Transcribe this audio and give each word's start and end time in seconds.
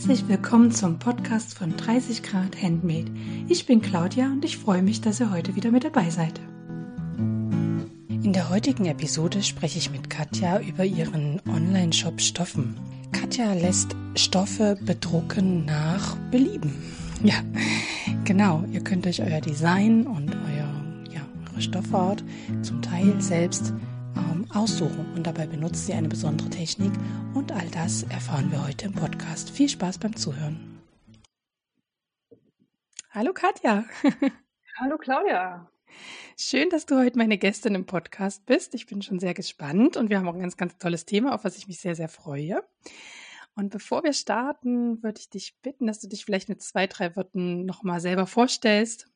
Herzlich 0.00 0.28
willkommen 0.28 0.70
zum 0.70 0.98
Podcast 0.98 1.58
von 1.58 1.76
30 1.76 2.22
Grad 2.22 2.56
Handmade. 2.62 3.10
Ich 3.48 3.66
bin 3.66 3.82
Claudia 3.82 4.28
und 4.28 4.42
ich 4.46 4.56
freue 4.56 4.80
mich, 4.80 5.02
dass 5.02 5.20
ihr 5.20 5.30
heute 5.30 5.56
wieder 5.56 5.70
mit 5.70 5.84
dabei 5.84 6.08
seid. 6.08 6.40
In 7.18 8.32
der 8.32 8.48
heutigen 8.48 8.86
Episode 8.86 9.42
spreche 9.42 9.76
ich 9.76 9.90
mit 9.90 10.08
Katja 10.08 10.58
über 10.60 10.86
ihren 10.86 11.38
Online-Shop 11.46 12.18
Stoffen. 12.18 12.76
Katja 13.12 13.52
lässt 13.52 13.94
Stoffe 14.16 14.78
bedrucken 14.80 15.66
nach 15.66 16.16
Belieben. 16.30 16.72
Ja, 17.22 17.34
genau. 18.24 18.64
Ihr 18.72 18.80
könnt 18.80 19.06
euch 19.06 19.20
euer 19.20 19.42
Design 19.42 20.06
und 20.06 20.34
euer, 20.34 21.12
ja, 21.12 21.20
eure 21.52 21.60
Stoffart 21.60 22.24
zum 22.62 22.80
Teil 22.80 23.20
selbst 23.20 23.74
ähm, 24.16 24.46
aussuchen 24.52 25.12
und 25.14 25.26
dabei 25.26 25.46
benutzt 25.46 25.86
sie 25.86 25.92
eine 25.92 26.08
besondere 26.08 26.50
Technik 26.50 26.92
und 27.34 27.52
all 27.52 27.68
das 27.70 28.02
erfahren 28.04 28.50
wir 28.50 28.66
heute 28.66 28.86
im 28.86 28.92
Podcast. 28.92 29.50
Viel 29.50 29.68
Spaß 29.68 29.98
beim 29.98 30.16
Zuhören. 30.16 30.80
Hallo 33.10 33.32
Katja. 33.32 33.84
Hallo 34.78 34.96
Claudia. 34.98 35.70
Schön, 36.38 36.70
dass 36.70 36.86
du 36.86 36.96
heute 36.98 37.18
meine 37.18 37.38
Gästin 37.38 37.74
im 37.74 37.86
Podcast 37.86 38.46
bist. 38.46 38.74
Ich 38.74 38.86
bin 38.86 39.02
schon 39.02 39.18
sehr 39.18 39.34
gespannt 39.34 39.96
und 39.96 40.10
wir 40.10 40.18
haben 40.18 40.28
auch 40.28 40.34
ein 40.34 40.40
ganz, 40.40 40.56
ganz 40.56 40.78
tolles 40.78 41.04
Thema, 41.04 41.34
auf 41.34 41.44
was 41.44 41.58
ich 41.58 41.66
mich 41.66 41.80
sehr, 41.80 41.94
sehr 41.94 42.08
freue. 42.08 42.62
Und 43.54 43.70
bevor 43.70 44.04
wir 44.04 44.12
starten, 44.12 45.02
würde 45.02 45.20
ich 45.20 45.28
dich 45.28 45.58
bitten, 45.60 45.86
dass 45.86 46.00
du 46.00 46.08
dich 46.08 46.24
vielleicht 46.24 46.48
mit 46.48 46.62
zwei, 46.62 46.86
drei 46.86 47.14
Worten 47.16 47.66
nochmal 47.66 48.00
selber 48.00 48.26
vorstellst. 48.26 49.08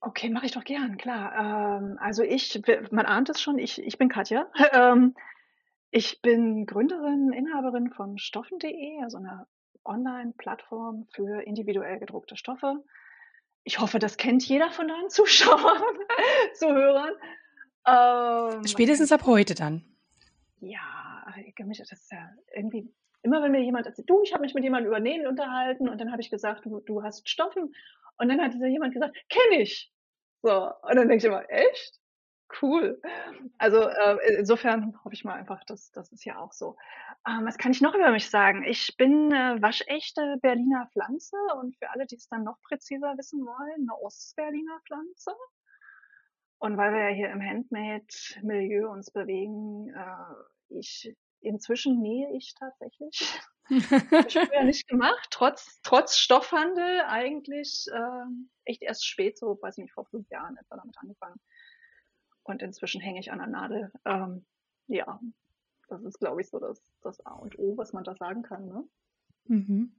Okay, 0.00 0.30
mache 0.30 0.46
ich 0.46 0.52
doch 0.52 0.64
gern, 0.64 0.96
klar. 0.96 1.80
Ähm, 1.80 1.98
also 2.00 2.22
ich, 2.22 2.60
man 2.90 3.06
ahnt 3.06 3.28
es 3.30 3.40
schon, 3.40 3.58
ich, 3.58 3.82
ich 3.82 3.98
bin 3.98 4.08
Katja. 4.08 4.46
Ähm, 4.72 5.14
ich 5.90 6.20
bin 6.20 6.66
Gründerin, 6.66 7.32
Inhaberin 7.32 7.90
von 7.90 8.18
stoffen.de, 8.18 9.02
also 9.02 9.16
einer 9.16 9.46
Online-Plattform 9.84 11.06
für 11.14 11.42
individuell 11.42 11.98
gedruckte 11.98 12.36
Stoffe. 12.36 12.84
Ich 13.64 13.80
hoffe, 13.80 13.98
das 13.98 14.18
kennt 14.18 14.46
jeder 14.46 14.70
von 14.70 14.86
deinen 14.86 15.08
Zuschauern, 15.10 15.82
Zuhörern. 16.54 17.14
Ähm, 17.86 18.66
Spätestens 18.66 19.12
ab 19.12 19.24
heute 19.24 19.54
dann. 19.54 19.82
Ja, 20.60 21.24
das 21.56 21.92
ist 21.92 22.12
ja 22.12 22.30
irgendwie, 22.54 22.92
immer 23.28 23.42
wenn 23.42 23.52
mir 23.52 23.62
jemand 23.62 23.86
erzählt, 23.86 24.08
du, 24.08 24.22
ich 24.22 24.32
habe 24.32 24.42
mich 24.42 24.54
mit 24.54 24.64
jemandem 24.64 24.88
über 24.88 25.00
Nähen 25.00 25.26
unterhalten 25.26 25.88
und 25.88 26.00
dann 26.00 26.10
habe 26.10 26.22
ich 26.22 26.30
gesagt, 26.30 26.64
du, 26.64 26.80
du 26.80 27.02
hast 27.02 27.28
Stoffen. 27.28 27.74
Und 28.16 28.28
dann 28.28 28.40
hat 28.40 28.54
dieser 28.54 28.66
jemand 28.66 28.94
gesagt, 28.94 29.16
kenne 29.28 29.62
ich. 29.62 29.92
So, 30.42 30.72
und 30.82 30.96
dann 30.96 31.08
denke 31.08 31.16
ich 31.16 31.24
immer, 31.24 31.48
echt? 31.50 32.00
Cool. 32.62 33.00
Also 33.58 33.82
äh, 33.82 34.38
insofern 34.38 34.94
hoffe 35.04 35.14
ich 35.14 35.24
mal 35.24 35.34
einfach, 35.34 35.62
dass 35.64 35.90
das 35.90 36.10
ist 36.12 36.24
ja 36.24 36.38
auch 36.38 36.52
so. 36.52 36.76
Ähm, 37.26 37.44
was 37.44 37.58
kann 37.58 37.72
ich 37.72 37.82
noch 37.82 37.94
über 37.94 38.10
mich 38.10 38.30
sagen? 38.30 38.64
Ich 38.64 38.96
bin 38.96 39.30
äh, 39.30 39.60
waschechte 39.60 40.38
Berliner 40.40 40.88
Pflanze 40.92 41.36
und 41.60 41.76
für 41.76 41.90
alle, 41.90 42.06
die 42.06 42.16
es 42.16 42.28
dann 42.28 42.44
noch 42.44 42.56
präziser 42.62 43.14
wissen 43.18 43.44
wollen, 43.44 43.88
eine 43.90 44.00
Ostberliner 44.00 44.80
Pflanze. 44.86 45.32
Und 46.58 46.78
weil 46.78 46.92
wir 46.92 47.10
ja 47.10 47.14
hier 47.14 47.30
im 47.30 47.42
Handmade-Milieu 47.42 48.90
uns 48.90 49.10
bewegen, 49.10 49.90
äh, 49.94 50.78
ich 50.78 51.14
inzwischen 51.40 52.00
nähe 52.00 52.34
ich 52.36 52.54
tatsächlich. 52.54 53.40
Habe 53.70 54.26
ich 54.26 54.38
früher 54.38 54.64
nicht 54.64 54.88
gemacht, 54.88 55.28
trotz, 55.30 55.80
trotz 55.82 56.16
Stoffhandel 56.16 57.02
eigentlich 57.06 57.86
äh, 57.92 58.24
echt 58.64 58.82
erst 58.82 59.06
spät, 59.06 59.38
so 59.38 59.58
weiß 59.60 59.76
ich 59.76 59.82
nicht, 59.82 59.92
vor 59.92 60.06
fünf 60.06 60.28
Jahren 60.30 60.56
etwa 60.56 60.76
damit 60.76 60.96
angefangen. 60.98 61.38
Und 62.44 62.62
inzwischen 62.62 63.00
hänge 63.00 63.20
ich 63.20 63.30
an 63.30 63.38
der 63.38 63.46
Nadel. 63.46 63.92
Ähm, 64.06 64.46
ja, 64.86 65.20
das 65.88 66.02
ist, 66.02 66.18
glaube 66.18 66.40
ich, 66.40 66.48
so 66.48 66.58
das, 66.58 66.82
das 67.02 67.24
A 67.26 67.34
und 67.34 67.58
O, 67.58 67.76
was 67.76 67.92
man 67.92 68.04
da 68.04 68.14
sagen 68.14 68.42
kann. 68.42 68.66
Ne? 68.66 68.84
Mhm. 69.44 69.92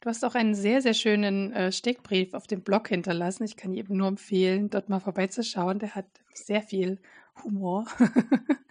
Du 0.00 0.08
hast 0.08 0.24
auch 0.24 0.34
einen 0.34 0.54
sehr, 0.54 0.82
sehr 0.82 0.94
schönen 0.94 1.52
äh, 1.52 1.72
Steckbrief 1.72 2.34
auf 2.34 2.46
dem 2.46 2.62
Blog 2.62 2.88
hinterlassen. 2.88 3.44
Ich 3.44 3.56
kann 3.56 3.72
jedem 3.72 3.96
nur 3.96 4.08
empfehlen, 4.08 4.68
dort 4.68 4.88
mal 4.88 5.00
vorbeizuschauen. 5.00 5.78
Der 5.78 5.94
hat 5.94 6.06
sehr 6.34 6.62
viel 6.62 7.00
Humor. 7.44 7.86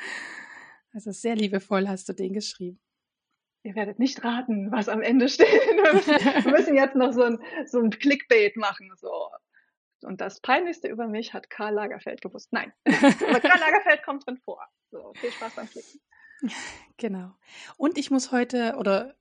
also 0.93 1.11
sehr 1.11 1.35
liebevoll 1.35 1.87
hast 1.87 2.09
du 2.09 2.13
den 2.13 2.33
geschrieben. 2.33 2.79
Ihr 3.63 3.75
werdet 3.75 3.99
nicht 3.99 4.23
raten, 4.23 4.71
was 4.71 4.87
am 4.87 5.01
Ende 5.01 5.27
steht. 5.27 5.47
Wir 5.47 6.51
müssen 6.51 6.75
jetzt 6.75 6.95
noch 6.95 7.11
so 7.11 7.23
ein, 7.23 7.39
so 7.65 7.79
ein 7.79 7.89
Clickbait 7.89 8.55
machen. 8.55 8.89
So, 8.95 9.29
und 10.01 10.21
das 10.21 10.39
Peinlichste 10.39 10.87
über 10.87 11.07
mich 11.07 11.33
hat 11.33 11.49
Karl 11.49 11.73
Lagerfeld 11.73 12.21
gewusst. 12.21 12.53
Nein, 12.53 12.71
aber 12.85 13.39
Karl 13.41 13.59
Lagerfeld 13.59 14.03
kommt 14.03 14.25
drin 14.25 14.37
vor. 14.37 14.65
So, 14.91 15.13
viel 15.15 15.31
Spaß 15.31 15.55
beim 15.55 15.69
Klicken. 15.69 15.99
Genau. 16.97 17.31
Und 17.77 17.97
ich 17.97 18.11
muss 18.11 18.31
heute, 18.31 18.75
oder 18.77 19.17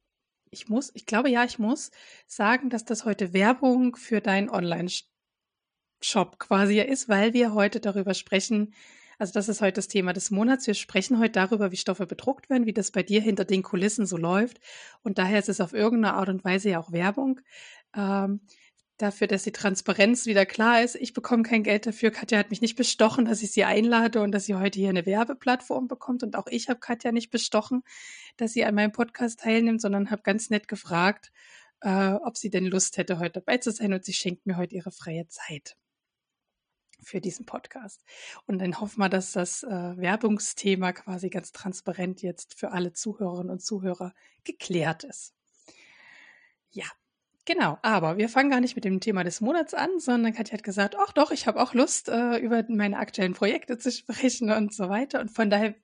ich 0.50 0.68
muss, 0.68 0.92
ich 0.94 1.04
glaube 1.04 1.30
ja, 1.30 1.44
ich 1.44 1.58
muss 1.58 1.90
sagen, 2.26 2.70
dass 2.70 2.84
das 2.84 3.04
heute 3.04 3.32
Werbung 3.32 3.96
für 3.96 4.20
deinen 4.20 4.48
Online-Shop 4.48 6.38
quasi 6.38 6.74
ja 6.74 6.84
ist, 6.84 7.08
weil 7.08 7.34
wir 7.34 7.54
heute 7.54 7.80
darüber 7.80 8.14
sprechen, 8.14 8.72
also 9.18 9.32
das 9.32 9.48
ist 9.48 9.60
heute 9.60 9.74
das 9.74 9.88
Thema 9.88 10.12
des 10.12 10.30
Monats. 10.30 10.66
Wir 10.66 10.74
sprechen 10.74 11.18
heute 11.18 11.32
darüber, 11.32 11.72
wie 11.72 11.76
Stoffe 11.76 12.06
bedruckt 12.06 12.48
werden, 12.48 12.66
wie 12.66 12.72
das 12.72 12.92
bei 12.92 13.02
dir 13.02 13.20
hinter 13.20 13.44
den 13.44 13.62
Kulissen 13.62 14.06
so 14.06 14.16
läuft. 14.16 14.60
Und 15.02 15.18
daher 15.18 15.40
ist 15.40 15.48
es 15.48 15.60
auf 15.60 15.72
irgendeine 15.72 16.14
Art 16.14 16.28
und 16.28 16.44
Weise 16.44 16.70
ja 16.70 16.78
auch 16.78 16.92
Werbung. 16.92 17.40
Ähm, 17.96 18.40
dafür, 18.98 19.26
dass 19.26 19.44
die 19.44 19.52
Transparenz 19.52 20.26
wieder 20.26 20.46
klar 20.46 20.82
ist. 20.82 20.96
Ich 20.96 21.14
bekomme 21.14 21.42
kein 21.42 21.62
Geld 21.62 21.86
dafür. 21.86 22.10
Katja 22.10 22.38
hat 22.38 22.50
mich 22.50 22.60
nicht 22.60 22.76
bestochen, 22.76 23.24
dass 23.24 23.42
ich 23.42 23.52
sie 23.52 23.64
einlade 23.64 24.20
und 24.20 24.32
dass 24.32 24.46
sie 24.46 24.54
heute 24.54 24.78
hier 24.78 24.88
eine 24.90 25.06
Werbeplattform 25.06 25.88
bekommt. 25.88 26.22
Und 26.22 26.36
auch 26.36 26.46
ich 26.48 26.68
habe 26.68 26.80
Katja 26.80 27.12
nicht 27.12 27.30
bestochen, 27.30 27.82
dass 28.36 28.52
sie 28.52 28.64
an 28.64 28.74
meinem 28.74 28.92
Podcast 28.92 29.40
teilnimmt, 29.40 29.80
sondern 29.80 30.10
habe 30.10 30.22
ganz 30.22 30.50
nett 30.50 30.68
gefragt, 30.68 31.32
äh, 31.80 32.12
ob 32.24 32.36
sie 32.36 32.50
denn 32.50 32.66
Lust 32.66 32.98
hätte, 32.98 33.18
heute 33.18 33.40
dabei 33.40 33.58
zu 33.58 33.70
sein. 33.72 33.92
Und 33.92 34.04
sie 34.04 34.12
schenkt 34.12 34.46
mir 34.46 34.56
heute 34.56 34.74
ihre 34.74 34.90
freie 34.90 35.26
Zeit 35.28 35.76
für 37.00 37.20
diesen 37.20 37.46
Podcast. 37.46 38.04
Und 38.46 38.58
dann 38.60 38.80
hoffen 38.80 39.00
wir, 39.00 39.08
dass 39.08 39.32
das 39.32 39.62
äh, 39.62 39.68
Werbungsthema 39.68 40.92
quasi 40.92 41.30
ganz 41.30 41.52
transparent 41.52 42.22
jetzt 42.22 42.58
für 42.58 42.72
alle 42.72 42.92
Zuhörerinnen 42.92 43.50
und 43.50 43.62
Zuhörer 43.62 44.14
geklärt 44.44 45.04
ist. 45.04 45.34
Ja, 46.70 46.86
Genau, 47.48 47.78
aber 47.80 48.18
wir 48.18 48.28
fangen 48.28 48.50
gar 48.50 48.60
nicht 48.60 48.76
mit 48.76 48.84
dem 48.84 49.00
Thema 49.00 49.24
des 49.24 49.40
Monats 49.40 49.72
an, 49.72 49.88
sondern 50.00 50.34
Katja 50.34 50.52
hat 50.58 50.62
gesagt, 50.62 50.96
ach 50.98 51.14
doch, 51.14 51.30
ich 51.30 51.46
habe 51.46 51.62
auch 51.62 51.72
Lust, 51.72 52.10
äh, 52.10 52.36
über 52.36 52.62
meine 52.68 52.98
aktuellen 52.98 53.32
Projekte 53.32 53.78
zu 53.78 53.90
sprechen 53.90 54.50
und 54.50 54.74
so 54.74 54.90
weiter. 54.90 55.18
Und 55.18 55.30
von 55.30 55.48
daher, 55.48 55.74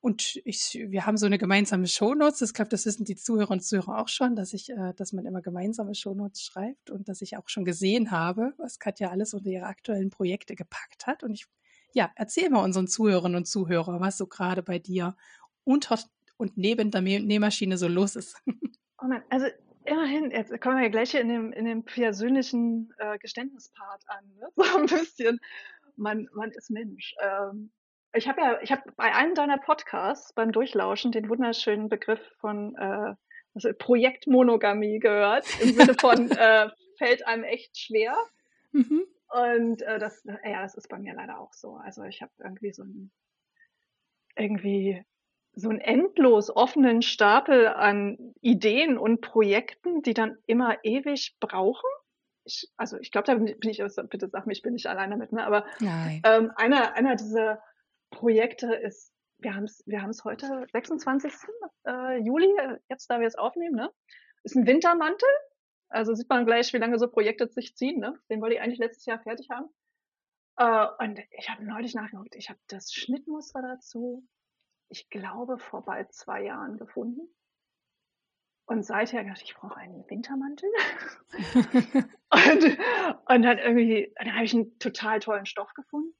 und 0.00 0.40
ich, 0.44 0.78
wir 0.88 1.06
haben 1.06 1.16
so 1.16 1.26
eine 1.26 1.38
gemeinsame 1.38 1.88
Shownotes. 1.88 2.42
Ich 2.42 2.54
glaube, 2.54 2.68
das 2.68 2.86
wissen 2.86 3.04
die 3.04 3.16
Zuhörer 3.16 3.50
und 3.50 3.64
Zuhörer 3.64 3.98
auch 3.98 4.08
schon, 4.08 4.36
dass 4.36 4.52
ich, 4.52 4.70
äh, 4.70 4.94
dass 4.94 5.12
man 5.12 5.26
immer 5.26 5.42
gemeinsame 5.42 5.94
Shownotes 5.94 6.42
schreibt 6.42 6.90
und 6.90 7.08
dass 7.08 7.20
ich 7.20 7.36
auch 7.36 7.48
schon 7.48 7.64
gesehen 7.64 8.12
habe, 8.12 8.54
was 8.58 8.78
Katja 8.78 9.10
alles 9.10 9.34
unter 9.34 9.50
ihre 9.50 9.66
aktuellen 9.66 10.10
Projekte 10.10 10.54
gepackt 10.54 11.06
hat. 11.06 11.24
Und 11.24 11.34
ich, 11.34 11.46
ja, 11.94 12.12
erzähl 12.14 12.48
mal 12.48 12.62
unseren 12.62 12.86
Zuhörern 12.86 13.34
und 13.34 13.46
Zuhörern, 13.46 14.00
was 14.00 14.18
so 14.18 14.28
gerade 14.28 14.62
bei 14.62 14.78
dir 14.78 15.16
unter 15.64 15.98
und 16.36 16.56
neben 16.56 16.92
der 16.92 17.02
Nähmaschine 17.02 17.76
so 17.76 17.88
los 17.88 18.16
ist. 18.16 18.40
Oh 19.00 19.06
Mann, 19.06 19.22
also 19.28 19.46
immerhin, 19.84 20.32
jetzt 20.32 20.60
kommen 20.60 20.78
wir 20.78 20.82
ja 20.82 20.88
gleich 20.88 21.12
hier 21.12 21.20
in 21.20 21.28
dem, 21.28 21.52
in 21.52 21.66
dem 21.66 21.84
persönlichen 21.84 22.92
äh, 22.98 23.16
Geständnispart 23.18 24.02
an, 24.08 24.24
ne? 24.40 24.48
so 24.56 24.76
ein 24.76 24.86
bisschen. 24.86 25.38
Man, 25.94 26.28
man 26.34 26.50
ist 26.50 26.68
Mensch. 26.68 27.14
Ähm, 27.22 27.70
ich 28.18 28.28
habe 28.28 28.40
ja, 28.40 28.58
ich 28.60 28.70
habe 28.70 28.82
bei 28.96 29.14
einem 29.14 29.34
deiner 29.34 29.58
Podcasts 29.58 30.32
beim 30.32 30.52
Durchlauschen 30.52 31.12
den 31.12 31.28
wunderschönen 31.28 31.88
Begriff 31.88 32.20
von 32.40 32.74
äh, 32.76 33.14
also 33.54 33.70
Projektmonogamie 33.76 34.98
gehört, 34.98 35.46
im 35.60 35.74
Sinne 35.74 35.94
von 35.94 36.30
äh, 36.30 36.68
fällt 36.98 37.26
einem 37.26 37.44
echt 37.44 37.78
schwer. 37.78 38.16
Mhm. 38.72 39.04
Und 39.30 39.82
äh, 39.82 39.98
das, 39.98 40.24
ja, 40.24 40.62
das 40.62 40.74
ist 40.74 40.88
bei 40.88 40.98
mir 40.98 41.14
leider 41.14 41.38
auch 41.40 41.52
so. 41.52 41.76
Also 41.76 42.02
ich 42.04 42.22
habe 42.22 42.32
irgendwie 42.38 42.72
so 42.72 42.82
ein 42.82 43.10
irgendwie 44.36 45.04
so 45.54 45.68
einen 45.68 45.80
endlos 45.80 46.54
offenen 46.54 47.02
Stapel 47.02 47.66
an 47.66 48.34
Ideen 48.40 48.96
und 48.96 49.20
Projekten, 49.20 50.02
die 50.02 50.14
dann 50.14 50.38
immer 50.46 50.76
ewig 50.84 51.36
brauchen. 51.40 51.88
Ich, 52.44 52.70
also 52.76 52.96
ich 52.98 53.10
glaube, 53.10 53.26
da 53.26 53.34
bin 53.34 53.70
ich, 53.70 53.82
bitte 54.08 54.28
sag 54.28 54.46
mir, 54.46 54.52
ich 54.52 54.62
bin 54.62 54.74
nicht 54.74 54.86
alleine 54.86 55.16
damit, 55.16 55.32
ne? 55.32 55.44
aber 55.44 55.66
ähm, 56.22 56.52
einer, 56.54 56.94
einer 56.94 57.16
dieser 57.16 57.60
Projekte 58.10 58.74
ist, 58.74 59.12
wir 59.38 59.54
haben 59.54 59.64
es 59.64 59.82
wir 59.86 60.02
haben's 60.02 60.24
heute, 60.24 60.66
26. 60.72 61.32
Äh, 61.86 62.18
Juli, 62.18 62.52
jetzt 62.88 63.08
da 63.10 63.20
wir 63.20 63.26
es 63.26 63.36
aufnehmen, 63.36 63.76
ne? 63.76 63.90
ist 64.42 64.56
ein 64.56 64.66
Wintermantel. 64.66 65.28
Also 65.90 66.14
sieht 66.14 66.28
man 66.28 66.44
gleich, 66.44 66.72
wie 66.72 66.78
lange 66.78 66.98
so 66.98 67.08
Projekte 67.08 67.48
sich 67.48 67.76
ziehen. 67.76 67.98
Ne? 67.98 68.18
Den 68.30 68.40
wollte 68.40 68.56
ich 68.56 68.60
eigentlich 68.60 68.78
letztes 68.78 69.06
Jahr 69.06 69.20
fertig 69.20 69.48
haben. 69.50 69.68
Äh, 70.56 71.04
und 71.04 71.20
ich 71.30 71.48
habe 71.48 71.64
neulich 71.64 71.94
nachgeguckt, 71.94 72.34
ich 72.34 72.48
habe 72.50 72.60
das 72.68 72.92
Schnittmuster 72.92 73.62
dazu, 73.62 74.26
ich 74.90 75.08
glaube, 75.10 75.58
vor 75.58 75.84
bald 75.84 76.12
zwei 76.12 76.44
Jahren 76.44 76.76
gefunden. 76.76 77.34
Und 78.66 78.84
seither 78.84 79.24
dachte 79.24 79.42
ich, 79.42 79.50
ich 79.50 79.56
brauche 79.56 79.76
einen 79.76 80.04
Wintermantel. 80.10 80.68
und, 82.30 82.78
und 83.28 83.42
dann 83.42 83.58
irgendwie, 83.58 84.12
dann 84.16 84.34
habe 84.34 84.44
ich 84.44 84.54
einen 84.54 84.78
total 84.78 85.20
tollen 85.20 85.46
Stoff 85.46 85.72
gefunden. 85.72 86.12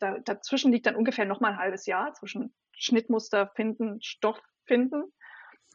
Da, 0.00 0.18
dazwischen 0.18 0.72
liegt 0.72 0.86
dann 0.86 0.96
ungefähr 0.96 1.26
noch 1.26 1.40
mal 1.40 1.52
ein 1.52 1.58
halbes 1.58 1.86
Jahr 1.86 2.12
zwischen 2.14 2.54
Schnittmuster 2.72 3.48
finden, 3.54 4.00
Stoff 4.02 4.40
finden. 4.64 5.04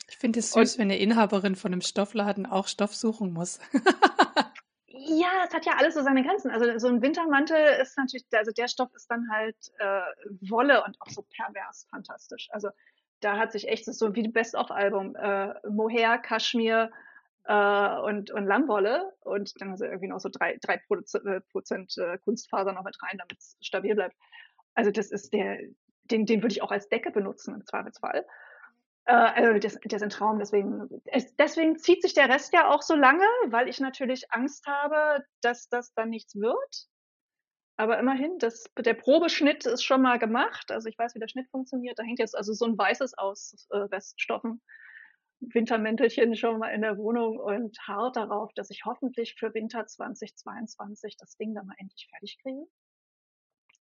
Ich 0.10 0.18
finde 0.18 0.39
es 0.39 0.51
süß, 0.51 0.74
und, 0.74 0.80
wenn 0.80 0.92
eine 0.92 1.00
Inhaberin 1.00 1.56
von 1.56 1.72
einem 1.72 1.81
Stoffladen 1.81 2.45
auch 2.45 2.68
Stoff 2.68 2.95
suchen 2.95 3.33
muss. 3.33 3.60
ja, 4.88 5.27
es 5.48 5.54
hat 5.54 5.66
ja 5.66 5.74
alles 5.77 5.94
so 5.94 6.01
seine 6.01 6.24
Grenzen. 6.24 6.51
Also 6.51 6.77
so 6.77 6.88
ein 6.88 7.01
Wintermantel 7.01 7.80
ist 7.81 7.98
natürlich, 7.98 8.25
also 8.33 8.51
der 8.51 8.68
Stoff 8.68 8.94
ist 8.94 9.10
dann 9.10 9.30
halt 9.31 9.56
äh, 9.80 10.01
Wolle 10.50 10.83
und 10.83 11.00
auch 11.00 11.10
so 11.10 11.24
pervers 11.24 11.88
fantastisch. 11.89 12.50
Also 12.51 12.69
da 13.21 13.38
hat 13.38 13.51
sich 13.51 13.68
echt, 13.68 13.88
das 13.88 13.95
ist 13.95 14.00
so 14.00 14.13
wie 14.16 14.24
ein 14.24 14.33
Best-of-Album, 14.33 15.16
äh, 15.16 15.54
Mohair, 15.69 16.18
Kaschmir 16.18 16.92
äh, 17.47 18.00
und, 18.01 18.31
und 18.31 18.45
Lammwolle 18.45 19.13
und 19.21 19.59
dann 19.62 19.71
also 19.71 19.86
irgendwie 19.86 20.07
noch 20.07 20.19
so 20.19 20.30
drei, 20.30 20.57
drei 20.62 20.75
äh, 20.75 21.42
Prozent 21.51 21.97
äh, 21.97 22.18
Kunstfaser 22.19 22.74
noch 22.74 22.83
mit 22.83 22.97
rein, 23.03 23.18
damit 23.18 23.38
es 23.38 23.57
stabil 23.62 23.95
bleibt. 23.95 24.15
Also 24.74 24.92
das 24.92 25.12
ist 25.12 25.33
der, 25.33 25.59
den, 26.06 26.25
den 26.25 26.42
würde 26.42 26.53
ich 26.53 26.62
auch 26.62 26.71
als 26.71 26.89
Decke 26.89 27.12
benutzen 27.12 27.56
im 27.56 27.65
Zweifelsfall. 27.65 28.25
Äh, 29.06 29.13
also 29.13 29.59
das, 29.59 29.80
das 29.83 29.94
ist 29.94 30.03
ein 30.03 30.09
Traum, 30.09 30.39
deswegen, 30.39 30.89
es, 31.06 31.36
deswegen 31.36 31.77
zieht 31.77 32.01
sich 32.01 32.13
der 32.13 32.30
Rest 32.30 32.53
ja 32.53 32.69
auch 32.69 32.81
so 32.81 32.95
lange, 32.95 33.25
weil 33.47 33.68
ich 33.68 33.80
natürlich 33.80 34.31
Angst 34.31 34.65
habe, 34.68 35.24
dass 35.42 35.69
das 35.69 35.94
dann 35.94 36.09
nichts 36.09 36.36
wird. 36.36 36.88
Aber 37.77 38.00
immerhin, 38.00 38.38
das, 38.39 38.63
der 38.77 38.94
Probeschnitt 38.94 39.65
ist 39.65 39.83
schon 39.83 40.01
mal 40.01 40.18
gemacht. 40.18 40.71
Also 40.71 40.88
ich 40.88 40.97
weiß, 40.97 41.13
wie 41.13 41.19
der 41.19 41.27
Schnitt 41.27 41.50
funktioniert. 41.50 42.00
Da 42.00 42.03
hängt 42.03 42.19
jetzt 42.19 42.36
also 42.36 42.53
so 42.53 42.65
ein 42.65 42.77
weißes 42.77 43.18
aus 43.18 43.68
äh, 43.69 43.77
Reststoffen. 43.77 44.62
Wintermäntelchen 45.40 46.36
schon 46.36 46.60
mal 46.60 46.70
in 46.70 46.82
der 46.82 46.98
Wohnung 46.98 47.40
und 47.40 47.78
hart 47.80 48.16
darauf, 48.16 48.54
dass 48.54 48.70
ich 48.70 48.84
hoffentlich 48.86 49.36
für 49.38 49.54
Winter 49.54 49.86
2022 49.86 51.18
das 51.18 51.38
Ding 51.38 51.54
dann 51.54 51.68
mal 51.68 51.76
endlich 51.78 52.08
fertig 52.10 52.38
kriege. 52.42 52.66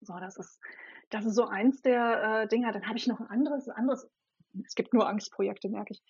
So, 0.02 0.18
das 0.20 0.38
ist, 0.38 0.60
das 1.10 1.26
ist 1.26 1.36
so 1.36 1.48
eins 1.48 1.82
der 1.82 2.44
äh, 2.44 2.48
Dinger. 2.48 2.72
Dann 2.72 2.88
habe 2.88 2.98
ich 2.98 3.08
noch 3.08 3.20
ein 3.20 3.28
anderes, 3.28 3.68
ein 3.68 3.76
anderes 3.76 4.10
es 4.66 4.76
gibt 4.76 4.94
nur 4.94 5.08
Angstprojekte, 5.08 5.70
merke 5.70 5.94
ich. 5.94 6.02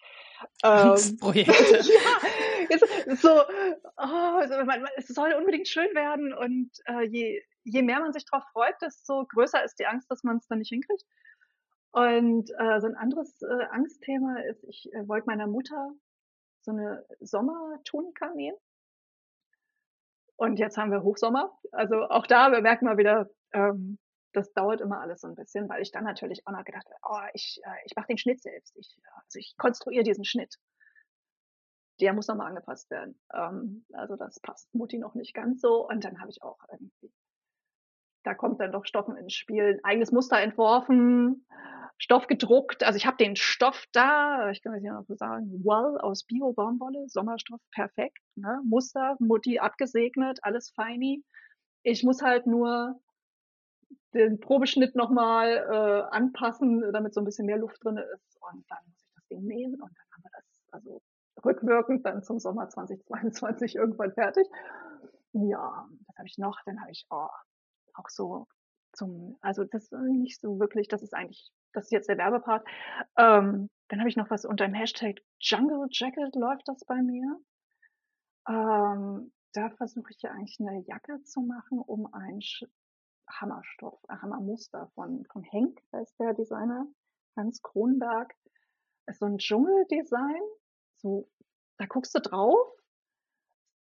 Ähm, 0.63 0.91
Angstprojekte. 0.91 1.53
ja, 1.77 2.77
ist 3.06 3.21
so, 3.21 3.42
oh, 3.97 4.39
es 4.95 5.07
soll 5.07 5.33
unbedingt 5.33 5.68
schön 5.68 5.94
werden 5.94 6.33
und 6.33 6.71
äh, 6.85 7.06
je, 7.07 7.42
je 7.63 7.81
mehr 7.81 8.00
man 8.00 8.13
sich 8.13 8.25
darauf 8.25 8.45
freut, 8.51 8.75
desto 8.81 9.25
größer 9.25 9.63
ist 9.63 9.80
die 9.80 9.85
Angst, 9.85 10.09
dass 10.09 10.24
man 10.24 10.38
es 10.38 10.47
dann 10.47 10.59
nicht 10.59 10.69
hinkriegt. 10.69 11.03
Und 11.91 12.50
äh, 12.51 12.80
so 12.80 12.88
ein 12.88 12.95
anderes 12.95 13.41
äh, 13.41 13.65
Angstthema 13.71 14.39
ist, 14.41 14.63
ich 14.65 14.94
äh, 14.94 15.07
wollte 15.07 15.25
meiner 15.27 15.47
Mutter 15.47 15.91
so 16.62 16.71
eine 16.71 17.06
Sommertunika 17.19 18.31
nähen. 18.36 18.56
Und 20.36 20.59
jetzt 20.59 20.77
haben 20.77 20.91
wir 20.91 21.03
Hochsommer. 21.03 21.51
Also 21.71 22.03
auch 22.03 22.27
da, 22.27 22.51
wir 22.51 22.62
merken 22.62 22.86
mal 22.86 22.97
wieder, 22.97 23.30
ähm, 23.53 23.97
das 24.33 24.53
dauert 24.53 24.81
immer 24.81 25.01
alles 25.01 25.21
so 25.21 25.27
ein 25.27 25.36
bisschen, 25.36 25.68
weil 25.68 25.81
ich 25.81 25.91
dann 25.91 26.03
natürlich 26.03 26.45
auch 26.45 26.51
noch 26.51 26.63
gedacht 26.63 26.86
habe, 26.86 27.00
oh, 27.09 27.30
ich, 27.33 27.59
äh, 27.63 27.86
ich 27.86 27.95
mache 27.95 28.07
den 28.07 28.18
Schnitt 28.18 28.42
selbst. 28.42 28.75
Ich, 28.77 28.95
also 29.15 29.39
ich 29.39 29.56
konstruiere 29.57 30.03
diesen 30.03 30.24
Schnitt. 30.24 30.56
Der 32.00 32.13
muss 32.13 32.27
nochmal 32.27 32.47
angepasst 32.47 32.89
werden. 32.92 33.19
Ähm, 33.33 33.85
also 33.94 34.15
das 34.15 34.39
passt 34.39 34.74
Mutti 34.74 35.00
noch 35.00 35.15
nicht 35.15 35.33
ganz 35.33 35.62
so. 35.62 35.88
Und 35.88 36.03
dann 36.03 36.21
habe 36.21 36.30
ich 36.30 36.42
auch 36.44 36.59
irgendwie, 36.71 37.12
da 38.24 38.35
kommt 38.35 38.59
dann 38.62 38.71
doch 38.71 38.85
Stoffen 38.85 39.18
ins 39.18 39.33
Spiel, 39.33 39.74
ein 39.75 39.83
eigenes 39.83 40.12
Muster 40.12 40.39
entworfen, 40.39 41.45
Stoff 41.99 42.27
gedruckt. 42.27 42.83
Also 42.83 42.97
ich 42.97 43.05
habe 43.05 43.17
den 43.17 43.35
Stoff 43.35 43.85
da, 43.91 44.49
ich 44.51 44.63
kann 44.63 44.73
es 44.73 44.83
ja 44.83 44.93
noch 44.93 45.05
so 45.05 45.15
sagen, 45.15 45.63
Woll 45.63 45.99
aus 45.99 46.23
Bio-Baumwolle, 46.23 47.07
Sommerstoff, 47.09 47.59
perfekt. 47.71 48.23
Ne? 48.35 48.61
Muster, 48.65 49.17
Mutti 49.19 49.59
abgesegnet, 49.59 50.39
alles 50.41 50.71
feini. 50.71 51.23
Ich 51.83 52.03
muss 52.03 52.21
halt 52.21 52.47
nur 52.47 52.99
den 54.13 54.39
Probeschnitt 54.39 54.95
nochmal 54.95 55.57
äh, 55.69 56.15
anpassen, 56.15 56.83
damit 56.93 57.13
so 57.13 57.21
ein 57.21 57.25
bisschen 57.25 57.45
mehr 57.45 57.57
Luft 57.57 57.83
drin 57.83 57.97
ist. 57.97 58.37
Und 58.41 58.65
dann 58.69 58.79
muss 58.87 59.01
ich 59.03 59.13
das 59.15 59.27
Ding 59.27 59.43
nähen 59.43 59.73
und 59.73 59.81
dann 59.81 60.05
haben 60.13 60.23
wir 60.23 60.31
das 60.33 60.45
also 60.71 61.01
rückwirkend 61.43 62.05
dann 62.05 62.23
zum 62.23 62.39
Sommer 62.39 62.69
2022 62.69 63.75
irgendwann 63.75 64.13
fertig. 64.13 64.47
Ja, 65.33 65.87
das 66.07 66.17
habe 66.17 66.27
ich 66.27 66.37
noch. 66.37 66.59
Dann 66.65 66.79
habe 66.79 66.91
ich 66.91 67.05
oh, 67.09 67.27
auch 67.93 68.09
so 68.09 68.47
zum, 68.93 69.37
also 69.41 69.63
das 69.63 69.83
ist 69.83 69.91
nicht 69.91 70.39
so 70.39 70.59
wirklich, 70.59 70.87
das 70.87 71.03
ist 71.03 71.13
eigentlich, 71.13 71.51
das 71.74 71.86
ist 71.86 71.92
jetzt 71.92 72.10
der 72.10 72.18
Werbepart. 72.18 72.66
Ähm, 73.18 73.69
dann 73.89 74.00
habe 74.00 74.10
ich 74.10 74.18
noch 74.18 74.30
was 74.30 74.45
unter 74.45 74.66
dem 74.66 74.74
Hashtag 74.74 75.21
Jungle 75.39 75.88
Jacket 75.89 76.36
läuft 76.36 76.68
das 76.68 76.86
bei 76.86 77.01
mir. 77.01 77.39
Ähm, 78.48 79.31
da 79.54 79.69
versuche 79.71 80.12
ich 80.12 80.21
ja 80.21 80.31
eigentlich 80.31 80.57
eine 80.60 80.83
Jacke 80.88 81.21
zu 81.24 81.42
machen, 81.42 81.80
um 81.80 82.12
ein 82.13 82.39
Hammerstoff, 83.30 84.00
ein 84.07 84.21
Hammermuster 84.21 84.92
von, 84.95 85.25
von 85.31 85.44
Henk, 85.44 85.80
heißt 85.94 86.19
der 86.19 86.33
Designer, 86.33 86.88
Hans 87.36 87.62
Kronberg. 87.62 88.33
ist 89.07 89.19
so 89.19 89.25
ein 89.25 89.38
Dschungeldesign. 89.38 90.42
So, 90.98 91.30
da 91.77 91.86
guckst 91.86 92.13
du 92.16 92.19
drauf. 92.19 92.57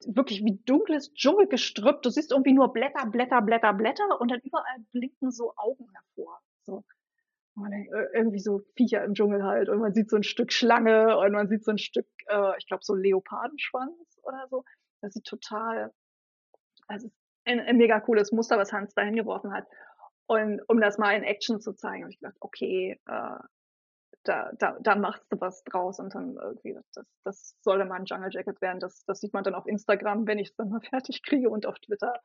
Wirklich 0.06 0.44
wie 0.44 0.60
dunkles 0.66 1.14
Dschungelgestrüpp. 1.14 2.02
Du 2.02 2.10
siehst 2.10 2.32
irgendwie 2.32 2.54
nur 2.54 2.74
Blätter, 2.74 3.06
Blätter, 3.08 3.42
Blätter, 3.42 3.74
Blätter 3.74 4.20
und 4.20 4.30
dann 4.30 4.42
überall 4.42 4.80
blinken 4.92 5.32
so 5.32 5.54
Augen 5.56 5.90
hervor. 5.92 6.42
So. 6.64 6.84
Und 7.56 7.72
irgendwie 8.14 8.40
so 8.40 8.62
Viecher 8.76 9.04
im 9.04 9.14
Dschungel 9.14 9.44
halt. 9.44 9.70
Und 9.70 9.80
man 9.80 9.94
sieht 9.94 10.10
so 10.10 10.18
ein 10.18 10.24
Stück 10.24 10.52
Schlange 10.52 11.18
und 11.18 11.32
man 11.32 11.48
sieht 11.48 11.64
so 11.64 11.72
ein 11.72 11.78
Stück, 11.78 12.08
äh, 12.28 12.58
ich 12.58 12.68
glaube, 12.68 12.84
so 12.84 12.94
Leopardenschwanz 12.94 14.20
oder 14.24 14.48
so. 14.50 14.66
Das 15.02 15.14
sieht 15.14 15.26
total, 15.26 15.94
also 16.88 17.10
ein, 17.46 17.62
ein 17.62 17.78
mega 17.78 18.00
cooles 18.02 18.32
Muster, 18.32 18.58
was 18.58 18.74
Hans 18.74 18.94
da 18.94 19.04
hingeworfen 19.04 19.54
hat. 19.54 19.68
Und 20.28 20.62
um 20.68 20.82
das 20.82 20.98
mal 20.98 21.16
in 21.16 21.24
Action 21.24 21.62
zu 21.62 21.74
zeigen, 21.74 22.04
habe 22.04 22.12
ich 22.12 22.20
gedacht, 22.20 22.38
okay, 22.42 23.00
äh, 23.06 23.38
da, 24.24 24.52
da, 24.58 24.78
da 24.82 24.96
machst 24.96 25.24
du 25.30 25.40
was 25.40 25.64
draus 25.64 26.00
und 26.00 26.14
dann 26.16 26.36
irgendwie, 26.36 26.78
das, 26.94 27.06
das 27.24 27.58
soll 27.62 27.78
dann 27.78 27.88
mal 27.88 28.00
ein 28.00 28.06
Jungle 28.06 28.32
Jacket 28.32 28.60
werden. 28.60 28.80
Das, 28.80 29.06
das 29.06 29.20
sieht 29.20 29.34
man 29.34 29.44
dann 29.44 29.56
auf 29.56 29.68
Instagram, 29.68 30.28
wenn 30.28 30.40
ich 30.40 30.50
es 30.50 30.56
dann 30.56 30.70
mal 30.70 30.82
fertig 30.90 31.24
kriege 31.24 31.50
und 31.50 31.66
auf 31.66 31.80
Twitter 31.80 32.20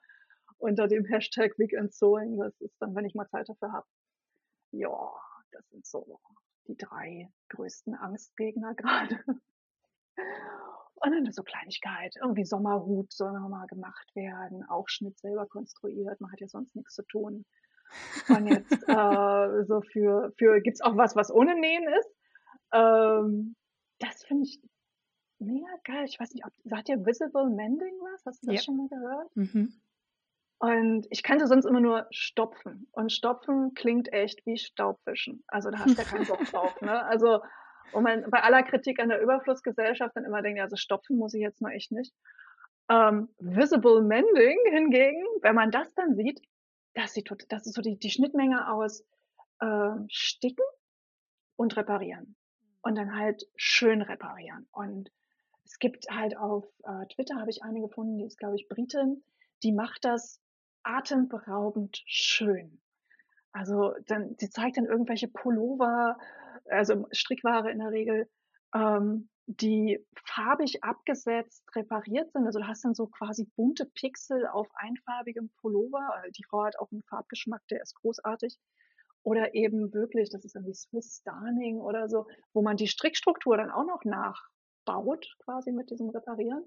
unter 0.58 0.88
dem 0.88 1.04
Hashtag 1.04 1.58
Weekend 1.58 1.92
Sewing. 1.94 2.38
Das 2.38 2.58
ist 2.60 2.74
dann, 2.80 2.94
wenn 2.94 3.04
ich 3.04 3.14
mal 3.14 3.28
Zeit 3.28 3.48
dafür 3.48 3.72
habe. 3.72 3.86
Ja, 4.72 5.12
das 5.52 5.68
sind 5.70 5.86
so 5.86 6.20
die 6.66 6.76
drei 6.76 7.30
größten 7.48 7.94
Angstgegner 7.94 8.74
gerade. 8.76 9.18
Und 11.02 11.12
dann 11.12 11.32
so 11.32 11.42
Kleinigkeit, 11.42 12.14
irgendwie 12.20 12.44
Sommerhut 12.44 13.10
soll 13.12 13.32
nochmal 13.32 13.66
gemacht 13.66 14.14
werden, 14.14 14.64
auch 14.68 14.88
Schnitt 14.88 15.18
selber 15.18 15.46
konstruiert, 15.46 16.20
man 16.20 16.30
hat 16.30 16.40
ja 16.40 16.48
sonst 16.48 16.76
nichts 16.76 16.94
zu 16.94 17.02
tun. 17.04 17.46
Und 18.28 18.46
jetzt 18.46 18.70
äh, 18.88 19.64
so 19.64 19.80
für, 19.80 20.32
für 20.36 20.60
gibt's 20.60 20.82
auch 20.82 20.96
was, 20.96 21.16
was 21.16 21.32
ohne 21.32 21.58
Nähen 21.58 21.88
ist. 21.88 22.10
Ähm, 22.72 23.56
das 23.98 24.22
finde 24.24 24.44
ich 24.44 24.60
mega 25.38 25.74
geil. 25.84 26.04
Ich 26.06 26.20
weiß 26.20 26.32
nicht, 26.34 26.44
ob 26.44 26.52
sagt 26.64 26.88
ihr 26.88 27.04
Visible 27.04 27.48
Mending 27.48 27.94
was? 28.12 28.26
Hast 28.26 28.42
du 28.42 28.48
das 28.48 28.56
ja. 28.56 28.62
schon 28.62 28.76
mal 28.76 28.88
gehört? 28.88 29.36
Mhm. 29.36 29.80
Und 30.60 31.06
ich 31.10 31.22
kannte 31.22 31.46
sonst 31.46 31.64
immer 31.64 31.80
nur 31.80 32.06
Stopfen. 32.10 32.86
Und 32.92 33.12
Stopfen 33.12 33.74
klingt 33.74 34.12
echt 34.12 34.44
wie 34.46 34.58
Staubwischen. 34.58 35.42
Also 35.48 35.70
da 35.70 35.78
hast 35.78 35.96
du 35.96 36.02
ja 36.02 36.08
keinen 36.08 36.26
Bock 36.26 36.44
drauf. 36.44 36.80
Ne? 36.80 37.02
Also 37.06 37.40
und 37.92 38.04
man 38.04 38.28
bei 38.30 38.42
aller 38.42 38.62
Kritik 38.62 39.00
an 39.00 39.08
der 39.08 39.20
Überflussgesellschaft 39.20 40.14
dann 40.14 40.24
immer 40.24 40.42
denkt, 40.42 40.60
also 40.60 40.76
stopfen 40.76 41.16
muss 41.16 41.34
ich 41.34 41.40
jetzt 41.40 41.60
mal 41.60 41.72
echt 41.72 41.90
nicht. 41.90 42.14
Ähm, 42.88 43.28
Visible 43.38 44.02
Mending 44.02 44.58
hingegen, 44.70 45.24
wenn 45.42 45.54
man 45.54 45.70
das 45.70 45.92
dann 45.94 46.14
sieht, 46.14 46.40
das, 46.94 47.14
sieht, 47.14 47.30
das 47.48 47.66
ist 47.66 47.74
so 47.74 47.82
die, 47.82 47.98
die 47.98 48.10
Schnittmenge 48.10 48.70
aus 48.70 49.04
äh, 49.60 49.90
Sticken 50.08 50.64
und 51.56 51.76
Reparieren. 51.76 52.36
Und 52.82 52.96
dann 52.96 53.16
halt 53.16 53.46
schön 53.56 54.02
reparieren. 54.02 54.66
Und 54.72 55.10
es 55.64 55.78
gibt 55.78 56.06
halt 56.10 56.36
auf 56.36 56.64
äh, 56.84 57.06
Twitter, 57.14 57.36
habe 57.36 57.50
ich 57.50 57.62
eine 57.62 57.80
gefunden, 57.80 58.18
die 58.18 58.24
ist, 58.24 58.38
glaube 58.38 58.56
ich, 58.56 58.68
Britin, 58.68 59.22
die 59.62 59.72
macht 59.72 60.04
das 60.04 60.40
atemberaubend 60.96 62.02
schön. 62.06 62.80
Also 63.52 63.94
dann, 64.06 64.36
sie 64.38 64.50
zeigt 64.50 64.76
dann 64.76 64.86
irgendwelche 64.86 65.28
Pullover 65.28 66.16
also 66.70 67.06
Strickware 67.12 67.70
in 67.70 67.78
der 67.78 67.90
Regel, 67.90 68.28
ähm, 68.74 69.28
die 69.46 70.04
farbig 70.24 70.84
abgesetzt 70.84 71.64
repariert 71.74 72.32
sind. 72.32 72.46
Also 72.46 72.60
du 72.60 72.66
hast 72.66 72.84
dann 72.84 72.94
so 72.94 73.06
quasi 73.06 73.48
bunte 73.56 73.86
Pixel 73.86 74.46
auf 74.46 74.68
einfarbigem 74.74 75.50
Pullover. 75.60 76.14
Also 76.14 76.30
die 76.30 76.44
Frau 76.44 76.64
hat 76.64 76.78
auch 76.78 76.90
einen 76.92 77.02
Farbgeschmack, 77.02 77.66
der 77.68 77.82
ist 77.82 77.94
großartig. 77.96 78.56
Oder 79.22 79.54
eben 79.54 79.92
wirklich, 79.92 80.30
das 80.30 80.44
ist 80.44 80.54
irgendwie 80.54 80.74
Swiss 80.74 81.18
Starning 81.20 81.78
oder 81.78 82.08
so, 82.08 82.26
wo 82.54 82.62
man 82.62 82.76
die 82.76 82.86
Strickstruktur 82.86 83.56
dann 83.56 83.70
auch 83.70 83.84
noch 83.84 84.04
nachbaut, 84.04 85.26
quasi 85.40 85.72
mit 85.72 85.90
diesem 85.90 86.10
Reparieren. 86.10 86.64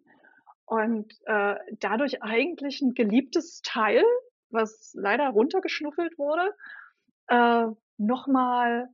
Und 0.65 1.13
äh, 1.25 1.55
dadurch 1.79 2.21
eigentlich 2.23 2.81
ein 2.81 2.93
geliebtes 2.93 3.61
Teil, 3.61 4.03
was 4.49 4.93
leider 4.95 5.29
runtergeschnuffelt 5.29 6.17
wurde, 6.17 6.53
äh, 7.27 7.65
nochmal 7.97 8.87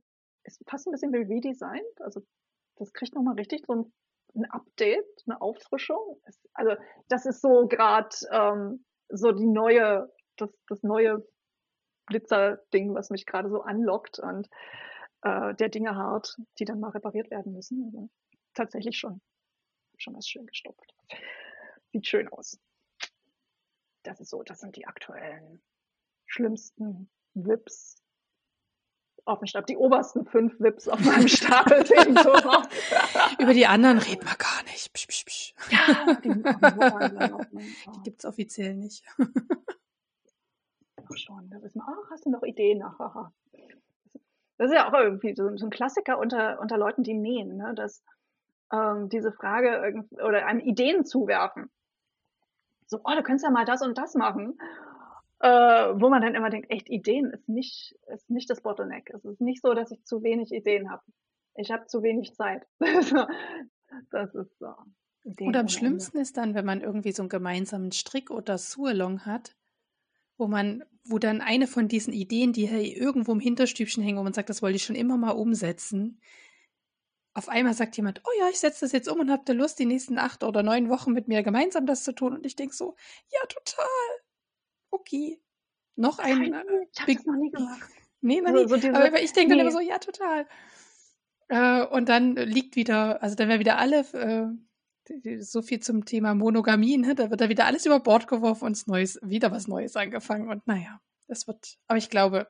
ist 0.44 0.62
fast 0.68 0.86
ein 0.86 0.92
bisschen 0.92 1.12
wie 1.12 1.32
redesigned. 1.32 2.00
Also 2.00 2.22
das 2.76 2.92
kriegt 2.92 3.14
nochmal 3.14 3.34
richtig 3.34 3.64
so 3.66 3.74
ein, 3.74 3.92
ein, 4.34 4.50
Update, 4.50 5.06
eine 5.26 5.40
Auffrischung. 5.40 6.20
Also 6.54 6.76
das 7.08 7.26
ist 7.26 7.40
so 7.42 7.66
gerade 7.68 8.08
ähm, 8.32 8.84
so 9.08 9.32
die 9.32 9.46
neue, 9.46 10.10
das, 10.36 10.50
das 10.68 10.82
neue 10.82 11.26
Blitzer-Ding, 12.06 12.94
was 12.94 13.10
mich 13.10 13.26
gerade 13.26 13.50
so 13.50 13.62
anlockt 13.62 14.18
und 14.18 14.48
äh, 15.22 15.54
der 15.54 15.68
Dinge 15.68 15.94
hart, 15.94 16.36
die 16.58 16.64
dann 16.64 16.80
mal 16.80 16.90
repariert 16.90 17.30
werden 17.30 17.52
müssen. 17.52 17.84
Also 17.84 18.08
tatsächlich 18.54 18.98
schon, 18.98 19.20
schon 19.98 20.14
was 20.14 20.26
schön 20.26 20.46
gestopft. 20.46 20.94
Sieht 21.92 22.06
schön 22.06 22.28
aus. 22.28 22.58
Das 24.02 24.20
ist 24.20 24.30
so, 24.30 24.42
das 24.42 24.60
sind 24.60 24.76
die 24.76 24.86
aktuellen 24.86 25.62
schlimmsten 26.26 27.10
Vips 27.34 28.02
auf 29.24 29.38
dem 29.40 29.46
Stapel. 29.46 29.66
Die 29.66 29.76
obersten 29.76 30.24
fünf 30.26 30.58
Vips 30.60 30.88
auf 30.88 31.00
meinem 31.00 31.28
Stapel. 31.28 31.84
Über 33.38 33.52
die 33.52 33.66
anderen 33.66 33.98
reden 33.98 34.24
wir 34.24 34.36
gar 34.36 34.62
nicht. 34.64 34.92
Psch, 34.92 35.06
psch, 35.06 35.24
psch. 35.24 35.54
Ja, 35.70 36.14
die, 36.14 36.28
die 37.94 38.02
gibt 38.02 38.20
es 38.20 38.24
offiziell 38.24 38.74
nicht. 38.76 39.04
Ach 41.12 41.16
schon, 41.16 41.50
da 41.50 41.60
wissen 41.60 41.80
wir, 41.80 41.88
ach, 41.88 42.10
hast 42.10 42.24
du 42.24 42.30
noch 42.30 42.44
Ideen? 42.44 42.84
Ach, 42.84 42.94
ach, 43.00 43.30
Das 44.58 44.70
ist 44.70 44.76
ja 44.76 44.88
auch 44.88 44.92
irgendwie 44.92 45.34
so, 45.34 45.56
so 45.56 45.66
ein 45.66 45.70
Klassiker 45.70 46.18
unter, 46.18 46.60
unter 46.60 46.78
Leuten, 46.78 47.02
die 47.02 47.14
nähen, 47.14 47.56
ne? 47.56 47.74
dass 47.74 48.04
ähm, 48.72 49.08
diese 49.08 49.32
Frage 49.32 50.04
oder 50.12 50.46
einem 50.46 50.60
Ideen 50.60 51.04
zuwerfen. 51.04 51.68
So, 52.90 53.00
oh, 53.04 53.14
du 53.14 53.22
könntest 53.22 53.44
ja 53.44 53.50
mal 53.50 53.64
das 53.64 53.82
und 53.82 53.96
das 53.96 54.14
machen 54.14 54.58
äh, 55.40 55.48
wo 55.48 56.10
man 56.10 56.20
dann 56.20 56.34
immer 56.34 56.50
denkt, 56.50 56.70
echt 56.70 56.88
Ideen 56.90 57.30
ist 57.30 57.48
nicht, 57.48 57.96
ist 58.12 58.30
nicht 58.30 58.50
das 58.50 58.60
Bottleneck. 58.60 59.10
Es 59.14 59.24
ist 59.24 59.40
nicht 59.40 59.62
so, 59.62 59.72
dass 59.74 59.90
ich 59.90 60.04
zu 60.04 60.22
wenig 60.22 60.52
Ideen 60.52 60.90
habe. 60.90 61.02
Ich 61.54 61.70
habe 61.70 61.86
zu 61.86 62.02
wenig 62.02 62.34
Zeit. 62.34 62.66
das 64.10 64.34
ist 64.34 64.58
so. 64.58 64.74
Ideen 65.24 65.48
und 65.48 65.56
am 65.56 65.68
schlimmsten 65.68 66.18
Ende. 66.18 66.22
ist 66.22 66.36
dann, 66.36 66.54
wenn 66.54 66.66
man 66.66 66.82
irgendwie 66.82 67.12
so 67.12 67.22
einen 67.22 67.30
gemeinsamen 67.30 67.92
Strick 67.92 68.30
oder 68.30 68.58
Sualong 68.58 69.24
hat, 69.24 69.56
wo 70.36 70.46
man, 70.46 70.84
wo 71.04 71.18
dann 71.18 71.40
eine 71.40 71.66
von 71.66 71.88
diesen 71.88 72.12
Ideen, 72.12 72.52
die 72.52 72.68
hier 72.68 72.96
irgendwo 72.96 73.32
im 73.32 73.40
Hinterstübchen 73.40 74.02
hängen, 74.02 74.18
wo 74.18 74.22
man 74.22 74.32
sagt, 74.32 74.50
das 74.50 74.62
wollte 74.62 74.76
ich 74.76 74.84
schon 74.84 74.96
immer 74.96 75.16
mal 75.16 75.32
umsetzen, 75.32 76.20
auf 77.34 77.48
einmal 77.48 77.74
sagt 77.74 77.96
jemand, 77.96 78.22
oh 78.24 78.30
ja, 78.40 78.48
ich 78.48 78.58
setze 78.58 78.84
das 78.84 78.92
jetzt 78.92 79.08
um 79.08 79.20
und 79.20 79.30
habt 79.30 79.48
ihr 79.48 79.54
Lust, 79.54 79.78
die 79.78 79.86
nächsten 79.86 80.18
acht 80.18 80.42
oder 80.42 80.62
neun 80.62 80.88
Wochen 80.88 81.12
mit 81.12 81.28
mir 81.28 81.42
gemeinsam 81.42 81.86
das 81.86 82.02
zu 82.04 82.12
tun? 82.12 82.34
Und 82.34 82.44
ich 82.44 82.56
denke 82.56 82.74
so, 82.74 82.96
ja, 83.30 83.40
total 83.46 83.86
okay. 84.90 85.40
Noch 85.96 86.18
ein. 86.18 86.50
Nein, 86.50 86.64
ich 86.92 87.00
habe 87.00 87.14
das 87.14 87.26
noch 87.26 87.36
nie 87.36 87.50
gemacht. 87.50 87.90
Nee, 88.20 88.40
noch 88.40 88.68
so, 88.68 88.76
nie. 88.76 88.82
So 88.82 88.88
aber 88.88 89.22
ich 89.22 89.32
denke 89.32 89.52
nee. 89.52 89.58
dann 89.58 89.66
immer 89.66 89.70
so, 89.70 89.80
ja, 89.80 89.98
total. 89.98 90.46
Äh, 91.48 91.84
und 91.86 92.08
dann 92.08 92.36
liegt 92.36 92.76
wieder, 92.76 93.22
also 93.22 93.34
dann 93.34 93.48
werden 93.48 93.60
wieder 93.60 93.78
alle, 93.78 94.00
äh, 94.12 95.40
so 95.40 95.62
viel 95.62 95.80
zum 95.80 96.04
Thema 96.04 96.34
Monogamie, 96.34 96.96
ne? 96.96 97.14
da 97.16 97.30
wird 97.30 97.40
da 97.40 97.48
wieder 97.48 97.66
alles 97.66 97.84
über 97.84 97.98
Bord 97.98 98.28
geworfen 98.28 98.66
und 98.66 98.86
Neues, 98.86 99.18
wieder 99.22 99.50
was 99.50 99.66
Neues 99.66 99.96
angefangen. 99.96 100.48
Und 100.48 100.66
naja, 100.66 101.00
das 101.26 101.48
wird, 101.48 101.78
aber 101.88 101.98
ich 101.98 102.10
glaube, 102.10 102.48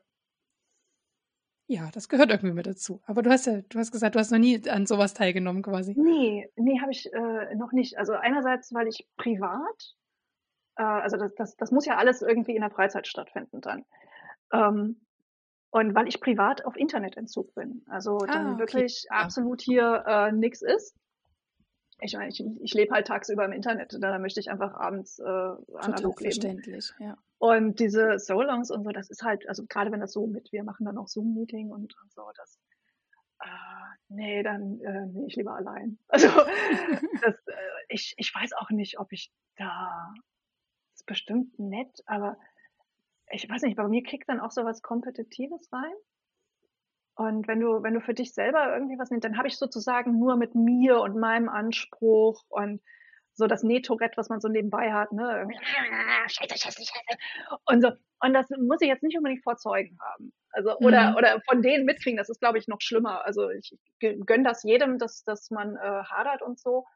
ja, 1.71 1.89
das 1.93 2.09
gehört 2.09 2.31
irgendwie 2.31 2.53
mit 2.53 2.67
dazu. 2.67 3.01
Aber 3.07 3.23
du 3.23 3.31
hast 3.31 3.47
ja, 3.47 3.61
du 3.63 3.79
hast 3.79 3.93
gesagt, 3.93 4.15
du 4.15 4.19
hast 4.19 4.31
noch 4.31 4.39
nie 4.39 4.69
an 4.69 4.87
sowas 4.87 5.15
teilgenommen 5.15 5.63
quasi. 5.63 5.95
Nee, 5.97 6.51
nee, 6.57 6.81
habe 6.81 6.91
ich 6.91 7.13
äh, 7.13 7.55
noch 7.55 7.73
nicht. 7.73 7.99
Also 7.99 8.13
einerseits, 8.13 8.75
weil 8.75 8.89
ich 8.89 9.07
privat 9.17 9.95
äh, 10.81 10.83
also 10.83 11.17
das, 11.17 11.35
das, 11.35 11.57
das 11.57 11.71
muss 11.71 11.87
ja 11.87 11.97
alles 11.97 12.23
irgendwie 12.23 12.55
in 12.55 12.63
der 12.63 12.71
Freizeit 12.71 13.07
stattfinden 13.07 13.61
dann. 13.61 13.85
Ähm, 14.53 15.01
und 15.71 15.95
weil 15.95 16.09
ich 16.09 16.21
privat 16.21 16.65
auf 16.65 16.77
Internetentzug 16.77 17.55
bin, 17.55 17.85
also 17.89 18.19
ah, 18.19 18.27
dann 18.27 18.55
okay. 18.55 18.61
wirklich 18.61 19.07
ja. 19.09 19.19
absolut 19.19 19.61
hier 19.61 20.03
äh, 20.07 20.33
nichts 20.33 20.63
ist. 20.63 20.97
Ich 22.03 22.15
meine, 22.15 22.29
ich, 22.29 22.43
ich 22.63 22.75
lebe 22.75 22.95
halt 22.95 23.07
tagsüber 23.07 23.45
im 23.45 23.53
Internet, 23.53 23.97
da 24.01 24.19
möchte 24.19 24.41
ich 24.41 24.51
einfach 24.51 24.75
abends 24.75 25.19
äh, 25.19 25.23
analog 25.23 26.21
leben. 26.21 26.33
Verständlich, 26.33 26.93
ja. 26.99 27.17
Und 27.39 27.81
diese 27.81 28.19
Solongs 28.19 28.71
und 28.71 28.85
so, 28.85 28.91
das 28.91 29.09
ist 29.11 29.23
halt, 29.23 29.49
also 29.49 29.65
gerade 29.67 29.91
wenn 29.93 30.01
das 30.01 30.13
so 30.13 30.27
mit, 30.27 30.53
wir 30.53 30.63
machen 30.63 30.85
dann 30.85 30.99
auch 30.99 31.09
Zoom-Meeting 31.09 31.71
und, 31.71 31.95
und 32.03 32.13
so, 32.13 32.23
das, 32.37 32.59
äh, 33.41 33.47
nee, 34.09 34.43
dann 34.43 34.81
äh, 34.81 35.07
nee, 35.07 35.27
ich 35.27 35.37
lieber 35.37 35.55
allein. 35.55 35.99
Also 36.09 36.29
das, 36.29 37.35
äh, 37.47 37.53
ich, 37.89 38.15
ich 38.19 38.35
weiß 38.35 38.53
auch 38.55 38.71
nicht, 38.71 38.99
ob 38.99 39.13
ich 39.13 39.33
da 39.57 40.13
ist 40.95 41.07
bestimmt 41.07 41.59
nett, 41.59 42.03
aber 42.07 42.37
ich 43.31 43.49
weiß 43.49 43.63
nicht, 43.63 43.77
bei 43.77 43.89
mir 43.89 44.03
kickt 44.03 44.29
dann 44.29 44.41
auch 44.41 44.51
so 44.51 44.65
was 44.65 44.83
Kompetitives 44.83 45.73
rein. 45.73 45.95
Und 47.21 47.47
wenn 47.49 47.61
du, 47.61 47.83
wenn 47.83 47.93
du 47.93 48.01
für 48.01 48.15
dich 48.15 48.33
selber 48.33 48.73
irgendwie 48.73 48.99
was 48.99 49.11
nimmst, 49.11 49.27
dann 49.27 49.37
habe 49.37 49.47
ich 49.47 49.59
sozusagen 49.59 50.19
nur 50.19 50.37
mit 50.37 50.55
mir 50.55 51.01
und 51.01 51.19
meinem 51.19 51.51
Anspruch 51.51 52.43
und 52.49 52.81
so 53.35 53.47
das 53.47 53.63
Nähtourette, 53.63 54.17
was 54.17 54.31
man 54.31 54.41
so 54.41 54.49
nebenbei 54.49 54.91
hat, 54.91 55.13
ne? 55.13 55.47
Scheiße, 56.29 56.57
scheiße, 56.57 56.83
scheiße. 56.83 57.19
Und 57.67 57.83
so. 57.83 57.91
Und 58.23 58.33
das 58.33 58.49
muss 58.49 58.81
ich 58.81 58.89
jetzt 58.89 59.03
nicht 59.03 59.19
unbedingt 59.19 59.43
vor 59.43 59.59
Zeugen 59.59 59.99
haben. 60.01 60.33
Also, 60.53 60.79
oder, 60.79 61.11
mhm. 61.11 61.17
oder 61.17 61.43
von 61.43 61.61
denen 61.61 61.85
mitkriegen, 61.85 62.17
das 62.17 62.31
ist, 62.31 62.41
glaube 62.41 62.57
ich, 62.57 62.69
noch 62.69 62.81
schlimmer. 62.81 63.23
Also 63.27 63.51
ich 63.51 63.77
gönne 63.99 64.45
das 64.45 64.63
jedem, 64.63 64.97
dass, 64.97 65.23
dass 65.23 65.51
man 65.51 65.77
äh, 65.77 65.81
hadert 66.05 66.41
und 66.41 66.59
so. 66.59 66.87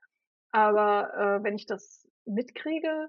Aber 0.53 1.13
äh, 1.13 1.45
wenn 1.45 1.55
ich 1.55 1.67
das 1.67 2.09
mitkriege, 2.25 3.09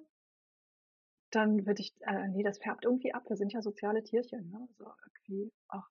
dann 1.32 1.66
würde 1.66 1.82
ich, 1.82 1.94
äh, 2.02 2.28
nee, 2.28 2.44
das 2.44 2.58
färbt 2.58 2.84
irgendwie 2.84 3.14
ab. 3.14 3.24
Wir 3.30 3.38
sind 3.38 3.54
ja 3.54 3.62
soziale 3.62 4.04
Tierchen, 4.04 4.50
ne? 4.52 4.68
So 4.78 4.92
irgendwie, 5.06 5.54
ach, 5.70 5.88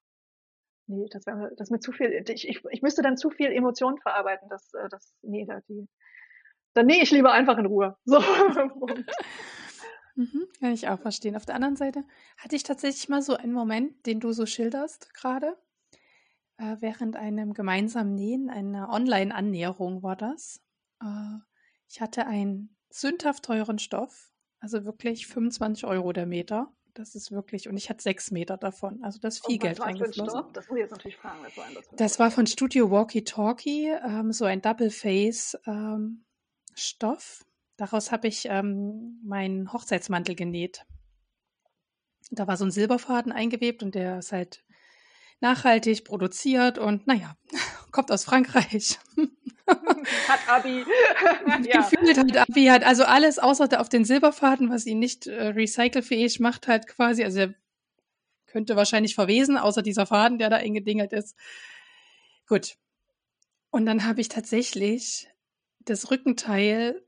nee, 0.86 1.08
das 1.10 1.26
wäre 1.26 1.52
das 1.56 1.70
mir 1.70 1.80
zu 1.80 1.92
viel. 1.92 2.24
Ich, 2.28 2.48
ich, 2.48 2.62
ich 2.70 2.82
müsste 2.82 3.02
dann 3.02 3.16
zu 3.16 3.30
viel 3.30 3.50
Emotionen 3.50 3.98
verarbeiten. 3.98 4.48
Das, 4.48 4.72
äh, 4.74 4.88
das, 4.88 5.14
nee, 5.22 5.46
da 5.46 5.60
die, 5.68 5.88
dann 6.74 6.86
nee, 6.86 7.02
ich 7.02 7.10
lieber 7.10 7.32
einfach 7.32 7.58
in 7.58 7.66
Ruhe. 7.66 7.96
So. 8.04 8.18
mhm, 10.14 10.46
kann 10.60 10.72
ich 10.72 10.88
auch 10.88 11.00
verstehen. 11.00 11.36
Auf 11.36 11.46
der 11.46 11.54
anderen 11.54 11.76
Seite 11.76 12.04
hatte 12.38 12.56
ich 12.56 12.62
tatsächlich 12.62 13.08
mal 13.08 13.22
so 13.22 13.36
einen 13.36 13.52
Moment, 13.52 14.06
den 14.06 14.20
du 14.20 14.32
so 14.32 14.46
schilderst 14.46 15.14
gerade. 15.14 15.56
Äh, 16.56 16.76
während 16.80 17.16
einem 17.16 17.54
gemeinsamen 17.54 18.14
Nähen, 18.14 18.50
einer 18.50 18.88
Online-Annäherung 18.90 20.02
war 20.02 20.16
das. 20.16 20.62
Äh, 21.02 21.38
ich 21.88 22.00
hatte 22.00 22.26
einen 22.26 22.76
sündhaft 22.90 23.44
teuren 23.44 23.78
Stoff 23.78 24.34
also 24.64 24.86
wirklich 24.86 25.26
25 25.26 25.84
Euro 25.84 26.14
der 26.14 26.24
Meter. 26.24 26.72
Das 26.94 27.16
ist 27.16 27.32
wirklich, 27.32 27.68
und 27.68 27.76
ich 27.76 27.90
hatte 27.90 28.02
sechs 28.02 28.30
Meter 28.30 28.56
davon. 28.56 29.02
Also 29.02 29.18
das 29.18 29.36
ist 29.36 29.46
viel 29.46 29.58
Geld 29.58 29.80
reingeflossen. 29.80 30.44
Das 30.52 30.68
muss 30.68 30.76
ich 30.76 30.82
jetzt 30.82 30.92
natürlich 30.92 31.16
fragen. 31.16 31.42
Das 31.42 31.56
war, 31.56 31.64
das 31.74 31.84
das 31.96 32.18
war 32.20 32.30
von 32.30 32.46
Studio 32.46 32.90
Walkie 32.90 33.24
Talkie, 33.24 33.88
ähm, 33.88 34.32
so 34.32 34.44
ein 34.44 34.62
Double 34.62 34.90
Face 34.90 35.58
ähm, 35.66 36.24
Stoff. 36.76 37.44
Daraus 37.76 38.12
habe 38.12 38.28
ich 38.28 38.46
ähm, 38.48 39.20
meinen 39.24 39.72
Hochzeitsmantel 39.72 40.36
genäht. 40.36 40.86
Da 42.30 42.46
war 42.46 42.56
so 42.56 42.64
ein 42.64 42.70
Silberfaden 42.70 43.32
eingewebt 43.32 43.82
und 43.82 43.96
der 43.96 44.20
ist 44.20 44.30
halt 44.30 44.64
nachhaltig 45.40 46.04
produziert 46.04 46.78
und 46.78 47.08
naja, 47.08 47.36
kommt 47.90 48.12
aus 48.12 48.24
Frankreich. 48.24 49.00
hat 50.28 50.40
Abi. 50.49 50.84
ja. 51.68 51.82
Gefühlt 51.82 52.18
hat 52.18 52.37
Abi, 52.37 52.66
hat 52.66 52.84
also 52.84 53.04
alles 53.04 53.38
außer 53.38 53.80
auf 53.80 53.88
den 53.88 54.04
Silberfaden, 54.04 54.70
was 54.70 54.87
ihn 54.87 54.99
nicht 54.99 55.26
äh, 55.26 55.49
recycelfähig 55.49 56.40
macht, 56.40 56.68
halt 56.68 56.87
quasi. 56.87 57.25
Also 57.25 57.40
er 57.40 57.54
könnte 58.46 58.76
wahrscheinlich 58.76 59.14
verwesen, 59.14 59.56
außer 59.56 59.82
dieser 59.82 60.06
Faden, 60.06 60.38
der 60.38 60.50
da 60.50 60.56
eingedingelt 60.56 61.12
ist. 61.12 61.37
Gut. 62.46 62.76
Und 63.70 63.87
dann 63.87 64.06
habe 64.06 64.20
ich 64.20 64.28
tatsächlich 64.28 65.28
das 65.80 66.11
Rückenteil 66.11 67.02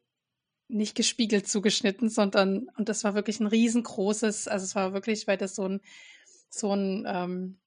nicht 0.68 0.96
gespiegelt 0.96 1.46
zugeschnitten, 1.48 2.08
sondern, 2.08 2.68
und 2.76 2.88
das 2.88 3.04
war 3.04 3.14
wirklich 3.14 3.38
ein 3.40 3.46
riesengroßes, 3.46 4.48
also 4.48 4.64
es 4.64 4.74
war 4.74 4.92
wirklich, 4.92 5.26
weil 5.26 5.36
das 5.36 5.54
so 5.54 5.68
ein, 5.68 5.80
so 6.50 6.74
ein, 6.74 7.04
ähm, 7.06 7.58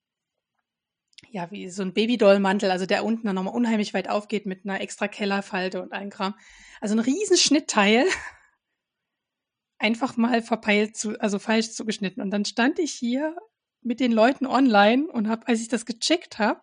ja, 1.28 1.50
wie 1.50 1.68
so 1.68 1.82
ein 1.82 1.92
Babydollmantel, 1.92 2.70
also 2.70 2.86
der 2.86 3.04
unten 3.04 3.26
dann 3.26 3.34
nochmal 3.34 3.54
unheimlich 3.54 3.94
weit 3.94 4.08
aufgeht 4.08 4.46
mit 4.46 4.64
einer 4.64 4.80
extra 4.80 5.08
Kellerfalte 5.08 5.82
und 5.82 5.92
ein 5.92 6.10
Kram. 6.10 6.34
Also 6.80 6.94
ein 6.94 7.00
riesen 7.00 7.36
Schnittteil. 7.36 8.06
Einfach 9.78 10.16
mal 10.16 10.42
verpeilt 10.42 10.96
zu, 10.96 11.18
also 11.20 11.38
falsch 11.38 11.70
zugeschnitten. 11.72 12.22
Und 12.22 12.30
dann 12.30 12.44
stand 12.44 12.78
ich 12.78 12.92
hier 12.92 13.36
mit 13.82 14.00
den 14.00 14.12
Leuten 14.12 14.46
online 14.46 15.06
und 15.06 15.28
habe, 15.28 15.48
als 15.48 15.60
ich 15.60 15.68
das 15.68 15.86
gecheckt 15.86 16.38
habe, 16.38 16.62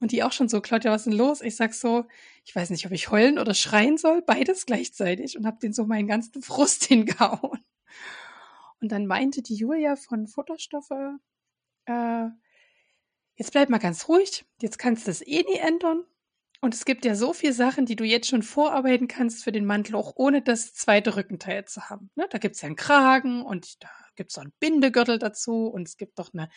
und 0.00 0.12
die 0.12 0.22
auch 0.22 0.32
schon 0.32 0.48
so, 0.48 0.60
Claudia, 0.60 0.92
was 0.92 1.02
ist 1.02 1.06
denn 1.06 1.18
los? 1.18 1.40
Ich 1.40 1.56
sag 1.56 1.74
so, 1.74 2.06
ich 2.44 2.54
weiß 2.54 2.70
nicht, 2.70 2.86
ob 2.86 2.92
ich 2.92 3.10
heulen 3.10 3.38
oder 3.38 3.54
schreien 3.54 3.98
soll, 3.98 4.22
beides 4.22 4.64
gleichzeitig 4.64 5.36
und 5.36 5.46
habe 5.46 5.58
den 5.58 5.72
so 5.72 5.86
meinen 5.86 6.06
ganzen 6.06 6.42
Frust 6.42 6.84
hingehauen. 6.86 7.64
Und 8.80 8.92
dann 8.92 9.06
meinte 9.06 9.42
die 9.42 9.56
Julia 9.56 9.96
von 9.96 10.28
Futterstoffe, 10.28 10.92
äh, 11.86 12.26
jetzt 13.38 13.52
bleib 13.52 13.70
mal 13.70 13.78
ganz 13.78 14.08
ruhig, 14.08 14.44
jetzt 14.60 14.78
kannst 14.78 15.06
du 15.06 15.10
das 15.10 15.22
eh 15.22 15.42
nie 15.42 15.58
ändern. 15.58 16.04
Und 16.60 16.74
es 16.74 16.84
gibt 16.84 17.04
ja 17.04 17.14
so 17.14 17.32
viele 17.32 17.52
Sachen, 17.52 17.86
die 17.86 17.94
du 17.94 18.02
jetzt 18.02 18.26
schon 18.26 18.42
vorarbeiten 18.42 19.06
kannst 19.06 19.44
für 19.44 19.52
den 19.52 19.64
Mantel, 19.64 19.94
auch 19.94 20.14
ohne 20.16 20.42
das 20.42 20.74
zweite 20.74 21.14
Rückenteil 21.14 21.64
zu 21.64 21.88
haben. 21.88 22.10
Ne? 22.16 22.26
Da 22.30 22.38
gibt's 22.38 22.60
ja 22.62 22.66
einen 22.66 22.74
Kragen 22.74 23.42
und 23.42 23.82
da 23.82 23.88
gibt's 24.16 24.36
auch 24.36 24.42
einen 24.42 24.52
Bindegürtel 24.58 25.20
dazu 25.20 25.68
und 25.68 25.86
es 25.86 25.96
gibt 25.96 26.18
doch 26.18 26.34
eine, 26.34 26.50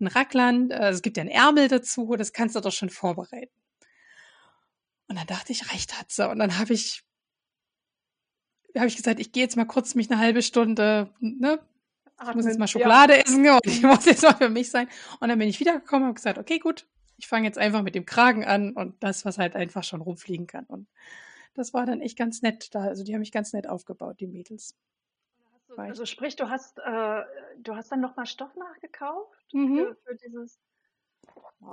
ein 0.00 0.06
Rackland, 0.06 0.72
äh, 0.72 0.88
es 0.88 1.02
gibt 1.02 1.18
ja 1.18 1.20
einen 1.20 1.30
Ärmel 1.30 1.68
dazu, 1.68 2.16
das 2.16 2.32
kannst 2.32 2.56
du 2.56 2.60
doch 2.60 2.72
schon 2.72 2.88
vorbereiten. 2.88 3.52
Und 5.08 5.16
dann 5.16 5.26
dachte 5.26 5.52
ich, 5.52 5.70
reicht 5.70 6.00
hat 6.00 6.10
sie. 6.10 6.28
Und 6.28 6.38
dann 6.38 6.58
habe 6.58 6.72
ich, 6.72 7.02
habe 8.74 8.86
ich 8.86 8.96
gesagt, 8.96 9.20
ich 9.20 9.32
gehe 9.32 9.42
jetzt 9.42 9.56
mal 9.56 9.66
kurz 9.66 9.94
mich 9.94 10.10
eine 10.10 10.18
halbe 10.18 10.40
Stunde 10.40 11.12
ne, 11.20 11.60
ich 12.22 12.34
muss 12.34 12.46
jetzt 12.46 12.58
mal 12.58 12.66
Schokolade 12.66 13.14
ja. 13.14 13.20
essen 13.20 13.48
und 13.48 13.66
ich 13.66 13.82
muss 13.82 14.04
jetzt 14.06 14.22
mal 14.22 14.34
für 14.34 14.48
mich 14.48 14.70
sein. 14.70 14.88
Und 15.20 15.28
dann 15.28 15.38
bin 15.38 15.48
ich 15.48 15.60
wiedergekommen 15.60 16.04
und 16.04 16.08
habe 16.08 16.14
gesagt, 16.14 16.38
okay, 16.38 16.58
gut, 16.58 16.86
ich 17.18 17.26
fange 17.26 17.46
jetzt 17.46 17.58
einfach 17.58 17.82
mit 17.82 17.94
dem 17.94 18.06
Kragen 18.06 18.44
an 18.44 18.72
und 18.72 19.02
das, 19.02 19.24
was 19.24 19.38
halt 19.38 19.54
einfach 19.54 19.84
schon 19.84 20.00
rumfliegen 20.00 20.46
kann. 20.46 20.64
Und 20.66 20.86
das 21.54 21.72
war 21.72 21.86
dann 21.86 22.00
echt 22.00 22.18
ganz 22.18 22.42
nett 22.42 22.74
da. 22.74 22.80
Also 22.82 23.04
die 23.04 23.14
haben 23.14 23.20
mich 23.20 23.32
ganz 23.32 23.52
nett 23.52 23.68
aufgebaut, 23.68 24.20
die 24.20 24.26
Mädels. 24.26 24.76
Also 25.76 26.06
sprich, 26.06 26.36
du 26.36 26.48
hast, 26.48 26.78
äh, 26.78 27.22
du 27.58 27.74
hast 27.74 27.92
dann 27.92 28.00
nochmal 28.00 28.26
Stoff 28.26 28.54
nachgekauft 28.56 29.52
mhm. 29.52 29.76
für, 29.76 29.96
für, 30.04 30.14
dieses. 30.16 30.58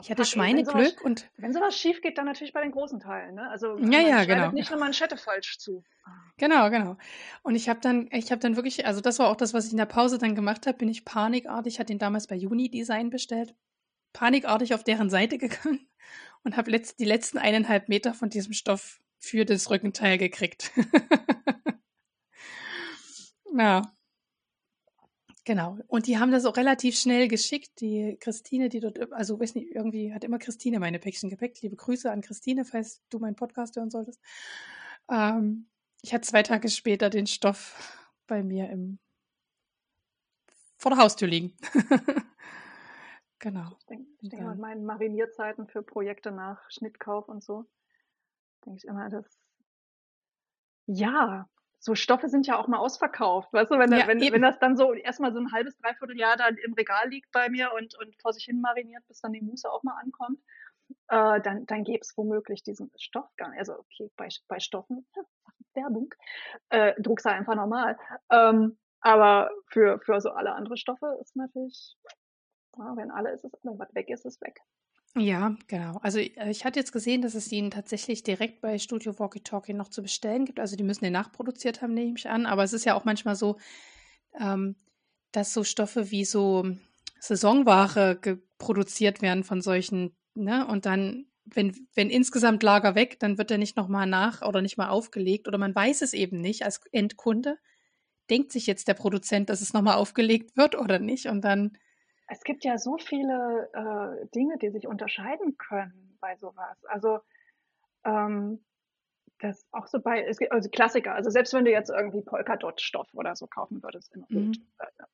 Ich 0.01 0.09
hatte 0.09 0.25
Schweineglück 0.25 1.01
und. 1.03 1.29
Wenn 1.37 1.53
sowas 1.53 1.77
schief 1.77 2.01
geht, 2.01 2.17
dann 2.17 2.25
natürlich 2.25 2.53
bei 2.53 2.61
den 2.61 2.71
großen 2.71 2.99
Teilen. 2.99 3.35
Ne? 3.35 3.49
Also 3.49 3.77
ja, 3.77 3.99
ja, 3.99 4.25
genau. 4.25 4.51
nicht 4.51 4.71
eine 4.71 4.79
Manschette 4.79 5.17
falsch 5.17 5.59
zu. 5.59 5.83
Genau, 6.37 6.69
genau. 6.69 6.97
Und 7.43 7.55
ich 7.55 7.69
habe 7.69 7.79
dann, 7.79 8.09
ich 8.11 8.31
habe 8.31 8.39
dann 8.39 8.55
wirklich, 8.55 8.85
also 8.85 9.01
das 9.01 9.19
war 9.19 9.29
auch 9.29 9.35
das, 9.35 9.53
was 9.53 9.65
ich 9.65 9.71
in 9.71 9.77
der 9.77 9.85
Pause 9.85 10.17
dann 10.17 10.35
gemacht 10.35 10.67
habe, 10.67 10.77
bin 10.77 10.89
ich 10.89 11.05
panikartig, 11.05 11.79
hatte 11.79 11.93
ihn 11.93 11.99
damals 11.99 12.27
bei 12.27 12.35
Uni 12.35 12.69
Design 12.69 13.09
bestellt, 13.09 13.55
panikartig 14.13 14.73
auf 14.73 14.83
deren 14.83 15.09
Seite 15.09 15.37
gegangen 15.37 15.87
und 16.43 16.57
habe 16.57 16.71
letzt, 16.71 16.99
die 16.99 17.05
letzten 17.05 17.37
eineinhalb 17.37 17.89
Meter 17.89 18.13
von 18.13 18.29
diesem 18.29 18.53
Stoff 18.53 18.99
für 19.19 19.45
das 19.45 19.69
Rückenteil 19.69 20.17
gekriegt. 20.17 20.71
ja. 23.57 23.81
Genau. 25.45 25.77
Und 25.87 26.07
die 26.07 26.17
haben 26.17 26.31
das 26.31 26.45
auch 26.45 26.55
relativ 26.55 26.97
schnell 26.97 27.27
geschickt. 27.27 27.81
Die 27.81 28.17
Christine, 28.19 28.69
die 28.69 28.79
dort, 28.79 29.11
also 29.11 29.39
weiß 29.39 29.55
nicht, 29.55 29.71
irgendwie 29.71 30.13
hat 30.13 30.23
immer 30.23 30.39
Christine 30.39 30.79
meine 30.79 30.99
Päckchen 30.99 31.29
gepackt. 31.29 31.61
Liebe 31.61 31.75
Grüße 31.75 32.09
an 32.09 32.21
Christine, 32.21 32.63
falls 32.63 33.01
du 33.09 33.19
meinen 33.19 33.35
Podcast 33.35 33.75
hören 33.75 33.89
solltest. 33.89 34.21
Ähm, 35.09 35.67
ich 36.01 36.13
hatte 36.13 36.27
zwei 36.27 36.43
Tage 36.43 36.69
später 36.69 37.09
den 37.09 37.27
Stoff 37.27 37.99
bei 38.27 38.41
mir 38.41 38.69
im 38.69 38.99
vor 40.77 40.91
der 40.91 40.99
Haustür 40.99 41.29
liegen. 41.29 41.55
genau. 43.39 43.77
Ich 43.79 43.85
denke, 43.85 44.09
ich 44.19 44.29
denke 44.29 44.45
mal, 44.45 44.55
meinen 44.55 44.85
Marinierzeiten 44.85 45.67
für 45.67 45.81
Projekte 45.81 46.31
nach 46.31 46.59
Schnittkauf 46.69 47.29
und 47.29 47.41
so, 47.41 47.65
denke 48.65 48.79
ich 48.79 48.85
immer, 48.85 49.09
dass 49.09 49.39
ja, 50.85 51.49
so 51.83 51.95
Stoffe 51.95 52.29
sind 52.29 52.47
ja 52.47 52.57
auch 52.57 52.69
mal 52.69 52.77
ausverkauft. 52.77 53.51
Weißt 53.51 53.69
du, 53.69 53.77
wenn, 53.77 53.91
ja, 53.91 54.07
wenn, 54.07 54.21
wenn 54.21 54.41
das 54.41 54.57
dann 54.57 54.77
so 54.77 54.93
erstmal 54.93 55.33
so 55.33 55.39
ein 55.39 55.51
halbes, 55.51 55.75
dreiviertel 55.75 56.17
Jahr 56.17 56.37
dann 56.37 56.55
im 56.55 56.73
Regal 56.73 57.09
liegt 57.09 57.29
bei 57.33 57.49
mir 57.49 57.73
und, 57.73 57.93
und 57.99 58.15
vor 58.21 58.31
sich 58.31 58.45
hin 58.45 58.61
mariniert, 58.61 59.05
bis 59.09 59.19
dann 59.19 59.33
die 59.33 59.41
Muße 59.41 59.69
auch 59.69 59.83
mal 59.83 59.99
ankommt, 60.01 60.39
äh, 61.09 61.41
dann, 61.41 61.65
dann 61.65 61.83
gäbe 61.83 61.99
es 61.99 62.15
womöglich 62.15 62.63
diesen 62.63 62.89
Stoff 62.97 63.29
gar 63.35 63.49
nicht. 63.49 63.59
Also 63.59 63.73
okay, 63.79 64.09
bei, 64.15 64.29
bei 64.47 64.61
Stoffen, 64.61 65.05
ja, 65.13 65.23
Werbung, 65.73 66.13
äh, 66.69 66.93
druckst 67.01 67.25
du 67.25 67.31
einfach 67.31 67.55
normal. 67.55 67.97
Ähm, 68.29 68.77
aber 69.01 69.51
für, 69.67 69.99
für 69.99 70.21
so 70.21 70.29
alle 70.29 70.53
andere 70.53 70.77
Stoffe 70.77 71.17
ist 71.19 71.35
natürlich, 71.35 71.97
ja, 72.77 72.95
wenn 72.95 73.11
alle 73.11 73.31
ist, 73.31 73.43
ist 73.43 73.57
alle, 73.61 73.77
was 73.77 73.93
weg 73.93 74.09
ist, 74.09 74.25
ist 74.25 74.39
weg. 74.39 74.61
Ja, 75.15 75.55
genau. 75.67 75.99
Also 76.01 76.17
äh, 76.19 76.49
ich 76.49 76.65
hatte 76.65 76.79
jetzt 76.79 76.91
gesehen, 76.91 77.21
dass 77.21 77.35
es 77.35 77.51
ihn 77.51 77.69
tatsächlich 77.69 78.23
direkt 78.23 78.61
bei 78.61 78.79
Studio 78.79 79.17
Walkie 79.19 79.41
Talkie 79.41 79.73
noch 79.73 79.89
zu 79.89 80.01
bestellen 80.01 80.45
gibt. 80.45 80.59
Also 80.59 80.75
die 80.75 80.83
müssen 80.83 81.03
den 81.03 81.13
nachproduziert 81.13 81.81
haben, 81.81 81.93
nehme 81.93 82.17
ich 82.17 82.27
an. 82.29 82.47
Aber 82.47 82.63
es 82.63 82.73
ist 82.73 82.85
ja 82.85 82.95
auch 82.95 83.05
manchmal 83.05 83.35
so, 83.35 83.57
ähm, 84.39 84.75
dass 85.31 85.53
so 85.53 85.63
Stoffe 85.63 86.11
wie 86.11 86.25
so 86.25 86.65
Saisonware 87.19 88.19
produziert 88.57 89.21
werden 89.21 89.43
von 89.43 89.61
solchen, 89.61 90.15
ne? 90.35 90.67
Und 90.67 90.85
dann, 90.85 91.25
wenn, 91.45 91.87
wenn 91.95 92.09
insgesamt 92.09 92.63
Lager 92.63 92.95
weg, 92.95 93.19
dann 93.19 93.37
wird 93.37 93.51
er 93.51 93.57
nicht 93.59 93.77
nochmal 93.77 94.07
nach 94.07 94.41
oder 94.41 94.61
nicht 94.61 94.77
mal 94.77 94.89
aufgelegt 94.89 95.47
oder 95.47 95.57
man 95.59 95.75
weiß 95.75 96.01
es 96.01 96.13
eben 96.13 96.41
nicht 96.41 96.63
als 96.65 96.81
Endkunde. 96.91 97.57
Denkt 98.29 98.51
sich 98.51 98.67
jetzt 98.67 98.87
der 98.87 98.93
Produzent, 98.95 99.49
dass 99.49 99.61
es 99.61 99.73
nochmal 99.73 99.95
aufgelegt 99.97 100.57
wird 100.57 100.75
oder 100.77 100.99
nicht? 100.99 101.27
Und 101.27 101.41
dann 101.43 101.77
es 102.27 102.43
gibt 102.43 102.63
ja 102.63 102.77
so 102.77 102.97
viele 102.97 103.69
äh, 103.73 104.27
Dinge, 104.35 104.57
die 104.57 104.69
sich 104.69 104.87
unterscheiden 104.87 105.57
können 105.57 106.17
bei 106.19 106.35
sowas. 106.37 106.83
Also 106.85 107.19
ähm, 108.03 108.63
das 109.39 109.65
auch 109.71 109.87
so 109.87 109.99
bei, 109.99 110.23
es 110.23 110.37
gibt 110.37 110.51
also 110.51 110.69
Klassiker, 110.69 111.13
also 111.13 111.29
selbst 111.29 111.53
wenn 111.53 111.65
du 111.65 111.71
jetzt 111.71 111.89
irgendwie 111.89 112.21
Polkadot-Stoff 112.21 113.13
oder 113.13 113.35
so 113.35 113.47
kaufen 113.47 113.83
würdest 113.83 114.15
in 114.15 114.21
Rot. 114.21 114.31
Mhm. 114.31 114.67
Äh, 114.79 115.05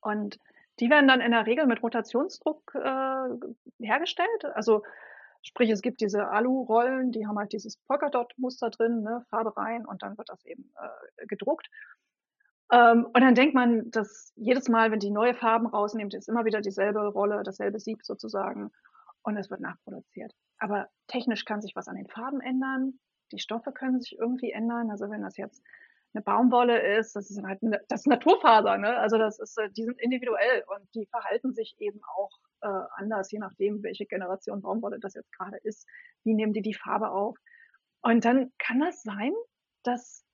und 0.00 0.38
die 0.78 0.90
werden 0.90 1.08
dann 1.08 1.20
in 1.20 1.32
der 1.32 1.46
Regel 1.46 1.66
mit 1.66 1.82
Rotationsdruck 1.82 2.74
äh, 2.74 3.84
hergestellt. 3.84 4.44
Also 4.54 4.82
sprich, 5.42 5.70
es 5.70 5.80
gibt 5.80 6.00
diese 6.00 6.28
Alu-Rollen, 6.28 7.12
die 7.12 7.26
haben 7.26 7.38
halt 7.38 7.52
dieses 7.52 7.76
Polkadot-Muster 7.78 8.70
drin, 8.70 9.02
ne, 9.02 9.24
Farbe 9.30 9.56
rein 9.56 9.86
und 9.86 10.02
dann 10.02 10.18
wird 10.18 10.28
das 10.28 10.44
eben 10.44 10.70
äh, 10.76 11.26
gedruckt. 11.26 11.70
Ähm, 12.72 13.06
und 13.06 13.20
dann 13.20 13.34
denkt 13.34 13.54
man, 13.54 13.90
dass 13.90 14.32
jedes 14.36 14.68
Mal, 14.68 14.90
wenn 14.90 14.98
die 14.98 15.10
neue 15.10 15.34
Farben 15.34 15.66
rausnimmt, 15.66 16.14
ist 16.14 16.28
immer 16.28 16.44
wieder 16.44 16.60
dieselbe 16.60 17.06
Rolle, 17.08 17.42
dasselbe 17.44 17.78
Sieb 17.78 18.02
sozusagen 18.02 18.70
und 19.22 19.36
es 19.36 19.50
wird 19.50 19.60
nachproduziert. 19.60 20.32
Aber 20.58 20.88
technisch 21.06 21.44
kann 21.44 21.60
sich 21.60 21.76
was 21.76 21.88
an 21.88 21.96
den 21.96 22.08
Farben 22.08 22.40
ändern, 22.40 22.98
die 23.32 23.38
Stoffe 23.38 23.72
können 23.72 24.00
sich 24.00 24.16
irgendwie 24.18 24.52
ändern. 24.52 24.90
Also 24.90 25.10
wenn 25.10 25.22
das 25.22 25.36
jetzt 25.36 25.62
eine 26.14 26.22
Baumwolle 26.22 26.98
ist, 26.98 27.14
das 27.14 27.30
ist 27.30 27.42
halt 27.42 27.62
eine, 27.62 27.80
das 27.88 28.00
ist 28.00 28.06
Naturfaser, 28.06 28.78
ne? 28.78 28.96
Also 28.98 29.18
das 29.18 29.38
ist, 29.38 29.58
äh, 29.58 29.70
die 29.70 29.84
sind 29.84 30.00
individuell 30.00 30.64
und 30.68 30.82
die 30.94 31.06
verhalten 31.06 31.52
sich 31.52 31.74
eben 31.78 32.00
auch 32.16 32.30
äh, 32.62 32.84
anders, 32.94 33.30
je 33.30 33.38
nachdem, 33.38 33.82
welche 33.82 34.06
Generation 34.06 34.62
Baumwolle 34.62 34.98
das 34.98 35.14
jetzt 35.14 35.32
gerade 35.32 35.58
ist. 35.62 35.86
Wie 36.24 36.34
nehmen 36.34 36.52
die 36.52 36.62
die 36.62 36.74
Farbe 36.74 37.10
auf? 37.10 37.36
Und 38.02 38.24
dann 38.24 38.52
kann 38.58 38.80
das 38.80 39.02
sein, 39.02 39.32
dass 39.82 40.24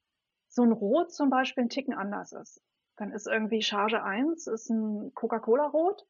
so 0.53 0.63
ein 0.63 0.73
Rot 0.73 1.13
zum 1.13 1.31
Beispiel 1.31 1.65
ein 1.65 1.71
Ticken 1.71 1.95
anders 1.95 2.33
ist. 2.33 2.63
Dann 2.97 3.11
ist 3.11 3.27
irgendwie 3.27 3.63
Charge 3.63 4.03
1 4.03 4.47
ist 4.47 4.69
ein 4.69 5.13
Coca-Cola-Rot 5.15 6.07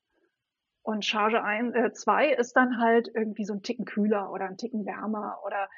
und 0.82 1.04
Charge 1.04 1.42
1, 1.42 1.74
äh, 1.74 1.92
2 1.92 2.32
ist 2.32 2.54
dann 2.54 2.78
halt 2.78 3.08
irgendwie 3.14 3.44
so 3.44 3.52
ein 3.52 3.62
Ticken 3.62 3.84
kühler 3.84 4.32
oder 4.32 4.46
ein 4.46 4.56
Ticken 4.56 4.84
wärmer 4.84 5.38
oder 5.46 5.68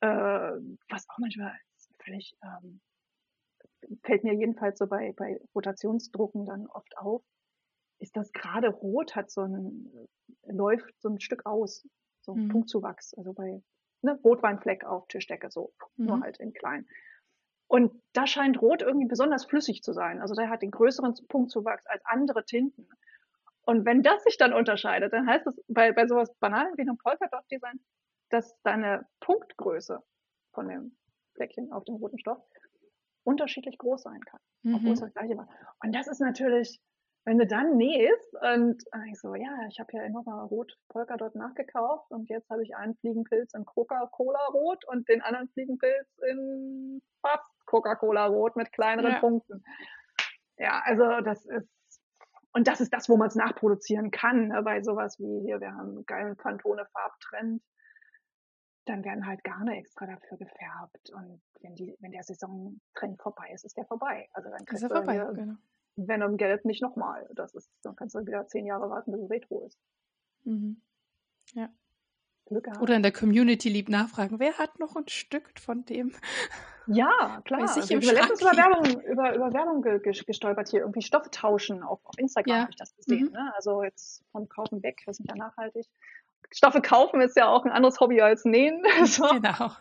äh, 0.00 0.58
was 0.88 1.08
auch 1.10 1.18
manchmal 1.18 1.52
völlig 2.02 2.36
ähm, 2.42 2.80
fällt 4.02 4.24
mir 4.24 4.34
jedenfalls 4.34 4.78
so 4.78 4.86
bei, 4.86 5.12
bei 5.16 5.38
Rotationsdrucken 5.54 6.46
dann 6.46 6.66
oft 6.68 6.96
auf, 6.96 7.22
ist 7.98 8.16
das 8.16 8.32
gerade 8.32 8.68
rot 8.68 9.14
hat 9.14 9.30
so 9.30 9.42
ein, 9.42 10.08
läuft 10.46 11.00
so 11.00 11.08
ein 11.08 11.20
Stück 11.20 11.44
aus, 11.46 11.86
so 12.20 12.32
ein 12.32 12.44
mhm. 12.44 12.48
Punktzuwachs, 12.48 13.14
also 13.14 13.32
bei 13.32 13.62
ne, 14.02 14.18
Rotweinfleck 14.24 14.84
auf 14.84 15.06
Tischdecke, 15.08 15.50
so, 15.50 15.72
mhm. 15.96 16.06
nur 16.06 16.20
halt 16.20 16.38
in 16.38 16.52
klein. 16.52 16.86
Und 17.68 18.00
da 18.12 18.26
scheint 18.26 18.60
Rot 18.62 18.82
irgendwie 18.82 19.08
besonders 19.08 19.44
flüssig 19.46 19.82
zu 19.82 19.92
sein. 19.92 20.20
Also 20.20 20.34
der 20.34 20.48
hat 20.48 20.62
den 20.62 20.70
größeren 20.70 21.14
Punktzuwachs 21.28 21.86
als 21.86 22.04
andere 22.04 22.44
Tinten. 22.44 22.88
Und 23.62 23.84
wenn 23.84 24.02
das 24.02 24.22
sich 24.22 24.36
dann 24.36 24.52
unterscheidet, 24.52 25.12
dann 25.12 25.26
heißt 25.26 25.46
es 25.46 25.60
bei, 25.66 25.92
bei 25.92 26.06
sowas 26.06 26.32
Banalen 26.38 26.76
wie 26.76 26.82
einem 26.82 26.98
Polkadot-Design, 26.98 27.80
dass 28.30 28.56
deine 28.62 29.06
Punktgröße 29.20 30.00
von 30.52 30.68
dem 30.68 30.96
Fleckchen 31.34 31.72
auf 31.72 31.84
dem 31.84 31.96
roten 31.96 32.18
Stoff 32.18 32.38
unterschiedlich 33.24 33.76
groß 33.78 34.02
sein 34.02 34.20
kann, 34.20 34.40
mhm. 34.62 34.74
obwohl 34.76 34.92
es 34.92 35.00
das 35.00 35.12
gleiche 35.12 35.36
war. 35.36 35.48
Und 35.82 35.92
das 35.92 36.06
ist 36.06 36.20
natürlich 36.20 36.80
wenn 37.26 37.38
du 37.38 37.46
dann 37.46 37.76
nähst 37.76 38.34
und 38.40 38.84
ich 39.10 39.18
so, 39.18 39.34
ja, 39.34 39.66
ich 39.68 39.80
habe 39.80 39.92
ja 39.92 40.08
nochmal 40.08 40.46
Rot 40.46 40.78
Polkadot 40.88 41.34
nachgekauft 41.34 42.08
und 42.12 42.28
jetzt 42.28 42.48
habe 42.48 42.62
ich 42.62 42.76
einen 42.76 42.94
Fliegenpilz 42.94 43.52
in 43.52 43.64
Coca-Cola 43.64 44.46
Rot 44.52 44.84
und 44.86 45.08
den 45.08 45.22
anderen 45.22 45.48
Fliegenpilz 45.48 46.08
in 46.30 47.02
fast 47.20 47.55
Coca-Cola 47.66 48.26
Rot 48.26 48.56
mit 48.56 48.72
kleineren 48.72 49.12
ja. 49.12 49.18
Punkten. 49.20 49.64
Ja, 50.58 50.82
also 50.84 51.20
das 51.20 51.44
ist 51.44 51.68
und 52.52 52.66
das 52.66 52.80
ist 52.80 52.90
das, 52.94 53.10
wo 53.10 53.18
man 53.18 53.28
es 53.28 53.34
nachproduzieren 53.34 54.10
kann, 54.10 54.48
ne, 54.48 54.62
bei 54.62 54.80
sowas 54.82 55.18
wie 55.18 55.42
hier, 55.42 55.60
wir 55.60 55.74
haben 55.74 55.90
einen 55.90 56.06
geilen 56.06 56.36
Pantone 56.36 56.86
Farbtrend. 56.86 57.62
Dann 58.86 59.04
werden 59.04 59.26
halt 59.26 59.44
Garne 59.44 59.76
extra 59.76 60.06
dafür 60.06 60.38
gefärbt. 60.38 61.10
Und 61.10 61.42
wenn 61.60 61.74
die, 61.74 61.94
wenn 62.00 62.12
der 62.12 62.22
Saisontrend 62.22 63.20
vorbei 63.20 63.50
ist, 63.52 63.66
ist 63.66 63.76
der 63.76 63.84
vorbei. 63.84 64.30
Also 64.32 64.48
dann 64.48 64.64
kriegst 64.64 64.84
ist 64.84 64.90
er 64.90 64.96
vorbei, 64.96 65.12
hier, 65.12 65.32
genau 65.34 65.56
Venom 65.96 66.36
Gelb 66.36 66.64
nicht 66.64 66.82
nochmal. 66.82 67.28
Das 67.34 67.54
ist, 67.54 67.70
dann 67.82 67.96
kannst 67.96 68.14
du 68.14 68.20
wieder 68.20 68.46
zehn 68.46 68.66
Jahre 68.66 68.88
warten, 68.88 69.12
bis 69.12 69.20
es 69.22 69.30
Retro 69.30 69.66
ist. 69.66 69.78
Mhm. 70.44 70.80
Ja. 71.52 71.68
Oder 72.80 72.94
in 72.94 73.02
der 73.02 73.12
Community 73.12 73.68
lieb 73.68 73.88
nachfragen, 73.88 74.38
wer 74.38 74.56
hat 74.56 74.78
noch 74.78 74.94
ein 74.94 75.08
Stück 75.08 75.58
von 75.58 75.84
dem? 75.84 76.14
Ja, 76.86 77.40
klar. 77.44 77.62
Weiß 77.62 77.76
ich 77.76 77.82
also, 77.82 77.98
ich 77.98 78.12
letztens 78.12 78.42
über 78.42 78.56
Werbung, 78.56 79.00
über, 79.02 79.34
über 79.34 79.52
Werbung 79.52 79.82
ge 79.82 79.98
gestolpert 80.00 80.68
hier, 80.68 80.80
irgendwie 80.80 81.02
Stoffe 81.02 81.30
tauschen. 81.30 81.82
Auf, 81.82 82.00
auf 82.04 82.18
Instagram 82.18 82.54
ja. 82.54 82.60
habe 82.62 82.70
ich 82.70 82.76
das 82.76 82.94
gesehen. 82.96 83.26
Mhm. 83.26 83.32
Ne? 83.32 83.52
Also 83.56 83.82
jetzt 83.82 84.24
vom 84.30 84.48
Kaufen 84.48 84.82
weg, 84.82 85.02
wir 85.04 85.14
sind 85.14 85.28
ja 85.28 85.36
nachhaltig. 85.36 85.86
Stoffe 86.52 86.80
kaufen 86.80 87.20
ist 87.20 87.36
ja 87.36 87.48
auch 87.48 87.64
ein 87.64 87.72
anderes 87.72 87.98
Hobby 88.00 88.20
als 88.20 88.44
nähen. 88.44 88.82
so. 89.04 89.28
Genau. 89.28 89.72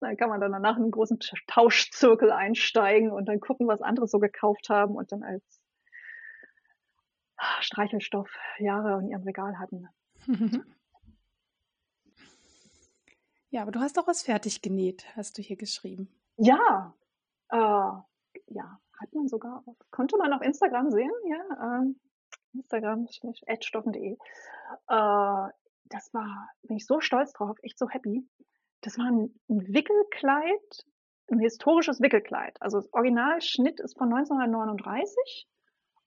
Dann 0.00 0.16
kann 0.16 0.30
man 0.30 0.40
dann 0.40 0.52
danach 0.52 0.76
in 0.76 0.82
einen 0.82 0.90
großen 0.90 1.20
Tauschzirkel 1.46 2.32
einsteigen 2.32 3.12
und 3.12 3.26
dann 3.26 3.38
gucken, 3.38 3.68
was 3.68 3.80
andere 3.80 4.08
so 4.08 4.18
gekauft 4.18 4.68
haben 4.68 4.96
und 4.96 5.12
dann 5.12 5.22
als 5.22 5.60
Streichelstoff 7.60 8.28
Jahre 8.58 9.00
in 9.00 9.10
ihrem 9.10 9.22
Regal 9.22 9.58
hatten. 9.58 9.88
Ja, 13.50 13.62
aber 13.62 13.72
du 13.72 13.80
hast 13.80 13.98
auch 13.98 14.06
was 14.06 14.22
fertig 14.22 14.62
genäht, 14.62 15.04
hast 15.16 15.38
du 15.38 15.42
hier 15.42 15.56
geschrieben. 15.56 16.08
Ja, 16.36 16.94
äh, 17.50 17.56
ja, 17.56 18.80
hat 19.00 19.14
man 19.14 19.28
sogar, 19.28 19.64
konnte 19.90 20.16
man 20.18 20.32
auf 20.32 20.42
Instagram 20.42 20.90
sehen, 20.90 21.12
ja. 21.24 21.78
Ähm, 21.78 22.00
Instagram, 22.54 23.06
stoffen.de. 23.60 24.12
Äh, 24.12 24.16
das 24.88 26.12
war, 26.12 26.50
bin 26.62 26.76
ich 26.76 26.86
so 26.86 27.00
stolz 27.00 27.32
drauf, 27.32 27.56
echt 27.62 27.78
so 27.78 27.88
happy. 27.88 28.28
Das 28.82 28.98
war 28.98 29.06
ein, 29.06 29.34
ein 29.48 29.72
Wickelkleid, 29.72 30.86
ein 31.30 31.40
historisches 31.40 32.00
Wickelkleid. 32.00 32.60
Also 32.60 32.78
das 32.78 32.92
Originalschnitt 32.92 33.80
ist 33.80 33.96
von 33.96 34.12
1939 34.12 35.48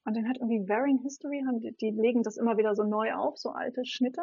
und 0.06 0.16
dann 0.16 0.28
hat 0.28 0.38
irgendwie 0.38 0.68
Varying 0.68 1.00
History, 1.00 1.44
die, 1.60 1.76
die 1.78 1.92
legen 1.92 2.24
das 2.24 2.38
immer 2.38 2.58
wieder 2.58 2.76
so 2.76 2.84
neu 2.84 3.14
auf, 3.14 3.38
so 3.38 3.50
alte 3.50 3.86
Schnitte. 3.86 4.22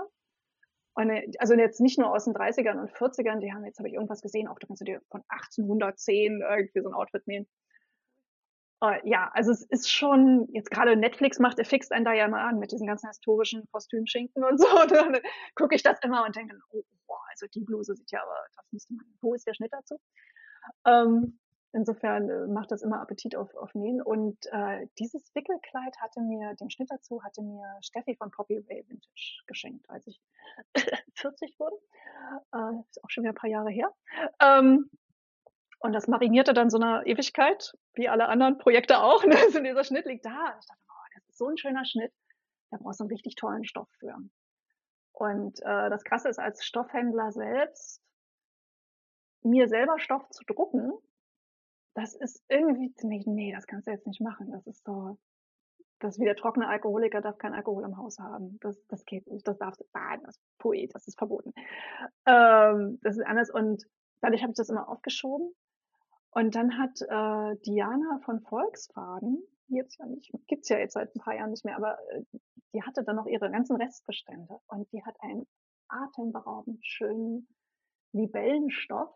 Und, 0.98 1.10
äh, 1.10 1.30
also 1.38 1.54
jetzt 1.54 1.80
nicht 1.80 1.96
nur 1.96 2.12
aus 2.12 2.24
den 2.24 2.34
30ern 2.34 2.80
und 2.80 2.90
40ern, 2.90 3.38
die 3.38 3.52
haben 3.52 3.64
jetzt, 3.64 3.78
habe 3.78 3.88
ich 3.88 3.94
irgendwas 3.94 4.20
gesehen, 4.20 4.48
auch 4.48 4.58
da 4.58 4.66
kannst 4.66 4.80
du 4.80 4.84
dir 4.84 5.00
von 5.10 5.22
1810 5.28 6.42
irgendwie 6.42 6.80
so 6.80 6.88
ein 6.88 6.94
Outfit 6.94 7.24
nehmen. 7.28 7.46
Uh, 8.82 8.94
ja, 9.04 9.30
also 9.32 9.52
es 9.52 9.62
ist 9.62 9.90
schon, 9.90 10.48
jetzt 10.52 10.72
gerade 10.72 10.96
Netflix 10.96 11.38
macht, 11.38 11.58
er 11.60 11.64
fixt 11.64 11.92
einen 11.92 12.04
da 12.04 12.12
ja 12.12 12.26
mal 12.26 12.48
an 12.48 12.58
mit 12.58 12.72
diesen 12.72 12.86
ganzen 12.86 13.08
historischen 13.08 13.64
Kostümschinken 13.70 14.42
und 14.42 14.58
so. 14.58 14.66
Und 14.82 14.90
dann 14.90 15.18
gucke 15.54 15.76
ich 15.76 15.84
das 15.84 15.98
immer 16.02 16.24
und 16.24 16.34
denke, 16.34 16.56
oh, 16.70 16.82
boah, 17.06 17.20
also 17.30 17.46
die 17.46 17.60
Bluse 17.60 17.94
sieht 17.94 18.10
ja 18.10 18.22
aber, 18.22 18.36
das 18.56 18.66
müsste 18.72 18.94
man, 18.94 19.04
wo 19.20 19.34
ist 19.34 19.46
der 19.46 19.54
Schnitt 19.54 19.72
dazu? 19.72 19.98
Ähm, 20.84 21.38
insofern 21.72 22.28
äh, 22.28 22.46
macht 22.46 22.70
das 22.70 22.82
immer 22.82 23.00
Appetit 23.00 23.36
auf, 23.36 23.54
auf 23.54 23.74
Nähen. 23.74 24.02
Und 24.02 24.38
äh, 24.52 24.86
dieses 24.98 25.34
Wickelkleid 25.34 25.96
hatte 26.00 26.20
mir, 26.20 26.54
den 26.54 26.70
Schnitt 26.70 26.90
dazu 26.90 27.22
hatte 27.22 27.42
mir 27.42 27.64
Steffi 27.80 28.16
von 28.16 28.30
Poppy 28.30 28.58
Ray 28.58 28.84
Vintage 28.88 29.42
geschenkt, 29.46 29.88
als 29.88 30.06
ich 30.06 30.20
40 31.14 31.58
wurde. 31.58 31.76
Äh, 32.54 32.80
ist 32.88 33.04
auch 33.04 33.10
schon 33.10 33.24
wieder 33.24 33.32
ein 33.32 33.36
paar 33.36 33.50
Jahre 33.50 33.70
her. 33.70 33.92
Ähm, 34.40 34.90
und 35.80 35.92
das 35.92 36.08
marinierte 36.08 36.54
dann 36.54 36.70
so 36.70 36.78
eine 36.78 37.06
Ewigkeit, 37.06 37.72
wie 37.94 38.08
alle 38.08 38.28
anderen 38.28 38.58
Projekte 38.58 39.00
auch. 39.00 39.24
Ne? 39.24 39.36
Also 39.36 39.60
dieser 39.60 39.84
Schnitt 39.84 40.06
liegt 40.06 40.24
da. 40.24 40.56
Ich 40.58 40.66
dachte, 40.66 40.82
oh, 40.88 41.06
das 41.14 41.28
ist 41.28 41.38
so 41.38 41.46
ein 41.46 41.56
schöner 41.56 41.84
Schnitt. 41.84 42.12
Da 42.70 42.78
brauchst 42.78 43.00
du 43.00 43.04
einen 43.04 43.12
richtig 43.12 43.36
tollen 43.36 43.64
Stoff 43.64 43.88
für. 43.98 44.16
Und 45.12 45.60
äh, 45.62 45.90
das 45.90 46.04
Krasse 46.04 46.28
ist, 46.28 46.38
als 46.38 46.64
Stoffhändler 46.64 47.32
selbst, 47.32 48.00
mir 49.42 49.68
selber 49.68 49.98
Stoff 49.98 50.28
zu 50.30 50.44
drucken, 50.44 50.92
das 51.98 52.14
ist 52.14 52.44
irgendwie 52.48 52.92
ziemlich, 52.94 53.26
nee, 53.26 53.52
das 53.52 53.66
kannst 53.66 53.88
du 53.88 53.90
jetzt 53.90 54.06
nicht 54.06 54.20
machen. 54.20 54.52
Das 54.52 54.66
ist 54.68 54.84
so, 54.84 55.18
das 55.98 56.18
wie 56.20 56.24
der 56.24 56.36
trockene 56.36 56.68
Alkoholiker 56.68 57.20
darf 57.20 57.38
kein 57.38 57.54
Alkohol 57.54 57.82
im 57.84 57.96
Haus 57.96 58.20
haben. 58.20 58.58
Das, 58.60 58.78
das 58.86 59.04
geht 59.04 59.26
nicht. 59.26 59.46
Das 59.48 59.58
darfst 59.58 59.80
du, 59.80 59.86
das, 60.24 60.38
pui, 60.58 60.88
das 60.92 61.08
ist 61.08 61.18
verboten. 61.18 61.52
Ähm, 62.24 63.00
das 63.02 63.16
ist 63.16 63.26
anders. 63.26 63.50
Und 63.50 63.84
dadurch 64.20 64.42
habe 64.42 64.52
ich 64.52 64.56
das 64.56 64.68
immer 64.68 64.88
aufgeschoben 64.88 65.52
und 66.30 66.54
dann 66.54 66.78
hat 66.78 67.00
äh, 67.02 67.56
Diana 67.66 68.20
von 68.24 68.42
Volkswagen, 68.42 69.42
jetzt 69.66 69.98
ja 69.98 70.06
nicht, 70.06 70.30
gibt's 70.46 70.68
ja 70.68 70.78
jetzt 70.78 70.94
seit 70.94 71.14
ein 71.16 71.20
paar 71.20 71.34
Jahren 71.34 71.50
nicht 71.50 71.64
mehr, 71.64 71.76
aber 71.76 71.98
äh, 72.10 72.22
die 72.74 72.82
hatte 72.82 73.02
dann 73.02 73.16
noch 73.16 73.26
ihre 73.26 73.50
ganzen 73.50 73.74
Restbestände 73.74 74.60
und 74.68 74.90
die 74.92 75.04
hat 75.04 75.16
einen 75.20 75.48
atemberaubend 75.88 76.86
schönen 76.86 77.48
Libellenstoff 78.12 79.12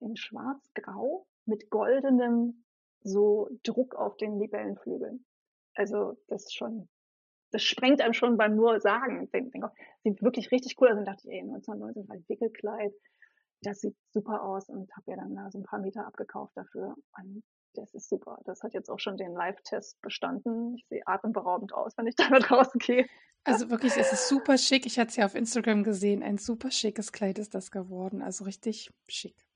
in 0.00 0.14
schwarz-grau 0.16 1.26
mit 1.48 1.70
goldenem 1.70 2.64
so 3.02 3.48
Druck 3.62 3.94
auf 3.94 4.16
den 4.16 4.38
Libellenflügeln. 4.38 5.24
Also 5.74 6.16
das 6.28 6.44
ist 6.44 6.56
schon, 6.56 6.88
das 7.52 7.62
sprengt 7.62 8.00
einem 8.00 8.12
schon 8.12 8.36
beim 8.36 8.54
nur 8.54 8.80
sagen. 8.80 9.28
Denk, 9.32 9.52
denk, 9.52 9.64
sieht 10.02 10.22
wirklich 10.22 10.50
richtig 10.50 10.76
cool 10.80 10.88
aus. 10.88 10.98
Und 10.98 11.04
dachte 11.06 11.22
ich, 11.24 11.34
ey, 11.34 11.40
1919 11.40 12.08
war 12.08 12.16
ein 12.16 12.24
Wickelkleid, 12.28 12.92
das 13.62 13.80
sieht 13.80 13.96
super 14.12 14.42
aus 14.42 14.68
und 14.68 14.90
habe 14.94 15.10
ja 15.10 15.16
dann 15.16 15.34
da 15.34 15.50
so 15.50 15.58
ein 15.58 15.64
paar 15.64 15.80
Meter 15.80 16.06
abgekauft 16.06 16.56
dafür. 16.56 16.94
Und 17.16 17.42
das 17.74 17.92
ist 17.94 18.08
super. 18.08 18.38
Das 18.44 18.62
hat 18.62 18.74
jetzt 18.74 18.90
auch 18.90 18.98
schon 18.98 19.16
den 19.16 19.32
Live-Test 19.32 20.00
bestanden. 20.00 20.76
Ich 20.76 20.86
sehe 20.88 21.06
atemberaubend 21.06 21.72
aus, 21.72 21.96
wenn 21.96 22.06
ich 22.06 22.14
damit 22.16 22.50
rausgehe. 22.50 23.06
Also 23.44 23.70
wirklich, 23.70 23.96
es 23.96 24.12
ist 24.12 24.28
super 24.28 24.58
schick. 24.58 24.84
Ich 24.84 24.98
hatte 24.98 25.10
es 25.10 25.16
ja 25.16 25.24
auf 25.24 25.34
Instagram 25.34 25.82
gesehen. 25.82 26.22
Ein 26.22 26.38
super 26.38 26.70
schickes 26.70 27.12
Kleid 27.12 27.38
ist 27.38 27.54
das 27.54 27.70
geworden. 27.70 28.20
Also 28.20 28.44
richtig 28.44 28.90
schick. 29.08 29.47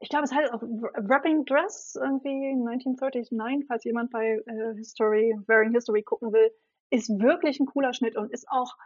Ich 0.00 0.08
glaube, 0.08 0.24
es 0.24 0.32
heißt 0.32 0.52
auch 0.52 0.62
Wrapping 0.62 1.44
Dress 1.44 1.94
irgendwie 1.94 2.52
1939, 2.52 3.66
falls 3.68 3.84
jemand 3.84 4.10
bei 4.10 4.42
äh, 4.46 4.74
History, 4.74 5.38
Wearing 5.46 5.72
History 5.72 6.02
gucken 6.02 6.32
will, 6.32 6.50
ist 6.90 7.10
wirklich 7.20 7.60
ein 7.60 7.66
cooler 7.66 7.92
Schnitt 7.92 8.16
und 8.16 8.32
ist 8.32 8.48
auch 8.48 8.76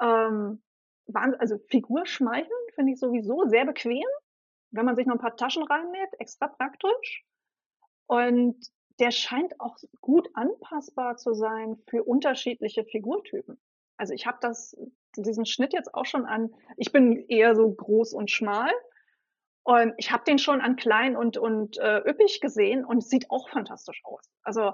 ähm, 0.00 0.62
also 1.14 1.58
Figur 1.68 2.06
schmeicheln 2.06 2.50
finde 2.74 2.92
ich 2.92 3.00
sowieso 3.00 3.44
sehr 3.48 3.64
bequem, 3.64 4.06
wenn 4.70 4.84
man 4.84 4.96
sich 4.96 5.06
noch 5.06 5.14
ein 5.14 5.20
paar 5.20 5.36
Taschen 5.36 5.64
reinnäht, 5.64 6.10
extra 6.18 6.46
praktisch. 6.48 7.24
Und 8.06 8.56
der 9.00 9.10
scheint 9.10 9.58
auch 9.60 9.76
gut 10.00 10.28
anpassbar 10.34 11.16
zu 11.16 11.32
sein 11.32 11.78
für 11.88 12.04
unterschiedliche 12.04 12.84
Figurtypen. 12.84 13.58
Also 13.96 14.12
ich 14.12 14.26
habe 14.26 14.38
das 14.40 14.76
diesen 15.16 15.46
Schnitt 15.46 15.72
jetzt 15.72 15.94
auch 15.94 16.06
schon 16.06 16.26
an. 16.26 16.54
Ich 16.76 16.92
bin 16.92 17.16
eher 17.28 17.56
so 17.56 17.68
groß 17.70 18.14
und 18.14 18.30
schmal 18.30 18.70
und 19.62 19.94
ich 19.98 20.10
habe 20.10 20.24
den 20.24 20.38
schon 20.38 20.60
an 20.60 20.76
klein 20.76 21.16
und 21.16 21.36
und 21.36 21.78
äh, 21.78 21.98
üppig 21.98 22.40
gesehen 22.40 22.84
und 22.84 23.04
sieht 23.04 23.30
auch 23.30 23.48
fantastisch 23.50 24.00
aus. 24.04 24.30
Also 24.42 24.72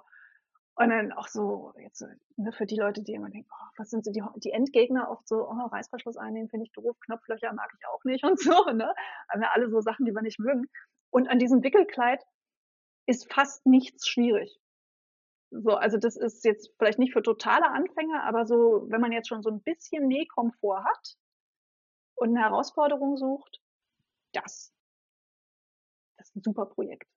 und 0.79 0.91
dann 0.91 1.11
auch 1.13 1.29
so, 1.29 1.73
jetzt 1.79 2.05
ne, 2.37 2.53
für 2.53 2.67
die 2.67 2.77
Leute, 2.77 3.03
die 3.03 3.15
immer 3.15 3.31
denken, 3.31 3.49
oh, 3.51 3.69
was 3.79 3.89
sind 3.89 4.05
so 4.05 4.13
die, 4.13 4.23
die 4.37 4.51
Endgegner 4.51 5.11
oft 5.11 5.27
so, 5.27 5.49
oh, 5.49 5.67
Reißverschluss 5.73 6.19
einnehmen 6.19 6.51
finde 6.51 6.67
ich 6.67 6.73
doof, 6.73 6.99
Knopflöcher 7.01 7.55
mag 7.55 7.73
ich 7.79 7.87
auch 7.89 8.05
nicht 8.05 8.25
und 8.25 8.39
so, 8.39 8.65
ne? 8.73 8.95
Haben 9.31 9.43
ja 9.43 9.51
alle 9.55 9.71
so 9.71 9.81
Sachen, 9.81 10.05
die 10.05 10.13
wir 10.13 10.21
nicht 10.21 10.39
mögen. 10.39 10.69
Und 11.11 11.29
an 11.29 11.39
diesem 11.39 11.63
Wickelkleid 11.63 12.23
ist 13.07 13.33
fast 13.33 13.65
nichts 13.65 14.07
schwierig. 14.07 14.61
So, 15.51 15.77
also 15.77 15.97
das 15.97 16.17
ist 16.17 16.45
jetzt 16.45 16.75
vielleicht 16.77 16.99
nicht 16.99 17.15
für 17.15 17.23
totale 17.23 17.71
Anfänger, 17.71 18.25
aber 18.25 18.45
so, 18.45 18.85
wenn 18.89 19.01
man 19.01 19.13
jetzt 19.13 19.29
schon 19.29 19.43
so 19.43 19.49
ein 19.51 19.63
bisschen 19.63 20.07
Nähkomfort 20.09 20.85
hat 20.85 21.17
und 22.17 22.31
eine 22.31 22.41
Herausforderung 22.41 23.17
sucht, 23.17 23.63
das, 24.33 24.75
das 24.75 24.76
ist 26.27 26.37
ein 26.37 26.43
super 26.43 26.67
Projekt. 26.67 27.09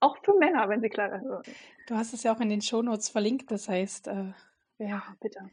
Auch 0.00 0.16
für 0.22 0.34
Männer, 0.34 0.68
wenn 0.68 0.80
sie 0.80 0.90
Kleider 0.90 1.20
hören. 1.20 1.44
Du 1.86 1.94
hast 1.94 2.12
es 2.12 2.22
ja 2.22 2.34
auch 2.34 2.40
in 2.40 2.50
den 2.50 2.60
Shownotes 2.60 3.08
verlinkt, 3.08 3.50
das 3.50 3.68
heißt, 3.68 4.08
äh, 4.08 4.32
ja, 4.78 5.02
bitte. 5.20 5.50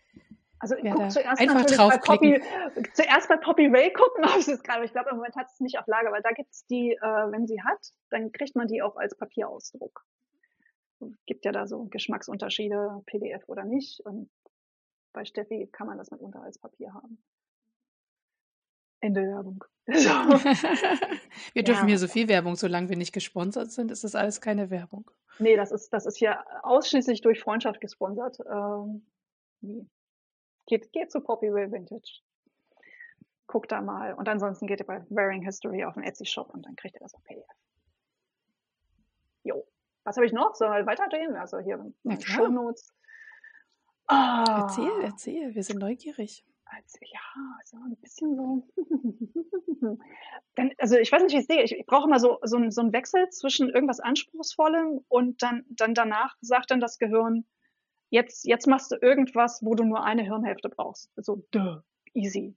Also 0.59 0.75
ich 0.75 0.91
gucke 0.91 1.07
zuerst 1.07 1.41
einfach 1.41 1.65
bei 1.65 1.97
Poppy, 1.97 2.41
zuerst 2.93 3.27
bei 3.29 3.37
Poppy 3.37 3.67
Ray 3.67 3.91
gucken, 3.93 4.23
ob 4.25 4.35
es 4.35 4.61
gerade, 4.61 4.85
ich 4.85 4.91
glaube 4.91 5.09
im 5.09 5.15
Moment 5.15 5.35
hat 5.35 5.47
es 5.47 5.59
nicht 5.59 5.79
auf 5.79 5.87
Lager, 5.87 6.11
weil 6.11 6.21
da 6.21 6.31
gibt 6.31 6.51
es 6.51 6.65
die, 6.67 6.91
äh, 6.91 7.31
wenn 7.31 7.47
sie 7.47 7.63
hat, 7.63 7.79
dann 8.09 8.31
kriegt 8.31 8.55
man 8.55 8.67
die 8.67 8.81
auch 8.81 8.95
als 8.95 9.15
Papierausdruck. 9.17 10.05
Gibt 11.25 11.45
ja 11.45 11.51
da 11.51 11.65
so 11.65 11.85
Geschmacksunterschiede, 11.85 13.01
PDF 13.07 13.43
oder 13.47 13.63
nicht. 13.63 14.01
Und 14.01 14.29
bei 15.13 15.25
Steffi 15.25 15.67
kann 15.71 15.87
man 15.87 15.97
das 15.97 16.11
mitunter 16.11 16.43
als 16.43 16.59
Papier 16.59 16.93
haben. 16.93 17.23
Ende 19.01 19.21
Werbung. 19.27 19.63
So. 19.93 20.09
wir 21.53 21.63
dürfen 21.63 21.81
ja. 21.81 21.87
hier 21.87 21.97
so 21.97 22.07
viel 22.07 22.29
Werbung, 22.29 22.55
solange 22.55 22.87
wir 22.87 22.95
nicht 22.95 23.13
gesponsert 23.13 23.71
sind, 23.71 23.91
ist 23.91 24.03
das 24.03 24.15
alles 24.15 24.39
keine 24.39 24.69
Werbung. 24.69 25.09
Nee, 25.39 25.57
das 25.57 25.71
ist, 25.71 25.91
das 25.91 26.05
ist 26.05 26.17
hier 26.17 26.45
ausschließlich 26.63 27.21
durch 27.21 27.41
Freundschaft 27.41 27.81
gesponsert. 27.81 28.37
Ähm, 28.49 29.05
geht, 30.67 30.93
geht 30.93 31.11
zu 31.11 31.19
Poppy 31.19 31.51
Will 31.51 31.71
Vintage. 31.71 32.21
Guckt 33.47 33.71
da 33.71 33.81
mal. 33.81 34.13
Und 34.13 34.29
ansonsten 34.29 34.67
geht 34.67 34.79
ihr 34.79 34.85
bei 34.85 35.03
Wearing 35.09 35.41
History 35.41 35.83
auf 35.83 35.95
den 35.95 36.03
Etsy-Shop 36.03 36.53
und 36.53 36.65
dann 36.65 36.75
kriegt 36.75 36.95
ihr 36.95 37.01
das 37.01 37.15
auf 37.15 37.23
PDF. 37.23 37.43
Jo. 39.43 39.67
Was 40.03 40.15
habe 40.15 40.25
ich 40.25 40.31
noch? 40.31 40.55
Sollen 40.55 40.71
wir 40.73 40.85
weiterdrehen? 40.85 41.35
Also 41.35 41.59
hier 41.59 41.83
Show 42.19 42.47
Notes. 42.47 42.93
Oh. 44.07 44.45
Erzähl, 44.47 45.01
erzähl. 45.03 45.55
Wir 45.55 45.63
sind 45.63 45.79
neugierig 45.79 46.45
als, 46.75 46.99
ja, 47.01 47.19
so 47.65 47.77
ein 47.77 47.95
bisschen 47.97 48.35
so. 48.35 48.67
dann, 50.55 50.71
also 50.77 50.97
ich 50.97 51.11
weiß 51.11 51.23
nicht, 51.23 51.33
wie 51.33 51.39
ich 51.39 51.47
sehe. 51.47 51.63
Ich, 51.63 51.73
ich 51.73 51.85
brauche 51.85 52.07
immer 52.07 52.19
so, 52.19 52.39
so, 52.43 52.57
so 52.69 52.81
einen 52.81 52.93
Wechsel 52.93 53.29
zwischen 53.29 53.69
irgendwas 53.69 53.99
Anspruchsvollem 53.99 55.03
und 55.07 55.41
dann, 55.41 55.65
dann 55.69 55.93
danach 55.93 56.35
sagt 56.41 56.71
dann 56.71 56.79
das 56.79 56.97
Gehirn, 56.97 57.45
jetzt, 58.09 58.45
jetzt 58.45 58.67
machst 58.67 58.91
du 58.91 58.95
irgendwas, 58.95 59.63
wo 59.63 59.75
du 59.75 59.83
nur 59.83 60.03
eine 60.03 60.23
Hirnhälfte 60.23 60.69
brauchst. 60.69 61.11
So, 61.15 61.45
duh, 61.51 61.81
easy. 62.13 62.55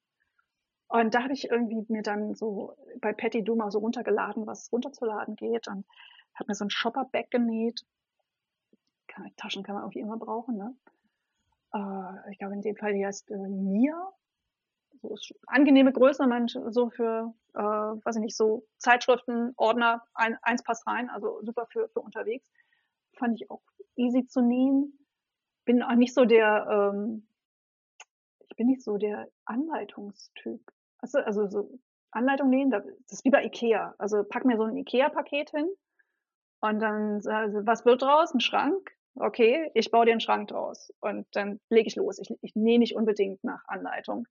Und 0.89 1.15
da 1.15 1.23
habe 1.25 1.33
ich 1.33 1.51
irgendwie 1.51 1.85
mir 1.89 2.03
dann 2.03 2.35
so 2.35 2.77
bei 3.01 3.13
Patty 3.13 3.43
Duma 3.43 3.71
so 3.71 3.79
runtergeladen, 3.79 4.47
was 4.47 4.71
runterzuladen 4.71 5.35
geht 5.37 5.67
und 5.69 5.87
habe 6.35 6.49
mir 6.49 6.55
so 6.55 6.65
ein 6.65 6.71
Shopper-Bag 6.71 7.31
genäht. 7.31 7.85
Taschen 9.37 9.63
kann 9.63 9.75
man 9.77 9.85
irgendwie 9.85 10.01
immer 10.01 10.17
brauchen, 10.17 10.57
ne? 10.57 10.77
Äh, 11.75 12.31
ich 12.31 12.39
glaube 12.39 12.55
in 12.55 12.63
dem 12.63 12.77
Fall 12.77 12.95
die 12.95 13.05
heißt 13.05 13.31
äh, 13.31 13.37
Mia. 13.37 14.13
So 15.03 15.17
angenehme 15.47 15.93
Größe, 15.93 16.27
manche 16.27 16.73
so 16.73 16.89
für, 16.89 17.35
äh, 17.55 17.61
weiß 17.61 18.17
ich 18.17 18.23
nicht, 18.23 18.37
so 18.37 18.65
Zeitschriften, 18.79 19.53
Ordner, 19.57 20.03
ein, 20.15 20.39
eins 20.41 20.63
passt 20.63 20.87
rein, 20.87 21.11
also 21.11 21.43
super 21.43 21.67
für, 21.67 21.89
für 21.89 22.01
unterwegs. 22.01 22.47
Fand 23.19 23.35
ich 23.35 23.51
auch 23.51 23.63
easy 23.97 24.27
zu 24.27 24.41
nähen. 24.41 24.99
Bin 25.67 25.83
auch 25.83 25.95
nicht 25.95 26.15
so 26.15 26.25
der, 26.25 26.93
ähm, 26.95 27.27
ich 28.49 28.57
bin 28.57 28.69
nicht 28.69 28.83
so 28.83 28.97
der 28.97 29.29
Anleitungstyp. 29.45 30.61
Also, 30.99 31.19
also 31.19 31.49
so 31.49 31.79
Anleitung 32.13 32.49
nähen, 32.49 32.71
das 32.71 32.87
ist 33.11 33.25
wie 33.25 33.31
bei 33.31 33.45
Ikea. 33.45 33.95
Also 33.99 34.25
pack 34.25 34.45
mir 34.45 34.57
so 34.57 34.63
ein 34.63 34.77
Ikea-Paket 34.77 35.51
hin 35.51 35.69
und 36.61 36.81
dann, 36.81 37.21
also, 37.27 37.67
was 37.67 37.85
wird 37.85 38.03
draus? 38.03 38.33
Ein 38.33 38.41
Schrank? 38.41 38.91
Okay, 39.17 39.71
ich 39.75 39.91
baue 39.91 40.11
einen 40.11 40.21
Schrank 40.21 40.49
draus 40.49 40.93
und 41.01 41.27
dann 41.33 41.61
lege 41.71 41.89
ich 41.89 41.97
los. 41.97 42.19
Ich, 42.19 42.29
ich 42.43 42.55
nähe 42.55 42.79
nicht 42.79 42.97
unbedingt 42.97 43.43
nach 43.45 43.63
Anleitung. 43.67 44.27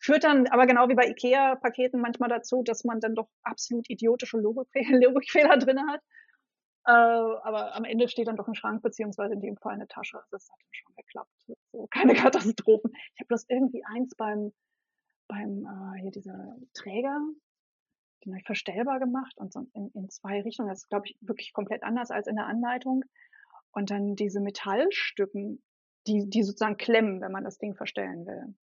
Führt 0.00 0.24
dann 0.24 0.46
aber 0.48 0.66
genau 0.66 0.88
wie 0.88 0.94
bei 0.94 1.08
IKEA-Paketen 1.08 2.00
manchmal 2.00 2.28
dazu, 2.28 2.62
dass 2.62 2.84
man 2.84 3.00
dann 3.00 3.14
doch 3.14 3.28
absolut 3.42 3.88
idiotische 3.88 4.36
Logikfehler 4.40 5.56
drin 5.58 5.80
hat. 5.88 6.00
Äh, 6.86 6.92
aber 6.92 7.74
am 7.74 7.84
Ende 7.84 8.08
steht 8.08 8.28
dann 8.28 8.36
doch 8.36 8.46
ein 8.46 8.54
Schrank, 8.54 8.82
beziehungsweise 8.82 9.34
in 9.34 9.40
dem 9.40 9.56
Fall 9.56 9.74
eine 9.74 9.88
Tasche. 9.88 10.18
Also 10.18 10.28
das 10.30 10.48
hat 10.48 10.58
dann 10.60 10.72
schon 10.72 10.94
geklappt. 10.96 11.32
So, 11.72 11.88
keine 11.90 12.14
Katastrophen. 12.14 12.92
Ich 13.14 13.20
habe 13.20 13.28
bloß 13.28 13.46
irgendwie 13.48 13.84
eins 13.84 14.14
beim, 14.14 14.52
beim 15.26 15.66
äh, 15.66 16.00
hier 16.00 16.12
dieser 16.12 16.56
Träger, 16.74 17.18
den 18.24 18.32
habe 18.32 18.40
ich 18.40 18.46
verstellbar 18.46 19.00
gemacht 19.00 19.36
und 19.38 19.52
so 19.52 19.66
in, 19.74 19.90
in 19.94 20.10
zwei 20.10 20.42
Richtungen. 20.42 20.68
Das 20.68 20.82
ist, 20.82 20.88
glaube 20.88 21.06
ich, 21.06 21.16
wirklich 21.20 21.52
komplett 21.52 21.82
anders 21.82 22.10
als 22.10 22.28
in 22.28 22.36
der 22.36 22.46
Anleitung. 22.46 23.04
Und 23.72 23.90
dann 23.90 24.16
diese 24.16 24.40
Metallstücken, 24.40 25.62
die, 26.06 26.28
die 26.28 26.42
sozusagen 26.42 26.76
klemmen, 26.76 27.20
wenn 27.20 27.32
man 27.32 27.44
das 27.44 27.58
Ding 27.58 27.74
verstellen 27.74 28.26
will. 28.26 28.54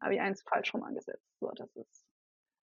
Habe 0.00 0.14
ich 0.14 0.20
eins 0.20 0.42
falsch 0.42 0.74
rum 0.74 0.82
angesetzt. 0.82 1.24
So, 1.40 1.50
das 1.54 1.74
ist 1.76 2.06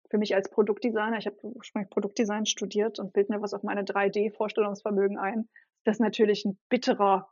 für 0.09 0.17
mich 0.17 0.35
als 0.35 0.49
Produktdesigner, 0.49 1.17
ich 1.17 1.25
habe 1.25 1.37
ursprünglich 1.41 1.89
Produktdesign 1.89 2.45
studiert 2.45 2.99
und 2.99 3.13
bild 3.13 3.29
mir 3.29 3.41
was 3.41 3.53
auf 3.53 3.63
meine 3.63 3.83
3D-Vorstellungsvermögen 3.83 5.17
ein. 5.17 5.49
Das 5.83 5.95
ist 5.97 5.99
natürlich 5.99 6.45
ein 6.45 6.57
bitterer 6.69 7.29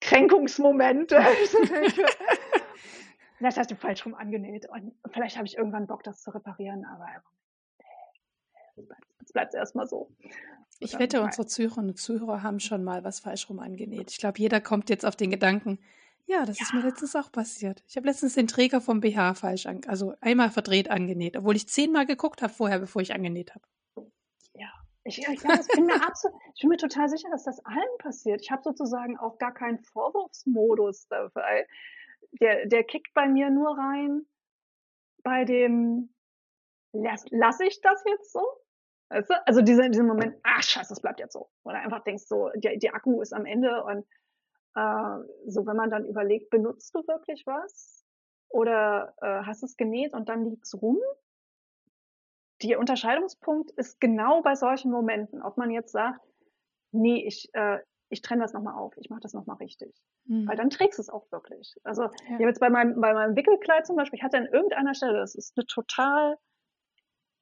Kränkungsmoment. 0.00 1.12
das 3.40 3.56
hast 3.56 3.70
du 3.70 3.76
falsch 3.76 4.04
rum 4.04 4.14
angenäht. 4.14 4.68
Und 4.68 4.94
vielleicht 5.12 5.36
habe 5.36 5.46
ich 5.46 5.56
irgendwann 5.56 5.86
Bock, 5.86 6.02
das 6.02 6.22
zu 6.22 6.30
reparieren, 6.34 6.84
aber 6.84 7.06
jetzt 9.28 9.32
bleibt 9.32 9.54
es 9.54 9.58
erstmal 9.58 9.86
so. 9.86 10.10
Ich 10.80 10.98
wette, 10.98 11.20
unsere 11.20 11.46
Zuhörerinnen 11.46 11.90
und 11.90 11.96
Zuhörer 11.98 12.42
haben 12.42 12.60
schon 12.60 12.84
mal 12.84 13.04
was 13.04 13.20
falsch 13.20 13.50
rum 13.50 13.58
angenäht. 13.58 14.10
Ich 14.10 14.18
glaube, 14.18 14.38
jeder 14.38 14.60
kommt 14.60 14.90
jetzt 14.90 15.04
auf 15.04 15.16
den 15.16 15.30
Gedanken, 15.30 15.78
ja, 16.26 16.44
das 16.44 16.58
ja. 16.58 16.64
ist 16.64 16.74
mir 16.74 16.82
letztens 16.82 17.16
auch 17.16 17.32
passiert. 17.32 17.82
Ich 17.88 17.96
habe 17.96 18.06
letztens 18.06 18.34
den 18.34 18.46
Träger 18.46 18.80
vom 18.80 19.00
BH 19.00 19.34
falsch, 19.34 19.66
an, 19.66 19.80
also 19.86 20.14
einmal 20.20 20.50
verdreht 20.50 20.90
angenäht, 20.90 21.36
obwohl 21.36 21.56
ich 21.56 21.68
zehnmal 21.68 22.06
geguckt 22.06 22.42
habe 22.42 22.52
vorher, 22.52 22.78
bevor 22.78 23.02
ich 23.02 23.14
angenäht 23.14 23.54
habe. 23.54 23.64
Ja, 24.52 24.70
ich, 25.04 25.18
ich 25.18 25.42
bin 25.74 25.86
mir 25.86 26.06
absolut, 26.06 26.38
ich 26.54 26.60
bin 26.60 26.70
mir 26.70 26.76
total 26.76 27.08
sicher, 27.08 27.30
dass 27.30 27.44
das 27.44 27.64
allen 27.64 27.98
passiert. 27.98 28.42
Ich 28.42 28.50
habe 28.50 28.62
sozusagen 28.62 29.18
auch 29.18 29.38
gar 29.38 29.54
keinen 29.54 29.78
Vorwurfsmodus 29.78 31.08
dabei. 31.08 31.66
Der, 32.40 32.66
der 32.66 32.84
kickt 32.84 33.14
bei 33.14 33.26
mir 33.26 33.50
nur 33.50 33.76
rein 33.76 34.26
bei 35.22 35.44
dem, 35.44 36.10
lass, 36.92 37.24
lass 37.30 37.58
ich 37.60 37.80
das 37.80 38.04
jetzt 38.06 38.32
so? 38.32 38.42
Weißt 39.10 39.30
du? 39.30 39.46
Also 39.46 39.62
dieser, 39.62 39.88
dieser 39.88 40.04
Moment, 40.04 40.36
ach 40.42 40.62
scheiße, 40.62 40.90
das 40.90 41.00
bleibt 41.00 41.20
jetzt 41.20 41.32
so. 41.32 41.48
Oder 41.64 41.78
einfach 41.78 42.04
denkst 42.04 42.24
so, 42.26 42.50
der, 42.54 42.76
der 42.76 42.94
Akku 42.94 43.20
ist 43.22 43.32
am 43.32 43.46
Ende 43.46 43.82
und 43.84 44.04
äh, 44.74 45.18
so, 45.46 45.66
wenn 45.66 45.76
man 45.76 45.90
dann 45.90 46.04
überlegt, 46.04 46.50
benutzt 46.50 46.94
du 46.94 47.00
wirklich 47.06 47.44
was? 47.46 48.04
Oder 48.48 49.14
äh, 49.20 49.44
hast 49.44 49.62
es 49.62 49.76
genäht 49.76 50.14
und 50.14 50.28
dann 50.28 50.44
liegt's 50.44 50.74
rum? 50.80 50.98
Der 52.62 52.78
Unterscheidungspunkt 52.78 53.70
ist 53.72 54.00
genau 54.00 54.42
bei 54.42 54.54
solchen 54.54 54.90
Momenten, 54.90 55.42
ob 55.42 55.56
man 55.56 55.70
jetzt 55.70 55.92
sagt, 55.92 56.20
nee, 56.92 57.24
ich, 57.26 57.50
äh, 57.54 57.78
ich 58.10 58.22
trenne 58.22 58.42
das 58.42 58.52
nochmal 58.52 58.74
auf, 58.74 58.96
ich 58.96 59.10
mache 59.10 59.20
das 59.20 59.32
nochmal 59.32 59.56
richtig. 59.56 59.94
Mhm. 60.24 60.48
Weil 60.48 60.56
dann 60.56 60.70
trägst 60.70 60.98
du 60.98 61.02
es 61.02 61.10
auch 61.10 61.30
wirklich. 61.30 61.74
Also 61.84 62.02
ja. 62.02 62.10
ich 62.24 62.32
habe 62.32 62.44
jetzt 62.44 62.60
bei 62.60 62.70
meinem, 62.70 63.00
bei 63.00 63.12
meinem 63.14 63.36
Wickelkleid 63.36 63.86
zum 63.86 63.96
Beispiel, 63.96 64.18
ich 64.18 64.24
hatte 64.24 64.38
an 64.38 64.46
irgendeiner 64.46 64.94
Stelle, 64.94 65.18
das 65.18 65.34
ist 65.34 65.56
eine 65.56 65.66
total 65.66 66.36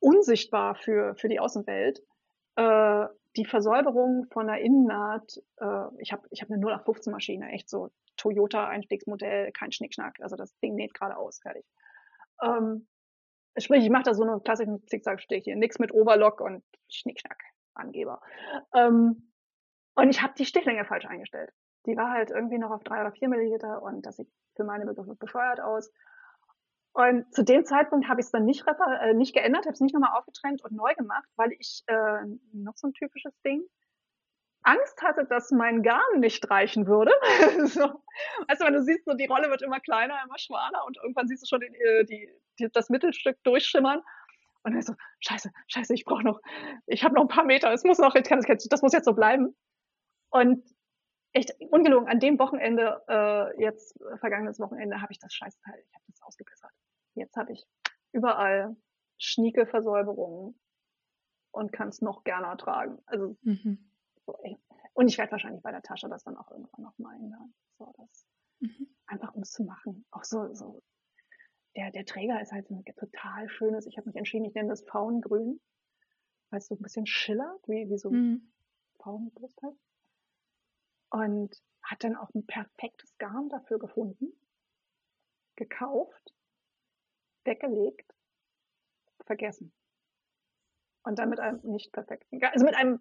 unsichtbar 0.07 0.77
für, 0.77 1.17
für 1.17 1.29
die 1.29 1.41
Außenwelt, 1.41 2.01
äh, 2.55 3.07
die 3.37 3.45
Versäuberung 3.45 4.27
von 4.31 4.47
der 4.47 4.61
Innennaht, 4.61 5.43
äh, 5.57 5.87
ich 5.99 6.13
habe 6.13 6.29
ich 6.31 6.43
hab 6.43 6.49
eine 6.49 6.61
0815 6.61 7.13
Maschine, 7.13 7.51
echt 7.51 7.69
so 7.69 7.91
Toyota 8.17 8.69
Einstiegsmodell, 8.69 9.51
kein 9.51 9.73
Schnickschnack, 9.73 10.21
also 10.21 10.37
das 10.37 10.57
Ding 10.61 10.77
näht 10.77 10.95
gerade 10.95 11.17
aus, 11.17 11.41
fertig. 11.41 11.67
Ähm, 12.41 12.87
sprich, 13.59 13.83
ich 13.83 13.91
mache 13.91 14.05
da 14.05 14.15
so 14.15 14.23
einen 14.23 14.43
klassischen 14.45 14.87
Zickzackstich 14.87 15.43
hier, 15.43 15.57
nix 15.57 15.81
mit 15.81 15.93
Overlock 15.93 16.41
und 16.41 16.63
Schnickschnack, 16.89 17.43
Angeber. 17.75 18.21
Ähm, 18.75 19.33
und 19.97 20.11
ich 20.11 20.23
habe 20.23 20.35
die 20.39 20.47
Stichlänge 20.47 20.85
falsch 20.85 21.07
eingestellt. 21.07 21.51
Die 21.87 21.97
war 21.97 22.13
halt 22.13 22.31
irgendwie 22.31 22.59
noch 22.59 22.71
auf 22.71 22.85
drei 22.85 23.01
oder 23.01 23.11
vier 23.11 23.29
Milliliter 23.29 23.83
und 23.83 24.07
das 24.07 24.17
sieht 24.17 24.31
für 24.55 24.65
meine 24.65 24.87
Begriffe 24.87 25.17
bescheuert 25.17 25.61
aus. 25.61 25.91
Und 26.97 27.31
zu 27.35 27.45
dem 27.45 27.67
Zeitpunkt 27.67 28.09
habe 28.09 28.23
ich 28.23 28.27
es 28.27 28.33
dann 28.33 28.47
nicht, 28.47 28.65
äh, 29.03 29.13
nicht 29.13 29.35
geändert, 29.35 29.67
habe 29.67 29.75
es 29.75 29.81
nicht 29.81 29.93
nochmal 29.93 30.19
aufgetrennt 30.19 30.65
und 30.65 30.73
neu 30.73 30.95
gemacht, 30.95 31.29
weil 31.37 31.53
ich 31.59 31.83
äh, 31.89 32.25
noch 32.55 32.75
so 32.77 32.87
ein 32.87 32.95
typisches 32.95 33.39
Ding 33.43 33.63
Angst 34.63 35.03
hatte, 35.03 35.27
dass 35.27 35.51
mein 35.51 35.83
Garn 35.83 36.21
nicht 36.21 36.51
reichen 36.51 36.87
würde. 36.87 37.13
so. 37.67 38.03
Also 38.49 38.65
wenn 38.65 38.73
du 38.73 38.83
siehst, 38.83 39.05
so 39.05 39.13
die 39.13 39.27
Rolle 39.27 39.51
wird 39.51 39.61
immer 39.61 39.79
kleiner, 39.79 40.19
immer 40.25 40.39
schmaler 40.39 40.87
und 40.87 40.97
irgendwann 40.97 41.29
siehst 41.29 41.43
du 41.43 41.47
schon 41.47 41.61
den, 41.61 41.75
äh, 41.75 42.07
die, 42.07 42.31
die, 42.59 42.73
das 42.73 42.89
Mittelstück 42.89 43.37
durchschimmern. 43.45 44.01
Und 44.63 44.73
dann 44.73 44.81
so, 44.81 44.95
scheiße, 45.21 45.51
scheiße, 45.69 45.93
ich 45.93 46.07
brauche 46.07 46.25
noch, 46.25 46.41
ich 46.87 47.05
habe 47.05 47.15
noch 47.15 47.23
ein 47.23 47.29
paar 47.29 47.45
Meter, 47.45 47.71
es 47.75 47.85
muss 47.85 47.99
noch, 47.99 48.15
das 48.15 48.83
muss 48.83 48.95
jetzt 48.95 49.05
so 49.05 49.13
bleiben. 49.13 49.55
Und 50.31 50.65
echt 51.35 51.53
ungelogen, 51.61 52.09
an 52.09 52.21
dem 52.21 52.39
Wochenende, 52.39 53.03
äh, 53.07 53.63
jetzt 53.63 54.03
vergangenes 54.19 54.59
Wochenende, 54.59 55.03
habe 55.03 55.13
ich 55.13 55.19
das 55.19 55.35
Scheißteil, 55.35 55.75
ich 55.87 55.95
habe 55.95 56.05
das 56.09 56.23
ausgebessert. 56.23 56.73
Jetzt 57.17 57.37
habe 57.37 57.53
ich 57.53 57.67
überall 58.13 58.77
schnieke 59.19 59.67
Versäuberungen 59.67 60.59
und 61.51 61.73
kann 61.73 61.89
es 61.89 62.03
noch 62.03 62.25
gerne 62.25 62.57
tragen. 62.57 62.99
Also 63.07 63.37
mhm. 63.43 63.91
so, 64.27 64.37
ey. 64.43 64.59
Und 64.93 65.09
ich 65.09 65.19
werde 65.19 65.33
wahrscheinlich 65.33 65.63
bei 65.63 65.73
der 65.73 65.83
Tasche 65.83 66.09
das 66.09 66.25
dann 66.25 66.37
auch 66.37 66.51
irgendwann 66.51 66.83
noch 66.83 66.99
mal 66.99 67.17
ändern. 67.17 67.55
So, 67.79 67.93
das 67.97 68.27
mhm. 68.61 68.89
einfach 69.07 69.35
um 69.35 69.43
es 69.43 69.53
zu 69.53 69.65
machen. 69.65 70.05
Auch 70.11 70.25
so, 70.25 70.55
so 70.55 70.83
der, 71.77 71.91
der 71.91 72.05
Träger 72.05 72.41
ist 72.41 72.53
halt 72.53 72.69
so 72.69 72.75
ein 72.75 72.85
total 72.85 73.49
schönes. 73.49 73.87
Ich 73.87 73.97
habe 73.97 74.09
mich 74.09 74.17
entschieden, 74.17 74.45
ich 74.45 74.55
nenne 74.55 74.69
das 74.69 74.85
Faungrün, 74.85 75.61
weil 76.51 76.59
es 76.59 76.67
so 76.67 76.75
ein 76.75 76.83
bisschen 76.83 77.07
schillert, 77.07 77.67
wie, 77.69 77.89
wie 77.89 77.99
so 77.99 78.11
mhm. 78.11 78.53
Faunbrust 78.99 79.61
halt. 79.63 79.77
Und 81.11 81.63
hat 81.83 82.03
dann 82.03 82.17
auch 82.17 82.35
ein 82.35 82.47
perfektes 82.47 83.17
Garn 83.19 83.49
dafür 83.49 83.79
gefunden, 83.79 84.33
gekauft 85.55 86.36
weggelegt, 87.47 88.13
vergessen. 89.25 89.73
Und 91.05 91.19
dann 91.19 91.29
mit 91.31 91.41
einem 91.41 91.61
nicht 91.63 91.93
perfekten, 91.93 92.43
also 92.45 92.65
mit 92.65 92.77
einem 92.77 93.01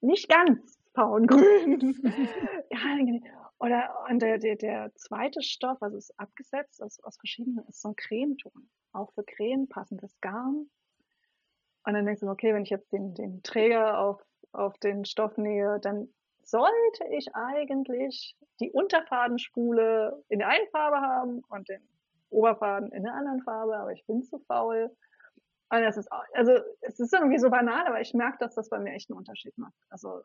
nicht 0.00 0.28
ganz 0.28 0.78
faungrün. 0.94 1.94
ja, 2.70 3.40
oder 3.58 3.94
und 4.10 4.20
der, 4.20 4.38
der, 4.38 4.56
der 4.56 4.94
zweite 4.96 5.40
Stoff, 5.40 5.80
also 5.80 5.96
ist 5.96 6.18
abgesetzt 6.18 6.82
aus, 6.82 6.98
aus 7.04 7.16
verschiedenen, 7.16 7.64
ist 7.68 7.80
so 7.80 7.90
ein 7.90 7.96
Cremeton. 7.96 8.68
Auch 8.92 9.12
für 9.12 9.22
Creme 9.22 9.68
passendes 9.68 10.20
Garn. 10.20 10.68
Und 11.84 11.94
dann 11.94 12.04
denkst 12.04 12.20
du, 12.20 12.28
okay, 12.28 12.52
wenn 12.54 12.64
ich 12.64 12.70
jetzt 12.70 12.92
den, 12.92 13.14
den 13.14 13.42
Träger 13.42 13.98
auf, 13.98 14.20
auf 14.52 14.76
den 14.78 15.04
Stoff 15.04 15.36
nähe, 15.36 15.78
dann 15.80 16.12
sollte 16.42 17.04
ich 17.10 17.34
eigentlich 17.34 18.36
die 18.60 18.70
Unterfadenspule 18.70 20.24
in 20.28 20.40
der 20.40 20.48
einen 20.48 20.68
Farbe 20.68 20.96
haben 20.96 21.44
und 21.48 21.68
den 21.68 21.82
Oberfaden 22.32 22.90
in 22.92 23.06
einer 23.06 23.16
anderen 23.16 23.42
Farbe, 23.42 23.76
aber 23.76 23.92
ich 23.92 24.04
bin 24.06 24.22
zu 24.22 24.38
faul. 24.40 24.94
Und 25.70 25.82
das 25.82 25.96
ist 25.96 26.10
also 26.34 26.52
es 26.80 27.00
ist 27.00 27.12
irgendwie 27.12 27.38
so 27.38 27.50
banal, 27.50 27.86
aber 27.86 28.00
ich 28.00 28.12
merke, 28.14 28.38
dass 28.38 28.54
das 28.54 28.68
bei 28.68 28.78
mir 28.78 28.92
echt 28.92 29.10
einen 29.10 29.18
Unterschied 29.18 29.56
macht. 29.56 29.74
Also 29.88 30.22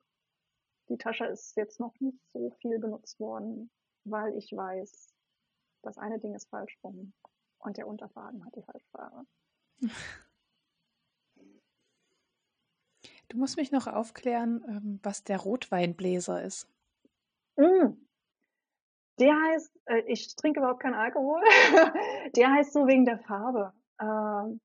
die 0.89 0.97
Tasche 0.97 1.25
ist 1.25 1.55
jetzt 1.55 1.79
noch 1.79 1.93
nicht 1.99 2.19
so 2.33 2.51
viel 2.61 2.79
benutzt 2.79 3.19
worden, 3.19 3.69
weil 4.05 4.35
ich 4.37 4.51
weiß, 4.51 5.13
das 5.83 5.97
eine 5.97 6.19
Ding 6.19 6.33
ist 6.33 6.49
falsch 6.49 6.77
rum 6.83 7.13
und 7.59 7.77
der 7.77 7.87
Unterfaden 7.87 8.45
hat 8.45 8.55
die 8.55 8.63
falsche 8.63 8.87
Farbe. 8.91 9.25
Du 13.29 13.37
musst 13.37 13.57
mich 13.57 13.71
noch 13.71 13.87
aufklären, 13.87 14.63
ähm, 14.69 14.99
was 15.03 15.23
der 15.23 15.39
Rotweinbläser 15.39 16.41
ist. 16.43 16.69
Mm. 17.57 17.96
Der 19.19 19.33
heißt, 19.33 19.79
äh, 19.85 20.03
ich 20.07 20.35
trinke 20.35 20.59
überhaupt 20.59 20.81
keinen 20.81 20.93
Alkohol. 20.93 21.41
der 22.35 22.51
heißt 22.51 22.73
so 22.73 22.87
wegen 22.87 23.05
der 23.05 23.19
Farbe. 23.19 23.73
Ähm, 23.99 24.61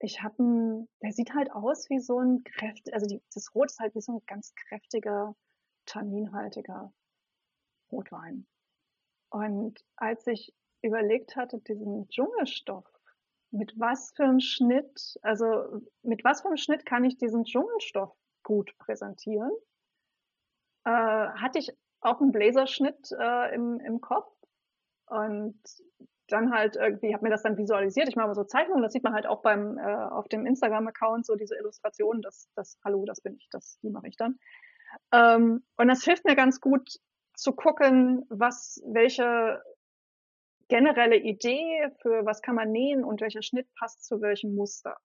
ich 0.00 0.22
habe 0.22 0.86
der 1.00 1.12
sieht 1.12 1.32
halt 1.34 1.52
aus 1.52 1.88
wie 1.88 2.00
so 2.00 2.18
ein 2.18 2.42
kräftig, 2.42 2.92
also 2.92 3.06
die, 3.06 3.22
das 3.32 3.54
Rot 3.54 3.70
ist 3.70 3.78
halt 3.78 3.94
wie 3.94 4.00
so 4.00 4.16
ein 4.16 4.22
ganz 4.26 4.52
kräftiger, 4.54 5.36
tanninhaltiger 5.86 6.92
Rotwein. 7.90 8.46
Und 9.30 9.84
als 9.96 10.26
ich 10.26 10.52
überlegt 10.82 11.36
hatte, 11.36 11.60
diesen 11.60 12.08
Dschungelstoff, 12.08 12.84
mit 13.52 13.78
was 13.78 14.12
für 14.16 14.24
einem 14.24 14.40
Schnitt, 14.40 15.18
also 15.22 15.82
mit 16.02 16.24
was 16.24 16.42
für 16.42 16.48
einem 16.48 16.56
Schnitt 16.56 16.84
kann 16.84 17.04
ich 17.04 17.16
diesen 17.18 17.44
Dschungelstoff 17.44 18.12
gut 18.42 18.76
präsentieren, 18.78 19.52
äh, 20.84 20.90
hatte 20.90 21.58
ich 21.58 21.70
auch 22.02 22.20
einen 22.20 22.32
Bläserschnitt 22.32 23.10
äh, 23.18 23.54
im, 23.54 23.80
im 23.80 24.00
Kopf 24.00 24.32
und 25.06 25.58
dann 26.28 26.52
halt 26.52 26.76
irgendwie, 26.76 27.14
habe 27.14 27.24
mir 27.24 27.30
das 27.30 27.42
dann 27.42 27.58
visualisiert. 27.58 28.08
Ich 28.08 28.16
mache 28.16 28.28
mal 28.28 28.34
so 28.34 28.44
Zeichnungen, 28.44 28.82
das 28.82 28.92
sieht 28.92 29.04
man 29.04 29.12
halt 29.12 29.26
auch 29.26 29.42
beim 29.42 29.78
äh, 29.78 29.82
auf 29.82 30.28
dem 30.28 30.46
Instagram-Account, 30.46 31.26
so 31.26 31.36
diese 31.36 31.56
Illustrationen, 31.56 32.22
das, 32.22 32.48
das, 32.54 32.78
hallo, 32.84 33.04
das 33.04 33.20
bin 33.20 33.36
ich, 33.36 33.48
das, 33.50 33.78
die 33.82 33.90
mache 33.90 34.08
ich 34.08 34.16
dann. 34.16 34.38
Ähm, 35.12 35.64
und 35.76 35.88
das 35.88 36.04
hilft 36.04 36.24
mir 36.24 36.36
ganz 36.36 36.60
gut 36.60 36.98
zu 37.34 37.52
gucken, 37.52 38.24
was, 38.28 38.82
welche 38.86 39.62
generelle 40.68 41.16
Idee 41.16 41.90
für 42.00 42.24
was 42.24 42.40
kann 42.40 42.54
man 42.54 42.72
nähen 42.72 43.04
und 43.04 43.20
welcher 43.20 43.42
Schnitt 43.42 43.68
passt 43.78 44.04
zu 44.04 44.20
welchem 44.22 44.54
Muster. 44.54 44.96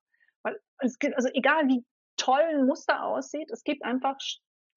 Weil 0.43 0.59
es 0.79 0.97
gibt, 0.97 1.15
also 1.15 1.29
egal 1.33 1.67
wie 1.67 1.83
toll 2.15 2.39
ein 2.39 2.65
Muster 2.65 3.03
aussieht, 3.03 3.51
es 3.51 3.63
gibt 3.63 3.83
einfach 3.83 4.17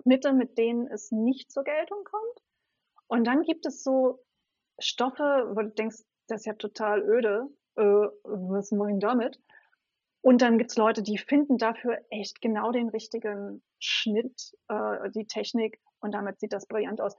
Schnitte, 0.03 0.33
mit 0.33 0.59
denen 0.59 0.87
es 0.87 1.11
nicht 1.11 1.51
zur 1.51 1.65
Geltung 1.65 2.05
kommt. 2.05 2.43
Und 3.07 3.25
dann 3.25 3.43
gibt 3.43 3.67
es 3.67 3.83
so 3.83 4.21
Stoffe, 4.79 5.51
wo 5.55 5.63
du 5.63 5.71
denkst, 5.71 5.99
das 6.29 6.41
ist 6.41 6.47
ja 6.47 6.55
total 6.55 7.03
öde, 7.03 7.49
äh, 7.77 7.83
was 7.83 8.71
mache 8.73 8.93
ich 8.93 8.99
damit? 9.01 9.41
Und 10.23 10.43
dann 10.43 10.59
gibt's 10.59 10.77
Leute, 10.77 11.03
die 11.03 11.19
finden 11.19 11.57
dafür 11.57 11.99
echt 12.11 12.41
genau 12.41 12.73
den 12.73 12.89
richtigen 12.89 13.63
Schnitt, 13.79 14.53
äh, 14.69 15.11
die 15.11 15.27
Technik 15.27 15.81
und 16.01 16.13
damit 16.13 16.41
sieht 16.41 16.53
das 16.53 16.67
brillant 16.67 17.01
aus. 17.01 17.17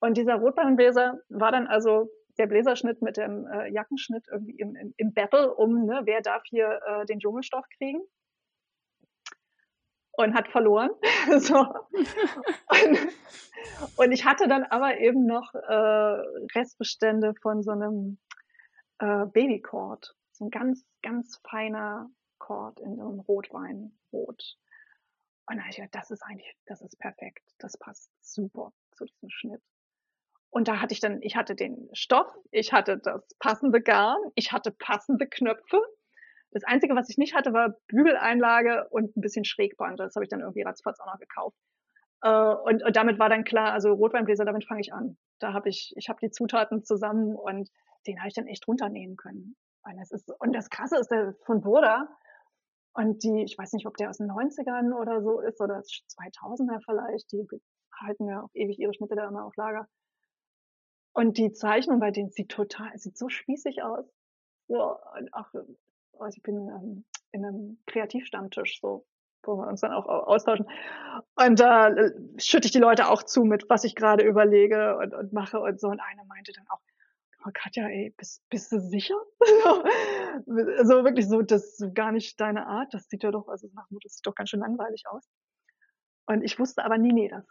Und 0.00 0.16
dieser 0.16 0.36
Rotbeinbläser 0.36 1.18
war 1.28 1.52
dann 1.52 1.66
also 1.66 2.10
der 2.38 2.46
Bläserschnitt 2.46 3.02
mit 3.02 3.16
dem 3.16 3.46
äh, 3.46 3.70
Jackenschnitt 3.72 4.26
irgendwie 4.30 4.58
im, 4.58 4.74
im, 4.76 4.94
im 4.96 5.12
Battle 5.12 5.54
um, 5.54 5.84
ne, 5.84 6.02
wer 6.04 6.20
darf 6.20 6.42
hier 6.46 6.80
äh, 6.86 7.06
den 7.06 7.20
Dschungelstoff 7.20 7.64
kriegen 7.76 8.00
und 10.16 10.34
hat 10.34 10.48
verloren. 10.48 10.90
so. 11.38 11.58
und, 11.58 12.98
und, 13.96 14.12
ich 14.12 14.24
hatte 14.24 14.48
dann 14.48 14.64
aber 14.64 14.98
eben 14.98 15.26
noch 15.26 15.54
äh, 15.54 16.22
Restbestände 16.54 17.34
von 17.42 17.62
so 17.62 17.72
einem 17.72 18.18
äh, 18.98 19.26
Babycord, 19.26 20.14
so 20.32 20.46
ein 20.46 20.50
ganz, 20.50 20.84
ganz 21.02 21.40
feiner 21.48 22.10
Cord 22.38 22.80
in 22.80 23.00
einem 23.00 23.20
Rotweinrot. 23.20 24.58
Und 25.46 25.56
da 25.56 25.62
habe 25.62 25.70
ich 25.70 25.76
gedacht, 25.76 25.94
das 25.94 26.10
ist 26.10 26.22
eigentlich, 26.22 26.56
das 26.66 26.80
ist 26.80 26.98
perfekt, 26.98 27.44
das 27.58 27.76
passt 27.76 28.10
super 28.22 28.72
zu 28.92 29.04
diesem 29.04 29.30
Schnitt. 29.30 29.62
Und 30.50 30.68
da 30.68 30.80
hatte 30.80 30.94
ich 30.94 31.00
dann, 31.00 31.20
ich 31.20 31.36
hatte 31.36 31.54
den 31.56 31.88
Stoff, 31.92 32.32
ich 32.52 32.72
hatte 32.72 32.98
das 32.98 33.26
passende 33.40 33.82
Garn, 33.82 34.20
ich 34.36 34.52
hatte 34.52 34.70
passende 34.70 35.26
Knöpfe. 35.26 35.82
Das 36.54 36.64
Einzige, 36.64 36.94
was 36.94 37.10
ich 37.10 37.18
nicht 37.18 37.34
hatte, 37.34 37.52
war 37.52 37.74
Bügeleinlage 37.88 38.88
und 38.90 39.16
ein 39.16 39.20
bisschen 39.20 39.44
Schrägband. 39.44 39.98
Das 39.98 40.14
habe 40.14 40.24
ich 40.24 40.30
dann 40.30 40.40
irgendwie 40.40 40.62
ratzfatz 40.62 41.00
auch 41.00 41.06
noch 41.06 41.18
gekauft. 41.18 41.56
Äh, 42.22 42.30
und, 42.30 42.84
und 42.84 42.96
damit 42.96 43.18
war 43.18 43.28
dann 43.28 43.44
klar, 43.44 43.72
also 43.72 43.92
Rotweinbläser, 43.92 44.44
damit 44.44 44.64
fange 44.64 44.80
ich 44.80 44.92
an. 44.92 45.18
Da 45.40 45.52
habe 45.52 45.68
ich, 45.68 45.92
ich 45.96 46.08
habe 46.08 46.20
die 46.22 46.30
Zutaten 46.30 46.84
zusammen 46.84 47.34
und 47.34 47.68
den 48.06 48.18
habe 48.20 48.28
ich 48.28 48.34
dann 48.34 48.46
echt 48.46 48.66
runternähen 48.68 49.16
können. 49.16 49.56
Und 49.82 49.96
das, 49.98 50.12
ist, 50.12 50.30
und 50.38 50.54
das 50.54 50.70
Krasse 50.70 50.96
ist, 50.96 51.10
der 51.10 51.34
von 51.44 51.60
Boda, 51.60 52.08
und 52.94 53.24
die, 53.24 53.42
ich 53.42 53.58
weiß 53.58 53.72
nicht, 53.72 53.86
ob 53.86 53.96
der 53.96 54.08
aus 54.08 54.18
den 54.18 54.30
90ern 54.30 54.94
oder 54.94 55.20
so 55.20 55.40
ist 55.40 55.60
oder 55.60 55.80
2000er 55.80 56.80
vielleicht, 56.84 57.32
die 57.32 57.44
halten 58.00 58.28
ja 58.28 58.42
auch 58.42 58.50
ewig 58.54 58.78
ihre 58.78 58.94
Schnitte 58.94 59.16
da 59.16 59.26
immer 59.26 59.44
auf 59.44 59.56
Lager. 59.56 59.88
Und 61.12 61.36
die 61.36 61.52
Zeichnung 61.52 61.98
bei 61.98 62.12
denen 62.12 62.30
sieht 62.30 62.50
total, 62.50 62.96
sieht 62.96 63.18
so 63.18 63.28
spießig 63.28 63.82
aus. 63.82 64.06
So, 64.68 64.96
und 65.18 65.28
ach, 65.32 65.52
also 66.18 66.36
ich 66.36 66.42
bin 66.42 66.68
ähm, 66.68 67.04
in 67.32 67.44
einem 67.44 67.78
Kreativstammtisch 67.86 68.80
so, 68.80 69.06
wo 69.42 69.56
wir 69.56 69.66
uns 69.66 69.80
dann 69.80 69.92
auch 69.92 70.06
austauschen. 70.06 70.66
Und 71.36 71.60
da 71.60 71.88
äh, 71.88 72.12
schütte 72.38 72.66
ich 72.66 72.72
die 72.72 72.78
Leute 72.78 73.08
auch 73.08 73.22
zu 73.22 73.44
mit, 73.44 73.68
was 73.68 73.84
ich 73.84 73.94
gerade 73.94 74.24
überlege 74.24 74.96
und, 74.98 75.14
und 75.14 75.32
mache 75.32 75.60
und 75.60 75.80
so. 75.80 75.88
Und 75.88 76.00
eine 76.00 76.24
meinte 76.26 76.52
dann 76.52 76.66
auch, 76.68 76.80
oh 77.46 77.50
Katja, 77.52 77.88
ey, 77.88 78.14
bist, 78.16 78.42
bist 78.48 78.72
du 78.72 78.80
sicher? 78.80 79.16
also 79.40 81.04
wirklich 81.04 81.28
so, 81.28 81.42
das 81.42 81.80
ist 81.80 81.94
gar 81.94 82.12
nicht 82.12 82.40
deine 82.40 82.66
Art. 82.66 82.94
Das 82.94 83.08
sieht 83.08 83.22
ja 83.22 83.30
doch, 83.30 83.48
also 83.48 83.68
das 84.02 84.14
sieht 84.14 84.26
doch 84.26 84.34
ganz 84.34 84.50
schön 84.50 84.60
langweilig 84.60 85.04
aus. 85.08 85.28
Und 86.26 86.42
ich 86.42 86.58
wusste 86.58 86.84
aber, 86.84 86.96
nee, 86.96 87.12
nee, 87.12 87.28
das 87.28 87.44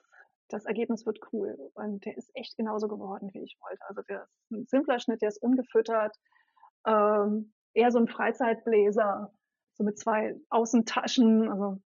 das 0.54 0.66
Ergebnis 0.66 1.06
wird 1.06 1.20
cool. 1.32 1.58
Und 1.74 2.06
der 2.06 2.16
ist 2.18 2.30
echt 2.36 2.56
genauso 2.58 2.88
geworden, 2.88 3.30
wie 3.34 3.44
ich 3.44 3.58
wollte. 3.62 3.82
Also 3.88 4.02
der 4.04 4.24
ist 4.24 4.52
ein 4.52 4.66
simpler 4.68 5.00
Schnitt, 5.00 5.22
der 5.22 5.30
ist 5.30 5.42
ungefüttert, 5.42 6.16
ähm, 6.86 7.54
eher 7.74 7.92
so 7.92 8.00
ein 8.00 8.08
Freizeitbläser, 8.08 9.34
so 9.74 9.84
mit 9.84 9.98
zwei 9.98 10.36
Außentaschen, 10.50 11.50
also 11.50 11.82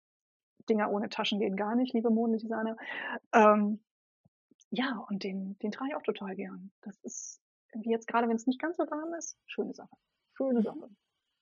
Dinger 0.68 0.90
ohne 0.90 1.08
Taschen 1.08 1.38
gehen 1.38 1.56
gar 1.56 1.76
nicht, 1.76 1.94
liebe 1.94 2.10
Modedesigner. 2.10 2.76
Ähm, 3.32 3.80
ja, 4.70 5.04
und 5.08 5.22
den, 5.22 5.58
den 5.60 5.70
trage 5.70 5.90
ich 5.90 5.96
auch 5.96 6.02
total 6.02 6.34
gern. 6.34 6.72
Das 6.82 6.98
ist 7.02 7.40
irgendwie 7.72 7.90
jetzt 7.90 8.08
gerade, 8.08 8.28
wenn 8.28 8.36
es 8.36 8.46
nicht 8.46 8.60
ganz 8.60 8.76
so 8.76 8.84
warm 8.84 9.14
ist, 9.14 9.38
schöne 9.46 9.74
Sache. 9.74 9.94
Schöne 10.34 10.62
Sache. 10.62 10.90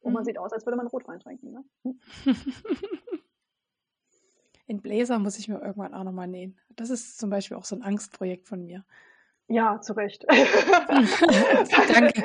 Und 0.00 0.12
man 0.12 0.22
mhm. 0.22 0.26
sieht 0.26 0.38
aus, 0.38 0.52
als 0.52 0.66
würde 0.66 0.76
man 0.76 0.87
Rotwein 0.87 1.20
trinken. 1.20 1.52
Ne? 1.52 1.64
Hm? 1.85 2.00
In 4.66 4.80
Bläser 4.80 5.18
muss 5.18 5.38
ich 5.38 5.48
mir 5.48 5.61
irgendwann 5.61 5.94
auch 5.94 6.04
nochmal 6.04 6.28
nähen. 6.28 6.59
Das 6.70 6.90
ist 6.90 7.18
zum 7.18 7.30
Beispiel 7.30 7.57
auch 7.57 7.64
so 7.64 7.76
ein 7.76 7.83
Angstprojekt 7.83 8.46
von 8.46 8.64
mir. 8.64 8.85
Ja, 9.48 9.80
zu 9.80 9.92
Recht. 9.92 10.24
Danke. 10.28 12.22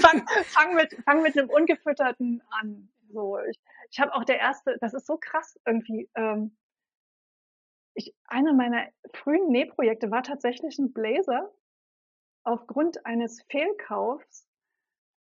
Fang, 0.00 0.26
fang, 0.44 0.74
mit, 0.74 0.94
fang 1.04 1.22
mit 1.22 1.36
einem 1.36 1.50
Ungefütterten 1.50 2.42
an. 2.50 2.88
So, 3.12 3.38
ich, 3.38 3.58
ich 3.90 4.00
habe 4.00 4.14
auch 4.14 4.24
der 4.24 4.38
erste, 4.38 4.78
das 4.80 4.94
ist 4.94 5.06
so 5.06 5.18
krass 5.18 5.58
irgendwie. 5.66 6.08
Ähm, 6.14 6.56
ich, 7.94 8.14
einer 8.24 8.54
meiner 8.54 8.88
frühen 9.12 9.48
Nähprojekte 9.48 10.10
war 10.10 10.22
tatsächlich 10.22 10.78
ein 10.78 10.92
Blazer 10.92 11.50
aufgrund 12.44 13.04
eines 13.04 13.42
Fehlkaufs, 13.50 14.46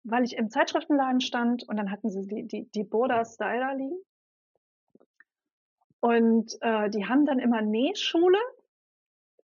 weil 0.03 0.23
ich 0.23 0.37
im 0.37 0.51
Zeitschriftenladen 0.51 1.21
stand 1.21 1.67
und 1.67 1.77
dann 1.77 1.89
hatten 1.89 2.11
sie 2.11 2.27
die, 2.27 2.47
die, 2.47 2.69
die 2.69 2.83
Border 2.83 3.25
Styler 3.25 3.73
liegen 3.73 3.97
und 5.99 6.57
äh, 6.61 6.89
die 6.89 7.05
haben 7.05 7.25
dann 7.25 7.39
immer 7.39 7.61
Nähschule. 7.61 8.37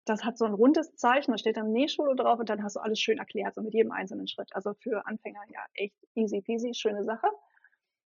Das 0.06 0.24
hat 0.24 0.38
so 0.38 0.46
ein 0.46 0.54
rundes 0.54 0.96
Zeichen, 0.96 1.32
da 1.32 1.38
steht 1.38 1.56
dann 1.56 1.72
Nähschule 1.72 2.16
drauf 2.16 2.39
und 2.39 2.50
dann 2.50 2.63
hast 2.63 2.76
du 2.76 2.82
alles 2.82 3.00
schön 3.00 3.20
erklärt, 3.20 3.56
so 3.56 3.62
mit 3.62 3.74
jedem 3.74 3.92
einzelnen 3.92 4.28
Schritt. 4.28 4.50
Also 4.54 4.74
für 4.74 5.06
Anfänger 5.08 5.42
ja 5.48 5.66
echt 5.76 5.96
easy 6.16 6.42
peasy, 6.42 6.74
schöne 6.74 7.04
Sache. 7.04 7.28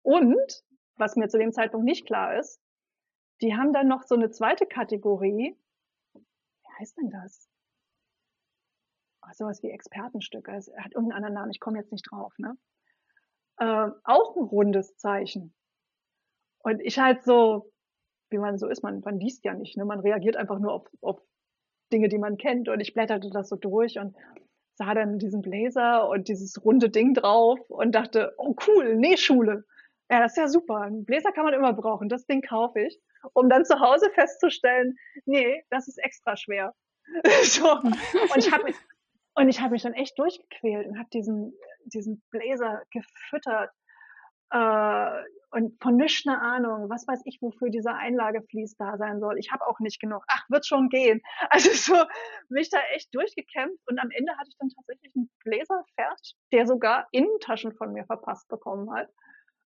Und, 0.02 0.63
was 0.98 1.15
mir 1.15 1.28
zu 1.28 1.38
dem 1.38 1.52
Zeitpunkt 1.52 1.86
nicht 1.86 2.06
klar 2.06 2.38
ist, 2.39 2.60
die 3.41 3.56
haben 3.56 3.74
dann 3.74 3.88
noch 3.88 4.04
so 4.04 4.15
eine 4.15 4.32
zweite 4.32 4.65
Kategorie. 4.65 5.56
Wie 6.13 6.80
heißt 6.80 6.98
denn 6.98 7.10
das? 7.12 7.50
Oh, 9.21 9.32
sowas 9.34 9.62
wie 9.62 9.69
Expertenstücke. 9.69 10.52
Es 10.56 10.71
hat 10.78 10.93
irgendeinen 10.93 11.17
anderen 11.17 11.34
Namen, 11.36 11.52
ich 11.52 11.60
komme 11.60 11.78
jetzt 11.78 11.91
nicht 11.91 12.10
drauf, 12.10 12.34
ne? 12.38 12.58
Äh, 13.58 13.89
auch 14.04 14.36
ein 14.36 14.43
rundes 14.43 14.95
Zeichen. 14.98 15.54
Und 16.60 16.82
ich 16.82 16.98
halt 16.98 17.24
so, 17.24 17.71
wie 18.30 18.38
man 18.38 18.58
so 18.58 18.67
ist, 18.67 18.84
man, 18.84 19.02
man 19.02 19.19
liest 19.19 19.43
ja 19.43 19.54
nicht, 19.54 19.78
ne? 19.78 19.86
man 19.86 20.00
reagiert 20.00 20.36
einfach 20.36 20.60
nur 20.60 20.74
auf, 20.74 20.88
auf 21.02 21.21
Dinge, 21.95 22.10
die 22.10 22.17
man 22.17 22.38
kennt. 22.38 22.67
Und 22.67 22.81
ich 22.81 22.93
blätterte 22.93 23.29
das 23.31 23.47
so 23.47 23.55
durch 23.55 23.97
und 23.97 24.15
sah 24.75 24.93
dann 24.93 25.17
diesen 25.17 25.41
Blazer 25.41 26.10
und 26.10 26.27
dieses 26.27 26.63
runde 26.63 26.89
Ding 26.89 27.13
drauf 27.13 27.60
und 27.69 27.95
dachte, 27.95 28.34
oh 28.38 28.55
cool, 28.67 28.95
Nähschule. 28.95 29.63
Ja, 30.12 30.19
das 30.19 30.34
ist 30.34 30.38
ja 30.38 30.47
super. 30.49 30.81
Ein 30.81 31.05
Bläser 31.05 31.31
kann 31.31 31.45
man 31.45 31.53
immer 31.53 31.73
brauchen. 31.73 32.10
Das 32.10 32.25
Ding 32.25 32.41
kaufe 32.41 32.81
ich, 32.81 32.99
um 33.34 33.49
dann 33.49 33.63
zu 33.63 33.79
Hause 33.79 34.10
festzustellen, 34.13 34.97
nee, 35.25 35.63
das 35.69 35.88
ist 35.88 35.97
extra 35.97 36.36
schwer. 36.36 36.73
so. 37.43 37.71
Und 37.71 38.38
ich 38.38 38.51
habe 38.51 38.65
mich, 38.65 39.62
habe 39.62 39.71
mich 39.71 39.84
dann 39.84 39.93
echt 39.93 40.19
durchgequält 40.19 40.88
und 40.88 40.99
habe 40.99 41.10
diesen, 41.13 41.58
diesen 41.86 42.21
Blazer 42.29 42.84
gefüttert 42.91 43.71
äh, 44.56 45.24
und 45.52 45.82
von 45.82 45.96
nichts 45.96 46.28
eine 46.28 46.41
Ahnung, 46.41 46.89
was 46.89 47.08
weiß 47.08 47.22
ich, 47.26 47.41
wofür 47.41 47.70
dieser 47.70 47.96
Einlageflies 47.96 48.76
da 48.78 48.98
sein 48.98 49.20
soll. 49.20 49.38
Ich 49.38 49.52
habe 49.52 49.65
auch 49.68 49.80
nicht 49.80 50.00
genug. 50.02 50.24
Ach, 50.28 50.44
wird 50.50 50.65
schon 50.65 50.89
gehen. 50.89 51.22
Also 51.50 51.70
so 51.72 52.04
mich 52.50 52.70
da 52.70 52.80
echt 52.94 53.13
durchgekämpft 53.13 53.82
und 53.89 54.00
am 54.00 54.12
Ende 54.12 54.34
hatte 54.34 54.50
ich 54.50 54.58
dann 54.58 54.70
tatsächlich 54.70 55.13
einen 55.15 55.30
Bläser 55.44 55.84
fertig, 55.96 56.36
der 56.52 56.68
sogar 56.68 57.08
Innentaschen 57.12 57.74
von 57.74 57.94
mir 57.94 58.06
verpasst 58.06 58.48
bekommen 58.48 58.94
hat. 58.94 59.10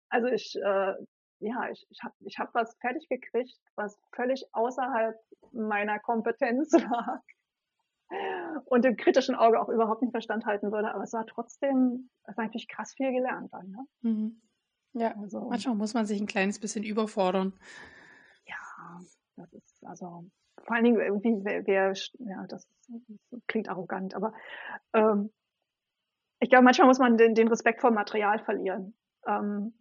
Also 0.09 0.27
ich, 0.27 0.55
äh, 0.55 0.93
ja, 1.39 1.69
ich, 1.71 1.85
ich 1.89 2.03
habe 2.03 2.13
ich 2.25 2.37
hab 2.39 2.53
was 2.53 2.75
fertig 2.81 3.07
gekriegt, 3.09 3.57
was 3.75 3.99
völlig 4.15 4.45
außerhalb 4.53 5.15
meiner 5.51 5.99
Kompetenz 5.99 6.71
lag 6.73 7.21
und 8.65 8.85
dem 8.85 8.95
kritischen 8.95 9.35
Auge 9.35 9.59
auch 9.59 9.69
überhaupt 9.69 10.01
nicht 10.01 10.11
Verstand 10.11 10.45
halten 10.45 10.71
würde. 10.71 10.93
Aber 10.93 11.03
es 11.03 11.13
war 11.13 11.25
trotzdem, 11.25 12.09
es 12.23 12.37
war 12.37 12.45
natürlich 12.45 12.67
krass 12.67 12.93
viel 12.93 13.11
gelernt 13.11 13.53
dann. 13.53 13.69
Ne? 13.69 13.85
Mhm. 14.01 14.41
Ja, 14.93 15.15
also, 15.17 15.41
manchmal 15.49 15.75
muss 15.75 15.93
man 15.93 16.05
sich 16.05 16.19
ein 16.19 16.27
kleines 16.27 16.59
bisschen 16.59 16.83
überfordern. 16.83 17.53
Ja, 18.45 18.99
das 19.35 19.53
ist 19.53 19.85
also 19.85 20.25
vor 20.63 20.75
allen 20.75 20.85
Dingen 20.85 20.99
irgendwie, 20.99 21.35
wer, 21.43 21.65
wer 21.65 21.93
ja, 22.19 22.45
das, 22.47 22.67
das, 22.87 23.41
klingt 23.47 23.69
arrogant, 23.69 24.13
aber 24.15 24.33
ähm, 24.93 25.31
ich 26.39 26.49
glaube, 26.49 26.63
manchmal 26.63 26.87
muss 26.87 26.99
man 26.99 27.17
den, 27.17 27.35
den 27.35 27.47
Respekt 27.47 27.81
vor 27.81 27.91
Material 27.91 28.39
verlieren. 28.39 28.95
Ähm, 29.27 29.73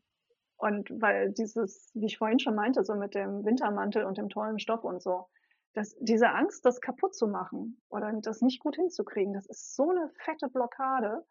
und 0.56 0.90
weil 1.00 1.30
dieses, 1.32 1.92
wie 1.94 2.06
ich 2.06 2.18
vorhin 2.18 2.40
schon 2.40 2.56
meinte, 2.56 2.84
so 2.84 2.94
mit 2.94 3.14
dem 3.14 3.44
Wintermantel 3.44 4.04
und 4.04 4.18
dem 4.18 4.28
tollen 4.28 4.58
Stoff 4.58 4.82
und 4.82 5.00
so, 5.00 5.28
dass 5.74 5.96
diese 6.00 6.30
Angst, 6.30 6.64
das 6.64 6.80
kaputt 6.80 7.14
zu 7.14 7.28
machen 7.28 7.80
oder 7.88 8.12
das 8.22 8.40
nicht 8.40 8.60
gut 8.60 8.74
hinzukriegen, 8.74 9.34
das 9.34 9.46
ist 9.46 9.76
so 9.76 9.90
eine 9.90 10.10
fette 10.24 10.48
Blockade. 10.48 11.24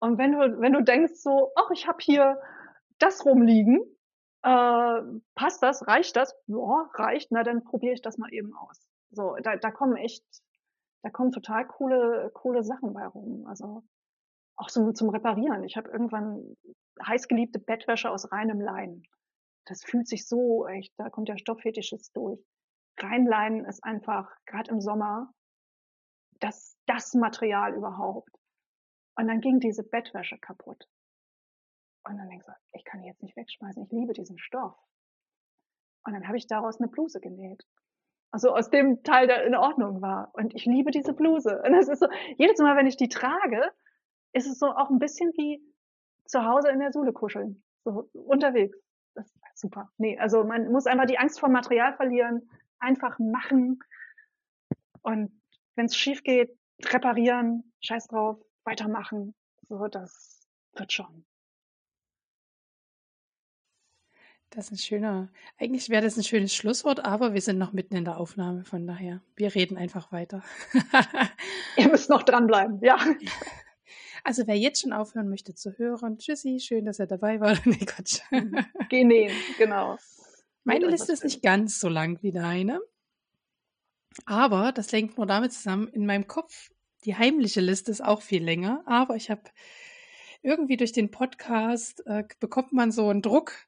Und 0.00 0.18
wenn 0.18 0.32
du, 0.32 0.60
wenn 0.60 0.72
du 0.72 0.82
denkst 0.82 1.14
so, 1.16 1.52
ach, 1.54 1.70
ich 1.70 1.86
habe 1.86 1.98
hier 2.00 2.40
das 2.98 3.24
rumliegen. 3.24 3.80
Äh, 4.42 5.00
passt 5.34 5.62
das? 5.62 5.86
Reicht 5.86 6.16
das? 6.16 6.34
Ja, 6.46 6.90
reicht. 6.94 7.30
Na, 7.32 7.42
dann 7.42 7.64
probiere 7.64 7.94
ich 7.94 8.02
das 8.02 8.18
mal 8.18 8.32
eben 8.32 8.54
aus. 8.54 8.88
So, 9.10 9.36
da, 9.42 9.56
da 9.56 9.70
kommen 9.70 9.96
echt, 9.96 10.24
da 11.02 11.10
kommen 11.10 11.32
total 11.32 11.66
coole, 11.66 12.30
coole 12.34 12.62
Sachen 12.62 12.92
bei 12.92 13.06
rum. 13.06 13.46
Also 13.46 13.84
auch 14.56 14.68
so 14.68 14.92
zum 14.92 15.08
Reparieren. 15.10 15.64
Ich 15.64 15.76
habe 15.76 15.90
irgendwann 15.90 16.56
heißgeliebte 17.06 17.58
Bettwäsche 17.58 18.10
aus 18.10 18.30
reinem 18.32 18.60
Lein. 18.60 19.02
Das 19.66 19.84
fühlt 19.84 20.08
sich 20.08 20.26
so 20.26 20.66
echt, 20.66 20.92
da 20.98 21.10
kommt 21.10 21.28
der 21.28 21.38
Stofffetisches 21.38 22.10
durch. 22.12 22.40
Reinlein 22.98 23.64
ist 23.64 23.84
einfach, 23.84 24.30
gerade 24.46 24.70
im 24.70 24.80
Sommer, 24.80 25.32
das, 26.40 26.76
das 26.86 27.14
Material 27.14 27.74
überhaupt. 27.74 28.30
Und 29.16 29.28
dann 29.28 29.40
ging 29.40 29.60
diese 29.60 29.84
Bettwäsche 29.84 30.38
kaputt. 30.38 30.88
Und 32.08 32.16
dann 32.16 32.28
denkst 32.28 32.46
du, 32.46 32.52
ich 32.72 32.84
kann 32.84 33.02
die 33.02 33.06
jetzt 33.06 33.22
nicht 33.22 33.36
wegschmeißen, 33.36 33.82
ich 33.84 33.92
liebe 33.92 34.14
diesen 34.14 34.38
Stoff. 34.38 34.74
Und 36.04 36.14
dann 36.14 36.26
habe 36.26 36.38
ich 36.38 36.46
daraus 36.46 36.80
eine 36.80 36.88
Bluse 36.88 37.20
genäht. 37.20 37.66
Also 38.30 38.54
aus 38.54 38.70
dem 38.70 39.02
Teil, 39.02 39.26
der 39.26 39.44
in 39.44 39.54
Ordnung 39.54 40.00
war. 40.00 40.30
Und 40.34 40.54
ich 40.54 40.64
liebe 40.64 40.90
diese 40.90 41.12
Bluse. 41.12 41.62
Und 41.62 41.74
es 41.74 41.88
ist 41.88 42.00
so, 42.00 42.08
jedes 42.36 42.58
Mal, 42.60 42.76
wenn 42.76 42.86
ich 42.86 42.96
die 42.96 43.08
trage, 43.08 43.62
ist 44.32 44.46
es 44.46 44.58
so 44.58 44.66
auch 44.66 44.90
ein 44.90 44.98
bisschen 44.98 45.32
wie 45.36 45.62
zu 46.24 46.44
Hause 46.44 46.70
in 46.70 46.78
der 46.78 46.92
Sohle 46.92 47.12
kuscheln. 47.12 47.62
So 47.84 48.08
unterwegs. 48.12 48.78
Das 49.14 49.26
ist 49.26 49.40
super. 49.54 49.90
Nee, 49.98 50.18
also 50.18 50.44
man 50.44 50.70
muss 50.70 50.86
einfach 50.86 51.06
die 51.06 51.18
Angst 51.18 51.40
vor 51.40 51.48
Material 51.48 51.94
verlieren, 51.94 52.48
einfach 52.78 53.18
machen. 53.18 53.80
Und 55.02 55.42
wenn 55.74 55.86
es 55.86 55.96
schief 55.96 56.22
geht, 56.22 56.56
reparieren, 56.84 57.72
scheiß 57.80 58.08
drauf, 58.08 58.38
weitermachen. 58.64 59.34
So, 59.62 59.88
das 59.88 60.46
wird 60.74 60.92
schon. 60.92 61.27
Das 64.50 64.66
ist 64.66 64.72
ein 64.72 64.78
schöner, 64.78 65.28
eigentlich 65.58 65.90
wäre 65.90 66.02
das 66.02 66.16
ein 66.16 66.24
schönes 66.24 66.54
Schlusswort, 66.54 67.04
aber 67.04 67.34
wir 67.34 67.40
sind 67.42 67.58
noch 67.58 67.74
mitten 67.74 67.96
in 67.96 68.04
der 68.06 68.16
Aufnahme, 68.16 68.64
von 68.64 68.86
daher, 68.86 69.20
wir 69.36 69.54
reden 69.54 69.76
einfach 69.76 70.10
weiter. 70.10 70.42
Ihr 71.76 71.88
müsst 71.88 72.08
noch 72.08 72.22
dranbleiben, 72.22 72.80
ja. 72.82 72.96
Also 74.24 74.46
wer 74.46 74.56
jetzt 74.56 74.80
schon 74.80 74.92
aufhören 74.92 75.28
möchte 75.28 75.54
zu 75.54 75.76
hören, 75.76 76.18
tschüssi, 76.18 76.60
schön, 76.60 76.86
dass 76.86 76.98
er 76.98 77.06
dabei 77.06 77.40
war. 77.40 77.58
nee, 77.66 77.84
Quatsch. 77.84 78.20
Geh 78.88 79.04
nähen, 79.04 79.36
genau. 79.58 79.98
Meine 80.64 80.86
Liste 80.86 81.12
ist 81.12 81.24
nicht 81.24 81.42
ganz 81.42 81.78
so 81.78 81.88
lang 81.88 82.22
wie 82.22 82.32
deine. 82.32 82.80
Aber 84.24 84.72
das 84.72 84.92
hängt 84.92 85.16
nur 85.18 85.26
damit 85.26 85.52
zusammen, 85.52 85.88
in 85.88 86.06
meinem 86.06 86.26
Kopf, 86.26 86.70
die 87.04 87.16
heimliche 87.16 87.60
Liste 87.60 87.90
ist 87.90 88.02
auch 88.02 88.22
viel 88.22 88.42
länger, 88.42 88.82
aber 88.86 89.14
ich 89.16 89.30
habe 89.30 89.42
irgendwie 90.42 90.76
durch 90.76 90.92
den 90.92 91.10
Podcast 91.10 92.04
äh, 92.06 92.24
bekommt 92.40 92.72
man 92.72 92.90
so 92.90 93.08
einen 93.08 93.22
Druck, 93.22 93.67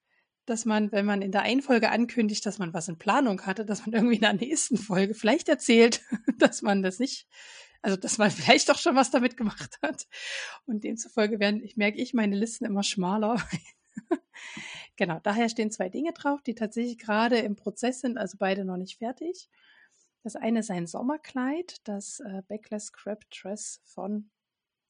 dass 0.50 0.64
man, 0.64 0.90
wenn 0.90 1.06
man 1.06 1.22
in 1.22 1.30
der 1.30 1.42
einen 1.42 1.62
Folge 1.62 1.90
ankündigt, 1.90 2.44
dass 2.44 2.58
man 2.58 2.74
was 2.74 2.88
in 2.88 2.98
Planung 2.98 3.46
hatte, 3.46 3.64
dass 3.64 3.86
man 3.86 3.94
irgendwie 3.94 4.16
in 4.16 4.22
der 4.22 4.32
nächsten 4.32 4.76
Folge 4.76 5.14
vielleicht 5.14 5.48
erzählt, 5.48 6.02
dass 6.38 6.60
man 6.62 6.82
das 6.82 6.98
nicht, 6.98 7.28
also 7.82 7.96
dass 7.96 8.18
man 8.18 8.30
vielleicht 8.32 8.68
doch 8.68 8.78
schon 8.78 8.96
was 8.96 9.12
damit 9.12 9.36
gemacht 9.36 9.78
hat. 9.80 10.08
Und 10.66 10.82
demzufolge 10.82 11.38
werden, 11.38 11.62
ich 11.62 11.76
merke 11.76 11.98
ich, 11.98 12.14
meine 12.14 12.36
Listen 12.36 12.64
immer 12.64 12.82
schmaler. 12.82 13.40
genau, 14.96 15.20
daher 15.22 15.48
stehen 15.48 15.70
zwei 15.70 15.88
Dinge 15.88 16.12
drauf, 16.12 16.42
die 16.42 16.56
tatsächlich 16.56 16.98
gerade 16.98 17.38
im 17.38 17.54
Prozess 17.54 18.00
sind, 18.00 18.18
also 18.18 18.36
beide 18.36 18.64
noch 18.64 18.76
nicht 18.76 18.98
fertig. 18.98 19.48
Das 20.24 20.34
eine 20.34 20.60
ist 20.60 20.70
ein 20.70 20.88
Sommerkleid, 20.88 21.76
das 21.84 22.20
äh, 22.20 22.42
Backless 22.48 22.92
Crab 22.92 23.24
Dress 23.30 23.80
von 23.84 24.30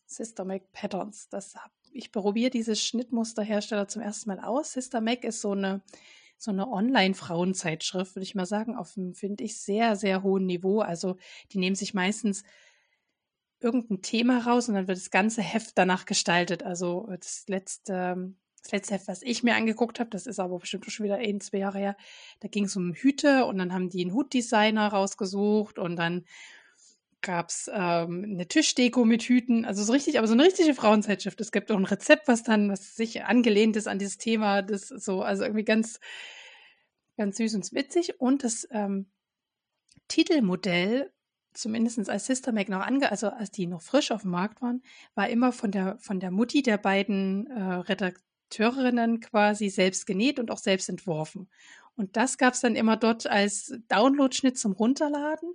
Sister 0.07 0.45
Mac 0.45 0.73
Patterns. 0.73 1.29
Das 1.29 1.55
habe 1.55 1.73
ich 1.93 2.13
probiere 2.13 2.51
diese 2.51 2.77
Schnittmusterhersteller 2.77 3.89
zum 3.89 4.03
ersten 4.03 4.29
Mal 4.31 4.41
aus. 4.41 4.73
Sister 4.73 5.01
Mac 5.01 5.25
ist 5.25 5.41
so 5.41 5.53
eine, 5.53 5.83
so 6.37 6.51
eine 6.51 6.69
Online-Frauenzeitschrift, 6.69 8.15
würde 8.15 8.25
ich 8.25 8.35
mal 8.35 8.47
sagen, 8.47 8.77
auf 8.77 8.97
einem, 8.97 9.15
finde 9.15 9.45
ich, 9.45 9.59
sehr, 9.61 9.97
sehr 9.97 10.23
hohen 10.23 10.47
Niveau. 10.47 10.81
Also 10.81 11.17
die 11.53 11.59
nehmen 11.59 11.77
sich 11.77 11.95
meistens 11.95 12.43
irgendein 13.61 14.03
Thema 14.03 14.39
raus 14.39 14.69
und 14.69 14.75
dann 14.75 14.89
wird 14.89 14.99
das 14.99 15.11
ganze 15.11 15.43
Heft 15.43 15.77
danach 15.77 16.07
gestaltet. 16.07 16.63
Also 16.63 17.07
das 17.11 17.45
letzte, 17.47 18.35
das 18.63 18.73
letzte 18.73 18.95
Heft, 18.95 19.09
was 19.09 19.23
ich 19.23 19.43
mir 19.43 19.55
angeguckt 19.55 20.01
habe, 20.01 20.11
das 20.11 20.27
ist 20.27 20.41
aber 20.41 20.59
bestimmt 20.59 20.91
schon 20.91 21.05
wieder 21.05 21.17
ein, 21.17 21.41
zwei 21.41 21.59
Jahre 21.59 21.79
her, 21.79 21.97
da 22.41 22.49
ging 22.49 22.65
es 22.65 22.77
um 22.77 22.95
Hüte 22.95 23.45
und 23.45 23.59
dann 23.59 23.73
haben 23.73 23.91
die 23.91 24.03
einen 24.03 24.15
Hutdesigner 24.15 24.89
rausgesucht 24.89 25.79
und 25.79 25.97
dann 25.97 26.25
gab's 27.23 27.71
ähm, 27.73 28.25
eine 28.25 28.47
Tischdeko 28.47 29.05
mit 29.05 29.23
Hüten, 29.23 29.65
also 29.65 29.83
so 29.83 29.93
richtig, 29.93 30.19
aber 30.19 30.27
so 30.27 30.35
eine 30.35 30.45
richtige 30.45 30.75
Frauenzeitschrift. 30.75 31.41
Es 31.41 31.53
gibt 31.53 31.71
auch 31.71 31.77
ein 31.77 31.85
Rezept, 31.85 32.29
was 32.29 32.43
dann, 32.43 32.71
was 32.71 32.97
sich 32.97 33.25
angelehnt 33.25 33.77
ist 33.77 33.89
an 33.89 33.99
dieses 33.99 34.19
Thema, 34.19 34.63
das 34.63 34.89
so, 34.89 35.23
also 35.23 35.45
irgendwie 35.45 35.65
ganz, 35.65 36.01
ganz 37.17 37.37
süß 37.37 37.55
und 37.55 37.73
witzig. 37.73 38.21
Und 38.21 38.45
das 38.45 38.67
ähm, 38.71 39.11
Titelmodell, 40.09 41.13
zumindest 41.53 42.09
als 42.09 42.27
Sister 42.27 42.53
Mac 42.53 42.69
noch 42.69 42.81
ange, 42.81 43.11
also 43.11 43.29
als 43.29 43.51
die 43.51 43.67
noch 43.67 43.83
frisch 43.83 44.11
auf 44.11 44.23
dem 44.23 44.31
Markt 44.31 44.63
waren, 44.63 44.83
war 45.15 45.29
immer 45.29 45.53
von 45.53 45.71
der 45.71 45.99
von 45.99 46.21
der 46.21 46.31
Mutti 46.31 46.63
der 46.63 46.79
beiden 46.79 47.47
äh, 47.49 47.61
Redakteurinnen 47.61 49.21
quasi 49.21 49.69
selbst 49.69 50.07
genäht 50.07 50.39
und 50.39 50.51
auch 50.51 50.59
selbst 50.59 50.89
entworfen. 50.89 51.49
Und 51.97 52.17
das 52.17 52.39
gab's 52.39 52.61
dann 52.61 52.77
immer 52.77 52.97
dort 52.97 53.27
als 53.27 53.75
Download-Schnitt 53.89 54.59
zum 54.59 54.73
Runterladen 54.73 55.55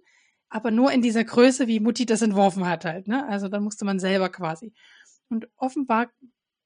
aber 0.50 0.72
nur 0.72 0.92
in 0.92 1.02
dieser 1.02 1.24
Größe, 1.24 1.68
wie 1.68 1.80
Mutti 1.80 2.06
das 2.06 2.22
entworfen 2.22 2.68
hat 2.68 2.86
halt. 2.86 3.08
Ne? 3.08 3.28
Also 3.28 3.48
dann 3.48 3.64
musste 3.64 3.86
man 3.86 4.00
selber 4.00 4.30
quasi. 4.30 4.74
Und 5.30 5.48
offenbar, 5.58 6.10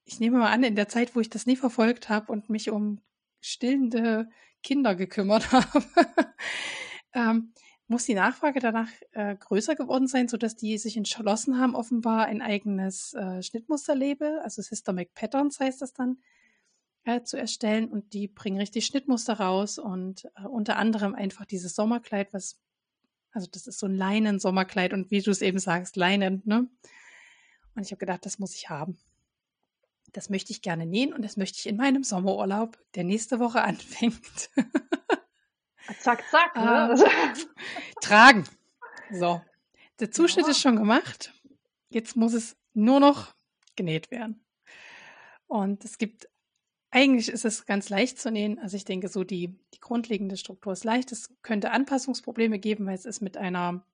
ich 0.06 0.20
nehme 0.20 0.38
mal 0.38 0.52
an, 0.52 0.64
in 0.64 0.76
der 0.76 0.90
Zeit, 0.90 1.16
wo 1.16 1.20
ich 1.20 1.30
das 1.30 1.46
nie 1.46 1.56
verfolgt 1.56 2.10
habe 2.10 2.32
und 2.32 2.50
mich 2.50 2.70
um 2.70 3.02
stillende 3.42 4.30
Kinder 4.64 4.96
gekümmert 4.96 5.52
habe, 5.52 5.86
ähm, 7.14 7.54
muss 7.88 8.06
die 8.06 8.14
Nachfrage 8.14 8.60
danach 8.60 8.90
äh, 9.14 9.36
größer 9.36 9.76
geworden 9.76 10.08
sein, 10.08 10.28
sodass 10.28 10.56
die 10.56 10.78
sich 10.78 10.96
entschlossen 10.96 11.60
haben, 11.60 11.76
offenbar 11.76 12.26
ein 12.26 12.42
eigenes 12.42 13.14
äh, 13.16 13.42
Schnittmusterlabel, 13.42 14.40
also 14.40 14.62
Systemic 14.62 15.14
Patterns 15.16 15.60
heißt 15.60 15.82
das 15.82 15.94
dann, 15.94 16.18
äh, 17.04 17.24
zu 17.24 17.38
erstellen. 17.38 17.90
Und 17.90 18.14
die 18.14 18.28
bringen 18.28 18.58
richtig 18.58 18.86
Schnittmuster 18.86 19.40
raus 19.40 19.80
und 19.80 20.26
äh, 20.36 20.48
unter 20.48 20.78
anderem 20.78 21.16
einfach 21.16 21.46
dieses 21.46 21.74
Sommerkleid, 21.74 22.32
was 22.34 22.60
also 23.32 23.48
das 23.52 23.68
ist 23.68 23.80
so 23.80 23.86
ein 23.86 23.96
Leinen-Sommerkleid 23.96 24.94
und 24.94 25.12
wie 25.12 25.22
du 25.22 25.32
es 25.32 25.42
eben 25.42 25.60
sagst, 25.60 25.96
Leinen, 25.96 26.42
ne? 26.46 26.68
Und 27.76 27.84
ich 27.84 27.92
habe 27.92 28.00
gedacht, 28.00 28.26
das 28.26 28.40
muss 28.40 28.56
ich 28.56 28.70
haben. 28.70 28.98
Das 30.12 30.30
möchte 30.30 30.52
ich 30.52 30.62
gerne 30.62 30.86
nähen 30.86 31.14
und 31.14 31.24
das 31.24 31.38
möchte 31.38 31.60
ich 31.60 31.68
in 31.68 31.78
meinem 31.78 32.04
Sommerurlaub, 32.04 32.78
der 32.96 33.04
nächste 33.04 33.40
Woche 33.40 33.62
anfängt. 33.64 34.50
zack, 36.00 36.24
zack. 36.32 36.56
Ne? 36.56 36.96
Äh, 36.96 37.36
tragen. 38.02 38.44
So. 39.12 39.42
Der 40.00 40.12
Zuschnitt 40.12 40.46
ja. 40.46 40.52
ist 40.52 40.62
schon 40.62 40.78
gemacht. 40.78 41.34
Jetzt 41.90 42.16
muss 42.16 42.34
es 42.34 42.56
nur 42.74 43.00
noch 43.00 43.34
genäht 43.76 44.12
werden. 44.12 44.44
Und 45.48 45.84
es 45.84 45.98
gibt 45.98 46.30
eigentlich 46.92 47.30
ist 47.30 47.46
es 47.46 47.66
ganz 47.66 47.90
leicht 47.90 48.20
zu 48.20 48.32
nähen. 48.32 48.60
Also 48.60 48.76
ich 48.76 48.86
denke, 48.86 49.10
so 49.10 49.24
die, 49.24 49.60
die 49.74 49.80
grundlegende 49.80 50.38
Struktur 50.38 50.74
ist 50.74 50.84
leicht. 50.84 51.12
Es 51.12 51.30
könnte 51.42 51.72
Anpassungsprobleme 51.72 52.60
geben, 52.60 52.86
weil 52.86 52.96
es 52.96 53.06
ist 53.06 53.22
mit 53.22 53.38
einer, 53.38 53.86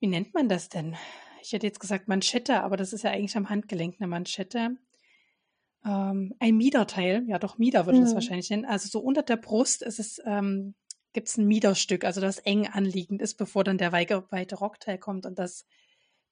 wie 0.00 0.08
nennt 0.08 0.34
man 0.34 0.48
das 0.48 0.68
denn? 0.68 0.96
Ich 1.42 1.52
hätte 1.52 1.66
jetzt 1.66 1.80
gesagt 1.80 2.08
Manschette, 2.08 2.62
aber 2.62 2.76
das 2.76 2.92
ist 2.92 3.04
ja 3.04 3.10
eigentlich 3.10 3.36
am 3.36 3.50
Handgelenk 3.50 3.96
eine 4.00 4.08
Manschette. 4.08 4.76
Ähm, 5.84 6.34
ein 6.40 6.56
Miederteil, 6.56 7.22
ja 7.26 7.38
doch 7.38 7.58
Mieder 7.58 7.86
würde 7.86 8.00
mhm. 8.00 8.04
das 8.04 8.14
wahrscheinlich 8.14 8.50
nennen. 8.50 8.64
Also 8.64 8.88
so 8.88 9.00
unter 9.00 9.22
der 9.22 9.36
Brust 9.36 9.82
ist 9.82 10.00
es, 10.00 10.20
ähm, 10.24 10.74
gibt 11.12 11.28
es 11.28 11.36
ein 11.36 11.46
Miederstück, 11.46 12.04
also 12.04 12.20
das 12.20 12.38
eng 12.38 12.66
anliegend 12.66 13.22
ist, 13.22 13.34
bevor 13.34 13.62
dann 13.62 13.78
der 13.78 13.92
weite, 13.92 14.24
weite 14.30 14.56
Rockteil 14.56 14.98
kommt. 14.98 15.26
Und 15.26 15.38
das, 15.38 15.66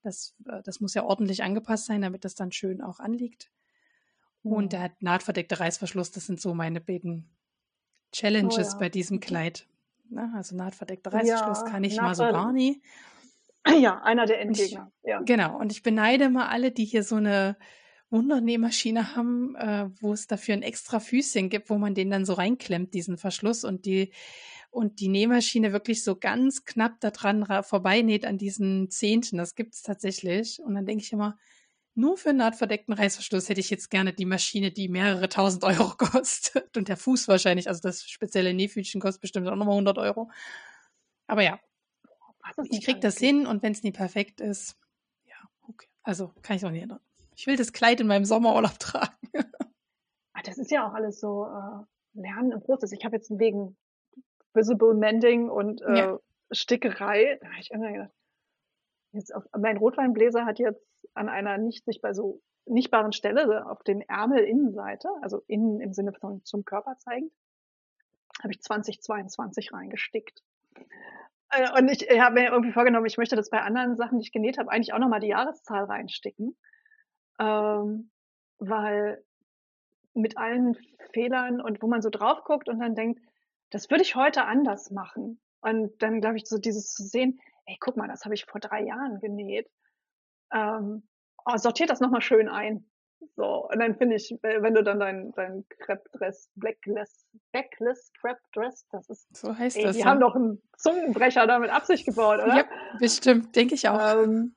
das, 0.03 0.35
äh, 0.47 0.62
das 0.64 0.81
muss 0.81 0.95
ja 0.95 1.05
ordentlich 1.05 1.45
angepasst 1.45 1.87
sein, 1.87 2.01
damit 2.01 2.25
das 2.25 2.35
dann 2.35 2.51
schön 2.51 2.81
auch 2.81 2.99
anliegt. 2.99 3.51
Und 4.43 4.72
der 4.72 4.90
nahtverdeckte 5.01 5.61
Reißverschluss, 5.61 6.11
das 6.11 6.26
sind 6.26 6.40
so 6.40 6.55
meine 6.55 6.80
beiden 6.80 7.30
Challenges 8.12 8.68
oh, 8.68 8.72
ja. 8.72 8.78
bei 8.78 8.88
diesem 8.88 9.20
Kleid. 9.20 9.66
Na, 10.11 10.32
also 10.36 10.57
nahtverdeckter 10.57 11.12
Reißverschluss 11.12 11.61
ja, 11.61 11.70
kann 11.70 11.84
ich 11.84 11.97
mal 11.97 12.14
so 12.14 12.24
gar 12.24 12.53
nie. 12.53 12.82
Ja, 13.80 14.03
einer 14.03 14.26
der 14.26 14.40
Endgegner. 14.40 14.93
Ich, 15.03 15.09
ja. 15.09 15.22
Genau. 15.22 15.59
Und 15.59 15.70
ich 15.70 15.82
beneide 15.82 16.28
mal 16.28 16.49
alle, 16.49 16.72
die 16.72 16.84
hier 16.84 17.05
so 17.05 17.16
eine 17.16 17.57
Wundernähmaschine 18.11 19.16
haben, 19.16 19.55
äh, 19.57 19.88
wo 20.01 20.12
es 20.12 20.26
dafür 20.26 20.55
ein 20.55 20.62
extra 20.62 21.01
Füßchen 21.01 21.49
gibt, 21.49 21.70
wo 21.70 21.78
man 21.78 21.95
den 21.95 22.11
dann 22.11 22.26
so 22.26 22.34
reinklemmt, 22.34 22.93
diesen 22.93 23.16
Verschluss 23.16 23.64
und 23.64 23.86
die 23.86 24.12
und 24.70 25.01
die 25.01 25.09
Nähmaschine 25.09 25.72
wirklich 25.72 26.03
so 26.03 26.16
ganz 26.16 26.64
knapp 26.64 26.99
daran 27.01 27.45
vorbeinäht 27.62 28.24
an 28.24 28.38
diesen 28.38 28.90
Zehnten. 28.90 29.36
Das 29.36 29.55
gibt 29.55 29.74
es 29.74 29.82
tatsächlich. 29.82 30.61
Und 30.64 30.74
dann 30.74 30.86
denke 30.86 31.05
ich 31.05 31.12
immer, 31.12 31.36
nur 31.95 32.16
für 32.16 32.30
einen 32.30 32.38
nahtverdeckten 32.38 32.95
Reißverschluss 32.95 33.49
hätte 33.49 33.61
ich 33.61 33.70
jetzt 33.70 33.90
gerne 33.90 34.12
die 34.12 34.24
Maschine, 34.24 34.70
die 34.70 34.88
mehrere 34.88 35.28
tausend 35.28 35.64
Euro 35.64 35.95
kostet. 35.99 36.76
Und 36.76 36.88
der 36.88 36.97
Fuß 36.97 37.28
wahrscheinlich, 37.28 37.68
also 37.68 37.80
das 37.82 38.05
spezielle 38.05 38.55
Nähfüßchen 38.55 39.01
kostet 39.01 39.20
bestimmt 39.20 39.47
auch 39.49 39.57
nochmal 39.57 39.74
100 39.74 39.99
Euro. 39.99 40.30
Aber 41.26 41.43
ja, 41.43 41.59
ich 42.70 42.84
krieg 42.84 43.01
das 43.01 43.18
hin 43.18 43.47
und 43.47 43.62
wenn 43.62 43.72
es 43.72 43.82
nie 43.82 43.93
perfekt 43.93 44.40
ist, 44.40 44.76
ja, 45.26 45.36
okay. 45.68 45.88
Also 46.03 46.32
kann 46.43 46.57
ich 46.57 46.64
auch 46.64 46.70
nicht 46.70 46.82
ändern. 46.82 47.01
Ich 47.36 47.47
will 47.47 47.57
das 47.57 47.72
Kleid 47.72 48.01
in 48.01 48.07
meinem 48.07 48.24
Sommerurlaub 48.24 48.78
tragen. 48.78 49.16
Ah, 50.32 50.43
das 50.45 50.59
ist 50.59 50.70
ja 50.70 50.88
auch 50.88 50.95
alles 50.95 51.20
so 51.20 51.47
äh, 51.47 52.20
Lernen 52.20 52.53
im 52.53 52.61
Prozess. 52.61 52.93
Ich 52.93 53.05
habe 53.05 53.16
jetzt 53.16 53.30
wegen 53.38 53.76
Visible 54.55 54.95
Mending 54.95 55.49
und 55.49 55.82
äh, 55.82 55.99
ja. 55.99 56.18
Stickerei, 56.51 57.38
da 57.40 57.49
habe 57.49 57.61
ich 57.61 57.70
irgendwann 57.70 57.95
gedacht, 57.95 58.12
jetzt 59.12 59.34
auf, 59.34 59.45
mein 59.59 59.76
Rotweinbläser 59.76 60.45
hat 60.45 60.59
jetzt 60.59 60.82
an 61.14 61.28
einer 61.28 61.58
nicht 61.58 61.84
sichtbar 61.84 62.14
so 62.14 62.40
nichtbaren 62.66 63.12
Stelle 63.12 63.66
auf 63.68 63.82
den 63.82 64.02
Ärmelinnenseite, 64.02 65.08
also 65.20 65.42
innen 65.46 65.80
im 65.80 65.92
Sinne 65.92 66.12
von 66.12 66.44
zum 66.44 66.64
Körper 66.64 66.96
zeigend, 66.98 67.32
habe 68.40 68.52
ich 68.52 68.60
2022 68.60 69.72
reingestickt. 69.72 70.42
Äh, 71.50 71.78
und 71.78 71.88
ich, 71.88 72.08
habe 72.20 72.40
mir 72.40 72.50
irgendwie 72.50 72.72
vorgenommen, 72.72 73.06
ich 73.06 73.18
möchte 73.18 73.36
das 73.36 73.50
bei 73.50 73.60
anderen 73.60 73.96
Sachen, 73.96 74.18
die 74.18 74.24
ich 74.26 74.32
genäht 74.32 74.58
habe, 74.58 74.70
eigentlich 74.70 74.94
auch 74.94 74.98
nochmal 74.98 75.20
die 75.20 75.28
Jahreszahl 75.28 75.84
reinsticken. 75.84 76.56
Ähm, 77.38 78.10
weil 78.58 79.24
mit 80.14 80.36
allen 80.36 80.76
Fehlern 81.12 81.60
und 81.60 81.82
wo 81.82 81.86
man 81.86 82.02
so 82.02 82.10
drauf 82.10 82.44
guckt 82.44 82.68
und 82.68 82.78
dann 82.78 82.94
denkt, 82.94 83.20
das 83.70 83.90
würde 83.90 84.02
ich 84.02 84.14
heute 84.14 84.44
anders 84.44 84.90
machen. 84.90 85.40
Und 85.60 86.02
dann 86.02 86.20
glaube 86.20 86.36
ich, 86.36 86.46
so 86.46 86.58
dieses 86.58 86.92
zu 86.92 87.04
sehen, 87.04 87.40
ey, 87.66 87.76
guck 87.80 87.96
mal, 87.96 88.08
das 88.08 88.24
habe 88.24 88.34
ich 88.34 88.44
vor 88.44 88.60
drei 88.60 88.82
Jahren 88.82 89.20
genäht. 89.20 89.68
Ähm, 90.53 91.03
oh, 91.44 91.57
sortiert 91.57 91.90
das 91.90 92.00
nochmal 92.00 92.22
schön 92.22 92.48
ein. 92.48 92.84
So, 93.36 93.68
und 93.68 93.78
dann 93.78 93.96
finde 93.96 94.16
ich, 94.16 94.36
wenn 94.42 94.74
du 94.74 94.82
dann 94.82 94.98
dein, 94.98 95.32
dein 95.32 95.64
Crepe-Dress, 95.78 96.50
Blackless, 96.57 97.26
Backless 97.53 98.12
Crepe-Dress, 98.20 98.86
das 98.90 99.09
ist, 99.09 99.36
so 99.36 99.57
heißt 99.57 99.76
ey, 99.76 99.84
das. 99.84 99.96
die 99.96 100.03
ja. 100.03 100.07
haben 100.07 100.20
doch 100.20 100.34
einen 100.34 100.61
Zungenbrecher 100.76 101.46
da 101.46 101.59
mit 101.59 101.70
Absicht 101.70 102.05
gebaut, 102.05 102.40
oder? 102.42 102.57
Ja, 102.57 102.64
bestimmt, 102.98 103.55
denke 103.55 103.74
ich 103.74 103.88
auch. 103.88 104.14
Ähm, 104.14 104.55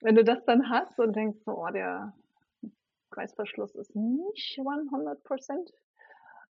wenn 0.00 0.16
du 0.16 0.24
das 0.24 0.44
dann 0.44 0.68
hast 0.68 0.98
und 0.98 1.14
denkst, 1.14 1.38
so, 1.46 1.52
oh, 1.52 1.70
der 1.70 2.12
Reißverschluss 3.12 3.74
ist 3.76 3.94
nicht 3.94 4.58
100 4.58 5.22
Prozent, 5.22 5.70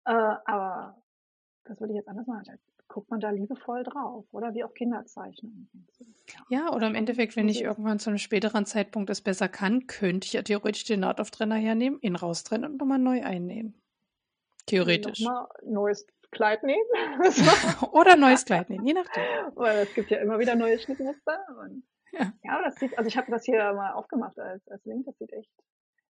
äh, 0.07 0.13
aber 0.13 0.97
das 1.65 1.81
würde 1.81 1.93
ich 1.93 1.97
jetzt 1.99 2.09
anders 2.09 2.27
machen. 2.27 2.59
Guckt 2.89 3.11
man 3.11 3.21
da 3.21 3.31
liebevoll 3.31 3.83
drauf, 3.83 4.27
oder 4.33 4.55
wie 4.55 4.63
auch 4.63 4.73
Kinderzeichnungen. 4.75 5.69
Ja, 6.49 6.73
oder 6.73 6.87
im 6.87 6.95
Endeffekt, 6.95 7.35
wenn 7.35 7.49
ich 7.49 7.63
irgendwann 7.63 7.99
zu 7.99 8.11
einem 8.11 8.19
späteren 8.19 8.67
Zeitpunkt 8.67 9.11
es 9.11 9.21
besser 9.21 9.49
kann, 9.49 9.87
könnte 9.87 10.27
ich 10.27 10.35
ja 10.35 10.43
theoretisch 10.43 10.85
den 10.85 11.01
Nahtauftrenner 11.01 11.57
hernehmen, 11.57 11.99
ihn 12.03 12.17
raustrennen 12.17 12.73
und 12.73 12.79
nochmal 12.79 12.99
neu 12.99 13.23
einnähen. 13.23 13.75
Theoretisch. 14.67 15.21
Nochmal 15.21 15.49
neues 15.65 16.07
Kleid 16.31 16.63
nähen. 16.63 16.85
oder 17.93 18.17
neues 18.17 18.45
Kleid 18.45 18.71
nähen, 18.71 18.85
je 18.87 18.93
nachdem. 18.93 19.23
Weil 19.55 19.79
es 19.79 19.95
gibt 19.95 20.11
ja 20.11 20.19
immer 20.19 20.39
wieder 20.39 20.55
neue 20.55 20.79
Schnittmuster. 20.79 21.39
Und 21.61 21.85
Ja. 22.13 22.33
ja, 22.43 22.63
das 22.63 22.77
sieht, 22.77 22.97
also 22.99 23.09
ich 23.09 23.17
habe 23.17 23.31
das 23.31 23.45
hier 23.45 23.73
mal 23.73 23.93
aufgemacht 23.93 24.39
als, 24.39 24.67
als 24.69 24.85
Link, 24.85 25.05
das 25.07 25.17
sieht 25.19 25.33
echt, 25.33 25.51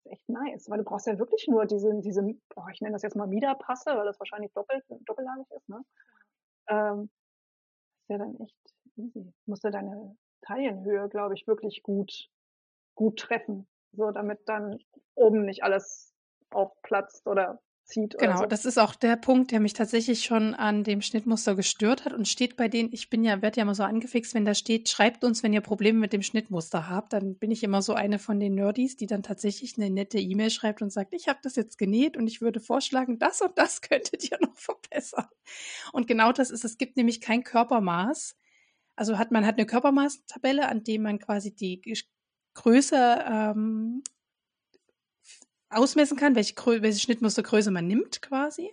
echt 0.05 0.29
nice, 0.29 0.69
weil 0.69 0.79
du 0.79 0.85
brauchst 0.85 1.07
ja 1.07 1.19
wirklich 1.19 1.47
nur 1.49 1.65
diese, 1.67 1.93
diese, 2.01 2.23
oh, 2.57 2.65
ich 2.73 2.81
nenne 2.81 2.95
das 2.95 3.03
jetzt 3.03 3.17
mal 3.17 3.27
Miederpasse, 3.27 3.91
weil 3.97 4.07
das 4.07 4.19
wahrscheinlich 4.21 4.53
doppelt, 4.53 4.85
doppellagig 5.07 5.47
ist, 5.51 5.69
ne? 5.69 5.83
Ähm, 6.69 7.11
ist 8.03 8.11
ja 8.11 8.19
dann 8.19 8.37
echt 8.41 8.57
easy. 8.97 9.33
Musst 9.47 9.65
du 9.65 9.71
deine 9.71 10.17
Taillenhöhe, 10.43 11.09
glaube 11.09 11.35
ich, 11.35 11.47
wirklich 11.47 11.83
gut, 11.83 12.29
gut 12.97 13.19
treffen. 13.21 13.69
So, 13.93 14.11
damit 14.13 14.41
dann 14.49 14.79
oben 15.15 15.45
nicht 15.45 15.65
alles 15.65 16.15
aufplatzt 16.51 17.27
oder 17.29 17.61
zieht. 17.87 18.19
Genau, 18.19 18.39
so. 18.41 18.47
das 18.47 18.65
ist 18.65 18.79
auch 18.79 18.95
der 18.95 19.17
Punkt, 19.17 19.53
der 19.53 19.61
mich 19.61 19.73
tatsächlich 19.73 20.25
schon 20.25 20.55
an 20.55 20.85
dem 20.85 21.01
Schnittmuster 21.01 21.55
gestört 21.55 22.05
hat 22.05 22.13
und 22.13 22.29
steht 22.29 22.57
bei 22.57 22.69
denen, 22.69 22.91
ich 22.93 23.09
bin 23.09 23.25
ja, 23.25 23.41
werde 23.43 23.59
ja 23.59 23.63
immer 23.63 23.75
so 23.75 23.85
angefixt, 23.85 24.35
wenn 24.35 24.45
da 24.45 24.55
steht, 24.55 24.89
schreibt 24.89 25.25
uns, 25.25 25.43
wenn 25.43 25.53
ihr 25.53 25.61
Probleme 25.61 25.99
mit 25.99 26.13
dem 26.13 26.23
Schnittmuster 26.23 26.89
habt, 26.89 27.13
dann 27.13 27.37
bin 27.37 27.51
ich 27.51 27.63
immer 27.63 27.83
so 27.83 27.95
eine 27.95 28.19
von 28.19 28.41
den 28.41 28.55
Nerdys, 28.55 28.97
die 28.97 29.07
dann 29.07 29.23
tatsächlich 29.23 29.79
eine 29.79 29.91
nette 29.91 30.19
E-Mail 30.19 30.51
schreibt 30.51 30.83
und 30.83 30.91
sagt, 30.91 31.15
ich 31.15 31.29
habe 31.29 31.39
das 31.43 31.57
jetzt 31.57 31.79
genäht 31.79 32.17
und 32.17 32.27
ich 32.27 32.41
würde 32.41 32.61
vorschlagen, 32.61 33.19
das 33.19 33.41
und 33.41 33.57
das 33.57 33.81
könntet 33.83 34.31
ihr 34.31 34.39
noch 34.41 34.57
verbessern. 34.57 35.29
Und 35.93 36.07
genau 36.07 36.33
das 36.33 36.51
ist, 36.51 36.65
es 36.65 36.79
gibt 36.79 36.97
nämlich 36.97 37.21
kein 37.21 37.45
Körpermaß. 37.45 38.37
Also 38.97 39.19
hat 39.19 39.31
man 39.31 39.47
hat 39.47 39.59
eine 39.59 39.67
Körpermaßtabelle, 39.67 40.69
an 40.69 40.83
dem 40.83 41.03
man 41.03 41.19
quasi 41.19 41.55
die 41.55 41.83
Größe 42.55 43.25
ähm, 43.29 44.03
ausmessen 45.71 46.17
kann, 46.17 46.35
welche, 46.35 46.55
Grö 46.55 46.83
welche 46.83 47.01
Schnittmustergröße 47.01 47.71
man 47.71 47.87
nimmt 47.87 48.23
quasi. 48.23 48.71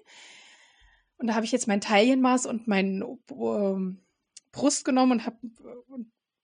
Und 1.17 1.27
da 1.27 1.35
habe 1.35 1.45
ich 1.45 1.51
jetzt 1.51 1.67
mein 1.67 1.81
Taillenmaß 1.81 2.45
und 2.45 2.67
mein 2.67 3.03
ähm, 3.31 3.99
Brust 4.51 4.85
genommen 4.85 5.13
und 5.13 5.25
habe 5.25 5.37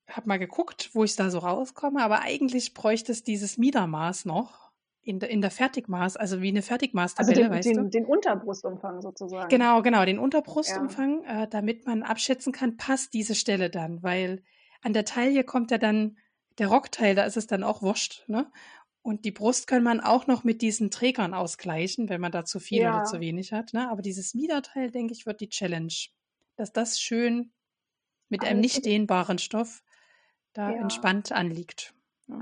hab 0.08 0.26
mal 0.26 0.40
geguckt, 0.40 0.90
wo 0.94 1.04
ich 1.04 1.16
da 1.16 1.30
so 1.30 1.40
rauskomme. 1.40 2.02
Aber 2.02 2.22
eigentlich 2.22 2.74
bräuchte 2.74 3.12
es 3.12 3.24
dieses 3.24 3.58
Miedermaß 3.58 4.26
noch 4.26 4.70
in 5.02 5.20
der, 5.20 5.30
in 5.30 5.42
der 5.42 5.52
Fertigmaß, 5.52 6.18
also 6.18 6.42
wie 6.42 6.50
eine 6.50 6.60
Also 6.60 6.68
Fertigmaßtabelle, 6.70 7.42
den, 7.42 7.52
weißt 7.52 7.70
den, 7.70 7.76
du? 7.78 7.90
den 7.90 8.06
Unterbrustumfang 8.06 9.02
sozusagen. 9.02 9.50
Genau, 9.50 9.82
genau, 9.82 10.06
den 10.06 10.20
Unterbrustumfang, 10.20 11.24
äh, 11.24 11.48
damit 11.48 11.86
man 11.86 12.04
abschätzen 12.04 12.54
kann, 12.54 12.78
passt 12.78 13.14
diese 13.14 13.36
Stelle 13.36 13.70
dann, 13.70 14.04
weil 14.04 14.44
an 14.82 14.94
der 14.94 15.06
Taille 15.06 15.44
kommt 15.44 15.72
ja 15.72 15.78
dann 15.78 16.18
der 16.58 16.68
Rockteil, 16.68 17.16
da 17.16 17.24
ist 17.24 17.38
es 17.38 17.48
dann 17.48 17.64
auch 17.64 17.82
wurscht, 17.82 18.24
ne? 18.28 18.52
Und 19.02 19.24
die 19.26 19.32
Brust 19.32 19.68
kann 19.68 19.82
man 19.84 20.02
auch 20.02 20.28
noch 20.28 20.44
mit 20.44 20.62
diesen 20.62 20.92
Trägern 20.92 21.34
ausgleichen, 21.34 22.10
wenn 22.10 22.20
man 22.22 22.32
da 22.32 22.44
zu 22.46 22.60
viel 22.60 22.82
Ja. 22.82 22.96
oder 22.96 23.04
zu 23.06 23.20
wenig 23.20 23.54
hat, 23.54 23.74
ne? 23.74 23.90
Aber 23.90 24.02
dieses 24.02 24.34
Miederteil, 24.34 24.92
denke 24.92 25.14
ich, 25.14 25.26
wird 25.26 25.40
die 25.42 25.50
Challenge, 25.50 25.94
dass 26.58 26.74
das 26.74 27.00
schön 27.00 27.52
mit 28.28 28.44
einem 28.44 28.62
das 28.62 28.74
nicht 28.74 28.86
dehnbaren 28.86 29.40
Stoff 29.40 29.82
da 30.54 30.72
Ja. 30.72 30.82
entspannt 30.82 31.32
anliegt. 31.32 31.94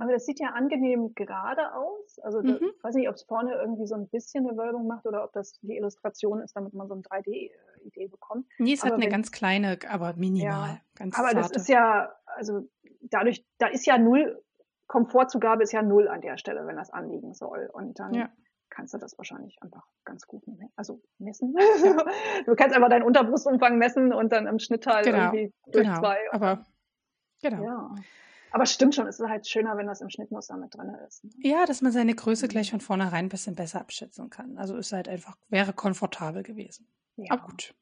Aber 0.02 0.12
das 0.12 0.26
sieht 0.26 0.40
ja 0.42 0.50
angenehm 0.50 1.14
gerade 1.16 1.74
aus. 1.74 2.20
Also 2.20 2.42
da, 2.42 2.54
Mhm. 2.54 2.72
ich 2.76 2.84
weiß 2.84 2.96
nicht, 2.96 3.08
ob 3.08 3.16
es 3.16 3.24
vorne 3.24 3.54
irgendwie 3.54 3.86
so 3.88 3.96
ein 3.96 4.10
bisschen 4.10 4.46
eine 4.46 4.58
Wölbung 4.58 4.86
macht 4.86 5.06
oder 5.06 5.24
ob 5.24 5.32
das 5.32 5.60
die 5.62 5.78
Illustration 5.78 6.42
ist, 6.42 6.58
damit 6.58 6.74
man 6.74 6.88
so 6.90 6.94
eine 6.96 7.04
3D-Idee 7.04 8.08
bekommt. 8.08 8.48
Nee, 8.58 8.74
es 8.74 8.82
hat 8.82 8.88
Aber 8.88 8.96
eine 8.96 9.06
wenn- 9.06 9.12
ganz 9.12 9.32
kleine, 9.32 9.80
aber 9.88 10.14
minimal, 10.16 10.82
ganz 10.96 11.18
Aber 11.18 11.34
das 11.34 11.48
zarte. 11.48 11.60
ist 11.60 11.70
ja, 11.70 12.14
also 12.26 12.68
dadurch, 13.02 13.46
da 13.60 13.68
ist 13.68 13.86
ja 13.86 13.98
null, 13.98 14.44
Komfortzugabe 14.88 15.64
ist 15.64 15.72
ja 15.74 15.82
null 15.82 16.08
an 16.08 16.22
der 16.22 16.38
Stelle, 16.38 16.66
wenn 16.66 16.76
das 16.78 16.90
anliegen 16.92 17.34
soll. 17.34 17.70
Und 17.74 18.00
dann 18.00 18.14
Ja. 18.14 18.30
kannst 18.70 18.94
du 18.94 18.98
das 18.98 19.18
wahrscheinlich 19.18 19.62
einfach 19.62 19.86
ganz 20.06 20.26
gut 20.28 20.48
me- 20.48 20.70
also 20.76 21.02
messen. 21.20 21.54
du 22.46 22.56
kannst 22.56 22.76
einfach 22.76 22.90
deinen 22.90 23.04
Unterbrustumfang 23.04 23.78
messen 23.78 24.14
und 24.14 24.32
dann 24.32 24.48
im 24.48 24.60
Schnittteil 24.60 25.04
Genau, 25.04 25.18
irgendwie 25.34 25.54
durch 25.72 25.86
genau. 25.88 26.00
zwei. 26.00 26.18
Aber 26.32 26.66
genau. 27.42 27.64
ja. 27.64 27.96
Aber 28.52 28.66
stimmt 28.66 28.96
schon, 28.96 29.08
es 29.08 29.20
ist 29.20 29.28
halt 29.28 29.46
schöner, 29.46 29.76
wenn 29.78 29.88
das 29.88 30.00
im 30.00 30.10
Schnittmuster 30.10 30.56
mit 30.56 30.74
drin 30.74 30.96
ist. 31.08 31.24
ne? 31.26 31.32
Ja, 31.40 31.66
dass 31.66 31.82
man 31.82 31.92
seine 31.92 32.16
Größe 32.16 32.46
Mhm. 32.46 32.50
gleich 32.50 32.72
von 32.72 32.80
vornherein 32.80 33.26
ein 33.26 33.30
bisschen 33.30 33.56
besser 33.56 33.82
abschätzen 33.82 34.30
kann. 34.30 34.58
Also 34.58 34.78
ist 34.78 34.94
halt 34.94 35.10
einfach, 35.10 35.36
wäre 35.50 35.74
komfortabel 35.74 36.44
gewesen. 36.44 36.88
Ja. 37.18 37.34
Aber 37.34 37.44
gut. 37.48 37.76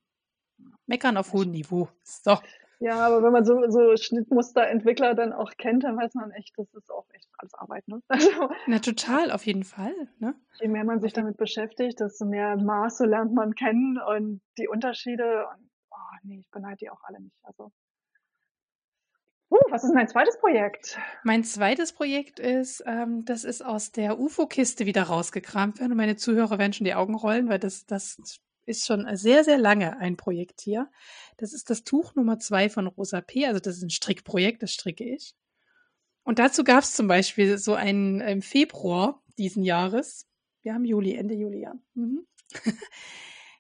Meckern 0.87 1.17
auf 1.17 1.33
hohem 1.33 1.51
Niveau. 1.51 1.87
So. 2.03 2.37
Ja, 2.79 3.05
aber 3.07 3.23
wenn 3.23 3.31
man 3.31 3.45
so, 3.45 3.69
so 3.69 3.95
Schnittmusterentwickler 3.95 5.15
dann 5.15 5.33
auch 5.33 5.51
kennt, 5.57 5.83
dann 5.83 5.97
weiß 5.97 6.13
man 6.15 6.31
echt, 6.31 6.53
das 6.57 6.73
ist 6.73 6.91
auch 6.91 7.05
echt 7.13 7.29
alles 7.37 7.53
Arbeit. 7.53 7.87
Ne? 7.87 8.01
Also, 8.09 8.49
Na, 8.67 8.79
total, 8.79 9.31
auf 9.31 9.45
jeden 9.45 9.63
Fall. 9.63 9.93
Ne? 10.19 10.35
je 10.59 10.67
mehr 10.67 10.83
man 10.83 11.01
sich 11.01 11.13
damit 11.13 11.37
beschäftigt, 11.37 11.99
desto 11.99 12.25
mehr 12.25 12.57
Maße 12.57 13.05
lernt 13.05 13.33
man 13.33 13.55
kennen 13.55 13.99
und 13.99 14.41
die 14.57 14.67
Unterschiede. 14.67 15.45
Und, 15.47 15.69
oh 15.91 16.17
nee, 16.23 16.39
ich 16.39 16.49
beneide 16.51 16.77
die 16.77 16.89
auch 16.89 17.03
alle 17.03 17.21
nicht. 17.21 17.37
Also, 17.43 17.71
uh, 19.51 19.57
was 19.69 19.83
ist 19.83 19.93
dein 19.93 20.07
zweites 20.07 20.39
Projekt? 20.39 20.97
Mein 21.23 21.43
zweites 21.43 21.93
Projekt 21.93 22.39
ist, 22.39 22.83
ähm, 22.85 23.25
das 23.25 23.43
ist 23.43 23.63
aus 23.63 23.91
der 23.91 24.19
UFO-Kiste 24.19 24.85
wieder 24.85 25.03
rausgekramt 25.03 25.79
werden. 25.79 25.91
Und 25.91 25.97
meine 25.97 26.15
Zuhörer 26.15 26.57
werden 26.57 26.73
schon 26.73 26.85
die 26.85 26.95
Augen 26.95 27.15
rollen, 27.15 27.49
weil 27.49 27.59
das, 27.59 27.85
das 27.85 28.39
ist 28.65 28.85
schon 28.85 29.07
sehr, 29.15 29.43
sehr 29.43 29.57
lange 29.57 29.97
ein 29.97 30.17
Projekt 30.17 30.61
hier. 30.61 30.89
Das 31.37 31.53
ist 31.53 31.69
das 31.69 31.83
Tuch 31.83 32.15
Nummer 32.15 32.39
zwei 32.39 32.69
von 32.69 32.87
Rosa 32.87 33.21
P. 33.21 33.45
Also 33.45 33.59
das 33.59 33.77
ist 33.77 33.83
ein 33.83 33.89
Strickprojekt, 33.89 34.63
das 34.63 34.73
stricke 34.73 35.03
ich. 35.03 35.35
Und 36.23 36.39
dazu 36.39 36.63
gab 36.63 36.83
es 36.83 36.93
zum 36.93 37.07
Beispiel 37.07 37.57
so 37.57 37.75
einen 37.75 38.19
im 38.21 38.41
Februar 38.41 39.21
diesen 39.37 39.63
Jahres, 39.63 40.27
wir 40.63 40.73
haben 40.73 40.85
Juli, 40.85 41.15
Ende 41.15 41.35
Juli, 41.35 41.61
ja, 41.61 41.75
mhm. 41.93 42.25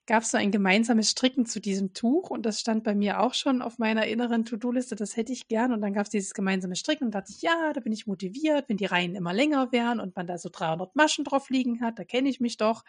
gab 0.07 0.23
es 0.23 0.31
so 0.31 0.37
ein 0.37 0.51
gemeinsames 0.51 1.11
Stricken 1.11 1.45
zu 1.45 1.59
diesem 1.59 1.93
Tuch 1.93 2.29
und 2.29 2.45
das 2.45 2.59
stand 2.59 2.83
bei 2.83 2.93
mir 2.93 3.19
auch 3.19 3.33
schon 3.33 3.61
auf 3.61 3.79
meiner 3.79 4.05
inneren 4.05 4.45
To-Do-Liste, 4.45 4.95
das 4.95 5.17
hätte 5.17 5.33
ich 5.33 5.47
gern. 5.47 5.73
Und 5.73 5.81
dann 5.81 5.93
gab 5.93 6.03
es 6.03 6.11
dieses 6.11 6.33
gemeinsame 6.33 6.75
Stricken. 6.75 7.05
Und 7.05 7.15
dachte 7.15 7.31
ich, 7.35 7.41
ja, 7.41 7.73
da 7.73 7.79
bin 7.81 7.91
ich 7.91 8.05
motiviert, 8.05 8.69
wenn 8.69 8.77
die 8.77 8.85
Reihen 8.85 9.15
immer 9.15 9.33
länger 9.33 9.71
wären 9.71 9.99
und 9.99 10.15
man 10.15 10.27
da 10.27 10.37
so 10.37 10.49
300 10.49 10.95
Maschen 10.95 11.25
drauf 11.25 11.49
liegen 11.49 11.81
hat, 11.81 11.97
da 11.97 12.03
kenne 12.03 12.29
ich 12.29 12.39
mich 12.39 12.57
doch, 12.57 12.83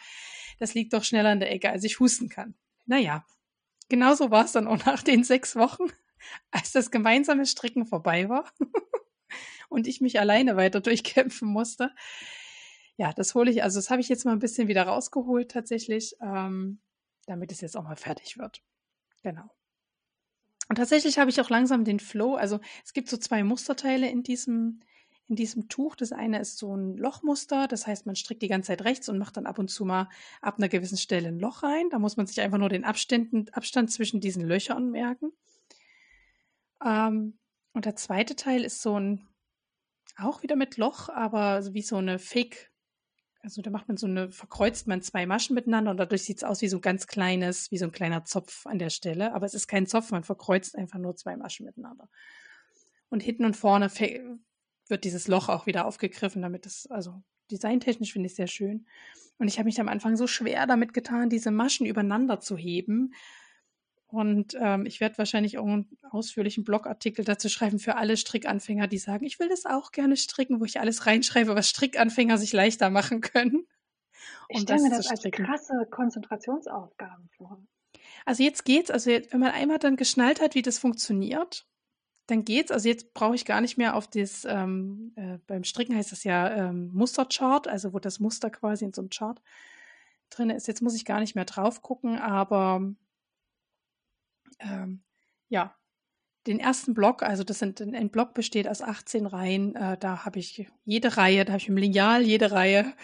das 0.58 0.74
liegt 0.74 0.92
doch 0.92 1.04
schneller 1.04 1.32
in 1.32 1.40
der 1.40 1.50
Ecke, 1.50 1.70
als 1.70 1.84
ich 1.84 2.00
husten 2.00 2.28
kann. 2.28 2.54
Naja, 2.84 3.24
genauso 3.88 4.30
war 4.30 4.44
es 4.44 4.52
dann 4.52 4.66
auch 4.66 4.84
nach 4.84 5.02
den 5.02 5.24
sechs 5.24 5.56
Wochen, 5.56 5.84
als 6.50 6.72
das 6.72 6.90
gemeinsame 6.90 7.46
Stricken 7.46 7.86
vorbei 7.86 8.28
war 8.28 8.50
und 9.68 9.86
ich 9.86 10.02
mich 10.02 10.20
alleine 10.20 10.56
weiter 10.56 10.80
durchkämpfen 10.80 11.48
musste. 11.48 11.92
Ja, 12.98 13.12
das 13.12 13.34
hole 13.34 13.50
ich, 13.50 13.62
also 13.62 13.78
das 13.78 13.90
habe 13.90 14.00
ich 14.00 14.08
jetzt 14.08 14.24
mal 14.24 14.32
ein 14.32 14.38
bisschen 14.38 14.68
wieder 14.68 14.84
rausgeholt 14.84 15.50
tatsächlich, 15.50 16.16
ähm, 16.22 16.80
damit 17.26 17.52
es 17.52 17.60
jetzt 17.60 17.76
auch 17.76 17.84
mal 17.84 17.96
fertig 17.96 18.38
wird. 18.38 18.62
Genau. 19.22 19.50
Und 20.68 20.76
tatsächlich 20.76 21.18
habe 21.18 21.30
ich 21.30 21.40
auch 21.40 21.50
langsam 21.50 21.84
den 21.84 22.00
Flow, 22.00 22.34
also 22.34 22.60
es 22.84 22.92
gibt 22.92 23.08
so 23.08 23.16
zwei 23.16 23.44
Musterteile 23.44 24.08
in 24.08 24.22
diesem, 24.22 24.80
in 25.28 25.36
diesem 25.36 25.68
Tuch. 25.68 25.94
Das 25.94 26.12
eine 26.12 26.40
ist 26.40 26.58
so 26.58 26.74
ein 26.76 26.96
Lochmuster, 26.96 27.68
das 27.68 27.86
heißt, 27.86 28.06
man 28.06 28.16
strickt 28.16 28.42
die 28.42 28.48
ganze 28.48 28.68
Zeit 28.68 28.84
rechts 28.84 29.08
und 29.08 29.18
macht 29.18 29.36
dann 29.36 29.46
ab 29.46 29.58
und 29.58 29.68
zu 29.68 29.84
mal 29.84 30.08
ab 30.40 30.58
einer 30.58 30.68
gewissen 30.68 30.98
Stelle 30.98 31.28
ein 31.28 31.38
Loch 31.38 31.62
rein. 31.62 31.88
Da 31.90 31.98
muss 31.98 32.16
man 32.16 32.26
sich 32.26 32.40
einfach 32.40 32.58
nur 32.58 32.68
den 32.68 32.84
Abständen, 32.84 33.46
Abstand 33.52 33.92
zwischen 33.92 34.20
diesen 34.20 34.44
Löchern 34.44 34.90
merken. 34.90 35.32
Ähm, 36.84 37.38
und 37.72 37.84
der 37.84 37.96
zweite 37.96 38.36
Teil 38.36 38.64
ist 38.64 38.82
so 38.82 38.98
ein, 38.98 39.28
auch 40.16 40.42
wieder 40.42 40.56
mit 40.56 40.78
Loch, 40.78 41.08
aber 41.08 41.74
wie 41.74 41.82
so 41.82 41.96
eine 41.96 42.18
Fake, 42.18 42.72
also 43.42 43.62
da 43.62 43.70
macht 43.70 43.88
man 43.88 43.96
so 43.96 44.06
eine, 44.06 44.30
verkreuzt 44.30 44.86
man 44.86 45.02
zwei 45.02 45.26
Maschen 45.26 45.54
miteinander 45.54 45.90
und 45.90 45.96
dadurch 45.98 46.24
sieht 46.24 46.38
es 46.38 46.44
aus 46.44 46.62
wie 46.62 46.68
so 46.68 46.78
ein 46.78 46.82
ganz 46.82 47.06
kleines, 47.06 47.70
wie 47.70 47.78
so 47.78 47.84
ein 47.84 47.92
kleiner 47.92 48.24
Zopf 48.24 48.66
an 48.66 48.78
der 48.78 48.90
Stelle. 48.90 49.34
Aber 49.34 49.46
es 49.46 49.54
ist 49.54 49.68
kein 49.68 49.86
Zopf, 49.86 50.10
man 50.10 50.24
verkreuzt 50.24 50.76
einfach 50.76 50.98
nur 50.98 51.16
zwei 51.16 51.36
Maschen 51.36 51.66
miteinander. 51.66 52.08
Und 53.08 53.22
hinten 53.22 53.44
und 53.44 53.56
vorne 53.56 53.90
wird 54.88 55.04
dieses 55.04 55.28
Loch 55.28 55.48
auch 55.48 55.66
wieder 55.66 55.86
aufgegriffen, 55.86 56.42
damit 56.42 56.66
es, 56.66 56.86
also 56.90 57.22
designtechnisch 57.50 58.12
finde 58.12 58.26
ich 58.26 58.34
sehr 58.34 58.48
schön. 58.48 58.86
Und 59.38 59.48
ich 59.48 59.58
habe 59.58 59.66
mich 59.66 59.80
am 59.80 59.88
Anfang 59.88 60.16
so 60.16 60.26
schwer 60.26 60.66
damit 60.66 60.94
getan, 60.94 61.28
diese 61.28 61.50
Maschen 61.50 61.86
übereinander 61.86 62.40
zu 62.40 62.56
heben. 62.56 63.14
Und 64.16 64.56
ähm, 64.58 64.86
ich 64.86 65.00
werde 65.00 65.18
wahrscheinlich 65.18 65.58
auch 65.58 65.66
einen 65.66 65.98
ausführlichen 66.10 66.64
Blogartikel 66.64 67.22
dazu 67.22 67.50
schreiben 67.50 67.78
für 67.78 67.96
alle 67.96 68.16
Strickanfänger, 68.16 68.86
die 68.86 68.96
sagen, 68.96 69.26
ich 69.26 69.38
will 69.38 69.50
das 69.50 69.66
auch 69.66 69.92
gerne 69.92 70.16
stricken, 70.16 70.58
wo 70.58 70.64
ich 70.64 70.80
alles 70.80 71.04
reinschreibe, 71.04 71.54
was 71.54 71.68
Strickanfänger 71.68 72.38
sich 72.38 72.54
leichter 72.54 72.88
machen 72.88 73.20
können. 73.20 73.66
Ich 74.48 74.60
stelle 74.60 74.80
mir 74.80 74.88
das 74.88 75.08
als 75.08 75.22
krasse 75.30 75.86
Konzentrationsaufgaben 75.90 77.28
vor. 77.36 77.60
Also 78.24 78.42
jetzt 78.42 78.64
geht's, 78.64 78.90
also 78.90 79.10
jetzt, 79.10 79.34
wenn 79.34 79.40
man 79.40 79.50
einmal 79.50 79.78
dann 79.78 79.96
geschnallt 79.96 80.40
hat, 80.40 80.54
wie 80.54 80.62
das 80.62 80.78
funktioniert, 80.78 81.66
dann 82.26 82.46
geht's. 82.46 82.70
Also 82.70 82.88
jetzt 82.88 83.12
brauche 83.12 83.34
ich 83.34 83.44
gar 83.44 83.60
nicht 83.60 83.76
mehr 83.76 83.96
auf 83.96 84.08
das, 84.08 84.46
ähm, 84.46 85.12
äh, 85.16 85.36
beim 85.46 85.62
Stricken 85.62 85.94
heißt 85.94 86.10
das 86.10 86.24
ja 86.24 86.70
ähm, 86.70 86.90
Musterchart, 86.94 87.68
also 87.68 87.92
wo 87.92 87.98
das 87.98 88.18
Muster 88.18 88.48
quasi 88.48 88.86
in 88.86 88.94
so 88.94 89.02
einem 89.02 89.10
Chart 89.10 89.42
drin 90.30 90.48
ist. 90.48 90.68
Jetzt 90.68 90.80
muss 90.80 90.94
ich 90.94 91.04
gar 91.04 91.20
nicht 91.20 91.34
mehr 91.34 91.44
drauf 91.44 91.82
gucken, 91.82 92.16
aber 92.18 92.94
ähm, 94.58 95.02
ja, 95.48 95.76
den 96.46 96.60
ersten 96.60 96.94
Block, 96.94 97.22
also 97.22 97.42
das 97.44 97.58
sind 97.58 97.80
ein 97.80 98.10
Block 98.10 98.34
besteht 98.34 98.68
aus 98.68 98.80
18 98.80 99.26
Reihen, 99.26 99.74
äh, 99.74 99.98
da 99.98 100.24
habe 100.24 100.38
ich 100.38 100.66
jede 100.84 101.16
Reihe, 101.16 101.44
da 101.44 101.52
habe 101.52 101.60
ich 101.60 101.68
im 101.68 101.76
Lineal 101.76 102.22
jede 102.22 102.52
Reihe 102.52 102.94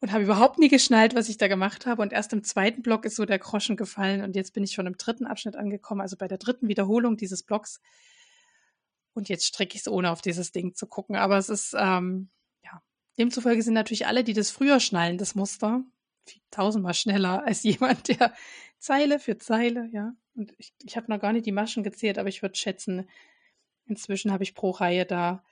und 0.00 0.12
habe 0.12 0.22
überhaupt 0.22 0.58
nie 0.58 0.68
geschnallt, 0.68 1.14
was 1.14 1.28
ich 1.28 1.38
da 1.38 1.48
gemacht 1.48 1.86
habe. 1.86 2.02
Und 2.02 2.12
erst 2.12 2.32
im 2.32 2.44
zweiten 2.44 2.82
Block 2.82 3.04
ist 3.04 3.16
so 3.16 3.24
der 3.24 3.40
Groschen 3.40 3.76
gefallen 3.76 4.22
und 4.22 4.36
jetzt 4.36 4.54
bin 4.54 4.62
ich 4.62 4.72
schon 4.72 4.86
im 4.86 4.96
dritten 4.96 5.26
Abschnitt 5.26 5.56
angekommen, 5.56 6.00
also 6.00 6.16
bei 6.16 6.28
der 6.28 6.38
dritten 6.38 6.68
Wiederholung 6.68 7.16
dieses 7.16 7.42
Blocks 7.42 7.80
und 9.12 9.28
jetzt 9.28 9.46
stricke 9.46 9.74
ich 9.74 9.80
es, 9.80 9.88
ohne 9.88 10.10
auf 10.12 10.22
dieses 10.22 10.52
Ding 10.52 10.74
zu 10.74 10.86
gucken. 10.86 11.16
Aber 11.16 11.36
es 11.36 11.48
ist, 11.48 11.74
ähm, 11.76 12.30
ja, 12.62 12.80
demzufolge 13.18 13.62
sind 13.62 13.74
natürlich 13.74 14.06
alle, 14.06 14.22
die 14.22 14.34
das 14.34 14.50
früher 14.50 14.78
schnallen, 14.78 15.18
das 15.18 15.34
Muster, 15.34 15.82
tausendmal 16.50 16.94
schneller 16.94 17.44
als 17.44 17.62
jemand, 17.64 18.08
der 18.08 18.32
Zeile 18.78 19.18
für 19.18 19.38
Zeile, 19.38 19.88
ja. 19.92 20.14
Und 20.34 20.54
ich, 20.58 20.72
ich 20.82 20.96
habe 20.96 21.10
noch 21.10 21.20
gar 21.20 21.32
nicht 21.32 21.46
die 21.46 21.52
Maschen 21.52 21.82
gezählt, 21.82 22.18
aber 22.18 22.28
ich 22.28 22.42
würde 22.42 22.56
schätzen, 22.56 23.08
inzwischen 23.86 24.32
habe 24.32 24.44
ich 24.44 24.54
pro 24.54 24.70
Reihe 24.70 25.04
da, 25.04 25.42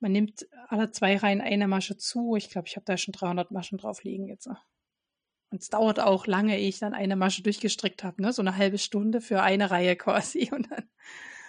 man 0.00 0.12
nimmt 0.12 0.46
alle 0.68 0.90
zwei 0.90 1.16
Reihen 1.16 1.40
eine 1.40 1.68
Masche 1.68 1.96
zu. 1.96 2.36
Ich 2.36 2.50
glaube, 2.50 2.68
ich 2.68 2.76
habe 2.76 2.84
da 2.84 2.96
schon 2.96 3.12
300 3.12 3.50
Maschen 3.50 3.78
drauf 3.78 4.04
liegen 4.04 4.28
jetzt. 4.28 4.46
Und 4.46 5.62
es 5.62 5.68
dauert 5.68 6.00
auch 6.00 6.26
lange, 6.26 6.58
ehe 6.58 6.68
ich 6.68 6.78
dann 6.78 6.92
eine 6.92 7.16
Masche 7.16 7.42
durchgestrickt 7.42 8.04
habe, 8.04 8.20
ne? 8.20 8.32
So 8.32 8.42
eine 8.42 8.56
halbe 8.56 8.78
Stunde 8.78 9.20
für 9.20 9.42
eine 9.42 9.70
Reihe 9.70 9.96
quasi. 9.96 10.50
Und 10.52 10.70
dann, 10.70 10.84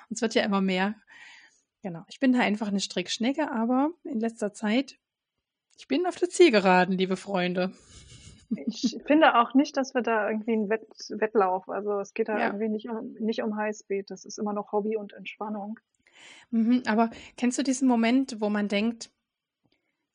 und 0.09 0.15
es 0.15 0.21
wird 0.21 0.35
ja 0.35 0.43
immer 0.43 0.61
mehr. 0.61 0.95
Genau. 1.81 2.03
Ich 2.09 2.19
bin 2.19 2.33
da 2.33 2.39
einfach 2.39 2.67
eine 2.67 2.79
Strickschnecke, 2.79 3.51
aber 3.51 3.91
in 4.03 4.19
letzter 4.19 4.53
Zeit, 4.53 4.97
ich 5.77 5.87
bin 5.87 6.05
auf 6.07 6.15
der 6.15 6.29
Zielgeraden, 6.29 6.97
liebe 6.97 7.17
Freunde. 7.17 7.73
Ich 8.49 8.97
finde 9.05 9.35
auch 9.35 9.53
nicht, 9.53 9.75
dass 9.75 9.93
wir 9.93 10.01
da 10.01 10.29
irgendwie 10.29 10.53
einen 10.53 10.69
Wett 10.69 10.87
Wettlauf, 11.09 11.67
also 11.69 11.99
es 11.99 12.13
geht 12.13 12.29
da 12.29 12.39
ja. 12.39 12.45
irgendwie 12.47 12.69
nicht 12.69 12.89
um, 12.89 13.13
nicht 13.19 13.41
um 13.43 13.57
Highspeed, 13.57 14.09
das 14.09 14.25
ist 14.25 14.39
immer 14.39 14.53
noch 14.53 14.71
Hobby 14.71 14.95
und 14.95 15.13
Entspannung. 15.13 15.79
Mhm, 16.51 16.83
aber 16.87 17.09
kennst 17.35 17.57
du 17.57 17.63
diesen 17.63 17.87
Moment, 17.87 18.39
wo 18.39 18.49
man 18.49 18.67
denkt, 18.67 19.11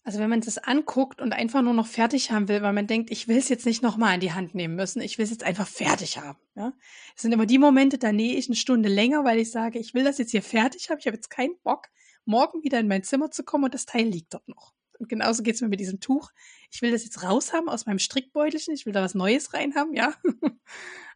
also 0.05 0.18
wenn 0.18 0.30
man 0.30 0.41
das 0.41 0.59
anguckt 0.59 1.20
und 1.20 1.33
einfach 1.33 1.62
nur 1.62 1.74
noch 1.74 1.87
fertig 1.87 2.33
haben 2.33 2.49
will, 2.49 2.62
weil 2.62 2.72
man 2.72 2.89
denkt, 2.89 3.11
ich 3.11 3.28
will 3.28 3.37
es 3.37 3.49
jetzt 3.49 3.66
nicht 3.66 3.83
nochmal 3.83 4.14
in 4.14 4.20
die 4.20 4.33
Hand 4.33 4.55
nehmen 4.55 4.74
müssen, 4.74 5.01
ich 5.01 5.16
will 5.18 5.24
es 5.24 5.30
jetzt 5.30 5.45
einfach 5.45 5.68
fertig 5.68 6.18
haben. 6.18 6.39
Ja? 6.57 6.72
Es 7.14 7.22
sind 7.22 7.33
immer 7.33 7.47
die 7.47 7.59
Momente, 7.59 7.99
da 7.99 8.11
nähe 8.11 8.37
ich 8.37 8.49
eine 8.49 8.57
Stunde 8.57 8.89
länger, 8.89 9.24
weil 9.24 9.39
ich 9.39 9.51
sage, 9.51 9.78
ich 9.78 9.95
will 9.95 10.05
das 10.05 10.18
jetzt 10.18 10.33
hier 10.33 10.43
fertig 10.43 10.91
haben, 10.91 10.99
ich 10.99 11.07
habe 11.07 11.16
jetzt 11.16 11.30
keinen 11.30 11.57
Bock, 11.62 11.89
morgen 12.24 12.64
wieder 12.64 12.80
in 12.80 12.89
mein 12.89 13.05
Zimmer 13.05 13.30
zu 13.30 13.45
kommen 13.45 13.64
und 13.64 13.74
das 13.74 13.87
Teil 13.87 14.07
liegt 14.07 14.35
dort 14.35 14.49
noch. 14.49 14.74
Und 14.99 15.09
genauso 15.09 15.43
geht 15.43 15.57
es 15.57 15.61
mir 15.61 15.68
mit 15.68 15.80
diesem 15.80 16.01
Tuch. 16.01 16.30
Ich 16.70 16.82
will 16.82 16.93
das 16.93 17.05
jetzt 17.05 17.22
raushaben 17.22 17.68
aus 17.68 17.86
meinem 17.86 17.99
Strickbeutelchen. 17.99 18.74
Ich 18.74 18.86
will 18.86 18.93
da 18.93 19.03
was 19.03 19.14
Neues 19.14 19.55
reinhaben, 19.55 19.95
ja. 19.95 20.14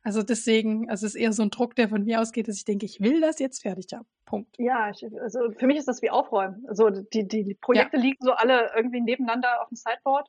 Also 0.07 0.23
deswegen, 0.23 0.89
also 0.89 1.05
es 1.05 1.17
ist 1.17 1.21
eher 1.21 1.33
so 1.33 1.43
ein 1.43 1.51
Druck, 1.51 1.75
der 1.75 1.89
von 1.89 2.05
mir 2.05 2.21
ausgeht, 2.21 2.47
dass 2.47 2.59
ich 2.59 2.65
denke, 2.65 2.87
ich 2.87 3.01
will 3.01 3.21
das 3.21 3.41
jetzt 3.41 3.63
fertig 3.63 3.87
haben. 3.93 4.07
Punkt. 4.25 4.55
Ja, 4.57 4.89
ich, 4.89 5.05
also 5.21 5.51
für 5.51 5.67
mich 5.67 5.79
ist 5.79 5.89
das 5.89 6.01
wie 6.01 6.11
Aufräumen. 6.11 6.65
Also 6.69 6.91
die, 6.91 7.27
die, 7.27 7.43
die 7.43 7.55
Projekte 7.55 7.97
ja. 7.97 8.05
liegen 8.05 8.19
so 8.21 8.31
alle 8.31 8.71
irgendwie 8.77 9.01
nebeneinander 9.01 9.61
auf 9.61 9.69
dem 9.69 9.75
Sideboard. 9.75 10.29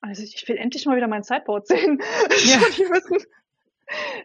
Also 0.00 0.22
ich 0.22 0.48
will 0.48 0.56
endlich 0.56 0.86
mal 0.86 0.96
wieder 0.96 1.06
mein 1.06 1.22
Sideboard 1.22 1.66
sehen. 1.68 2.00
Ja. 2.44 2.58
die, 2.78 2.84
müssen, 2.86 3.18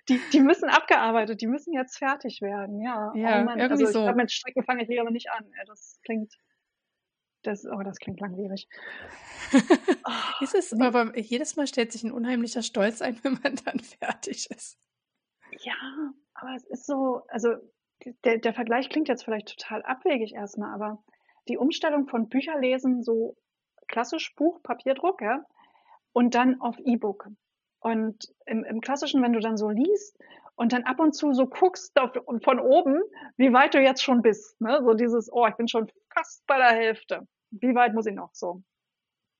die, 0.08 0.22
die 0.32 0.40
müssen 0.40 0.70
abgearbeitet, 0.70 1.42
die 1.42 1.48
müssen 1.48 1.74
jetzt 1.74 1.98
fertig 1.98 2.42
werden. 2.42 2.80
Ja, 2.82 3.12
ja 3.16 3.42
oh 3.42 3.44
Mann, 3.44 3.60
irgendwie 3.60 3.84
also 3.84 3.86
so. 3.86 4.00
Ich 4.00 4.06
glaube, 4.06 4.16
mit 4.16 4.32
Stricken 4.32 4.64
fange 4.64 4.84
ich 4.84 4.88
wieder 4.88 5.02
aber 5.02 5.12
nicht 5.12 5.30
an. 5.30 5.44
Das 5.68 6.00
klingt 6.06 6.34
das, 7.44 7.66
oh, 7.66 7.82
das 7.84 7.98
klingt 7.98 8.20
langwierig. 8.20 8.68
oh, 9.54 10.12
ist 10.44 10.56
es, 10.56 10.74
aber 10.74 11.18
jedes 11.18 11.56
Mal 11.56 11.68
stellt 11.68 11.92
sich 11.92 12.04
ein 12.04 12.12
unheimlicher 12.12 12.62
Stolz 12.62 13.02
ein, 13.02 13.18
wenn 13.24 13.40
man 13.44 13.56
dann 13.66 13.80
fertig 13.80 14.50
ist. 14.52 14.78
Ja, 15.62 15.76
aber 16.34 16.56
es 16.56 16.66
ist 16.66 16.86
so, 16.86 17.22
also 17.28 17.50
der, 18.24 18.38
der 18.38 18.54
Vergleich 18.54 18.90
klingt 18.90 19.08
jetzt 19.08 19.24
vielleicht 19.24 19.58
total 19.58 19.84
abwegig 19.84 20.34
erstmal, 20.34 20.74
aber 20.74 21.04
die 21.48 21.58
Umstellung 21.58 22.08
von 22.08 22.30
Bücherlesen, 22.30 23.04
so 23.04 23.36
klassisch 23.88 24.36
Buch, 24.36 24.62
Papierdruck, 24.62 25.22
ja, 25.22 25.44
und 26.14 26.36
dann 26.36 26.62
auf 26.62 26.78
E-Book. 26.80 27.28
Und 27.80 28.34
im, 28.46 28.64
im 28.64 28.82
Klassischen, 28.82 29.22
wenn 29.22 29.34
du 29.34 29.40
dann 29.40 29.58
so 29.58 29.70
liest 29.70 30.18
und 30.60 30.74
dann 30.74 30.84
ab 30.84 31.00
und 31.00 31.14
zu 31.14 31.32
so 31.32 31.48
guckst 31.48 31.98
von 32.44 32.60
oben, 32.60 33.02
wie 33.38 33.54
weit 33.54 33.74
du 33.74 33.80
jetzt 33.80 34.04
schon 34.04 34.22
bist. 34.22 34.60
Ne? 34.60 34.82
So 34.84 34.94
dieses, 34.94 35.32
oh, 35.32 35.48
ich 35.48 35.56
bin 35.56 35.70
schon 35.70 35.90
fast 36.14 36.46
bei 36.48 36.58
der 36.58 36.72
Hälfte. 36.72 37.26
Wie 37.52 37.74
weit 37.76 37.94
muss 37.94 38.06
ich 38.06 38.14
noch 38.14 38.32
so? 38.34 38.62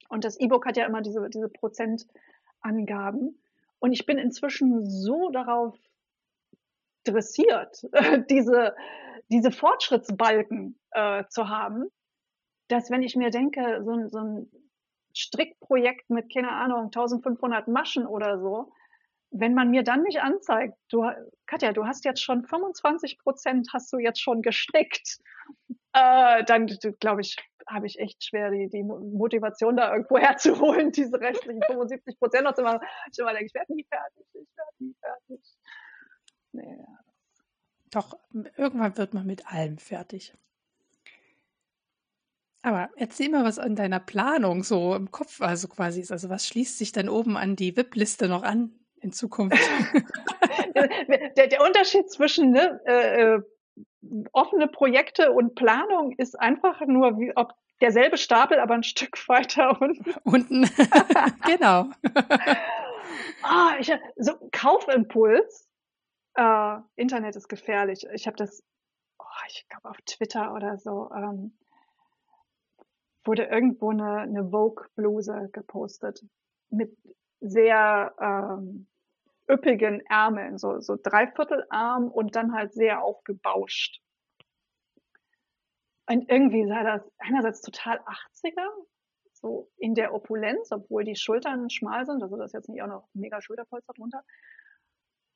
Und 0.08 0.24
das 0.24 0.40
E-Book 0.40 0.66
hat 0.66 0.78
ja 0.78 0.86
immer 0.86 1.02
diese, 1.02 1.30
diese 1.30 1.50
Prozentangaben. 1.50 3.38
Und 3.80 3.92
ich 3.92 4.06
bin 4.06 4.18
inzwischen 4.18 4.90
so 4.90 5.30
darauf 5.32 5.78
dressiert, 7.04 7.86
diese, 8.30 8.74
diese 9.28 9.52
Fortschrittsbalken 9.52 10.80
äh, 10.92 11.26
zu 11.28 11.50
haben, 11.50 11.90
dass 12.70 12.92
wenn 12.92 13.04
ich 13.04 13.18
mir 13.18 13.30
denke, 13.30 13.82
so, 13.84 14.08
so 14.08 14.20
ein 14.20 14.52
Strickprojekt 15.14 16.10
mit, 16.10 16.34
keine 16.34 16.52
Ahnung, 16.52 16.86
1500 16.86 17.68
Maschen 17.68 18.08
oder 18.08 18.40
so, 18.40 18.72
wenn 19.32 19.54
man 19.54 19.70
mir 19.70 19.84
dann 19.84 20.04
nicht 20.04 20.22
anzeigt, 20.22 20.76
du, 20.90 21.06
Katja, 21.46 21.72
du 21.74 21.86
hast 21.86 22.06
jetzt 22.06 22.22
schon 22.22 22.44
25 22.44 23.20
Prozent, 23.20 23.70
hast 23.74 23.92
du 23.94 23.98
jetzt 23.98 24.22
schon 24.22 24.42
gestrickt, 24.42 25.20
äh, 25.94 26.44
dann 26.46 26.68
glaube 27.00 27.22
ich, 27.22 27.36
habe 27.68 27.86
ich 27.86 28.00
echt 28.00 28.24
schwer, 28.24 28.50
die, 28.50 28.70
die 28.70 28.84
Motivation 28.84 29.78
da 29.78 29.94
irgendwo 29.94 30.18
herzuholen, 30.20 30.92
diese 30.92 31.20
restlichen 31.20 31.62
75 31.64 32.18
Prozent 32.20 32.44
noch 32.46 32.56
zu 32.56 32.64
machen. 32.64 32.80
Ich 33.12 33.20
immer 33.20 33.32
denke, 33.32 33.46
ich 33.46 33.54
werde 33.54 33.74
nie 33.74 33.86
fertig, 33.90 34.26
ich 34.34 34.58
werde 34.58 34.72
nie 34.80 34.96
fertig. 35.00 35.58
Nee. 36.52 36.86
Doch, 37.92 38.18
irgendwann 38.58 38.98
wird 38.98 39.14
man 39.14 39.26
mit 39.26 39.48
allem 39.52 39.78
fertig. 39.78 40.34
Aber 42.62 42.90
erzähl 42.98 43.30
mal, 43.30 43.46
was 43.46 43.58
an 43.58 43.76
deiner 43.76 44.00
Planung 44.00 44.64
so 44.64 44.94
im 44.94 45.12
Kopf 45.12 45.42
also 45.42 45.68
quasi 45.68 46.02
ist. 46.02 46.12
Also 46.12 46.30
was 46.30 46.46
schließt 46.46 46.78
sich 46.78 46.92
dann 46.92 47.08
oben 47.08 47.38
an 47.38 47.56
die 47.56 47.76
VIP-Liste 47.76 48.28
noch 48.28 48.44
an? 48.44 48.79
In 49.02 49.12
Zukunft. 49.12 49.58
der, 51.38 51.48
der, 51.48 51.66
Unterschied 51.66 52.10
zwischen 52.10 52.52
ne, 52.52 52.80
äh, 52.86 53.36
äh, 53.36 53.42
offene 54.32 54.68
Projekte 54.68 55.32
und 55.32 55.56
Planung 55.56 56.14
ist 56.14 56.40
einfach 56.40 56.82
nur, 56.82 57.20
wie 57.20 57.36
ob 57.36 57.54
derselbe 57.82 58.18
Stapel, 58.18 58.60
aber 58.60 58.74
ein 58.74 58.84
Stück 58.84 59.18
weiter 59.30 59.82
unten. 59.82 60.14
Unten, 60.24 60.70
genau. 61.46 61.86
ah, 63.44 63.76
ich, 63.80 63.92
so 64.18 64.34
Kaufimpuls. 64.52 65.68
Äh, 66.36 66.78
Internet 66.96 67.36
ist 67.36 67.50
gefährlich. 67.50 68.06
Ich 68.14 68.28
habe 68.28 68.38
das, 68.38 68.64
oh, 69.18 69.26
ich 69.48 69.68
glaube 69.68 69.90
auf 69.90 69.98
Twitter 70.06 70.54
oder 70.54 70.78
so, 70.78 71.10
ähm, 71.14 71.58
wurde 73.26 73.46
irgendwo 73.46 73.90
eine, 73.90 74.20
eine 74.20 74.50
Vogue-Bluse 74.50 75.50
gepostet 75.52 76.24
mit 76.70 76.96
sehr 77.40 78.14
ähm, 78.20 78.88
üppigen 79.50 80.02
Ärmeln, 80.06 80.58
so, 80.58 80.80
so 80.80 80.98
Dreiviertelarm 81.02 82.10
und 82.10 82.36
dann 82.36 82.54
halt 82.54 82.74
sehr 82.74 83.04
aufgebauscht. 83.04 84.02
Und 86.08 86.30
irgendwie 86.30 86.68
sah 86.68 86.84
das 86.84 87.12
einerseits 87.20 87.62
total 87.62 88.00
80er, 88.00 88.68
so 89.34 89.72
in 89.78 89.96
der 89.96 90.14
Opulenz, 90.14 90.72
obwohl 90.72 91.04
die 91.04 91.16
Schultern 91.16 91.70
schmal 91.70 92.06
sind, 92.06 92.22
also 92.22 92.36
das 92.36 92.48
ist 92.48 92.54
jetzt 92.54 92.70
nicht 92.70 92.82
auch 92.82 92.88
noch 92.88 93.10
mega 93.14 93.42
Schulterpolster 93.42 93.94
drunter. 93.94 94.24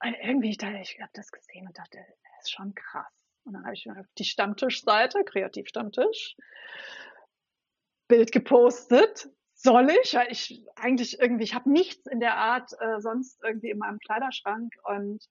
Und 0.03 0.15
irgendwie, 0.21 0.49
ich 0.49 0.57
dachte, 0.57 0.79
ich 0.79 0.99
habe 0.99 1.11
das 1.13 1.31
gesehen 1.31 1.67
und 1.67 1.77
dachte, 1.77 1.97
das 1.97 2.43
ist 2.43 2.51
schon 2.51 2.73
krass. 2.73 3.13
Und 3.45 3.53
dann 3.53 3.63
habe 3.63 3.73
ich 3.73 3.87
die 4.17 4.25
Stammtischseite, 4.25 5.23
Kreativstammtisch, 5.23 6.35
Bild 8.07 8.31
gepostet. 8.31 9.29
Soll 9.63 9.89
ich? 10.03 10.13
Weil 10.13 10.29
ich 10.29 10.65
eigentlich 10.75 11.19
irgendwie, 11.19 11.45
ich 11.45 11.55
habe 11.55 11.71
nichts 11.71 12.05
in 12.07 12.19
der 12.19 12.35
Art 12.35 12.71
äh, 12.79 12.99
sonst 12.99 13.41
irgendwie 13.43 13.69
in 13.69 13.77
meinem 13.77 13.99
Kleiderschrank 13.99 14.73
und 14.83 15.23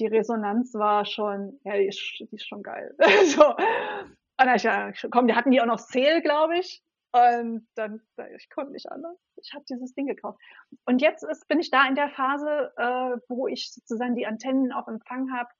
die 0.00 0.06
Resonanz 0.06 0.74
war 0.74 1.04
schon, 1.04 1.60
ja, 1.62 1.76
die 1.76 1.86
ist, 1.86 2.00
die 2.18 2.34
ist 2.34 2.48
schon 2.48 2.62
geil. 2.62 2.92
so. 3.26 3.54
Und 3.54 4.16
dann 4.36 4.56
ich, 4.56 4.64
ja, 4.64 4.92
komm, 5.10 5.28
die 5.28 5.34
hatten 5.34 5.52
die 5.52 5.60
auch 5.60 5.66
noch 5.66 5.78
Sale, 5.78 6.22
glaube 6.22 6.58
ich. 6.58 6.82
Und 7.12 7.68
dann, 7.74 8.00
ich 8.36 8.48
konnte 8.48 8.72
nicht 8.72 8.90
anders. 8.90 9.16
Ich 9.36 9.52
habe 9.52 9.64
dieses 9.68 9.94
Ding 9.94 10.06
gekauft. 10.06 10.40
Und 10.86 11.02
jetzt 11.02 11.22
ist, 11.22 11.46
bin 11.46 11.60
ich 11.60 11.70
da 11.70 11.86
in 11.86 11.94
der 11.94 12.08
Phase, 12.08 12.72
äh, 12.76 13.18
wo 13.28 13.46
ich 13.46 13.70
sozusagen 13.70 14.16
die 14.16 14.26
Antennen 14.26 14.72
auf 14.72 14.88
Empfang 14.88 15.30
habe. 15.32 15.50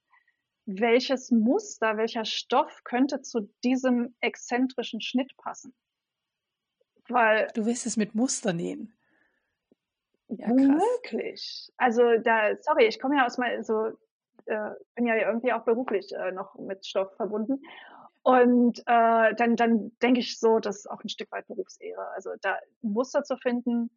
Welches 0.65 1.31
Muster, 1.31 1.99
welcher 1.99 2.25
Stoff 2.25 2.83
könnte 2.85 3.21
zu 3.21 3.53
diesem 3.63 4.17
exzentrischen 4.21 5.01
Schnitt 5.01 5.37
passen? 5.37 5.75
Weil 7.13 7.49
du 7.55 7.67
willst 7.67 7.87
es 7.87 7.97
mit 7.97 8.15
Muster 8.15 8.53
nähen. 8.53 8.93
Ja, 10.29 10.49
Wirklich. 10.49 11.71
Also 11.77 12.03
da, 12.23 12.57
sorry, 12.61 12.87
ich 12.87 12.99
komme 13.01 13.17
ja 13.17 13.27
aus 13.27 13.39
mal 13.39 13.63
so, 13.63 13.89
äh, 14.47 14.71
bin 14.95 15.07
ja 15.07 15.17
irgendwie 15.17 15.53
auch 15.53 15.65
beruflich 15.65 16.11
äh, 16.13 16.33
noch 16.33 16.55
mit 16.55 16.87
Stoff 16.87 17.15
verbunden. 17.17 17.63
Und 18.23 18.79
äh, 18.87 19.35
dann, 19.35 19.57
dann 19.57 19.93
denke 20.01 20.21
ich 20.21 20.39
so, 20.39 20.59
das 20.59 20.79
ist 20.79 20.91
auch 20.91 21.03
ein 21.03 21.09
Stück 21.09 21.31
weit 21.33 21.47
Berufsehre. 21.49 22.09
Also 22.15 22.31
da 22.41 22.57
Muster 22.81 23.25
zu 23.25 23.37
finden, 23.37 23.91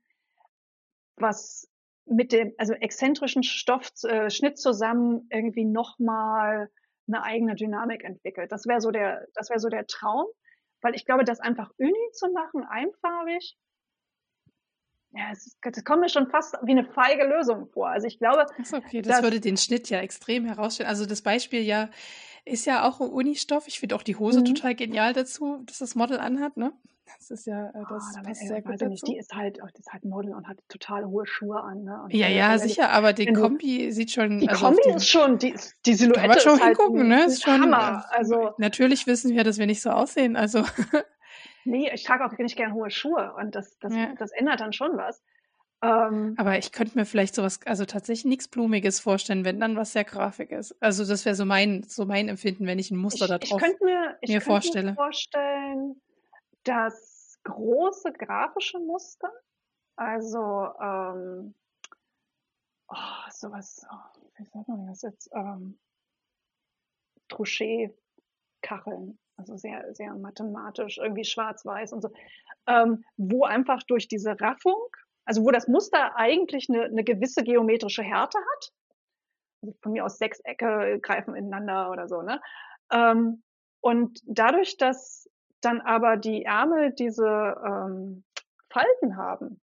was 1.16 1.70
mit 2.05 2.32
dem, 2.32 2.53
also 2.57 2.74
exzentrischen 2.74 3.43
Stoffschnitt 3.43 4.53
äh, 4.53 4.55
zusammen 4.55 5.28
irgendwie 5.32 5.66
nochmal 5.66 6.70
eine 7.07 7.24
eigene 7.24 7.55
Dynamik 7.55 8.03
entwickelt. 8.03 8.51
Das 8.51 8.66
wäre 8.66 8.82
so 8.82 8.91
der, 8.91 9.28
das 9.36 9.49
wäre 9.49 9.59
so 9.59 9.70
der 9.70 9.86
Traum, 9.88 10.26
weil 10.86 10.96
ich 10.96 11.06
glaube, 11.06 11.24
das 11.24 11.40
einfach 11.40 11.72
uni 11.78 12.12
zu 12.14 12.32
machen, 12.32 12.64
einfarbig, 12.64 13.58
ja, 15.16 15.32
es, 15.32 15.58
das 15.62 15.84
kommt 15.84 16.02
mir 16.02 16.10
schon 16.10 16.30
fast 16.30 16.56
wie 16.64 16.72
eine 16.72 16.84
feige 16.84 17.26
Lösung 17.26 17.68
vor. 17.68 17.88
Also 17.88 18.06
ich 18.06 18.20
glaube, 18.20 18.46
so, 18.64 18.78
okay, 18.78 19.02
das 19.02 19.24
würde 19.24 19.40
den 19.40 19.58
Schnitt 19.58 19.90
ja 19.90 20.00
extrem 20.00 20.46
herausstellen. 20.46 20.90
Also 20.90 21.06
das 21.06 21.22
Beispiel 21.22 21.62
ja 21.62 21.90
ist 22.44 22.66
ja 22.66 22.88
auch 22.88 23.02
ein 23.02 23.10
Unistoff. 23.10 23.68
Ich 23.68 23.80
finde 23.80 23.96
auch 23.96 24.04
die 24.04 24.18
Hose 24.18 24.42
mhm. 24.42 24.46
total 24.46 24.76
genial 24.76 25.14
dazu, 25.14 25.64
dass 25.66 25.80
das 25.80 25.96
Model 25.96 26.20
anhat, 26.20 26.58
ne? 26.58 26.74
Das 27.06 27.30
ist 27.30 27.45
ja, 27.45 27.70
äh, 27.70 27.84
das 27.89 28.03
oh, 28.18 28.24
passt 28.24 28.47
sehr 28.47 28.62
gut. 28.62 28.82
Nicht, 28.82 29.08
die 29.08 29.18
ist 29.18 29.34
halt, 29.34 29.58
die 29.58 29.80
ist 29.80 29.93
halt 29.93 30.06
Model 30.06 30.34
und 30.34 30.47
hat 30.47 30.58
total 30.70 31.06
hohe 31.06 31.28
Schuhe 31.28 31.62
an, 31.62 31.84
ne? 31.84 32.01
Und 32.03 32.14
ja, 32.14 32.28
ja, 32.28 32.58
sicher, 32.58 32.89
aber 32.89 33.14
die 33.14 33.32
Kombi 33.32 33.91
sieht 33.91 34.12
schon. 34.12 34.39
Die 34.39 34.49
also 34.49 34.66
Kombi 34.66 34.82
die, 34.86 34.91
ist 34.91 35.08
schon, 35.08 35.38
die, 35.38 35.56
die 35.86 35.93
Silhouette 35.93 36.20
kann 36.20 36.30
man 36.30 36.39
schon 36.39 36.56
ist 36.56 36.64
halt 36.64 36.78
hingucken, 36.78 37.08
ne? 37.08 37.26
Ist 37.26 37.43
schon, 37.43 37.62
Hammer. 37.62 38.06
Äh, 38.12 38.18
also 38.18 38.53
natürlich 38.58 39.06
wissen 39.06 39.34
wir, 39.36 39.43
dass 39.43 39.60
wir 39.60 39.68
nicht 39.68 39.82
so 39.82 39.91
aussehen, 39.91 40.36
also. 40.36 40.64
nee, 41.66 41.91
ich 41.93 42.03
trage 42.03 42.26
auch 42.26 42.38
nicht 42.38 42.56
gern 42.56 42.74
hohe 42.74 42.89
Schuhe 42.89 43.34
und 43.38 43.53
das, 43.53 43.78
das, 43.80 43.93
ja. 43.93 44.14
das 44.18 44.32
ändert 44.32 44.60
dann 44.60 44.74
schon 44.74 44.97
was. 44.97 45.22
Ähm, 45.82 46.34
Aber 46.38 46.58
ich 46.58 46.72
könnte 46.72 46.97
mir 46.97 47.06
vielleicht 47.06 47.36
sowas, 47.36 47.60
also 47.66 47.86
tatsächlich 47.86 48.26
nichts 48.26 48.47
Blumiges 48.47 48.99
vorstellen, 48.99 49.45
wenn 49.45 49.60
dann 49.60 49.76
was 49.76 49.93
sehr 49.93 50.06
Grafik 50.06 50.51
ist. 50.51 50.76
Also 50.82 51.06
das 51.06 51.26
wäre 51.26 51.36
so 51.36 51.45
mein, 51.45 51.84
so 51.84 52.06
mein 52.06 52.30
Empfinden, 52.30 52.66
wenn 52.66 52.80
ich 52.80 52.91
ein 52.91 52.97
Muster 52.97 53.26
ich, 53.26 53.30
da 53.30 53.38
drauf 53.38 53.62
ich 53.62 53.64
könnte 53.64 53.86
mir, 53.86 54.18
ich 54.22 54.30
mir 54.30 54.36
könnte 54.36 54.45
vorstelle. 54.45 54.89
mir 54.91 54.95
vorstellen, 54.95 56.01
dass 56.66 57.39
große 57.43 58.11
grafische 58.13 58.80
Muster, 58.80 59.32
also 59.95 60.70
ähm, 60.82 61.55
oh, 62.88 63.30
sowas, 63.32 63.86
oh, 63.89 64.20
wie 64.38 64.45
sagt 64.45 64.68
man 64.68 64.88
das 64.88 65.01
jetzt, 65.01 65.30
ähm, 65.34 65.80
Trouchet-Kacheln, 67.30 69.18
also 69.38 69.57
sehr, 69.57 69.93
sehr 69.95 70.13
mathematisch, 70.16 70.97
irgendwie 70.97 71.26
schwarz-weiß 71.26 71.93
und 71.93 72.01
so, 72.01 72.09
ähm, 72.68 73.03
wo 73.18 73.45
einfach 73.45 73.84
durch 73.84 74.07
diese 74.07 74.39
Raffung 74.39 74.89
also 75.26 75.43
wo 75.43 75.51
das 75.51 75.68
Muster 75.68 76.16
eigentlich 76.16 76.70
eine, 76.70 76.84
eine 76.86 77.03
gewisse 77.03 77.43
geometrische 77.43 78.03
Härte 78.03 78.38
hat. 78.38 78.72
Also 79.61 79.76
von 79.82 79.91
mir 79.91 80.05
aus 80.05 80.18
Sechsecke 80.18 80.99
greifen 81.01 81.36
ineinander 81.36 81.91
oder 81.91 82.07
so. 82.07 82.22
Ne? 82.22 82.39
Ähm, 82.91 83.43
und 83.82 84.20
dadurch, 84.26 84.78
dass 84.78 85.28
dann 85.66 85.82
aber 85.82 86.18
die 86.18 86.45
Ärmel 86.45 86.91
diese 86.91 87.26
ähm, 87.66 88.24
Falten 88.70 89.18
haben, 89.18 89.59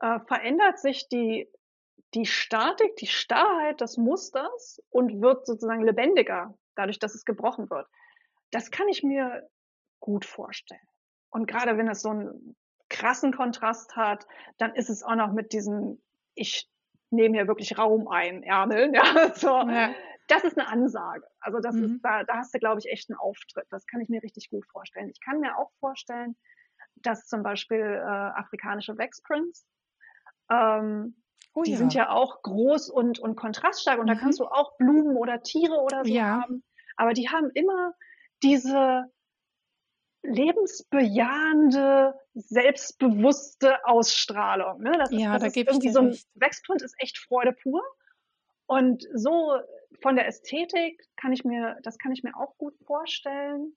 äh, 0.00 0.20
verändert 0.26 0.78
sich 0.78 1.08
die, 1.08 1.50
die 2.14 2.26
Statik, 2.26 2.96
die 2.96 3.06
Starrheit 3.06 3.80
des 3.80 3.96
Musters 3.96 4.82
und 4.90 5.20
wird 5.20 5.46
sozusagen 5.46 5.82
lebendiger, 5.82 6.54
dadurch, 6.74 6.98
dass 6.98 7.14
es 7.14 7.24
gebrochen 7.24 7.68
wird. 7.70 7.86
Das 8.50 8.70
kann 8.70 8.88
ich 8.88 9.02
mir 9.02 9.48
gut 10.00 10.24
vorstellen. 10.24 10.80
Und 11.30 11.46
gerade 11.46 11.76
wenn 11.76 11.88
es 11.88 12.02
so 12.02 12.10
ein 12.10 12.56
krassen 12.90 13.32
Kontrast 13.32 13.96
hat, 13.96 14.26
dann 14.58 14.74
ist 14.74 14.90
es 14.90 15.02
auch 15.02 15.14
noch 15.14 15.32
mit 15.32 15.52
diesem, 15.52 16.00
ich 16.34 16.68
nehme 17.10 17.36
hier 17.36 17.48
wirklich 17.48 17.78
Raum 17.78 18.06
ein, 18.08 18.42
Ärmeln, 18.42 18.94
ja, 18.94 19.34
so. 19.34 19.48
Ja. 19.48 19.90
Das 20.28 20.44
ist 20.44 20.58
eine 20.58 20.68
Ansage. 20.68 21.26
Also 21.40 21.60
das 21.60 21.74
mhm. 21.74 21.84
ist, 21.84 22.00
da, 22.02 22.24
da 22.24 22.36
hast 22.36 22.54
du, 22.54 22.58
glaube 22.58 22.80
ich, 22.80 22.90
echt 22.90 23.10
einen 23.10 23.18
Auftritt. 23.18 23.66
Das 23.70 23.86
kann 23.86 24.00
ich 24.00 24.08
mir 24.08 24.22
richtig 24.22 24.50
gut 24.50 24.66
vorstellen. 24.66 25.10
Ich 25.10 25.20
kann 25.20 25.40
mir 25.40 25.56
auch 25.58 25.70
vorstellen, 25.80 26.36
dass 26.96 27.26
zum 27.26 27.42
Beispiel 27.42 27.80
äh, 27.80 28.06
afrikanische 28.06 28.96
Waxprints, 28.96 29.66
ähm, 30.50 31.16
oh, 31.54 31.62
die 31.62 31.72
ja. 31.72 31.76
sind 31.76 31.94
ja 31.94 32.10
auch 32.10 32.42
groß 32.42 32.90
und, 32.90 33.18
und 33.18 33.36
kontraststark 33.36 33.98
und 33.98 34.06
mhm. 34.06 34.14
da 34.14 34.14
kannst 34.16 34.40
du 34.40 34.46
auch 34.46 34.76
Blumen 34.76 35.16
oder 35.16 35.42
Tiere 35.42 35.80
oder 35.80 36.04
so 36.04 36.12
ja. 36.12 36.42
haben. 36.42 36.62
Aber 36.96 37.12
die 37.12 37.28
haben 37.28 37.50
immer 37.54 37.94
diese, 38.42 39.10
lebensbejahende, 40.22 42.14
selbstbewusste 42.34 43.84
Ausstrahlung. 43.84 44.80
Ne? 44.80 44.92
Das 44.98 45.10
ja, 45.10 45.34
ist, 45.36 45.42
das 45.44 45.52
da 45.52 45.60
ich 45.72 45.78
dir 45.80 45.92
so 45.92 46.00
ein 46.00 46.08
recht. 46.08 46.28
Wexprint 46.34 46.82
ist 46.82 46.94
echt 46.98 47.18
Freude 47.18 47.52
pur. 47.52 47.82
Und 48.66 49.06
so 49.14 49.58
von 50.00 50.16
der 50.16 50.26
Ästhetik 50.26 51.02
kann 51.16 51.32
ich 51.32 51.44
mir, 51.44 51.76
das 51.82 51.98
kann 51.98 52.12
ich 52.12 52.22
mir 52.22 52.36
auch 52.36 52.56
gut 52.58 52.74
vorstellen. 52.86 53.74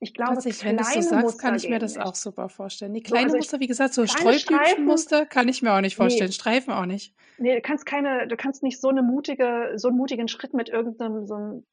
Ich 0.00 0.12
glaube, 0.12 0.34
Tatsächlich, 0.34 0.64
wenn 0.64 0.76
du 0.76 0.84
so 0.84 1.00
sagst, 1.00 1.12
Muster 1.12 1.38
kann 1.38 1.54
ich 1.54 1.68
mir 1.68 1.78
das 1.78 1.94
nicht. 1.94 2.04
auch 2.04 2.14
super 2.14 2.48
vorstellen. 2.48 2.92
Die 2.92 3.02
kleinen 3.02 3.30
so, 3.30 3.36
also 3.36 3.38
Muster, 3.38 3.60
wie 3.60 3.66
gesagt, 3.66 3.94
so 3.94 4.06
Streublümchenmuster 4.06 5.24
kann 5.24 5.48
ich 5.48 5.62
mir 5.62 5.72
auch 5.72 5.80
nicht 5.80 5.96
vorstellen. 5.96 6.28
Nee. 6.28 6.34
Streifen 6.34 6.72
auch 6.72 6.84
nicht. 6.84 7.14
Nee, 7.38 7.54
du 7.54 7.60
kannst 7.62 7.86
keine, 7.86 8.26
du 8.28 8.36
kannst 8.36 8.62
nicht 8.62 8.80
so 8.80 8.88
eine 8.88 9.02
mutige, 9.02 9.72
so 9.76 9.88
einen 9.88 9.96
mutigen 9.96 10.28
Schritt 10.28 10.52
mit 10.52 10.68
irgendeinem 10.68 11.26
so 11.26 11.34
einem 11.34 11.66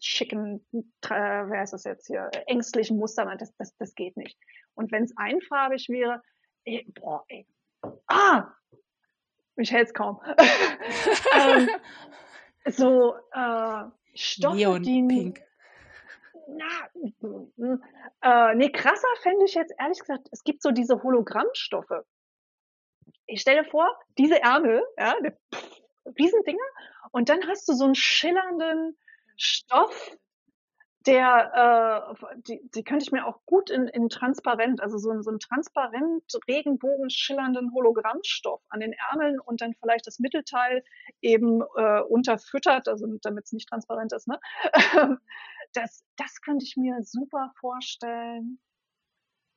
schicken, 0.00 0.64
äh, 0.72 0.80
wer 1.10 1.62
ist 1.62 1.72
das 1.72 1.84
jetzt 1.84 2.06
hier, 2.06 2.30
ängstlichen 2.46 2.98
Muster, 2.98 3.24
das, 3.38 3.54
das, 3.56 3.76
das 3.76 3.94
geht 3.94 4.16
nicht. 4.16 4.38
Und 4.74 4.92
wenn 4.92 5.04
es 5.04 5.12
einfarbig 5.16 5.88
wäre, 5.88 6.22
ey, 6.64 6.86
boah, 6.94 7.24
ey, 7.28 7.46
ah, 8.08 8.52
ich 9.56 9.72
hält's 9.72 9.94
kaum. 9.94 10.20
ähm, 11.34 11.68
so 12.66 13.14
äh, 13.32 13.84
Stoffe, 14.14 14.56
Neon 14.56 14.82
die, 14.82 15.02
Pink. 15.02 15.42
Na, 16.48 16.88
äh, 18.22 18.54
nee, 18.54 18.70
krasser 18.70 19.08
fände 19.22 19.44
ich 19.44 19.54
jetzt 19.54 19.74
ehrlich 19.78 19.98
gesagt, 19.98 20.28
es 20.30 20.44
gibt 20.44 20.62
so 20.62 20.70
diese 20.70 21.02
Hologrammstoffe. 21.02 22.04
Ich 23.26 23.40
stelle 23.40 23.64
vor, 23.64 23.88
diese 24.16 24.40
Ärmel, 24.40 24.82
ja, 24.96 25.16
pff, 25.52 25.80
Riesendinger, 26.18 26.58
und 27.10 27.28
dann 27.28 27.46
hast 27.48 27.68
du 27.68 27.72
so 27.72 27.84
einen 27.84 27.94
schillernden, 27.96 28.96
Stoff, 29.36 30.16
der, 31.06 32.14
äh, 32.20 32.34
die, 32.48 32.60
die 32.74 32.82
könnte 32.82 33.04
ich 33.04 33.12
mir 33.12 33.26
auch 33.26 33.44
gut 33.46 33.70
in, 33.70 33.86
in 33.88 34.08
transparent, 34.08 34.80
also 34.80 34.98
so, 34.98 35.20
so 35.22 35.30
einen 35.30 35.38
transparent 35.38 36.24
Regenbogen 36.48 37.10
schillernden 37.10 37.72
Hologrammstoff 37.72 38.62
an 38.68 38.80
den 38.80 38.92
Ärmeln 39.10 39.38
und 39.38 39.60
dann 39.60 39.74
vielleicht 39.74 40.06
das 40.06 40.18
Mittelteil 40.18 40.82
eben 41.20 41.62
äh, 41.76 42.00
unterfüttert, 42.00 42.88
also 42.88 43.06
damit 43.22 43.44
es 43.44 43.52
nicht 43.52 43.68
transparent 43.68 44.12
ist. 44.12 44.26
Ne? 44.26 44.40
das, 45.72 46.04
das 46.16 46.40
könnte 46.40 46.64
ich 46.64 46.76
mir 46.76 47.02
super 47.02 47.52
vorstellen. 47.60 48.58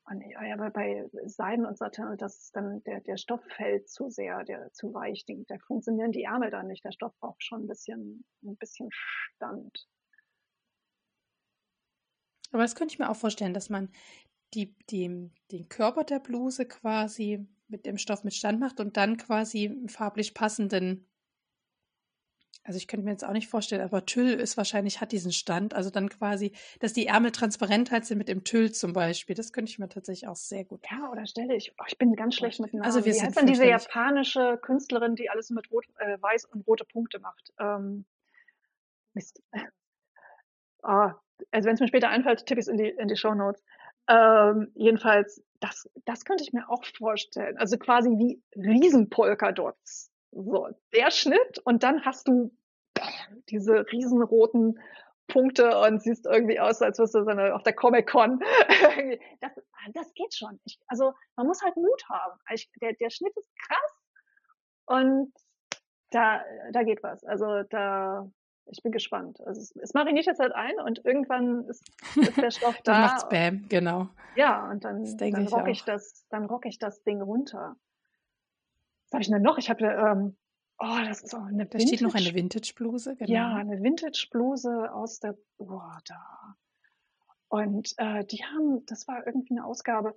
Und 0.05 0.23
ja, 0.27 0.53
aber 0.53 0.71
bei 0.71 1.07
Seiden 1.25 1.65
und 1.65 1.77
Satin, 1.77 2.15
das 2.17 2.39
ist 2.39 2.55
dann 2.55 2.83
der, 2.83 2.99
der 3.01 3.17
Stoff 3.17 3.43
fällt 3.55 3.89
zu 3.89 4.09
sehr, 4.09 4.43
der 4.43 4.71
zu 4.73 4.91
weich, 4.93 5.23
da 5.47 5.55
funktionieren 5.67 6.11
die 6.11 6.23
Ärmel 6.23 6.49
dann 6.49 6.67
nicht. 6.67 6.83
Der 6.83 6.91
Stoff 6.91 7.13
braucht 7.19 7.43
schon 7.43 7.63
ein 7.63 7.67
bisschen, 7.67 8.25
ein 8.43 8.57
bisschen 8.57 8.89
Stand. 8.91 9.87
Aber 12.51 12.63
das 12.63 12.75
könnte 12.75 12.93
ich 12.93 12.99
mir 12.99 13.09
auch 13.09 13.15
vorstellen, 13.15 13.53
dass 13.53 13.69
man 13.69 13.89
die, 14.53 14.75
die, 14.89 15.29
den 15.51 15.69
Körper 15.69 16.03
der 16.03 16.19
Bluse 16.19 16.65
quasi 16.65 17.45
mit 17.67 17.85
dem 17.85 17.97
Stoff 17.97 18.23
mit 18.23 18.33
Stand 18.33 18.59
macht 18.59 18.79
und 18.79 18.97
dann 18.97 19.17
quasi 19.17 19.67
einen 19.67 19.89
farblich 19.89 20.33
passenden 20.33 21.05
also 22.69 22.77
ich 22.77 22.87
könnte 22.87 23.05
mir 23.05 23.11
jetzt 23.11 23.25
auch 23.25 23.33
nicht 23.33 23.47
vorstellen, 23.47 23.81
aber 23.81 24.05
Tüll 24.05 24.33
ist 24.33 24.55
wahrscheinlich, 24.55 25.01
hat 25.01 25.11
diesen 25.11 25.31
Stand. 25.31 25.73
Also 25.73 25.89
dann 25.89 26.07
quasi, 26.07 26.51
dass 26.79 26.93
die 26.93 27.07
Ärmel 27.07 27.31
transparent 27.31 27.89
halt 27.89 28.05
sind 28.05 28.19
mit 28.19 28.27
dem 28.27 28.43
Tüll 28.43 28.71
zum 28.71 28.93
Beispiel. 28.93 29.35
Das 29.35 29.53
könnte 29.53 29.71
ich 29.71 29.79
mir 29.79 29.89
tatsächlich 29.89 30.27
auch 30.27 30.35
sehr 30.35 30.65
gut. 30.65 30.85
Ja, 30.91 31.09
oder 31.09 31.25
stelle 31.25 31.55
ich, 31.55 31.73
oh, 31.79 31.83
ich 31.87 31.97
bin 31.97 32.15
ganz 32.15 32.35
schlecht 32.35 32.59
mit 32.59 32.73
Namen. 32.73 32.85
Also 32.85 32.99
wir 32.99 33.05
Wie 33.05 33.13
sind 33.13 33.27
heißt 33.27 33.37
dann 33.37 33.47
diese 33.47 33.65
japanische 33.65 34.59
Künstlerin, 34.61 35.15
die 35.15 35.31
alles 35.31 35.49
mit 35.49 35.71
rot, 35.71 35.85
äh, 35.97 36.21
weiß 36.21 36.45
und 36.45 36.67
rote 36.67 36.85
Punkte 36.85 37.17
macht? 37.19 37.53
Ähm, 37.59 38.05
Mist. 39.13 39.41
ah, 40.83 41.15
also 41.51 41.67
wenn 41.67 41.75
es 41.75 41.79
mir 41.79 41.87
später 41.87 42.09
einfällt, 42.09 42.45
tippe 42.45 42.59
ich 42.59 42.65
es 42.65 42.67
in 42.67 42.77
die, 42.77 42.89
in 42.89 43.07
die 43.07 43.15
Show 43.15 43.33
Notes. 43.33 43.63
Ähm, 44.07 44.71
jedenfalls, 44.75 45.43
das, 45.59 45.89
das 46.05 46.25
könnte 46.25 46.43
ich 46.43 46.53
mir 46.53 46.69
auch 46.69 46.83
vorstellen. 46.97 47.57
Also 47.57 47.77
quasi 47.77 48.09
wie 48.09 48.41
Riesenpolkadots. 48.55 50.11
So, 50.31 50.69
der 50.93 51.11
Schnitt 51.11 51.59
und 51.63 51.83
dann 51.83 52.05
hast 52.05 52.27
du 52.27 52.51
bam, 52.93 53.43
diese 53.49 53.85
riesenroten 53.91 54.79
Punkte 55.27 55.79
und 55.79 56.01
siehst 56.01 56.25
irgendwie 56.25 56.59
aus, 56.59 56.81
als 56.81 56.99
wirst 56.99 57.15
du 57.15 57.23
so 57.23 57.29
eine, 57.29 57.55
auf 57.55 57.63
der 57.63 57.73
Comic-Con. 57.73 58.39
das, 59.41 59.51
das 59.93 60.13
geht 60.13 60.33
schon. 60.33 60.59
Ich, 60.65 60.79
also 60.87 61.13
man 61.35 61.47
muss 61.47 61.61
halt 61.61 61.75
Mut 61.75 62.03
haben. 62.09 62.39
Ich, 62.53 62.69
der, 62.81 62.93
der 62.93 63.09
Schnitt 63.09 63.35
ist 63.37 63.49
krass 63.67 63.99
und 64.85 65.33
da, 66.11 66.43
da 66.71 66.83
geht 66.83 67.03
was. 67.03 67.23
Also 67.23 67.63
da, 67.69 68.29
ich 68.71 68.81
bin 68.83 68.91
gespannt. 68.91 69.39
Also 69.45 69.61
es, 69.61 69.75
es 69.75 69.93
mariniert 69.93 70.25
jetzt 70.25 70.39
halt 70.39 70.53
ein 70.53 70.79
und 70.79 71.03
irgendwann 71.05 71.65
ist, 71.67 71.83
ist 72.15 72.37
der 72.37 72.51
Stoff 72.51 72.75
da. 72.83 72.93
dann 72.93 73.01
macht's 73.01 73.29
Bam, 73.29 73.65
genau. 73.69 74.09
Ja, 74.35 74.69
und 74.69 74.83
dann, 74.83 75.03
dann 75.17 75.41
ich 75.43 75.51
rock 75.51 75.61
auch. 75.61 75.67
ich 75.67 75.83
das, 75.83 76.25
dann 76.29 76.45
rock 76.45 76.65
ich 76.65 76.79
das 76.79 77.03
Ding 77.03 77.21
runter. 77.21 77.75
Was 79.05 79.13
habe 79.13 79.21
ich 79.23 79.29
denn 79.29 79.41
noch? 79.41 79.57
Ich 79.57 79.69
habe, 79.69 79.85
ähm, 79.85 80.37
oh, 80.77 80.97
das 81.05 81.21
ist 81.21 81.33
auch 81.33 81.43
eine 81.43 81.65
Da 81.65 81.79
steht 81.79 82.01
noch 82.01 82.13
eine 82.13 82.25
Vintage- 82.25 82.35
Vintage-Bluse, 82.75 83.15
genau. 83.15 83.31
Ja, 83.31 83.55
eine 83.55 83.81
Vintage-Bluse 83.81 84.93
aus 84.93 85.19
der, 85.19 85.35
boah, 85.57 85.97
da. 86.05 86.55
Und 87.47 87.93
äh, 87.97 88.23
die 88.25 88.43
haben, 88.45 88.85
das 88.85 89.07
war 89.07 89.25
irgendwie 89.25 89.55
eine 89.57 89.65
Ausgabe, 89.65 90.15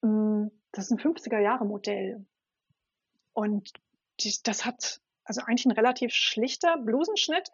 mh, 0.00 0.50
das 0.72 0.86
ist 0.86 0.92
ein 0.92 0.98
50er-Jahre-Modell. 0.98 2.24
Und 3.34 3.72
die, 4.20 4.34
das 4.44 4.64
hat 4.64 5.00
also 5.24 5.42
eigentlich 5.42 5.66
ein 5.66 5.72
relativ 5.72 6.12
schlichter 6.12 6.76
Blusenschnitt, 6.78 7.50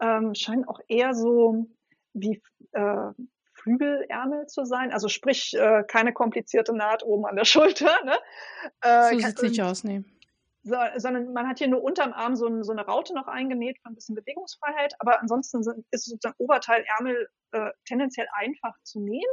ähm, 0.00 0.34
scheint 0.34 0.68
auch 0.68 0.80
eher 0.88 1.14
so 1.14 1.66
wie 2.12 2.42
äh, 2.72 3.10
Flügelärmel 3.54 4.46
zu 4.46 4.64
sein. 4.64 4.92
Also 4.92 5.08
sprich, 5.08 5.54
äh, 5.54 5.82
keine 5.84 6.12
komplizierte 6.12 6.74
Naht 6.74 7.02
oben 7.02 7.26
an 7.26 7.36
der 7.36 7.44
Schulter. 7.46 7.92
Ne? 8.04 8.16
Äh, 8.80 9.10
So 9.14 9.18
kann- 9.18 9.20
sieht's 9.20 9.42
nicht 9.42 9.62
aus, 9.62 9.84
nee. 9.84 10.02
so, 10.62 10.76
sondern 10.96 11.32
man 11.32 11.48
hat 11.48 11.58
hier 11.58 11.68
nur 11.68 11.82
unterm 11.82 12.12
Arm 12.12 12.36
so, 12.36 12.46
ein, 12.46 12.62
so 12.64 12.72
eine 12.72 12.84
Raute 12.86 13.14
noch 13.14 13.26
eingenäht 13.28 13.78
für 13.82 13.88
ein 13.88 13.94
bisschen 13.94 14.14
Bewegungsfreiheit, 14.14 14.94
aber 14.98 15.20
ansonsten 15.20 15.62
sind, 15.62 15.84
ist 15.90 16.04
sozusagen 16.06 16.36
Oberteil 16.38 16.84
Ärmel 16.98 17.28
äh, 17.52 17.70
tendenziell 17.84 18.26
einfach 18.32 18.74
zu 18.82 19.00
nähen. 19.00 19.30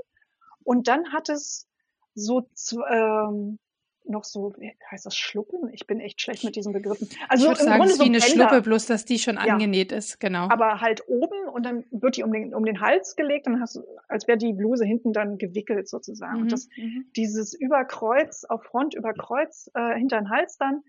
Und 0.63 0.87
dann 0.87 1.11
hat 1.11 1.29
es 1.29 1.67
so 2.15 2.47
ähm, 2.89 3.59
noch 4.05 4.23
so, 4.23 4.53
wie 4.57 4.75
heißt 4.91 5.05
das 5.05 5.15
Schluppen? 5.15 5.69
Ich 5.73 5.87
bin 5.87 5.99
echt 5.99 6.21
schlecht 6.21 6.43
mit 6.43 6.55
diesen 6.55 6.73
Begriffen. 6.73 7.07
Also 7.29 7.45
ich 7.45 7.49
würde 7.51 7.61
im 7.61 7.65
sagen, 7.65 7.77
Grunde 7.79 7.93
es 7.93 7.99
ist 7.99 8.05
wie 8.05 8.09
eine 8.09 8.19
Bänder, 8.19 8.49
Schluppe, 8.49 8.61
bloß 8.61 8.85
dass 8.85 9.05
die 9.05 9.19
schon 9.19 9.35
Ja. 9.35 9.41
angenäht 9.53 9.91
ist, 9.91 10.19
genau. 10.19 10.49
aber 10.49 10.81
halt 10.81 11.07
oben 11.07 11.47
und 11.49 11.65
dann 11.65 11.85
wird 11.91 12.17
die 12.17 12.23
um 12.23 12.31
den, 12.31 12.53
um 12.53 12.65
den 12.65 12.81
Hals 12.81 13.15
gelegt, 13.15 13.47
dann 13.47 13.61
hast 13.61 13.75
du, 13.75 13.83
als 14.07 14.27
wäre 14.27 14.37
die 14.37 14.53
Bluse 14.53 14.85
hinten 14.85 15.13
dann 15.13 15.37
gewickelt 15.37 15.87
sozusagen. 15.87 16.35
Mhm, 16.37 16.41
Und 16.43 16.51
das 16.51 16.67
mhm. 16.75 17.05
dieses 17.15 17.53
Überkreuz 17.53 18.43
auf 18.45 18.63
Front 18.63 18.93
über 18.93 19.13
Kreuz 19.13 19.69
äh, 19.73 19.95
hinter 19.97 20.17
den 20.19 20.29
Hals 20.29 20.57
dann, 20.57 20.83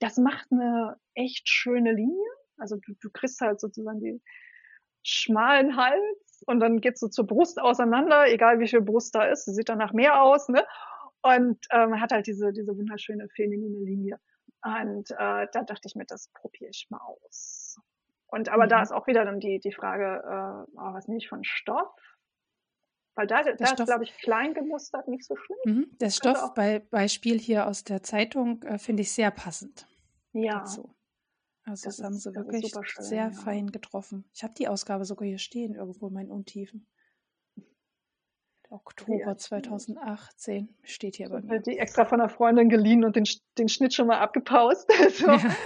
das 0.00 0.18
macht 0.18 0.48
eine 0.50 0.96
echt 1.14 1.48
schöne 1.48 1.92
Linie. 1.92 2.16
Also 2.58 2.76
du, 2.76 2.94
du 3.00 3.10
kriegst 3.10 3.40
halt 3.40 3.60
sozusagen 3.60 4.00
die 4.00 4.20
schmalen 5.02 5.76
Hals 5.76 6.42
und 6.46 6.60
dann 6.60 6.80
geht's 6.80 7.00
so 7.00 7.08
zur 7.08 7.26
Brust 7.26 7.60
auseinander, 7.60 8.26
egal 8.28 8.58
wie 8.58 8.66
viel 8.68 8.80
Brust 8.80 9.14
da 9.14 9.24
ist. 9.24 9.44
Sie 9.44 9.54
sieht 9.54 9.68
danach 9.68 9.92
mehr 9.92 10.20
aus, 10.22 10.48
ne? 10.48 10.64
Und 11.34 11.58
äh, 11.70 11.86
man 11.86 12.00
hat 12.00 12.12
halt 12.12 12.26
diese, 12.26 12.52
diese 12.52 12.76
wunderschöne 12.76 13.28
feminine 13.30 13.78
Linie. 13.78 14.20
Und 14.64 15.10
äh, 15.10 15.46
da 15.52 15.62
dachte 15.64 15.82
ich 15.86 15.94
mir, 15.94 16.06
das 16.06 16.28
probiere 16.34 16.70
ich 16.70 16.86
mal 16.90 17.00
aus. 17.00 17.76
Und 18.28 18.48
aber 18.48 18.66
da 18.66 18.78
Mhm. 18.78 18.82
ist 18.82 18.92
auch 18.92 19.06
wieder 19.06 19.24
dann 19.24 19.40
die, 19.40 19.60
die 19.60 19.72
Frage, 19.72 20.22
äh, 20.24 20.70
oh, 20.76 20.92
was 20.94 21.06
nehme 21.08 21.18
ich 21.18 21.28
von 21.28 21.44
Stoff? 21.44 21.94
Weil 23.14 23.26
da, 23.26 23.42
da 23.42 23.50
ist, 23.52 23.70
Stoff- 23.70 23.86
glaube 23.86 24.04
ich, 24.04 24.16
klein 24.18 24.52
gemustert 24.52 25.08
nicht 25.08 25.24
so 25.24 25.36
schlimm. 25.36 25.58
Mhm. 25.64 25.98
Der 26.00 26.10
Stoff 26.10 26.52
bei 26.54 26.80
Beispiel 26.80 27.38
hier 27.38 27.66
aus 27.66 27.82
der 27.84 28.02
Zeitung 28.02 28.62
äh, 28.62 28.78
finde 28.78 29.02
ich 29.02 29.12
sehr 29.12 29.30
passend 29.30 29.86
Ja. 30.32 30.58
dazu. 30.60 30.94
Also 31.64 31.86
Das 31.86 31.96
das, 31.96 32.04
haben 32.04 32.14
ist- 32.14 32.22
sie 32.24 32.30
ist 32.30 32.36
wirklich 32.36 32.72
schön, 32.84 33.04
sehr 33.04 33.24
ja. 33.24 33.30
fein 33.30 33.68
getroffen. 33.72 34.28
Ich 34.34 34.42
habe 34.44 34.54
die 34.54 34.68
Ausgabe 34.68 35.04
sogar 35.04 35.26
hier 35.26 35.38
stehen, 35.38 35.74
irgendwo 35.74 36.08
in 36.08 36.14
meinen 36.14 36.30
Untiefen. 36.30 36.86
Oktober 38.70 39.18
Ja. 39.18 39.36
2018 39.36 40.74
steht 40.82 41.16
hier 41.16 41.28
bei 41.28 41.40
mir. 41.40 41.60
Die 41.60 41.78
extra 41.78 42.04
von 42.04 42.20
einer 42.20 42.28
Freundin 42.28 42.68
geliehen 42.68 43.04
und 43.04 43.16
den, 43.16 43.24
den 43.58 43.68
Schnitt 43.68 43.94
schon 43.94 44.06
mal 44.06 44.18
abgepaust. 44.18 44.90
so. 45.10 45.26
Ja. 45.26 45.56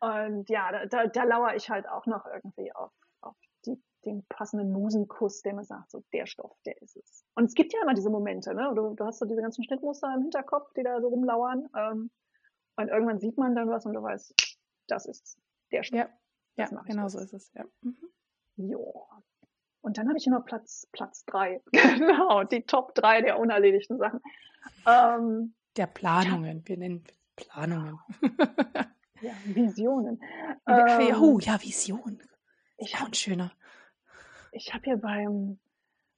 Und 0.00 0.48
ja, 0.48 0.72
da, 0.72 0.86
da, 0.86 1.06
da 1.06 1.24
lauere 1.24 1.54
ich 1.54 1.70
halt 1.70 1.88
auch 1.88 2.06
noch 2.06 2.26
irgendwie 2.26 2.72
auf, 2.74 2.90
auf 3.20 3.36
die, 3.64 3.80
den 4.04 4.24
passenden 4.28 4.72
Musenkuss, 4.72 5.42
der 5.42 5.54
mir 5.54 5.64
sagt, 5.64 5.90
so 5.90 6.02
der 6.12 6.26
Stoff, 6.26 6.56
der 6.66 6.80
ist 6.82 6.96
es. 6.96 7.24
Und 7.36 7.44
es 7.44 7.54
gibt 7.54 7.72
ja 7.72 7.80
immer 7.82 7.94
diese 7.94 8.10
Momente, 8.10 8.52
ne? 8.52 8.72
Du, 8.74 8.94
du 8.94 9.04
hast 9.04 9.20
so 9.20 9.26
diese 9.26 9.42
ganzen 9.42 9.62
Schnittmuster 9.62 10.12
im 10.14 10.22
Hinterkopf, 10.22 10.72
die 10.76 10.82
da 10.82 11.00
so 11.00 11.08
rumlauern. 11.08 11.68
Ähm, 11.76 12.10
und 12.76 12.88
irgendwann 12.88 13.20
sieht 13.20 13.38
man 13.38 13.54
dann 13.54 13.68
was 13.68 13.86
und 13.86 13.92
du 13.94 14.02
weißt, 14.02 14.34
das 14.88 15.06
ist 15.06 15.38
der 15.70 15.84
Stoff. 15.84 16.00
Ja, 16.00 16.08
ja, 16.56 16.82
genau 16.82 17.08
so 17.08 17.18
ist 17.20 17.32
es. 17.32 17.52
Ja. 17.54 17.64
Mhm. 17.82 17.96
Jo. 18.56 19.06
Und 19.82 19.98
dann 19.98 20.08
habe 20.08 20.16
ich 20.16 20.26
noch 20.26 20.44
Platz, 20.44 20.88
Platz 20.92 21.24
drei. 21.26 21.60
genau, 21.72 22.44
die 22.44 22.62
Top 22.62 22.94
drei 22.94 23.20
der 23.20 23.38
unerledigten 23.38 23.98
Sachen. 23.98 24.20
Ähm, 24.86 25.54
Der 25.76 25.86
Planungen, 25.86 26.62
wir 26.66 26.76
nennen 26.78 27.04
Planungen. 27.36 27.98
ja, 29.20 29.32
Visionen. 29.44 30.22
Ja, 30.66 31.00
Ähm, 31.00 31.16
oh 31.20 31.38
ja, 31.40 31.60
Vision. 31.60 32.22
ich 32.76 32.98
habe 32.98 33.10
ein 33.10 33.14
schöner. 33.14 33.52
ich 34.52 34.72
hab 34.72 34.84
hier 34.84 34.98
beim, 34.98 35.58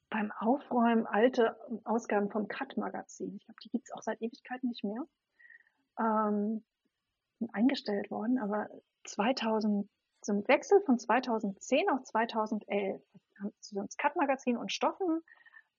beim 0.09 0.31
Aufräumen 0.39 1.07
alte 1.07 1.57
Ausgaben 1.85 2.29
vom 2.29 2.47
Cut-Magazin. 2.47 3.35
Ich 3.37 3.45
glaube, 3.45 3.59
die 3.63 3.69
gibt's 3.69 3.91
auch 3.91 4.01
seit 4.03 4.21
Ewigkeiten 4.21 4.69
nicht 4.69 4.83
mehr. 4.83 5.03
Ähm, 5.99 6.63
eingestellt 7.51 8.11
worden, 8.11 8.37
aber 8.37 8.69
2000, 9.05 9.89
zum 10.21 10.47
Wechsel 10.47 10.81
von 10.85 10.97
2010 10.99 11.89
auf 11.89 12.03
2011 12.03 13.01
haben 13.39 13.53
das 13.71 13.97
Cut-Magazin 13.97 14.57
und 14.57 14.71
Stoffen 14.71 15.21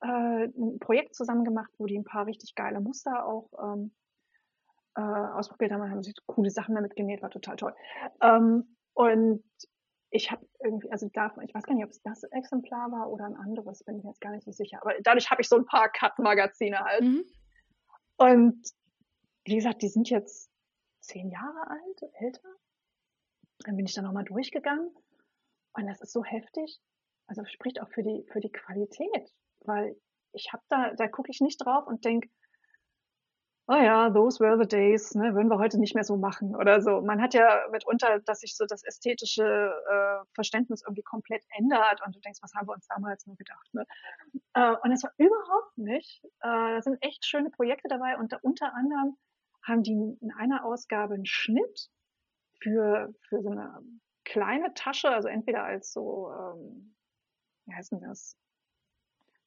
äh, 0.03 0.45
ein 0.45 0.79
Projekt 0.79 1.15
zusammen 1.15 1.45
gemacht, 1.45 1.73
wo 1.79 1.87
die 1.87 1.99
ein 1.99 2.05
paar 2.05 2.27
richtig 2.27 2.55
geile 2.55 2.81
Muster 2.81 3.27
auch 3.27 3.51
ähm, 3.63 3.93
äh, 4.97 5.01
ausprobiert 5.01 5.73
haben. 5.73 5.91
haben 5.91 6.03
sie 6.03 6.15
coole 6.27 6.51
Sachen 6.51 6.75
damit 6.75 6.97
genäht, 6.97 7.23
war 7.23 7.31
total 7.31 7.57
toll. 7.57 7.75
Ähm, 8.21 8.77
und 8.95 9.45
ich 10.11 10.31
habe 10.31 10.47
irgendwie, 10.63 10.91
also 10.91 11.09
davon, 11.13 11.45
ich 11.45 11.55
weiß 11.55 11.65
gar 11.65 11.75
nicht, 11.75 11.85
ob 11.85 11.91
es 11.91 12.03
das 12.03 12.23
Exemplar 12.25 12.91
war 12.93 13.11
oder 13.11 13.27
ein 13.27 13.37
anderes, 13.37 13.85
bin 13.85 13.99
ich 13.99 14.05
jetzt 14.05 14.21
gar 14.21 14.31
nicht 14.31 14.45
so 14.45 14.53
sicher. 14.53 14.79
Aber 14.81 14.95
dadurch 15.03 15.31
habe 15.31 15.43
ich 15.43 15.49
so 15.49 15.57
ein 15.57 15.67
paar 15.67 15.91
Cut-Magazine 15.91 16.79
halt. 16.79 17.03
Mhm. 17.03 17.25
Und 18.17 18.71
wie 19.45 19.57
gesagt, 19.57 19.83
die 19.83 19.89
sind 19.89 20.09
jetzt 20.09 20.51
zehn 21.01 21.31
Jahre 21.31 21.69
alt, 21.69 22.13
älter. 22.15 22.49
Dann 23.61 23.77
bin 23.77 23.87
ich 23.87 23.95
da 23.95 24.03
nochmal 24.03 24.25
durchgegangen. 24.25 24.91
Und 25.75 25.87
das 25.87 26.01
ist 26.01 26.13
so 26.13 26.25
heftig. 26.25 26.81
Also 27.27 27.45
spricht 27.45 27.81
auch 27.81 27.89
für 27.91 28.03
die, 28.03 28.25
für 28.33 28.41
die 28.41 28.53
Qualität. 28.53 29.33
Weil 29.61 29.97
ich 30.33 30.53
habe 30.53 30.63
da, 30.69 30.93
da 30.95 31.09
gucke 31.09 31.31
ich 31.31 31.41
nicht 31.41 31.59
drauf 31.65 31.87
und 31.87 32.05
denk, 32.05 32.27
oh 33.69 33.75
ja, 33.75 34.11
those 34.11 34.39
were 34.39 34.57
the 34.57 34.69
days, 34.69 35.15
ne, 35.15 35.35
würden 35.35 35.49
wir 35.49 35.59
heute 35.59 35.79
nicht 35.79 35.95
mehr 35.95 36.05
so 36.05 36.17
machen 36.17 36.55
oder 36.55 36.81
so. 36.81 37.01
Man 37.01 37.21
hat 37.21 37.35
ja 37.35 37.67
mitunter, 37.73 38.21
dass 38.21 38.41
sich 38.41 38.57
so 38.57 38.65
das 38.65 38.85
ästhetische 38.85 39.43
äh, 39.45 40.25
Verständnis 40.35 40.83
irgendwie 40.83 41.03
komplett 41.03 41.43
ändert 41.59 42.01
und 42.07 42.15
du 42.15 42.21
denkst, 42.21 42.39
was 42.43 42.55
haben 42.55 42.69
wir 42.69 42.75
uns 42.75 42.87
damals 42.87 43.27
nur 43.27 43.37
gedacht, 43.37 43.75
ne? 43.75 43.85
Äh, 44.55 44.77
und 44.83 44.91
das 44.91 45.03
war 45.03 45.13
überhaupt 45.19 45.77
nicht. 45.77 46.25
Äh, 46.25 46.75
da 46.75 46.83
sind 46.83 46.99
echt 47.01 47.27
schöne 47.27 47.51
Projekte 47.51 47.89
dabei 47.89 48.17
und 48.19 48.33
da 48.33 48.39
unter 48.43 48.73
anderem 48.75 49.17
haben 49.65 49.83
die 49.83 50.17
in 50.21 50.33
einer 50.39 50.65
Ausgabe 50.65 51.15
einen 51.15 51.27
Schnitt 51.27 51.89
für, 52.61 53.13
für 53.29 53.43
so 53.43 53.51
eine 53.51 53.83
kleine 54.25 54.75
Tasche, 54.75 55.11
also 55.11 55.29
entweder 55.29 55.65
als 55.65 55.93
so, 55.93 56.31
ähm, 56.33 56.96
wie 57.67 57.75
heißt 57.75 57.93
denn 57.93 58.01
das? 58.01 58.37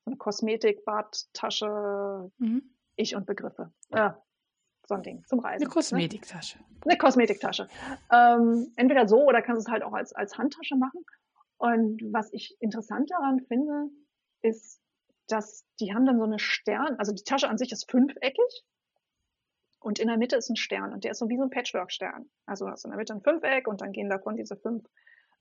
So 0.06 0.12
eine 0.12 0.18
Kosmetik-Badtasche, 0.18 2.32
Mhm. 2.38 2.70
ich 2.96 3.16
und 3.16 3.26
Begriffe. 3.26 3.72
Ja, 3.90 4.22
so 4.88 4.96
ein 4.96 5.04
Ding 5.04 5.24
zum 5.26 5.40
Reisen. 5.40 5.64
Eine 5.66 5.74
Kosmetiktasche. 5.74 6.60
Ne? 6.60 6.66
Eine 6.86 6.98
Kosmetiktasche. 6.98 7.68
Ähm, 8.12 8.72
entweder 8.76 9.08
so 9.08 9.24
oder 9.26 9.42
kannst 9.42 9.66
du 9.66 9.70
es 9.70 9.72
halt 9.72 9.84
auch 9.84 9.94
als, 9.94 10.14
als 10.14 10.38
Handtasche 10.38 10.76
machen. 10.76 11.04
Und 11.58 12.02
was 12.14 12.32
ich 12.34 12.56
interessant 12.62 13.10
daran 13.12 13.42
finde, 13.48 13.90
ist, 14.42 14.82
dass 15.28 15.66
die 15.80 15.94
haben 15.94 16.06
dann 16.06 16.18
so 16.18 16.24
eine 16.24 16.40
Stern, 16.40 16.96
also 16.98 17.14
die 17.14 17.24
Tasche 17.24 17.50
an 17.50 17.58
sich 17.58 17.72
ist 17.72 17.90
fünfeckig 17.92 18.64
und 19.80 20.00
in 20.00 20.08
der 20.08 20.18
Mitte 20.18 20.36
ist 20.38 20.50
ein 20.50 20.56
Stern 20.56 20.92
und 20.94 21.04
der 21.04 21.12
ist 21.12 21.20
so 21.20 21.30
wie 21.30 21.38
so 21.38 21.44
ein 21.44 21.50
Patchwork-Stern. 21.52 22.30
Also 22.46 22.66
du 22.66 22.72
hast 22.72 22.86
in 22.86 22.92
der 22.92 22.98
Mitte 22.98 23.14
ein 23.14 23.22
Fünfeck 23.22 23.68
und 23.68 23.82
dann 23.82 23.92
gehen 23.92 24.10
davon 24.10 24.36
diese 24.38 24.56
fünf 24.58 24.86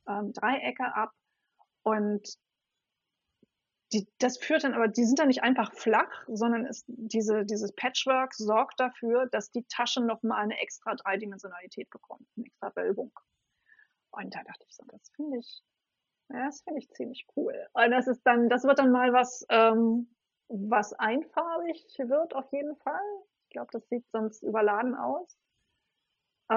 ähm, 0.07 0.33
Dreiecke 0.35 0.95
ab 0.95 1.13
und 1.85 2.29
die, 3.93 4.07
das 4.19 4.39
führt 4.39 4.65
dann 4.65 4.75
aber, 4.75 4.89
die 4.89 5.05
sind 5.05 5.19
dann 5.19 5.29
nicht 5.29 5.43
einfach 5.43 5.73
flach, 5.75 6.25
sondern 6.29 6.67
ist 6.67 6.85
diese, 6.89 7.45
dieses 7.45 7.73
Patchwork 7.75 8.35
sorgt 8.35 8.81
dafür, 8.81 9.27
dass 9.27 9.51
die 9.51 9.65
Tasche 9.65 10.01
nochmal 10.03 10.43
eine 10.43 10.59
extra 10.61 10.95
Dreidimensionalität 10.95 11.91
bekommt, 11.91 12.29
eine 12.37 12.47
extra 12.47 12.75
Wölbung. 12.77 13.13
Und 14.11 14.35
da 14.35 14.43
dachte 14.43 14.65
ich 14.67 14.75
so, 14.75 14.85
das 14.89 15.11
finde 15.17 15.39
ich, 15.39 15.63
Ja, 16.31 16.47
das 16.47 16.63
finde 16.63 16.81
ich 16.81 16.91
ziemlich 16.91 17.27
cool. 17.37 17.55
Und 17.75 17.91
das 17.91 18.07
ist 18.09 18.23
dann, 18.27 18.49
das 18.49 18.65
wird 18.65 18.79
dann 18.79 18.93
mal 18.93 19.13
was, 19.13 19.47
ähm, 19.51 20.15
was 20.49 20.93
einfarbig 20.95 21.85
wird 21.99 22.35
auf 22.35 22.53
jeden 22.53 22.77
Fall. 22.79 23.01
Ich 23.45 23.51
glaube, 23.51 23.71
das 23.73 23.89
sieht 23.89 24.07
sonst 24.13 24.43
überladen 24.43 24.95
aus. 24.95 25.39
Äh, 26.51 26.55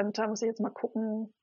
und 0.00 0.18
da 0.18 0.28
muss 0.28 0.42
ich 0.42 0.48
jetzt 0.48 0.60
mal 0.60 0.70
gucken, 0.70 1.34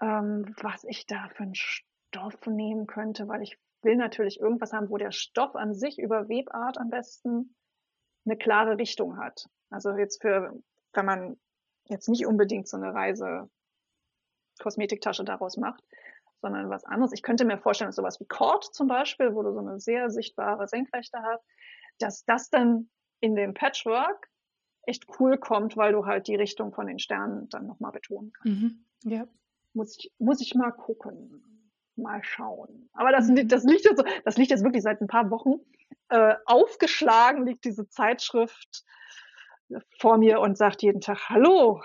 ähm, 0.00 0.54
was 0.60 0.84
ich 0.84 1.06
da 1.06 1.28
für 1.28 1.44
einen 1.44 1.54
Stoff 1.54 2.46
nehmen 2.46 2.86
könnte, 2.86 3.28
weil 3.28 3.42
ich 3.42 3.58
will 3.82 3.96
natürlich 3.96 4.40
irgendwas 4.40 4.72
haben, 4.72 4.90
wo 4.90 4.96
der 4.96 5.12
Stoff 5.12 5.54
an 5.56 5.74
sich 5.74 5.98
über 5.98 6.28
Webart 6.28 6.78
am 6.78 6.90
besten 6.90 7.54
eine 8.24 8.36
klare 8.36 8.78
Richtung 8.78 9.18
hat. 9.18 9.46
Also 9.70 9.90
jetzt 9.92 10.20
für, 10.20 10.52
wenn 10.92 11.06
man 11.06 11.40
jetzt 11.86 12.08
nicht 12.08 12.26
unbedingt 12.26 12.68
so 12.68 12.76
eine 12.76 12.92
Reise 12.92 13.48
Kosmetiktasche 14.60 15.24
daraus 15.24 15.56
macht, 15.56 15.82
sondern 16.40 16.70
was 16.70 16.84
anderes. 16.84 17.12
Ich 17.12 17.22
könnte 17.22 17.44
mir 17.44 17.58
vorstellen, 17.58 17.88
dass 17.88 17.96
sowas 17.96 18.20
wie 18.20 18.26
Cord 18.26 18.64
zum 18.74 18.88
Beispiel, 18.88 19.34
wo 19.34 19.42
du 19.42 19.52
so 19.52 19.60
eine 19.60 19.80
sehr 19.80 20.10
sichtbare 20.10 20.68
Senkrechte 20.68 21.18
hast, 21.22 21.44
dass 21.98 22.24
das 22.24 22.50
dann 22.50 22.90
in 23.20 23.34
dem 23.34 23.54
Patchwork 23.54 24.28
echt 24.82 25.06
cool 25.18 25.38
kommt, 25.38 25.76
weil 25.76 25.92
du 25.92 26.06
halt 26.06 26.26
die 26.26 26.36
Richtung 26.36 26.72
von 26.72 26.86
den 26.86 26.98
Sternen 26.98 27.48
dann 27.48 27.66
nochmal 27.66 27.92
betonen 27.92 28.32
kannst. 28.32 28.62
Mhm. 28.62 28.84
Ja. 29.04 29.26
Muss 29.72 29.96
ich, 29.98 30.12
muss 30.18 30.40
ich 30.40 30.54
mal 30.54 30.72
gucken. 30.72 31.49
Mal 31.96 32.22
schauen. 32.22 32.88
Aber 32.92 33.12
das, 33.12 33.30
das 33.46 33.64
liegt 33.64 33.84
jetzt 33.84 34.02
das 34.24 34.36
liegt 34.36 34.50
jetzt 34.50 34.64
wirklich 34.64 34.82
seit 34.82 35.00
ein 35.00 35.06
paar 35.06 35.30
Wochen 35.30 35.54
äh, 36.08 36.34
aufgeschlagen, 36.46 37.46
liegt 37.46 37.64
diese 37.64 37.88
Zeitschrift 37.88 38.84
vor 39.98 40.18
mir 40.18 40.40
und 40.40 40.58
sagt 40.58 40.82
jeden 40.82 41.00
Tag, 41.00 41.28
hallo, 41.28 41.80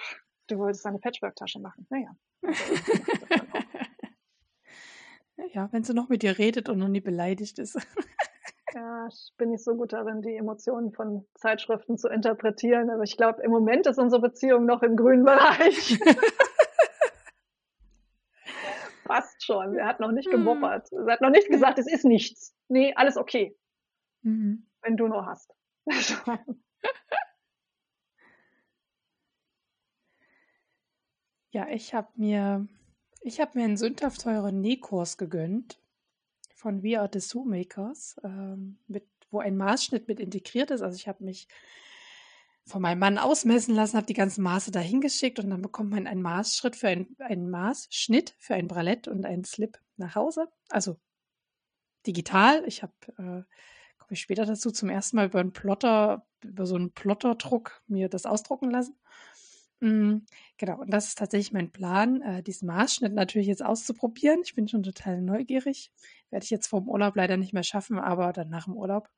du 0.48 0.58
wolltest 0.58 0.86
eine 0.86 1.00
Patchwork-Tasche 1.00 1.60
machen. 1.60 1.88
Naja. 1.90 2.16
ja, 5.54 5.70
wenn 5.72 5.84
sie 5.84 5.94
noch 5.94 6.10
mit 6.10 6.24
dir 6.24 6.38
redet 6.38 6.70
und 6.70 6.80
noch 6.80 6.88
nie 6.88 7.02
beleidigt 7.02 7.60
ist. 7.60 7.78
Ja, 8.74 9.08
ich 9.08 9.32
bin 9.38 9.52
nicht 9.52 9.64
so 9.64 9.76
gut 9.76 9.94
darin, 9.94 10.22
die 10.22 10.36
Emotionen 10.36 10.92
von 10.92 11.26
Zeitschriften 11.36 11.98
zu 11.98 12.10
interpretieren, 12.10 12.90
aber 12.90 13.04
ich 13.04 13.16
glaube, 13.16 13.42
im 13.42 13.50
Moment 13.50 13.88
ist 13.88 13.98
unsere 13.98 14.22
Beziehung 14.22 14.66
noch 14.66 14.84
im 14.84 14.98
grünen 14.98 15.24
Bereich. 15.24 15.98
Passt 19.06 19.44
schon. 19.44 19.78
Er 19.78 19.88
hat 19.88 20.00
noch 20.00 20.12
nicht 20.12 20.30
gemoppert. 20.30 20.92
Er 20.92 21.14
hat 21.14 21.22
noch 21.22 21.30
nicht 21.30 21.48
gesagt, 21.48 21.78
es 21.80 21.88
ist 21.88 22.06
nichts. 22.06 22.56
Nee, 22.68 22.94
alles 22.96 23.18
okay. 23.18 23.56
Mhm. 24.24 24.66
Wenn 24.82 24.98
du 24.98 25.08
nur 25.08 25.26
hast. 25.28 25.54
ja, 31.52 31.68
ich 31.70 31.94
habe 31.94 32.10
mir, 32.16 32.68
ich 33.22 33.40
habe 33.40 33.58
mir 33.58 33.66
einen 33.66 33.78
sündhaft 33.78 34.22
teuren 34.22 34.60
Nähkurs 34.62 35.18
gegönnt 35.18 35.80
von 36.56 36.82
We 36.82 37.00
Are 37.00 37.08
the 37.14 37.40
Makers, 37.46 38.16
ähm, 38.24 38.80
mit, 38.88 39.08
wo 39.30 39.38
ein 39.40 39.56
Maßschnitt 39.56 40.08
mit 40.08 40.20
integriert 40.20 40.72
ist. 40.72 40.82
Also 40.82 40.96
ich 40.96 41.08
habe 41.08 41.24
mich 41.24 41.48
von 42.68 42.82
meinem 42.82 43.00
Mann 43.00 43.18
ausmessen 43.18 43.76
lassen, 43.76 43.98
habe 43.98 44.08
die 44.08 44.14
ganzen 44.14 44.44
Maße 44.44 44.72
dahin 44.72 45.02
geschickt 45.02 45.40
und 45.40 45.50
dann 45.50 45.62
bekommt 45.62 45.92
man 45.92 46.08
einen 46.08 46.22
Maßschritt 46.22 46.76
für 46.76 46.88
ein, 46.88 47.16
einen 47.20 47.50
Maßschnitt 47.50 48.36
für 48.40 48.56
ein 48.56 48.68
Bralett 48.68 49.08
und 49.08 49.26
einen 49.26 49.44
Slip 49.44 49.80
nach 49.98 50.16
Hause. 50.16 50.48
Also 50.70 50.98
digital. 52.08 52.64
Ich 52.66 52.82
habe, 52.82 52.94
äh, 53.18 53.44
komme 53.98 54.12
ich 54.12 54.22
später 54.22 54.46
dazu, 54.46 54.72
zum 54.72 54.90
ersten 54.90 55.18
Mal 55.18 55.28
über 55.28 55.40
einen 55.40 55.54
Plotter, 55.54 56.26
über 56.44 56.66
so 56.66 56.76
einen 56.76 56.92
Plotterdruck 56.92 57.82
mir 57.88 58.10
das 58.10 58.26
ausdrucken 58.26 58.72
lassen. 58.72 58.96
Mm, 59.82 60.20
genau, 60.58 60.80
und 60.80 60.92
das 60.92 61.08
ist 61.10 61.18
tatsächlich 61.18 61.52
mein 61.54 61.72
Plan, 61.72 62.22
äh, 62.22 62.42
diesen 62.44 62.68
Maßschnitt 62.68 63.14
natürlich 63.14 63.48
jetzt 63.48 63.64
auszuprobieren. 63.64 64.40
Ich 64.44 64.56
bin 64.56 64.68
schon 64.68 64.84
total 64.84 65.22
neugierig. 65.22 65.92
Werde 66.30 66.44
ich 66.44 66.50
jetzt 66.50 66.68
vor 66.68 66.82
dem 66.82 66.90
Urlaub 66.90 67.16
leider 67.16 67.38
nicht 67.38 67.54
mehr 67.54 67.64
schaffen, 67.64 68.00
aber 68.00 68.34
dann 68.34 68.50
nach 68.50 68.66
dem 68.66 68.76
Urlaub. 68.76 69.10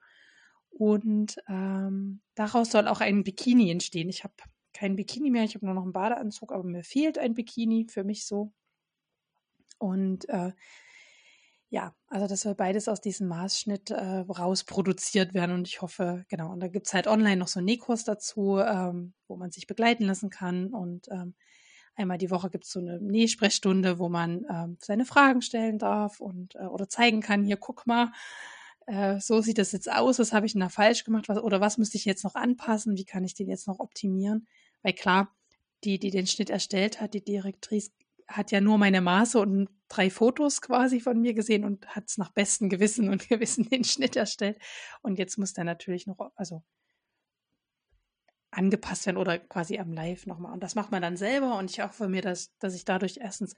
Und 0.78 1.38
ähm, 1.48 2.22
daraus 2.36 2.70
soll 2.70 2.88
auch 2.88 3.02
ein 3.02 3.24
Bikini 3.24 3.72
entstehen. 3.72 4.10
Ich 4.10 4.24
habe 4.24 4.36
kein 4.74 4.96
Bikini 4.96 5.32
mehr, 5.32 5.44
ich 5.44 5.56
habe 5.56 5.66
nur 5.66 5.74
noch 5.74 5.82
einen 5.82 5.92
Badeanzug, 5.92 6.52
aber 6.52 6.64
mir 6.64 6.84
fehlt 6.84 7.18
ein 7.18 7.34
Bikini 7.34 7.88
für 7.90 8.04
mich 8.04 8.28
so. 8.28 8.52
Und 9.80 10.30
äh, 10.30 10.52
ja, 11.70 11.96
also 12.10 12.28
das 12.28 12.42
soll 12.42 12.54
beides 12.54 12.88
aus 12.88 13.02
diesem 13.02 13.28
Maßschnitt 13.28 13.90
äh, 13.90 14.20
rausproduziert 14.30 15.34
werden 15.34 15.56
und 15.56 15.68
ich 15.68 15.82
hoffe, 15.82 16.26
genau, 16.30 16.52
und 16.52 16.60
da 16.60 16.68
gibt 16.68 16.86
es 16.86 16.94
halt 16.94 17.08
online 17.08 17.38
noch 17.38 17.48
so 17.48 17.60
einen 17.60 17.66
Nähkurs 17.66 18.04
dazu, 18.04 18.60
ähm, 18.60 19.16
wo 19.28 19.36
man 19.36 19.50
sich 19.50 19.66
begleiten 19.66 20.06
lassen 20.06 20.30
kann 20.30 20.74
und 20.74 21.08
ähm, 21.10 21.34
einmal 21.96 22.20
die 22.20 22.30
Woche 22.30 22.52
gibt 22.52 22.66
es 22.66 22.72
so 22.72 22.80
eine 22.80 23.02
Nähsprechstunde, 23.02 23.98
wo 23.98 24.10
man 24.10 24.46
ähm, 24.50 24.78
seine 24.80 25.06
Fragen 25.06 25.42
stellen 25.42 25.80
darf 25.80 26.20
und 26.20 26.56
äh, 26.56 26.68
oder 26.68 26.88
zeigen 26.88 27.22
kann, 27.22 27.44
hier 27.44 27.58
guck 27.58 27.88
mal, 27.88 28.12
äh, 28.88 29.20
so 29.20 29.42
sieht 29.42 29.58
das 29.58 29.72
jetzt 29.72 29.92
aus, 29.92 30.18
was 30.20 30.34
habe 30.34 30.46
ich 30.46 30.54
denn 30.54 30.62
da 30.62 30.70
falsch 30.70 31.04
gemacht 31.04 31.30
was, 31.30 31.38
oder 31.38 31.62
was 31.62 31.78
müsste 31.78 31.98
ich 31.98 32.06
jetzt 32.06 32.24
noch 32.24 32.36
anpassen, 32.36 32.98
wie 32.98 33.06
kann 33.06 33.24
ich 33.24 33.36
den 33.36 33.50
jetzt 33.50 33.68
noch 33.68 33.80
optimieren, 33.80 34.48
weil 34.82 34.94
klar, 34.94 35.36
die, 35.84 36.00
die 36.00 36.10
den 36.10 36.28
Schnitt 36.28 36.50
erstellt 36.50 37.00
hat, 37.02 37.14
die 37.14 37.24
Direktrice, 37.24 37.92
hat 38.28 38.52
ja 38.52 38.60
nur 38.62 38.78
meine 38.78 39.02
Maße 39.02 39.40
und 39.40 39.70
drei 39.88 40.10
Fotos 40.10 40.62
quasi 40.62 41.00
von 41.00 41.22
mir 41.22 41.34
gesehen 41.34 41.64
und 41.64 41.88
hat 41.88 42.06
es 42.08 42.18
nach 42.18 42.32
bestem 42.32 42.70
Gewissen 42.70 43.10
und 43.10 43.30
Gewissen 43.30 43.70
den 43.70 43.84
Schnitt 43.84 44.16
erstellt. 44.16 44.58
Und 45.02 45.18
jetzt 45.18 45.38
muss 45.38 45.54
der 45.54 45.64
natürlich 45.64 46.08
noch, 46.08 46.18
also 46.36 46.64
angepasst 48.52 49.06
werden 49.06 49.18
oder 49.18 49.38
quasi 49.40 49.78
am 49.78 49.94
Live 49.94 50.26
nochmal. 50.26 50.54
Und 50.54 50.64
das 50.64 50.76
macht 50.76 50.92
man 50.92 51.02
dann 51.02 51.16
selber 51.16 51.58
und 51.58 51.70
ich 51.72 51.82
hoffe 51.82 52.10
mir, 52.10 52.22
dass, 52.22 52.58
dass 52.60 52.76
ich 52.76 52.86
dadurch 52.86 53.18
erstens 53.22 53.56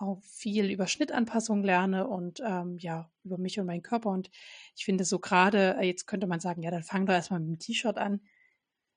auch 0.00 0.22
viel 0.22 0.70
über 0.70 0.86
Schnittanpassung 0.86 1.62
lerne 1.62 2.08
und 2.08 2.40
ähm, 2.44 2.78
ja, 2.78 3.10
über 3.22 3.36
mich 3.36 3.60
und 3.60 3.66
meinen 3.66 3.82
Körper. 3.82 4.10
Und 4.10 4.30
ich 4.74 4.84
finde 4.84 5.04
so 5.04 5.18
gerade, 5.18 5.76
äh, 5.78 5.86
jetzt 5.86 6.06
könnte 6.06 6.26
man 6.26 6.40
sagen, 6.40 6.62
ja, 6.62 6.70
dann 6.70 6.82
fang 6.82 7.06
doch 7.06 7.12
erstmal 7.12 7.40
mit 7.40 7.48
dem 7.48 7.58
T-Shirt 7.58 7.98
an. 7.98 8.20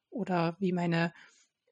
Oder 0.10 0.56
wie 0.60 0.72
meine 0.72 1.14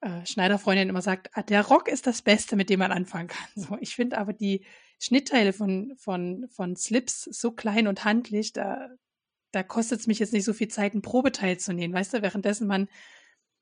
äh, 0.02 0.26
Schneiderfreundin 0.26 0.90
immer 0.90 1.02
sagt, 1.02 1.30
ah, 1.34 1.44
der 1.44 1.66
Rock 1.66 1.88
ist 1.88 2.08
das 2.08 2.22
Beste, 2.22 2.56
mit 2.56 2.70
dem 2.70 2.80
man 2.80 2.92
anfangen 2.92 3.30
kann. 3.30 3.48
So, 3.56 3.78
ich 3.80 3.96
finde 3.96 4.18
aber 4.18 4.34
die 4.34 4.66
Schnittteile 5.00 5.54
von, 5.54 5.94
von, 5.98 6.48
von 6.50 6.76
Slips 6.76 7.24
so 7.24 7.52
klein 7.52 7.88
und 7.88 8.04
handlich, 8.04 8.52
da, 8.52 8.90
da 9.52 9.64
kostet 9.64 10.02
es 10.02 10.08
mich 10.08 10.20
jetzt 10.20 10.34
nicht 10.34 10.46
so 10.46 10.54
viel 10.54 10.68
Zeit, 10.68 10.94
ein 10.94 11.02
Probeteil 11.02 11.58
zu 11.58 11.74
nähen. 11.74 11.94
Weißt 11.94 12.14
du, 12.14 12.22
währenddessen 12.22 12.68
man, 12.68 12.90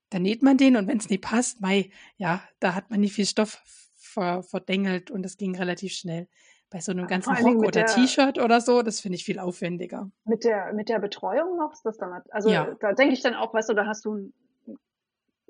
da 0.09 0.17
näht 0.17 0.41
man 0.41 0.57
den 0.57 0.77
und 0.77 0.87
wenn 0.87 0.97
es 0.97 1.09
nicht 1.09 1.21
passt, 1.21 1.61
mei, 1.61 1.91
ja, 2.17 2.43
da 2.59 2.73
hat 2.73 2.89
man 2.89 3.01
nicht 3.01 3.13
viel 3.13 3.27
Stoff 3.27 3.61
ver, 4.09 4.43
verdengelt 4.43 5.11
und 5.11 5.23
das 5.23 5.37
ging 5.37 5.55
relativ 5.55 5.93
schnell. 5.93 6.27
Bei 6.69 6.81
so 6.81 6.91
einem 6.91 7.07
ganzen 7.07 7.35
Rock 7.35 7.65
oder 7.65 7.85
T-Shirt 7.85 8.37
oder 8.37 8.61
so, 8.61 8.83
das 8.83 8.99
finde 8.99 9.15
ich 9.15 9.25
viel 9.25 9.39
aufwendiger. 9.39 10.11
Mit 10.25 10.43
der, 10.43 10.71
mit 10.73 10.87
der 10.87 10.99
Betreuung 10.99 11.57
noch 11.57 11.73
ist 11.73 11.83
das 11.83 11.97
dann, 11.97 12.21
also 12.29 12.49
ja. 12.49 12.75
da 12.79 12.93
denke 12.93 13.13
ich 13.13 13.21
dann 13.21 13.33
auch, 13.33 13.53
weißt 13.53 13.69
du, 13.69 13.73
da 13.73 13.87
hast 13.87 14.05
du 14.05 14.31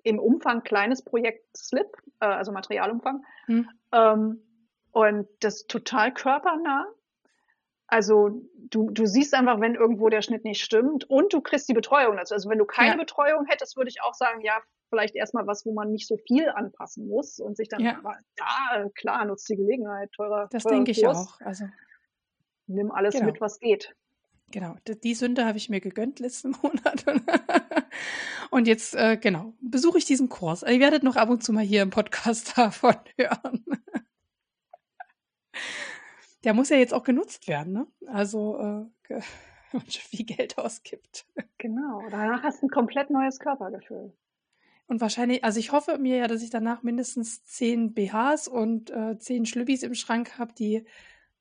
im 0.03 0.19
Umfang 0.19 0.63
kleines 0.63 1.03
Projekt 1.03 1.45
Slip, 1.57 1.91
äh, 2.19 2.25
also 2.25 2.51
Materialumfang. 2.51 3.23
Hm. 3.47 3.69
Ähm, 3.91 4.41
und 4.91 5.27
das 5.41 5.67
total 5.67 6.13
körpernah. 6.13 6.87
Also 7.87 8.41
du, 8.69 8.91
du 8.91 9.05
siehst 9.05 9.33
einfach, 9.33 9.59
wenn 9.59 9.75
irgendwo 9.75 10.09
der 10.09 10.21
Schnitt 10.21 10.43
nicht 10.43 10.63
stimmt 10.63 11.09
und 11.09 11.33
du 11.33 11.41
kriegst 11.41 11.67
die 11.69 11.73
Betreuung 11.73 12.17
dazu. 12.17 12.33
Also 12.33 12.49
wenn 12.49 12.59
du 12.59 12.65
keine 12.65 12.91
ja. 12.91 12.97
Betreuung 12.97 13.45
hättest, 13.45 13.77
würde 13.77 13.89
ich 13.89 14.01
auch 14.01 14.13
sagen, 14.13 14.41
ja, 14.41 14.61
vielleicht 14.89 15.15
erstmal 15.15 15.47
was, 15.47 15.65
wo 15.65 15.73
man 15.73 15.91
nicht 15.91 16.07
so 16.07 16.17
viel 16.17 16.49
anpassen 16.49 17.07
muss 17.07 17.39
und 17.39 17.57
sich 17.57 17.69
dann, 17.69 17.81
ja, 17.81 18.01
ja 18.37 18.89
klar, 18.95 19.25
nutzt 19.25 19.47
die 19.49 19.55
Gelegenheit, 19.55 20.11
teurer. 20.11 20.47
Das 20.51 20.63
teurer 20.63 20.75
denke 20.75 20.91
ich 20.91 21.05
auch. 21.07 21.39
Also 21.41 21.65
nimm 22.67 22.91
alles 22.91 23.15
genau. 23.15 23.27
mit, 23.27 23.41
was 23.41 23.59
geht. 23.59 23.95
Genau, 24.51 24.75
die 24.87 25.13
Sünde 25.13 25.45
habe 25.45 25.57
ich 25.57 25.69
mir 25.69 25.79
gegönnt 25.79 26.19
letzten 26.19 26.51
Monat. 26.63 27.05
Und 28.51 28.67
jetzt, 28.67 28.95
äh, 28.95 29.17
genau, 29.17 29.53
besuche 29.61 29.99
ich 29.99 30.05
diesen 30.05 30.29
Kurs. 30.29 30.63
Ihr 30.63 30.79
werdet 30.79 31.03
noch 31.03 31.15
ab 31.15 31.29
und 31.29 31.43
zu 31.43 31.53
mal 31.53 31.63
hier 31.63 31.83
im 31.83 31.91
Podcast 31.91 32.53
davon 32.57 32.95
hören. 33.17 33.63
Der 36.43 36.53
muss 36.53 36.69
ja 36.69 36.77
jetzt 36.77 36.93
auch 36.93 37.03
genutzt 37.03 37.47
werden, 37.47 37.73
ne? 37.73 37.87
Also, 38.07 38.57
äh, 38.57 38.85
wenn 39.09 39.21
man 39.81 39.91
schon 39.91 40.01
viel 40.01 40.25
Geld 40.25 40.57
ausgibt. 40.57 41.25
Genau, 41.57 42.01
danach 42.09 42.43
hast 42.43 42.61
du 42.61 42.67
ein 42.67 42.69
komplett 42.69 43.09
neues 43.09 43.39
Körpergefühl. 43.39 44.13
Und 44.89 45.01
wahrscheinlich, 45.01 45.43
also 45.43 45.59
ich 45.59 45.71
hoffe 45.71 45.99
mir 45.99 46.17
ja, 46.17 46.27
dass 46.27 46.41
ich 46.41 46.49
danach 46.49 46.81
mindestens 46.81 47.43
zehn 47.43 47.93
BHs 47.93 48.47
und 48.47 48.89
äh, 48.89 49.19
zehn 49.19 49.45
Schlübbis 49.45 49.83
im 49.83 49.93
Schrank 49.93 50.39
habe, 50.39 50.51
die 50.53 50.83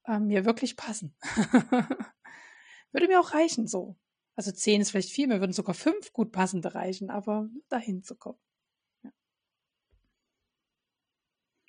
äh, 0.05 0.19
mir 0.19 0.45
wirklich 0.45 0.77
passen. 0.77 1.17
Würde 2.93 3.09
mir 3.09 3.19
auch 3.19 3.33
reichen 3.33 3.67
so. 3.67 3.97
Also 4.37 4.53
zehn 4.53 4.83
ist 4.83 4.91
vielleicht 4.91 5.11
viel, 5.11 5.29
mir 5.29 5.41
würden 5.41 5.53
sogar 5.53 5.75
fünf 5.75 6.13
gut 6.13 6.31
passende 6.31 6.75
reichen, 6.75 7.09
aber 7.09 7.49
dahin 7.71 8.03
zu 8.03 8.17
kommen. 8.17 8.39
Ja. 9.03 9.11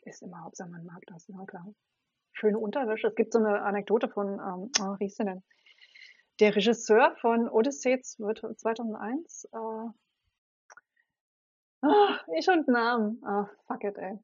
Ist 0.04 0.22
immer 0.22 0.44
Hauptsache, 0.44 0.70
man 0.70 0.86
mag 0.86 1.02
das, 1.08 1.30
na 1.30 1.46
klar. 1.46 1.66
Schöne 2.34 2.60
Unterwäsche. 2.60 3.08
Es 3.08 3.16
gibt 3.16 3.32
so 3.32 3.40
eine 3.40 3.62
Anekdote 3.62 4.10
von, 4.10 4.28
ähm, 4.28 4.70
oh, 4.82 4.96
wie 5.00 5.06
hieß 5.06 5.16
denn? 5.16 5.44
Der 6.42 6.54
Regisseur 6.58 7.16
von 7.22 7.48
Odyssey 7.48 8.02
2001. 8.02 9.46
Äh, 9.46 9.58
oh, 11.82 12.34
ich 12.38 12.48
und 12.50 12.68
Namen. 12.68 13.22
Oh, 13.26 13.46
fuck 13.68 13.84
it, 13.84 13.98
ey. 13.98 14.20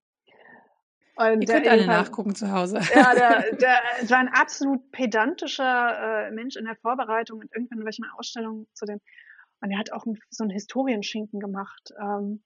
Und 1.17 1.41
Ihr 1.41 1.47
könnt 1.47 1.67
alle 1.67 1.85
nachgucken 1.85 2.35
zu 2.35 2.51
Hause. 2.51 2.79
Ja, 2.93 3.15
der, 3.15 3.39
der, 3.55 3.79
der 4.01 4.09
war 4.09 4.17
ein 4.17 4.27
absolut 4.27 4.91
pedantischer 4.91 6.27
äh, 6.27 6.31
Mensch 6.31 6.57
in 6.57 6.65
der 6.65 6.75
Vorbereitung 6.75 7.39
und 7.39 7.53
irgendwann 7.53 7.79
in 7.79 7.85
welchen 7.85 8.05
Ausstellungen 8.17 8.67
zu 8.73 8.85
dem. 8.85 8.99
Und 9.61 9.71
er 9.71 9.79
hat 9.79 9.93
auch 9.93 10.05
so 10.29 10.43
einen 10.43 10.51
Historienschinken 10.51 11.39
gemacht. 11.39 11.93
Ähm, 11.99 12.43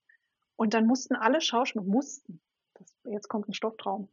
und 0.56 0.74
dann 0.74 0.86
mussten 0.86 1.16
alle 1.16 1.42
Schauspieler, 1.42 1.84
mussten, 1.84 2.42
das, 2.76 2.96
jetzt 3.06 3.28
kommt 3.28 3.48
ein 3.48 3.54
Stofftraum, 3.54 4.10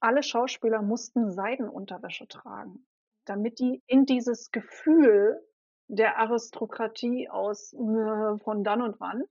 alle 0.00 0.22
Schauspieler 0.22 0.80
mussten 0.80 1.30
Seidenunterwäsche 1.30 2.28
tragen, 2.28 2.86
damit 3.26 3.58
die 3.58 3.82
in 3.86 4.06
dieses 4.06 4.50
Gefühl 4.50 5.40
der 5.88 6.18
Aristokratie 6.18 7.28
aus 7.28 7.74
äh, 7.74 8.38
von 8.38 8.64
dann 8.64 8.80
und 8.80 8.98
wann 9.00 9.24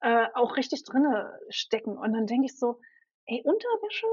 äh, 0.00 0.26
auch 0.34 0.56
richtig 0.56 0.84
drinne 0.84 1.38
stecken. 1.48 1.96
Und 1.96 2.12
dann 2.12 2.26
denke 2.26 2.46
ich 2.46 2.58
so, 2.58 2.80
ey, 3.26 3.42
Unterwäsche 3.44 4.06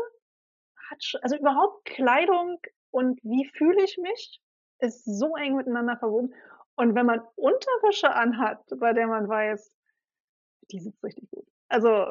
hat 0.89 1.03
schon, 1.03 1.21
also 1.23 1.37
überhaupt 1.37 1.85
Kleidung 1.85 2.59
und 2.91 3.19
wie 3.23 3.45
fühle 3.45 3.83
ich 3.83 3.97
mich, 3.97 4.41
ist 4.79 5.03
so 5.05 5.35
eng 5.35 5.55
miteinander 5.55 5.97
verwoben. 5.97 6.33
Und 6.75 6.95
wenn 6.95 7.05
man 7.05 7.21
Unterwäsche 7.35 8.13
anhat, 8.13 8.63
bei 8.79 8.93
der 8.93 9.07
man 9.07 9.27
weiß, 9.27 9.71
die 10.71 10.79
sitzt 10.79 11.03
richtig 11.03 11.29
gut. 11.31 11.47
Also 11.69 12.05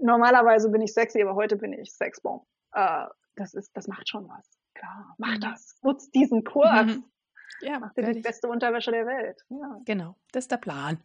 normalerweise 0.00 0.70
bin 0.70 0.82
ich 0.82 0.92
sexy, 0.92 1.22
aber 1.22 1.34
heute 1.34 1.56
bin 1.56 1.72
ich 1.72 1.92
Sexbomb. 1.92 2.44
Äh, 2.72 3.06
das 3.36 3.54
ist, 3.54 3.76
das 3.76 3.88
macht 3.88 4.08
schon 4.08 4.28
was. 4.28 4.58
Klar, 4.74 5.14
mach 5.18 5.36
mhm. 5.36 5.40
das. 5.40 5.78
Nutz 5.82 6.10
diesen 6.10 6.44
Kurs. 6.44 6.86
Mhm. 6.86 7.04
Ja, 7.60 7.78
mach 7.78 7.92
dir 7.94 8.12
die 8.12 8.20
beste 8.20 8.48
Unterwäsche 8.48 8.90
der 8.90 9.06
Welt. 9.06 9.40
Ja. 9.48 9.80
Genau, 9.84 10.16
das 10.32 10.44
ist 10.44 10.50
der 10.50 10.56
Plan. 10.56 10.98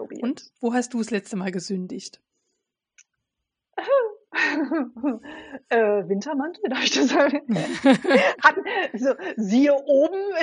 So 0.00 0.06
Und 0.22 0.50
wo 0.60 0.72
hast 0.72 0.94
du 0.94 0.98
das 0.98 1.10
letzte 1.10 1.36
Mal 1.36 1.50
gesündigt? 1.50 2.22
äh, 5.68 6.08
Wintermantel, 6.08 6.70
darf 6.70 6.84
ich 6.84 6.92
das 6.92 7.08
sagen? 7.08 7.42
Hatten, 8.42 8.64
so, 8.98 9.14
siehe 9.36 9.74
oben 9.74 10.32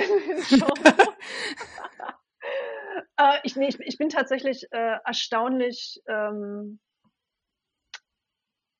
äh, 3.17 3.39
ich, 3.43 3.55
nee, 3.55 3.69
ich, 3.69 3.79
ich, 3.79 3.97
bin 3.97 4.09
tatsächlich 4.09 4.67
äh, 4.71 4.97
erstaunlich 5.03 6.03
ähm, 6.07 6.79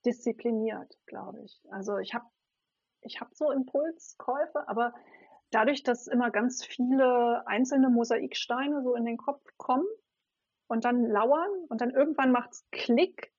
diszipliniert, 0.05 0.93
glaube 1.07 1.41
ich. 1.43 1.59
Also 1.71 1.97
ich 1.97 2.13
habe 2.13 2.25
ich 3.01 3.19
hab 3.19 3.34
so 3.34 3.49
Impulskäufe, 3.49 4.67
aber 4.67 4.93
dadurch, 5.49 5.82
dass 5.82 6.05
immer 6.05 6.30
ganz 6.30 6.63
viele 6.63 7.47
einzelne 7.47 7.89
Mosaiksteine 7.89 8.84
so 8.84 8.93
in 8.93 9.05
den 9.05 9.17
Kopf 9.17 9.41
kommen 9.57 9.88
und 10.68 10.86
dann 10.86 11.05
lauern 11.09 11.49
und 11.70 11.82
dann 11.82 11.91
irgendwann 11.91 12.32
macht's 12.32 12.65
Klick 12.72 13.32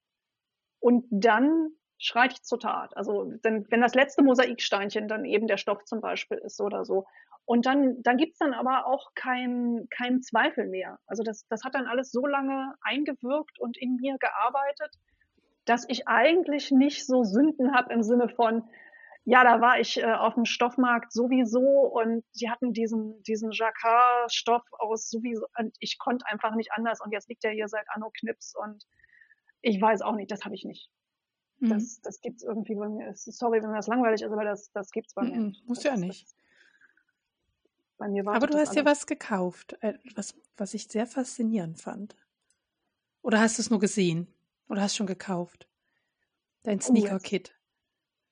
und 0.80 1.04
dann 1.10 1.70
schreite 1.98 2.34
ich 2.34 2.42
zur 2.42 2.60
Tat. 2.60 2.96
Also 2.96 3.32
wenn, 3.42 3.70
wenn 3.70 3.80
das 3.80 3.94
letzte 3.94 4.22
Mosaiksteinchen 4.22 5.08
dann 5.08 5.24
eben 5.24 5.46
der 5.46 5.56
Stoff 5.56 5.84
zum 5.84 6.00
Beispiel 6.00 6.38
ist 6.38 6.60
oder 6.60 6.84
so. 6.84 7.06
Und 7.44 7.66
dann, 7.66 8.02
dann 8.02 8.18
gibt's 8.18 8.38
dann 8.38 8.52
aber 8.52 8.86
auch 8.86 9.14
keinen 9.14 9.88
kein 9.88 10.22
Zweifel 10.22 10.66
mehr. 10.66 10.98
Also 11.06 11.22
das, 11.22 11.46
das 11.48 11.64
hat 11.64 11.74
dann 11.74 11.86
alles 11.86 12.12
so 12.12 12.26
lange 12.26 12.74
eingewirkt 12.82 13.58
und 13.58 13.76
in 13.78 13.96
mir 13.96 14.16
gearbeitet, 14.18 14.94
dass 15.64 15.84
ich 15.88 16.06
eigentlich 16.06 16.70
nicht 16.70 17.06
so 17.06 17.24
Sünden 17.24 17.74
habe 17.74 17.92
im 17.92 18.02
Sinne 18.02 18.28
von, 18.28 18.68
ja, 19.28 19.44
da 19.44 19.60
war 19.60 19.78
ich 19.78 19.98
äh, 19.98 20.10
auf 20.10 20.34
dem 20.34 20.46
Stoffmarkt 20.46 21.12
sowieso 21.12 21.60
und 21.60 22.24
die 22.40 22.48
hatten 22.48 22.72
diesen, 22.72 23.22
diesen 23.24 23.50
Jacquard-Stoff 23.52 24.62
aus 24.78 25.10
sowieso 25.10 25.46
und 25.58 25.76
ich 25.80 25.98
konnte 25.98 26.24
einfach 26.26 26.54
nicht 26.54 26.72
anders 26.72 27.02
und 27.02 27.12
jetzt 27.12 27.28
liegt 27.28 27.44
der 27.44 27.50
hier 27.50 27.68
seit 27.68 27.84
Anno 27.90 28.10
Knips 28.20 28.54
und 28.56 28.86
ich 29.60 29.78
weiß 29.78 30.00
auch 30.00 30.14
nicht, 30.14 30.30
das 30.30 30.46
habe 30.46 30.54
ich 30.54 30.64
nicht. 30.64 30.90
Mhm. 31.58 31.68
Das, 31.68 32.00
das 32.00 32.22
gibt's 32.22 32.42
irgendwie 32.42 32.74
bei 32.74 32.88
mir. 32.88 33.12
Sorry, 33.14 33.62
wenn 33.62 33.70
das 33.74 33.86
langweilig 33.86 34.22
ist, 34.22 34.32
aber 34.32 34.44
das, 34.44 34.72
das 34.72 34.90
gibt's 34.92 35.12
bei 35.12 35.24
mir. 35.24 35.36
Mhm, 35.36 35.56
musst 35.66 35.84
du 35.84 35.88
ja 35.88 35.96
nicht. 35.98 36.24
Das, 36.24 36.36
bei 37.98 38.08
mir 38.08 38.26
aber 38.26 38.46
du 38.46 38.56
hast 38.56 38.76
dir 38.76 38.86
was 38.86 39.06
gekauft, 39.06 39.76
äh, 39.82 39.98
was, 40.14 40.36
was 40.56 40.72
ich 40.72 40.88
sehr 40.88 41.06
faszinierend 41.06 41.82
fand. 41.82 42.16
Oder 43.20 43.40
hast 43.40 43.58
du 43.58 43.62
es 43.62 43.68
nur 43.68 43.80
gesehen? 43.80 44.26
Oder 44.70 44.80
hast 44.80 44.94
du 44.94 44.98
schon 44.98 45.06
gekauft? 45.06 45.68
Dein 46.62 46.78
oh, 46.78 46.82
Sneaker-Kit. 46.82 47.57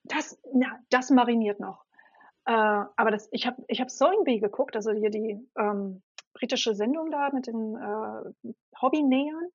Das, 0.08 0.38
na, 0.52 0.78
das 0.90 1.10
mariniert 1.10 1.60
noch. 1.60 1.84
Äh, 2.46 2.52
aber 2.52 3.10
das, 3.10 3.28
ich 3.32 3.46
habe 3.46 3.62
ich 3.68 3.80
hab 3.80 3.90
Sewing 3.90 4.24
Bee 4.24 4.38
geguckt, 4.38 4.76
also 4.76 4.92
hier 4.92 5.10
die 5.10 5.38
ähm, 5.58 6.02
britische 6.34 6.74
Sendung 6.74 7.10
da 7.10 7.30
mit 7.32 7.46
den 7.46 7.76
äh, 7.76 8.52
Hobbynähern. 8.80 9.48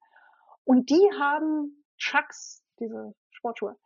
Und 0.64 0.90
die 0.90 1.10
haben 1.20 1.84
Chucks, 1.98 2.64
diese 2.80 3.14
Sportschuhe, 3.32 3.78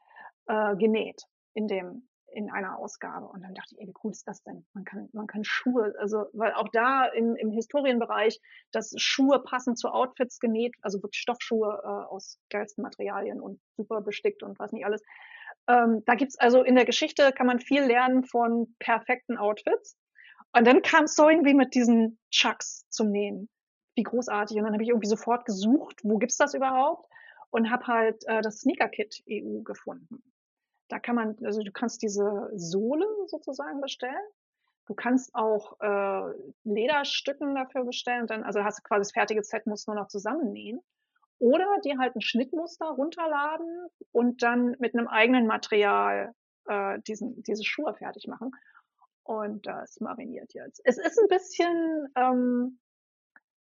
äh, 0.47 0.76
genäht 0.76 1.24
in 1.53 1.68
dem 1.68 2.07
in 2.36 2.51
einer 2.51 2.78
Ausgabe. 2.78 3.28
Und 3.28 3.41
dann 3.43 3.53
dachte 3.53 3.76
ich, 3.76 3.82
ey, 3.82 3.88
wie 3.88 3.93
cool 4.03 4.11
ist 4.11 4.28
das 4.28 4.43
denn? 4.43 4.66
Man 4.74 4.84
kann, 4.84 5.09
man 5.13 5.26
kann 5.26 5.45
Schuhe, 5.45 5.95
also, 5.99 6.26
weil 6.34 6.53
auch 6.53 6.68
da 6.74 7.05
im, 7.05 7.36
im 7.36 7.49
Historienbereich, 7.49 8.41
dass 8.72 8.93
Schuhe 8.97 9.41
passend 9.41 9.80
zu 9.80 9.89
Outfits 9.89 10.39
genäht, 10.39 10.74
also 10.82 11.01
wirklich 11.01 11.22
Stoffschuhe 11.22 11.82
äh, 11.82 11.88
aus 11.88 12.38
geilsten 12.49 12.82
Materialien 12.82 13.39
und 13.39 13.61
super 13.78 14.01
bestickt 14.01 14.43
und 14.43 14.59
was 14.59 14.74
nicht 14.74 14.86
alles. 14.86 15.01
Ähm, 15.68 16.03
da 16.05 16.16
gibt's 16.16 16.38
also 16.38 16.63
in 16.63 16.76
der 16.76 16.86
Geschichte 16.86 17.32
kann 17.32 17.47
man 17.47 17.59
viel 17.59 17.84
lernen 17.84 18.24
von 18.24 18.76
perfekten 18.80 19.38
Outfits. 19.38 19.97
Und 20.53 20.66
dann 20.66 20.82
kam 20.82 21.07
Sewing 21.07 21.43
wie 21.43 21.53
mit 21.53 21.74
diesen 21.76 22.20
Chucks 22.32 22.88
zum 22.89 23.11
Nähen. 23.11 23.49
Wie 23.95 24.03
großartig. 24.03 24.57
Und 24.57 24.63
dann 24.63 24.74
habe 24.74 24.84
ich 24.84 24.89
irgendwie 24.89 25.07
sofort 25.07 25.45
gesucht, 25.45 25.99
wo 26.03 26.18
gibt's 26.18 26.38
das 26.38 26.53
überhaupt? 26.53 27.09
und 27.55 27.72
habe 27.72 27.88
halt 27.88 28.28
äh, 28.28 28.41
das 28.41 28.59
Sneaker 28.59 28.89
Kit 28.89 29.24
EU 29.30 29.61
gefunden. 29.61 30.22
Da 30.89 30.99
kann 30.99 31.16
man, 31.16 31.38
also 31.45 31.63
du 31.63 31.72
kannst 31.72 32.01
diese 32.01 32.51
Sohle 32.53 33.07
sozusagen 33.28 33.80
bestellen. 33.80 34.28
Du 34.88 34.93
kannst 34.93 35.34
auch 35.34 35.80
äh, 35.80 36.34
Lederstücken 36.66 37.55
dafür 37.55 37.86
bestellen. 37.86 38.28
Dann, 38.28 38.43
also 38.43 38.66
hast 38.66 38.80
du 38.80 38.84
quasi 38.84 38.99
das 38.99 39.13
fertige 39.13 39.41
Set, 39.41 39.68
musst 39.68 39.88
nur 39.88 39.95
noch 39.95 40.09
zusammennähen. 40.09 40.82
Oder 41.39 41.79
dir 41.83 41.97
halt 41.97 42.15
ein 42.15 42.21
Schnittmuster 42.21 42.86
runterladen 42.86 43.88
und 44.11 44.41
dann 44.41 44.75
mit 44.79 44.93
einem 44.93 45.07
eigenen 45.07 45.47
Material 45.47 46.33
äh, 46.67 46.99
diesen, 47.01 47.43
diese 47.43 47.63
Schuhe 47.63 47.93
fertig 47.93 48.27
machen. 48.27 48.51
Und 49.23 49.65
das 49.65 49.99
mariniert 49.99 50.53
jetzt. 50.53 50.81
Es 50.83 50.97
ist 50.97 51.19
ein 51.19 51.27
bisschen, 51.27 52.07
ähm, 52.15 52.79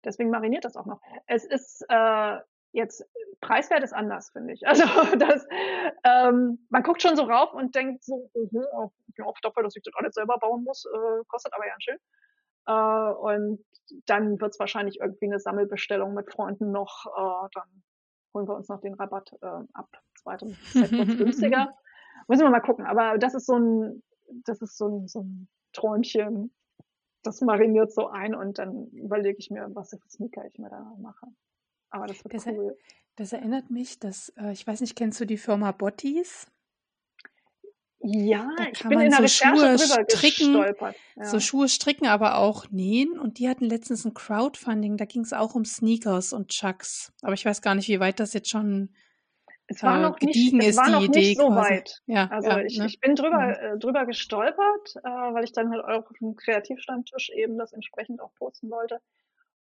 deswegen 0.04 0.30
mariniert 0.30 0.66
das 0.66 0.78
auch 0.78 0.86
noch. 0.86 1.02
Es 1.28 1.46
ist 1.46 1.86
äh, 1.90 2.38
Jetzt 2.72 3.04
preiswert 3.42 3.84
ist 3.84 3.94
anders, 3.94 4.30
finde 4.32 4.54
ich. 4.54 4.62
Also 4.68 4.84
das, 5.18 5.48
ähm, 6.04 6.66
man 6.70 6.84
guckt 6.84 7.02
schon 7.02 7.16
so 7.16 7.24
rauf 7.24 7.54
und 7.54 7.74
denkt 7.76 8.04
so, 8.04 8.30
oh, 8.34 8.92
ja, 9.18 9.26
dafür, 9.42 9.64
dass 9.64 9.76
ich 9.76 9.84
das 9.84 9.94
alles 9.96 10.14
selber 10.14 10.38
bauen 10.38 10.64
muss, 10.64 10.86
äh, 10.86 11.24
kostet 11.28 11.54
aber 11.54 11.66
ganz 11.66 11.84
schön. 11.84 11.98
Äh, 12.70 13.12
und 13.14 13.66
dann 14.06 14.40
wird 14.40 14.52
es 14.52 14.60
wahrscheinlich 14.60 15.00
irgendwie 15.00 15.26
eine 15.26 15.40
Sammelbestellung 15.40 16.14
mit 16.14 16.32
Freunden 16.32 16.72
noch. 16.72 17.08
Äh, 17.08 17.50
dann 17.54 17.84
holen 18.34 18.48
wir 18.48 18.56
uns 18.56 18.70
noch 18.70 18.80
den 18.80 18.94
Rabatt 18.94 19.32
äh, 19.42 19.64
ab 19.74 19.90
zweitem 20.22 20.50
wird 20.74 21.18
günstiger. 21.18 21.74
Müssen 22.28 22.44
wir 22.44 22.50
mal 22.52 22.60
gucken. 22.60 22.86
Aber 22.86 23.18
das 23.18 23.34
ist 23.34 23.48
so 23.48 23.58
ein, 23.58 24.04
das 24.46 24.62
ist 24.62 24.78
so 24.78 24.88
ein, 24.88 25.08
so 25.08 25.22
ein 25.22 25.48
Träumchen. 25.74 26.54
Das 27.24 27.42
mariniert 27.42 27.92
so 27.92 28.08
ein 28.08 28.36
und 28.36 28.60
dann 28.60 28.88
überlege 28.92 29.38
ich 29.40 29.50
mir, 29.50 29.68
was 29.74 29.90
für 29.90 30.00
Sneaker 30.10 30.46
ich 30.46 30.58
mir 30.58 30.70
da 30.70 30.94
mache. 31.00 31.26
Aber 31.90 32.06
das 32.06 32.24
wird 32.24 32.34
das, 32.34 32.46
cool. 32.48 32.78
Das 33.16 33.34
erinnert 33.34 33.72
mich, 33.72 34.00
dass, 34.00 34.30
äh, 34.38 34.52
ich 34.52 34.66
weiß 34.66 34.82
nicht, 34.82 34.96
kennst 34.96 35.20
du 35.20 35.26
die 35.26 35.38
Firma 35.38 35.72
Bottis? 35.72 36.48
Ja, 38.02 38.50
ich 38.72 38.82
bin 38.84 39.00
in 39.00 39.10
der 39.10 39.18
so 39.18 39.24
Recherche 39.24 39.78
Schuhe 39.78 40.06
stricken, 40.10 40.54
ja. 41.18 41.26
So 41.26 41.40
Schuhe 41.40 41.68
stricken, 41.68 42.08
aber 42.08 42.38
auch 42.38 42.70
nähen. 42.72 43.20
Und 43.20 43.40
die 43.40 43.50
hatten 43.50 43.66
letztens 43.66 44.06
ein 44.06 44.14
Crowdfunding, 44.14 44.96
da 44.96 45.06
ging 45.06 45.22
es 45.22 45.34
auch 45.34 45.54
um 45.54 45.66
Sneakers 45.66 46.32
und 46.32 46.48
Chucks. 46.48 47.12
Aber 47.22 47.34
ich 47.34 47.46
weiß 47.46 47.62
gar 47.62 47.76
nicht, 47.76 47.90
wie 47.90 48.00
weit 48.00 48.20
das 48.22 48.34
jetzt 48.34 48.50
schon 48.50 48.90
es 49.70 49.84
war 49.84 50.00
äh, 50.00 50.02
noch 50.02 50.20
nicht, 50.20 50.54
es 50.64 50.78
war 50.78 50.90
noch 50.90 51.04
Idee 51.04 51.20
nicht 51.20 51.38
so 51.38 51.48
quasi. 51.48 51.72
weit. 51.72 52.02
Ja, 52.08 52.28
also 52.32 52.50
ja, 52.50 52.62
ich, 52.62 52.80
ne? 52.80 52.88
ich 52.88 53.00
bin 53.00 53.16
drüber, 53.16 53.62
äh, 53.62 53.78
drüber 53.78 54.06
gestolpert, 54.08 54.96
äh, 55.04 55.08
weil 55.08 55.44
ich 55.44 55.52
dann 55.52 55.70
halt 55.70 55.84
auch 55.84 56.10
auf 56.10 56.18
dem 56.20 56.36
Kreativstammtisch 56.36 57.30
eben 57.30 57.58
das 57.58 57.72
entsprechend 57.72 58.20
auch 58.20 58.34
posten 58.34 58.72
wollte. 58.72 59.00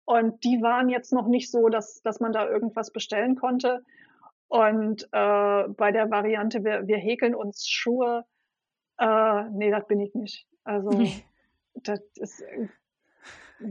Und 0.06 0.44
die 0.44 0.62
waren 0.62 0.90
jetzt 0.90 1.12
noch 1.12 1.28
nicht 1.28 1.50
so, 1.50 1.70
dass, 1.70 2.04
dass 2.04 2.20
man 2.20 2.34
da 2.34 2.48
irgendwas 2.48 2.92
bestellen 2.92 3.36
konnte. 3.36 3.84
Und 4.48 5.04
äh, 5.12 5.68
bei 5.68 5.92
der 5.92 6.10
Variante, 6.12 6.64
wir, 6.64 6.88
wir 6.88 6.98
häkeln 6.98 7.36
uns 7.36 7.68
Schuhe, 7.68 8.26
äh, 9.00 9.44
nee, 9.52 9.72
das 9.72 9.88
bin 9.88 10.00
ich 10.00 10.14
nicht. 10.14 10.48
Also 10.64 10.92
das 11.76 12.00
ist 12.16 12.44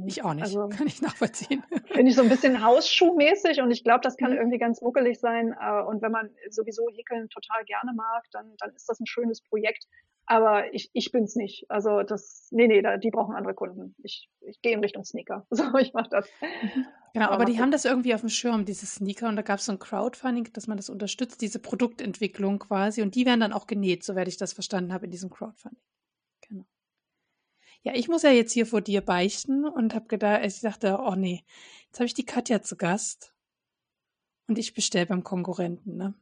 ich 0.06 0.22
auch 0.24 0.34
nicht. 0.34 0.44
Also, 0.44 0.68
kann 0.76 0.86
ich 0.86 1.02
nachvollziehen. 1.02 1.62
Finde 1.86 2.10
ich 2.10 2.16
so 2.16 2.22
ein 2.22 2.28
bisschen 2.28 2.64
hausschuhmäßig 2.64 3.60
und 3.60 3.70
ich 3.70 3.84
glaube, 3.84 4.00
das 4.02 4.16
kann 4.16 4.32
mhm. 4.32 4.38
irgendwie 4.38 4.58
ganz 4.58 4.80
muckelig 4.80 5.20
sein. 5.20 5.54
Äh, 5.60 5.82
und 5.82 6.02
wenn 6.02 6.12
man 6.12 6.30
sowieso 6.50 6.88
Häkeln 6.88 7.28
total 7.28 7.64
gerne 7.64 7.92
mag, 7.94 8.24
dann, 8.32 8.54
dann 8.58 8.70
ist 8.74 8.88
das 8.88 9.00
ein 9.00 9.06
schönes 9.06 9.42
Projekt. 9.42 9.86
Aber 10.26 10.72
ich, 10.72 10.90
ich 10.94 11.12
bin's 11.12 11.36
nicht. 11.36 11.66
Also 11.68 12.02
das, 12.02 12.48
nee, 12.50 12.66
nee, 12.66 12.80
da, 12.80 12.96
die 12.96 13.10
brauchen 13.10 13.34
andere 13.34 13.54
Kunden. 13.54 13.94
Ich, 14.02 14.30
ich 14.40 14.60
gehe 14.62 14.72
in 14.72 14.80
Richtung 14.80 15.04
Sneaker. 15.04 15.46
So, 15.50 15.76
ich 15.76 15.92
mach 15.92 16.06
das. 16.08 16.28
Mhm. 16.40 16.86
Genau, 17.12 17.26
aber, 17.26 17.34
aber 17.34 17.44
die 17.44 17.60
haben 17.60 17.70
das 17.70 17.84
irgendwie 17.84 18.14
auf 18.14 18.20
dem 18.20 18.30
Schirm, 18.30 18.64
diese 18.64 18.86
Sneaker. 18.86 19.28
Und 19.28 19.36
da 19.36 19.42
gab 19.42 19.58
es 19.58 19.66
so 19.66 19.72
ein 19.72 19.78
Crowdfunding, 19.78 20.52
dass 20.52 20.66
man 20.66 20.76
das 20.78 20.88
unterstützt, 20.88 21.42
diese 21.42 21.58
Produktentwicklung 21.58 22.58
quasi. 22.58 23.02
Und 23.02 23.14
die 23.14 23.26
werden 23.26 23.40
dann 23.40 23.52
auch 23.52 23.66
genäht, 23.66 24.02
soweit 24.02 24.28
ich 24.28 24.38
das 24.38 24.52
verstanden 24.52 24.92
habe, 24.92 25.04
in 25.04 25.10
diesem 25.10 25.30
Crowdfunding. 25.30 25.82
Genau. 26.48 26.64
Ja, 27.82 27.94
ich 27.94 28.08
muss 28.08 28.22
ja 28.22 28.30
jetzt 28.30 28.52
hier 28.52 28.66
vor 28.66 28.80
dir 28.80 29.02
beichten 29.02 29.66
und 29.66 29.94
habe 29.94 30.06
gedacht, 30.06 30.40
ich 30.44 30.60
dachte, 30.60 30.98
oh 31.00 31.14
nee, 31.14 31.44
jetzt 31.86 32.00
habe 32.00 32.06
ich 32.06 32.14
die 32.14 32.24
Katja 32.24 32.62
zu 32.62 32.76
Gast. 32.76 33.34
Und 34.48 34.58
ich 34.58 34.74
bestelle 34.74 35.06
beim 35.06 35.22
Konkurrenten, 35.22 35.96
ne? 35.96 36.14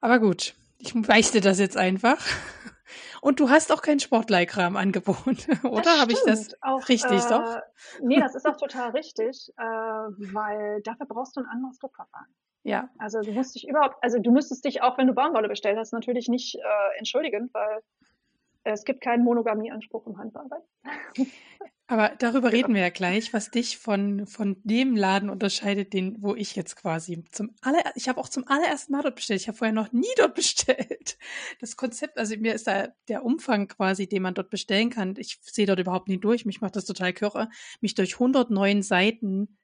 Aber 0.00 0.20
gut, 0.20 0.54
ich 0.78 0.94
beichte 0.94 1.40
das 1.40 1.58
jetzt 1.58 1.76
einfach. 1.76 2.24
Und 3.20 3.40
du 3.40 3.50
hast 3.50 3.72
auch 3.72 3.82
kein 3.82 4.00
Sportleikram 4.00 4.76
angeboten, 4.76 5.58
oder? 5.66 6.00
Habe 6.00 6.12
ich 6.12 6.20
das 6.24 6.50
auch 6.62 6.88
richtig, 6.88 7.24
äh, 7.24 7.28
doch? 7.28 7.58
Nee, 8.00 8.20
das 8.20 8.34
ist 8.34 8.46
auch 8.46 8.56
total 8.56 8.90
richtig, 8.90 9.52
äh, 9.56 9.62
weil 9.62 10.82
dafür 10.82 11.06
brauchst 11.06 11.36
du 11.36 11.40
ein 11.40 11.46
anderes 11.46 11.78
Druckverfahren. 11.78 12.28
Ja. 12.64 12.90
Also 12.98 13.20
du 13.20 13.32
musst 13.32 13.54
dich 13.54 13.66
überhaupt, 13.68 13.96
also 14.02 14.18
du 14.18 14.30
müsstest 14.30 14.64
dich 14.64 14.82
auch, 14.82 14.98
wenn 14.98 15.06
du 15.06 15.14
Baumwolle 15.14 15.48
bestellt 15.48 15.78
hast, 15.78 15.92
natürlich 15.92 16.28
nicht 16.28 16.56
äh, 16.56 16.98
entschuldigen, 16.98 17.50
weil 17.52 17.80
es 18.64 18.84
gibt 18.84 19.00
keinen 19.00 19.24
Monogamieanspruch 19.24 20.06
im 20.06 20.18
Handarbeit. 20.18 20.62
Aber 21.90 22.12
darüber 22.18 22.52
reden 22.52 22.74
wir 22.74 22.82
ja 22.82 22.90
gleich, 22.90 23.32
was 23.32 23.50
dich 23.50 23.78
von, 23.78 24.26
von 24.26 24.60
dem 24.62 24.94
Laden 24.94 25.30
unterscheidet, 25.30 25.94
den, 25.94 26.16
wo 26.20 26.34
ich 26.34 26.54
jetzt 26.54 26.76
quasi 26.76 27.24
zum 27.32 27.50
aller, 27.62 27.82
ich 27.94 28.10
habe 28.10 28.20
auch 28.20 28.28
zum 28.28 28.46
allerersten 28.46 28.92
Mal 28.92 29.00
dort 29.00 29.14
bestellt. 29.14 29.40
Ich 29.40 29.48
habe 29.48 29.56
vorher 29.56 29.72
noch 29.72 29.90
nie 29.90 30.06
dort 30.18 30.34
bestellt. 30.34 31.16
Das 31.60 31.76
Konzept, 31.76 32.18
also 32.18 32.36
mir 32.36 32.52
ist 32.52 32.66
da 32.66 32.88
der 33.08 33.24
Umfang 33.24 33.68
quasi, 33.68 34.06
den 34.06 34.20
man 34.20 34.34
dort 34.34 34.50
bestellen 34.50 34.90
kann. 34.90 35.14
Ich 35.16 35.38
sehe 35.40 35.64
dort 35.64 35.80
überhaupt 35.80 36.08
nie 36.08 36.18
durch. 36.18 36.44
Mich 36.44 36.60
macht 36.60 36.76
das 36.76 36.84
total 36.84 37.14
kirre. 37.14 37.48
Mich 37.80 37.94
durch 37.94 38.14
109 38.14 38.82
Seiten, 38.82 39.56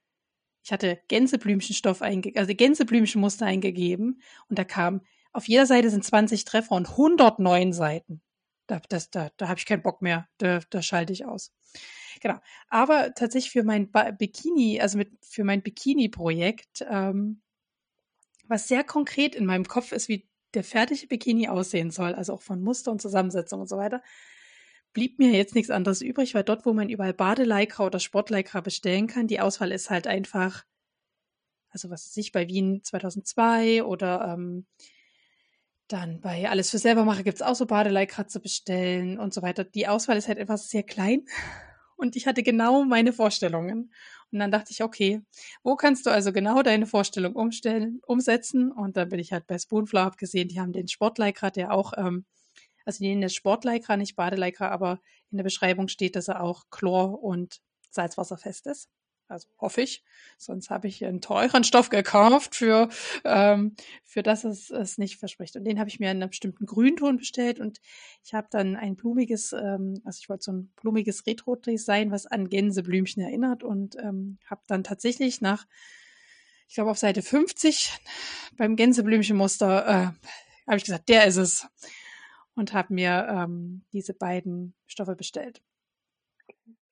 ich 0.64 0.72
hatte 0.72 1.00
Gänseblümchenstoff 1.08 2.00
eingegeben, 2.00 2.40
also 2.40 2.54
Gänseblümchenmuster 2.54 3.44
eingegeben 3.44 4.22
und 4.48 4.58
da 4.58 4.64
kam, 4.64 5.02
auf 5.34 5.46
jeder 5.46 5.66
Seite 5.66 5.90
sind 5.90 6.04
20 6.04 6.46
Treffer 6.46 6.72
und 6.72 6.88
109 6.88 7.74
Seiten. 7.74 8.22
Da, 8.66 8.80
das, 8.88 9.10
da, 9.10 9.30
da 9.36 9.48
habe 9.48 9.58
ich 9.58 9.66
keinen 9.66 9.82
Bock 9.82 10.00
mehr. 10.00 10.26
Da, 10.38 10.60
da 10.70 10.80
schalte 10.80 11.12
ich 11.12 11.26
aus. 11.26 11.52
Genau. 12.24 12.40
Aber 12.70 13.12
tatsächlich 13.12 13.52
für 13.52 13.64
mein 13.64 13.90
Bikini, 13.92 14.80
also 14.80 14.96
mit, 14.96 15.10
für 15.20 15.44
mein 15.44 15.60
Bikini-Projekt, 15.60 16.82
ähm, 16.88 17.42
was 18.48 18.66
sehr 18.66 18.82
konkret 18.82 19.34
in 19.34 19.44
meinem 19.44 19.68
Kopf 19.68 19.92
ist, 19.92 20.08
wie 20.08 20.26
der 20.54 20.64
fertige 20.64 21.06
Bikini 21.06 21.48
aussehen 21.48 21.90
soll, 21.90 22.14
also 22.14 22.32
auch 22.32 22.40
von 22.40 22.62
Muster 22.62 22.90
und 22.92 23.02
Zusammensetzung 23.02 23.60
und 23.60 23.68
so 23.68 23.76
weiter, 23.76 24.02
blieb 24.94 25.18
mir 25.18 25.32
jetzt 25.32 25.54
nichts 25.54 25.70
anderes 25.70 26.00
übrig, 26.00 26.34
weil 26.34 26.44
dort, 26.44 26.64
wo 26.64 26.72
man 26.72 26.88
überall 26.88 27.12
Badeleikra 27.12 27.84
oder 27.84 28.00
Sportleikra 28.00 28.62
bestellen 28.62 29.06
kann, 29.06 29.26
die 29.26 29.40
Auswahl 29.40 29.70
ist 29.70 29.90
halt 29.90 30.06
einfach, 30.06 30.64
also 31.68 31.90
was 31.90 32.06
weiß 32.06 32.16
ich, 32.16 32.32
bei 32.32 32.48
Wien 32.48 32.80
2002 32.82 33.84
oder 33.84 34.32
ähm, 34.32 34.64
dann 35.88 36.22
bei 36.22 36.48
Alles 36.48 36.70
für 36.70 36.78
selber 36.78 37.04
mache 37.04 37.22
gibt 37.22 37.36
es 37.36 37.42
auch 37.42 37.54
so 37.54 37.66
Badeleikra 37.66 38.26
zu 38.28 38.40
bestellen 38.40 39.18
und 39.18 39.34
so 39.34 39.42
weiter. 39.42 39.62
Die 39.64 39.88
Auswahl 39.88 40.16
ist 40.16 40.28
halt 40.28 40.38
etwas 40.38 40.70
sehr 40.70 40.84
klein 40.84 41.26
und 41.96 42.16
ich 42.16 42.26
hatte 42.26 42.42
genau 42.42 42.84
meine 42.84 43.12
Vorstellungen. 43.12 43.92
Und 44.32 44.38
dann 44.40 44.50
dachte 44.50 44.72
ich, 44.72 44.82
okay, 44.82 45.22
wo 45.62 45.76
kannst 45.76 46.06
du 46.06 46.10
also 46.10 46.32
genau 46.32 46.62
deine 46.62 46.86
Vorstellung 46.86 47.34
umstellen, 47.34 48.00
umsetzen? 48.06 48.72
Und 48.72 48.96
dann 48.96 49.08
bin 49.08 49.20
ich 49.20 49.32
halt 49.32 49.46
bei 49.46 49.58
Spoonflow, 49.58 50.00
habe 50.00 50.16
gesehen, 50.16 50.48
die 50.48 50.60
haben 50.60 50.72
den 50.72 50.88
Sportleikra, 50.88 51.50
der 51.50 51.72
auch, 51.72 51.92
ähm, 51.96 52.24
also 52.84 52.98
die 52.98 53.14
nennen 53.14 53.30
Sportleikra, 53.30 53.96
nicht 53.96 54.16
Badeleikra, 54.16 54.68
aber 54.68 55.00
in 55.30 55.38
der 55.38 55.44
Beschreibung 55.44 55.88
steht, 55.88 56.16
dass 56.16 56.28
er 56.28 56.42
auch 56.42 56.64
Chlor- 56.70 57.22
und 57.22 57.60
Salzwasserfest 57.90 58.66
ist. 58.66 58.88
Also 59.28 59.48
hoffe 59.58 59.80
ich. 59.80 60.04
Sonst 60.36 60.70
habe 60.70 60.86
ich 60.86 61.04
einen 61.04 61.20
teuren 61.20 61.64
Stoff 61.64 61.88
gekauft, 61.88 62.54
für, 62.54 62.88
ähm, 63.24 63.74
für 64.04 64.22
das 64.22 64.44
es 64.44 64.70
es 64.70 64.98
nicht 64.98 65.18
verspricht. 65.18 65.56
Und 65.56 65.64
den 65.64 65.78
habe 65.78 65.88
ich 65.88 65.98
mir 65.98 66.10
in 66.10 66.18
einem 66.22 66.30
bestimmten 66.30 66.66
Grünton 66.66 67.16
bestellt 67.16 67.58
und 67.58 67.80
ich 68.22 68.34
habe 68.34 68.48
dann 68.50 68.76
ein 68.76 68.96
blumiges, 68.96 69.52
ähm, 69.52 70.00
also 70.04 70.18
ich 70.20 70.28
wollte 70.28 70.44
so 70.44 70.52
ein 70.52 70.72
blumiges 70.76 71.26
Retro-Design, 71.26 72.10
was 72.10 72.26
an 72.26 72.48
Gänseblümchen 72.48 73.22
erinnert 73.22 73.62
und 73.62 73.96
ähm, 73.96 74.38
habe 74.46 74.62
dann 74.66 74.84
tatsächlich 74.84 75.40
nach, 75.40 75.66
ich 76.68 76.74
glaube 76.74 76.90
auf 76.90 76.98
Seite 76.98 77.22
50 77.22 77.98
beim 78.56 78.76
Gänseblümchenmuster, 78.76 79.86
äh, 79.86 80.26
habe 80.66 80.76
ich 80.76 80.84
gesagt, 80.84 81.08
der 81.08 81.26
ist 81.26 81.36
es. 81.36 81.66
Und 82.56 82.72
habe 82.72 82.94
mir 82.94 83.26
ähm, 83.28 83.84
diese 83.92 84.14
beiden 84.14 84.74
Stoffe 84.86 85.16
bestellt. 85.16 85.60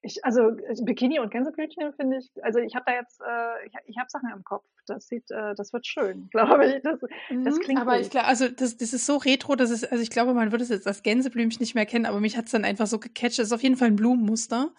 Ich, 0.04 0.24
also 0.24 0.56
Bikini 0.82 1.20
und 1.20 1.30
Gänseblümchen 1.30 1.92
finde 1.94 2.18
ich, 2.18 2.30
also 2.42 2.58
ich 2.58 2.74
habe 2.74 2.84
da 2.86 2.94
jetzt, 2.94 3.20
äh, 3.20 3.66
ich, 3.66 3.72
ich 3.86 3.98
habe 3.98 4.10
Sachen 4.10 4.30
im 4.34 4.42
Kopf. 4.42 4.64
Das 4.86 5.06
sieht, 5.06 5.30
äh, 5.30 5.54
das 5.54 5.72
wird 5.72 5.86
schön, 5.86 6.28
glaube 6.32 6.66
ich. 6.66 6.82
Das, 6.82 6.98
das 7.00 7.10
mhm, 7.30 7.60
klingt 7.60 7.80
Aber 7.80 7.92
gut. 7.92 8.02
ich 8.02 8.10
glaube, 8.10 8.26
also 8.26 8.48
das, 8.48 8.76
das 8.76 8.92
ist 8.92 9.06
so 9.06 9.16
retro, 9.18 9.54
dass 9.54 9.70
es, 9.70 9.84
also 9.84 10.02
ich 10.02 10.10
glaube, 10.10 10.34
man 10.34 10.50
würde 10.50 10.64
es 10.64 10.70
jetzt 10.70 10.88
als 10.88 11.04
Gänseblümchen 11.04 11.60
nicht 11.60 11.76
mehr 11.76 11.86
kennen, 11.86 12.06
aber 12.06 12.18
mich 12.18 12.36
hat 12.36 12.46
es 12.46 12.50
dann 12.50 12.64
einfach 12.64 12.88
so 12.88 12.98
gecatcht. 12.98 13.38
Es 13.38 13.46
ist 13.46 13.52
auf 13.52 13.62
jeden 13.62 13.76
Fall 13.76 13.88
ein 13.88 13.96
Blumenmuster. 13.96 14.72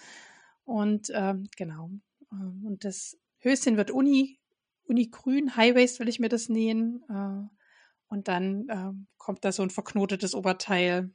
Und 0.65 1.09
ähm, 1.13 1.47
genau. 1.55 1.89
Ähm, 2.31 2.63
und 2.65 2.83
das 2.83 3.17
Höschen 3.39 3.77
wird 3.77 3.91
Uni, 3.91 4.39
Unigrün, 4.87 5.55
High 5.55 5.75
Waist 5.75 5.99
will 5.99 6.09
ich 6.09 6.19
mir 6.19 6.29
das 6.29 6.49
nähen. 6.49 7.03
Äh, 7.09 7.47
und 8.07 8.27
dann 8.27 8.67
ähm, 8.69 9.07
kommt 9.17 9.45
da 9.45 9.51
so 9.51 9.63
ein 9.63 9.69
verknotetes 9.69 10.35
Oberteil. 10.35 11.11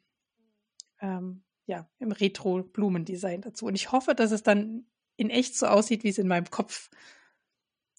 Ähm, 1.00 1.44
ja, 1.68 1.86
im 1.98 2.12
Retro-Blumendesign 2.12 3.42
dazu. 3.42 3.66
Und 3.66 3.74
ich 3.74 3.92
hoffe, 3.92 4.14
dass 4.14 4.32
es 4.32 4.42
dann 4.42 4.86
in 5.16 5.28
echt 5.28 5.54
so 5.54 5.66
aussieht, 5.66 6.02
wie 6.02 6.08
es 6.08 6.16
in 6.16 6.26
meinem 6.26 6.50
Kopf 6.50 6.88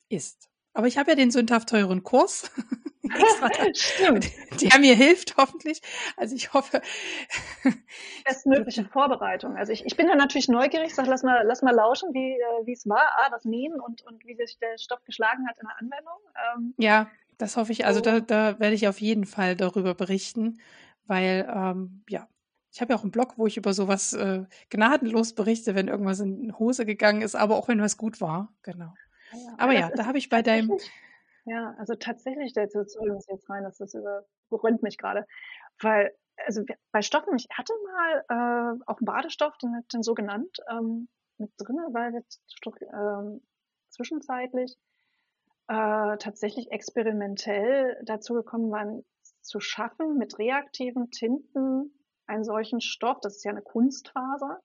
ist. 0.10 0.50
Aber 0.74 0.88
ich 0.88 0.98
habe 0.98 1.12
ja 1.12 1.16
den 1.16 1.30
sündhaft 1.30 1.70
teuren 1.70 2.04
Kurs. 2.04 2.52
Stimmt. 3.74 4.28
Der 4.62 4.80
mir 4.80 4.96
hilft, 4.96 5.38
hoffentlich. 5.38 5.82
Also 6.18 6.36
ich 6.36 6.54
hoffe. 6.54 6.82
Bestmögliche 8.26 8.86
Vorbereitung. 8.86 9.56
Also 9.56 9.72
ich, 9.72 9.86
ich 9.86 9.96
bin 9.96 10.08
da 10.08 10.16
natürlich 10.16 10.48
neugierig, 10.48 10.94
sag, 10.96 11.06
lass 11.06 11.22
mal, 11.22 11.44
lass 11.46 11.62
mal 11.62 11.74
lauschen, 11.74 12.14
wie, 12.14 12.34
äh, 12.34 12.72
es 12.72 12.88
war, 12.88 13.04
ah, 13.18 13.30
das 13.30 13.46
Nähen 13.46 13.80
und, 13.80 14.02
und 14.02 14.26
wie 14.26 14.36
sich 14.36 14.58
der 14.60 14.78
Stoff 14.80 15.04
geschlagen 15.06 15.48
hat 15.48 15.58
in 15.60 15.68
der 15.68 15.78
Anwendung. 15.80 16.20
Ähm, 16.56 16.74
ja, 16.78 17.10
das 17.38 17.56
hoffe 17.56 17.72
ich. 17.72 17.86
Also 17.86 18.02
da, 18.02 18.20
da 18.20 18.60
werde 18.60 18.76
ich 18.76 18.88
auf 18.88 19.00
jeden 19.00 19.26
Fall 19.26 19.56
darüber 19.56 19.94
berichten, 19.94 20.60
weil 21.06 21.48
ähm, 21.54 22.04
ja, 22.10 22.28
ich 22.72 22.82
habe 22.82 22.94
ja 22.94 23.00
auch 23.00 23.04
einen 23.04 23.12
Blog, 23.12 23.34
wo 23.38 23.48
ich 23.48 23.58
über 23.58 23.74
sowas 23.74 24.14
äh, 24.14 24.46
gnadenlos 24.70 25.34
berichte, 25.34 25.76
wenn 25.76 25.88
irgendwas 25.88 26.20
in 26.20 26.58
Hose 26.60 26.86
gegangen 26.86 27.22
ist, 27.22 27.36
aber 27.36 27.56
auch 27.56 27.68
wenn 27.68 27.82
was 27.82 27.98
gut 27.98 28.22
war. 28.22 28.54
Genau. 28.64 28.94
Ja, 29.32 29.56
aber 29.58 29.74
ja, 29.74 29.90
da 29.90 30.06
habe 30.06 30.18
ich 30.18 30.30
bei 30.30 30.41
deinem. 30.41 30.78
Ja, 31.46 31.76
also 31.80 31.96
tatsächlich, 31.96 32.54
der 32.54 32.70
soll 32.70 33.10
uns 33.12 33.26
jetzt 33.28 33.50
rein, 33.50 33.64
dass 33.64 33.78
das 33.78 33.96
überrollt 34.50 34.84
mich 34.84 34.98
gerade. 34.98 35.26
Weil, 35.82 36.12
also 36.46 36.64
bei 36.91 37.02
Stoffen, 37.02 37.36
ich 37.36 37.48
hatte 37.52 37.74
mal 37.86 38.26
äh, 38.30 38.84
auch 38.86 39.00
einen 39.00 39.06
Badestoff, 39.06 39.58
den, 39.58 39.84
den 39.91 40.04
so 40.04 40.14
genannt, 40.14 40.58
ähm, 40.70 41.08
mit 41.38 41.52
drin, 41.58 41.78
weil 41.91 42.14
wir 42.14 42.20
äh, 42.20 43.40
zwischenzeitlich 43.90 44.78
äh, 45.68 46.18
tatsächlich 46.18 46.72
experimentell 46.72 48.00
dazu 48.04 48.34
gekommen 48.34 48.72
waren, 48.72 49.06
zu 49.41 49.60
schaffen, 49.60 50.18
mit 50.18 50.38
reaktiven 50.38 51.10
Tinten 51.12 51.98
einen 52.30 52.43
solchen 52.43 52.80
Stoff, 52.80 53.19
das 53.22 53.38
ist 53.38 53.43
ja 53.43 53.51
eine 53.51 53.61
Kunstfaser, 53.61 54.61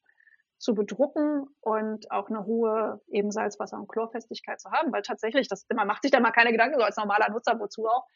zu 0.59 0.75
bedrucken 0.75 1.47
und 1.61 2.11
auch 2.11 2.31
eine 2.31 2.47
hohe 2.47 3.01
eben 3.09 3.31
Salzwasser- 3.31 3.77
und 3.77 3.89
Chlorfestigkeit 3.89 4.61
zu 4.61 4.71
haben, 4.71 4.93
weil 4.93 5.03
tatsächlich, 5.03 5.49
das, 5.49 5.67
man 5.75 5.87
macht 5.87 6.03
sich 6.03 6.11
da 6.11 6.21
mal 6.21 6.31
keine 6.31 6.53
Gedanken, 6.53 6.79
so 6.79 6.85
als 6.85 6.97
normaler 6.97 7.31
Nutzer, 7.31 7.59
wozu 7.59 7.87
auch. 7.87 8.07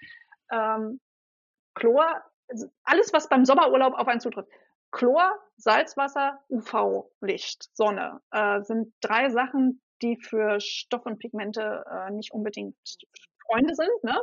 Ähm, 0.51 1.01
Chlor, 1.75 2.23
also 2.49 2.69
alles, 2.85 3.13
was 3.13 3.29
beim 3.29 3.45
Sommerurlaub 3.45 3.95
auf 3.95 4.09
einen 4.09 4.21
zutrifft. 4.21 4.49
Chlor, 4.93 5.31
Salzwasser, 5.57 6.39
UV-Licht, 6.49 7.69
Sonne, 7.77 8.21
äh, 8.31 8.63
sind 8.63 8.95
drei 9.01 9.29
Sachen, 9.29 9.83
die 10.01 10.17
für 10.17 10.61
Stoff 10.61 11.05
und 11.05 11.19
Pigmente 11.19 11.85
äh, 11.91 12.11
nicht 12.11 12.33
unbedingt 12.33 12.77
Freunde 13.47 13.75
sind. 13.75 14.05
Ne? 14.05 14.19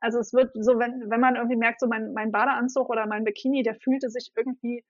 Also 0.00 0.18
es 0.18 0.32
wird 0.32 0.50
so, 0.54 0.78
wenn, 0.78 1.10
wenn 1.10 1.20
man 1.20 1.36
irgendwie 1.36 1.56
merkt, 1.56 1.80
so 1.80 1.86
mein, 1.86 2.12
mein 2.12 2.32
Badeanzug 2.32 2.88
oder 2.88 3.06
mein 3.06 3.24
Bikini, 3.24 3.62
der 3.62 3.74
fühlte 3.74 4.10
sich 4.10 4.32
irgendwie 4.34 4.84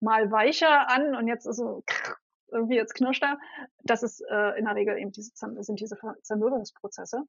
mal 0.00 0.30
weicher 0.30 0.88
an 0.88 1.14
und 1.14 1.28
jetzt 1.28 1.46
ist 1.46 1.56
so 1.56 1.82
irgendwie 2.52 2.76
jetzt 2.76 2.94
knirscht 2.94 3.22
er. 3.22 3.38
Das 3.82 4.02
ist 4.02 4.20
äh, 4.30 4.58
in 4.58 4.64
der 4.66 4.74
Regel 4.74 4.98
eben 4.98 5.10
diese 5.10 5.32
sind 5.34 5.80
diese 5.80 5.96
Zermürbungsprozesse. 6.22 7.22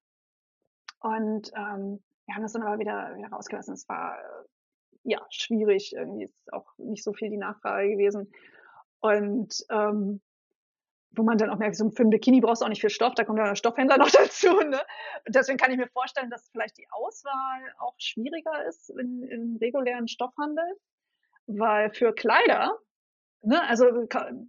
Und 1.00 1.52
ähm, 1.56 2.04
wir 2.26 2.36
haben 2.36 2.44
das 2.44 2.54
dann 2.54 2.64
aber 2.64 2.80
wieder, 2.80 3.16
wieder 3.16 3.30
rausgelassen. 3.30 3.74
Es 3.74 3.88
war 3.90 4.18
äh, 4.18 4.46
ja 5.04 5.26
schwierig, 5.30 5.94
irgendwie 5.96 6.26
ist 6.26 6.54
auch 6.54 6.68
nicht 6.78 7.04
so 7.04 7.14
viel 7.14 7.30
die 7.30 7.38
Nachfrage 7.38 7.90
gewesen. 7.90 8.32
Und 9.00 9.66
ähm, 9.70 10.22
wo 11.16 11.24
man 11.24 11.38
dann 11.38 11.50
auch 11.50 11.58
merkt, 11.58 11.76
so 11.76 11.90
für 11.90 12.04
ein 12.04 12.10
Bikini 12.10 12.42
brauchst 12.42 12.62
du 12.62 12.66
auch 12.66 12.70
nicht 12.70 12.82
viel 12.82 12.90
Stoff, 12.90 13.14
da 13.16 13.24
kommt 13.24 13.40
dann 13.40 13.48
der 13.48 13.56
Stoffhändler 13.56 13.98
noch 14.00 14.10
dazu. 14.10 14.50
Ne? 14.50 14.82
Und 15.26 15.36
deswegen 15.36 15.58
kann 15.58 15.72
ich 15.72 15.78
mir 15.78 15.88
vorstellen, 15.88 16.30
dass 16.30 16.50
vielleicht 16.52 16.78
die 16.78 16.88
Auswahl 16.92 17.74
auch 17.80 17.96
schwieriger 17.98 18.66
ist 18.68 18.90
in, 18.90 19.24
im 19.24 19.58
regulären 19.62 20.08
Stoffhandel. 20.08 20.66
weil 21.46 21.92
für 21.92 22.14
Kleider, 22.14 22.78
ne, 23.42 23.68
also 23.68 23.86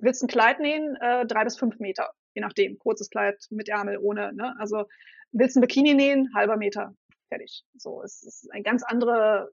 willst 0.00 0.22
ein 0.22 0.28
Kleid 0.28 0.60
nähen, 0.60 0.96
äh, 0.96 1.26
drei 1.26 1.44
bis 1.44 1.58
fünf 1.58 1.78
Meter, 1.78 2.10
je 2.34 2.42
nachdem, 2.42 2.78
kurzes 2.78 3.10
Kleid 3.10 3.46
mit 3.50 3.68
Ärmel, 3.68 3.98
ohne, 3.98 4.32
ne, 4.32 4.54
also 4.58 4.84
willst 5.32 5.56
ein 5.56 5.60
Bikini 5.60 5.94
nähen, 5.94 6.30
halber 6.34 6.56
Meter, 6.56 6.94
fertig. 7.28 7.64
So, 7.76 8.02
es 8.02 8.22
ist 8.22 8.50
eine 8.52 8.62
ganz 8.62 8.82
andere 8.84 9.50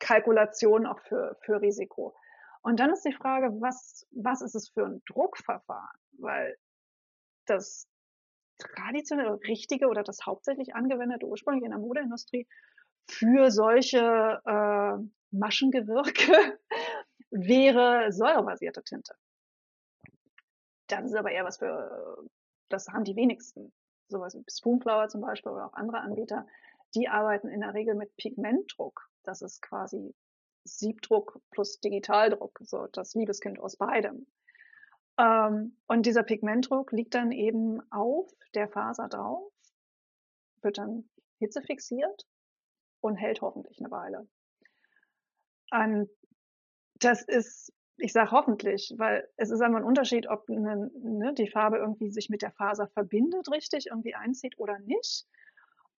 Kalkulation 0.00 0.86
auch 0.86 1.00
für, 1.00 1.36
für 1.42 1.60
Risiko. 1.60 2.14
Und 2.62 2.78
dann 2.78 2.92
ist 2.92 3.04
die 3.04 3.12
Frage, 3.12 3.60
was, 3.60 4.06
was 4.12 4.40
ist 4.40 4.54
es 4.54 4.68
für 4.70 4.86
ein 4.86 5.02
Druckverfahren? 5.06 5.98
Weil 6.18 6.56
das 7.46 7.88
traditionelle, 8.58 9.40
richtige 9.42 9.88
oder 9.88 10.02
das 10.04 10.24
hauptsächlich 10.24 10.74
angewendete 10.74 11.26
ursprünglich 11.26 11.64
in 11.64 11.70
der 11.70 11.80
Modeindustrie 11.80 12.46
für 13.08 13.50
solche 13.50 14.40
äh, 14.44 15.04
Maschengewirke 15.32 16.58
wäre 17.30 18.12
säurebasierte 18.12 18.84
Tinte. 18.84 19.14
Das 20.86 21.04
ist 21.06 21.14
aber 21.14 21.32
eher 21.32 21.44
was 21.44 21.58
für, 21.58 22.28
das 22.68 22.88
haben 22.88 23.04
die 23.04 23.16
wenigsten. 23.16 23.72
Sowas 24.08 24.34
wie 24.34 24.44
Spoonflower 24.48 25.08
zum 25.08 25.22
Beispiel 25.22 25.52
oder 25.52 25.66
auch 25.66 25.74
andere 25.74 26.00
Anbieter, 26.00 26.46
die 26.94 27.08
arbeiten 27.08 27.48
in 27.48 27.60
der 27.60 27.72
Regel 27.72 27.94
mit 27.94 28.14
Pigmentdruck. 28.16 29.08
Das 29.24 29.40
ist 29.40 29.62
quasi 29.62 30.14
Siebdruck 30.64 31.40
plus 31.50 31.80
Digitaldruck, 31.80 32.58
so 32.62 32.86
das 32.92 33.14
Liebeskind 33.14 33.58
aus 33.58 33.76
beidem. 33.76 34.26
Ähm, 35.18 35.76
und 35.86 36.06
dieser 36.06 36.22
Pigmentdruck 36.22 36.92
liegt 36.92 37.14
dann 37.14 37.32
eben 37.32 37.80
auf 37.90 38.30
der 38.54 38.68
Faser 38.68 39.08
drauf, 39.08 39.52
wird 40.62 40.78
dann 40.78 41.08
hitzefixiert 41.38 42.26
und 43.00 43.16
hält 43.16 43.42
hoffentlich 43.42 43.78
eine 43.78 43.90
Weile. 43.90 44.28
Und 45.70 46.08
das 46.94 47.22
ist, 47.22 47.72
ich 47.96 48.12
sage 48.12 48.30
hoffentlich, 48.30 48.94
weil 48.96 49.28
es 49.36 49.50
ist 49.50 49.60
einmal 49.60 49.82
ein 49.82 49.86
Unterschied, 49.86 50.28
ob 50.28 50.48
eine, 50.48 50.90
ne, 50.94 51.34
die 51.34 51.48
Farbe 51.48 51.78
irgendwie 51.78 52.10
sich 52.10 52.28
mit 52.28 52.42
der 52.42 52.52
Faser 52.52 52.88
verbindet, 52.88 53.50
richtig 53.50 53.86
irgendwie 53.86 54.14
einzieht 54.14 54.58
oder 54.58 54.78
nicht. 54.80 55.26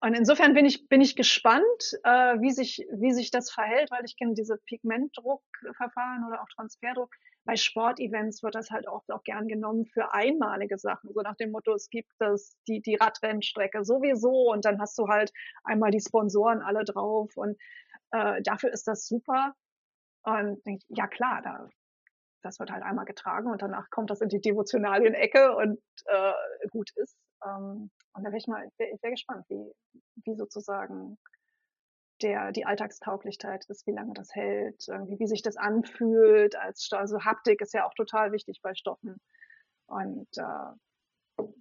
Und 0.03 0.15
insofern 0.15 0.53
bin 0.53 0.65
ich, 0.65 0.89
bin 0.89 0.99
ich 0.99 1.15
gespannt, 1.15 1.97
äh, 2.03 2.35
wie, 2.41 2.51
sich, 2.51 2.85
wie 2.91 3.13
sich 3.13 3.31
das 3.31 3.49
verhält, 3.49 3.89
weil 3.89 4.03
ich 4.03 4.17
kenne 4.17 4.33
diese 4.33 4.57
Pigmentdruckverfahren 4.57 6.25
oder 6.27 6.41
auch 6.41 6.49
Transferdruck. 6.53 7.09
Bei 7.45 7.55
Sportevents 7.55 8.43
wird 8.43 8.53
das 8.53 8.69
halt 8.69 8.85
auch, 8.85 9.03
auch 9.07 9.23
gern 9.23 9.47
genommen 9.47 9.85
für 9.85 10.13
einmalige 10.13 10.77
Sachen. 10.77 11.13
So 11.13 11.21
nach 11.21 11.37
dem 11.37 11.51
Motto, 11.51 11.73
es 11.73 11.89
gibt 11.89 12.11
das, 12.19 12.57
die, 12.67 12.81
die 12.81 12.95
Radrennstrecke 12.95 13.85
sowieso 13.85 14.51
und 14.51 14.65
dann 14.65 14.81
hast 14.81 14.97
du 14.97 15.07
halt 15.07 15.31
einmal 15.63 15.91
die 15.91 16.01
Sponsoren 16.01 16.61
alle 16.61 16.83
drauf 16.83 17.31
und 17.37 17.55
äh, 18.11 18.41
dafür 18.41 18.73
ist 18.73 18.89
das 18.89 19.07
super. 19.07 19.53
Und 20.23 20.61
ja 20.89 21.07
klar, 21.07 21.41
da, 21.41 21.69
das 22.41 22.59
wird 22.59 22.71
halt 22.71 22.83
einmal 22.83 23.05
getragen 23.05 23.49
und 23.49 23.61
danach 23.61 23.89
kommt 23.89 24.09
das 24.09 24.19
in 24.19 24.27
die 24.27 24.41
Devotionalien-Ecke 24.41 25.55
und 25.55 25.79
äh, 26.07 26.33
gut 26.71 26.89
ist. 26.97 27.15
Ähm, 27.45 27.89
und 28.13 28.23
da 28.23 28.29
wäre 28.29 28.37
ich 28.37 28.47
mal, 28.47 28.67
ich 28.77 29.03
wär 29.03 29.11
gespannt, 29.11 29.45
wie, 29.49 29.71
wie 30.23 30.35
sozusagen 30.35 31.17
der, 32.21 32.51
die 32.51 32.65
Alltagstauglichkeit 32.65 33.65
ist, 33.69 33.85
wie 33.87 33.91
lange 33.91 34.13
das 34.13 34.33
hält, 34.33 34.87
irgendwie, 34.87 35.19
wie 35.19 35.27
sich 35.27 35.41
das 35.41 35.57
anfühlt 35.57 36.55
als 36.55 36.89
also 36.91 37.23
Haptik 37.23 37.61
ist 37.61 37.73
ja 37.73 37.85
auch 37.85 37.93
total 37.93 38.31
wichtig 38.31 38.61
bei 38.61 38.73
Stoffen. 38.75 39.19
Und 39.87 40.27
äh, 40.37 40.41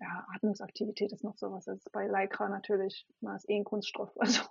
ja, 0.00 0.26
Atmungsaktivität 0.34 1.12
ist 1.12 1.24
noch 1.24 1.36
sowas. 1.36 1.64
Das 1.64 1.78
ist 1.78 1.92
bei 1.92 2.06
Lycra 2.06 2.48
natürlich, 2.48 3.06
man 3.20 3.36
ist 3.36 3.48
eh 3.48 3.56
ein 3.56 3.64
Kunststoff. 3.64 4.10
Also 4.20 4.42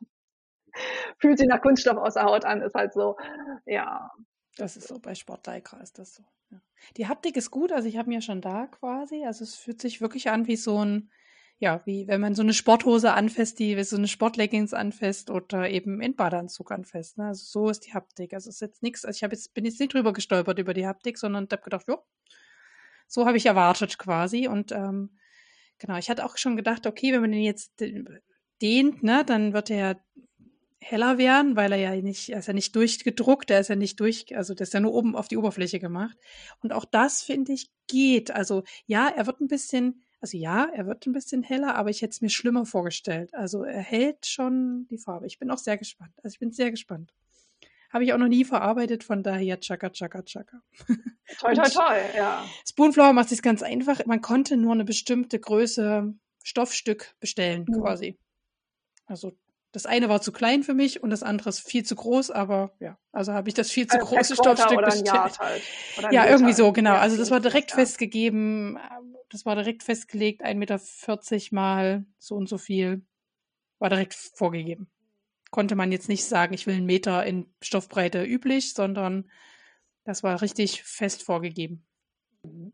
fühlt 1.19 1.37
sich 1.37 1.47
nach 1.47 1.61
Kunststoff 1.61 1.97
aus 1.97 2.13
der 2.13 2.23
Haut 2.23 2.45
an, 2.45 2.61
ist 2.61 2.75
halt 2.75 2.93
so, 2.93 3.17
ja. 3.65 4.09
Das 4.57 4.77
ist 4.77 4.87
so, 4.87 4.99
bei 4.99 5.15
Sport 5.15 5.45
Lycra 5.47 5.77
ist 5.81 5.99
das 5.99 6.15
so. 6.15 6.23
Ja. 6.49 6.61
Die 6.95 7.07
Haptik 7.07 7.35
ist 7.35 7.51
gut, 7.51 7.71
also 7.73 7.87
ich 7.87 7.97
habe 7.97 8.09
mir 8.09 8.21
schon 8.21 8.41
da 8.41 8.67
quasi, 8.67 9.25
also 9.25 9.43
es 9.43 9.55
fühlt 9.55 9.81
sich 9.81 9.99
wirklich 9.99 10.29
an 10.29 10.47
wie 10.47 10.55
so 10.55 10.83
ein 10.83 11.11
ja, 11.61 11.79
wie 11.85 12.07
wenn 12.07 12.19
man 12.19 12.33
so 12.33 12.41
eine 12.41 12.55
Sporthose 12.55 13.13
anfasst, 13.13 13.59
die 13.59 13.81
so 13.83 13.95
eine 13.95 14.07
Sportleggings 14.07 14.73
anfasst 14.73 15.29
oder 15.29 15.69
eben 15.69 16.01
in 16.01 16.15
Badeanzug 16.15 16.71
anfasst. 16.71 17.19
Ne? 17.19 17.27
Also 17.27 17.43
so 17.45 17.69
ist 17.69 17.85
die 17.85 17.93
Haptik. 17.93 18.33
Also 18.33 18.49
es 18.49 18.55
ist 18.55 18.61
jetzt 18.61 18.81
nichts, 18.81 19.05
also 19.05 19.15
ich 19.15 19.21
jetzt, 19.21 19.53
bin 19.53 19.65
jetzt 19.65 19.79
nicht 19.79 19.93
drüber 19.93 20.11
gestolpert 20.11 20.57
über 20.57 20.73
die 20.73 20.87
Haptik, 20.87 21.19
sondern 21.19 21.47
habe 21.51 21.61
gedacht, 21.61 21.85
jo, 21.87 21.99
so 23.07 23.27
habe 23.27 23.37
ich 23.37 23.45
erwartet 23.45 23.99
quasi. 23.99 24.47
Und 24.47 24.71
ähm, 24.71 25.11
genau, 25.77 25.97
ich 25.99 26.09
hatte 26.09 26.25
auch 26.25 26.35
schon 26.35 26.57
gedacht, 26.57 26.87
okay, 26.87 27.13
wenn 27.13 27.21
man 27.21 27.31
den 27.31 27.43
jetzt 27.43 27.79
dehnt, 28.59 29.03
ne, 29.03 29.23
dann 29.23 29.53
wird 29.53 29.69
er 29.69 30.03
heller 30.79 31.19
werden, 31.19 31.55
weil 31.55 31.73
er 31.73 31.77
ja 31.77 32.01
nicht, 32.01 32.29
er 32.29 32.39
ist 32.39 32.47
ja 32.47 32.53
nicht 32.53 32.75
durchgedruckt, 32.75 33.51
er 33.51 33.59
ist 33.59 33.67
ja 33.67 33.75
nicht 33.75 33.99
durch, 33.99 34.35
also 34.35 34.55
das 34.55 34.69
ist 34.69 34.73
ja 34.73 34.79
nur 34.79 34.95
oben 34.95 35.15
auf 35.15 35.27
die 35.27 35.37
Oberfläche 35.37 35.79
gemacht. 35.79 36.17
Und 36.63 36.73
auch 36.73 36.85
das, 36.85 37.21
finde 37.21 37.53
ich, 37.53 37.69
geht. 37.85 38.31
Also 38.31 38.63
ja, 38.87 39.09
er 39.09 39.27
wird 39.27 39.41
ein 39.41 39.47
bisschen 39.47 40.01
also 40.21 40.37
ja, 40.37 40.69
er 40.71 40.85
wird 40.85 41.05
ein 41.07 41.13
bisschen 41.13 41.41
heller, 41.41 41.75
aber 41.75 41.89
ich 41.89 42.03
hätte 42.03 42.11
es 42.11 42.21
mir 42.21 42.29
schlimmer 42.29 42.65
vorgestellt. 42.65 43.33
Also 43.33 43.63
er 43.63 43.81
hält 43.81 44.27
schon 44.27 44.87
die 44.89 44.99
Farbe. 44.99 45.25
Ich 45.25 45.39
bin 45.39 45.49
auch 45.49 45.57
sehr 45.57 45.77
gespannt. 45.77 46.13
Also 46.23 46.35
ich 46.35 46.39
bin 46.39 46.51
sehr 46.51 46.69
gespannt. 46.69 47.11
Habe 47.89 48.05
ich 48.05 48.13
auch 48.13 48.17
noch 48.17 48.27
nie 48.27 48.45
verarbeitet, 48.45 49.03
von 49.03 49.21
daher 49.23 49.59
tschakka, 49.59 49.89
tschakka, 49.89 50.21
tschakka. 50.21 50.61
Toi, 51.39 51.53
toi, 51.55 51.69
toi, 51.69 51.97
ja. 52.15 52.45
Spoonflower 52.69 53.13
macht 53.13 53.31
es 53.31 53.41
ganz 53.41 53.63
einfach. 53.63 54.05
Man 54.05 54.21
konnte 54.21 54.57
nur 54.57 54.73
eine 54.73 54.85
bestimmte 54.85 55.39
Größe 55.39 56.13
Stoffstück 56.43 57.15
bestellen, 57.19 57.65
mhm. 57.67 57.81
quasi. 57.81 58.17
Also 59.07 59.33
das 59.71 59.85
eine 59.85 60.09
war 60.09 60.21
zu 60.21 60.31
klein 60.31 60.63
für 60.63 60.73
mich 60.73 61.01
und 61.01 61.09
das 61.09 61.23
andere 61.23 61.49
ist 61.49 61.59
viel 61.59 61.83
zu 61.83 61.95
groß, 61.95 62.31
aber 62.31 62.73
ja, 62.79 62.97
also 63.11 63.33
habe 63.33 63.49
ich 63.49 63.55
das 63.55 63.71
viel 63.71 63.87
zu 63.87 63.97
also 63.97 64.07
große 64.07 64.35
Stoffstück 64.35 64.83
bestellt. 64.83 65.39
Halt. 65.39 65.63
ja, 66.11 66.27
irgendwie 66.27 66.53
so, 66.53 66.71
genau. 66.71 66.95
Also 66.95 67.17
das 67.17 67.31
war 67.31 67.39
direkt 67.39 67.71
ja. 67.71 67.77
festgegeben, 67.77 68.77
das 69.31 69.45
war 69.45 69.55
direkt 69.55 69.83
festgelegt, 69.83 70.43
1,40 70.43 70.55
Meter 70.55 71.55
mal 71.55 72.05
so 72.19 72.35
und 72.35 72.49
so 72.49 72.57
viel. 72.57 73.05
War 73.79 73.89
direkt 73.89 74.13
vorgegeben. 74.13 74.91
Konnte 75.49 75.75
man 75.75 75.91
jetzt 75.91 76.09
nicht 76.09 76.25
sagen, 76.25 76.53
ich 76.53 76.67
will 76.67 76.75
einen 76.75 76.85
Meter 76.85 77.25
in 77.25 77.51
Stoffbreite 77.61 78.23
üblich, 78.23 78.73
sondern 78.73 79.29
das 80.03 80.23
war 80.23 80.41
richtig 80.41 80.83
fest 80.83 81.23
vorgegeben. 81.23 81.85
Okay, 82.43 82.71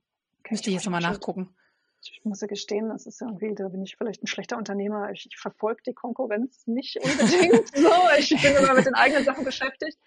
Müsste 0.51 0.69
ich 0.69 0.75
jetzt 0.75 0.85
nochmal 0.85 1.01
nachgucken. 1.01 1.55
Ich 2.01 2.21
muss 2.23 2.41
ja 2.41 2.47
gestehen, 2.47 2.89
das 2.89 3.05
ist 3.05 3.21
irgendwie, 3.21 3.53
da 3.53 3.67
bin 3.69 3.81
ich 3.83 3.95
vielleicht 3.97 4.23
ein 4.23 4.27
schlechter 4.27 4.57
Unternehmer. 4.57 5.11
Ich, 5.11 5.25
ich 5.25 5.37
verfolge 5.37 5.81
die 5.87 5.93
Konkurrenz 5.93 6.65
nicht 6.67 6.97
unbedingt 6.97 7.67
so. 7.75 7.91
Ich 8.17 8.29
bin 8.29 8.55
immer 8.55 8.73
mit 8.73 8.85
den 8.85 8.93
eigenen 8.93 9.23
Sachen 9.23 9.43
beschäftigt. 9.43 9.97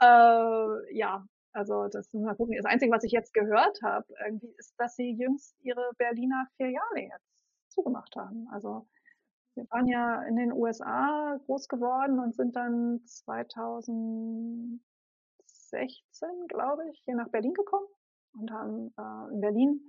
Äh, 0.00 0.96
ja, 0.96 1.26
also 1.56 1.88
das 1.88 2.12
mal 2.12 2.34
gucken. 2.34 2.54
Das 2.56 2.66
Einzige, 2.66 2.92
was 2.92 3.02
ich 3.02 3.12
jetzt 3.12 3.32
gehört 3.32 3.80
habe, 3.82 4.06
irgendwie 4.24 4.52
ist, 4.58 4.74
dass 4.78 4.94
sie 4.94 5.12
jüngst 5.12 5.56
ihre 5.62 5.90
Berliner 5.96 6.46
Filiale 6.56 7.00
jetzt 7.00 7.46
zugemacht 7.70 8.14
haben. 8.14 8.46
Also 8.52 8.86
wir 9.54 9.64
waren 9.70 9.86
ja 9.86 10.22
in 10.24 10.36
den 10.36 10.52
USA 10.52 11.38
groß 11.46 11.68
geworden 11.68 12.20
und 12.20 12.34
sind 12.34 12.56
dann 12.56 13.00
2016, 13.06 14.78
glaube 16.48 16.90
ich, 16.90 17.00
hier 17.06 17.14
nach 17.16 17.30
Berlin 17.30 17.54
gekommen 17.54 17.86
und 18.38 18.50
haben 18.50 18.92
äh, 18.98 19.32
in 19.32 19.40
Berlin 19.40 19.80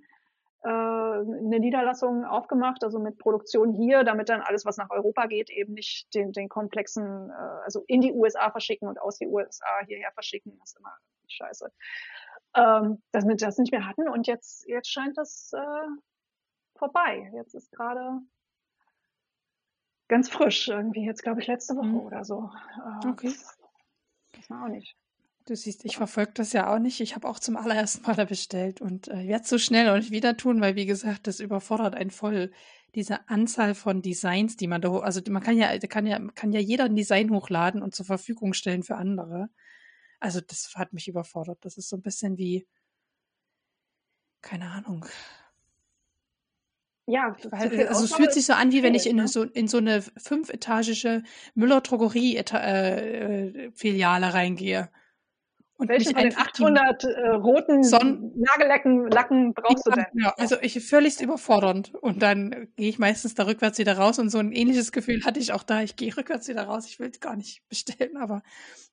äh, 0.64 0.70
eine 0.70 1.60
Niederlassung 1.60 2.24
aufgemacht, 2.24 2.82
also 2.86 2.98
mit 2.98 3.18
Produktion 3.18 3.74
hier, 3.74 4.06
damit 4.06 4.30
dann 4.30 4.40
alles, 4.40 4.66
was 4.66 4.78
nach 4.78 4.90
Europa 4.90 5.26
geht, 5.28 5.50
eben 5.50 5.74
nicht 5.74 6.14
den, 6.16 6.32
den 6.32 6.48
komplexen, 6.48 7.30
äh, 7.30 7.64
also 7.66 7.84
in 7.88 8.00
die 8.00 8.14
USA 8.14 8.52
verschicken 8.52 8.88
und 8.88 9.02
aus 9.02 9.18
die 9.18 9.28
USA 9.28 9.86
hierher 9.86 10.14
verschicken. 10.14 10.58
Ist 10.64 10.78
immer 10.80 10.96
scheiße. 11.32 11.72
Ähm, 12.56 13.02
dass 13.12 13.28
wir 13.28 13.36
das 13.36 13.58
nicht 13.58 13.72
mehr 13.72 13.86
hatten 13.86 14.08
und 14.08 14.28
jetzt, 14.28 14.68
jetzt 14.68 14.92
scheint 14.92 15.18
das 15.18 15.52
äh, 15.54 15.88
vorbei. 16.76 17.32
Jetzt 17.36 17.54
ist 17.54 17.72
gerade 17.72 18.22
ganz 20.08 20.30
frisch 20.30 20.68
irgendwie. 20.68 21.06
Jetzt 21.06 21.24
glaube 21.24 21.42
ich 21.42 21.48
letzte 21.48 21.76
Woche 21.76 21.88
mhm. 21.88 22.00
oder 22.00 22.24
so. 22.24 22.50
Äh, 23.04 23.08
okay. 23.08 23.34
Das 24.34 24.50
war 24.50 24.66
auch 24.66 24.70
nicht. 24.70 24.96
Du 25.46 25.56
siehst, 25.56 25.86
ich 25.86 25.96
verfolge 25.96 26.34
das 26.34 26.52
ja 26.52 26.74
auch 26.74 26.80
nicht. 26.80 27.00
Ich 27.00 27.16
habe 27.16 27.28
auch 27.28 27.40
zum 27.40 27.56
allerersten 27.56 28.06
Mal 28.06 28.16
da 28.16 28.26
bestellt 28.26 28.82
und 28.82 29.08
äh, 29.08 29.28
werde 29.28 29.44
es 29.44 29.50
so 29.50 29.58
schnell 29.58 29.90
auch 29.90 29.96
nicht 29.96 30.12
wieder 30.12 30.36
tun, 30.36 30.60
weil 30.60 30.76
wie 30.76 30.86
gesagt, 30.86 31.26
das 31.26 31.40
überfordert 31.40 31.96
einen 31.96 32.12
voll. 32.12 32.52
Diese 32.96 33.30
Anzahl 33.30 33.76
von 33.76 34.02
Designs, 34.02 34.58
die 34.58 34.68
man 34.68 34.82
da, 34.82 34.90
also 35.00 35.22
man 35.30 35.44
kann 35.44 35.58
ja, 35.58 35.78
kann 35.78 36.06
ja, 36.06 36.20
kann 36.36 36.52
ja 36.52 36.60
jeder 36.60 36.86
ein 36.86 36.96
Design 36.96 37.30
hochladen 37.30 37.82
und 37.82 37.96
zur 37.96 38.06
Verfügung 38.06 38.54
stellen 38.54 38.84
für 38.84 38.96
andere. 38.96 39.50
Also 40.20 40.42
das 40.42 40.74
hat 40.76 40.94
mich 40.94 41.08
überfordert. 41.08 41.60
Das 41.62 41.78
ist 41.78 41.90
so 41.90 41.96
ein 41.96 42.02
bisschen 42.02 42.38
wie, 42.38 42.68
keine 44.42 44.70
Ahnung. 44.72 45.06
Ja, 47.10 47.38
Weil, 47.52 47.88
also 47.88 48.04
es 48.04 48.14
fühlt 48.14 48.34
sich 48.34 48.46
so 48.46 48.52
an, 48.54 48.74
wie 48.74 48.84
wenn 48.84 48.94
ich 48.94 49.08
in 49.08 49.16
ne? 49.16 49.30
so 49.30 49.44
in 49.44 49.70
so 49.70 49.78
eine 49.78 50.02
fünfetagische 50.02 51.24
Müller-Drogerie-Filiale 51.56 54.26
äh, 54.26 54.30
reingehe. 54.30 54.90
Und 55.78 55.90
Welchen 55.90 56.14
von 56.14 56.24
den 56.24 56.36
800 56.36 57.04
äh, 57.04 57.28
roten 57.30 57.84
Son 57.84 58.34
Nagellacken 58.36 59.12
Lacken 59.12 59.54
brauchst 59.54 59.86
du 59.86 59.92
denn? 59.92 60.06
Ja, 60.14 60.34
also 60.38 60.56
ich 60.62 60.84
völlig 60.84 61.22
überfordernd. 61.22 61.94
Und 61.94 62.24
dann 62.24 62.68
gehe 62.76 62.90
ich 62.90 62.98
meistens 62.98 63.36
da 63.36 63.44
rückwärts 63.46 63.78
wieder 63.78 63.96
raus 63.96 64.18
und 64.18 64.30
so 64.30 64.40
ein 64.40 64.52
ähnliches 64.52 64.92
Gefühl 64.92 65.24
hatte 65.24 65.40
ich 65.40 65.54
auch 65.54 65.62
da. 65.62 65.84
Ich 65.84 65.96
gehe 65.96 66.16
rückwärts 66.18 66.48
wieder 66.48 66.64
raus. 66.64 66.88
Ich 66.88 67.00
will 67.00 67.12
gar 67.12 67.36
nicht 67.36 67.62
bestellen, 67.70 68.18
aber 68.18 68.42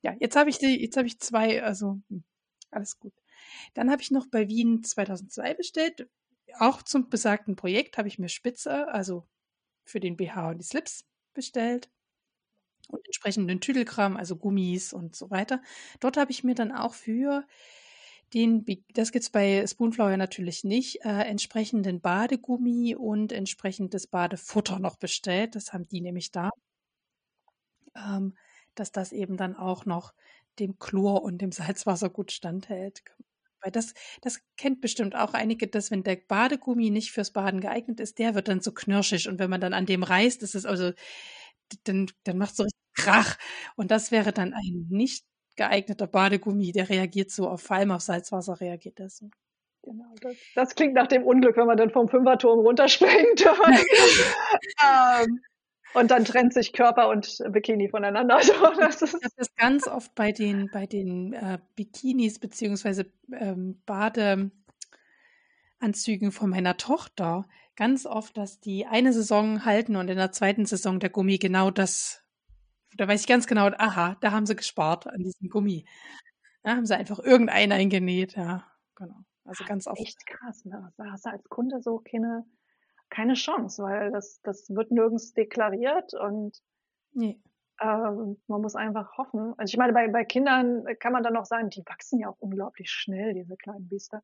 ja, 0.03 0.15
jetzt 0.21 0.37
habe 0.37 0.51
ich 0.51 0.59
die, 0.59 0.79
jetzt 0.79 0.99
habe 0.99 1.07
ich 1.07 1.19
zwei, 1.21 1.63
also 1.63 2.01
hm, 2.11 2.25
alles 2.71 2.99
gut. 2.99 3.15
Dann 3.73 3.91
habe 3.91 4.03
ich 4.03 4.11
noch 4.11 4.27
bei 4.27 4.49
Wien 4.49 4.83
2002 4.83 5.55
bestellt. 5.55 6.09
Auch 6.59 6.83
zum 6.83 7.09
besagten 7.09 7.57
Projekt 7.57 7.97
habe 7.97 8.09
ich 8.09 8.19
mir 8.19 8.29
Spitze, 8.29 8.89
also 8.89 9.27
für 9.85 10.01
den 10.01 10.17
BH 10.17 10.51
und 10.51 10.59
die 10.59 10.65
Slips 10.65 11.07
bestellt 11.33 11.89
und 12.89 13.05
entsprechenden 13.07 13.61
Tüdelkram, 13.61 14.17
also 14.17 14.37
Gummis 14.37 14.93
und 14.93 15.17
so 15.17 15.31
weiter. 15.31 15.63
Dort 16.01 16.17
habe 16.17 16.31
ich 16.31 16.45
mir 16.45 16.55
dann 16.55 16.73
auch 16.73 16.95
für 16.95 17.45
den, 18.33 18.65
das 18.95 19.13
gibt 19.13 19.25
es 19.25 19.31
bei 19.31 19.67
Spoonflower 19.67 20.17
natürlich 20.17 20.65
nicht, 20.65 21.05
äh, 21.05 21.23
entsprechenden 21.23 22.01
Badegummi 22.01 22.97
und 22.97 23.33
entsprechendes 23.33 24.07
Badefutter 24.09 24.79
noch 24.79 24.97
bestellt. 24.97 25.55
Das 25.55 25.73
haben 25.73 25.87
die 25.89 26.01
nämlich 26.01 26.33
da. 26.33 26.51
Ähm, 27.97 28.35
dass 28.75 28.93
das 28.93 29.13
eben 29.13 29.37
dann 29.37 29.55
auch 29.57 29.87
noch 29.87 30.15
dem 30.59 30.79
Chlor 30.79 31.23
und 31.23 31.41
dem 31.41 31.53
Salzwasser 31.53 32.11
gut 32.11 32.33
standhält. 32.33 33.03
Weil 33.61 33.73
das, 33.73 33.95
das 34.21 34.41
kennt 34.57 34.81
bestimmt 34.81 35.17
auch 35.17 35.33
einige, 35.33 35.67
dass 35.69 35.91
wenn 35.91 36.03
der 36.03 36.17
Badegummi 36.17 36.91
nicht 36.91 37.13
fürs 37.13 37.31
Baden 37.31 37.61
geeignet 37.61 37.99
ist, 38.01 38.19
der 38.19 38.35
wird 38.35 38.49
dann 38.49 38.61
so 38.61 38.73
knirschig. 38.73 39.29
Und 39.29 39.39
wenn 39.39 39.49
man 39.51 39.61
dann 39.61 39.73
an 39.75 39.87
dem 39.87 40.03
reißt, 40.03 40.43
ist 40.43 40.55
es 40.55 40.67
also, 40.67 40.93
dann, 41.85 42.11
dann 42.25 42.39
macht 42.39 42.53
es 42.53 42.57
so 42.57 42.63
richtig 42.65 42.81
Krach. 42.95 43.37
Und 43.77 43.91
das 43.91 44.11
wäre 44.11 44.33
dann 44.33 44.55
ein 44.55 44.87
nicht 44.89 45.25
geeigneter 45.57 46.07
Badegummi, 46.07 46.73
der 46.73 46.89
reagiert 46.89 47.31
so 47.31 47.49
auf, 47.49 47.63
vor 47.63 47.77
allem 47.77 47.93
auf 47.93 48.03
Salzwasser 48.03 48.61
reagiert 48.61 48.99
das 48.99 49.19
so. 49.19 49.31
Genau, 49.83 50.15
das, 50.21 50.37
das, 50.55 50.75
klingt 50.75 50.95
nach 50.95 51.09
dem 51.09 51.25
Unglück, 51.25 51.57
wenn 51.57 51.67
man 51.67 51.77
dann 51.77 51.91
vom 51.91 52.09
Fünferturm 52.09 52.61
runterspringt. 52.61 53.45
ähm, 54.83 55.41
und 55.95 56.11
dann 56.11 56.25
trennt 56.25 56.53
sich 56.53 56.73
Körper 56.73 57.09
und 57.09 57.39
Bikini 57.51 57.89
voneinander. 57.89 58.41
Das 58.79 59.03
ist 59.03 59.17
das 59.37 59.55
ganz 59.55 59.87
oft 59.87 60.15
bei 60.15 60.33
den, 60.33 60.71
bei 60.73 60.87
den 60.87 61.35
äh, 61.35 61.59
Bikinis 61.77 62.39
beziehungsweise 62.39 63.13
ähm, 63.33 63.83
Badeanzügen 63.87 66.33
von 66.33 66.51
meiner 66.51 66.77
Tochter. 66.77 67.47
Ganz 67.77 68.07
oft, 68.07 68.37
dass 68.37 68.61
die 68.61 68.87
eine 68.87 69.13
Saison 69.13 69.65
halten 69.65 69.97
und 69.97 70.09
in 70.09 70.17
der 70.17 70.33
zweiten 70.33 70.67
Saison 70.67 71.01
der 71.01 71.11
Gummi 71.11 71.39
genau 71.39 71.71
das, 71.71 72.23
da 72.97 73.09
weiß 73.09 73.23
ich 73.23 73.27
ganz 73.27 73.47
genau, 73.47 73.67
aha, 73.67 74.17
da 74.21 74.31
haben 74.31 74.47
sie 74.47 74.55
gespart 74.55 75.07
an 75.07 75.23
diesem 75.23 75.49
Gummi. 75.49 75.85
Da 76.63 76.77
haben 76.77 76.87
sie 76.87 76.97
einfach 76.97 77.19
irgendeinen 77.19 77.73
eingenäht, 77.73 78.37
ja, 78.37 78.65
genau. 78.95 79.17
Also 79.45 79.65
ganz 79.65 79.87
oft. 79.87 80.01
Echt 80.01 80.25
krass, 80.27 80.65
ne? 80.65 80.93
Da 80.97 81.11
hast 81.11 81.27
du 81.27 81.31
als 81.31 81.45
Kunde 81.49 81.83
so 81.83 81.99
keine 81.99 82.47
keine 83.15 83.35
Chance, 83.35 83.83
weil 83.83 84.11
das, 84.11 84.41
das 84.43 84.69
wird 84.71 84.91
nirgends 84.91 85.33
deklariert 85.33 86.15
und 86.15 86.61
nee. 87.13 87.41
ähm, 87.81 88.41
man 88.49 88.61
muss 88.61 88.75
einfach 88.75 89.17
hoffen. 89.17 89.55
Also 89.57 89.73
ich 89.73 89.79
meine, 89.79 89.93
bei, 89.93 90.09
bei 90.09 90.25
Kindern 90.25 90.85
kann 90.99 91.13
man 91.13 91.23
dann 91.23 91.35
noch 91.35 91.45
sagen, 91.45 91.71
die 91.71 91.85
wachsen 91.87 92.19
ja 92.19 92.29
auch 92.29 92.39
unglaublich 92.41 92.91
schnell, 92.91 93.35
diese 93.35 93.57
kleinen 93.57 93.89
Biester. 93.89 94.23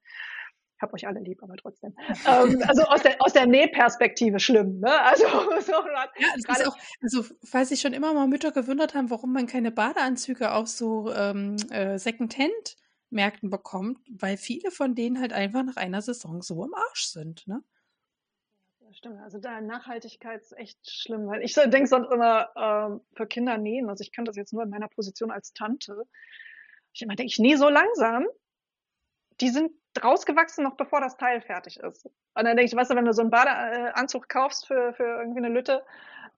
Ich 0.80 0.82
hab 0.82 0.94
euch 0.94 1.06
alle 1.06 1.20
lieb, 1.20 1.42
aber 1.42 1.56
trotzdem. 1.56 1.94
ähm, 2.26 2.62
also 2.66 2.84
aus 2.84 3.02
der, 3.02 3.16
aus 3.18 3.34
der 3.34 3.46
Nähperspektive 3.46 4.40
schlimm, 4.40 4.80
ne? 4.80 5.02
Also, 5.02 5.24
so, 5.60 5.72
ja, 5.72 6.08
es 6.38 6.58
ist 6.58 6.66
auch, 6.66 6.76
also 7.02 7.22
falls 7.44 7.68
sich 7.68 7.82
schon 7.82 7.92
immer 7.92 8.14
mal 8.14 8.26
Mütter 8.26 8.50
gewundert 8.50 8.94
haben, 8.94 9.10
warum 9.10 9.34
man 9.34 9.46
keine 9.46 9.72
Badeanzüge 9.72 10.52
auf 10.52 10.68
so 10.68 11.12
ähm, 11.12 11.56
äh, 11.70 11.98
Secondhand-Märkten 11.98 13.50
bekommt, 13.50 13.98
weil 14.08 14.38
viele 14.38 14.70
von 14.70 14.94
denen 14.94 15.20
halt 15.20 15.34
einfach 15.34 15.64
nach 15.64 15.76
einer 15.76 16.00
Saison 16.00 16.40
so 16.40 16.64
im 16.64 16.72
Arsch 16.72 17.08
sind, 17.08 17.46
ne? 17.46 17.62
stimmt. 18.92 19.20
Also 19.20 19.38
da 19.38 19.60
Nachhaltigkeit 19.60 20.40
ist 20.40 20.56
echt 20.56 20.90
schlimm, 20.90 21.26
weil 21.26 21.42
ich 21.42 21.52
denke 21.54 21.86
sonst 21.86 22.10
immer 22.10 22.48
ähm, 22.56 23.00
für 23.12 23.26
Kinder 23.26 23.58
nähen. 23.58 23.90
Also 23.90 24.02
ich 24.02 24.12
kann 24.12 24.24
das 24.24 24.36
jetzt 24.36 24.54
nur 24.54 24.62
in 24.62 24.70
meiner 24.70 24.88
Position 24.88 25.30
als 25.30 25.52
Tante. 25.52 26.04
Ich 26.94 27.02
immer 27.02 27.16
denke, 27.16 27.30
ich 27.30 27.38
nähe 27.38 27.58
so 27.58 27.68
langsam. 27.68 28.26
Die 29.40 29.50
sind 29.50 29.72
rausgewachsen, 30.02 30.64
noch 30.64 30.76
bevor 30.76 31.00
das 31.00 31.16
Teil 31.16 31.40
fertig 31.40 31.78
ist. 31.78 32.06
Und 32.06 32.14
dann 32.44 32.56
denke 32.56 32.64
ich, 32.64 32.76
weißt 32.76 32.90
du, 32.90 32.96
wenn 32.96 33.04
du 33.04 33.12
so 33.12 33.22
einen 33.22 33.30
Badeanzug 33.30 34.28
kaufst 34.28 34.66
für, 34.66 34.92
für 34.94 35.20
irgendwie 35.20 35.38
eine 35.38 35.48
Lütte 35.48 35.84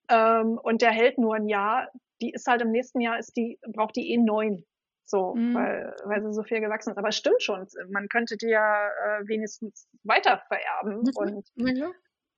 ähm, 0.08 0.58
und 0.58 0.82
der 0.82 0.90
hält 0.90 1.18
nur 1.18 1.34
ein 1.34 1.48
Jahr, 1.48 1.88
die 2.20 2.30
ist 2.30 2.46
halt 2.46 2.62
im 2.62 2.70
nächsten 2.70 3.00
Jahr, 3.00 3.18
ist 3.18 3.36
die, 3.36 3.58
braucht 3.68 3.96
die 3.96 4.12
eh 4.12 4.18
neun. 4.18 4.64
So, 5.04 5.34
mhm. 5.34 5.54
weil, 5.54 5.94
weil 6.04 6.22
sie 6.22 6.32
so 6.32 6.42
viel 6.42 6.60
gewachsen 6.60 6.90
ist. 6.90 6.98
Aber 6.98 7.08
es 7.08 7.16
stimmt 7.16 7.42
schon, 7.42 7.66
man 7.90 8.08
könnte 8.08 8.36
die 8.36 8.46
ja 8.46 8.88
äh, 8.88 9.28
wenigstens 9.28 9.86
weiter 10.04 10.42
vererben. 10.48 11.02
Mhm. 11.02 11.10
Und 11.14 11.46
mhm. 11.56 11.92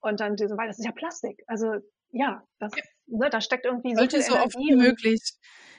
Und 0.05 0.21
dann 0.21 0.37
diese, 0.37 0.59
weil 0.59 0.69
das 0.69 0.79
ist 0.79 0.85
ja 0.85 0.93
Plastik. 0.93 1.43
Also 1.47 1.77
ja, 2.11 2.47
das, 2.59 2.73
ja. 2.77 2.83
Ne, 3.07 3.31
da 3.31 3.41
steckt 3.41 3.65
irgendwie 3.65 3.95
sollte 3.95 4.21
so, 4.21 4.35
so 4.35 4.39
oft 4.39 4.55
wie 4.57 4.77
möglich, 4.77 5.33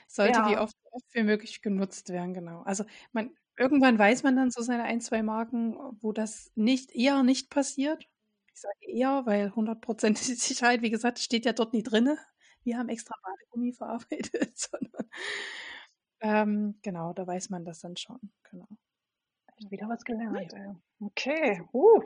sollte 0.08 0.40
ja. 0.40 0.50
wie 0.50 0.56
oft, 0.56 0.76
oft 0.90 1.06
wie 1.12 1.22
möglich 1.22 1.62
genutzt 1.62 2.08
werden, 2.10 2.34
genau. 2.34 2.62
Also 2.62 2.84
man, 3.12 3.30
irgendwann 3.56 3.98
weiß 3.98 4.22
man 4.22 4.36
dann 4.36 4.50
so 4.50 4.62
seine 4.62 4.84
ein, 4.84 5.00
zwei 5.00 5.22
Marken, 5.22 5.76
wo 6.00 6.12
das 6.12 6.52
nicht, 6.54 6.94
eher 6.94 7.22
nicht 7.22 7.50
passiert. 7.50 8.08
Ich 8.52 8.60
sage 8.60 8.76
eher, 8.80 9.26
weil 9.26 9.48
100% 9.48 10.16
Sicherheit, 10.16 10.82
wie 10.82 10.90
gesagt, 10.90 11.18
steht 11.18 11.44
ja 11.44 11.52
dort 11.52 11.72
nie 11.72 11.82
drinne. 11.82 12.18
Wir 12.64 12.78
haben 12.78 12.88
extra 12.88 13.14
Badegummi 13.22 13.72
verarbeitet, 13.72 14.58
sondern 14.58 15.10
ähm, 16.20 16.78
genau, 16.82 17.12
da 17.12 17.26
weiß 17.26 17.50
man 17.50 17.64
das 17.64 17.80
dann 17.80 17.96
schon, 17.96 18.18
genau. 18.50 18.66
Wieder 19.70 19.88
was 19.88 20.04
gelernt. 20.04 20.52
Ja. 20.52 20.76
Okay. 21.00 21.62
Uh. 21.72 22.02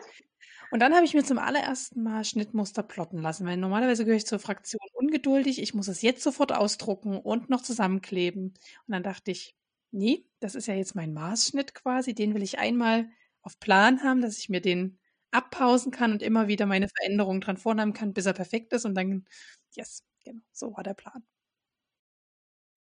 Und 0.71 0.81
dann 0.81 0.95
habe 0.95 1.05
ich 1.05 1.15
mir 1.15 1.25
zum 1.25 1.39
allerersten 1.39 2.03
Mal 2.03 2.25
Schnittmuster 2.25 2.85
plotten 2.85 3.19
lassen, 3.19 3.45
weil 3.45 3.57
normalerweise 3.57 4.05
gehöre 4.05 4.19
ich 4.19 4.27
zur 4.27 4.39
Fraktion 4.39 4.81
ungeduldig. 4.95 5.61
Ich 5.61 5.75
muss 5.75 5.89
es 5.89 6.03
jetzt 6.03 6.23
sofort 6.23 6.53
ausdrucken 6.53 7.19
und 7.19 7.51
noch 7.51 7.63
zusammenkleben. 7.63 8.55
Und 8.87 8.93
dann 8.93 9.03
dachte 9.03 9.33
ich, 9.33 9.57
nee, 9.91 10.27
das 10.41 10.55
ist 10.55 10.67
ja 10.67 10.75
jetzt 10.75 10.95
mein 10.95 11.13
Maßschnitt 11.13 11.75
quasi. 11.75 12.15
Den 12.15 12.35
will 12.35 12.43
ich 12.43 12.59
einmal 12.59 13.09
auf 13.43 13.59
Plan 13.59 14.03
haben, 14.03 14.21
dass 14.21 14.39
ich 14.39 14.49
mir 14.49 14.61
den 14.61 14.99
abpausen 15.31 15.93
kann 15.93 16.13
und 16.13 16.23
immer 16.23 16.49
wieder 16.49 16.67
meine 16.67 16.89
Veränderungen 16.89 17.41
dran 17.41 17.57
vornehmen 17.57 17.93
kann, 17.93 18.13
bis 18.13 18.27
er 18.27 18.33
perfekt 18.33 18.73
ist. 18.73 18.85
Und 18.85 18.95
dann, 18.95 19.25
yes, 19.73 20.05
genau, 20.25 20.43
so 20.53 20.77
war 20.77 20.83
der 20.83 20.95
Plan. 20.95 21.25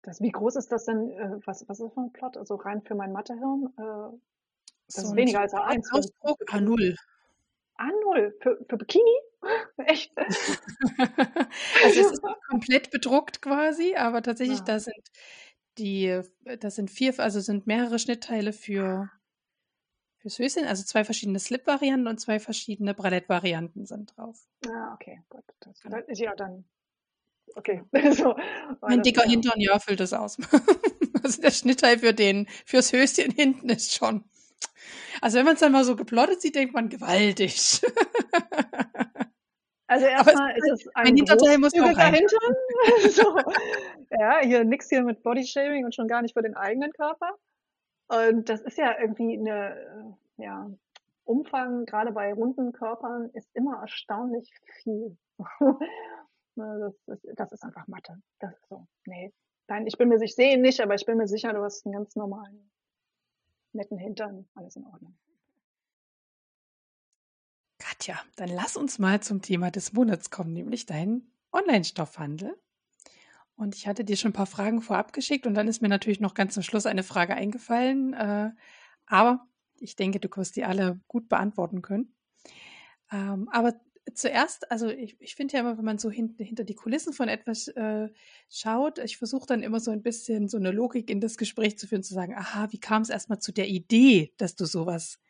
Das, 0.02 0.20
wie 0.20 0.30
groß 0.30 0.56
ist 0.56 0.70
das 0.70 0.84
denn? 0.84 1.10
Äh, 1.12 1.38
was, 1.46 1.66
was 1.66 1.80
ist 1.80 1.94
für 1.94 2.00
ein 2.00 2.12
Plot? 2.12 2.36
Also 2.36 2.56
rein 2.56 2.82
für 2.82 2.94
mein 2.94 3.12
Mathehirn? 3.12 3.72
Äh, 3.78 4.16
das 4.86 4.96
so 4.96 5.08
ist 5.08 5.16
weniger 5.16 5.40
als 5.40 5.54
A1. 5.54 5.92
Ausdruck 5.92 6.38
A0. 6.50 6.94
A0 7.78 8.32
für, 8.40 8.64
für 8.68 8.76
Bikini? 8.76 9.18
Echt? 9.78 10.12
also 10.18 12.00
es 12.00 12.12
ist 12.12 12.22
komplett 12.48 12.90
bedruckt 12.90 13.40
quasi, 13.40 13.94
aber 13.96 14.22
tatsächlich 14.22 14.58
ja. 14.58 14.64
da 14.64 14.80
sind 14.80 15.10
die, 15.78 16.20
das 16.60 16.76
sind 16.76 16.90
vier, 16.90 17.18
also 17.18 17.40
sind 17.40 17.66
mehrere 17.66 17.98
Schnittteile 17.98 18.52
für 18.52 19.10
fürs 20.18 20.38
Höschen, 20.38 20.64
also 20.64 20.82
zwei 20.84 21.04
verschiedene 21.04 21.38
Slip-Varianten 21.38 22.06
und 22.06 22.18
zwei 22.18 22.40
verschiedene 22.40 22.94
Bralett-Varianten 22.94 23.84
sind 23.84 24.16
drauf. 24.16 24.48
Ah, 24.66 24.94
okay, 24.94 25.20
gut. 25.28 25.44
Das 25.60 25.80
genau. 25.82 25.98
ist 26.06 26.18
ja 26.18 26.34
dann 26.34 26.64
okay. 27.56 27.82
so, 28.12 28.34
mein 28.80 29.02
dicker 29.02 29.28
Hintern, 29.28 29.60
ja, 29.60 29.78
füllt 29.78 30.00
das 30.00 30.14
aus. 30.14 30.38
also 31.22 31.42
der 31.42 31.50
Schnittteil 31.50 31.98
für 31.98 32.14
den, 32.14 32.48
fürs 32.64 32.92
Höschen 32.92 33.30
hinten 33.36 33.68
ist 33.68 33.94
schon 33.94 34.24
also 35.20 35.38
wenn 35.38 35.44
man 35.44 35.54
es 35.54 35.60
dann 35.60 35.72
mal 35.72 35.84
so 35.84 35.96
geplottet 35.96 36.40
sieht, 36.40 36.54
denkt 36.54 36.74
man 36.74 36.88
gewaltig. 36.88 37.80
Also 39.86 40.06
erstmal 40.06 40.56
ist 40.56 40.70
es 40.70 40.88
ein 40.94 41.16
Hinterteil 41.16 41.58
muss 41.58 41.74
auch 41.74 41.86
Hintern. 41.86 42.54
so. 43.10 43.36
Ja, 44.18 44.40
hier 44.42 44.64
nix 44.64 44.88
hier 44.88 45.02
mit 45.02 45.22
Bodyshaming 45.22 45.84
und 45.84 45.94
schon 45.94 46.08
gar 46.08 46.22
nicht 46.22 46.34
für 46.34 46.42
den 46.42 46.56
eigenen 46.56 46.92
Körper. 46.92 47.30
Und 48.08 48.48
das 48.48 48.62
ist 48.62 48.78
ja 48.78 48.98
irgendwie 48.98 49.38
eine, 49.38 50.16
ja, 50.36 50.70
Umfang, 51.24 51.86
gerade 51.86 52.12
bei 52.12 52.32
runden 52.32 52.72
Körpern, 52.72 53.30
ist 53.32 53.48
immer 53.54 53.80
erstaunlich 53.80 54.50
viel. 54.82 55.16
das, 56.56 56.94
ist, 57.06 57.26
das 57.34 57.52
ist 57.52 57.64
einfach 57.64 57.86
Mathe. 57.86 58.20
Das 58.40 58.52
ist 58.52 58.68
so. 58.68 58.86
Nee. 59.06 59.32
Nein, 59.68 59.86
ich 59.86 59.96
bin 59.96 60.08
mir 60.08 60.18
sicher, 60.18 60.26
ich 60.26 60.34
sehe 60.34 60.52
ihn 60.54 60.60
nicht, 60.60 60.80
aber 60.80 60.94
ich 60.94 61.06
bin 61.06 61.16
mir 61.16 61.26
sicher, 61.26 61.52
du 61.54 61.62
hast 61.62 61.86
einen 61.86 61.94
ganz 61.94 62.14
normalen 62.16 62.70
netten 63.72 63.98
Hintern, 63.98 64.46
alles 64.54 64.76
in 64.76 64.84
Ordnung. 64.84 65.16
Katja, 68.04 68.20
dann 68.36 68.50
lass 68.50 68.76
uns 68.76 68.98
mal 68.98 69.22
zum 69.22 69.40
Thema 69.40 69.70
des 69.70 69.94
Monats 69.94 70.28
kommen, 70.28 70.52
nämlich 70.52 70.84
deinen 70.84 71.32
Online-Stoffhandel. 71.52 72.54
Und 73.56 73.74
ich 73.76 73.86
hatte 73.86 74.04
dir 74.04 74.18
schon 74.18 74.32
ein 74.32 74.34
paar 74.34 74.44
Fragen 74.44 74.82
vorab 74.82 75.14
geschickt 75.14 75.46
und 75.46 75.54
dann 75.54 75.68
ist 75.68 75.80
mir 75.80 75.88
natürlich 75.88 76.20
noch 76.20 76.34
ganz 76.34 76.52
zum 76.52 76.62
Schluss 76.62 76.84
eine 76.84 77.02
Frage 77.02 77.34
eingefallen. 77.34 78.12
Äh, 78.12 78.50
aber 79.06 79.46
ich 79.78 79.96
denke, 79.96 80.20
du 80.20 80.28
wirst 80.36 80.56
die 80.56 80.64
alle 80.64 81.00
gut 81.08 81.30
beantworten 81.30 81.80
können. 81.80 82.14
Ähm, 83.10 83.48
aber 83.50 83.72
zuerst, 84.12 84.70
also 84.70 84.88
ich, 84.88 85.18
ich 85.18 85.34
finde 85.34 85.54
ja 85.54 85.60
immer, 85.60 85.78
wenn 85.78 85.84
man 85.86 85.98
so 85.98 86.10
hin, 86.10 86.34
hinter 86.38 86.64
die 86.64 86.74
Kulissen 86.74 87.14
von 87.14 87.28
etwas 87.28 87.68
äh, 87.68 88.10
schaut, 88.50 88.98
ich 88.98 89.16
versuche 89.16 89.46
dann 89.46 89.62
immer 89.62 89.80
so 89.80 89.92
ein 89.92 90.02
bisschen 90.02 90.48
so 90.48 90.58
eine 90.58 90.72
Logik 90.72 91.08
in 91.08 91.22
das 91.22 91.38
Gespräch 91.38 91.78
zu 91.78 91.86
führen, 91.86 92.02
zu 92.02 92.12
sagen, 92.12 92.34
aha, 92.34 92.70
wie 92.70 92.80
kam 92.80 93.00
es 93.00 93.08
erstmal 93.08 93.38
zu 93.38 93.50
der 93.50 93.68
Idee, 93.68 94.34
dass 94.36 94.56
du 94.56 94.66
sowas, 94.66 95.20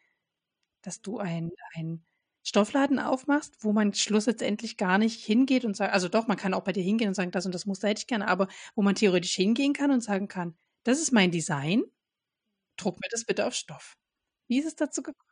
dass 0.82 1.02
du 1.02 1.18
ein, 1.18 1.52
ein 1.76 2.04
Stoffladen 2.44 2.98
aufmachst, 2.98 3.64
wo 3.64 3.72
man 3.72 3.94
schlussendlich 3.94 4.76
gar 4.76 4.98
nicht 4.98 5.24
hingeht 5.24 5.64
und 5.64 5.76
sagt, 5.76 5.92
also 5.92 6.08
doch, 6.08 6.26
man 6.26 6.36
kann 6.36 6.54
auch 6.54 6.62
bei 6.62 6.72
dir 6.72 6.82
hingehen 6.82 7.08
und 7.08 7.14
sagen, 7.14 7.30
das 7.30 7.46
und 7.46 7.54
das 7.54 7.66
Muster 7.66 7.88
hätte 7.88 8.00
ich 8.00 8.06
gerne, 8.06 8.28
aber 8.28 8.48
wo 8.74 8.82
man 8.82 8.94
theoretisch 8.94 9.34
hingehen 9.34 9.72
kann 9.72 9.90
und 9.90 10.02
sagen 10.02 10.28
kann, 10.28 10.54
das 10.84 11.00
ist 11.00 11.10
mein 11.10 11.30
Design 11.30 11.84
druck 12.76 12.96
mir 13.00 13.08
das 13.10 13.24
bitte 13.24 13.46
auf 13.46 13.54
Stoff. 13.54 13.96
Wie 14.46 14.58
ist 14.58 14.66
es 14.66 14.76
dazu 14.76 15.02
gekommen? 15.02 15.28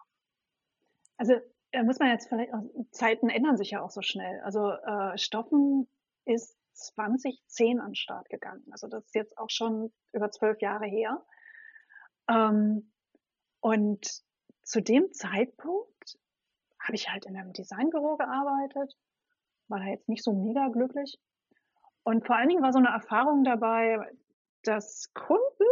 Also 1.17 1.35
da 1.73 1.83
muss 1.83 1.99
man 1.99 2.11
jetzt 2.11 2.29
vielleicht 2.29 2.53
auch, 2.53 2.63
Zeiten 2.91 3.29
ändern 3.29 3.57
sich 3.57 3.71
ja 3.71 3.83
auch 3.83 3.91
so 3.91 4.03
schnell. 4.03 4.41
Also 4.41 4.71
äh, 4.71 5.17
Stoffen 5.19 5.89
ist 6.25 6.57
2010 6.75 7.81
an 7.81 7.91
den 7.91 7.95
Start 7.95 8.29
gegangen. 8.29 8.65
Also 8.71 8.89
das 8.89 9.05
ist 9.07 9.15
jetzt 9.15 9.39
auch 9.39 9.51
schon 9.51 9.93
über 10.13 10.31
zwölf 10.31 10.61
Jahre 10.61 10.87
her. 10.87 11.25
Ähm, 12.29 12.93
und 13.61 14.23
zu 14.65 14.81
dem 14.81 15.13
Zeitpunkt 15.13 15.92
habe 16.83 16.95
ich 16.95 17.09
halt 17.09 17.27
in 17.27 17.37
einem 17.37 17.53
Designbüro 17.53 18.17
gearbeitet, 18.17 18.97
war 19.69 19.79
da 19.79 19.87
jetzt 19.87 20.09
nicht 20.09 20.25
so 20.25 20.33
mega 20.33 20.69
glücklich. 20.69 21.19
Und 22.05 22.27
vor 22.27 22.37
allen 22.37 22.49
Dingen 22.49 22.63
war 22.63 22.73
so 22.73 22.79
eine 22.79 22.89
Erfahrung 22.89 23.45
dabei, 23.45 23.99
dass 24.65 25.13
Kunden 25.15 25.65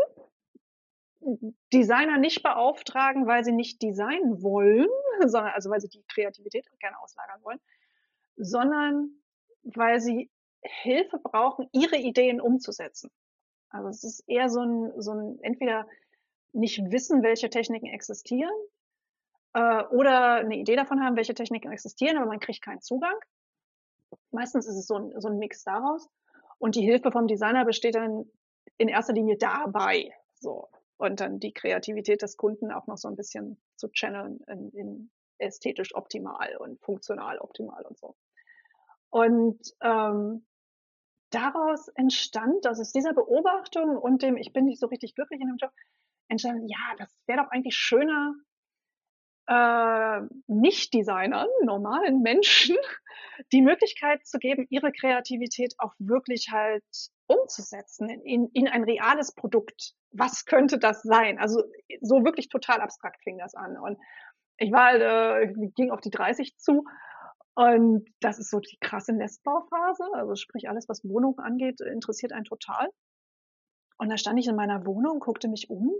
Designer 1.72 2.18
nicht 2.18 2.42
beauftragen, 2.42 3.26
weil 3.26 3.44
sie 3.44 3.52
nicht 3.52 3.82
designen 3.82 4.42
wollen, 4.42 4.88
sondern 5.26 5.52
also 5.52 5.70
weil 5.70 5.80
sie 5.80 5.88
die 5.88 6.04
Kreativität 6.08 6.66
gerne 6.78 6.98
auslagern 7.00 7.42
wollen, 7.42 7.60
sondern 8.36 9.10
weil 9.62 10.00
sie 10.00 10.30
Hilfe 10.62 11.18
brauchen, 11.18 11.68
ihre 11.72 11.96
Ideen 11.96 12.40
umzusetzen. 12.40 13.10
Also 13.70 13.88
es 13.88 14.04
ist 14.04 14.24
eher 14.28 14.48
so 14.48 14.60
ein, 14.60 14.92
so 15.00 15.12
ein 15.12 15.38
entweder 15.42 15.86
nicht 16.52 16.80
wissen, 16.90 17.22
welche 17.22 17.50
Techniken 17.50 17.86
existieren, 17.86 18.52
äh, 19.54 19.84
oder 19.84 20.34
eine 20.36 20.56
Idee 20.56 20.76
davon 20.76 21.02
haben, 21.02 21.16
welche 21.16 21.34
Techniken 21.34 21.72
existieren, 21.72 22.16
aber 22.16 22.26
man 22.26 22.40
kriegt 22.40 22.62
keinen 22.62 22.80
Zugang. 22.80 23.16
Meistens 24.30 24.66
ist 24.66 24.76
es 24.76 24.86
so 24.86 24.96
ein, 24.96 25.20
so 25.20 25.28
ein 25.28 25.38
Mix 25.38 25.64
daraus. 25.64 26.08
Und 26.58 26.74
die 26.74 26.82
Hilfe 26.82 27.10
vom 27.10 27.26
Designer 27.26 27.64
besteht 27.64 27.94
dann 27.94 28.26
in 28.78 28.88
erster 28.88 29.12
Linie 29.12 29.36
dabei. 29.36 30.12
So. 30.34 30.68
Und 30.98 31.20
dann 31.20 31.40
die 31.40 31.52
Kreativität 31.52 32.22
des 32.22 32.36
Kunden 32.36 32.70
auch 32.70 32.86
noch 32.86 32.98
so 32.98 33.08
ein 33.08 33.16
bisschen 33.16 33.60
zu 33.76 33.88
channeln 33.88 34.40
in, 34.46 34.70
in 34.70 35.10
ästhetisch 35.38 35.94
optimal 35.94 36.56
und 36.58 36.80
funktional 36.80 37.38
optimal 37.38 37.82
und 37.86 37.98
so. 37.98 38.14
Und 39.08 39.58
ähm, 39.82 40.44
daraus 41.30 41.88
entstand, 41.88 42.64
dass 42.64 42.78
es 42.78 42.92
dieser 42.92 43.14
Beobachtung 43.14 43.96
und 43.96 44.22
dem, 44.22 44.36
ich 44.36 44.52
bin 44.52 44.66
nicht 44.66 44.80
so 44.80 44.86
richtig 44.86 45.14
glücklich 45.14 45.40
in 45.40 45.48
dem 45.48 45.56
Job, 45.56 45.72
entstand, 46.28 46.70
ja, 46.70 46.94
das 46.98 47.12
wäre 47.26 47.42
doch 47.42 47.50
eigentlich 47.50 47.74
schöner, 47.74 48.34
äh, 49.50 50.20
Nicht-Designern, 50.46 51.48
normalen 51.64 52.22
Menschen, 52.22 52.76
die 53.52 53.62
Möglichkeit 53.62 54.24
zu 54.24 54.38
geben, 54.38 54.66
ihre 54.70 54.92
Kreativität 54.92 55.74
auch 55.78 55.92
wirklich 55.98 56.50
halt 56.52 56.84
umzusetzen 57.26 58.08
in, 58.08 58.48
in 58.52 58.68
ein 58.68 58.84
reales 58.84 59.34
Produkt. 59.34 59.94
Was 60.12 60.44
könnte 60.44 60.78
das 60.78 61.02
sein? 61.02 61.38
Also 61.38 61.64
so 62.00 62.24
wirklich 62.24 62.48
total 62.48 62.80
abstrakt 62.80 63.22
fing 63.24 63.38
das 63.38 63.54
an. 63.54 63.76
Und 63.76 63.98
ich 64.58 64.70
war 64.70 64.84
halt, 64.86 65.02
äh, 65.02 65.52
ging 65.74 65.90
auf 65.90 66.00
die 66.00 66.10
30 66.10 66.56
zu 66.56 66.84
und 67.54 68.08
das 68.20 68.38
ist 68.38 68.50
so 68.50 68.60
die 68.60 68.78
krasse 68.80 69.12
Nestbauphase. 69.12 70.04
Also 70.14 70.36
sprich, 70.36 70.68
alles, 70.68 70.88
was 70.88 71.04
Wohnungen 71.04 71.40
angeht, 71.40 71.80
interessiert 71.80 72.32
einen 72.32 72.44
total. 72.44 72.88
Und 73.98 74.10
da 74.10 74.16
stand 74.16 74.38
ich 74.38 74.46
in 74.46 74.56
meiner 74.56 74.86
Wohnung, 74.86 75.18
guckte 75.18 75.48
mich 75.48 75.68
um 75.68 75.92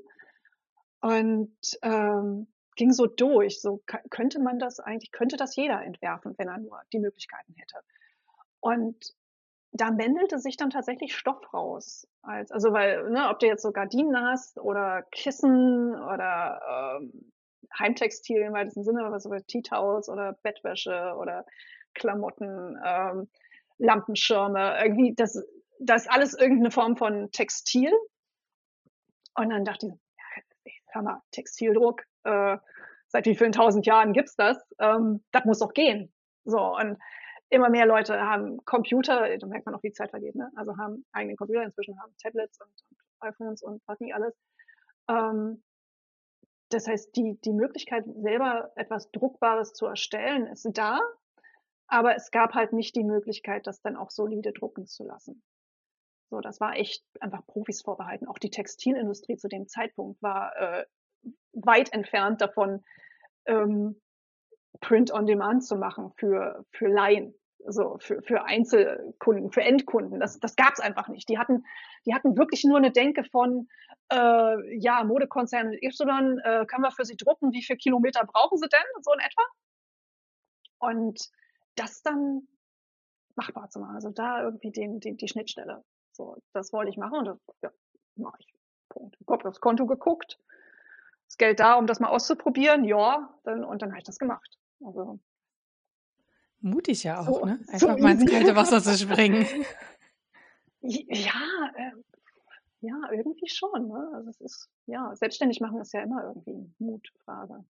und 1.01 1.53
ähm, 1.83 2.47
ging 2.77 2.93
so 2.93 3.07
durch. 3.07 3.61
So 3.61 3.83
könnte 4.11 4.41
man 4.41 4.59
das 4.59 4.81
eigentlich, 4.81 5.13
könnte 5.13 5.37
das 5.37 5.57
jeder 5.57 5.83
entwerfen, 5.83 6.35
wenn 6.39 6.49
er 6.49 6.59
nur 6.59 6.81
die 6.93 6.99
Möglichkeiten 6.99 7.55
hätte. 7.55 7.79
Und 8.61 9.15
da 9.73 9.91
mändelte 9.91 10.39
sich 10.39 10.57
dann 10.57 10.71
tatsächlich 10.71 11.15
Stoff 11.15 11.53
raus. 11.53 12.07
Als, 12.23 12.51
also 12.51 12.73
weil, 12.73 13.09
ne, 13.11 13.29
ob 13.31 13.39
du 13.39 13.47
jetzt 13.47 13.63
so 13.63 13.73
Gardinen 13.73 14.17
hast 14.17 14.59
oder 14.59 15.03
Kissen 15.11 15.95
oder 15.95 16.99
ähm, 17.01 17.33
Heimtextil 17.79 18.41
im 18.41 18.53
weitesten 18.53 18.85
Sinne, 18.85 19.11
was 19.11 19.27
über 19.27 19.45
Tea 19.47 19.63
Towels 19.63 20.09
oder 20.09 20.33
Bettwäsche 20.43 21.15
oder 21.17 21.47
Klamotten, 21.95 22.79
ähm, 22.85 23.29
Lampenschirme, 23.79 24.79
irgendwie, 24.83 25.15
das, 25.15 25.43
das 25.79 26.03
ist 26.03 26.11
alles 26.11 26.35
irgendeine 26.35 26.71
Form 26.71 26.97
von 26.97 27.31
Textil. 27.31 27.93
Und 29.37 29.51
dann 29.51 29.65
dachte 29.65 29.87
ich, 29.87 29.93
ja, 29.93 30.43
hör 30.89 31.03
mal, 31.03 31.23
Textildruck, 31.31 32.03
äh, 32.25 32.59
seit 33.09 33.27
wie 33.27 33.35
vielen 33.35 33.53
tausend 33.53 33.87
Jahren 33.87 34.13
gibt's 34.13 34.37
das? 34.37 34.59
Ähm, 34.79 35.25
das 35.33 35.45
muss 35.45 35.59
doch 35.59 35.73
gehen. 35.73 36.13
So, 36.45 36.77
und 36.77 36.99
immer 37.51 37.69
mehr 37.69 37.87
Leute 37.87 38.21
haben 38.21 38.65
Computer, 38.65 39.37
da 39.37 39.47
merkt 39.47 39.67
man 39.67 39.75
auch, 39.75 39.83
wie 39.83 39.89
die 39.89 39.95
Zeit 39.95 40.11
vergeht, 40.11 40.37
ne? 40.37 40.51
Also 40.55 40.77
haben 40.77 41.05
eigene 41.13 41.37
Computer, 41.37 41.63
inzwischen 41.63 42.01
haben 42.01 42.15
Tablets 42.23 42.61
und, 42.61 42.73
und 42.91 42.99
iPhones 43.29 43.63
und 43.63 43.83
was 43.87 43.99
nicht 44.01 44.15
alles. 44.15 44.35
Ähm, 45.09 45.63
das 46.71 46.87
heißt, 46.87 47.15
die, 47.17 47.39
die 47.45 47.53
Möglichkeit, 47.53 48.05
selber 48.07 48.71
etwas 48.77 49.11
Druckbares 49.11 49.73
zu 49.73 49.87
erstellen, 49.87 50.47
ist 50.47 50.69
da, 50.73 51.01
aber 51.89 52.15
es 52.15 52.31
gab 52.31 52.55
halt 52.55 52.73
nicht 52.73 52.95
die 52.95 53.03
Möglichkeit, 53.03 53.67
das 53.67 53.83
dann 53.83 53.97
auch 53.97 54.11
solide 54.11 54.53
drucken 54.53 54.87
zu 54.87 55.03
lassen. 55.03 55.43
So, 56.31 56.41
das 56.41 56.61
war 56.61 56.77
echt 56.77 57.05
einfach 57.19 57.45
Profis 57.47 57.83
vorbehalten. 57.83 58.29
Auch 58.29 58.39
die 58.39 58.51
Textilindustrie 58.51 59.37
zu 59.37 59.49
dem 59.49 59.67
Zeitpunkt 59.67 60.23
war 60.23 60.57
äh, 60.57 60.87
weit 61.53 61.93
entfernt 61.93 62.41
davon, 62.41 62.85
ähm, 63.47 64.01
Print 64.81 65.13
on 65.13 65.27
Demand 65.27 65.65
zu 65.65 65.77
machen 65.77 66.13
für, 66.17 66.65
für 66.71 66.89
Laien, 66.89 67.35
so 67.67 67.99
für, 67.99 68.23
für 68.23 68.45
Einzelkunden, 68.45 69.53
für 69.53 69.63
Endkunden. 69.63 70.21
Das, 70.21 70.39
das 70.39 70.57
gab 70.57 70.73
es 70.73 70.81
einfach 70.81 71.09
nicht. 71.09 71.29
Die 71.29 71.39
hatten, 71.39 71.65
die 72.07 72.15
hatten 72.15 72.39
wirklich 72.39 72.65
nur 72.65 72.79
eine 72.79 72.93
Denke 72.93 73.25
von, 73.25 73.69
äh, 74.11 74.79
ja, 74.79 75.05
Modekonzern 75.05 75.73
Y, 75.73 76.39
äh, 76.39 76.67
können 76.67 76.83
wir 76.83 76.93
für 76.93 77.05
sie 77.05 77.17
drucken, 77.17 77.53
wie 77.53 77.63
viele 77.63 77.77
Kilometer 77.77 78.25
brauchen 78.25 78.59
sie 78.59 78.69
denn, 78.69 79.03
so 79.03 79.13
in 79.13 79.21
etwa. 79.21 79.43
Und 80.79 81.31
das 81.75 82.03
dann 82.03 82.49
machbar 83.37 83.69
zu 83.69 83.81
machen, 83.81 83.95
also 83.95 84.11
da 84.11 84.43
irgendwie 84.43 84.71
den, 84.71 85.01
den, 85.01 85.17
die 85.17 85.29
Schnittstelle. 85.29 85.85
So, 86.13 86.37
das 86.53 86.73
wollte 86.73 86.91
ich 86.91 86.97
machen 86.97 87.19
und 87.19 87.27
das 87.27 87.39
ja, 87.63 87.71
mache 88.17 88.37
ich. 88.41 88.53
Punkt. 88.89 89.17
Ich 89.21 89.29
habe 89.29 89.49
aufs 89.49 89.61
Konto 89.61 89.87
geguckt, 89.87 90.39
das 91.31 91.39
Geld 91.39 91.61
da, 91.61 91.75
um 91.75 91.87
das 91.87 92.01
mal 92.01 92.09
auszuprobieren, 92.09 92.83
ja, 92.85 93.33
dann, 93.45 93.63
und 93.63 93.83
dann 93.83 93.91
habe 93.91 93.99
ich 93.99 94.05
das 94.05 94.19
gemacht. 94.19 94.59
Also, 94.85 95.21
Mutig 96.59 97.05
ja 97.05 97.21
auch, 97.21 97.27
so, 97.27 97.45
ne? 97.45 97.61
Einfach 97.69 97.97
so 97.97 98.03
mal 98.03 98.13
ins 98.13 98.29
kalte 98.29 98.57
Wasser 98.57 98.83
zu 98.83 98.99
springen. 98.99 99.47
Ja, 100.83 101.71
äh, 101.75 101.93
ja, 102.81 102.97
irgendwie 103.13 103.49
schon. 103.49 103.89
Ne? 103.89 104.13
Also 104.15 104.31
es 104.31 104.41
ist, 104.41 104.71
ja, 104.87 105.15
selbstständig 105.15 105.61
machen 105.61 105.79
ist 105.79 105.93
ja 105.93 106.01
immer 106.01 106.25
irgendwie 106.25 106.55
eine 106.55 106.71
Mutfrage. 106.79 107.63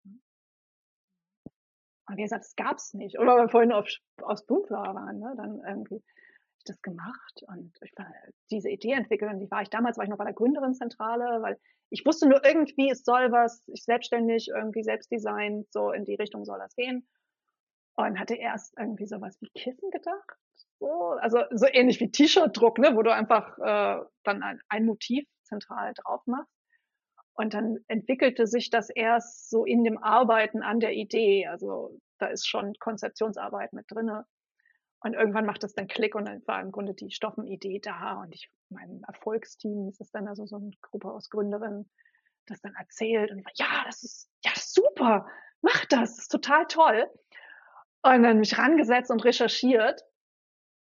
Aber 2.05 2.17
wie 2.17 2.21
gesagt, 2.21 2.45
es 2.45 2.55
gab's 2.55 2.93
nicht. 2.93 3.17
Oder 3.17 3.33
weil 3.33 3.45
wir 3.45 3.49
vorhin 3.49 3.71
auf, 3.71 3.87
aus 4.21 4.45
Boomflower 4.45 4.93
waren, 4.93 5.17
ne? 5.17 5.33
dann 5.35 5.59
irgendwie 5.67 6.03
das 6.69 6.81
gemacht 6.81 7.43
und 7.47 7.73
ich 7.81 7.91
war 7.97 8.11
diese 8.51 8.69
Idee 8.69 8.93
entwickelt 8.93 9.31
und 9.31 9.39
die 9.39 9.51
war 9.51 9.61
ich 9.61 9.69
damals 9.69 9.97
war 9.97 10.03
ich 10.03 10.09
noch 10.09 10.17
bei 10.17 10.25
der 10.25 10.33
Gründerinnenzentrale, 10.33 11.41
weil 11.41 11.59
ich 11.89 12.05
wusste 12.05 12.27
nur 12.27 12.45
irgendwie, 12.45 12.89
es 12.89 13.03
soll 13.03 13.31
was, 13.31 13.67
ich 13.67 13.83
selbstständig 13.83 14.49
irgendwie 14.53 14.83
selbst 14.83 15.11
design, 15.11 15.65
so 15.71 15.91
in 15.91 16.05
die 16.05 16.15
Richtung 16.15 16.45
soll 16.45 16.59
das 16.59 16.75
gehen. 16.75 17.07
Und 17.95 18.19
hatte 18.19 18.35
erst 18.35 18.77
irgendwie 18.77 19.07
sowas 19.07 19.37
wie 19.41 19.49
Kissen 19.55 19.89
gedacht. 19.91 20.37
So, 20.79 20.87
also 21.19 21.39
so 21.51 21.65
ähnlich 21.69 21.99
wie 21.99 22.11
T-Shirt-Druck, 22.11 22.77
ne, 22.77 22.95
wo 22.95 23.01
du 23.01 23.13
einfach 23.13 23.57
äh, 23.57 24.05
dann 24.23 24.43
ein, 24.43 24.61
ein 24.69 24.85
Motiv 24.85 25.27
zentral 25.43 25.93
drauf 25.95 26.21
machst. 26.25 26.53
Und 27.33 27.53
dann 27.53 27.79
entwickelte 27.87 28.47
sich 28.47 28.69
das 28.69 28.89
erst 28.89 29.49
so 29.49 29.65
in 29.65 29.83
dem 29.83 29.97
Arbeiten 29.97 30.61
an 30.61 30.79
der 30.79 30.93
Idee. 30.93 31.47
Also 31.47 31.97
da 32.19 32.27
ist 32.27 32.47
schon 32.47 32.73
Konzeptionsarbeit 32.79 33.73
mit 33.73 33.85
drinne. 33.89 34.25
Und 35.01 35.13
irgendwann 35.13 35.45
macht 35.45 35.63
es 35.63 35.73
dann 35.73 35.87
Klick 35.87 36.15
und 36.15 36.25
dann 36.25 36.45
war 36.45 36.61
im 36.61 36.71
Grunde 36.71 36.93
die 36.93 37.11
Stoffenidee 37.11 37.79
da 37.79 38.21
und 38.21 38.33
ich, 38.33 38.49
mein 38.69 39.01
Erfolgsteam, 39.07 39.85
das 39.85 39.99
ist 39.99 40.13
dann 40.13 40.27
also 40.27 40.45
so 40.45 40.57
eine 40.57 40.71
Gruppe 40.81 41.11
aus 41.11 41.29
Gründerinnen, 41.29 41.89
das 42.47 42.61
dann 42.61 42.75
erzählt 42.75 43.31
und 43.31 43.39
ich 43.39 43.45
war, 43.45 43.53
ja, 43.55 43.83
das 43.85 44.03
ist, 44.03 44.29
ja, 44.43 44.51
super, 44.55 45.27
mach 45.61 45.85
das, 45.85 46.15
das 46.15 46.19
ist 46.19 46.31
total 46.31 46.65
toll. 46.67 47.09
Und 48.01 48.23
dann 48.23 48.39
mich 48.39 48.57
rangesetzt 48.57 49.11
und 49.11 49.23
recherchiert 49.23 50.03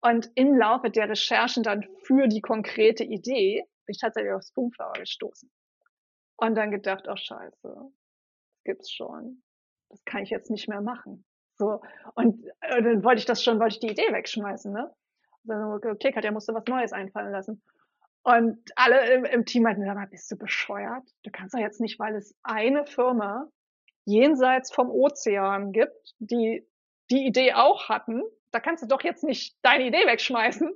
und 0.01 0.29
im 0.35 0.55
Laufe 0.55 0.89
der 0.89 1.09
Recherchen 1.09 1.63
dann 1.63 1.85
für 2.03 2.27
die 2.27 2.41
konkrete 2.41 3.03
Idee 3.03 3.65
bin 3.85 3.93
ich 3.93 3.99
tatsächlich 3.99 4.33
auf 4.33 4.43
Spoonflower 4.43 4.93
gestoßen. 4.93 5.51
Und 6.37 6.55
dann 6.55 6.71
gedacht, 6.71 7.07
oh 7.09 7.15
scheiße, 7.15 7.57
das 7.63 8.63
gibt's 8.63 8.91
schon. 8.91 9.41
Das 9.89 10.03
kann 10.05 10.23
ich 10.23 10.29
jetzt 10.29 10.51
nicht 10.51 10.67
mehr 10.67 10.81
machen. 10.81 11.25
So. 11.57 11.81
Und 12.15 12.45
äh, 12.61 12.81
dann 12.81 13.03
wollte 13.03 13.19
ich 13.19 13.25
das 13.25 13.43
schon, 13.43 13.59
wollte 13.59 13.75
ich 13.75 13.79
die 13.79 13.91
Idee 13.91 14.11
wegschmeißen, 14.13 14.71
ne? 14.71 14.91
Also, 15.47 15.89
okay, 15.91 16.11
Katja 16.11 16.31
musste 16.31 16.53
was 16.53 16.65
Neues 16.67 16.91
einfallen 16.91 17.31
lassen. 17.31 17.61
Und 18.23 18.59
alle 18.75 19.13
im, 19.13 19.23
im 19.23 19.45
Team 19.45 19.63
meinten, 19.63 19.85
mal, 19.85 20.07
bist 20.07 20.29
du 20.29 20.37
bescheuert? 20.37 21.03
Du 21.23 21.31
kannst 21.31 21.53
doch 21.53 21.59
jetzt 21.59 21.79
nicht, 21.79 21.99
weil 21.99 22.15
es 22.15 22.35
eine 22.43 22.85
Firma 22.85 23.47
jenseits 24.03 24.73
vom 24.73 24.89
Ozean 24.89 25.71
gibt, 25.71 26.13
die 26.19 26.67
die 27.09 27.25
Idee 27.25 27.53
auch 27.53 27.89
hatten, 27.89 28.21
da 28.51 28.59
kannst 28.59 28.83
du 28.83 28.87
doch 28.87 29.01
jetzt 29.01 29.23
nicht 29.23 29.57
deine 29.61 29.87
Idee 29.87 30.05
wegschmeißen. 30.05 30.69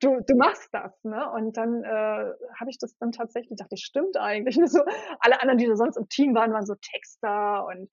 du, 0.00 0.20
du 0.26 0.34
machst 0.36 0.68
das, 0.72 0.92
ne? 1.04 1.30
Und 1.32 1.56
dann 1.56 1.84
äh, 1.84 1.88
habe 1.88 2.70
ich 2.70 2.78
das 2.78 2.96
dann 2.98 3.12
tatsächlich, 3.12 3.58
dachte 3.58 3.74
ich, 3.74 3.84
stimmt 3.84 4.16
eigentlich. 4.16 4.56
Ne? 4.56 4.66
So, 4.68 4.80
alle 5.20 5.40
anderen, 5.40 5.58
die 5.58 5.66
da 5.66 5.76
sonst 5.76 5.96
im 5.96 6.08
Team 6.08 6.34
waren, 6.34 6.52
waren 6.52 6.66
so 6.66 6.74
Texter 6.74 7.66
und 7.66 7.90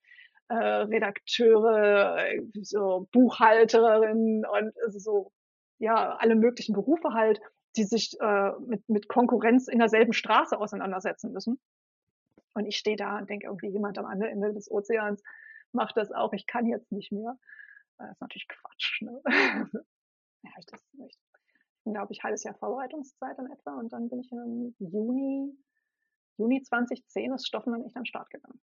äh, 0.49 0.55
Redakteure, 0.55 2.17
so 2.61 3.07
Buchhalterinnen 3.11 4.45
und 4.45 4.73
so, 4.87 5.31
ja, 5.79 6.15
alle 6.15 6.35
möglichen 6.35 6.73
Berufe 6.73 7.13
halt, 7.13 7.41
die 7.75 7.83
sich 7.83 8.17
äh, 8.19 8.51
mit, 8.59 8.87
mit 8.89 9.07
Konkurrenz 9.07 9.67
in 9.67 9.79
derselben 9.79 10.13
Straße 10.13 10.59
auseinandersetzen 10.59 11.31
müssen. 11.31 11.59
Und 12.53 12.65
ich 12.65 12.77
stehe 12.77 12.97
da 12.97 13.19
und 13.19 13.29
denke, 13.29 13.47
irgendwie 13.47 13.69
jemand 13.69 13.99
am 13.99 14.05
anderen 14.05 14.31
Ende 14.31 14.53
des 14.53 14.71
Ozeans 14.71 15.21
macht 15.73 15.95
das 15.97 16.11
auch, 16.11 16.33
ich 16.33 16.47
kann 16.47 16.65
jetzt 16.65 16.91
nicht 16.91 17.11
mehr. 17.11 17.37
Das 17.97 18.11
ist 18.11 18.21
natürlich 18.21 18.47
Quatsch. 18.47 19.01
Ne? 19.01 19.21
ja, 20.43 20.51
ich 20.57 20.65
das 20.65 20.81
nicht. 20.93 21.19
Da 21.85 22.01
habe 22.01 22.11
ich 22.11 22.23
halbes 22.23 22.43
Jahr 22.43 22.55
Vorbereitungszeit 22.55 23.37
in 23.39 23.49
etwa 23.51 23.75
und 23.77 23.93
dann 23.93 24.09
bin 24.09 24.19
ich 24.19 24.31
im 24.31 24.75
Juni, 24.79 25.55
Juni 26.37 26.61
2010 26.61 27.31
ist 27.33 27.47
Stoffen 27.47 27.73
dann 27.73 27.85
echt 27.85 27.95
den 27.95 28.05
Start 28.05 28.29
gegangen. 28.29 28.59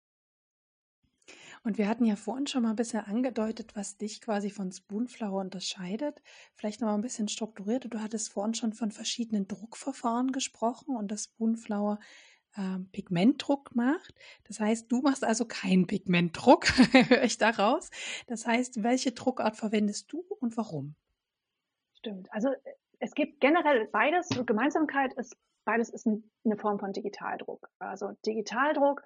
Und 1.64 1.78
wir 1.78 1.88
hatten 1.88 2.04
ja 2.04 2.14
vorhin 2.14 2.46
schon 2.46 2.62
mal 2.62 2.70
ein 2.70 2.76
bisschen 2.76 3.00
angedeutet, 3.00 3.74
was 3.74 3.96
dich 3.96 4.20
quasi 4.20 4.50
von 4.50 4.70
Spoonflower 4.70 5.40
unterscheidet. 5.40 6.20
Vielleicht 6.54 6.82
noch 6.82 6.88
mal 6.88 6.94
ein 6.94 7.00
bisschen 7.00 7.26
strukturiert. 7.26 7.86
Du 7.92 8.00
hattest 8.00 8.30
vorhin 8.30 8.52
schon 8.52 8.74
von 8.74 8.90
verschiedenen 8.90 9.48
Druckverfahren 9.48 10.30
gesprochen 10.30 10.94
und 10.94 11.10
das 11.10 11.24
Spoonflower 11.24 11.98
ähm, 12.58 12.90
Pigmentdruck 12.92 13.74
macht. 13.74 14.14
Das 14.44 14.60
heißt, 14.60 14.92
du 14.92 15.00
machst 15.00 15.24
also 15.24 15.46
keinen 15.46 15.86
Pigmentdruck, 15.86 16.66
höre 17.08 17.24
ich 17.24 17.38
daraus. 17.38 17.90
Das 18.26 18.46
heißt, 18.46 18.82
welche 18.82 19.12
Druckart 19.12 19.56
verwendest 19.56 20.12
du 20.12 20.22
und 20.40 20.58
warum? 20.58 20.94
Stimmt. 21.94 22.30
Also 22.30 22.50
es 22.98 23.14
gibt 23.14 23.40
generell 23.40 23.88
beides. 23.90 24.28
Gemeinsamkeit 24.44 25.14
ist, 25.14 25.34
beides 25.64 25.88
ist 25.88 26.06
eine 26.06 26.56
Form 26.58 26.78
von 26.78 26.92
Digitaldruck. 26.92 27.70
Also 27.78 28.12
Digitaldruck 28.26 29.02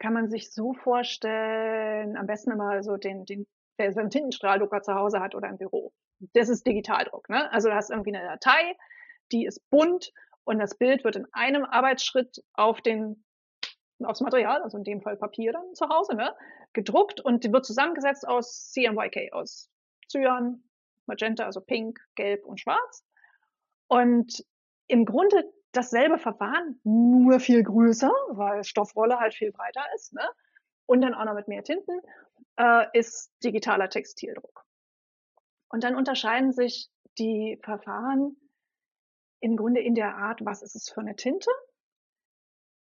kann 0.00 0.14
man 0.14 0.28
sich 0.28 0.52
so 0.52 0.72
vorstellen, 0.72 2.16
am 2.16 2.26
besten 2.26 2.50
immer 2.50 2.82
so 2.82 2.96
den, 2.96 3.26
den, 3.26 3.46
wer 3.76 3.92
so 3.92 4.00
einen 4.00 4.10
Tintenstrahldrucker 4.10 4.82
zu 4.82 4.94
Hause 4.94 5.20
hat 5.20 5.34
oder 5.34 5.48
im 5.48 5.58
Büro. 5.58 5.92
Das 6.32 6.48
ist 6.48 6.66
Digitaldruck. 6.66 7.28
Ne? 7.28 7.50
Also 7.52 7.68
du 7.68 7.74
hast 7.74 7.90
irgendwie 7.90 8.14
eine 8.14 8.26
Datei, 8.26 8.76
die 9.30 9.44
ist 9.46 9.60
bunt 9.70 10.12
und 10.44 10.58
das 10.58 10.76
Bild 10.76 11.04
wird 11.04 11.16
in 11.16 11.26
einem 11.32 11.64
Arbeitsschritt 11.64 12.42
auf 12.54 12.80
den 12.80 13.24
aufs 14.02 14.22
Material, 14.22 14.62
also 14.62 14.78
in 14.78 14.84
dem 14.84 15.02
Fall 15.02 15.18
Papier 15.18 15.52
dann 15.52 15.74
zu 15.74 15.86
Hause, 15.90 16.16
ne, 16.16 16.34
gedruckt 16.72 17.20
und 17.20 17.52
wird 17.52 17.66
zusammengesetzt 17.66 18.26
aus 18.26 18.72
CMYK, 18.72 19.32
aus 19.32 19.68
Cyan, 20.10 20.64
Magenta, 21.04 21.44
also 21.44 21.60
Pink, 21.60 22.00
Gelb 22.14 22.46
und 22.46 22.58
Schwarz. 22.58 23.04
Und 23.88 24.42
im 24.86 25.04
Grunde 25.04 25.52
dasselbe 25.72 26.18
Verfahren, 26.18 26.80
nur 26.84 27.40
viel 27.40 27.62
größer, 27.62 28.12
weil 28.30 28.64
Stoffrolle 28.64 29.18
halt 29.18 29.34
viel 29.34 29.52
breiter 29.52 29.84
ist, 29.94 30.12
ne? 30.12 30.28
Und 30.86 31.02
dann 31.02 31.14
auch 31.14 31.24
noch 31.24 31.34
mit 31.34 31.48
mehr 31.48 31.62
Tinten, 31.62 32.00
äh, 32.56 32.86
ist 32.92 33.32
digitaler 33.44 33.88
Textildruck. 33.88 34.64
Und 35.68 35.84
dann 35.84 35.94
unterscheiden 35.94 36.52
sich 36.52 36.90
die 37.18 37.58
Verfahren 37.62 38.36
im 39.40 39.56
Grunde 39.56 39.80
in 39.80 39.94
der 39.94 40.16
Art, 40.16 40.44
was 40.44 40.62
ist 40.62 40.74
es 40.74 40.90
für 40.90 41.00
eine 41.00 41.16
Tinte 41.16 41.50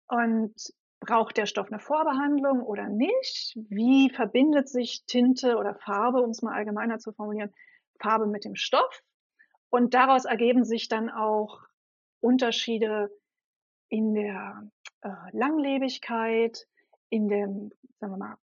und 0.08 0.54
braucht 1.00 1.36
der 1.36 1.46
Stoff 1.46 1.70
eine 1.70 1.80
Vorbehandlung 1.80 2.62
oder 2.62 2.88
nicht? 2.88 3.56
Wie 3.68 4.10
verbindet 4.10 4.68
sich 4.68 5.04
Tinte 5.06 5.56
oder 5.56 5.74
Farbe, 5.74 6.22
um 6.22 6.30
es 6.30 6.42
mal 6.42 6.54
allgemeiner 6.54 6.98
zu 6.98 7.12
formulieren, 7.12 7.52
Farbe 8.00 8.26
mit 8.26 8.44
dem 8.44 8.54
Stoff? 8.54 9.02
Und 9.68 9.94
daraus 9.94 10.24
ergeben 10.24 10.64
sich 10.64 10.88
dann 10.88 11.10
auch 11.10 11.60
Unterschiede 12.22 13.10
in 13.88 14.14
der 14.14 14.70
äh, 15.02 15.08
Langlebigkeit, 15.32 16.66
in 17.10 17.28
dem, 17.28 17.70
sagen 17.98 18.14
wir 18.14 18.18
mal, 18.18 18.36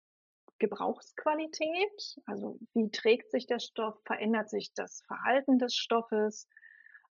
Gebrauchsqualität, 0.59 2.19
also 2.27 2.59
wie 2.75 2.91
trägt 2.91 3.31
sich 3.31 3.47
der 3.47 3.61
Stoff, 3.61 3.97
verändert 4.05 4.51
sich 4.51 4.75
das 4.75 5.03
Verhalten 5.07 5.59
des 5.59 5.77
Stoffes, 5.77 6.49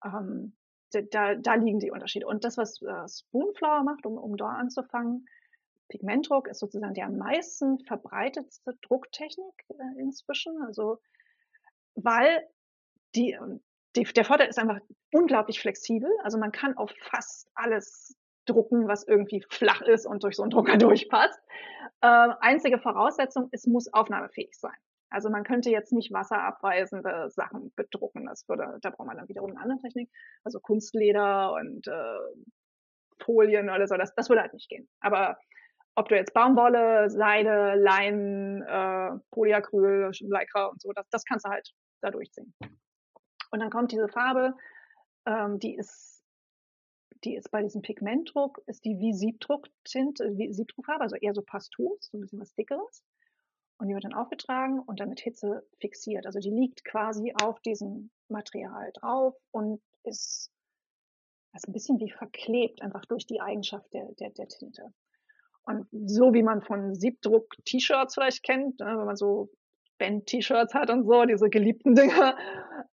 ähm, 0.06 0.56
da, 0.92 1.36
da 1.36 1.56
liegen 1.56 1.80
die 1.80 1.92
Unterschiede. 1.92 2.28
Und 2.28 2.44
das, 2.44 2.58
was 2.58 2.82
äh, 2.82 3.08
Spoonflower 3.08 3.84
macht, 3.84 4.06
um, 4.06 4.18
um 4.18 4.38
da 4.38 4.50
anzufangen, 4.50 5.26
Pigmentdruck 5.90 6.48
ist 6.48 6.60
sozusagen 6.60 6.94
die 6.94 7.04
am 7.04 7.18
meisten 7.18 7.80
verbreitetste 7.80 8.78
Drucktechnik 8.82 9.66
äh, 9.70 10.00
inzwischen. 10.00 10.62
Also, 10.64 11.00
weil 11.96 12.48
die, 13.16 13.38
die, 13.96 14.04
der 14.04 14.26
Vorteil 14.26 14.50
ist 14.50 14.60
einfach 14.60 14.80
unglaublich 15.14 15.60
flexibel. 15.60 16.10
Also 16.24 16.38
man 16.38 16.52
kann 16.52 16.78
auf 16.78 16.92
fast 17.10 17.50
alles 17.56 18.16
drucken, 18.46 18.88
was 18.88 19.08
irgendwie 19.08 19.44
flach 19.50 19.82
ist 19.82 20.06
und 20.06 20.24
durch 20.24 20.36
so 20.36 20.44
einen 20.44 20.52
Drucker 20.52 20.78
durchpasst. 20.78 21.40
Äh, 22.02 22.30
einzige 22.40 22.80
Voraussetzung, 22.80 23.50
es 23.52 23.68
muss 23.68 23.94
aufnahmefähig 23.94 24.58
sein. 24.58 24.76
Also 25.10 25.30
man 25.30 25.44
könnte 25.44 25.70
jetzt 25.70 25.92
nicht 25.92 26.14
wasserabweisende 26.14 27.30
Sachen 27.30 27.74
bedrucken. 27.76 28.26
Das 28.28 28.48
würde, 28.48 28.78
da 28.82 28.90
braucht 28.92 29.08
man 29.08 29.18
dann 29.18 29.28
wiederum 29.28 29.52
eine 29.52 29.60
andere 29.60 29.80
Technik. 29.80 30.10
Also 30.44 30.60
Kunstleder 30.60 31.54
und 31.54 31.86
äh, 31.88 32.20
Folien 33.24 33.70
oder 33.70 33.88
so, 33.88 33.98
das, 33.98 34.16
das 34.16 34.30
würde 34.30 34.42
halt 34.42 34.54
nicht 34.54 34.70
gehen. 34.70 34.88
Aber 35.02 35.38
ob 35.96 36.08
du 36.08 36.16
jetzt 36.16 36.34
Baumwolle, 36.34 37.10
Seide, 37.10 37.76
Leinen, 37.76 38.62
äh, 38.62 39.20
Polyacryl, 39.32 40.12
Lycra 40.22 40.68
und 40.68 40.82
so, 40.82 40.92
das, 40.94 41.08
das 41.10 41.26
kannst 41.26 41.46
du 41.46 41.50
halt 41.50 41.70
da 42.02 42.10
durchziehen. 42.10 42.54
Und 43.52 43.60
dann 43.60 43.70
kommt 43.70 43.92
diese 43.92 44.08
Farbe, 44.08 44.54
ähm, 45.26 45.60
die 45.60 45.76
ist, 45.76 46.24
die 47.24 47.36
ist 47.36 47.52
bei 47.52 47.62
diesem 47.62 47.82
Pigmentdruck, 47.82 48.62
ist 48.66 48.84
die 48.86 49.00
wie 49.00 49.14
Siebdrucktinte, 49.14 50.38
wie 50.38 50.54
Siebdruckfarbe, 50.54 51.04
also 51.04 51.16
eher 51.16 51.34
so 51.34 51.42
pastos, 51.42 52.10
so 52.12 52.18
ein 52.18 52.22
bisschen 52.22 52.40
was 52.40 52.54
dickeres. 52.56 53.04
Und 53.78 53.88
die 53.88 53.94
wird 53.94 54.04
dann 54.04 54.14
aufgetragen 54.14 54.80
und 54.80 55.00
dann 55.00 55.10
mit 55.10 55.22
Hitze 55.22 55.68
fixiert. 55.80 56.26
Also 56.28 56.40
die 56.40 56.52
liegt 56.52 56.86
quasi 56.86 57.34
auf 57.42 57.60
diesem 57.62 58.12
Material 58.30 58.92
drauf 58.94 59.36
und 59.52 59.82
ist, 60.04 60.52
ist 61.54 61.68
ein 61.68 61.74
bisschen 61.74 62.00
wie 62.00 62.12
verklebt, 62.12 62.82
einfach 62.82 63.06
durch 63.06 63.26
die 63.26 63.42
Eigenschaft 63.42 63.92
der, 63.94 64.12
der, 64.20 64.30
der 64.32 64.48
Tinte. 64.48 64.94
Und 65.64 65.88
so 65.92 66.34
wie 66.34 66.44
man 66.44 66.62
von 66.62 66.96
Siebdruck-T-Shirts 66.96 68.16
vielleicht 68.16 68.44
kennt, 68.44 68.80
ne, 68.80 68.98
wenn 68.98 69.06
man 69.06 69.16
so 69.16 69.50
Band-T-Shirts 69.98 70.74
hat 70.74 70.90
und 70.90 71.06
so, 71.06 71.26
diese 71.26 71.50
geliebten 71.50 71.96
Dinger, 71.96 72.36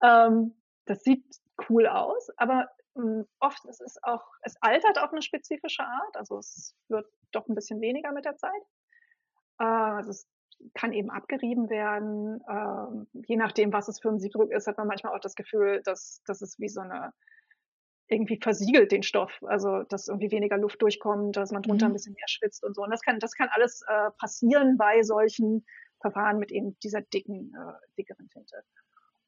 ähm, 0.04 0.56
das 0.86 1.04
sieht 1.04 1.26
cool 1.70 1.88
aus, 1.88 2.30
aber 2.38 2.70
ähm, 2.98 3.26
oft 3.40 3.66
ist 3.66 3.82
es 3.82 4.02
auch, 4.04 4.24
es 4.42 4.56
altert 4.62 5.00
auf 5.00 5.12
eine 5.12 5.22
spezifische 5.22 5.84
Art, 5.84 6.16
also 6.16 6.38
es 6.38 6.76
wird 6.88 7.08
doch 7.32 7.48
ein 7.48 7.56
bisschen 7.56 7.82
weniger 7.82 8.12
mit 8.12 8.26
der 8.26 8.38
Zeit. 8.38 8.62
Also 9.58 10.10
es 10.10 10.28
kann 10.74 10.94
eben 10.94 11.10
abgerieben 11.10 11.70
werden. 11.70 12.42
Ähm, 12.50 13.08
je 13.28 13.36
nachdem, 13.36 13.74
was 13.74 13.88
es 13.88 14.00
für 14.00 14.10
ein 14.10 14.20
Siebdruck 14.20 14.52
ist, 14.52 14.68
hat 14.68 14.78
man 14.78 14.88
manchmal 14.88 15.14
auch 15.14 15.20
das 15.20 15.36
Gefühl, 15.36 15.82
dass, 15.84 16.22
dass 16.26 16.42
es 16.42 16.60
wie 16.60 16.70
so 16.70 16.82
eine 16.82 17.14
irgendwie 18.08 18.40
versiegelt 18.40 18.92
den 18.92 19.02
Stoff, 19.02 19.32
also 19.48 19.82
dass 19.84 20.08
irgendwie 20.08 20.30
weniger 20.30 20.58
Luft 20.58 20.80
durchkommt, 20.82 21.36
dass 21.36 21.52
man 21.52 21.64
drunter 21.64 21.88
mhm. 21.88 21.92
ein 21.92 21.94
bisschen 21.94 22.14
mehr 22.14 22.28
schwitzt 22.28 22.64
und 22.64 22.76
so. 22.76 22.84
Und 22.84 22.92
das 22.92 23.02
kann, 23.02 23.20
das 23.20 23.34
kann 23.34 23.50
alles 23.52 23.82
äh, 23.88 24.12
passieren 24.20 24.78
bei 24.78 25.02
solchen 25.02 25.66
Verfahren 26.02 26.38
mit 26.38 26.52
eben 26.52 26.78
dieser 26.84 27.02
dicken, 27.02 27.52
äh, 27.56 27.74
dickeren 27.98 28.30
Tinte. 28.30 28.64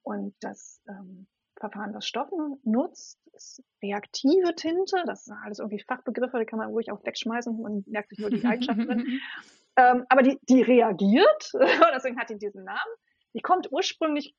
Und 0.03 0.35
das 0.41 0.81
ähm, 0.87 1.27
Verfahren, 1.59 1.93
das 1.93 2.07
Stoffen 2.07 2.59
nutzt, 2.63 3.19
ist 3.33 3.63
reaktive 3.81 4.55
Tinte. 4.55 5.03
Das 5.05 5.25
sind 5.25 5.37
alles 5.43 5.59
irgendwie 5.59 5.83
Fachbegriffe, 5.83 6.39
die 6.39 6.45
kann 6.45 6.59
man 6.59 6.69
ruhig 6.69 6.91
auch 6.91 7.03
wegschmeißen. 7.05 7.61
Man 7.61 7.83
merkt 7.87 8.09
sich 8.09 8.19
nur 8.19 8.29
die 8.29 8.45
Eigenschaften. 8.45 9.21
Ähm, 9.79 10.07
aber 10.09 10.23
die, 10.23 10.39
die 10.49 10.63
reagiert, 10.63 11.51
deswegen 11.93 12.19
hat 12.19 12.31
die 12.31 12.39
diesen 12.39 12.63
Namen. 12.63 12.93
Die 13.35 13.41
kommt 13.41 13.71
ursprünglich 13.71 14.33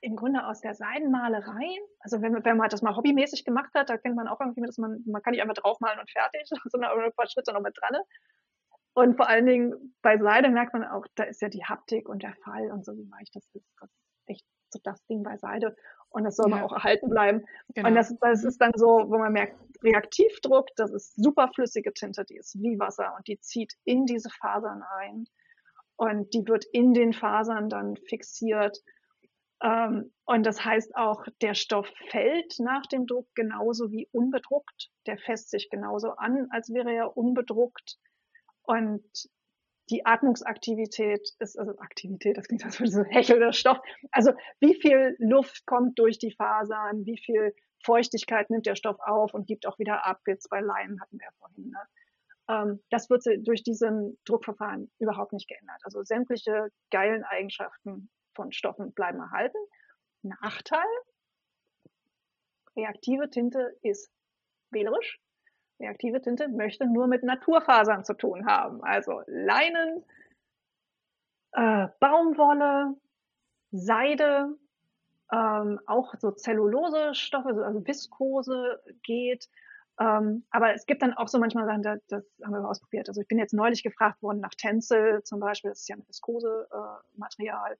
im 0.00 0.14
Grunde 0.14 0.46
aus 0.46 0.60
der 0.60 0.74
Seidenmalerei. 0.74 1.78
Also 1.98 2.22
wenn, 2.22 2.44
wenn 2.44 2.56
man 2.56 2.68
das 2.68 2.82
mal 2.82 2.94
hobbymäßig 2.96 3.44
gemacht 3.44 3.70
hat, 3.74 3.90
da 3.90 3.98
kennt 3.98 4.14
man 4.14 4.28
auch 4.28 4.40
irgendwie, 4.40 4.62
dass 4.62 4.78
man, 4.78 5.02
man 5.06 5.22
kann 5.22 5.32
nicht 5.32 5.42
einfach 5.42 5.54
draufmalen 5.54 5.98
und 5.98 6.10
fertig, 6.10 6.48
sondern 6.70 6.92
ein 6.98 7.12
paar 7.14 7.26
Schritte 7.26 7.52
noch 7.52 7.62
mit 7.62 7.76
dran. 7.80 8.00
Und 8.94 9.16
vor 9.16 9.28
allen 9.28 9.46
Dingen 9.46 9.96
bei 10.02 10.16
Seide 10.18 10.48
merkt 10.48 10.72
man 10.72 10.84
auch, 10.84 11.04
da 11.16 11.24
ist 11.24 11.42
ja 11.42 11.48
die 11.48 11.64
Haptik 11.64 12.08
und 12.08 12.22
der 12.22 12.34
Fall 12.44 12.70
und 12.70 12.84
so, 12.84 12.92
wie 12.96 13.10
weich 13.10 13.28
das 13.32 13.44
ist. 13.52 13.66
Das 13.80 13.90
ist 13.90 14.28
echt 14.28 14.46
so 14.70 14.78
das 14.82 15.04
Ding 15.06 15.22
bei 15.22 15.36
Seide. 15.36 15.76
Und 16.10 16.24
das 16.24 16.36
soll 16.36 16.48
ja. 16.50 16.56
man 16.56 16.64
auch 16.64 16.72
erhalten 16.72 17.08
bleiben. 17.10 17.44
Genau. 17.74 17.88
Und 17.88 17.94
das, 17.94 18.14
das 18.20 18.44
ist 18.44 18.60
dann 18.60 18.72
so, 18.74 18.86
wo 18.86 19.18
man 19.18 19.32
merkt, 19.32 19.56
Reaktivdruck, 19.82 20.68
das 20.76 20.90
ist 20.92 21.14
superflüssige 21.16 21.92
Tinte, 21.92 22.24
die 22.24 22.36
ist 22.36 22.54
wie 22.60 22.78
Wasser 22.78 23.14
und 23.16 23.26
die 23.28 23.38
zieht 23.40 23.74
in 23.84 24.06
diese 24.06 24.30
Fasern 24.30 24.82
ein. 24.98 25.26
Und 25.96 26.32
die 26.34 26.46
wird 26.46 26.64
in 26.72 26.92
den 26.92 27.12
Fasern 27.12 27.68
dann 27.68 27.96
fixiert. 27.96 28.78
Ähm, 29.62 30.12
und 30.24 30.44
das 30.44 30.64
heißt 30.64 30.94
auch, 30.96 31.24
der 31.40 31.54
Stoff 31.54 31.88
fällt 32.10 32.58
nach 32.58 32.86
dem 32.86 33.06
Druck 33.06 33.28
genauso 33.34 33.90
wie 33.90 34.08
unbedruckt. 34.12 34.90
Der 35.06 35.18
fässt 35.18 35.50
sich 35.50 35.70
genauso 35.70 36.10
an, 36.12 36.48
als 36.50 36.72
wäre 36.72 36.92
er 36.92 37.16
unbedruckt. 37.16 37.96
Und 38.62 39.04
die 39.90 40.04
Atmungsaktivität 40.04 41.30
ist, 41.38 41.58
also 41.58 41.78
Aktivität, 41.78 42.36
das 42.36 42.48
klingt 42.48 42.64
als 42.64 42.80
würde 42.80 42.90
so 42.90 43.04
hechelnder 43.04 43.52
Stoff. 43.52 43.78
Also 44.10 44.32
wie 44.60 44.74
viel 44.74 45.16
Luft 45.18 45.64
kommt 45.66 45.98
durch 45.98 46.18
die 46.18 46.32
Fasern, 46.32 47.06
wie 47.06 47.18
viel 47.18 47.54
Feuchtigkeit 47.84 48.50
nimmt 48.50 48.66
der 48.66 48.74
Stoff 48.74 48.98
auf 49.00 49.32
und 49.34 49.46
gibt 49.46 49.66
auch 49.66 49.78
wieder 49.78 50.04
ab. 50.04 50.20
Jetzt 50.26 50.48
bei 50.50 50.60
Leinen 50.60 51.00
hatten 51.00 51.18
wir 51.18 51.26
ja 51.26 51.32
vorhin. 51.38 51.70
Ne? 51.70 51.78
Ähm, 52.48 52.82
das 52.90 53.08
wird 53.10 53.22
durch 53.46 53.62
diesen 53.62 54.18
Druckverfahren 54.24 54.90
überhaupt 54.98 55.32
nicht 55.32 55.48
geändert. 55.48 55.80
Also 55.84 56.02
sämtliche 56.02 56.68
geilen 56.90 57.22
Eigenschaften 57.24 58.10
von 58.34 58.52
Stoffen 58.52 58.92
bleiben 58.92 59.20
erhalten. 59.20 59.58
Nachteil, 60.22 60.84
reaktive 62.76 63.30
Tinte 63.30 63.76
ist 63.82 64.10
wählerisch. 64.70 65.20
Reaktive 65.80 66.20
Tinte 66.20 66.48
möchte 66.48 66.86
nur 66.86 67.06
mit 67.06 67.22
Naturfasern 67.22 68.04
zu 68.04 68.14
tun 68.14 68.46
haben. 68.46 68.82
Also 68.82 69.22
Leinen, 69.26 70.04
äh, 71.52 71.88
Baumwolle, 72.00 72.94
Seide, 73.72 74.56
ähm, 75.32 75.80
auch 75.86 76.14
so 76.18 76.30
Zellulose-Stoffe, 76.30 77.64
also 77.64 77.86
Viskose 77.86 78.80
geht. 79.02 79.48
Ähm, 79.98 80.44
aber 80.50 80.74
es 80.74 80.86
gibt 80.86 81.02
dann 81.02 81.14
auch 81.14 81.28
so 81.28 81.38
manchmal 81.38 81.66
Sachen, 81.66 81.82
das, 81.82 82.00
das 82.08 82.24
haben 82.44 82.52
wir 82.52 82.68
ausprobiert. 82.68 83.08
Also 83.08 83.22
ich 83.22 83.28
bin 83.28 83.38
jetzt 83.38 83.54
neulich 83.54 83.82
gefragt 83.82 84.22
worden 84.22 84.40
nach 84.40 84.54
Tencel 84.54 85.22
zum 85.24 85.40
Beispiel, 85.40 85.70
das 85.70 85.80
ist 85.80 85.88
ja 85.88 85.96
ein 85.96 86.06
Viskose-Material. 86.06 87.72
Äh, 87.72 87.76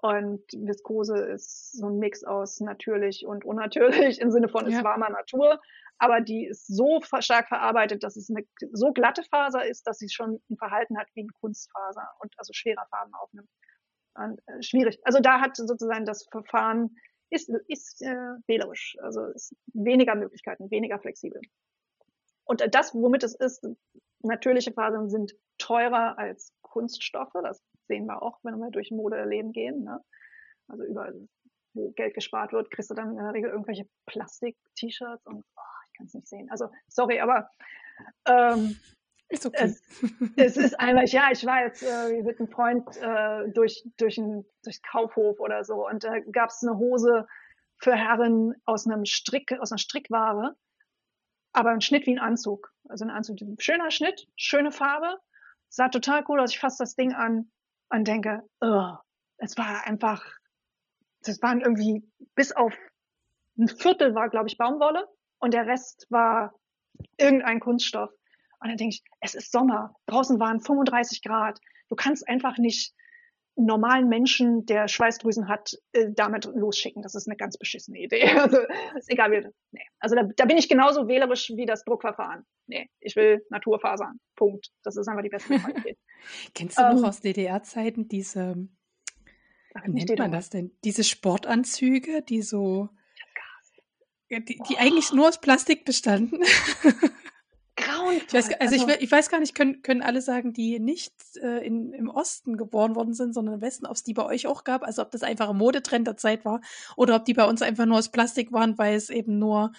und 0.00 0.42
Viskose 0.52 1.18
ist 1.18 1.72
so 1.72 1.88
ein 1.88 1.98
Mix 1.98 2.22
aus 2.22 2.60
natürlich 2.60 3.26
und 3.26 3.44
unnatürlich 3.44 4.20
im 4.20 4.30
Sinne 4.30 4.48
von 4.48 4.70
ja. 4.70 4.78
ist 4.78 4.84
warmer 4.84 5.10
Natur. 5.10 5.60
Aber 5.98 6.20
die 6.20 6.46
ist 6.46 6.68
so 6.68 7.00
stark 7.18 7.48
verarbeitet, 7.48 8.04
dass 8.04 8.16
es 8.16 8.30
eine 8.30 8.46
so 8.72 8.92
glatte 8.92 9.24
Faser 9.24 9.66
ist, 9.66 9.86
dass 9.88 9.98
sie 9.98 10.08
schon 10.08 10.40
ein 10.48 10.56
Verhalten 10.56 10.96
hat 10.96 11.08
wie 11.14 11.22
eine 11.22 11.30
Kunstfaser 11.40 12.08
und 12.20 12.32
also 12.36 12.52
schwerer 12.52 12.86
Farben 12.90 13.12
aufnimmt. 13.14 13.48
Und, 14.14 14.40
äh, 14.46 14.62
schwierig. 14.62 15.00
Also 15.02 15.18
da 15.18 15.40
hat 15.40 15.56
sozusagen 15.56 16.04
das 16.04 16.28
Verfahren 16.30 16.96
ist, 17.30 17.50
ist 17.66 18.00
äh, 18.02 18.36
wählerisch. 18.46 18.96
Also 19.02 19.24
ist 19.26 19.56
weniger 19.74 20.14
Möglichkeiten, 20.14 20.70
weniger 20.70 21.00
flexibel. 21.00 21.40
Und 22.44 22.62
das, 22.72 22.94
womit 22.94 23.24
es 23.24 23.34
ist, 23.34 23.66
natürliche 24.20 24.72
Fasern 24.72 25.10
sind 25.10 25.34
teurer 25.58 26.16
als 26.18 26.52
Kunststoffe. 26.62 27.32
Das 27.42 27.60
sehen 27.88 28.06
wir 28.06 28.22
auch, 28.22 28.38
wenn 28.42 28.58
wir 28.58 28.70
durch 28.70 28.90
Modeleben 28.90 29.52
gehen. 29.52 29.82
Ne? 29.84 30.00
Also 30.68 30.84
überall, 30.84 31.14
wo 31.74 31.90
Geld 31.92 32.14
gespart 32.14 32.52
wird, 32.52 32.70
kriegst 32.70 32.90
du 32.90 32.94
dann 32.94 33.10
in 33.10 33.16
der 33.16 33.32
Regel 33.32 33.50
irgendwelche 33.50 33.88
Plastik-T-Shirts 34.06 35.26
und 35.26 35.44
oh, 35.56 35.62
ich 35.86 35.96
kann 35.96 36.06
es 36.06 36.14
nicht 36.14 36.28
sehen. 36.28 36.48
Also 36.50 36.70
sorry, 36.88 37.20
aber 37.20 37.50
ähm, 38.26 38.78
ist 39.28 39.44
okay. 39.44 39.56
Es, 39.60 39.82
es 40.36 40.56
ist 40.56 40.80
einmal, 40.80 41.06
ja, 41.06 41.30
ich 41.32 41.44
war 41.44 41.64
jetzt 41.64 41.82
äh, 41.82 42.22
mit 42.22 42.38
einem 42.38 42.48
Freund 42.48 42.84
äh, 42.96 43.50
durch, 43.50 43.84
durch 43.96 44.18
ein 44.18 44.44
durch 44.62 44.82
Kaufhof 44.82 45.40
oder 45.40 45.64
so 45.64 45.86
und 45.86 46.04
da 46.04 46.20
gab 46.32 46.50
es 46.50 46.62
eine 46.62 46.78
Hose 46.78 47.26
für 47.78 47.94
Herren 47.94 48.54
aus 48.64 48.86
einem 48.86 49.04
Strick, 49.04 49.52
aus 49.60 49.72
einer 49.72 49.78
Strickware, 49.78 50.56
aber 51.52 51.70
ein 51.70 51.80
Schnitt 51.80 52.06
wie 52.06 52.12
ein 52.12 52.18
Anzug. 52.18 52.72
Also 52.88 53.04
ein 53.04 53.10
Anzug, 53.10 53.38
schöner 53.58 53.90
Schnitt, 53.90 54.26
schöne 54.36 54.72
Farbe, 54.72 55.18
sah 55.68 55.88
total 55.88 56.24
cool 56.28 56.40
aus. 56.40 56.52
Ich 56.52 56.58
fasse 56.58 56.78
das 56.82 56.96
Ding 56.96 57.12
an 57.12 57.50
und 57.90 58.06
denke, 58.06 58.42
oh, 58.60 58.92
es 59.38 59.56
war 59.56 59.86
einfach, 59.86 60.24
das 61.22 61.42
waren 61.42 61.60
irgendwie 61.60 62.02
bis 62.34 62.52
auf 62.52 62.74
ein 63.58 63.68
Viertel 63.68 64.14
war, 64.14 64.28
glaube 64.28 64.48
ich, 64.48 64.56
Baumwolle 64.56 65.06
und 65.38 65.52
der 65.52 65.66
Rest 65.66 66.06
war 66.10 66.54
irgendein 67.16 67.60
Kunststoff. 67.60 68.10
Und 68.60 68.68
dann 68.68 68.76
denke 68.76 68.94
ich, 68.94 69.02
es 69.20 69.34
ist 69.34 69.52
Sommer, 69.52 69.94
draußen 70.06 70.38
waren 70.40 70.60
35 70.60 71.22
Grad. 71.22 71.60
Du 71.88 71.96
kannst 71.96 72.28
einfach 72.28 72.58
nicht 72.58 72.94
einen 73.56 73.66
normalen 73.66 74.08
Menschen, 74.08 74.66
der 74.66 74.86
Schweißdrüsen 74.86 75.48
hat, 75.48 75.72
äh, 75.92 76.06
damit 76.14 76.44
losschicken. 76.44 77.02
Das 77.02 77.14
ist 77.14 77.26
eine 77.26 77.36
ganz 77.36 77.56
beschissene 77.58 77.98
Idee. 77.98 78.22
Also 78.38 78.58
ist 78.96 79.10
egal 79.10 79.32
wie. 79.32 79.48
Nee. 79.72 79.86
Also 79.98 80.14
da, 80.14 80.22
da 80.22 80.44
bin 80.44 80.56
ich 80.56 80.68
genauso 80.68 81.08
wählerisch 81.08 81.50
wie 81.56 81.66
das 81.66 81.84
Druckverfahren. 81.84 82.44
Nee, 82.66 82.88
ich 83.00 83.16
will 83.16 83.44
Naturfasern. 83.50 84.20
Punkt. 84.36 84.68
Das 84.84 84.96
ist 84.96 85.08
einfach 85.08 85.22
die 85.22 85.28
beste 85.28 85.58
Qualität. 85.58 85.98
Kennst 86.54 86.78
du 86.78 86.82
ähm, 86.82 86.96
noch 86.96 87.08
aus 87.08 87.20
DDR-Zeiten 87.20 88.08
diese, 88.08 88.68
wie 89.84 89.90
nennt 89.90 90.18
man 90.18 90.32
das 90.32 90.50
denn? 90.50 90.72
Diese 90.84 91.04
Sportanzüge, 91.04 92.22
die 92.22 92.42
so, 92.42 92.88
die, 94.30 94.44
die 94.44 94.56
oh. 94.58 94.76
eigentlich 94.78 95.12
nur 95.12 95.28
aus 95.28 95.40
Plastik 95.40 95.84
bestanden. 95.84 96.40
grauenvoll. 97.78 98.22
Ich 98.26 98.32
weiß, 98.32 98.60
also, 98.60 98.74
also 98.74 98.88
ich, 98.88 99.02
ich, 99.02 99.12
weiß 99.12 99.30
gar 99.30 99.40
nicht, 99.40 99.54
können, 99.54 99.82
können 99.82 100.02
alle 100.02 100.20
sagen, 100.20 100.52
die 100.52 100.78
nicht 100.78 101.14
äh, 101.40 101.64
in, 101.64 101.92
im 101.92 102.08
Osten 102.08 102.56
geboren 102.56 102.94
worden 102.94 103.14
sind, 103.14 103.32
sondern 103.32 103.56
im 103.56 103.60
Westen, 103.60 103.86
ob 103.86 103.96
es 103.96 104.02
die 104.02 104.14
bei 104.14 104.24
euch 104.24 104.46
auch 104.46 104.64
gab, 104.64 104.82
also 104.82 105.02
ob 105.02 105.10
das 105.10 105.22
einfach 105.22 105.48
ein 105.48 105.56
Modetrend 105.56 106.06
der 106.06 106.16
Zeit 106.16 106.44
war 106.44 106.60
oder 106.96 107.16
ob 107.16 107.24
die 107.24 107.34
bei 107.34 107.44
uns 107.44 107.62
einfach 107.62 107.86
nur 107.86 107.98
aus 107.98 108.10
Plastik 108.10 108.52
waren, 108.52 108.78
weil 108.78 108.94
es 108.94 109.10
eben 109.10 109.38
nur, 109.38 109.72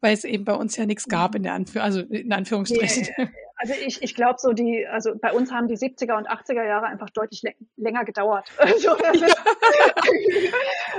weil 0.00 0.14
es 0.14 0.24
eben 0.24 0.44
bei 0.44 0.54
uns 0.54 0.76
ja 0.76 0.86
nichts 0.86 1.08
gab 1.08 1.34
in 1.34 1.42
der 1.42 1.54
Anführ 1.54 1.82
also 1.82 2.00
in 2.00 2.32
Anführungsstrichen. 2.32 3.08
Nee, 3.16 3.28
also 3.62 3.74
ich, 3.74 4.02
ich 4.02 4.14
glaube 4.16 4.36
so 4.38 4.52
die, 4.52 4.86
also 4.88 5.14
bei 5.16 5.32
uns 5.32 5.52
haben 5.52 5.68
die 5.68 5.76
70er 5.76 6.18
und 6.18 6.28
80er 6.28 6.64
Jahre 6.64 6.86
einfach 6.86 7.10
deutlich 7.10 7.42
länger 7.76 8.04
gedauert. 8.04 8.50
Also, 8.58 8.88
ja. 8.88 9.12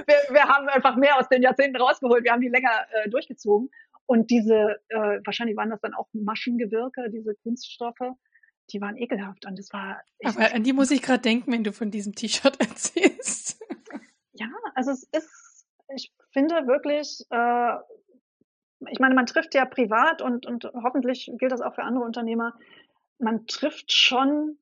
wir, 0.05 0.15
wir 0.29 0.43
haben 0.43 0.69
einfach 0.69 0.95
mehr 0.95 1.17
aus 1.17 1.27
den 1.27 1.41
Jahrzehnten 1.41 1.75
rausgeholt, 1.75 2.23
wir 2.23 2.31
haben 2.31 2.41
die 2.41 2.47
länger 2.47 2.71
äh, 2.91 3.09
durchgezogen. 3.09 3.69
Und 4.05 4.29
diese, 4.29 4.79
äh, 4.89 5.19
wahrscheinlich 5.25 5.57
waren 5.57 5.69
das 5.69 5.81
dann 5.81 5.93
auch 5.93 6.07
Maschengewirke, 6.13 7.09
diese 7.09 7.35
Kunststoffe, 7.35 8.15
die 8.71 8.79
waren 8.79 8.95
ekelhaft. 8.97 9.45
Und 9.45 9.59
das 9.59 9.71
war. 9.73 10.01
Aber 10.23 10.53
an 10.53 10.63
die 10.63 10.73
muss 10.73 10.91
ich 10.91 11.01
gerade 11.01 11.21
denken, 11.21 11.51
wenn 11.51 11.63
du 11.63 11.73
von 11.73 11.91
diesem 11.91 12.15
T-Shirt 12.15 12.59
erzählst. 12.59 13.59
Ja, 14.33 14.47
also 14.75 14.91
es 14.91 15.03
ist, 15.11 15.67
ich 15.95 16.13
finde 16.31 16.67
wirklich, 16.67 17.25
äh, 17.29 17.73
ich 18.91 18.99
meine, 18.99 19.15
man 19.15 19.25
trifft 19.25 19.53
ja 19.53 19.65
privat 19.65 20.21
und, 20.21 20.45
und 20.45 20.65
hoffentlich 20.73 21.31
gilt 21.37 21.51
das 21.51 21.61
auch 21.61 21.75
für 21.75 21.83
andere 21.83 22.03
Unternehmer, 22.03 22.53
man 23.19 23.45
trifft 23.47 23.91
schon 23.91 24.57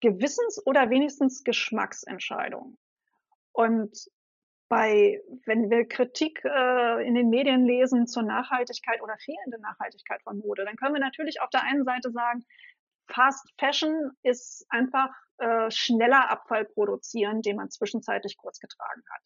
Gewissens- 0.00 0.60
oder 0.66 0.90
wenigstens 0.90 1.44
Geschmacksentscheidungen. 1.44 2.76
Und 3.52 4.08
bei, 4.68 5.20
wenn 5.44 5.70
wir 5.70 5.86
Kritik 5.86 6.42
äh, 6.44 7.06
in 7.06 7.14
den 7.14 7.28
Medien 7.28 7.66
lesen 7.66 8.06
zur 8.06 8.22
Nachhaltigkeit 8.22 9.02
oder 9.02 9.16
fehlende 9.18 9.60
Nachhaltigkeit 9.60 10.22
von 10.22 10.38
Mode, 10.38 10.64
dann 10.64 10.76
können 10.76 10.94
wir 10.94 11.00
natürlich 11.00 11.40
auf 11.40 11.50
der 11.50 11.62
einen 11.62 11.84
Seite 11.84 12.10
sagen, 12.10 12.44
Fast 13.08 13.52
Fashion 13.58 14.12
ist 14.22 14.64
einfach 14.70 15.10
äh, 15.38 15.70
schneller 15.70 16.30
Abfall 16.30 16.64
produzieren, 16.64 17.42
den 17.42 17.56
man 17.56 17.70
zwischenzeitlich 17.70 18.36
kurz 18.36 18.58
getragen 18.60 19.02
hat. 19.10 19.22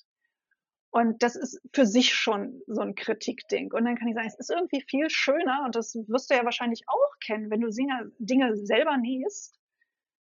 Und 0.97 1.23
das 1.23 1.37
ist 1.37 1.61
für 1.75 1.85
sich 1.85 2.15
schon 2.15 2.63
so 2.67 2.81
ein 2.81 2.95
Kritikding. 2.95 3.71
Und 3.71 3.85
dann 3.85 3.97
kann 3.97 4.09
ich 4.09 4.15
sagen, 4.15 4.29
es 4.29 4.39
ist 4.39 4.51
irgendwie 4.51 4.81
viel 4.81 5.11
schöner, 5.11 5.65
und 5.67 5.77
das 5.77 5.95
wirst 6.09 6.31
du 6.31 6.35
ja 6.35 6.43
wahrscheinlich 6.43 6.85
auch 6.87 7.19
kennen, 7.23 7.51
wenn 7.51 7.61
du 7.61 7.69
Dinge 8.19 8.57
selber 8.57 8.97
nähst, 8.97 9.61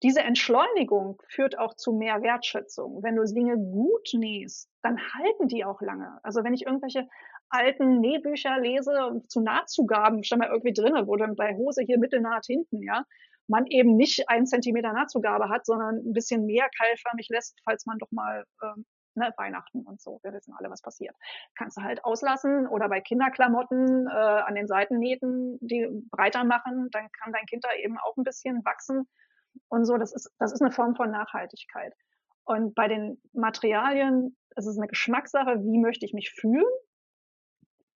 diese 0.03 0.21
Entschleunigung 0.21 1.23
führt 1.31 1.59
auch 1.59 1.73
zu 1.73 1.95
mehr 1.95 2.21
Wertschätzung. 2.21 3.03
Wenn 3.03 3.17
du 3.17 3.25
Dinge 3.25 3.57
gut 3.57 4.11
nähst, 4.13 4.69
dann 4.83 4.99
halten 5.15 5.49
die 5.49 5.65
auch 5.65 5.81
lange. 5.81 6.21
Also 6.23 6.45
wenn 6.45 6.53
ich 6.53 6.67
irgendwelche 6.67 7.09
alten 7.49 8.01
Nähbücher 8.01 8.61
lese 8.61 9.23
zu 9.27 9.41
Nahtzugaben, 9.41 10.23
stand 10.23 10.43
mal 10.43 10.51
irgendwie 10.51 10.75
drinne, 10.75 11.07
wo 11.07 11.17
dann 11.17 11.35
bei 11.35 11.55
Hose 11.55 11.81
hier 11.81 11.99
mittelnaht 11.99 12.45
hinten, 12.45 12.83
ja, 12.83 13.05
man 13.47 13.65
eben 13.69 13.97
nicht 13.97 14.29
ein 14.29 14.45
Zentimeter 14.45 14.93
Nahtzugabe 14.93 15.49
hat, 15.49 15.65
sondern 15.65 15.97
ein 15.97 16.13
bisschen 16.13 16.45
mehr 16.45 16.69
keilförmig 16.79 17.29
lässt, 17.31 17.59
falls 17.65 17.87
man 17.87 17.97
doch 17.97 18.11
mal 18.11 18.45
ähm, 18.63 18.85
ne, 19.19 19.33
Weihnachten 19.37 19.83
und 19.83 20.01
so. 20.01 20.21
Wir 20.23 20.33
wissen 20.33 20.55
alle, 20.59 20.71
was 20.71 20.83
passiert. 20.83 21.15
Kannst 21.57 21.77
du 21.77 21.83
halt 21.83 22.05
auslassen 22.05 22.67
oder 22.67 22.89
bei 22.89 23.01
Kinderklamotten 23.01 24.07
äh, 24.07 24.11
an 24.11 24.55
den 24.55 24.67
Seitennähten 24.67 25.59
die 25.61 25.89
breiter 26.11 26.45
machen, 26.45 26.89
dann 26.93 27.09
kann 27.13 27.33
dein 27.33 27.47
Kind 27.47 27.65
da 27.65 27.69
eben 27.83 27.99
auch 27.99 28.17
ein 28.17 28.25
bisschen 28.25 28.65
wachsen 28.65 29.09
und 29.69 29.85
so. 29.85 29.97
Das 29.97 30.13
ist, 30.13 30.31
das 30.39 30.53
ist 30.53 30.63
eine 30.63 30.73
Form 30.73 30.97
von 30.97 31.11
Nachhaltigkeit. 31.11 31.95
Und 32.45 32.75
bei 32.75 32.89
den 32.89 33.21
Materialien 33.33 34.37
ist 34.57 34.67
es 34.67 34.79
eine 34.79 34.89
Geschmackssache, 34.89 35.63
wie 35.63 35.79
möchte 35.79 36.07
ich 36.07 36.15
mich 36.15 36.31
fühlen. 36.31 36.65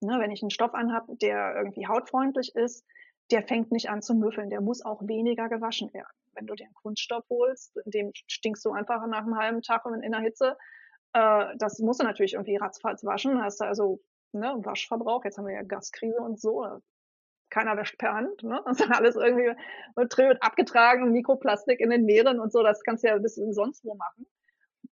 Ne, 0.00 0.18
wenn 0.18 0.32
ich 0.32 0.42
einen 0.42 0.50
Stoff 0.50 0.74
anhab, 0.74 1.06
der 1.08 1.54
irgendwie 1.56 1.86
hautfreundlich 1.86 2.54
ist, 2.56 2.84
der 3.30 3.42
fängt 3.42 3.72
nicht 3.72 3.88
an 3.88 4.02
zu 4.02 4.14
müffeln, 4.14 4.50
der 4.50 4.60
muss 4.60 4.84
auch 4.84 5.00
weniger 5.06 5.48
gewaschen 5.48 5.92
werden. 5.94 6.12
Wenn 6.34 6.46
du 6.46 6.54
den 6.54 6.72
Kunststoff 6.74 7.24
holst, 7.30 7.72
dem 7.86 8.10
stinkst 8.26 8.64
du 8.64 8.72
einfach 8.72 9.06
nach 9.06 9.22
einem 9.22 9.38
halben 9.38 9.62
Tag 9.62 9.84
in 9.86 10.12
der 10.12 10.20
Hitze. 10.20 10.56
Äh, 11.12 11.56
das 11.58 11.78
musst 11.78 12.00
du 12.00 12.04
natürlich 12.04 12.34
irgendwie 12.34 12.56
ratzfatz 12.56 13.04
waschen. 13.04 13.42
Hast 13.42 13.60
du 13.60 13.64
also 13.64 14.00
ne, 14.32 14.54
Waschverbrauch, 14.58 15.24
jetzt 15.24 15.38
haben 15.38 15.46
wir 15.46 15.54
ja 15.54 15.62
Gaskrise 15.62 16.20
und 16.20 16.40
so, 16.40 16.66
keiner 17.50 17.76
wäscht 17.76 17.98
per 17.98 18.14
Hand, 18.14 18.42
ne? 18.42 18.62
Das 18.64 18.80
ist 18.80 18.90
alles 18.90 19.16
irgendwie 19.16 19.54
wird 19.94 20.42
abgetragen, 20.42 21.12
Mikroplastik 21.12 21.80
in 21.80 21.90
den 21.90 22.04
Meeren 22.04 22.40
und 22.40 22.50
so, 22.52 22.62
das 22.62 22.82
kannst 22.82 23.04
du 23.04 23.08
ja 23.08 23.18
bis 23.18 23.34
sonst 23.34 23.84
wo 23.84 23.94
machen. 23.94 24.26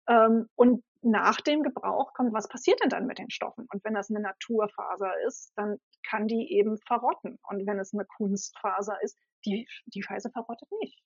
Ähm, 0.08 0.48
und 0.56 0.82
nach 1.02 1.40
dem 1.40 1.62
Gebrauch 1.62 2.12
kommt, 2.14 2.32
was 2.32 2.48
passiert 2.48 2.82
denn 2.82 2.90
dann 2.90 3.06
mit 3.06 3.18
den 3.18 3.30
Stoffen? 3.30 3.66
Und 3.72 3.84
wenn 3.84 3.94
das 3.94 4.10
eine 4.10 4.20
Naturfaser 4.20 5.12
ist, 5.26 5.52
dann 5.56 5.78
kann 6.02 6.26
die 6.26 6.52
eben 6.52 6.76
verrotten. 6.78 7.38
Und 7.48 7.66
wenn 7.66 7.78
es 7.78 7.94
eine 7.94 8.04
Kunstfaser 8.04 9.00
ist, 9.02 9.16
die, 9.44 9.68
die 9.86 10.02
Scheiße 10.02 10.30
verrottet 10.30 10.68
nicht. 10.80 11.00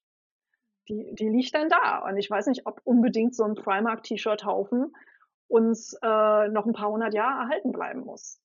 Die, 0.89 1.15
die 1.15 1.29
liegt 1.29 1.55
dann 1.55 1.69
da. 1.69 1.99
Und 2.09 2.17
ich 2.17 2.31
weiß 2.31 2.47
nicht, 2.47 2.67
ob 2.67 2.81
unbedingt 2.85 3.35
so 3.35 3.45
ein 3.45 3.55
Primark-T-Shirt-Haufen 3.55 4.95
uns 5.49 5.95
äh, 6.03 6.49
noch 6.49 6.67
ein 6.67 6.73
paar 6.73 6.91
hundert 6.91 7.15
Jahre 7.15 7.43
erhalten 7.43 7.73
bleiben 7.73 8.01
muss. 8.01 8.41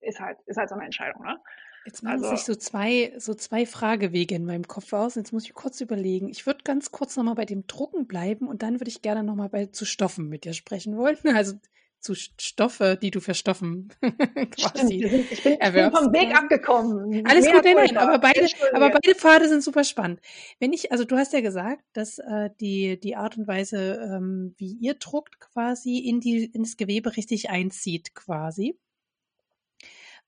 ist 0.00 0.20
halt, 0.20 0.38
ist 0.46 0.56
halt 0.56 0.68
so 0.68 0.74
eine 0.74 0.84
Entscheidung, 0.84 1.22
ne? 1.22 1.38
Jetzt 1.84 2.02
machen 2.04 2.22
also, 2.22 2.30
sich 2.30 2.44
so 2.44 2.54
zwei, 2.54 3.12
so 3.18 3.34
zwei 3.34 3.66
Fragewege 3.66 4.36
in 4.36 4.46
meinem 4.46 4.68
Kopf 4.68 4.92
aus. 4.92 5.16
Jetzt 5.16 5.32
muss 5.32 5.44
ich 5.44 5.54
kurz 5.54 5.80
überlegen. 5.80 6.28
Ich 6.28 6.46
würde 6.46 6.62
ganz 6.62 6.92
kurz 6.92 7.16
nochmal 7.16 7.34
bei 7.34 7.44
dem 7.44 7.66
Drucken 7.66 8.06
bleiben 8.06 8.46
und 8.46 8.62
dann 8.62 8.78
würde 8.78 8.88
ich 8.88 9.02
gerne 9.02 9.24
nochmal 9.24 9.48
bei 9.48 9.66
zu 9.66 9.84
Stoffen 9.84 10.28
mit 10.28 10.44
dir 10.44 10.52
sprechen 10.52 10.96
wollen. 10.96 11.18
Also 11.36 11.54
zu 12.02 12.14
Stoffe, 12.14 12.98
die 13.00 13.10
du 13.10 13.20
für 13.20 13.34
Stoffen 13.34 13.88
quasi 14.00 15.06
Stimmt, 15.06 15.32
ich 15.32 15.42
bin, 15.42 15.52
ich 15.52 15.72
bin 15.72 15.90
vom 15.92 16.12
Weg 16.12 16.36
abgekommen. 16.36 17.24
Alles 17.26 17.46
gut, 17.46 17.64
nein, 17.64 17.76
nein, 17.76 17.96
aber 17.96 18.18
beide, 18.18 18.46
aber 18.72 18.90
beide 18.90 19.14
Pfade 19.14 19.48
sind 19.48 19.62
super 19.62 19.84
spannend. 19.84 20.20
Wenn 20.58 20.72
ich, 20.72 20.90
also 20.90 21.04
du 21.04 21.16
hast 21.16 21.32
ja 21.32 21.40
gesagt, 21.40 21.82
dass 21.92 22.18
äh, 22.18 22.50
die, 22.60 22.98
die 22.98 23.16
Art 23.16 23.38
und 23.38 23.46
Weise, 23.46 24.00
ähm, 24.02 24.54
wie 24.58 24.72
ihr 24.80 24.94
druckt, 24.94 25.38
quasi 25.40 25.98
in 25.98 26.20
die, 26.20 26.44
ins 26.44 26.76
Gewebe 26.76 27.16
richtig 27.16 27.50
einzieht, 27.50 28.14
quasi. 28.14 28.78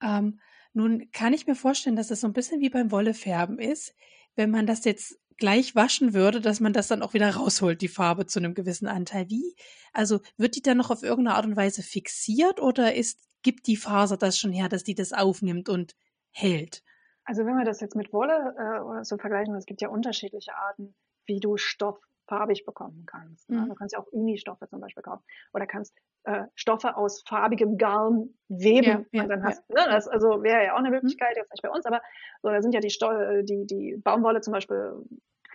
Ähm, 0.01 0.41
nun 0.73 1.11
kann 1.13 1.33
ich 1.33 1.47
mir 1.47 1.57
vorstellen, 1.57 1.97
dass 1.97 2.11
es 2.11 2.21
so 2.21 2.29
ein 2.29 2.33
bisschen 2.33 2.61
wie 2.61 2.71
beim 2.71 2.91
Wollefärben 2.91 3.59
ist, 3.59 3.95
wenn 4.37 4.51
man 4.51 4.67
das 4.67 4.85
jetzt 4.85 5.19
gleich 5.36 5.74
waschen 5.74 6.15
würde, 6.15 6.40
dass 6.40 6.61
man 6.61 6.73
das 6.73 6.89
dann 6.89 7.02
auch 7.02 7.15
wieder 7.15 7.35
rausholt, 7.35 7.81
die 7.81 7.89
Farbe 7.89 8.27
zu 8.27 8.39
einem 8.39 8.55
gewissen 8.55 8.86
Anteil. 8.86 9.28
Wie? 9.28 9.56
Also 9.93 10.20
wird 10.36 10.56
die 10.56 10.62
dann 10.62 10.77
noch 10.77 10.90
auf 10.90 11.02
irgendeine 11.02 11.36
Art 11.36 11.47
und 11.47 11.56
Weise 11.56 11.82
fixiert 11.82 12.61
oder 12.61 12.94
ist, 12.94 13.20
gibt 13.43 13.66
die 13.66 13.77
Faser 13.77 14.16
das 14.16 14.39
schon 14.39 14.52
her, 14.52 14.69
dass 14.69 14.85
die 14.85 14.94
das 14.94 15.12
aufnimmt 15.12 15.69
und 15.69 15.94
hält? 16.31 16.82
Also 17.24 17.47
wenn 17.47 17.56
wir 17.56 17.65
das 17.65 17.81
jetzt 17.81 17.97
mit 17.97 18.12
Wolle 18.12 18.55
äh, 18.59 19.05
so 19.05 19.16
vergleichen, 19.16 19.55
es 19.55 19.66
gibt 19.66 19.81
ja 19.81 19.89
unterschiedliche 19.89 20.55
Arten, 20.55 20.94
wie 21.27 21.40
du 21.40 21.56
Stoff 21.56 21.98
farbig 22.27 22.65
bekommen 22.65 23.05
kannst. 23.07 23.49
Ne? 23.51 23.63
Mhm. 23.63 23.69
Du 23.69 23.75
kannst 23.75 23.95
ja 23.95 24.01
auch 24.01 24.07
Unistoffe 24.07 24.69
zum 24.69 24.81
Beispiel 24.81 25.03
kaufen 25.03 25.25
oder 25.53 25.67
kannst 25.67 25.97
äh, 26.25 26.45
Stoffe 26.55 26.97
aus 26.97 27.23
farbigem 27.27 27.77
Garn 27.77 28.31
weben 28.49 28.85
ja, 28.85 29.05
ja, 29.13 29.23
und 29.23 29.29
dann 29.29 29.45
hast 29.45 29.63
ja. 29.69 29.87
ne, 29.87 29.93
das 29.93 30.09
also 30.09 30.43
wäre 30.43 30.65
ja 30.65 30.75
auch 30.75 30.79
eine 30.79 30.89
mhm. 30.89 30.95
Möglichkeit, 30.95 31.37
jetzt 31.37 31.53
nicht 31.53 31.63
bei 31.63 31.71
uns, 31.71 31.87
aber 31.87 32.01
so, 32.43 32.49
da 32.49 32.63
sind 32.63 32.73
ja 32.73 32.81
die, 32.81 32.91
Sto 32.91 33.11
die, 33.43 33.67
die 33.67 33.97
Baumwolle 34.03 34.41
zum 34.41 34.53
Beispiel 34.53 35.05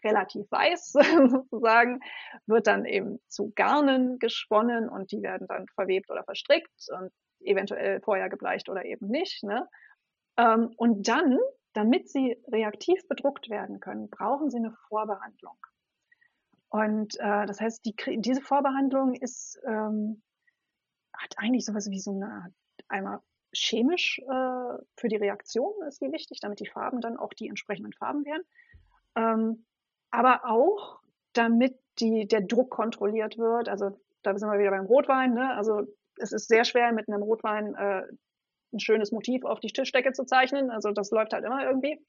relativ 0.04 0.50
weiß 0.52 0.94
sozusagen, 1.30 2.00
wird 2.46 2.68
dann 2.68 2.86
eben 2.86 3.20
zu 3.28 3.52
Garnen 3.56 4.20
gesponnen 4.20 4.90
und 4.90 5.12
die 5.12 5.22
werden 5.22 5.48
dann 5.48 5.68
verwebt 5.76 6.10
oder 6.10 6.24
verstrickt 6.24 6.88
und 6.98 7.12
eventuell 7.42 8.02
vorher 8.02 8.30
gebleicht 8.30 8.70
oder 8.70 8.86
eben 8.86 9.08
nicht. 9.08 9.44
Ne? 9.44 9.68
Ähm, 10.38 10.74
und 10.78 11.08
dann, 11.08 11.38
damit 11.74 12.10
sie 12.10 12.38
reaktiv 12.52 13.08
bedruckt 13.08 13.50
werden 13.50 13.80
können, 13.80 14.10
brauchen 14.10 14.50
sie 14.50 14.58
eine 14.58 14.74
Vorbehandlung. 14.88 15.58
Und 16.70 17.20
äh, 17.20 17.46
das 17.46 17.60
heißt, 17.60 17.84
die, 17.86 17.96
diese 18.22 18.42
Vorbehandlung 18.42 19.16
ist, 19.16 19.60
ähm, 19.66 20.22
hat 21.14 21.34
eigentlich 21.38 21.66
sowas 21.66 21.90
wie 21.90 22.00
so 22.00 22.12
eine 22.12 22.54
einmal 22.88 23.20
chemisch 23.54 24.20
äh, 24.20 24.78
für 24.96 25.08
die 25.08 25.16
Reaktion 25.16 25.74
ist 25.88 26.02
die 26.02 26.12
wichtig, 26.12 26.40
damit 26.42 26.60
die 26.60 26.68
Farben 26.68 27.02
dann 27.02 27.18
auch 27.18 27.34
die 27.34 27.48
entsprechenden 27.48 27.94
Farben 27.94 28.26
werden. 28.26 28.44
Ähm, 29.16 29.66
aber 30.12 30.46
auch, 30.46 31.00
damit 31.34 31.80
die, 32.00 32.28
der 32.28 32.42
Druck 32.42 32.70
kontrolliert 32.70 33.38
wird. 33.38 33.70
Also 33.70 34.00
da 34.24 34.38
sind 34.38 34.50
wir 34.50 34.60
wieder 34.60 34.72
beim 34.72 34.86
Rotwein. 34.86 35.34
Ne? 35.34 35.54
Also 35.56 35.84
es 36.18 36.32
ist 36.32 36.48
sehr 36.48 36.66
schwer, 36.66 36.92
mit 36.92 37.08
einem 37.08 37.24
Rotwein 37.24 37.76
äh, 37.76 38.04
ein 38.72 38.80
schönes 38.80 39.12
Motiv 39.12 39.46
auf 39.46 39.60
die 39.60 39.72
Tischdecke 39.72 40.12
zu 40.12 40.26
zeichnen. 40.26 40.70
Also 40.70 40.92
das 40.92 41.12
läuft 41.12 41.34
halt 41.34 41.46
immer 41.46 41.64
irgendwie. 41.64 42.00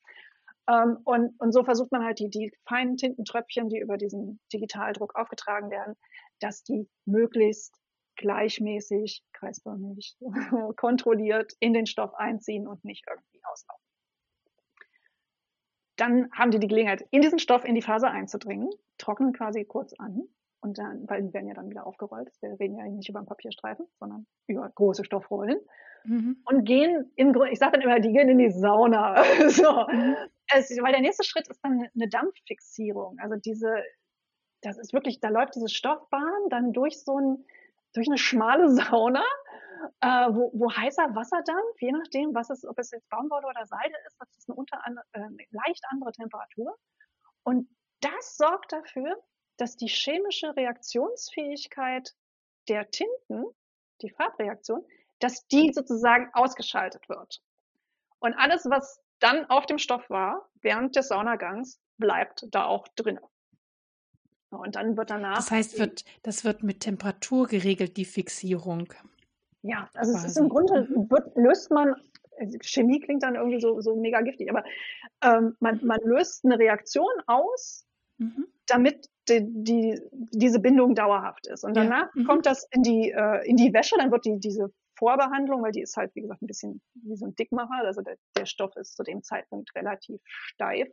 Ähm, 0.71 0.99
und, 1.05 1.35
und 1.41 1.53
so 1.53 1.65
versucht 1.65 1.91
man 1.91 2.05
halt 2.05 2.19
die, 2.19 2.31
die 2.31 2.53
feinen 2.69 2.97
Tintentröpfchen, 2.97 3.69
die 3.69 3.79
über 3.79 3.97
diesen 3.97 4.41
Digitaldruck 4.53 5.17
aufgetragen 5.17 5.71
werden, 5.71 5.97
dass 6.39 6.63
die 6.63 6.89
möglichst 7.07 7.75
gleichmäßig, 8.17 9.25
kreisförmig, 9.33 10.17
kontrolliert 10.77 11.55
in 11.59 11.73
den 11.73 11.87
Stoff 11.87 12.15
einziehen 12.15 12.69
und 12.69 12.85
nicht 12.85 13.05
irgendwie 13.09 13.41
auslaufen. 13.45 13.85
Dann 15.97 16.31
haben 16.33 16.51
die 16.51 16.59
die 16.59 16.69
Gelegenheit, 16.69 17.05
in 17.11 17.23
diesen 17.23 17.39
Stoff 17.39 17.65
in 17.65 17.75
die 17.75 17.83
Faser 17.83 18.11
einzudringen, 18.11 18.71
trocknen 18.99 19.33
quasi 19.33 19.65
kurz 19.65 19.93
an 19.95 20.23
und 20.61 20.79
dann, 20.79 21.09
weil 21.09 21.23
die 21.23 21.33
werden 21.33 21.49
ja 21.49 21.55
dann 21.55 21.69
wieder 21.69 21.87
aufgerollt. 21.87 22.31
Wir 22.41 22.59
reden 22.61 22.77
ja 22.77 22.85
nicht 22.85 23.09
über 23.09 23.19
einen 23.19 23.29
Papierstreifen, 23.29 23.87
sondern 23.99 24.27
über 24.47 24.71
große 24.71 25.05
Stoffrollen. 25.05 25.59
Mhm. 26.05 26.43
Und 26.45 26.65
gehen 26.65 27.13
im 27.17 27.33
Grunde, 27.33 27.51
ich 27.53 27.59
sage 27.59 27.73
dann 27.73 27.83
immer, 27.83 28.01
die 28.01 28.13
gehen 28.13 28.29
in 28.29 28.39
die 28.39 28.51
Sauna. 28.51 29.23
so. 29.49 29.87
Mhm 29.89 30.17
es, 30.53 30.71
weil 30.83 30.93
der 30.93 31.01
nächste 31.01 31.25
Schritt 31.25 31.49
ist 31.49 31.61
dann 31.63 31.89
eine 31.95 32.09
Dampffixierung. 32.09 33.19
Also 33.21 33.37
diese, 33.37 33.83
das 34.63 34.79
ist 34.79 34.93
wirklich, 34.93 35.21
da 35.21 35.29
läuft 35.29 35.55
diese 35.55 35.69
Stoffbahn 35.69 36.49
dann 36.49 36.73
durch 36.73 37.03
so 37.03 37.19
ein, 37.19 37.45
durch 37.95 38.09
eine 38.09 38.19
schmale 38.19 38.69
Sauna, 38.75 39.25
äh, 40.01 40.29
wo, 40.31 40.51
wo 40.55 40.73
heißer 40.73 41.15
Wasserdampf, 41.15 41.81
je 41.81 41.93
nachdem, 41.93 42.35
was 42.35 42.51
es, 42.51 42.65
ob 42.65 42.79
es 42.79 42.91
jetzt 42.91 43.09
Baumwolle 43.09 43.47
oder 43.47 43.67
Seide 43.67 43.95
ist, 44.07 44.17
das 44.19 44.37
ist 44.37 44.49
eine, 44.49 44.57
unter, 44.57 44.79
äh, 45.13 45.21
eine 45.21 45.37
leicht 45.51 45.85
andere 45.91 46.13
Temperatur. 46.13 46.77
Und 47.43 47.69
das 48.01 48.37
sorgt 48.37 48.73
dafür, 48.73 49.17
dass 49.57 49.77
die 49.77 49.89
chemische 49.89 50.55
Reaktionsfähigkeit 50.57 52.15
der 52.69 52.91
Tinten, 52.91 53.45
die 54.03 54.11
Farbreaktion, 54.11 54.85
dass 55.21 55.47
die 55.49 55.73
sozusagen 55.73 56.29
ausgeschaltet 56.33 57.09
wird. 57.09 57.41
Und 58.19 58.35
alles, 58.35 58.67
was 58.69 59.01
dann 59.21 59.45
auf 59.47 59.67
dem 59.67 59.79
Stoff 59.79 60.09
war, 60.11 60.49
während 60.63 60.97
des 60.97 61.09
Saunagangs, 61.09 61.81
bleibt 61.99 62.47
da 62.51 62.65
auch 62.65 62.89
drin. 62.97 63.21
Und 64.51 64.75
dann 64.75 64.97
wird 64.97 65.11
danach. 65.11 65.37
Das 65.37 65.51
heißt, 65.51 65.79
wird, 65.79 66.05
das 66.23 66.45
wird 66.45 66.63
mit 66.63 66.81
Temperatur 66.81 67.47
geregelt, 67.47 67.97
die 67.97 68.05
Fixierung. 68.05 68.93
Ja, 69.63 69.89
also 69.95 70.13
quasi. 70.13 70.27
es 70.27 70.33
ist 70.33 70.39
im 70.39 70.49
Grunde, 70.49 70.89
wird, 71.09 71.37
löst 71.37 71.71
man, 71.71 71.95
Chemie 72.63 73.01
klingt 73.01 73.23
dann 73.23 73.37
irgendwie 73.37 73.61
so, 73.61 73.81
so 73.81 73.95
mega 73.95 74.23
giftig, 74.23 74.51
aber 74.51 74.65
ähm, 75.23 75.57
man, 75.61 75.85
man 75.85 76.01
löst 76.03 76.45
eine 76.45 76.59
Reaktion 76.59 77.13
aus, 77.27 77.87
mhm. 78.19 78.47
damit 78.67 79.09
die, 79.29 79.41
die, 79.45 80.01
diese 80.11 80.59
Bindung 80.59 80.95
dauerhaft 80.95 81.47
ist. 81.47 81.63
Und 81.63 81.77
danach 81.77 82.09
ja. 82.15 82.23
mhm. 82.23 82.27
kommt 82.27 82.47
das 82.47 82.67
in 82.73 82.83
die, 82.83 83.11
äh, 83.11 83.47
in 83.49 83.57
die 83.57 83.73
Wäsche, 83.73 83.97
dann 83.99 84.11
wird 84.11 84.25
die, 84.25 84.41
diese 84.41 84.73
Vorbehandlung, 85.01 85.63
weil 85.63 85.73
die 85.73 85.81
ist 85.81 85.97
halt, 85.97 86.15
wie 86.15 86.21
gesagt, 86.21 86.43
ein 86.43 86.47
bisschen 86.47 86.81
wie 86.95 87.17
so 87.17 87.27
ein 87.27 87.35
Dickmacher. 87.35 87.85
Also 87.85 88.03
der, 88.03 88.17
der 88.37 88.47
Stoff 88.47 88.77
ist 88.77 88.97
zu 88.97 89.03
dem 89.03 89.23
Zeitpunkt 89.23 89.75
relativ 89.75 90.21
steif. 90.25 90.89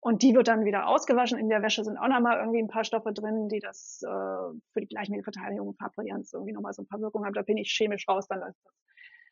Und 0.00 0.22
die 0.22 0.34
wird 0.34 0.48
dann 0.48 0.66
wieder 0.66 0.86
ausgewaschen. 0.86 1.38
In 1.38 1.48
der 1.48 1.62
Wäsche 1.62 1.82
sind 1.82 1.96
auch 1.96 2.08
nochmal 2.08 2.38
irgendwie 2.38 2.58
ein 2.58 2.68
paar 2.68 2.84
Stoffe 2.84 3.14
drin, 3.14 3.48
die 3.48 3.60
das 3.60 4.02
äh, 4.02 4.08
für 4.08 4.80
die 4.80 4.88
Gleichmäßigverteilung 4.88 5.68
und 5.68 5.78
Farbvarianz 5.78 6.32
irgendwie 6.34 6.52
nochmal 6.52 6.74
so 6.74 6.82
ein 6.82 6.86
paar 6.86 7.00
Wirkungen 7.00 7.24
haben. 7.24 7.32
Da 7.32 7.42
bin 7.42 7.56
ich 7.56 7.70
chemisch 7.70 8.06
raus, 8.06 8.26
dann 8.28 8.42
ist 8.42 8.62
das 8.64 8.74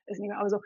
ist 0.06 0.20
nicht 0.20 0.30
mehr. 0.30 0.38
Aber 0.38 0.48
so. 0.48 0.60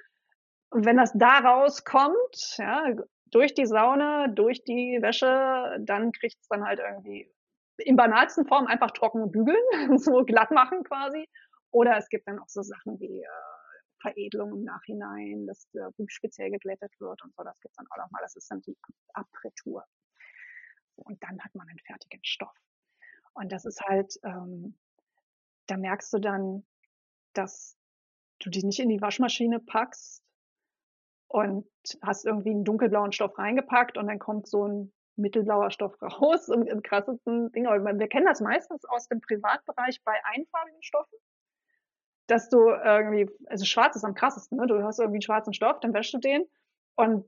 Und 0.70 0.84
wenn 0.84 0.96
das 0.96 1.12
da 1.14 1.38
rauskommt, 1.38 2.56
ja, 2.58 2.94
durch 3.26 3.54
die 3.54 3.66
Sauna, 3.66 4.28
durch 4.28 4.62
die 4.64 4.98
Wäsche, 5.00 5.78
dann 5.80 6.12
kriegt 6.12 6.36
es 6.40 6.48
dann 6.48 6.64
halt 6.64 6.78
irgendwie 6.78 7.28
in 7.78 7.96
banalsten 7.96 8.46
Form 8.46 8.66
einfach 8.66 8.90
trocken 8.92 9.30
bügeln, 9.30 9.56
so 9.98 10.24
glatt 10.24 10.50
machen 10.50 10.84
quasi. 10.84 11.28
Oder 11.76 11.98
es 11.98 12.08
gibt 12.08 12.26
dann 12.26 12.38
auch 12.38 12.48
so 12.48 12.62
Sachen 12.62 12.98
wie 13.00 13.20
äh, 13.20 13.28
Veredelung 14.00 14.50
im 14.54 14.64
Nachhinein, 14.64 15.46
dass 15.46 15.68
der 15.72 15.90
Buch 15.90 16.08
speziell 16.08 16.50
geglättet 16.50 16.98
wird 17.00 17.22
und 17.22 17.34
so. 17.34 17.44
Das 17.44 17.60
gibt 17.60 17.72
es 17.72 17.76
dann 17.76 17.86
auch 17.90 17.98
nochmal. 17.98 18.22
Das 18.22 18.34
ist 18.34 18.50
dann 18.50 18.62
die 18.62 18.78
Abritur. 19.12 19.84
Und 20.94 21.22
dann 21.22 21.38
hat 21.44 21.54
man 21.54 21.68
einen 21.68 21.78
fertigen 21.80 22.24
Stoff. 22.24 22.56
Und 23.34 23.52
das 23.52 23.66
ist 23.66 23.82
halt, 23.82 24.18
ähm, 24.24 24.78
da 25.66 25.76
merkst 25.76 26.14
du 26.14 26.18
dann, 26.18 26.64
dass 27.34 27.76
du 28.38 28.48
die 28.48 28.64
nicht 28.64 28.80
in 28.80 28.88
die 28.88 29.02
Waschmaschine 29.02 29.60
packst 29.60 30.24
und 31.28 31.68
hast 32.00 32.24
irgendwie 32.24 32.52
einen 32.52 32.64
dunkelblauen 32.64 33.12
Stoff 33.12 33.36
reingepackt 33.36 33.98
und 33.98 34.06
dann 34.06 34.18
kommt 34.18 34.48
so 34.48 34.66
ein 34.66 34.94
mittelblauer 35.16 35.70
Stoff 35.70 35.94
raus 36.00 36.48
im, 36.48 36.62
im 36.62 36.80
krassesten 36.80 37.52
Ding. 37.52 37.66
Aber 37.66 37.98
wir 37.98 38.08
kennen 38.08 38.24
das 38.24 38.40
meistens 38.40 38.86
aus 38.86 39.08
dem 39.08 39.20
Privatbereich 39.20 40.02
bei 40.04 40.14
einfarbigen 40.24 40.82
Stoffen 40.82 41.18
dass 42.26 42.48
du 42.48 42.58
irgendwie, 42.68 43.30
also 43.46 43.64
schwarz 43.64 43.96
ist 43.96 44.04
am 44.04 44.14
krassesten, 44.14 44.58
ne? 44.58 44.66
Du 44.66 44.82
hast 44.82 44.98
irgendwie 44.98 45.16
einen 45.16 45.22
schwarzen 45.22 45.52
Stoff, 45.52 45.80
dann 45.80 45.94
wäschst 45.94 46.14
du 46.14 46.18
den 46.18 46.44
und 46.96 47.24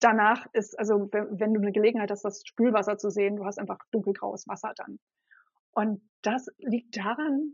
danach 0.00 0.46
ist, 0.52 0.78
also 0.78 1.08
wenn, 1.12 1.38
wenn 1.38 1.54
du 1.54 1.60
eine 1.60 1.72
Gelegenheit 1.72 2.10
hast, 2.10 2.24
das 2.24 2.42
Spülwasser 2.44 2.98
zu 2.98 3.10
sehen, 3.10 3.36
du 3.36 3.44
hast 3.44 3.58
einfach 3.58 3.78
dunkelgraues 3.90 4.46
Wasser 4.48 4.72
dann. 4.76 4.98
Und 5.72 6.00
das 6.22 6.46
liegt 6.58 6.96
daran, 6.96 7.52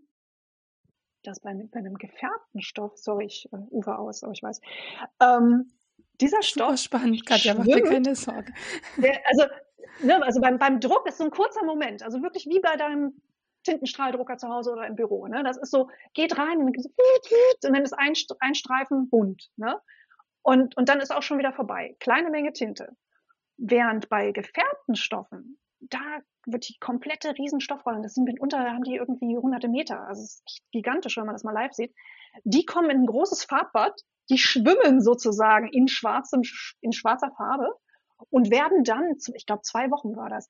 dass 1.25 1.41
bei, 1.41 1.55
bei 1.71 1.79
einem 1.79 1.95
gefärbten 1.95 2.63
Stoff, 2.63 2.97
sorry, 2.97 3.27
ich 3.27 3.49
uh, 3.53 3.67
ufer 3.71 3.99
aus, 3.99 4.23
aber 4.23 4.33
ich 4.33 4.43
weiß, 4.43 4.61
ähm, 5.21 5.73
dieser 6.21 6.43
Stoff. 6.43 6.77
Super 6.79 6.99
spannend, 6.99 7.27
Katja, 7.27 7.55
mach 7.55 7.65
dir 7.65 7.83
keine 7.83 8.15
Sorge. 8.15 8.53
Der, 8.97 9.21
also, 9.27 9.45
ne, 10.03 10.23
also 10.23 10.41
beim, 10.41 10.59
beim 10.59 10.81
Druck 10.81 11.07
ist 11.09 11.19
so 11.19 11.25
ein 11.25 11.31
kurzer 11.31 11.65
Moment, 11.65 12.03
also 12.03 12.23
wirklich 12.23 12.47
wie 12.47 12.61
bei 12.61 12.77
deinem 12.77 13.21
Tintenstrahldrucker 13.63 14.37
zu 14.37 14.49
Hause 14.49 14.73
oder 14.73 14.87
im 14.87 14.97
Büro. 14.97 15.27
Ne? 15.27 15.43
Das 15.45 15.57
ist 15.57 15.71
so, 15.71 15.89
geht 16.15 16.39
rein 16.39 16.59
und 16.59 16.77
dann 17.63 17.75
ist 17.83 17.93
ein, 17.93 18.15
ein 18.41 18.55
Streifen 18.55 19.09
bunt. 19.09 19.51
Ne? 19.57 19.81
Und, 20.43 20.77
und 20.77 20.89
dann 20.89 21.01
ist 21.01 21.15
auch 21.15 21.23
schon 21.23 21.39
wieder 21.39 21.53
vorbei. 21.53 21.97
Kleine 22.01 22.31
Menge 22.31 22.53
Tinte. 22.53 22.97
Während 23.57 24.09
bei 24.09 24.33
gefärbten 24.33 24.97
Stoffen, 24.97 25.59
da 25.81 26.01
wird 26.47 26.69
die 26.69 26.79
komplette 26.81 27.37
Riesenstoffrolle, 27.39 28.03
das 28.03 28.15
sind 28.15 28.25
mitunter, 28.25 28.59
haben 28.59 28.85
die 28.85 28.97
irgendwie 28.97 29.37
hunderte 29.37 29.69
Meter, 29.69 30.01
also 30.07 30.23
es 30.23 30.43
ist 30.45 30.63
gigantisch, 30.73 31.17
wenn 31.17 31.27
man 31.27 31.35
das 31.35 31.45
mal 31.45 31.53
live 31.53 31.73
sieht, 31.73 31.95
die 32.45 32.65
kommen 32.65 32.91
in 32.91 33.03
ein 33.03 33.07
großes 33.07 33.45
Farbbad 33.45 34.01
die 34.31 34.39
schwimmen 34.39 35.01
sozusagen 35.01 35.69
in 35.69 35.89
schwarzem, 35.89 36.43
in 36.81 36.93
schwarzer 36.93 37.31
Farbe 37.37 37.69
und 38.31 38.51
werden 38.51 38.85
dann, 38.85 39.17
ich 39.35 39.47
glaube 39.47 39.63
zwei 39.63 39.91
Wochen 39.91 40.17
war 40.17 40.31
das, 40.31 40.49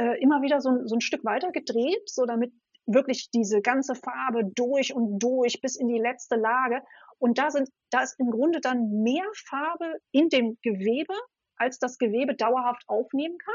äh, 0.00 0.18
immer 0.20 0.40
wieder 0.40 0.60
so, 0.60 0.86
so 0.86 0.96
ein 0.96 1.02
Stück 1.02 1.24
weiter 1.24 1.52
gedreht, 1.52 2.08
so 2.08 2.24
damit 2.24 2.52
wirklich 2.86 3.30
diese 3.30 3.60
ganze 3.60 3.94
Farbe 3.94 4.44
durch 4.54 4.94
und 4.94 5.18
durch 5.18 5.60
bis 5.60 5.76
in 5.76 5.88
die 5.88 5.98
letzte 5.98 6.36
Lage. 6.36 6.82
Und 7.18 7.38
da 7.38 7.50
sind, 7.50 7.68
da 7.90 8.02
ist 8.02 8.18
im 8.18 8.30
Grunde 8.30 8.60
dann 8.60 9.02
mehr 9.02 9.26
Farbe 9.34 9.98
in 10.10 10.30
dem 10.30 10.58
Gewebe, 10.62 11.14
als 11.56 11.78
das 11.78 11.98
Gewebe 11.98 12.34
dauerhaft 12.34 12.82
aufnehmen 12.88 13.36
kann. 13.36 13.54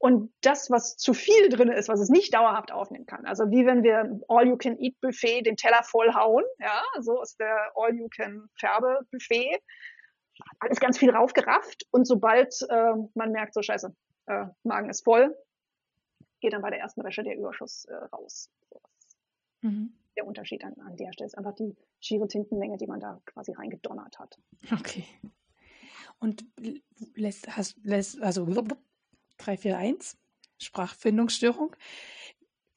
Und 0.00 0.32
das, 0.42 0.70
was 0.70 0.96
zu 0.96 1.12
viel 1.12 1.48
drin 1.50 1.70
ist, 1.70 1.88
was 1.88 2.00
es 2.00 2.08
nicht 2.08 2.32
dauerhaft 2.32 2.72
aufnehmen 2.72 3.04
kann. 3.04 3.26
Also 3.26 3.50
wie 3.50 3.66
wenn 3.66 3.82
wir 3.82 4.20
All-You-Can-Eat-Buffet 4.28 5.42
den 5.42 5.56
Teller 5.56 5.82
vollhauen, 5.82 6.44
ja, 6.60 6.82
so 7.00 7.20
ist 7.20 7.38
der 7.40 7.72
All-You-Can-Färbe-Buffet. 7.74 9.58
Alles 10.60 10.78
ganz 10.78 10.98
viel 10.98 11.10
raufgerafft 11.10 11.84
und 11.90 12.06
sobald 12.06 12.54
äh, 12.70 12.92
man 13.14 13.32
merkt, 13.32 13.54
so 13.54 13.60
scheiße, 13.60 13.92
äh, 14.28 14.46
Magen 14.62 14.90
ist 14.90 15.04
voll, 15.04 15.36
geht 16.40 16.52
dann 16.52 16.62
bei 16.62 16.70
der 16.70 16.80
ersten 16.80 17.02
Wäsche 17.04 17.22
der 17.22 17.36
Überschuss 17.36 17.86
äh, 17.86 17.94
raus. 17.94 18.50
So, 18.70 18.80
mhm. 19.62 19.92
Der 20.16 20.26
Unterschied 20.26 20.64
an, 20.64 20.74
an 20.80 20.96
der 20.96 21.12
Stelle 21.12 21.26
ist 21.26 21.38
einfach 21.38 21.54
die 21.54 21.76
schiere 22.00 22.28
Tintenmenge, 22.28 22.76
die 22.76 22.86
man 22.86 23.00
da 23.00 23.20
quasi 23.24 23.52
reingedonnert 23.52 24.18
hat. 24.18 24.38
Okay. 24.72 25.04
Und 26.18 26.44
lässt, 27.14 27.56
hast, 27.56 27.76
lässt, 27.84 28.20
also 28.20 28.44
341, 29.38 30.18
Sprachfindungsstörung. 30.58 31.76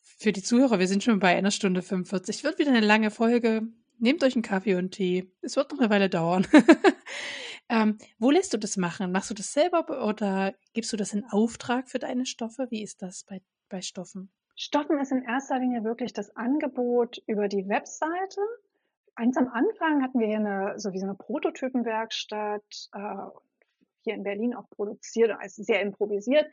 Für 0.01 0.31
die 0.31 0.43
Zuhörer, 0.43 0.77
wir 0.77 0.87
sind 0.87 1.03
schon 1.03 1.19
bei 1.19 1.35
einer 1.35 1.49
Stunde 1.49 1.81
45. 1.81 2.43
Wird 2.43 2.59
wieder 2.59 2.69
eine 2.69 2.85
lange 2.85 3.09
Folge. 3.09 3.63
Nehmt 3.97 4.23
euch 4.23 4.35
einen 4.35 4.43
Kaffee 4.43 4.75
und 4.75 4.91
Tee. 4.91 5.31
Es 5.41 5.55
wird 5.55 5.71
noch 5.71 5.79
eine 5.79 5.89
Weile 5.89 6.09
dauern. 6.09 6.45
ähm, 7.71 7.97
wo 8.19 8.29
lässt 8.31 8.53
du 8.53 8.57
das 8.57 8.75
machen? 8.75 9.13
Machst 9.13 9.29
du 9.29 9.33
das 9.33 9.53
selber 9.53 10.05
oder 10.05 10.53
gibst 10.73 10.91
du 10.91 10.97
das 10.97 11.13
in 11.13 11.23
Auftrag 11.31 11.89
für 11.89 11.99
deine 11.99 12.25
Stoffe? 12.25 12.67
Wie 12.69 12.83
ist 12.83 13.01
das 13.01 13.23
bei, 13.23 13.41
bei 13.69 13.81
Stoffen? 13.81 14.29
Stoffen 14.57 14.99
ist 14.99 15.13
in 15.13 15.23
erster 15.23 15.57
Linie 15.57 15.85
wirklich 15.85 16.11
das 16.11 16.35
Angebot 16.35 17.23
über 17.27 17.47
die 17.47 17.67
Webseite. 17.69 18.41
Eins 19.15 19.37
am 19.37 19.47
Anfang 19.47 20.03
hatten 20.03 20.19
wir 20.19 20.27
hier 20.27 20.37
eine, 20.37 20.79
so 20.79 20.91
wie 20.91 20.99
so 20.99 21.05
eine 21.05 21.15
Prototypenwerkstatt, 21.15 22.89
äh, 22.93 23.39
hier 24.03 24.15
in 24.15 24.23
Berlin 24.23 24.53
auch 24.53 24.69
produziert, 24.69 25.31
also 25.39 25.63
sehr 25.63 25.81
improvisiert. 25.81 26.47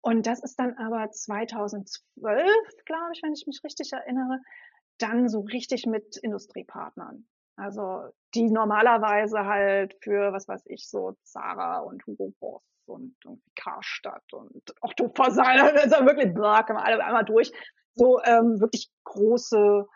Und 0.00 0.26
das 0.26 0.42
ist 0.42 0.58
dann 0.58 0.78
aber 0.78 1.10
2012, 1.10 2.48
glaube 2.86 3.10
ich, 3.12 3.22
wenn 3.22 3.34
ich 3.34 3.46
mich 3.46 3.60
richtig 3.64 3.92
erinnere, 3.92 4.40
dann 4.96 5.28
so 5.28 5.40
richtig 5.40 5.84
mit 5.84 6.16
Industriepartnern. 6.16 7.26
Also 7.56 8.08
die 8.34 8.50
normalerweise 8.50 9.44
halt 9.44 9.94
für, 10.02 10.32
was 10.32 10.48
weiß 10.48 10.62
ich, 10.66 10.88
so 10.88 11.16
Zara 11.22 11.80
und 11.80 12.04
Hugo 12.06 12.32
Boss 12.40 12.62
und, 12.86 13.14
und 13.24 13.42
Karstadt 13.56 14.32
und 14.32 14.62
Otto 14.80 15.10
Versal, 15.14 15.60
also 15.60 15.96
wirklich, 16.06 16.34
blah, 16.34 16.62
kann 16.62 16.76
man 16.76 16.84
alle 16.84 17.04
einmal 17.04 17.24
durch. 17.24 17.52
So 17.94 18.20
ähm, 18.24 18.60
wirklich 18.60 18.90
große 19.04 19.86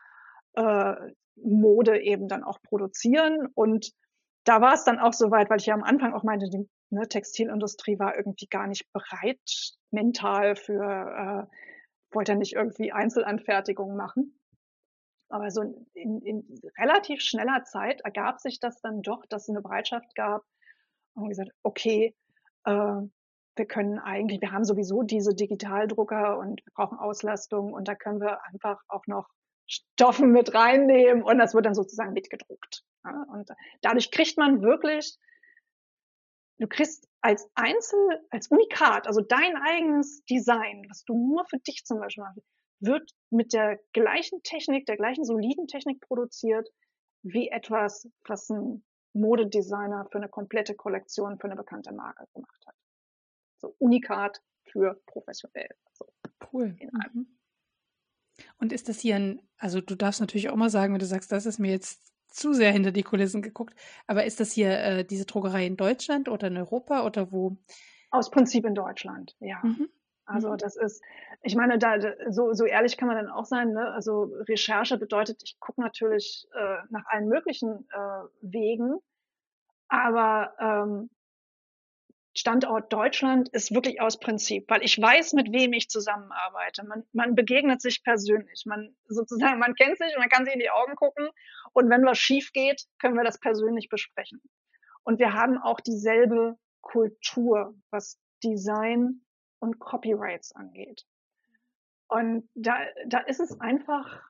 äh, 0.55 0.95
Mode 1.37 2.01
eben 2.01 2.29
dann 2.29 2.45
auch 2.45 2.61
produzieren. 2.63 3.49
Und 3.55 3.93
da 4.45 4.61
war 4.61 4.75
es 4.75 4.85
dann 4.85 4.99
auch 4.99 5.13
so 5.13 5.31
weit, 5.31 5.51
weil 5.51 5.59
ich 5.59 5.67
ja 5.67 5.75
am 5.75 5.85
Anfang 5.85 6.15
auch 6.15 6.23
meinte, 6.23 6.49
die 6.49 6.69
ne, 6.91 7.09
Textilindustrie 7.09 7.99
war 7.99 8.17
irgendwie 8.17 8.47
gar 8.47 8.67
nicht 8.67 8.91
bereit 8.93 9.41
mental 9.91 10.57
für, 10.57 10.83
äh, 10.83 12.15
wollte 12.15 12.33
ja 12.33 12.39
nicht 12.39 12.55
irgendwie 12.55 12.93
Einzelanfertigungen 12.93 13.97
machen. 13.97 14.38
Aber 15.29 15.51
so 15.51 15.63
in, 15.95 16.23
in 16.23 16.61
relativ 16.79 17.21
schneller 17.21 17.65
Zeit 17.65 18.01
ergab 18.03 18.41
sich 18.41 18.61
das 18.61 18.81
dann 18.81 19.03
doch, 19.03 19.27
dass 19.27 19.43
es 19.43 19.51
eine 19.51 19.61
Bereitschaft 19.61 20.15
gab 20.15 20.43
und 21.15 21.29
gesagt, 21.29 21.51
okay, 21.63 22.15
äh, 22.65 23.03
wir 23.59 23.67
können 23.67 23.99
eigentlich, 23.99 24.41
wir 24.41 24.53
haben 24.53 24.65
sowieso 24.65 25.03
diese 25.03 25.35
Digitaldrucker 25.35 26.39
und 26.39 26.65
wir 26.65 26.73
brauchen 26.75 26.99
Auslastung 26.99 27.73
und 27.73 27.89
da 27.89 27.95
können 27.95 28.21
wir 28.21 28.45
einfach 28.45 28.81
auch 28.89 29.07
noch 29.07 29.29
Stoffen 29.67 30.33
mit 30.33 30.55
reinnehmen 30.55 31.23
und 31.23 31.39
das 31.39 31.55
wird 31.55 31.67
dann 31.67 31.75
sozusagen 31.75 32.13
mitgedruckt. 32.13 32.85
Ja, 33.05 33.27
und 33.33 33.51
dadurch 33.83 34.11
kriegt 34.11 34.39
man 34.39 34.63
wirklich, 34.63 35.19
du 36.59 36.67
kriegst 36.69 37.07
als 37.21 37.51
Einzel, 37.55 38.25
als 38.31 38.49
Unikat, 38.49 39.07
also 39.07 39.21
dein 39.21 39.57
eigenes 39.57 40.25
Design, 40.25 40.87
was 40.89 41.05
du 41.05 41.15
nur 41.15 41.45
für 41.47 41.59
dich 41.59 41.85
zum 41.85 41.99
Beispiel 41.99 42.25
machst, 42.25 42.41
wird 42.81 43.11
mit 43.31 43.53
der 43.53 43.79
gleichen 43.93 44.43
Technik, 44.43 44.87
der 44.87 44.97
gleichen 44.97 45.25
soliden 45.25 45.67
Technik 45.67 46.01
produziert, 46.01 46.69
wie 47.23 47.49
etwas, 47.49 48.09
was 48.27 48.49
ein 48.51 48.85
Modedesigner 49.13 50.07
für 50.11 50.19
eine 50.19 50.29
komplette 50.29 50.75
Kollektion 50.75 51.39
für 51.39 51.47
eine 51.47 51.57
bekannte 51.57 51.93
Marke 51.93 52.27
gemacht 52.35 52.65
hat. 52.67 52.75
So 53.59 53.75
Unikat 53.79 54.41
für 54.65 55.01
professionell. 55.07 55.71
So 55.93 56.07
cool. 56.53 56.77
Mhm. 57.13 57.27
Und 58.59 58.73
ist 58.73 58.89
das 58.89 59.01
hier 59.01 59.17
ein, 59.17 59.43
also 59.59 59.81
du 59.81 59.97
darfst 59.97 60.21
natürlich 60.21 60.49
auch 60.49 60.57
mal 60.57 60.71
sagen, 60.71 60.93
wenn 60.93 61.01
du 61.01 61.07
sagst, 61.07 61.33
das 61.33 61.47
ist 61.47 61.59
mir 61.59 61.73
jetzt 61.73 62.13
zu 62.29 62.53
sehr 62.53 62.73
hinter 62.73 62.93
die 62.93 63.03
Kulissen 63.03 63.43
geguckt, 63.43 63.75
aber 64.07 64.25
ist 64.25 64.39
das 64.39 64.53
hier 64.53 64.79
äh, 64.79 65.05
diese 65.05 65.25
Druckerei 65.25 65.67
in 65.67 65.77
Deutschland 65.77 66.29
oder 66.29 66.49
in 66.49 66.57
Europa 66.57 67.05
oder 67.05 67.33
wo? 67.33 67.57
Aus 68.11 68.31
Prinzip 68.31 68.65
in 68.65 68.75
Deutschland, 68.75 69.37
ja. 69.41 69.61
Mhm. 69.63 69.89
Also 70.29 70.51
mhm. 70.51 70.59
das 70.59 70.77
ist, 70.77 71.03
ich 71.43 71.57
meine, 71.57 71.79
da 71.79 71.97
so, 72.29 72.53
so 72.53 72.67
ehrlich 72.67 72.97
kann 72.97 73.09
man 73.09 73.17
dann 73.17 73.31
auch 73.31 73.47
sein. 73.47 73.73
Ne? 73.73 73.91
Also 73.93 74.25
Recherche 74.47 74.99
bedeutet, 74.99 75.41
ich 75.43 75.59
gucke 75.59 75.81
natürlich 75.81 76.47
äh, 76.55 76.77
nach 76.91 77.07
allen 77.07 77.29
möglichen 77.29 77.89
äh, 77.91 78.25
Wegen, 78.43 78.99
aber 79.89 80.53
ähm, 80.61 81.11
Standort 82.37 82.93
Deutschland 82.93 83.49
ist 83.49 83.75
wirklich 83.75 84.01
aus 84.01 84.21
Prinzip, 84.21 84.67
weil 84.69 84.85
ich 84.85 85.01
weiß, 85.01 85.33
mit 85.33 85.51
wem 85.51 85.73
ich 85.73 85.89
zusammenarbeite. 85.89 86.85
Man, 86.85 87.05
man 87.13 87.35
begegnet 87.35 87.81
sich 87.81 88.05
persönlich. 88.05 88.65
Man 88.67 88.95
sozusagen, 89.09 89.59
man 89.59 89.75
kennt 89.75 89.97
sich, 89.99 90.15
man 90.19 90.29
kann 90.29 90.45
sich 90.45 90.55
in 90.55 90.61
die 90.61 90.71
Augen 90.71 90.95
gucken 90.95 91.29
und 91.73 91.89
wenn 91.89 92.05
was 92.05 92.19
schief 92.19 92.53
geht, 92.53 92.85
können 93.01 93.17
wir 93.17 93.25
das 93.25 93.41
persönlich 93.41 93.89
besprechen. 93.89 94.43
Und 95.03 95.19
wir 95.19 95.33
haben 95.33 95.57
auch 95.59 95.81
dieselbe 95.81 96.57
Kultur, 96.83 97.75
was 97.91 98.21
Design 98.45 99.23
und 99.61 99.79
Copyrights 99.79 100.53
angeht. 100.53 101.07
Und 102.09 102.49
da, 102.55 102.79
da 103.07 103.19
ist 103.19 103.41
es 103.41 103.61
einfach, 103.61 104.23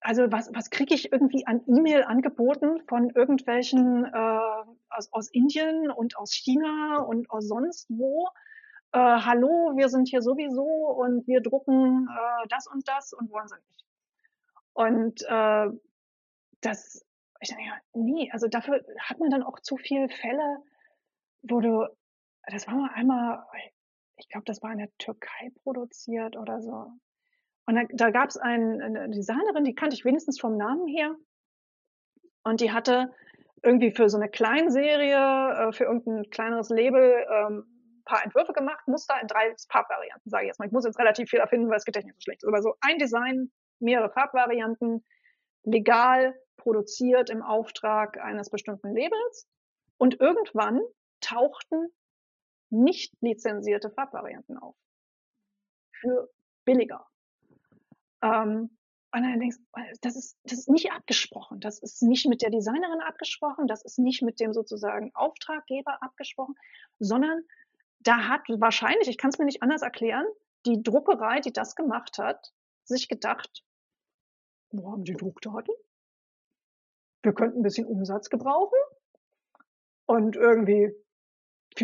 also 0.00 0.30
was, 0.30 0.50
was 0.54 0.70
kriege 0.70 0.94
ich 0.94 1.10
irgendwie 1.12 1.46
an 1.46 1.62
E-Mail 1.66 2.04
angeboten 2.04 2.80
von 2.86 3.10
irgendwelchen 3.10 4.04
äh, 4.04 4.72
aus, 4.90 5.12
aus 5.12 5.28
Indien 5.30 5.90
und 5.90 6.16
aus 6.16 6.32
China 6.32 6.98
und 7.00 7.28
aus 7.30 7.48
sonst 7.48 7.86
wo? 7.90 8.28
Äh, 8.92 8.98
hallo, 8.98 9.72
wir 9.76 9.88
sind 9.88 10.08
hier 10.08 10.22
sowieso 10.22 10.62
und 10.62 11.26
wir 11.26 11.40
drucken 11.40 12.08
äh, 12.08 12.46
das 12.48 12.68
und 12.68 12.86
das 12.88 13.12
und 13.12 13.30
wollen 13.30 13.48
sie 13.48 13.56
nicht. 13.56 13.84
Und 14.74 15.22
äh, 15.22 15.70
das, 16.60 17.04
ich 17.40 17.48
denke, 17.48 17.72
nee, 17.94 18.30
also 18.32 18.46
dafür 18.46 18.84
hat 19.00 19.18
man 19.18 19.30
dann 19.30 19.42
auch 19.42 19.58
zu 19.60 19.76
viele 19.76 20.08
Fälle, 20.08 20.62
wo 21.42 21.60
du 21.60 21.88
das 22.46 22.66
war 22.66 22.74
mal 22.74 22.90
einmal, 22.94 23.44
ich 24.16 24.28
glaube, 24.28 24.44
das 24.44 24.62
war 24.62 24.72
in 24.72 24.78
der 24.78 24.96
Türkei 24.98 25.50
produziert 25.62 26.36
oder 26.36 26.62
so. 26.62 26.92
Und 27.66 27.74
da, 27.74 27.82
da 27.92 28.10
gab 28.10 28.28
es 28.28 28.36
ein, 28.36 28.80
eine 28.80 29.10
Designerin, 29.10 29.64
die 29.64 29.74
kannte 29.74 29.94
ich 29.96 30.04
wenigstens 30.04 30.38
vom 30.38 30.56
Namen 30.56 30.86
her. 30.86 31.14
Und 32.44 32.60
die 32.60 32.70
hatte 32.70 33.12
irgendwie 33.62 33.90
für 33.90 34.08
so 34.08 34.16
eine 34.16 34.28
Kleinserie, 34.28 35.68
äh, 35.68 35.72
für 35.72 35.84
irgendein 35.84 36.30
kleineres 36.30 36.68
Label, 36.70 37.26
ähm, 37.28 37.64
paar 38.04 38.24
Entwürfe 38.24 38.52
gemacht, 38.52 38.86
Muster 38.86 39.20
in 39.20 39.26
drei 39.26 39.52
Farbvarianten, 39.68 40.30
sage 40.30 40.44
ich 40.44 40.48
jetzt 40.48 40.60
mal. 40.60 40.66
Ich 40.66 40.72
muss 40.72 40.84
jetzt 40.84 40.98
relativ 40.98 41.28
viel 41.28 41.40
erfinden, 41.40 41.68
weil 41.68 41.76
das 41.76 41.84
Gedächtnis 41.84 42.14
so 42.14 42.20
schlecht. 42.20 42.46
Aber 42.46 42.62
so 42.62 42.74
ein 42.80 42.98
Design, 42.98 43.50
mehrere 43.80 44.10
Farbvarianten, 44.10 45.04
legal 45.64 46.34
produziert 46.56 47.30
im 47.30 47.42
Auftrag 47.42 48.18
eines 48.18 48.48
bestimmten 48.50 48.94
Labels. 48.94 49.48
Und 49.98 50.20
irgendwann 50.20 50.80
tauchten 51.20 51.88
nicht 52.76 53.14
lizenzierte 53.20 53.90
Farbvarianten 53.90 54.58
auf. 54.58 54.76
Für 55.92 56.30
billiger. 56.64 57.06
Ähm, 58.22 58.76
und 59.12 59.22
dann 59.22 59.40
denkst 59.40 59.56
du, 59.56 59.82
das 60.02 60.16
ist, 60.16 60.36
das 60.44 60.58
ist 60.58 60.68
nicht 60.68 60.92
abgesprochen. 60.92 61.60
Das 61.60 61.78
ist 61.78 62.02
nicht 62.02 62.26
mit 62.26 62.42
der 62.42 62.50
Designerin 62.50 63.00
abgesprochen. 63.00 63.66
Das 63.66 63.82
ist 63.84 63.98
nicht 63.98 64.22
mit 64.22 64.40
dem 64.40 64.52
sozusagen 64.52 65.10
Auftraggeber 65.14 66.02
abgesprochen, 66.02 66.54
sondern 66.98 67.42
da 68.00 68.28
hat 68.28 68.42
wahrscheinlich, 68.48 69.08
ich 69.08 69.16
kann 69.16 69.30
es 69.30 69.38
mir 69.38 69.46
nicht 69.46 69.62
anders 69.62 69.82
erklären, 69.82 70.26
die 70.66 70.82
Druckerei, 70.82 71.40
die 71.40 71.52
das 71.52 71.76
gemacht 71.76 72.18
hat, 72.18 72.52
sich 72.84 73.08
gedacht, 73.08 73.64
wo 74.70 74.92
haben 74.92 75.04
die 75.04 75.14
Druckdaten? 75.14 75.74
Wir 77.22 77.32
könnten 77.32 77.60
ein 77.60 77.62
bisschen 77.62 77.86
Umsatz 77.86 78.28
gebrauchen. 78.28 78.78
Und 80.06 80.36
irgendwie 80.36 80.94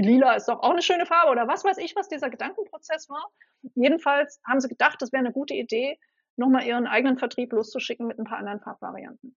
lila 0.00 0.34
ist 0.34 0.48
doch 0.48 0.60
auch 0.60 0.70
eine 0.70 0.82
schöne 0.82 1.06
Farbe 1.06 1.30
oder 1.30 1.48
was 1.48 1.64
weiß 1.64 1.78
ich, 1.78 1.94
was 1.96 2.08
dieser 2.08 2.30
Gedankenprozess 2.30 3.08
war. 3.08 3.30
Jedenfalls 3.74 4.40
haben 4.46 4.60
sie 4.60 4.68
gedacht, 4.68 5.00
das 5.00 5.12
wäre 5.12 5.24
eine 5.24 5.32
gute 5.32 5.54
Idee, 5.54 5.98
nochmal 6.36 6.64
ihren 6.64 6.86
eigenen 6.86 7.18
Vertrieb 7.18 7.52
loszuschicken 7.52 8.06
mit 8.06 8.18
ein 8.18 8.24
paar 8.24 8.38
anderen 8.38 8.60
Farbvarianten. 8.60 9.36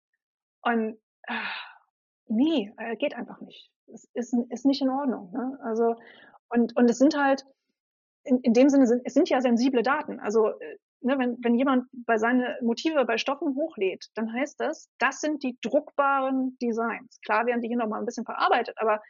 Und 0.63 0.99
äh, 1.23 1.35
nee, 2.27 2.73
äh, 2.77 2.97
geht 2.97 3.15
einfach 3.15 3.41
nicht. 3.41 3.71
Es 3.93 4.09
ist, 4.15 4.35
ist 4.51 4.67
nicht 4.67 4.83
in 4.83 4.91
Ordnung. 4.91 5.33
Ne? 5.33 5.59
Also, 5.63 5.97
und, 6.49 6.77
und 6.77 6.89
es 6.89 6.99
sind 6.99 7.17
halt, 7.17 7.45
in, 8.25 8.39
in 8.41 8.53
dem 8.53 8.69
Sinne, 8.69 8.87
sind, 8.87 9.03
es 9.05 9.15
sind 9.15 9.29
ja 9.29 9.41
sensible 9.41 9.83
Daten. 9.83 10.21
Also, 10.21 10.49
äh, 10.49 10.79
ne, 11.01 11.19
wenn, 11.19 11.37
wenn 11.43 11.55
jemand 11.55 11.89
bei 12.07 12.19
seine 12.19 12.59
Motive 12.63 13.05
bei 13.05 13.19
Stoffen 13.19 13.55
hochlädt, 13.57 14.11
dann 14.15 14.33
heißt 14.33 14.61
das, 14.61 14.89
das 14.99 15.21
sind 15.21 15.43
die 15.43 15.59
druckbaren 15.63 16.57
Designs. 16.61 17.21
Klar 17.25 17.47
werden 17.47 17.61
die 17.61 17.69
hier 17.69 17.77
nochmal 17.77 18.01
ein 18.01 18.07
bisschen 18.07 18.25
verarbeitet, 18.25 18.77
aber 18.79 19.03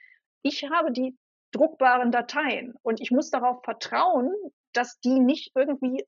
ich 0.43 0.65
habe 0.71 0.93
die 0.93 1.17
druckbaren 1.53 2.11
Dateien 2.11 2.75
und 2.83 3.01
ich 3.01 3.11
muss 3.11 3.31
darauf 3.31 3.63
vertrauen, 3.63 4.33
dass 4.73 4.99
die 5.01 5.21
nicht 5.21 5.53
irgendwie 5.55 6.05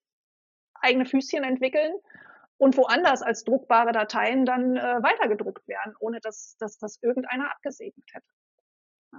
eigene 0.74 1.06
Füßchen 1.06 1.44
entwickeln 1.44 1.94
und 2.56 2.76
woanders 2.76 3.22
als 3.22 3.44
druckbare 3.44 3.92
Dateien 3.92 4.44
dann 4.44 4.76
äh, 4.76 5.02
weitergedruckt 5.02 5.66
werden, 5.68 5.94
ohne 6.00 6.20
dass, 6.20 6.56
dass 6.58 6.78
das 6.78 6.98
irgendeiner 7.02 7.50
abgesegnet 7.50 8.08
hätte. 8.12 8.26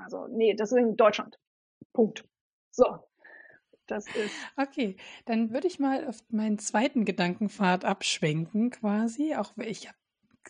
Also 0.04 0.28
nee, 0.28 0.56
das 0.56 0.72
ist 0.72 0.78
in 0.78 0.98
Deutschland. 0.98 1.38
Punkt. 1.94 2.26
So. 2.72 3.08
Das 3.88 4.08
ist. 4.08 4.34
Okay, 4.58 4.98
dann 5.26 5.52
würde 5.52 5.68
ich 5.68 5.80
mal 5.80 6.08
auf 6.08 6.18
meinen 6.30 6.58
zweiten 6.58 7.06
Gedankenpfad 7.06 7.86
abschwenken, 7.86 8.72
quasi. 8.72 9.36
Auch 9.36 9.56
ich 9.58 9.88
habe 9.88 9.98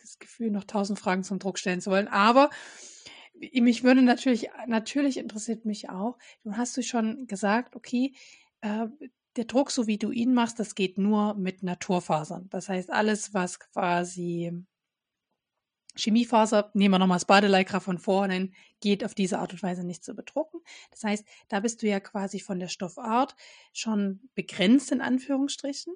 das 0.00 0.18
Gefühl, 0.18 0.50
noch 0.50 0.64
tausend 0.64 0.98
Fragen 0.98 1.22
zum 1.22 1.38
Druck 1.38 1.58
stellen 1.58 1.82
zu 1.82 1.90
wollen. 1.90 2.08
Aber 2.08 2.48
mich 3.52 3.84
würde 3.84 4.02
natürlich, 4.02 4.48
natürlich 4.66 5.18
interessiert 5.18 5.64
mich 5.64 5.88
auch, 5.90 6.18
du 6.42 6.56
hast 6.56 6.76
du 6.76 6.82
schon 6.82 7.26
gesagt, 7.26 7.76
okay, 7.76 8.14
äh, 8.60 8.86
der 9.36 9.44
Druck, 9.44 9.70
so 9.70 9.86
wie 9.86 9.98
du 9.98 10.10
ihn 10.10 10.34
machst, 10.34 10.58
das 10.58 10.74
geht 10.74 10.98
nur 10.98 11.34
mit 11.34 11.62
Naturfasern. 11.62 12.48
Das 12.50 12.68
heißt, 12.68 12.90
alles, 12.90 13.34
was 13.34 13.60
quasi 13.60 14.64
Chemiefaser, 15.94 16.70
nehmen 16.74 16.94
wir 16.94 16.98
nochmal 16.98 17.16
das 17.16 17.24
Badeleikra 17.24 17.80
von 17.80 17.98
vorne, 17.98 18.50
geht 18.80 19.04
auf 19.04 19.14
diese 19.14 19.38
Art 19.38 19.52
und 19.52 19.62
Weise 19.62 19.84
nicht 19.84 20.04
zu 20.04 20.14
bedrucken. 20.14 20.60
Das 20.90 21.04
heißt, 21.04 21.24
da 21.48 21.60
bist 21.60 21.82
du 21.82 21.86
ja 21.86 22.00
quasi 22.00 22.40
von 22.40 22.58
der 22.58 22.68
Stoffart 22.68 23.34
schon 23.72 24.28
begrenzt 24.34 24.92
in 24.92 25.00
Anführungsstrichen. 25.00 25.94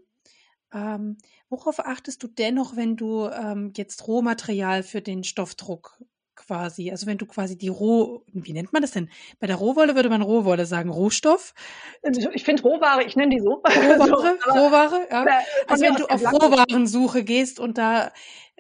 Ähm, 0.73 1.19
worauf 1.49 1.81
achtest 1.81 2.23
du 2.23 2.29
dennoch, 2.29 2.77
wenn 2.77 2.97
du 2.97 3.27
ähm, 3.27 3.73
jetzt 3.77 4.07
Rohmaterial 4.07 4.83
für 4.83 5.03
den 5.03 5.25
Stoffdruck 5.25 6.01
quasi, 6.47 6.91
also 6.91 7.07
wenn 7.07 7.19
du 7.19 7.27
quasi 7.27 7.57
die 7.57 7.69
Roh, 7.69 8.23
wie 8.33 8.53
nennt 8.53 8.73
man 8.73 8.83
das 8.83 8.93
denn? 8.93 9.09
Bei 9.39 9.47
der 9.47 9.57
Rohwolle 9.57 9.95
würde 9.95 10.09
man 10.09 10.23
Rohwolle 10.23 10.67
sagen, 10.67 10.91
Rohstoff. 10.91 11.55
Also 12.03 12.31
ich 12.33 12.45
finde 12.45 12.63
Rohware, 12.63 13.05
ich 13.05 13.17
nenne 13.17 13.35
die 13.35 13.41
so. 13.41 13.51
Rohware, 13.65 14.39
so, 14.45 14.51
Rohware, 14.51 15.09
ja. 15.11 15.27
Also 15.67 15.85
wenn 15.85 15.95
du 15.95 16.07
auf 16.07 16.33
Rohwarensuche 16.33 17.25
gehst 17.25 17.61
und 17.61 17.79
da, 17.79 18.13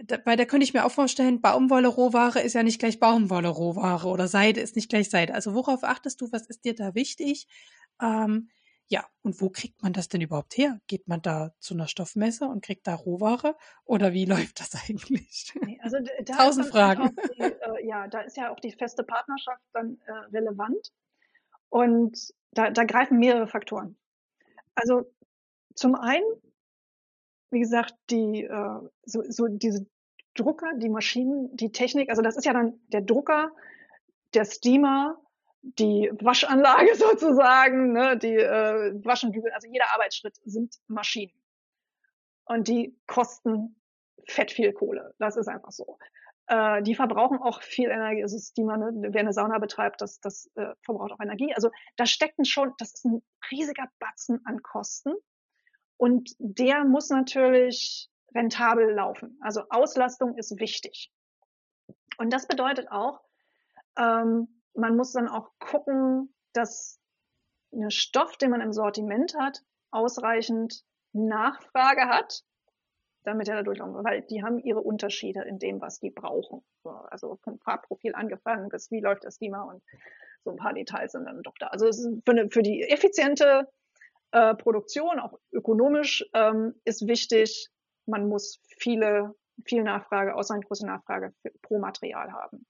da, 0.02 0.16
bei 0.19 0.36
der 0.36 0.47
könnte 0.47 0.65
ich 0.65 0.74
mir 0.74 0.85
auch 0.85 0.90
vorstellen, 0.90 1.40
Baumwolle 1.40 1.89
Rohware 1.89 2.40
ist 2.40 2.55
ja 2.55 2.62
nicht 2.62 2.78
gleich 2.78 3.01
Baumwolle 3.01 3.48
Rohware 3.48 4.07
oder 4.07 4.28
Seide 4.28 4.61
ist 4.61 4.77
nicht 4.77 4.90
gleich 4.90 5.11
Seide. 5.11 5.35
Also 5.35 5.55
worauf 5.55 5.82
achtest 5.85 6.20
du, 6.20 6.31
was 6.32 6.47
ist 6.47 6.65
dir 6.65 6.74
da 6.74 6.94
wichtig? 6.94 7.47
Ähm, 8.02 8.51
ja, 8.90 9.06
und 9.22 9.40
wo 9.40 9.50
kriegt 9.50 9.82
man 9.84 9.92
das 9.92 10.08
denn 10.08 10.20
überhaupt 10.20 10.58
her? 10.58 10.80
Geht 10.88 11.06
man 11.06 11.22
da 11.22 11.54
zu 11.60 11.74
einer 11.74 11.86
Stoffmesse 11.86 12.46
und 12.46 12.64
kriegt 12.64 12.88
da 12.88 12.94
Rohware? 12.96 13.56
Oder 13.84 14.12
wie 14.12 14.24
läuft 14.26 14.58
das 14.58 14.74
eigentlich? 14.74 15.52
Nee, 15.64 15.78
also 15.80 15.98
da 16.24 16.36
Tausend 16.36 16.66
Fragen. 16.66 17.14
Die, 17.36 17.40
äh, 17.40 17.86
ja, 17.86 18.08
da 18.08 18.22
ist 18.22 18.36
ja 18.36 18.50
auch 18.50 18.58
die 18.58 18.72
feste 18.72 19.04
Partnerschaft 19.04 19.62
dann 19.72 20.00
äh, 20.06 20.12
relevant. 20.36 20.92
Und 21.68 22.18
da, 22.50 22.70
da 22.70 22.82
greifen 22.82 23.20
mehrere 23.20 23.46
Faktoren. 23.46 23.96
Also 24.74 25.04
zum 25.76 25.94
einen, 25.94 26.26
wie 27.50 27.60
gesagt, 27.60 27.94
die 28.10 28.42
äh, 28.42 28.80
so, 29.04 29.22
so 29.28 29.46
diese 29.46 29.86
Drucker, 30.34 30.72
die 30.76 30.88
Maschinen, 30.88 31.56
die 31.56 31.70
Technik, 31.70 32.10
also 32.10 32.22
das 32.22 32.36
ist 32.36 32.44
ja 32.44 32.52
dann 32.52 32.80
der 32.88 33.02
Drucker, 33.02 33.52
der 34.34 34.44
Steamer, 34.44 35.16
die 35.62 36.10
Waschanlage 36.20 36.94
sozusagen, 36.96 37.92
ne, 37.92 38.16
die 38.16 38.36
äh, 38.36 38.92
Waschen, 39.04 39.32
also 39.52 39.68
jeder 39.68 39.92
Arbeitsschritt 39.92 40.36
sind 40.44 40.76
Maschinen. 40.86 41.32
Und 42.44 42.68
die 42.68 42.98
kosten 43.06 43.80
fett 44.26 44.50
viel 44.50 44.72
Kohle. 44.72 45.14
Das 45.18 45.36
ist 45.36 45.48
einfach 45.48 45.70
so. 45.70 45.98
Äh, 46.46 46.82
die 46.82 46.96
verbrauchen 46.96 47.38
auch 47.38 47.62
viel 47.62 47.90
Energie. 47.90 48.22
Also 48.22 48.36
die 48.56 48.64
man, 48.64 49.02
wer 49.02 49.20
eine 49.20 49.32
Sauna 49.32 49.58
betreibt, 49.58 50.00
das, 50.00 50.20
das 50.20 50.50
äh, 50.56 50.74
verbraucht 50.82 51.12
auch 51.12 51.20
Energie. 51.20 51.54
Also 51.54 51.70
da 51.96 52.06
steckt 52.06 52.44
schon, 52.46 52.74
das 52.78 52.94
ist 52.94 53.04
ein 53.04 53.22
riesiger 53.50 53.88
Batzen 54.00 54.40
an 54.44 54.62
Kosten. 54.62 55.14
Und 55.96 56.34
der 56.38 56.84
muss 56.84 57.10
natürlich 57.10 58.10
rentabel 58.34 58.90
laufen. 58.92 59.38
Also 59.42 59.62
Auslastung 59.70 60.36
ist 60.36 60.58
wichtig. 60.58 61.12
Und 62.18 62.32
das 62.32 62.48
bedeutet 62.48 62.90
auch, 62.90 63.20
ähm, 63.96 64.59
man 64.74 64.97
muss 64.97 65.12
dann 65.12 65.28
auch 65.28 65.51
gucken, 65.59 66.34
dass 66.52 67.01
ein 67.72 67.90
Stoff, 67.90 68.36
den 68.36 68.51
man 68.51 68.60
im 68.60 68.72
Sortiment 68.72 69.34
hat, 69.38 69.62
ausreichend 69.90 70.84
Nachfrage 71.12 72.09
hat, 72.09 72.42
damit 73.24 73.48
er 73.48 73.56
dadurch 73.56 73.80
auch, 73.82 74.05
weil 74.05 74.22
die 74.22 74.42
haben 74.42 74.59
ihre 74.59 74.80
Unterschiede 74.80 75.42
in 75.42 75.59
dem, 75.59 75.80
was 75.80 76.01
die 76.01 76.10
brauchen. 76.10 76.62
Also 76.84 77.38
vom 77.42 77.59
Farbprofil 77.59 78.14
angefangen 78.14 78.68
bis 78.68 78.90
wie 78.90 79.01
läuft 79.01 79.24
das 79.24 79.38
Klima 79.38 79.62
und 79.62 79.82
so 80.44 80.51
ein 80.51 80.56
paar 80.56 80.72
Details 80.72 81.12
sind 81.12 81.26
dann 81.26 81.42
doch 81.42 81.55
da. 81.59 81.66
Also 81.68 81.90
für, 82.24 82.30
eine, 82.30 82.51
für 82.51 82.62
die 82.62 82.82
effiziente 82.88 83.68
äh, 84.32 84.55
Produktion, 84.55 85.20
auch 85.20 85.38
ökonomisch, 85.52 86.24
ähm, 86.34 86.74
ist 86.84 87.06
wichtig, 87.06 87.68
man 88.06 88.28
muss 88.28 88.60
viele, 88.78 89.34
viel 89.64 89.82
Nachfrage, 89.82 90.34
ausreichend 90.34 90.66
große 90.66 90.86
Nachfrage 90.86 91.34
für, 91.42 91.51
pro 91.62 91.78
Material 91.78 92.32
haben. 92.32 92.66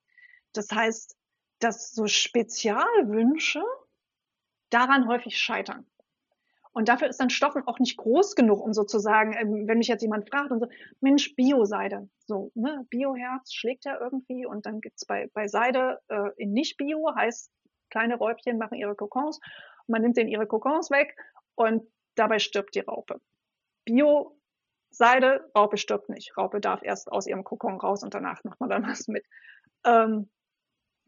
Das 0.52 0.68
heißt, 0.72 1.16
dass 1.60 1.92
so 1.92 2.06
Spezialwünsche 2.06 3.62
daran 4.70 5.08
häufig 5.08 5.38
scheitern. 5.38 5.86
Und 6.72 6.88
dafür 6.88 7.08
ist 7.08 7.18
dann 7.18 7.30
Stoffen 7.30 7.66
auch 7.66 7.80
nicht 7.80 7.96
groß 7.96 8.36
genug, 8.36 8.60
um 8.60 8.72
sozusagen, 8.72 9.32
ähm, 9.32 9.66
wenn 9.66 9.78
mich 9.78 9.88
jetzt 9.88 10.02
jemand 10.02 10.28
fragt 10.28 10.52
und 10.52 10.60
so, 10.60 10.68
Mensch, 11.00 11.34
Bio-Seide, 11.34 12.08
so, 12.26 12.52
ne, 12.54 12.86
Bioherz 12.90 13.52
schlägt 13.52 13.84
ja 13.84 13.98
irgendwie 14.00 14.46
und 14.46 14.66
dann 14.66 14.80
gibt's 14.80 15.04
bei, 15.04 15.28
bei 15.34 15.48
Seide 15.48 15.98
äh, 16.08 16.30
in 16.36 16.52
Nicht-Bio, 16.52 17.12
heißt, 17.14 17.50
kleine 17.90 18.16
Räubchen 18.16 18.56
machen 18.58 18.78
ihre 18.78 18.94
Kokons 18.94 19.40
man 19.90 20.02
nimmt 20.02 20.16
denen 20.16 20.30
ihre 20.30 20.46
Kokons 20.46 20.90
weg 20.90 21.16
und 21.56 21.82
dabei 22.14 22.38
stirbt 22.38 22.74
die 22.74 22.80
Raupe. 22.80 23.20
Bio-Seide, 23.84 25.50
Raupe 25.56 25.76
stirbt 25.76 26.08
nicht. 26.08 26.36
Raupe 26.36 26.60
darf 26.60 26.82
erst 26.82 27.10
aus 27.10 27.26
ihrem 27.26 27.44
Kokon 27.44 27.78
raus 27.78 28.02
und 28.02 28.14
danach 28.14 28.42
macht 28.44 28.60
man 28.60 28.70
dann 28.70 28.86
was 28.86 29.08
mit. 29.08 29.26
Ähm, 29.84 30.30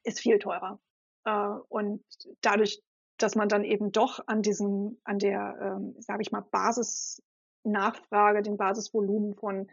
ist 0.05 0.20
viel 0.20 0.39
teurer. 0.39 0.81
Äh, 1.24 1.49
und 1.69 2.05
dadurch, 2.41 2.83
dass 3.19 3.35
man 3.35 3.49
dann 3.49 3.65
eben 3.65 3.93
doch 3.93 4.20
an 4.27 4.43
diesem, 4.43 5.01
an 5.05 5.19
der, 5.19 5.57
ähm, 5.61 5.95
sage 5.99 6.23
ich 6.23 6.33
mal, 6.33 6.41
Basisnachfrage, 6.41 8.43
dem 8.43 8.57
Basisvolumen 8.57 9.35
von, 9.35 9.70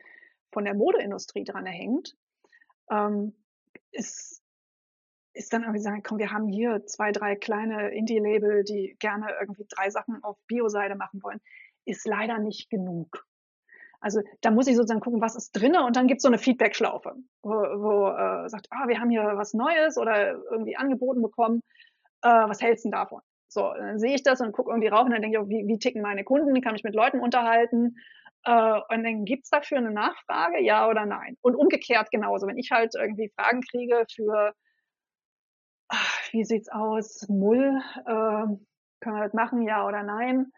von 0.51 0.65
der 0.65 0.75
Modeindustrie 0.75 1.43
dran 1.43 1.65
hängt, 1.65 2.15
ähm, 2.91 3.35
ist, 3.91 4.43
ist 5.33 5.53
dann 5.53 5.63
irgendwie 5.63 5.81
sagen, 5.81 6.03
komm, 6.03 6.19
wir 6.19 6.31
haben 6.31 6.47
hier 6.47 6.85
zwei, 6.85 7.11
drei 7.11 7.35
kleine 7.35 7.89
Indie-Label, 7.89 8.63
die 8.63 8.95
gerne 8.99 9.33
irgendwie 9.39 9.65
drei 9.69 9.89
Sachen 9.89 10.23
auf 10.23 10.37
Bio-Seide 10.47 10.95
machen 10.95 11.23
wollen, 11.23 11.41
ist 11.85 12.05
leider 12.05 12.39
nicht 12.39 12.69
genug. 12.69 13.25
Also 14.01 14.21
da 14.41 14.51
muss 14.51 14.67
ich 14.67 14.75
sozusagen 14.75 15.01
gucken, 15.01 15.21
was 15.21 15.35
ist 15.35 15.51
drinne 15.51 15.85
und 15.85 15.95
dann 15.95 16.07
gibt 16.07 16.19
es 16.19 16.23
so 16.23 16.29
eine 16.29 16.37
Feedback-Schlaufe, 16.37 17.15
wo, 17.41 17.49
wo 17.51 18.07
äh, 18.07 18.47
sagt, 18.49 18.67
ah, 18.71 18.87
wir 18.87 18.99
haben 18.99 19.09
hier 19.09 19.23
was 19.35 19.53
Neues 19.53 19.97
oder 19.97 20.35
irgendwie 20.51 20.77
angeboten 20.77 21.21
bekommen, 21.21 21.61
äh, 22.21 22.29
was 22.29 22.61
hältst 22.61 22.85
du 22.85 22.89
denn 22.89 22.97
davon? 22.97 23.21
So, 23.49 23.73
dann 23.73 23.99
sehe 23.99 24.15
ich 24.15 24.23
das 24.23 24.41
und 24.41 24.51
gucke 24.51 24.69
irgendwie 24.69 24.89
rauf 24.89 25.05
und 25.05 25.11
dann 25.11 25.21
denke 25.21 25.39
ich, 25.41 25.49
wie, 25.49 25.67
wie 25.67 25.79
ticken 25.79 26.01
meine 26.01 26.23
Kunden, 26.23 26.61
kann 26.61 26.75
ich 26.75 26.83
mit 26.83 26.95
Leuten 26.95 27.19
unterhalten 27.19 27.97
äh, 28.45 28.79
und 28.89 29.03
dann 29.03 29.25
gibt's 29.25 29.49
dafür 29.49 29.79
eine 29.79 29.91
Nachfrage, 29.91 30.61
ja 30.61 30.87
oder 30.87 31.05
nein? 31.05 31.37
Und 31.41 31.55
umgekehrt 31.55 32.09
genauso, 32.11 32.47
wenn 32.47 32.57
ich 32.57 32.71
halt 32.71 32.95
irgendwie 32.95 33.31
Fragen 33.35 33.61
kriege 33.61 34.05
für, 34.13 34.53
ach, 35.89 36.19
wie 36.31 36.45
sieht's 36.45 36.69
aus, 36.69 37.27
Mull, 37.27 37.81
äh, 38.05 38.45
können 39.01 39.15
wir 39.15 39.23
das 39.23 39.33
machen, 39.33 39.63
ja 39.63 39.85
oder 39.85 40.03
nein? 40.03 40.51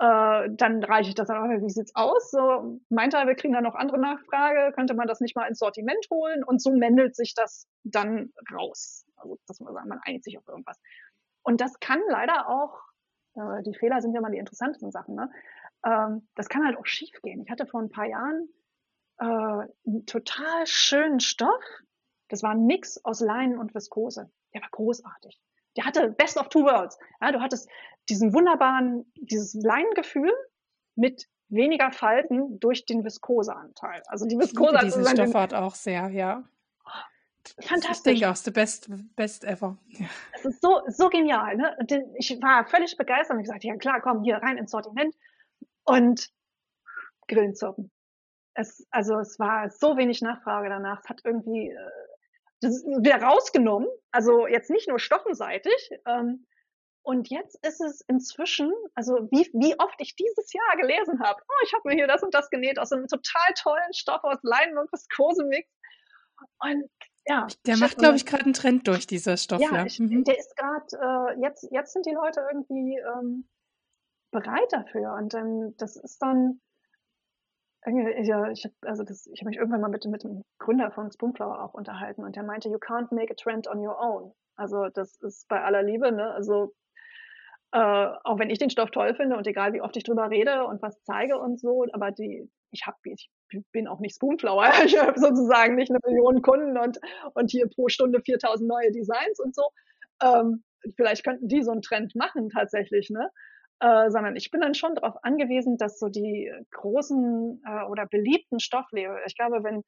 Äh, 0.00 0.48
dann 0.52 0.82
reiche 0.82 1.10
ich 1.10 1.14
das 1.14 1.28
auch, 1.28 1.42
wie 1.42 1.68
sieht's 1.68 1.94
aus? 1.94 2.30
So, 2.30 2.80
meinte 2.88 3.18
er, 3.18 3.26
wir 3.26 3.34
kriegen 3.34 3.52
da 3.52 3.60
noch 3.60 3.74
andere 3.74 4.00
Nachfrage, 4.00 4.72
könnte 4.72 4.94
man 4.94 5.06
das 5.06 5.20
nicht 5.20 5.36
mal 5.36 5.46
ins 5.46 5.58
Sortiment 5.58 6.06
holen? 6.10 6.42
Und 6.42 6.62
so 6.62 6.72
mändelt 6.72 7.14
sich 7.14 7.34
das 7.34 7.68
dann 7.84 8.32
raus. 8.50 9.04
Also, 9.16 9.38
dass 9.46 9.60
man 9.60 9.74
sagen, 9.74 9.88
man 9.90 10.00
einigt 10.02 10.24
sich 10.24 10.38
auf 10.38 10.48
irgendwas. 10.48 10.80
Und 11.42 11.60
das 11.60 11.78
kann 11.80 12.00
leider 12.08 12.48
auch, 12.48 12.80
äh, 13.34 13.62
die 13.62 13.74
Fehler 13.74 14.00
sind 14.00 14.14
ja 14.14 14.22
mal 14.22 14.30
die 14.30 14.38
interessantesten 14.38 14.90
Sachen, 14.90 15.16
ne? 15.16 15.30
Ähm, 15.84 16.26
das 16.34 16.48
kann 16.48 16.64
halt 16.64 16.78
auch 16.78 16.86
schief 16.86 17.20
gehen. 17.22 17.42
Ich 17.42 17.50
hatte 17.50 17.66
vor 17.66 17.82
ein 17.82 17.90
paar 17.90 18.06
Jahren 18.06 18.48
äh, 19.18 19.24
einen 19.24 20.06
total 20.06 20.66
schönen 20.66 21.20
Stoff. 21.20 21.62
Das 22.28 22.42
war 22.42 22.52
ein 22.52 22.64
Mix 22.64 23.04
aus 23.04 23.20
Leinen 23.20 23.58
und 23.58 23.74
Viskose. 23.74 24.30
Der 24.54 24.62
war 24.62 24.68
großartig 24.70 25.38
der 25.76 25.84
hatte 25.84 26.10
Best 26.10 26.36
of 26.36 26.48
Two 26.48 26.64
Worlds. 26.64 26.98
Ja, 27.20 27.32
du 27.32 27.40
hattest 27.40 27.68
diesen 28.08 28.32
wunderbaren, 28.32 29.10
dieses 29.16 29.54
Leinengefühl 29.54 30.32
mit 30.96 31.28
weniger 31.48 31.92
Falten 31.92 32.58
durch 32.60 32.86
den 32.86 33.04
Viskoseanteil. 33.04 34.02
Also 34.06 34.26
die 34.26 34.38
Viskose 34.38 34.76
ich 34.76 34.94
diese 34.94 35.08
Stoffart 35.08 35.54
auch 35.54 35.74
sehr, 35.74 36.08
ja. 36.08 36.44
Fantastisch. 37.60 38.14
Ich 38.14 38.20
denke 38.20 38.52
best, 38.52 38.90
best 39.16 39.44
ever. 39.44 39.78
Ja. 39.88 40.06
Es 40.34 40.44
ist 40.44 40.60
so, 40.60 40.82
so 40.88 41.08
genial. 41.08 41.56
Ne? 41.56 41.76
Ich 42.18 42.30
war 42.42 42.66
völlig 42.66 42.96
begeistert 42.96 43.36
und 43.36 43.42
gesagt, 43.42 43.64
ja 43.64 43.76
klar, 43.76 44.00
komm 44.00 44.22
hier 44.22 44.36
rein 44.36 44.58
ins 44.58 44.70
Sortiment 44.70 45.14
und 45.84 46.30
Grillen 47.28 47.54
zocken. 47.54 47.90
Es, 48.54 48.86
also 48.90 49.18
es 49.18 49.38
war 49.38 49.70
so 49.70 49.96
wenig 49.96 50.20
Nachfrage 50.20 50.68
danach. 50.68 51.00
Es 51.02 51.08
hat 51.08 51.22
irgendwie 51.24 51.74
das 52.60 52.84
wieder 52.84 53.22
rausgenommen. 53.22 53.88
Also 54.10 54.46
jetzt 54.46 54.70
nicht 54.70 54.88
nur 54.88 54.98
stoffenseitig. 54.98 55.90
Ähm, 56.06 56.46
und 57.02 57.30
jetzt 57.30 57.56
ist 57.66 57.80
es 57.80 58.02
inzwischen, 58.02 58.72
also 58.94 59.28
wie, 59.30 59.48
wie 59.54 59.78
oft 59.78 60.00
ich 60.00 60.16
dieses 60.16 60.52
Jahr 60.52 60.76
gelesen 60.76 61.20
habe, 61.20 61.40
oh, 61.48 61.64
ich 61.64 61.72
habe 61.72 61.88
mir 61.88 61.94
hier 61.94 62.06
das 62.06 62.22
und 62.22 62.34
das 62.34 62.50
genäht 62.50 62.78
aus 62.78 62.92
einem 62.92 63.08
total 63.08 63.54
tollen 63.54 63.94
Stoff 63.94 64.22
aus 64.22 64.38
Leinen 64.42 64.76
und 64.76 64.92
Viskose-Mix. 64.92 65.68
Und 66.60 66.90
ja. 67.26 67.46
Der 67.66 67.76
macht, 67.78 67.98
glaube 67.98 68.16
ich, 68.16 68.26
gerade 68.26 68.44
einen 68.44 68.52
Trend 68.52 68.86
durch, 68.86 69.06
dieser 69.06 69.36
Stoff. 69.36 69.60
Ja, 69.60 69.84
ich, 69.84 69.98
mhm. 69.98 70.24
der 70.24 70.38
ist 70.38 70.54
gerade, 70.56 71.34
äh, 71.36 71.40
jetzt, 71.40 71.66
jetzt 71.70 71.92
sind 71.92 72.06
die 72.06 72.14
Leute 72.14 72.46
irgendwie 72.50 72.98
ähm, 72.98 73.48
bereit 74.30 74.70
dafür. 74.70 75.14
Und 75.14 75.32
dann, 75.32 75.74
das 75.76 75.96
ist 75.96 76.18
dann, 76.20 76.60
ja, 77.86 78.50
ich 78.50 78.64
habe 78.64 78.74
also 78.82 79.02
das, 79.04 79.26
ich 79.26 79.40
habe 79.40 79.48
mich 79.48 79.58
irgendwann 79.58 79.80
mal 79.80 79.88
mit, 79.88 80.04
mit 80.04 80.22
dem 80.22 80.44
Gründer 80.58 80.90
von 80.90 81.10
Spoonflower 81.10 81.62
auch 81.62 81.74
unterhalten 81.74 82.24
und 82.24 82.36
der 82.36 82.42
meinte, 82.42 82.68
you 82.68 82.76
can't 82.76 83.14
make 83.14 83.32
a 83.32 83.34
trend 83.34 83.68
on 83.68 83.78
your 83.78 83.98
own. 84.00 84.32
Also 84.56 84.88
das 84.88 85.16
ist 85.22 85.48
bei 85.48 85.62
aller 85.62 85.82
Liebe, 85.82 86.12
ne? 86.12 86.30
Also 86.32 86.74
äh, 87.72 87.78
auch 88.24 88.38
wenn 88.38 88.50
ich 88.50 88.58
den 88.58 88.70
Stoff 88.70 88.90
toll 88.90 89.14
finde 89.14 89.36
und 89.36 89.46
egal 89.46 89.72
wie 89.72 89.80
oft 89.80 89.96
ich 89.96 90.04
drüber 90.04 90.28
rede 90.28 90.64
und 90.66 90.82
was 90.82 91.02
zeige 91.04 91.38
und 91.38 91.58
so, 91.60 91.86
aber 91.92 92.10
die, 92.10 92.50
ich 92.70 92.86
habe, 92.86 92.98
ich 93.04 93.30
bin 93.72 93.88
auch 93.88 94.00
nicht 94.00 94.16
Spoonflower, 94.16 94.70
ich 94.84 95.00
habe 95.00 95.18
sozusagen 95.18 95.76
nicht 95.76 95.90
eine 95.90 96.00
Million 96.06 96.42
Kunden 96.42 96.76
und 96.76 96.98
und 97.34 97.50
hier 97.50 97.68
pro 97.68 97.88
Stunde 97.88 98.20
4000 98.20 98.68
neue 98.68 98.90
Designs 98.90 99.40
und 99.40 99.54
so. 99.54 99.62
Ähm, 100.22 100.64
vielleicht 100.96 101.24
könnten 101.24 101.48
die 101.48 101.62
so 101.62 101.70
einen 101.70 101.82
Trend 101.82 102.14
machen 102.14 102.50
tatsächlich, 102.50 103.08
ne? 103.10 103.30
Äh, 103.80 104.10
sondern 104.10 104.36
ich 104.36 104.50
bin 104.50 104.60
dann 104.60 104.74
schon 104.74 104.94
darauf 104.94 105.24
angewiesen, 105.24 105.78
dass 105.78 105.98
so 105.98 106.08
die 106.08 106.52
großen 106.70 107.62
äh, 107.66 107.84
oder 107.86 108.06
beliebten 108.06 108.60
Stofflabel, 108.60 109.20
ich 109.26 109.36
glaube, 109.36 109.64
wenn 109.64 109.84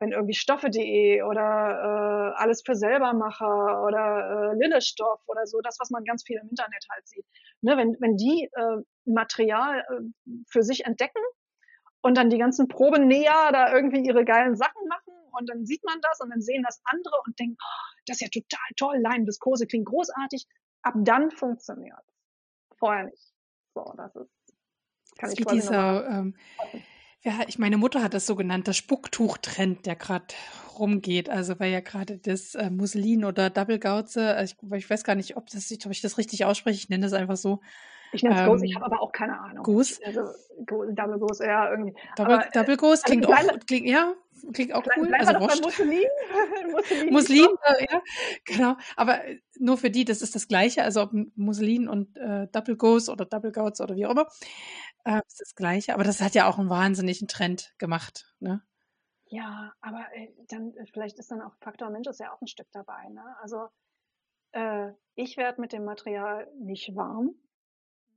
wenn 0.00 0.12
irgendwie 0.12 0.34
Stoffe.de 0.34 1.22
oder 1.22 2.32
äh, 2.36 2.42
alles 2.42 2.62
für 2.64 2.74
Selbermacher 2.74 3.84
oder 3.84 4.52
äh, 4.52 4.58
Lillestoff 4.58 5.20
oder 5.26 5.46
so, 5.46 5.60
das, 5.62 5.78
was 5.78 5.90
man 5.90 6.04
ganz 6.04 6.24
viel 6.24 6.38
im 6.42 6.48
Internet 6.48 6.84
halt 6.90 7.06
sieht. 7.06 7.24
Ne, 7.62 7.76
wenn, 7.76 7.96
wenn 8.00 8.16
die 8.16 8.50
äh, 8.52 8.82
Material 9.04 9.80
äh, 9.80 10.30
für 10.48 10.62
sich 10.62 10.84
entdecken 10.84 11.22
und 12.02 12.16
dann 12.16 12.28
die 12.28 12.38
ganzen 12.38 12.68
Probenäher 12.68 13.50
da 13.52 13.72
irgendwie 13.72 14.04
ihre 14.04 14.24
geilen 14.24 14.56
Sachen 14.56 14.86
machen 14.88 15.14
und 15.32 15.48
dann 15.48 15.64
sieht 15.64 15.84
man 15.84 16.00
das 16.02 16.20
und 16.20 16.30
dann 16.30 16.40
sehen 16.42 16.62
das 16.64 16.80
andere 16.84 17.14
und 17.26 17.38
denken, 17.38 17.56
oh, 17.58 18.00
das 18.06 18.20
ist 18.20 18.22
ja 18.22 18.28
total 18.28 18.68
toll, 18.76 18.98
Leinenviskose 19.00 19.66
klingt 19.66 19.86
großartig. 19.86 20.46
Ab 20.82 20.94
dann 20.98 21.30
funktioniert 21.30 21.96
Vorher 22.76 23.04
nicht. 23.04 23.33
So, 23.74 23.92
das 23.96 24.14
ist, 24.14 24.30
kann 25.18 25.30
das 25.30 25.32
ich 25.32 25.40
wie 25.40 25.52
dieser, 25.52 26.08
ähm, 26.08 26.34
ja, 27.22 27.40
ich 27.46 27.58
meine 27.58 27.78
Mutter 27.78 28.02
hat 28.02 28.14
das 28.14 28.26
sogenannte 28.26 28.74
Spucktuch-Trend, 28.74 29.86
der 29.86 29.96
gerade 29.96 30.26
rumgeht. 30.78 31.30
Also 31.30 31.58
weil 31.58 31.72
ja 31.72 31.80
gerade 31.80 32.18
das 32.18 32.54
äh, 32.54 32.70
Muslin 32.70 33.24
oder 33.24 33.50
Double 33.50 33.78
Gauze, 33.78 34.36
äh, 34.36 34.44
ich, 34.44 34.56
ich, 34.72 34.90
weiß 34.90 35.04
gar 35.04 35.14
nicht, 35.14 35.36
ob, 35.36 35.48
das, 35.48 35.72
ob 35.84 35.90
ich 35.92 36.00
das 36.00 36.18
richtig 36.18 36.44
ausspreche, 36.44 36.76
ich 36.76 36.88
nenne 36.88 37.04
das 37.04 37.12
einfach 37.12 37.36
so. 37.36 37.60
Ich 38.14 38.22
nenne 38.22 38.36
es 38.36 38.40
ähm, 38.42 38.46
Goose, 38.48 38.64
ich 38.64 38.74
habe 38.76 38.84
aber 38.84 39.00
auch 39.00 39.12
keine 39.12 39.38
Ahnung. 39.38 39.64
Goose? 39.64 40.00
Also, 40.04 40.22
Double 40.66 41.18
Goose, 41.18 41.44
ja, 41.44 41.70
irgendwie. 41.70 41.94
Double, 42.16 42.34
aber, 42.34 42.48
Double 42.52 42.76
Goose 42.76 43.02
also 43.04 43.20
klingt 43.20 43.26
auch, 43.26 43.58
klingt, 43.66 43.86
ja, 43.88 44.14
klingt 44.52 44.72
auch 44.72 44.84
cool. 44.96 45.08
Bleib 45.08 45.26
also 45.26 45.40
Wurst. 45.40 45.62
Muslin. 45.62 46.04
Muslin, 46.70 47.12
Muslin 47.12 47.48
äh, 47.64 47.86
ja, 47.90 48.02
genau. 48.44 48.76
Aber 48.96 49.20
nur 49.58 49.76
für 49.78 49.90
die, 49.90 50.04
das 50.04 50.22
ist 50.22 50.34
das 50.34 50.48
Gleiche. 50.48 50.82
Also 50.82 51.02
ob 51.02 51.10
Muslin 51.34 51.88
und 51.88 52.16
äh, 52.16 52.46
Double 52.52 52.76
Goose 52.76 53.10
oder 53.10 53.24
Double 53.24 53.52
Gouts 53.52 53.80
oder 53.80 53.96
wie 53.96 54.06
auch 54.06 54.12
immer, 54.12 54.28
äh, 55.04 55.20
ist 55.26 55.40
das 55.40 55.54
Gleiche. 55.54 55.94
Aber 55.94 56.04
das 56.04 56.20
hat 56.20 56.34
ja 56.34 56.48
auch 56.48 56.58
einen 56.58 56.70
wahnsinnigen 56.70 57.28
Trend 57.28 57.74
gemacht. 57.78 58.32
Ne? 58.38 58.62
Ja, 59.26 59.72
aber 59.80 60.06
äh, 60.14 60.28
dann 60.48 60.72
äh, 60.74 60.86
vielleicht 60.86 61.18
ist 61.18 61.30
dann 61.30 61.42
auch 61.42 61.54
Faktor 61.60 61.90
Mensch 61.90 62.06
ist 62.06 62.20
ja 62.20 62.32
auch 62.32 62.40
ein 62.40 62.46
Stück 62.46 62.68
dabei. 62.72 63.08
Ne? 63.08 63.24
Also 63.42 63.68
äh, 64.52 64.92
ich 65.14 65.36
werde 65.36 65.60
mit 65.60 65.72
dem 65.72 65.84
Material 65.84 66.48
nicht 66.60 66.94
warm. 66.94 67.34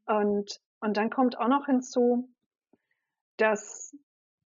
Und, 0.08 0.60
und 0.80 0.98
dann 0.98 1.10
kommt 1.10 1.38
auch 1.38 1.48
noch 1.48 1.66
hinzu, 1.66 2.30
dass 3.38 3.96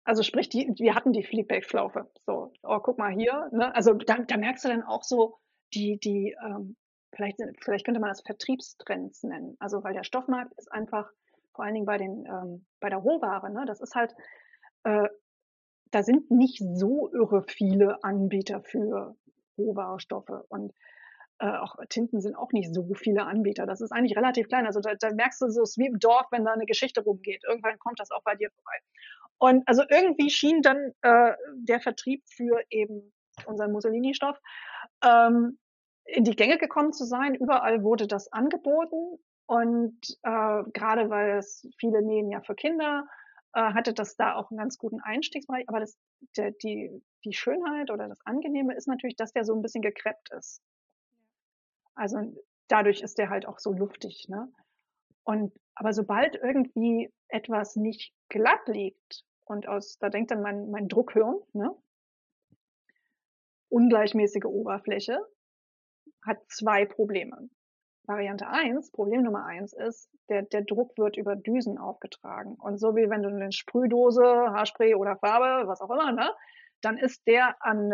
also 0.07 0.23
sprich, 0.23 0.47
die, 0.47 0.73
wir 0.77 0.95
hatten 0.95 1.11
die 1.11 1.25
Feedback-Schlaufe. 1.25 2.09
So, 2.25 2.53
oh, 2.63 2.79
guck 2.79 2.97
mal 2.97 3.11
hier. 3.11 3.49
Ne? 3.51 3.75
Also 3.75 3.93
da, 3.93 4.19
da 4.19 4.37
merkst 4.37 4.63
du 4.63 4.69
dann 4.69 4.83
auch 4.83 5.03
so 5.03 5.35
die, 5.73 5.99
die 5.99 6.33
ähm, 6.41 6.77
vielleicht, 7.13 7.39
vielleicht 7.59 7.83
könnte 7.83 7.99
man 7.99 8.11
das 8.11 8.21
Vertriebstrends 8.21 9.23
nennen. 9.23 9.57
Also 9.59 9.83
weil 9.83 9.93
der 9.93 10.05
Stoffmarkt 10.05 10.53
ist 10.57 10.71
einfach, 10.71 11.11
vor 11.53 11.65
allen 11.65 11.73
Dingen 11.73 11.85
bei 11.85 11.97
den, 11.97 12.25
ähm, 12.25 12.65
bei 12.79 12.87
der 12.87 12.99
Rohware, 12.99 13.51
ne, 13.51 13.65
das 13.65 13.81
ist 13.81 13.95
halt, 13.95 14.15
äh, 14.83 15.09
da 15.91 16.03
sind 16.03 16.31
nicht 16.31 16.63
so 16.75 17.11
irre 17.11 17.43
viele 17.43 18.01
Anbieter 18.01 18.61
für 18.61 19.17
Rohwarestoffe 19.57 20.45
und 20.47 20.73
äh, 21.39 21.57
auch 21.57 21.75
Tinten 21.89 22.21
sind 22.21 22.35
auch 22.35 22.51
nicht 22.51 22.73
so 22.73 22.93
viele 22.93 23.25
Anbieter. 23.25 23.65
Das 23.65 23.81
ist 23.81 23.91
eigentlich 23.91 24.17
relativ 24.17 24.47
klein. 24.47 24.65
Also 24.65 24.79
da, 24.79 24.95
da 24.95 25.13
merkst 25.13 25.41
du 25.41 25.49
so, 25.49 25.61
es 25.61 25.77
wie 25.77 25.87
im 25.87 25.99
Dorf, 25.99 26.27
wenn 26.31 26.45
da 26.45 26.53
eine 26.53 26.65
Geschichte 26.65 27.01
rumgeht. 27.01 27.43
Irgendwann 27.47 27.79
kommt 27.79 27.99
das 27.99 28.11
auch 28.11 28.23
bei 28.23 28.35
dir 28.35 28.49
vorbei. 28.51 28.77
Und 29.39 29.67
also 29.67 29.83
irgendwie 29.89 30.29
schien 30.29 30.61
dann 30.61 30.93
äh, 31.01 31.33
der 31.55 31.79
Vertrieb 31.79 32.23
für 32.25 32.59
eben 32.69 33.13
unseren 33.45 33.71
Mussolini-Stoff 33.71 34.39
ähm, 35.03 35.59
in 36.05 36.23
die 36.23 36.35
Gänge 36.35 36.57
gekommen 36.57 36.93
zu 36.93 37.05
sein. 37.05 37.35
Überall 37.35 37.83
wurde 37.83 38.07
das 38.07 38.31
angeboten 38.31 39.19
und 39.45 40.17
äh, 40.23 40.63
gerade 40.73 41.09
weil 41.09 41.37
es 41.37 41.67
viele 41.77 42.01
nähen 42.01 42.31
ja 42.31 42.41
für 42.41 42.55
Kinder, 42.55 43.07
äh, 43.53 43.73
hatte 43.73 43.93
das 43.93 44.15
da 44.15 44.35
auch 44.35 44.49
einen 44.49 44.57
ganz 44.57 44.77
guten 44.77 45.01
Einstiegsbereich. 45.01 45.69
Aber 45.69 45.79
das, 45.79 45.97
der, 46.35 46.51
die, 46.51 47.03
die 47.23 47.33
Schönheit 47.33 47.91
oder 47.91 48.07
das 48.07 48.19
Angenehme 48.25 48.75
ist 48.75 48.87
natürlich, 48.87 49.15
dass 49.15 49.33
der 49.33 49.45
so 49.45 49.53
ein 49.53 49.61
bisschen 49.61 49.81
gekreppt 49.81 50.31
ist. 50.37 50.61
Also 51.97 52.17
dadurch 52.67 53.01
ist 53.01 53.17
der 53.17 53.29
halt 53.29 53.47
auch 53.47 53.59
so 53.59 53.73
luftig. 53.73 54.27
Ne? 54.29 54.51
Und 55.23 55.53
aber 55.75 55.93
sobald 55.93 56.35
irgendwie 56.35 57.11
etwas 57.27 57.75
nicht 57.75 58.13
glatt 58.29 58.67
liegt 58.67 59.25
und 59.45 59.67
aus, 59.67 59.97
da 59.99 60.09
denkt 60.09 60.31
dann 60.31 60.41
mein, 60.41 60.69
mein 60.71 60.87
Druckhirn, 60.87 61.35
ne? 61.53 61.75
ungleichmäßige 63.69 64.45
Oberfläche, 64.45 65.19
hat 66.25 66.39
zwei 66.49 66.85
Probleme. 66.85 67.49
Variante 68.05 68.47
eins, 68.47 68.91
Problem 68.91 69.23
Nummer 69.23 69.45
eins 69.45 69.73
ist, 69.73 70.09
der, 70.29 70.43
der 70.43 70.61
Druck 70.61 70.97
wird 70.97 71.17
über 71.17 71.35
Düsen 71.35 71.77
aufgetragen. 71.77 72.55
Und 72.55 72.77
so 72.77 72.95
wie 72.95 73.09
wenn 73.09 73.23
du 73.23 73.29
eine 73.29 73.51
Sprühdose, 73.51 74.23
Haarspray 74.23 74.95
oder 74.95 75.17
Farbe, 75.17 75.67
was 75.67 75.81
auch 75.81 75.89
immer, 75.89 76.13
ne, 76.13 76.31
dann 76.81 76.97
ist 76.97 77.27
der 77.27 77.55
an 77.59 77.91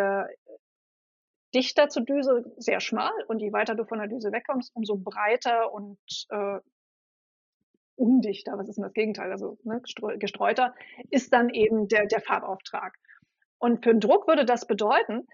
dichter 1.54 1.90
zur 1.90 2.04
Düse 2.04 2.52
sehr 2.58 2.80
schmal. 2.80 3.12
Und 3.28 3.40
je 3.40 3.54
weiter 3.54 3.76
du 3.76 3.86
von 3.86 4.00
der 4.00 4.08
Düse 4.08 4.32
wegkommst, 4.32 4.76
umso 4.76 4.98
breiter 4.98 5.74
und 5.74 6.00
äh, 6.30 6.60
undichter, 7.96 8.58
was 8.58 8.70
ist 8.70 8.76
denn 8.76 8.84
das 8.84 8.94
Gegenteil, 8.94 9.32
also 9.32 9.58
ne, 9.64 9.82
gestreuter, 10.18 10.74
ist 11.10 11.32
dann 11.32 11.50
eben 11.50 11.88
der, 11.88 12.08
der 12.08 12.22
Farbauftrag. 12.22 12.96
Und 13.60 13.84
für 13.84 13.92
den 13.92 14.00
Druck 14.00 14.28
würde 14.28 14.46
das 14.46 14.68
bedeuten, 14.68 15.28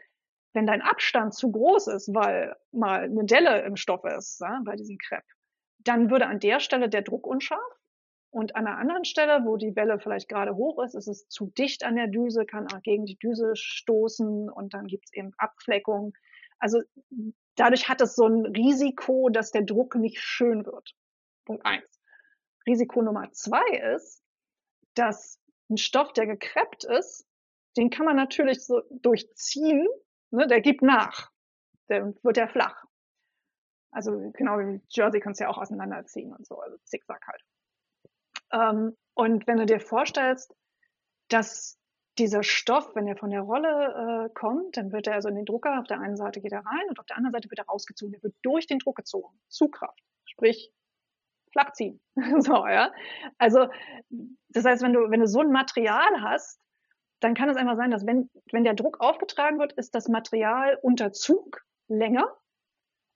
wenn 0.54 0.66
dein 0.66 0.82
Abstand 0.82 1.34
zu 1.34 1.52
groß 1.52 1.88
ist, 1.88 2.14
weil 2.14 2.56
mal 2.72 3.04
eine 3.04 3.26
Delle 3.26 3.62
im 3.62 3.76
Stoff 3.76 4.04
ist, 4.04 4.42
ja, 4.42 4.62
bei 4.66 4.76
diesem 4.76 4.98
Crepe, 4.98 5.26
dann 5.80 6.10
würde 6.10 6.28
an 6.28 6.40
der 6.40 6.60
Stelle 6.60 6.90
der 6.90 7.02
Druck 7.02 7.26
unscharf 7.26 7.79
und 8.32 8.56
an 8.56 8.68
einer 8.68 8.78
anderen 8.78 9.06
Stelle, 9.06 9.44
wo 9.46 9.58
die 9.58 9.76
Welle 9.76 10.00
vielleicht 10.00 10.30
gerade 10.30 10.56
hoch 10.56 10.84
ist, 10.84 10.94
ist 10.94 11.08
es 11.08 11.28
zu 11.30 11.48
dicht 11.48 11.84
an 11.84 11.96
der 11.96 12.08
Düse, 12.08 12.46
kann 12.46 12.68
auch 12.72 12.82
gegen 12.82 13.06
die 13.06 13.18
Düse 13.18 13.56
stoßen 13.56 14.50
und 14.50 14.74
dann 14.74 14.86
gibt 14.86 15.06
es 15.06 15.14
eben 15.14 15.32
Abfleckung. 15.38 16.14
Also 16.60 16.82
dadurch 17.56 17.90
hat 17.90 18.02
es 18.02 18.16
so 18.16 18.28
ein 18.28 18.46
Risiko, 18.46 19.30
dass 19.30 19.52
der 19.52 19.64
Druck 19.64 19.96
nicht 19.96 20.20
schön 20.20 20.66
wird. 20.66 20.96
Punkt 21.46 21.66
eins. 21.66 22.02
Risiko 22.68 23.02
Nummer 23.02 23.32
zwei 23.32 23.66
ist, 23.96 24.22
dass 24.94 25.40
ein 25.72 25.78
Stoff, 25.78 26.14
der 26.14 26.28
gekreppt 26.28 26.84
ist, 26.84 27.26
den 27.78 27.90
kann 27.90 28.06
man 28.06 28.16
natürlich 28.16 28.64
so 28.64 28.82
durchziehen, 28.92 29.88
ne, 30.30 30.48
der 30.48 30.62
gibt 30.62 30.82
nach. 30.82 31.32
Der 31.88 32.14
wird 32.24 32.38
ja 32.38 32.48
flach. 32.48 32.86
Also 33.92 34.32
genau 34.36 34.60
wie 34.60 34.82
Jersey 34.90 35.20
kannst 35.20 35.40
du 35.40 35.46
ja 35.46 35.50
auch 35.50 35.58
auseinanderziehen 35.58 36.32
und 36.32 36.46
so, 36.46 36.60
also 36.60 36.78
Zickzack 36.84 37.26
halt. 37.28 37.44
Ähm, 38.52 38.96
und 39.14 39.48
wenn 39.48 39.58
du 39.58 39.66
dir 39.66 39.80
vorstellst, 39.80 40.54
dass 41.30 41.78
dieser 42.18 42.44
Stoff, 42.44 42.96
wenn 42.96 43.08
er 43.08 43.16
von 43.16 43.30
der 43.30 43.42
Rolle 43.42 44.28
äh, 44.28 44.34
kommt, 44.34 44.78
dann 44.78 44.92
wird 44.92 45.08
er 45.08 45.16
also 45.16 45.30
in 45.30 45.36
den 45.36 45.46
Drucker, 45.46 45.80
auf 45.80 45.88
der 45.88 46.02
einen 46.02 46.18
Seite 46.18 46.42
geht 46.42 46.52
er 46.52 46.66
rein 46.66 46.90
und 46.90 47.00
auf 47.00 47.06
der 47.06 47.18
anderen 47.18 47.34
Seite 47.34 47.50
wird 47.50 47.60
er 47.60 47.66
rausgezogen. 47.66 48.14
Er 48.14 48.24
wird 48.24 48.36
durch 48.42 48.68
den 48.68 48.80
Druck 48.80 48.98
gezogen. 48.98 49.40
Zugkraft. 49.48 50.00
Sprich, 50.26 50.72
flach 51.52 51.72
ziehen. 51.74 52.02
so, 52.40 52.68
ja. 52.68 52.92
Also, 53.38 53.68
das 54.50 54.66
heißt, 54.66 54.84
wenn 54.84 54.94
du, 54.94 55.10
wenn 55.10 55.22
du 55.22 55.28
so 55.28 55.40
ein 55.40 55.52
Material 55.52 56.22
hast, 56.22 56.60
dann 57.22 57.34
kann 57.34 57.50
es 57.50 57.58
einfach 57.58 57.76
sein, 57.76 57.92
dass 57.92 58.06
wenn, 58.06 58.30
wenn 58.52 58.64
der 58.64 58.76
Druck 58.76 59.00
aufgetragen 59.00 59.60
wird, 59.60 59.74
ist 59.74 59.96
das 59.96 60.08
Material 60.08 60.78
unter 60.82 61.12
Zug 61.12 61.66
länger. 61.88 62.38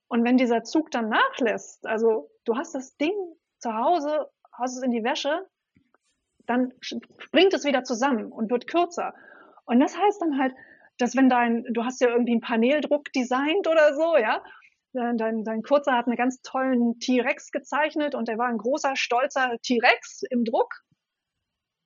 Und 0.08 0.24
wenn 0.24 0.38
dieser 0.38 0.64
Zug 0.64 0.92
dann 0.92 1.10
nachlässt, 1.10 1.86
also 1.88 2.30
du 2.46 2.56
hast 2.56 2.76
das 2.76 2.98
Ding 2.98 3.14
zu 3.60 3.74
Hause, 3.74 4.30
hast 4.58 4.78
es 4.78 4.84
in 4.84 4.92
die 4.92 5.04
Wäsche, 5.04 5.48
dann 6.46 6.74
springt 6.80 7.54
es 7.54 7.64
wieder 7.66 7.84
zusammen 7.84 8.32
und 8.32 8.52
wird 8.52 8.68
kürzer. 8.68 9.14
Und 9.66 9.80
das 9.80 9.98
heißt 9.98 10.22
dann 10.22 10.38
halt, 10.38 10.54
dass 10.98 11.16
wenn 11.16 11.30
dein, 11.30 11.66
du 11.72 11.86
hast 11.86 12.02
ja 12.02 12.10
irgendwie 12.10 12.34
einen 12.34 12.42
Paneeldruck 12.42 13.12
designt 13.14 13.68
oder 13.68 13.96
so, 13.96 14.18
ja, 14.18 14.44
dein, 14.94 15.44
dein 15.44 15.64
Kurzer 15.64 15.94
hat 15.94 16.08
einen 16.08 16.16
ganz 16.16 16.42
tollen 16.42 17.00
T-Rex 17.00 17.52
gezeichnet 17.52 18.14
und 18.16 18.28
der 18.28 18.38
war 18.38 18.48
ein 18.48 18.58
großer, 18.58 18.96
stolzer 18.96 19.58
T-Rex 19.64 20.24
im 20.30 20.46
Druck. 20.46 20.72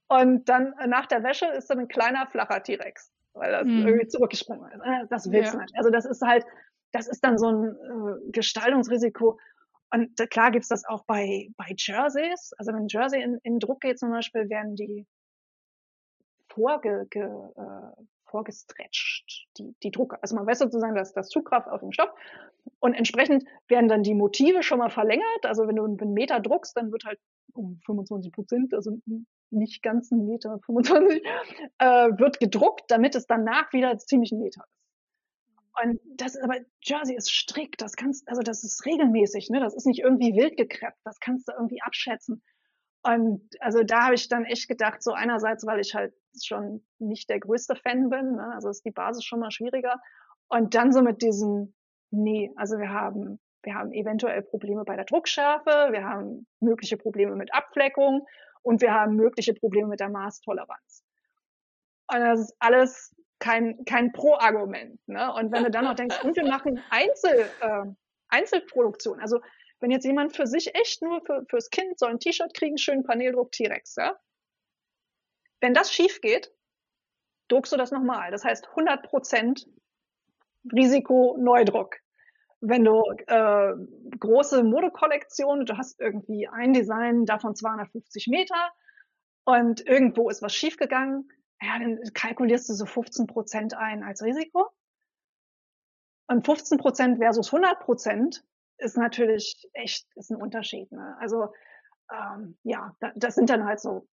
Und 0.10 0.50
dann 0.50 0.74
nach 0.88 1.06
der 1.06 1.24
Wäsche 1.24 1.46
ist 1.48 1.70
dann 1.70 1.80
ein 1.80 1.88
kleiner, 1.88 2.28
flacher 2.28 2.64
T-Rex, 2.64 3.12
weil 3.34 3.52
das 3.52 3.66
mhm. 3.66 3.88
irgendwie 3.88 4.08
zurückgesprungen 4.08 4.72
ist. 4.72 4.82
Äh, 4.82 5.08
das 5.10 5.32
willst 5.32 5.54
du 5.54 5.60
nicht. 5.60 5.74
Also 5.78 5.90
das 5.90 6.06
ist 6.06 6.22
halt, 6.22 6.46
das 6.92 7.08
ist 7.08 7.24
dann 7.24 7.38
so 7.38 7.48
ein 7.48 7.66
äh, 7.66 8.32
Gestaltungsrisiko. 8.32 9.38
Und 9.92 10.18
klar 10.30 10.52
gibt's 10.52 10.68
das 10.68 10.86
auch 10.86 11.06
bei, 11.06 11.50
bei 11.58 11.74
Jerseys. 11.78 12.54
Also 12.58 12.74
wenn 12.74 12.88
Jersey 12.88 13.22
in, 13.22 13.40
in 13.44 13.60
Druck 13.60 13.82
geht 13.82 14.00
zum 14.00 14.12
Beispiel, 14.12 14.50
werden 14.50 14.76
die 14.76 15.06
vorge, 16.50 17.08
ge, 17.10 17.24
äh, 17.24 18.04
vorgestretcht, 18.26 19.48
die, 19.58 19.76
die 19.84 19.92
Drucke. 19.92 20.22
Also 20.22 20.36
man 20.36 20.46
weiß 20.46 20.60
sozusagen, 20.60 20.96
dass 20.96 21.14
das 21.14 21.30
Zugkraft 21.30 21.68
auf 21.70 21.80
dem 21.80 21.92
Stoff 21.92 22.10
und 22.80 22.94
entsprechend 22.94 23.46
werden 23.68 23.88
dann 23.88 24.04
die 24.04 24.14
Motive 24.14 24.64
schon 24.64 24.80
mal 24.80 24.90
verlängert. 24.90 25.46
Also 25.46 25.68
wenn 25.68 25.78
du 25.78 25.86
einen 25.86 26.14
Meter 26.14 26.40
druckst, 26.40 26.76
dann 26.76 26.92
wird 26.92 27.06
halt 27.06 27.20
um 27.54 27.80
25 27.86 28.32
Prozent, 28.32 28.74
also 28.74 28.98
nicht 29.50 29.82
ganz 29.82 30.12
ein 30.12 30.26
Meter 30.26 30.60
25, 30.66 31.24
äh, 31.80 31.86
wird 32.18 32.40
gedruckt, 32.40 32.84
damit 32.90 33.16
es 33.16 33.26
danach 33.26 33.72
wieder 33.72 33.98
ziemlich 33.98 34.32
ein 34.32 34.40
Meter 34.40 34.64
ist. 34.64 34.87
Und 35.84 36.00
das 36.16 36.36
ist 36.36 36.44
aber, 36.44 36.56
Jersey 36.82 37.16
ist 37.16 37.32
strikt, 37.32 37.82
das 37.82 37.94
kannst, 37.94 38.28
also 38.28 38.42
das 38.42 38.64
ist 38.64 38.86
regelmäßig, 38.86 39.50
ne? 39.50 39.60
Das 39.60 39.76
ist 39.76 39.86
nicht 39.86 40.00
irgendwie 40.00 40.36
wild 40.36 40.58
gekreppt, 40.58 40.98
das 41.04 41.20
kannst 41.20 41.48
du 41.48 41.54
irgendwie 41.54 41.82
abschätzen. 41.82 42.42
Und 43.04 43.42
also 43.60 43.84
da 43.84 44.06
habe 44.06 44.16
ich 44.16 44.28
dann 44.28 44.46
echt 44.46 44.68
gedacht, 44.68 45.04
so 45.04 45.14
einerseits, 45.14 45.66
weil 45.66 45.80
ich 45.80 45.94
halt 45.96 46.14
schon 46.42 46.86
nicht 47.00 47.30
der 47.30 47.40
größte 47.40 47.76
Fan 47.76 48.10
bin, 48.10 48.34
ne? 48.34 48.52
also 48.54 48.70
ist 48.70 48.86
die 48.86 48.92
Basis 48.92 49.24
schon 49.24 49.40
mal 49.40 49.52
schwieriger. 49.52 50.02
Und 50.50 50.76
dann 50.76 50.92
so 50.92 51.02
mit 51.02 51.22
diesem, 51.22 51.74
nee, 52.12 52.52
also 52.56 52.78
wir 52.80 52.90
haben, 52.90 53.40
wir 53.64 53.76
haben 53.76 53.92
eventuell 53.94 54.42
Probleme 54.42 54.84
bei 54.84 54.96
der 54.96 55.06
Druckschärfe, 55.06 55.90
wir 55.92 56.04
haben 56.04 56.48
mögliche 56.60 56.98
Probleme 56.98 57.36
mit 57.36 57.54
Abfleckung 57.54 58.26
und 58.62 58.82
wir 58.82 58.94
haben 58.94 59.16
mögliche 59.16 59.54
Probleme 59.54 59.88
mit 59.88 60.00
der 60.00 60.10
Maßtoleranz. 60.10 61.04
Und 62.12 62.20
das 62.20 62.40
ist 62.42 62.56
alles 62.60 63.16
kein, 63.40 63.86
kein 63.86 64.12
Pro-Argument. 64.12 65.00
Ne? 65.08 65.34
Und 65.34 65.52
wenn 65.52 65.64
du 65.64 65.72
dann 65.72 65.86
noch 65.86 65.96
denkst, 65.96 66.24
und 66.24 66.36
wir 66.36 66.48
machen 66.48 66.84
Einzel, 66.90 67.50
äh, 67.62 67.84
Einzelproduktion, 68.30 69.20
also 69.20 69.40
wenn 69.80 69.92
jetzt 69.92 70.06
jemand 70.06 70.36
für 70.36 70.48
sich 70.48 70.74
echt 70.76 71.02
nur 71.02 71.22
für, 71.26 71.46
fürs 71.50 71.70
Kind 71.70 72.00
soll 72.00 72.10
ein 72.10 72.20
T-Shirt 72.20 72.54
kriegen, 72.54 72.78
schönen 72.78 73.04
Paneeldruck 73.04 73.52
T-Rex, 73.52 73.96
ja? 73.96 74.18
Wenn 75.60 75.74
das 75.74 75.94
schief 75.94 76.22
geht, 76.22 76.52
druckst 77.48 77.72
du 77.72 77.78
das 77.78 77.92
nochmal. 77.92 78.32
Das 78.32 78.44
heißt 78.44 78.68
100% 78.68 79.68
Risiko 80.74 81.38
Neudruck. 81.40 81.96
Wenn 82.60 82.84
du 82.84 83.04
äh, 83.28 83.74
große 84.20 84.64
Modekollektion, 84.64 85.66
du 85.66 85.78
hast 85.78 86.00
irgendwie 86.00 86.48
ein 86.48 86.74
Design 86.74 87.26
davon 87.26 87.56
250 87.56 88.28
Meter 88.28 88.72
und 89.46 89.86
irgendwo 89.88 90.30
ist 90.30 90.42
was 90.42 90.56
schiefgegangen, 90.56 91.30
ja, 91.62 91.80
dann 91.80 92.00
kalkulierst 92.14 92.70
du 92.70 92.74
so 92.74 92.86
15% 92.86 93.74
ein 93.74 94.04
als 94.04 94.22
Risiko. 94.24 94.68
Und 96.28 96.46
15% 96.46 97.18
versus 97.18 97.52
100% 97.52 98.44
ist 98.80 98.98
natürlich 98.98 99.70
echt, 99.74 100.08
ist 100.16 100.30
ein 100.30 100.42
Unterschied. 100.42 100.92
Ne? 100.92 101.16
Also 101.20 101.54
ähm, 102.12 102.58
ja, 102.64 102.96
das 103.16 103.36
sind 103.36 103.50
dann 103.50 103.66
halt 103.66 103.80
so, 103.80 104.08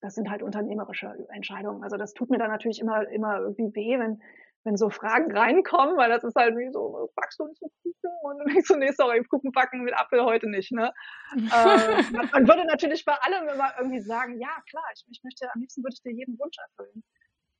das 0.00 0.14
sind 0.14 0.30
halt 0.30 0.42
unternehmerische 0.42 1.26
Entscheidungen. 1.30 1.82
Also 1.82 1.96
das 1.96 2.12
tut 2.12 2.30
mir 2.30 2.38
dann 2.38 2.50
natürlich 2.50 2.80
immer, 2.80 3.08
immer 3.08 3.38
irgendwie 3.40 3.74
weh, 3.74 3.98
wenn, 3.98 4.22
wenn 4.64 4.76
so 4.76 4.90
Fragen 4.90 5.36
reinkommen, 5.36 5.96
weil 5.96 6.10
das 6.10 6.24
ist 6.24 6.34
halt 6.34 6.56
wie 6.56 6.72
so, 6.72 7.10
backst 7.14 7.38
du 7.38 7.46
nicht 7.46 7.60
so 7.60 7.70
Kuchen? 7.82 8.10
Und 8.22 8.38
dann 8.38 8.46
denkst 8.48 8.68
du, 8.68 8.76
nee, 8.76 8.92
sorry, 8.92 9.22
Kuchen 9.24 9.52
backen 9.52 9.82
mit 9.82 9.94
Apfel 9.94 10.24
heute 10.24 10.48
nicht. 10.48 10.72
Ne? 10.72 10.92
ähm, 11.36 12.12
man, 12.12 12.30
man, 12.32 12.48
würde 12.48 12.64
natürlich 12.66 13.04
bei 13.04 13.14
allem 13.14 13.48
immer 13.48 13.72
irgendwie 13.78 14.00
sagen, 14.00 14.40
ja 14.40 14.56
klar, 14.68 14.84
ich, 14.94 15.04
ich 15.10 15.20
möchte, 15.22 15.46
am 15.54 15.60
liebsten 15.60 15.82
würde 15.82 15.94
ich 15.94 16.02
dir 16.02 16.12
jeden 16.12 16.38
Wunsch 16.38 16.56
erfüllen. 16.58 17.04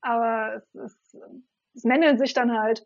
Aber 0.00 0.54
es, 0.56 0.74
es, 0.74 1.16
es 1.74 1.84
männelt 1.84 2.18
sich 2.18 2.34
dann 2.34 2.58
halt, 2.58 2.84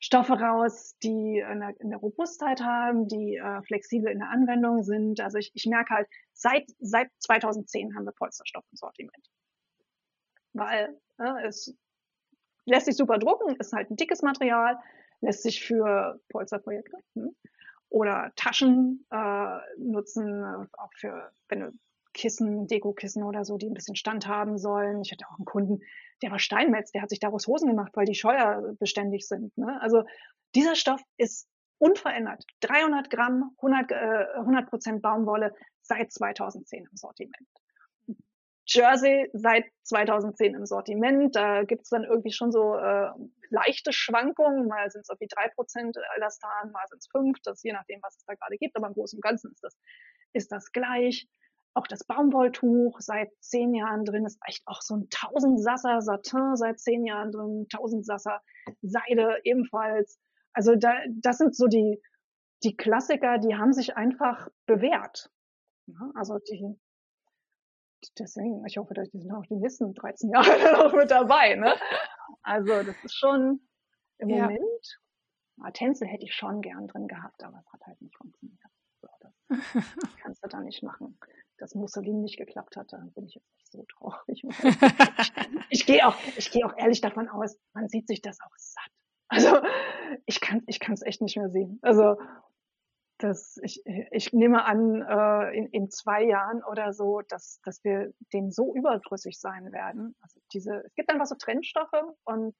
Stoffe 0.00 0.34
raus, 0.34 0.96
die 1.02 1.38
in 1.38 1.60
der, 1.60 1.80
in 1.80 1.90
der 1.90 1.98
Robustheit 1.98 2.60
haben, 2.60 3.08
die 3.08 3.36
äh, 3.36 3.62
flexibel 3.62 4.12
in 4.12 4.20
der 4.20 4.30
Anwendung 4.30 4.84
sind. 4.84 5.20
Also 5.20 5.38
ich, 5.38 5.50
ich 5.54 5.66
merke 5.66 5.92
halt, 5.92 6.08
seit, 6.32 6.70
seit 6.78 7.10
2010 7.18 7.96
haben 7.96 8.04
wir 8.04 8.12
Polsterstoff 8.12 8.64
im 8.70 8.76
Sortiment. 8.76 9.28
Weil 10.52 11.00
äh, 11.18 11.46
es 11.46 11.76
lässt 12.68 12.86
sich 12.86 12.96
super 12.96 13.18
drucken, 13.18 13.56
ist 13.56 13.72
halt 13.72 13.90
ein 13.90 13.96
dickes 13.96 14.22
Material, 14.22 14.78
lässt 15.20 15.42
sich 15.42 15.64
für 15.64 16.20
Polsterprojekte 16.28 16.96
hm, 17.14 17.34
oder 17.88 18.32
Taschen 18.36 19.06
äh, 19.10 19.58
nutzen, 19.78 20.42
äh, 20.42 20.66
auch 20.78 20.92
für, 20.94 21.30
wenn 21.48 21.60
du 21.60 21.72
Kissen, 22.14 22.66
Dekokissen 22.66 23.22
oder 23.22 23.44
so, 23.44 23.58
die 23.58 23.68
ein 23.68 23.74
bisschen 23.74 23.96
Stand 23.96 24.26
haben 24.26 24.58
sollen. 24.58 25.02
Ich 25.02 25.12
hatte 25.12 25.24
auch 25.30 25.38
einen 25.38 25.44
Kunden, 25.44 25.80
der 26.22 26.30
war 26.30 26.38
Steinmetz, 26.38 26.90
der 26.90 27.02
hat 27.02 27.10
sich 27.10 27.20
daraus 27.20 27.46
Hosen 27.46 27.68
gemacht, 27.68 27.92
weil 27.94 28.06
die 28.06 28.14
scheuerbeständig 28.14 29.26
sind. 29.26 29.56
Ne? 29.56 29.80
Also 29.80 30.02
dieser 30.54 30.74
Stoff 30.74 31.00
ist 31.16 31.48
unverändert. 31.78 32.44
300 32.60 33.10
Gramm, 33.10 33.52
100, 33.58 33.92
äh, 33.92 34.38
100 34.38 34.68
Prozent 34.68 35.02
Baumwolle 35.02 35.54
seit 35.82 36.12
2010 36.12 36.86
im 36.90 36.96
Sortiment. 36.96 37.36
Jersey 38.68 39.30
seit 39.32 39.64
2010 39.84 40.54
im 40.54 40.66
Sortiment. 40.66 41.34
Da 41.34 41.64
gibt's 41.64 41.88
dann 41.88 42.04
irgendwie 42.04 42.32
schon 42.32 42.52
so 42.52 42.76
äh, 42.76 43.10
leichte 43.50 43.92
Schwankungen. 43.92 44.68
Mal 44.68 44.90
sind 44.90 45.02
es 45.02 45.08
irgendwie 45.08 45.28
drei 45.34 45.48
Prozent 45.48 45.96
Elastan, 46.16 46.70
mal 46.70 46.86
sind 46.88 46.98
es 46.98 47.08
fünf. 47.10 47.38
Das 47.44 47.62
je 47.62 47.72
nachdem, 47.72 48.00
was 48.02 48.16
es 48.16 48.24
da 48.26 48.34
gerade 48.34 48.56
gibt. 48.58 48.76
Aber 48.76 48.88
im 48.88 48.92
Großen 48.92 49.16
und 49.16 49.22
Ganzen 49.22 49.50
ist 49.52 49.64
das, 49.64 49.76
ist 50.34 50.52
das 50.52 50.70
gleich. 50.72 51.28
Auch 51.74 51.86
das 51.86 52.04
Baumwolltuch 52.04 53.00
seit 53.00 53.30
zehn 53.40 53.74
Jahren 53.74 54.04
drin 54.04 54.26
ist 54.26 54.38
echt 54.46 54.62
auch 54.66 54.82
so 54.82 54.96
ein 54.96 55.08
Tausendsasser 55.10 56.00
Satin 56.02 56.56
seit 56.56 56.80
zehn 56.80 57.04
Jahren 57.06 57.30
drin, 57.30 57.66
Tausendsasser 57.70 58.40
Seide 58.82 59.38
ebenfalls. 59.44 60.18
Also 60.52 60.74
da, 60.74 60.94
das 61.08 61.38
sind 61.38 61.54
so 61.54 61.68
die, 61.68 62.02
die 62.64 62.76
Klassiker, 62.76 63.38
die 63.38 63.54
haben 63.54 63.72
sich 63.72 63.96
einfach 63.96 64.48
bewährt. 64.66 65.30
Also 66.14 66.38
die, 66.38 66.76
deswegen, 68.18 68.64
ich 68.66 68.78
hoffe, 68.78 68.94
dass 68.94 69.10
die 69.10 69.20
sind 69.20 69.32
auch 69.32 69.46
die 69.46 69.56
nächsten 69.56 69.94
13 69.94 70.30
Jahre 70.30 70.46
noch 70.84 70.92
mit 70.92 71.10
dabei. 71.10 71.54
Ne? 71.54 71.74
Also 72.42 72.82
das 72.82 72.96
ist 73.04 73.14
schon 73.14 73.60
im 74.18 74.30
ja. 74.30 74.44
Moment, 74.44 74.98
Tänzel 75.74 76.08
hätte 76.08 76.24
ich 76.24 76.34
schon 76.34 76.60
gern 76.60 76.86
drin 76.86 77.08
gehabt, 77.08 77.42
aber 77.42 77.58
es 77.58 77.72
hat 77.72 77.80
halt 77.86 78.00
nicht 78.00 78.16
funktioniert. 78.16 78.60
So, 79.00 79.08
das 79.20 79.32
kannst 80.22 80.44
du 80.44 80.48
da 80.48 80.60
nicht 80.60 80.82
machen 80.82 81.18
dass 81.58 81.74
Mussolini 81.74 82.20
nicht 82.20 82.38
geklappt 82.38 82.76
hat, 82.76 82.92
da 82.92 82.98
bin 83.14 83.26
ich 83.26 83.34
jetzt 83.34 83.52
nicht 83.56 83.70
so 83.70 83.84
traurig. 83.84 84.44
ich, 84.44 84.44
ich 85.70 85.86
gehe 85.86 86.06
auch, 86.06 86.16
ich 86.36 86.50
gehe 86.50 86.64
auch 86.64 86.76
ehrlich 86.76 87.00
davon 87.00 87.28
aus, 87.28 87.58
man 87.74 87.88
sieht 87.88 88.06
sich 88.06 88.22
das 88.22 88.38
auch 88.40 88.56
satt. 88.56 88.90
Also 89.28 89.60
ich 90.24 90.40
kann, 90.40 90.62
ich 90.66 90.80
kann 90.80 90.94
es 90.94 91.02
echt 91.02 91.20
nicht 91.20 91.36
mehr 91.36 91.50
sehen. 91.50 91.78
Also 91.82 92.16
das, 93.18 93.58
ich, 93.62 93.82
ich 93.84 94.32
nehme 94.32 94.64
an, 94.64 95.02
äh, 95.02 95.56
in, 95.56 95.66
in 95.66 95.90
zwei 95.90 96.24
Jahren 96.24 96.62
oder 96.62 96.92
so, 96.92 97.20
dass, 97.28 97.60
dass 97.64 97.82
wir 97.84 98.12
dem 98.32 98.50
so 98.50 98.74
überdrüssig 98.74 99.38
sein 99.38 99.72
werden. 99.72 100.14
Also 100.20 100.40
diese, 100.52 100.84
es 100.86 100.94
gibt 100.94 101.10
einfach 101.10 101.26
so 101.26 101.34
Trennstoffe 101.34 102.14
und 102.24 102.54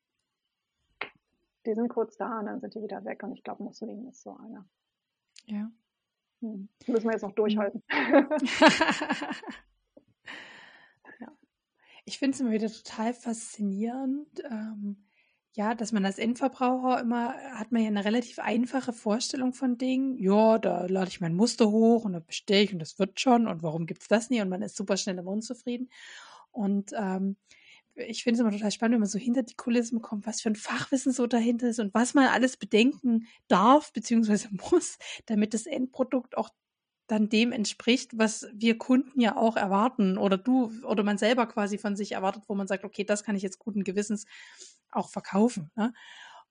die 1.64 1.74
sind 1.74 1.88
kurz 1.88 2.16
da 2.16 2.40
und 2.40 2.46
dann 2.46 2.60
sind 2.60 2.74
die 2.74 2.82
wieder 2.82 3.04
weg. 3.04 3.22
Und 3.22 3.34
ich 3.34 3.42
glaube, 3.42 3.62
Mussolini 3.62 4.08
ist 4.08 4.22
so 4.22 4.36
einer. 4.36 4.68
Ja. 5.46 5.70
Hm. 6.40 6.68
Müssen 6.86 7.04
wir 7.04 7.12
jetzt 7.12 7.22
noch 7.22 7.34
durchhalten. 7.34 7.82
ja. 11.20 11.28
Ich 12.04 12.18
finde 12.18 12.34
es 12.34 12.40
immer 12.40 12.50
wieder 12.52 12.68
total 12.68 13.12
faszinierend. 13.12 14.42
Ähm, 14.44 15.07
ja, 15.54 15.74
dass 15.74 15.92
man 15.92 16.04
als 16.04 16.18
Endverbraucher 16.18 17.00
immer, 17.00 17.34
hat 17.54 17.72
man 17.72 17.82
ja 17.82 17.88
eine 17.88 18.04
relativ 18.04 18.38
einfache 18.38 18.92
Vorstellung 18.92 19.52
von 19.52 19.78
Dingen. 19.78 20.16
Ja, 20.18 20.58
da 20.58 20.86
lade 20.86 21.08
ich 21.08 21.20
mein 21.20 21.34
Muster 21.34 21.70
hoch 21.70 22.04
und 22.04 22.12
dann 22.12 22.24
bestelle 22.24 22.62
ich 22.62 22.72
und 22.72 22.78
das 22.78 22.98
wird 22.98 23.18
schon 23.18 23.46
und 23.48 23.62
warum 23.62 23.86
gibt 23.86 24.02
es 24.02 24.08
das 24.08 24.30
nie? 24.30 24.40
Und 24.40 24.50
man 24.50 24.62
ist 24.62 24.76
super 24.76 24.96
schnell 24.96 25.18
immer 25.18 25.30
unzufrieden. 25.30 25.90
Und 26.52 26.92
ähm, 26.96 27.36
ich 27.94 28.22
finde 28.22 28.36
es 28.36 28.40
immer 28.40 28.52
total 28.52 28.70
spannend, 28.70 28.94
wenn 28.94 29.00
man 29.00 29.08
so 29.08 29.18
hinter 29.18 29.42
die 29.42 29.56
Kulissen 29.56 30.00
kommt, 30.00 30.26
was 30.26 30.40
für 30.40 30.50
ein 30.50 30.56
Fachwissen 30.56 31.12
so 31.12 31.26
dahinter 31.26 31.68
ist 31.68 31.80
und 31.80 31.92
was 31.94 32.14
man 32.14 32.26
alles 32.28 32.56
bedenken 32.56 33.26
darf 33.48 33.92
beziehungsweise 33.92 34.48
muss, 34.70 34.98
damit 35.26 35.54
das 35.54 35.66
Endprodukt 35.66 36.36
auch 36.36 36.50
dann 37.08 37.28
dem 37.28 37.52
entspricht, 37.52 38.16
was 38.16 38.46
wir 38.52 38.78
Kunden 38.78 39.20
ja 39.20 39.36
auch 39.36 39.56
erwarten 39.56 40.18
oder 40.18 40.38
du 40.38 40.70
oder 40.84 41.02
man 41.02 41.18
selber 41.18 41.46
quasi 41.46 41.78
von 41.78 41.96
sich 41.96 42.12
erwartet, 42.12 42.44
wo 42.46 42.54
man 42.54 42.68
sagt, 42.68 42.84
okay, 42.84 43.04
das 43.04 43.24
kann 43.24 43.34
ich 43.34 43.42
jetzt 43.42 43.58
guten 43.58 43.82
Gewissens 43.82 44.26
auch 44.90 45.08
verkaufen. 45.08 45.70
Ne? 45.74 45.92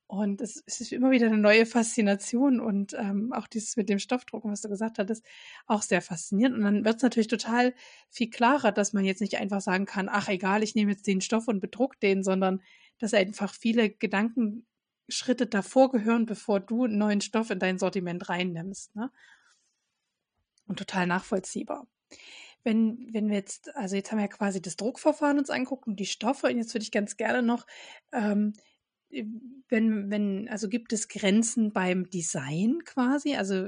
Und 0.08 0.40
es, 0.40 0.64
es, 0.66 0.80
ist 0.80 0.94
immer 0.94 1.12
wieder 1.12 1.28
eine 1.28 1.38
neue 1.38 1.66
Faszination 1.66 2.62
und 2.62 2.94
ähm, 2.94 3.34
auch 3.34 3.46
dieses 3.46 3.76
mit 3.76 3.90
dem 3.90 4.00
Stoffdrucken, 4.00 4.50
was 4.50 4.62
du 4.62 4.70
gesagt 4.70 5.00
hattest, 5.00 5.26
auch 5.68 5.82
sehr 5.82 6.02
faszinierend. 6.02 6.58
Und 6.58 6.64
dann 6.64 6.86
wird 6.86 6.96
es 6.96 7.04
natürlich 7.04 7.28
total 7.28 7.74
viel 8.10 8.30
klarer, 8.30 8.72
dass 8.72 8.94
man 8.94 9.04
jetzt 9.04 9.20
nicht 9.20 9.38
einfach 9.38 9.60
sagen 9.60 9.86
kann, 9.86 10.08
ach 10.10 10.30
egal, 10.30 10.64
ich 10.64 10.76
nehme 10.76 10.92
jetzt 10.92 11.08
den 11.08 11.20
Stoff 11.20 11.50
und 11.50 11.60
bedruck 11.60 12.00
den, 12.00 12.24
sondern 12.24 12.62
dass 13.00 13.14
einfach 13.14 13.54
viele 13.54 13.90
Gedankenschritte 13.90 15.46
davor 15.46 15.92
gehören, 15.92 16.26
bevor 16.26 16.62
du 16.62 16.86
einen 16.86 16.98
neuen 16.98 17.20
Stoff 17.20 17.50
in 17.50 17.60
dein 17.60 17.78
Sortiment 17.78 18.30
reinnimmst. 18.30 18.96
Ne? 18.96 19.12
Und 20.68 20.78
total 20.80 21.08
nachvollziehbar. 21.08 21.88
Wenn, 22.64 23.10
wenn 23.14 23.30
wir 23.30 23.38
jetzt, 23.38 23.76
also 23.76 23.96
jetzt 23.96 24.12
haben 24.12 24.18
wir 24.18 24.26
ja 24.26 24.28
quasi 24.28 24.62
das 24.62 24.76
Druckverfahren 24.76 25.40
uns 25.40 25.50
anguckt 25.50 25.88
und 25.88 25.98
die 25.98 26.06
Stoffe, 26.06 26.48
und 26.48 26.58
jetzt 26.58 26.74
würde 26.74 26.84
ich 26.84 26.92
ganz 26.92 27.16
gerne 27.16 27.42
noch 27.42 27.66
ähm, 28.12 28.54
äh, 29.10 29.26
wenn, 29.70 30.10
wenn, 30.10 30.48
also 30.50 30.70
gibt 30.70 30.94
es 30.94 31.08
Grenzen 31.08 31.74
beim 31.74 32.10
Design 32.10 32.80
quasi? 32.86 33.36
Also 33.36 33.68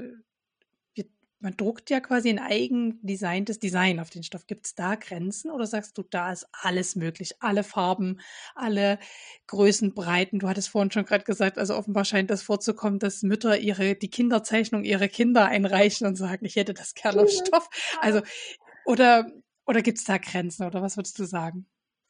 man 1.41 1.55
druckt 1.55 1.89
ja 1.89 1.99
quasi 2.01 2.29
ein 2.29 2.39
eigen 2.39 2.99
designtes 3.01 3.59
Design 3.59 3.99
auf 3.99 4.09
den 4.09 4.23
Stoff. 4.23 4.45
Gibt 4.45 4.65
es 4.65 4.75
da 4.75 4.95
Grenzen 4.95 5.51
oder 5.51 5.65
sagst 5.65 5.97
du, 5.97 6.03
da 6.03 6.31
ist 6.31 6.47
alles 6.51 6.95
möglich? 6.95 7.35
Alle 7.39 7.63
Farben, 7.63 8.19
alle 8.55 8.99
Größen, 9.47 9.93
Breiten. 9.93 10.39
Du 10.39 10.49
hattest 10.49 10.69
vorhin 10.69 10.91
schon 10.91 11.05
gerade 11.05 11.23
gesagt, 11.23 11.57
also 11.57 11.75
offenbar 11.75 12.03
scheint 12.03 12.29
das 12.29 12.41
vorzukommen, 12.41 12.99
dass 12.99 13.23
Mütter 13.23 13.57
ihre, 13.57 13.95
die 13.95 14.09
Kinderzeichnung 14.09 14.83
ihrer 14.83 15.07
Kinder 15.07 15.45
einreichen 15.45 16.07
und 16.07 16.15
sagen, 16.15 16.45
ich 16.45 16.57
hätte 16.57 16.73
das 16.73 16.93
gerne 16.93 17.21
auf 17.21 17.29
Stoff. 17.29 17.69
Also, 18.01 18.21
oder, 18.85 19.31
oder 19.65 19.81
gibt 19.81 19.99
es 19.99 20.03
da 20.03 20.17
Grenzen 20.17 20.65
oder 20.65 20.81
was 20.81 20.97
würdest 20.97 21.17
du 21.19 21.23
sagen? 21.23 21.67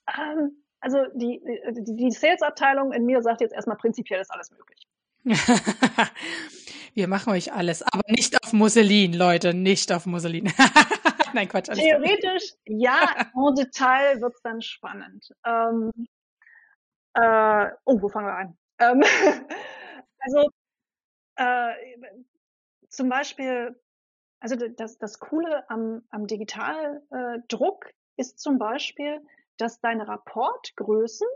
Ähm, 0.07 0.63
also 0.79 0.97
die, 1.13 1.41
die, 1.71 1.95
die 1.95 2.11
Sales-Abteilung 2.11 2.93
in 2.93 3.05
mir 3.05 3.21
sagt 3.21 3.41
jetzt 3.41 3.53
erstmal 3.53 3.77
prinzipiell 3.77 4.21
ist 4.21 4.31
alles 4.31 4.49
möglich. 4.51 4.87
Wir 6.93 7.07
machen 7.07 7.33
euch 7.33 7.53
alles, 7.53 7.81
aber 7.81 8.01
nicht 8.07 8.35
auf 8.43 8.53
Musselin, 8.53 9.13
Leute, 9.13 9.53
nicht 9.53 9.91
auf 9.91 10.05
Musselin. 10.05 10.51
Nein, 11.33 11.47
Quatsch. 11.47 11.69
Theoretisch, 11.71 12.53
ja, 12.65 13.15
en 13.35 13.55
Detail 13.55 14.21
wird's 14.21 14.41
dann 14.41 14.61
spannend. 14.61 15.31
Ähm, 15.45 15.91
äh, 17.13 17.69
oh, 17.85 18.01
wo 18.01 18.09
fangen 18.09 18.27
wir 18.27 18.35
an? 18.35 18.57
Ähm, 18.79 19.03
also 20.19 20.49
äh, 21.35 21.73
zum 22.89 23.09
Beispiel, 23.09 23.79
also 24.39 24.55
das, 24.55 24.97
das 24.97 25.19
Coole 25.19 25.69
am, 25.69 26.01
am 26.09 26.27
Digitaldruck 26.27 27.91
ist 28.17 28.39
zum 28.39 28.57
Beispiel, 28.57 29.21
dass 29.57 29.79
deine 29.81 30.07
Rapportgrößen 30.07 31.27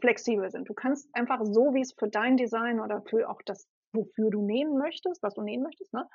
flexibel 0.00 0.50
sind. 0.50 0.68
Du 0.68 0.74
kannst 0.74 1.08
einfach 1.14 1.40
so, 1.44 1.74
wie 1.74 1.80
es 1.80 1.92
für 1.92 2.08
dein 2.08 2.36
Design 2.36 2.80
oder 2.80 3.02
für 3.02 3.28
auch 3.28 3.40
das, 3.44 3.66
wofür 3.92 4.30
du 4.30 4.42
nähen 4.42 4.76
möchtest, 4.78 5.22
was 5.22 5.34
du 5.34 5.42
nähen 5.42 5.62
möchtest, 5.62 5.92
ne? 5.92 6.08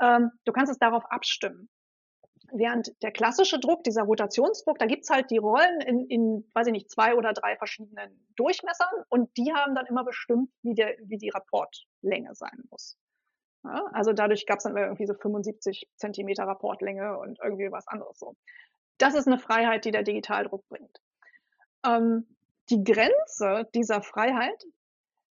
Ähm, 0.00 0.30
du 0.44 0.52
kannst 0.52 0.72
es 0.72 0.78
darauf 0.78 1.04
abstimmen. 1.10 1.68
Während 2.52 2.90
der 3.02 3.12
klassische 3.12 3.60
Druck, 3.60 3.84
dieser 3.84 4.02
Rotationsdruck, 4.02 4.78
da 4.78 4.86
gibt's 4.86 5.10
halt 5.10 5.30
die 5.30 5.38
Rollen 5.38 5.80
in, 5.82 6.06
in, 6.06 6.50
weiß 6.54 6.66
ich 6.68 6.72
nicht, 6.72 6.90
zwei 6.90 7.14
oder 7.14 7.32
drei 7.32 7.56
verschiedenen 7.56 8.26
Durchmessern 8.36 9.04
und 9.08 9.36
die 9.36 9.52
haben 9.52 9.74
dann 9.74 9.86
immer 9.86 10.04
bestimmt, 10.04 10.50
wie, 10.62 10.74
der, 10.74 10.96
wie 11.04 11.18
die 11.18 11.28
Rapportlänge 11.28 12.34
sein 12.34 12.64
muss. 12.70 12.96
Ja, 13.62 13.84
also 13.92 14.12
dadurch 14.12 14.46
gab's 14.46 14.64
dann 14.64 14.76
irgendwie 14.76 15.06
so 15.06 15.14
75 15.14 15.86
Zentimeter 15.96 16.44
Rapportlänge 16.44 17.18
und 17.18 17.38
irgendwie 17.42 17.70
was 17.70 17.86
anderes 17.86 18.18
so. 18.18 18.34
Das 18.98 19.14
ist 19.14 19.26
eine 19.26 19.38
Freiheit, 19.38 19.84
die 19.84 19.90
der 19.90 20.02
Digitaldruck 20.02 20.66
bringt. 20.68 21.00
Ähm, 21.86 22.26
die 22.70 22.82
Grenze 22.82 23.68
dieser 23.74 24.02
Freiheit 24.02 24.64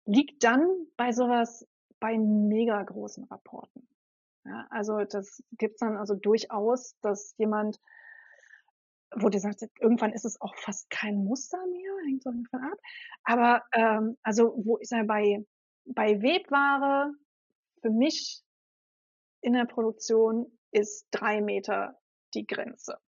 liegt 0.08 0.42
dann 0.42 0.66
bei 0.96 1.12
sowas, 1.12 1.68
bei 2.00 2.16
mega 2.16 2.82
großen 2.82 3.24
Rapporten. 3.24 3.86
Ja, 4.44 4.66
also 4.70 5.04
das 5.04 5.42
gibt's 5.52 5.80
dann 5.80 5.98
also 5.98 6.14
durchaus, 6.14 6.96
dass 7.02 7.34
jemand, 7.36 7.78
wo 9.14 9.28
du 9.28 9.38
sagst, 9.38 9.68
irgendwann 9.80 10.12
ist 10.12 10.24
es 10.24 10.40
auch 10.40 10.56
fast 10.56 10.88
kein 10.88 11.16
Muster 11.24 11.58
mehr, 11.66 11.92
hängt 12.06 12.22
so 12.22 12.30
davon 12.30 12.72
ab. 12.72 12.78
Aber 13.24 13.62
ähm, 13.72 14.16
also 14.22 14.54
wo 14.56 14.78
ist 14.78 14.92
er 14.92 15.04
bei 15.04 15.44
bei 15.84 16.20
Webware 16.22 17.12
für 17.80 17.90
mich 17.90 18.42
in 19.40 19.52
der 19.52 19.64
Produktion 19.66 20.50
ist 20.70 21.06
drei 21.10 21.40
Meter 21.40 21.98
die 22.34 22.46
Grenze. 22.46 22.98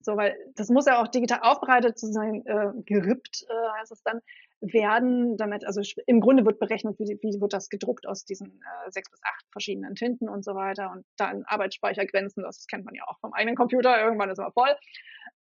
So, 0.00 0.16
weil 0.16 0.36
das 0.54 0.68
muss 0.68 0.86
ja 0.86 1.02
auch 1.02 1.08
digital 1.08 1.40
aufbereitet 1.42 1.98
zu 1.98 2.06
sein, 2.06 2.46
äh, 2.46 2.70
gerippt 2.84 3.44
äh, 3.48 3.78
heißt 3.78 3.92
es 3.92 4.02
dann, 4.02 4.20
werden 4.60 5.36
damit, 5.36 5.64
also 5.64 5.80
im 6.06 6.20
Grunde 6.20 6.44
wird 6.44 6.58
berechnet, 6.58 6.98
wie, 6.98 7.18
wie 7.22 7.40
wird 7.40 7.52
das 7.52 7.68
gedruckt 7.68 8.06
aus 8.06 8.24
diesen 8.24 8.48
äh, 8.48 8.90
sechs 8.90 9.10
bis 9.10 9.20
acht 9.22 9.44
verschiedenen 9.52 9.94
Tinten 9.94 10.28
und 10.28 10.44
so 10.44 10.54
weiter 10.54 10.90
und 10.90 11.04
dann 11.16 11.44
Arbeitsspeichergrenzen, 11.46 12.42
das 12.42 12.66
kennt 12.66 12.84
man 12.84 12.94
ja 12.94 13.04
auch 13.06 13.18
vom 13.20 13.32
eigenen 13.32 13.56
Computer, 13.56 14.00
irgendwann 14.00 14.30
ist 14.30 14.38
er 14.38 14.52
voll. 14.52 14.74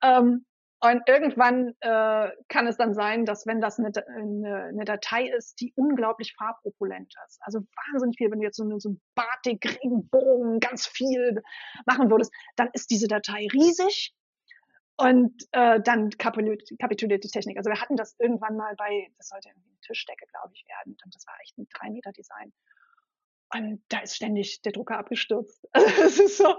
Ähm, 0.03 0.45
und 0.81 1.03
irgendwann 1.07 1.75
äh, 1.81 2.31
kann 2.49 2.67
es 2.67 2.77
dann 2.77 2.95
sein, 2.95 3.25
dass 3.25 3.47
wenn 3.47 3.63
das 3.63 3.79
eine, 3.79 3.91
eine, 4.15 4.65
eine 4.65 4.85
Datei 4.85 5.27
ist, 5.27 5.59
die 5.61 5.73
unglaublich 5.75 6.35
farbopulent 6.37 7.15
ist, 7.27 7.39
also 7.41 7.61
wahnsinnig 7.91 8.17
viel, 8.19 8.31
wenn 8.31 8.41
du 8.41 8.45
jetzt 8.45 8.57
so, 8.57 8.65
eine, 8.65 8.79
so 8.79 8.95
Batik, 9.15 9.65
Regenbogen, 9.65 10.61
ganz 10.61 10.87
viel 10.87 11.43
machen 11.87 12.11
würdest, 12.11 12.33
dann 12.57 12.69
ist 12.75 12.91
diese 12.91 13.09
Datei 13.09 13.49
riesig 13.53 14.13
und 14.97 15.43
äh, 15.53 15.81
dann 15.81 16.11
kapituliert, 16.11 17.25
die 17.25 17.29
Technik. 17.29 17.59
Also 17.59 17.71
wir 17.71 17.81
hatten 17.81 17.97
das 17.97 18.17
irgendwann 18.19 18.57
mal 18.57 18.75
bei, 18.77 19.09
das 19.19 19.29
sollte 19.29 19.49
irgendwie 19.51 19.69
eine 19.69 19.81
Tischdecke, 19.81 20.27
glaube 20.27 20.53
ich, 20.55 20.65
werden. 20.67 20.97
Und 21.05 21.15
das 21.15 21.27
war 21.27 21.35
echt 21.43 21.59
ein 21.59 21.67
3-Meter-Design. 21.67 22.53
Und 23.55 23.83
da 23.89 24.01
ist 24.01 24.17
ständig 24.17 24.63
der 24.63 24.73
Drucker 24.73 24.99
abgestürzt. 24.99 25.67
Also 25.75 26.03
das 26.03 26.19
ist 26.19 26.39
so, 26.39 26.55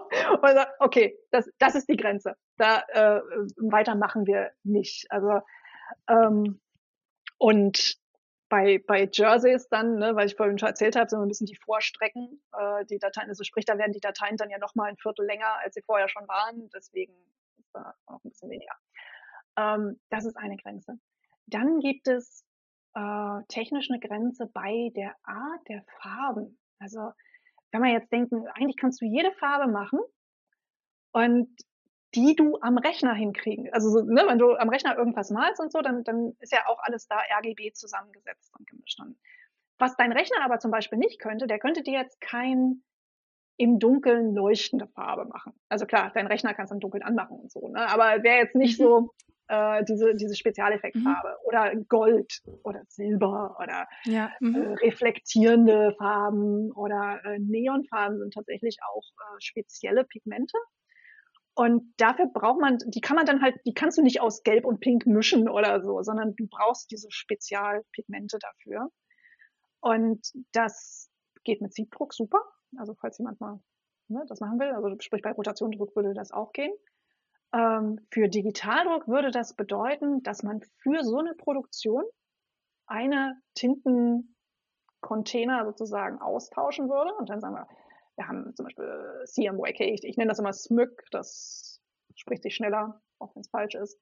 okay, 0.80 1.18
das, 1.31 1.49
das 1.57 1.76
ist 1.76 1.89
die 1.89 1.97
Grenze. 1.97 2.35
Da 2.57 2.84
äh, 2.89 3.22
weiter 3.57 3.95
machen 3.95 4.26
wir 4.27 4.51
nicht. 4.64 5.07
Also 5.09 5.41
ähm, 6.07 6.61
und 7.39 7.97
bei, 8.49 8.81
bei 8.88 9.09
Jerseys 9.11 9.68
dann, 9.68 9.95
ne, 9.95 10.15
weil 10.15 10.27
ich 10.27 10.35
vorhin 10.35 10.57
schon 10.57 10.69
erzählt 10.69 10.95
habe, 10.95 11.09
so 11.09 11.18
ein 11.18 11.27
bisschen 11.27 11.47
die 11.47 11.57
Vorstrecken, 11.57 12.41
äh, 12.57 12.85
die 12.85 12.99
Dateien, 12.99 13.27
also 13.27 13.43
sprich, 13.43 13.65
da 13.65 13.77
werden 13.77 13.91
die 13.91 13.99
Dateien 13.99 14.38
dann 14.38 14.49
ja 14.49 14.57
nochmal 14.57 14.89
ein 14.89 14.97
Viertel 14.97 15.26
länger, 15.26 15.59
als 15.64 15.73
sie 15.73 15.81
vorher 15.81 16.07
schon 16.07 16.27
waren. 16.27 16.69
Deswegen 16.73 17.14
war 17.77 17.95
auch 18.05 18.23
ein 18.23 18.29
bisschen 18.29 18.49
weniger. 18.49 18.75
Ähm, 19.57 19.99
das 20.09 20.25
ist 20.25 20.37
eine 20.37 20.57
Grenze. 20.57 20.99
Dann 21.47 21.79
gibt 21.79 22.07
es 22.07 22.45
äh, 22.93 23.43
technisch 23.47 23.89
eine 23.89 23.99
Grenze 23.99 24.47
bei 24.47 24.91
der 24.95 25.15
Art 25.23 25.67
der 25.67 25.83
Farben. 26.01 26.59
Also 26.79 27.11
wenn 27.71 27.81
man 27.81 27.91
jetzt 27.91 28.11
denken, 28.11 28.47
eigentlich 28.47 28.77
kannst 28.77 29.01
du 29.01 29.05
jede 29.05 29.31
Farbe 29.33 29.71
machen 29.71 29.99
und 31.11 31.49
die 32.15 32.35
du 32.35 32.57
am 32.61 32.77
Rechner 32.77 33.13
hinkriegen. 33.13 33.71
Also 33.73 33.89
so, 33.89 34.01
ne, 34.01 34.23
wenn 34.27 34.39
du 34.39 34.55
am 34.55 34.69
Rechner 34.69 34.97
irgendwas 34.97 35.29
malst 35.29 35.59
und 35.59 35.71
so, 35.71 35.81
dann, 35.81 36.03
dann 36.03 36.33
ist 36.39 36.53
ja 36.53 36.65
auch 36.67 36.79
alles 36.79 37.07
da 37.07 37.19
RGB 37.39 37.73
zusammengesetzt 37.73 38.51
und 38.57 38.67
gemischt. 38.67 38.99
Was 39.77 39.95
dein 39.97 40.11
Rechner 40.11 40.43
aber 40.43 40.59
zum 40.59 40.71
Beispiel 40.71 40.97
nicht 40.97 41.19
könnte, 41.19 41.47
der 41.47 41.59
könnte 41.59 41.83
dir 41.83 41.93
jetzt 41.93 42.19
kein 42.21 42.83
im 43.57 43.79
Dunkeln 43.79 44.35
leuchtende 44.35 44.88
Farbe 44.88 45.25
machen. 45.25 45.53
Also 45.67 45.85
klar, 45.85 46.11
dein 46.13 46.27
Rechner 46.27 46.53
kannst 46.53 46.71
du 46.71 46.75
im 46.75 46.79
Dunkeln 46.79 47.03
anmachen 47.03 47.39
und 47.39 47.51
so, 47.51 47.67
ne? 47.67 47.89
aber 47.89 48.23
wäre 48.23 48.38
jetzt 48.38 48.55
nicht 48.55 48.79
mhm. 48.79 48.84
so 48.84 49.13
äh, 49.47 49.84
diese, 49.85 50.13
diese 50.15 50.35
Spezialeffektfarbe 50.35 51.29
mhm. 51.29 51.47
oder 51.47 51.75
Gold 51.88 52.41
oder 52.63 52.84
Silber 52.88 53.57
oder 53.61 53.88
ja. 54.05 54.31
mhm. 54.39 54.55
äh, 54.55 54.73
reflektierende 54.85 55.95
Farben 55.97 56.71
oder 56.73 57.21
äh, 57.25 57.39
Neonfarben 57.39 58.19
sind 58.19 58.34
tatsächlich 58.34 58.77
auch 58.84 59.03
äh, 59.03 59.39
spezielle 59.39 60.03
Pigmente. 60.03 60.57
Und 61.55 61.91
dafür 61.97 62.27
braucht 62.27 62.61
man, 62.61 62.77
die 62.85 63.01
kann 63.01 63.15
man 63.15 63.25
dann 63.25 63.41
halt, 63.41 63.55
die 63.65 63.73
kannst 63.73 63.97
du 63.97 64.03
nicht 64.03 64.21
aus 64.21 64.43
Gelb 64.43 64.63
und 64.63 64.79
Pink 64.79 65.07
mischen 65.07 65.49
oder 65.49 65.81
so, 65.81 66.03
sondern 66.03 66.35
du 66.35 66.45
brauchst 66.47 66.91
diese 66.91 67.09
Spezialpigmente 67.09 68.38
dafür. 68.38 68.91
Und 69.79 70.27
das 70.51 71.09
geht 71.43 71.61
mit 71.61 71.73
Siebdruck 71.73 72.13
super. 72.13 72.41
Also 72.77 72.94
falls 72.95 73.18
jemand 73.18 73.39
mal 73.39 73.60
ne, 74.10 74.23
das 74.27 74.39
machen 74.39 74.60
will, 74.60 74.72
also 74.72 74.89
sprich 74.99 75.22
bei 75.22 75.31
Rotationdruck 75.31 75.95
würde 75.95 76.14
das 76.14 76.31
auch 76.31 76.52
gehen. 76.52 76.73
Ähm, 77.53 78.06
für 78.11 78.27
Digitaldruck 78.27 79.07
würde 79.07 79.31
das 79.31 79.53
bedeuten, 79.53 80.22
dass 80.23 80.44
man 80.44 80.61
für 80.80 81.03
so 81.03 81.19
eine 81.19 81.34
Produktion 81.34 82.03
eine 82.88 83.41
Tintencontainer 83.56 85.65
sozusagen 85.65 86.19
austauschen 86.19 86.89
würde 86.89 87.14
und 87.15 87.30
dann 87.30 87.39
sagen 87.39 87.56
wir, 87.56 87.68
wir 88.15 88.27
haben 88.27 88.53
zum 88.56 88.65
Beispiel 88.65 89.23
CMYK, 89.26 89.81
ich, 89.81 90.03
ich 90.03 90.18
nenne 90.18 90.30
das 90.30 90.39
immer 90.39 90.52
SMYK, 90.52 91.03
das 91.11 91.80
spricht 92.15 92.44
sich 92.44 92.56
schneller, 92.56 92.99
auch 93.19 93.34
wenn 93.35 93.41
es 93.41 93.49
falsch 93.49 93.76
ist. 93.76 93.99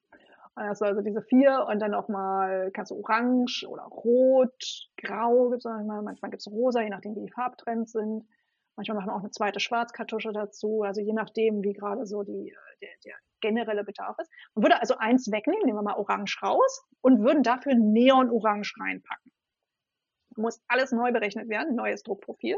Also, 0.55 0.85
also 0.85 1.01
diese 1.01 1.21
vier 1.21 1.67
und 1.69 1.81
dann 1.81 1.93
auch 1.93 2.07
mal 2.07 2.71
kannst 2.71 2.91
du 2.91 2.95
orange 2.95 3.67
oder 3.67 3.83
rot, 3.83 4.89
grau, 4.95 5.53
manchmal 6.01 6.31
gibt 6.31 6.39
es 6.39 6.47
rosa, 6.47 6.81
je 6.81 6.89
nachdem 6.89 7.15
wie 7.15 7.25
die 7.25 7.31
Farbtrends 7.31 7.91
sind. 7.91 8.25
Manchmal 8.75 8.97
machen 8.97 9.07
wir 9.07 9.15
auch 9.15 9.21
eine 9.21 9.31
zweite 9.31 9.59
Schwarzkartusche 9.59 10.33
dazu, 10.33 10.83
also 10.83 11.01
je 11.01 11.13
nachdem, 11.13 11.63
wie 11.63 11.73
gerade 11.73 12.05
so 12.05 12.23
die, 12.23 12.49
äh, 12.49 12.77
der, 12.81 12.89
der 13.05 13.15
generelle 13.41 13.83
Bedarf 13.83 14.17
ist. 14.19 14.31
Man 14.53 14.63
würde 14.63 14.81
also 14.81 14.97
eins 14.97 15.31
wegnehmen, 15.31 15.65
nehmen 15.65 15.77
wir 15.77 15.83
mal 15.83 15.97
Orange 15.97 16.39
raus 16.41 16.85
und 17.01 17.23
würden 17.23 17.43
dafür 17.43 17.75
Neon-Orange 17.75 18.73
reinpacken. 18.79 19.31
Muss 20.35 20.61
alles 20.67 20.91
neu 20.91 21.11
berechnet 21.11 21.47
werden, 21.47 21.75
neues 21.75 22.03
Druckprofil, 22.03 22.57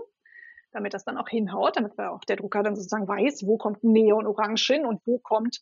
damit 0.71 0.93
das 0.93 1.03
dann 1.03 1.17
auch 1.17 1.29
hinhaut, 1.29 1.77
damit 1.77 1.99
auch 1.99 2.23
der 2.23 2.37
Drucker 2.37 2.63
dann 2.63 2.75
sozusagen 2.75 3.07
weiß, 3.07 3.45
wo 3.45 3.57
kommt 3.57 3.83
Neon-Orange 3.83 4.73
hin 4.73 4.85
und 4.85 5.05
wo 5.05 5.19
kommt 5.19 5.61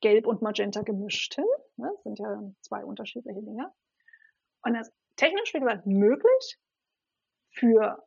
Gelb 0.00 0.26
und 0.26 0.42
Magenta 0.42 0.82
gemischt 0.82 1.34
hin. 1.34 1.46
Ne, 1.76 1.90
das 1.92 2.02
sind 2.04 2.18
ja 2.18 2.42
zwei 2.60 2.84
unterschiedliche 2.84 3.42
Dinge. 3.42 3.72
Und 4.62 4.74
das 4.74 4.92
technisch, 5.16 5.52
wie 5.54 5.60
gesagt, 5.60 5.86
möglich 5.86 6.58
für 7.50 8.02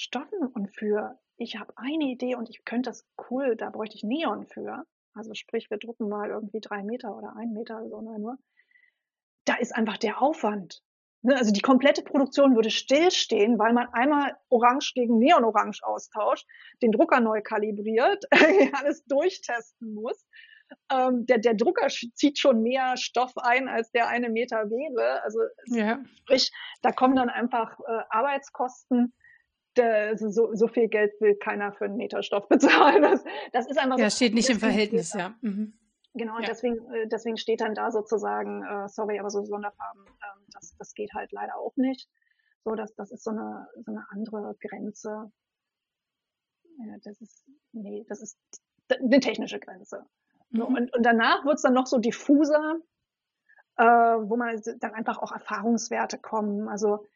Stoffen 0.00 0.46
und 0.54 0.74
für, 0.74 1.18
ich 1.36 1.56
habe 1.58 1.72
eine 1.76 2.04
Idee 2.04 2.34
und 2.34 2.48
ich 2.48 2.64
könnte 2.64 2.90
das 2.90 3.06
cool, 3.30 3.54
da 3.56 3.70
bräuchte 3.70 3.96
ich 3.96 4.02
Neon 4.02 4.46
für. 4.46 4.84
Also 5.14 5.34
sprich, 5.34 5.70
wir 5.70 5.78
drucken 5.78 6.08
mal 6.08 6.30
irgendwie 6.30 6.60
drei 6.60 6.82
Meter 6.82 7.16
oder 7.16 7.36
ein 7.36 7.52
Meter 7.52 7.86
so 7.88 8.00
nur. 8.00 8.38
Da 9.44 9.56
ist 9.56 9.74
einfach 9.74 9.98
der 9.98 10.22
Aufwand. 10.22 10.82
Ne, 11.22 11.36
also 11.36 11.52
die 11.52 11.60
komplette 11.60 12.02
Produktion 12.02 12.54
würde 12.54 12.70
stillstehen, 12.70 13.58
weil 13.58 13.74
man 13.74 13.88
einmal 13.92 14.36
Orange 14.48 14.92
gegen 14.94 15.18
Neonorange 15.18 15.80
austauscht, 15.82 16.46
den 16.80 16.92
Drucker 16.92 17.20
neu 17.20 17.42
kalibriert, 17.42 18.24
alles 18.72 19.04
durchtesten 19.04 19.92
muss 19.92 20.24
ähm, 20.90 21.26
der, 21.26 21.38
der 21.38 21.54
Drucker 21.54 21.88
zieht 21.88 22.38
schon 22.38 22.62
mehr 22.62 22.96
Stoff 22.96 23.36
ein, 23.36 23.68
als 23.68 23.90
der 23.90 24.08
eine 24.08 24.28
Meter 24.28 24.70
wäre. 24.70 25.22
Also 25.24 25.40
ja. 25.66 25.98
sprich, 26.20 26.50
da 26.82 26.92
kommen 26.92 27.16
dann 27.16 27.28
einfach 27.28 27.78
äh, 27.80 28.02
Arbeitskosten. 28.10 29.12
Der, 29.80 30.18
so, 30.18 30.54
so 30.54 30.68
viel 30.68 30.88
Geld 30.88 31.12
will 31.20 31.36
keiner 31.36 31.72
für 31.72 31.86
einen 31.86 31.96
Meter 31.96 32.22
Stoff 32.22 32.48
bezahlen. 32.48 33.02
Das, 33.02 33.24
das 33.52 33.66
ist 33.66 33.78
einfach 33.78 33.98
ja, 33.98 34.10
so, 34.10 34.16
steht 34.16 34.34
nicht 34.34 34.50
im 34.50 34.58
Verhältnis, 34.58 35.14
ja. 35.14 35.34
Mhm. 35.40 35.72
Genau, 36.14 36.36
und 36.36 36.42
ja. 36.42 36.48
deswegen, 36.48 36.76
äh, 36.92 37.08
deswegen 37.08 37.36
steht 37.36 37.60
dann 37.60 37.74
da 37.74 37.90
sozusagen, 37.90 38.64
äh, 38.64 38.88
sorry, 38.88 39.18
aber 39.18 39.30
so 39.30 39.44
Sonderfarben, 39.44 40.04
äh, 40.06 40.40
das, 40.52 40.74
das 40.76 40.92
geht 40.94 41.14
halt 41.14 41.30
leider 41.32 41.56
auch 41.56 41.76
nicht. 41.76 42.08
So, 42.64 42.74
das, 42.74 42.94
das 42.94 43.10
ist 43.10 43.24
so 43.24 43.30
eine, 43.30 43.68
so 43.76 43.92
eine 43.92 44.04
andere 44.10 44.56
Grenze. 44.60 45.30
Ja, 46.78 46.96
das 47.04 47.20
ist, 47.20 47.44
nee, 47.72 48.04
das 48.08 48.20
ist 48.20 48.38
eine 48.88 49.20
technische 49.20 49.60
Grenze. 49.60 50.04
So, 50.50 50.68
mhm. 50.68 50.76
und, 50.76 50.96
und 50.96 51.02
danach 51.04 51.44
wird's 51.44 51.62
dann 51.62 51.74
noch 51.74 51.86
so 51.86 51.98
diffuser, 51.98 52.76
äh, 53.76 53.84
wo 53.84 54.36
man 54.36 54.60
dann 54.78 54.94
einfach 54.94 55.18
auch 55.18 55.32
Erfahrungswerte 55.32 56.18
kommen. 56.18 56.68
Also 56.68 57.06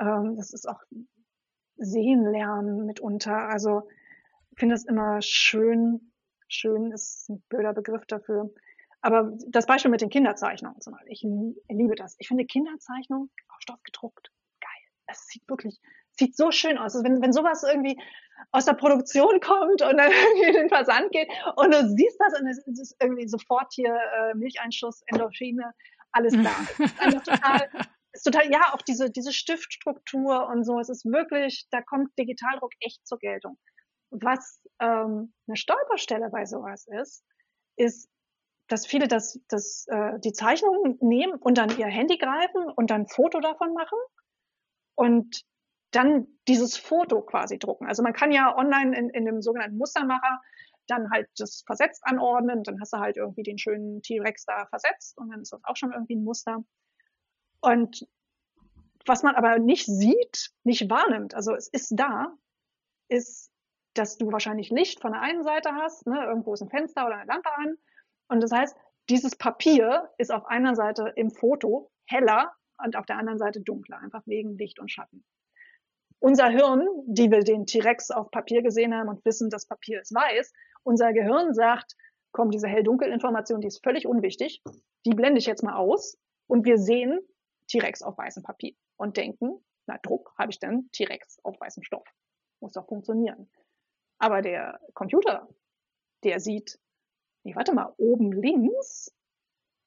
ähm, 0.00 0.36
das 0.36 0.52
ist 0.52 0.66
auch 0.66 0.80
Sehen 1.80 2.24
lernen 2.30 2.86
mitunter. 2.86 3.48
Also 3.48 3.88
ich 4.52 4.58
finde 4.58 4.74
es 4.74 4.84
immer 4.84 5.20
schön, 5.22 6.12
schön 6.48 6.92
ist 6.92 7.28
ein 7.28 7.42
blöder 7.48 7.72
Begriff 7.72 8.06
dafür. 8.06 8.50
Aber 9.02 9.32
das 9.48 9.66
Beispiel 9.66 9.90
mit 9.90 10.02
den 10.02 10.10
Kinderzeichnungen 10.10 10.80
zum 10.80 10.92
Beispiel, 10.92 11.12
ich 11.12 11.22
liebe 11.68 11.94
das. 11.94 12.16
Ich 12.18 12.28
finde 12.28 12.44
Kinderzeichnung 12.44 13.30
auf 13.48 13.60
Stoff 13.60 13.82
gedruckt 13.82 14.30
geil. 14.60 14.70
Es 15.06 15.26
sieht 15.26 15.48
wirklich, 15.48 15.80
sieht 16.12 16.36
so 16.36 16.50
schön 16.50 16.76
aus. 16.76 16.94
Also 16.94 17.04
wenn, 17.04 17.22
wenn 17.22 17.32
sowas 17.32 17.62
irgendwie 17.62 17.98
aus 18.52 18.64
der 18.64 18.74
Produktion 18.74 19.40
kommt 19.40 19.82
und 19.82 19.96
dann 19.96 20.10
irgendwie 20.34 20.48
in 20.48 20.54
den 20.54 20.68
Versand 20.68 21.10
geht 21.12 21.28
und 21.56 21.72
du 21.72 21.88
siehst 21.88 22.18
das 22.20 22.38
und 22.38 22.46
es 22.46 22.66
ist 22.66 22.96
irgendwie 23.00 23.28
sofort 23.28 23.72
hier 23.72 23.94
äh, 23.94 24.34
Milcheinschuss, 24.34 25.02
Endorphine, 25.06 25.72
alles 26.12 26.34
da. 26.34 26.84
ist 27.08 27.24
total, 27.24 27.68
ist 28.20 28.32
total, 28.32 28.50
ja, 28.52 28.74
auch 28.74 28.82
diese, 28.82 29.10
diese 29.10 29.32
Stiftstruktur 29.32 30.48
und 30.48 30.64
so. 30.64 30.78
Es 30.78 30.88
ist 30.88 31.04
wirklich, 31.04 31.66
da 31.70 31.80
kommt 31.82 32.10
Digitaldruck 32.18 32.72
echt 32.80 33.06
zur 33.06 33.18
Geltung. 33.18 33.58
Was 34.10 34.60
ähm, 34.80 35.32
eine 35.46 35.56
Stolperstelle 35.56 36.28
bei 36.30 36.44
sowas 36.44 36.86
ist, 36.88 37.24
ist, 37.76 38.10
dass 38.68 38.86
viele 38.86 39.08
das, 39.08 39.40
das, 39.48 39.86
äh, 39.88 40.18
die 40.20 40.32
Zeichnungen 40.32 40.98
nehmen 41.00 41.34
und 41.34 41.58
dann 41.58 41.76
ihr 41.78 41.86
Handy 41.86 42.18
greifen 42.18 42.64
und 42.76 42.90
dann 42.90 43.02
ein 43.02 43.08
Foto 43.08 43.40
davon 43.40 43.72
machen 43.72 43.98
und 44.96 45.42
dann 45.92 46.26
dieses 46.46 46.76
Foto 46.76 47.22
quasi 47.22 47.58
drucken. 47.58 47.86
Also 47.86 48.02
man 48.02 48.12
kann 48.12 48.30
ja 48.30 48.56
online 48.56 48.96
in, 48.96 49.10
in 49.10 49.24
dem 49.24 49.42
sogenannten 49.42 49.78
Mustermacher 49.78 50.40
dann 50.86 51.10
halt 51.10 51.28
das 51.36 51.62
versetzt 51.66 52.02
anordnen, 52.04 52.62
dann 52.64 52.80
hast 52.80 52.92
du 52.92 52.98
halt 52.98 53.16
irgendwie 53.16 53.42
den 53.42 53.58
schönen 53.58 54.02
T-Rex 54.02 54.44
da 54.44 54.66
versetzt 54.66 55.16
und 55.18 55.30
dann 55.30 55.40
ist 55.40 55.52
das 55.52 55.64
auch 55.64 55.76
schon 55.76 55.92
irgendwie 55.92 56.16
ein 56.16 56.24
Muster. 56.24 56.58
Und 57.60 58.06
was 59.06 59.22
man 59.22 59.34
aber 59.34 59.58
nicht 59.58 59.86
sieht, 59.86 60.50
nicht 60.64 60.88
wahrnimmt, 60.90 61.34
also 61.34 61.54
es 61.54 61.68
ist 61.68 61.92
da, 61.98 62.34
ist, 63.08 63.50
dass 63.94 64.18
du 64.18 64.30
wahrscheinlich 64.30 64.70
Licht 64.70 65.00
von 65.00 65.12
der 65.12 65.22
einen 65.22 65.42
Seite 65.42 65.74
hast, 65.74 66.06
ne, 66.06 66.24
irgendwo 66.24 66.54
ist 66.54 66.62
ein 66.62 66.70
Fenster 66.70 67.06
oder 67.06 67.16
eine 67.16 67.26
Lampe 67.26 67.50
an. 67.56 67.76
Und 68.28 68.42
das 68.42 68.52
heißt, 68.52 68.76
dieses 69.08 69.36
Papier 69.36 70.10
ist 70.18 70.30
auf 70.30 70.46
einer 70.46 70.74
Seite 70.74 71.12
im 71.16 71.30
Foto 71.30 71.90
heller 72.06 72.52
und 72.78 72.96
auf 72.96 73.06
der 73.06 73.18
anderen 73.18 73.38
Seite 73.38 73.60
dunkler, 73.60 73.98
einfach 73.98 74.22
wegen 74.26 74.56
Licht 74.56 74.78
und 74.78 74.90
Schatten 74.90 75.24
unser 76.20 76.48
Hirn, 76.48 76.86
die 77.06 77.30
wir 77.30 77.40
den 77.40 77.66
T-Rex 77.66 78.10
auf 78.10 78.30
Papier 78.30 78.62
gesehen 78.62 78.94
haben 78.94 79.08
und 79.08 79.24
wissen, 79.24 79.50
das 79.50 79.66
Papier 79.66 80.00
ist 80.00 80.14
weiß, 80.14 80.52
unser 80.84 81.12
Gehirn 81.12 81.54
sagt, 81.54 81.96
komm, 82.32 82.50
diese 82.50 82.68
Hell-Dunkel-Information, 82.68 83.60
die 83.60 83.66
ist 83.66 83.82
völlig 83.82 84.06
unwichtig, 84.06 84.62
die 85.06 85.14
blende 85.14 85.38
ich 85.38 85.46
jetzt 85.46 85.64
mal 85.64 85.76
aus 85.76 86.16
und 86.46 86.64
wir 86.64 86.78
sehen 86.78 87.18
T-Rex 87.70 88.02
auf 88.02 88.18
weißem 88.18 88.42
Papier 88.42 88.74
und 88.96 89.16
denken, 89.16 89.64
na 89.86 89.98
Druck 89.98 90.34
habe 90.38 90.50
ich 90.50 90.58
dann 90.58 90.90
T-Rex 90.92 91.38
auf 91.44 91.58
weißem 91.60 91.82
Stoff. 91.82 92.06
Muss 92.60 92.72
doch 92.72 92.86
funktionieren. 92.86 93.50
Aber 94.18 94.42
der 94.42 94.80
Computer, 94.92 95.48
der 96.24 96.40
sieht, 96.40 96.78
nee, 97.44 97.54
warte 97.54 97.72
mal, 97.72 97.94
oben 97.96 98.32
links 98.32 99.14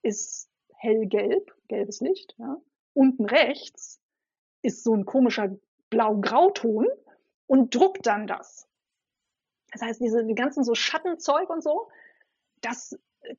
ist 0.02 0.50
hellgelb, 0.76 1.56
gelbes 1.68 2.02
Licht, 2.02 2.36
ja. 2.38 2.58
Unten 2.96 3.26
rechts 3.26 4.00
ist 4.62 4.84
so 4.84 4.94
ein 4.94 5.06
komischer 5.06 5.56
blau-grauton 5.90 6.88
und 7.48 7.76
druckt 7.76 8.06
dann 8.06 8.28
das. 8.28 8.68
Das 9.72 9.82
heißt, 9.82 10.02
diese 10.02 10.24
die 10.26 10.36
ganzen 10.36 10.64
so 10.64 10.76
Schattenzeug 10.76 11.50
und 11.50 11.64
so, 11.64 11.90
das 12.62 12.98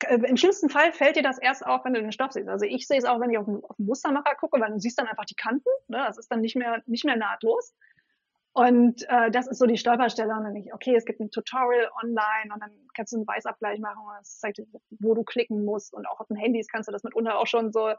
im 0.08 0.36
schlimmsten 0.36 0.70
Fall 0.70 0.92
fällt 0.92 1.16
dir 1.16 1.22
das 1.22 1.38
erst 1.38 1.66
auf, 1.66 1.84
wenn 1.84 1.94
du 1.94 2.00
den 2.00 2.12
Stoff 2.12 2.32
siehst. 2.32 2.48
Also 2.48 2.64
ich 2.64 2.86
sehe 2.86 2.98
es 2.98 3.04
auch, 3.04 3.20
wenn 3.20 3.30
ich 3.30 3.38
auf 3.38 3.44
den, 3.44 3.62
auf 3.64 3.76
den 3.76 3.86
Mustermacher 3.86 4.34
gucke, 4.36 4.60
weil 4.60 4.72
du 4.72 4.78
siehst 4.78 4.98
dann 4.98 5.06
einfach 5.06 5.26
die 5.26 5.34
Kanten. 5.34 5.68
Ne? 5.88 6.02
Das 6.06 6.18
ist 6.18 6.30
dann 6.30 6.40
nicht 6.40 6.56
mehr 6.56 6.82
nicht 6.86 7.04
mehr 7.04 7.16
nahtlos. 7.16 7.74
Und 8.54 9.02
äh, 9.08 9.32
das 9.32 9.48
ist 9.48 9.58
so 9.58 9.66
die 9.66 9.76
Stolperstelle. 9.76 10.32
Und 10.32 10.44
dann 10.44 10.54
denke 10.54 10.68
ich, 10.68 10.74
okay, 10.74 10.94
es 10.94 11.04
gibt 11.04 11.20
ein 11.20 11.30
Tutorial 11.30 11.90
online 12.02 12.54
und 12.54 12.60
dann 12.60 12.70
kannst 12.94 13.12
du 13.12 13.16
einen 13.16 13.26
Weißabgleich 13.26 13.80
machen 13.80 13.98
und 13.98 14.14
das 14.20 14.38
zeigt 14.38 14.58
dir, 14.58 14.66
wo 15.00 15.14
du 15.14 15.24
klicken 15.24 15.64
musst. 15.64 15.92
Und 15.92 16.06
auch 16.06 16.20
auf 16.20 16.28
den 16.28 16.36
Handys 16.36 16.68
kannst 16.68 16.88
du 16.88 16.92
das 16.92 17.02
mitunter 17.02 17.38
auch 17.38 17.48
schon 17.48 17.72
so, 17.72 17.92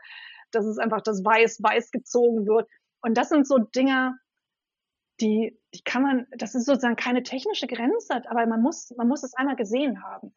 dass 0.51 0.65
es 0.65 0.77
einfach 0.77 1.01
das 1.01 1.25
Weiß 1.25 1.61
weiß 1.61 1.91
gezogen 1.91 2.47
wird. 2.47 2.69
Und 3.01 3.17
das 3.17 3.29
sind 3.29 3.45
so 3.45 3.57
Dinge, 3.57 4.17
die, 5.19 5.59
die 5.73 5.81
kann 5.83 6.03
man, 6.03 6.27
das 6.31 6.55
ist 6.55 6.65
sozusagen 6.65 6.95
keine 6.95 7.23
technische 7.23 7.67
Grenze, 7.67 8.21
aber 8.29 8.45
man 8.45 8.61
muss, 8.61 8.93
man 8.97 9.09
muss 9.09 9.23
es 9.23 9.33
einmal 9.33 9.57
gesehen 9.57 10.03
haben. 10.03 10.33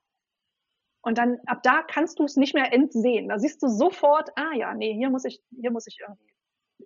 Und 1.02 1.18
dann, 1.18 1.38
ab 1.46 1.62
da 1.62 1.82
kannst 1.82 2.18
du 2.18 2.24
es 2.24 2.36
nicht 2.36 2.54
mehr 2.54 2.72
entsehen. 2.72 3.28
Da 3.28 3.38
siehst 3.38 3.62
du 3.62 3.68
sofort, 3.68 4.30
ah 4.36 4.54
ja, 4.54 4.74
nee, 4.74 4.94
hier 4.94 5.10
muss 5.10 5.24
ich, 5.24 5.40
hier 5.50 5.70
muss 5.70 5.86
ich 5.86 5.98
irgendwie 6.00 6.34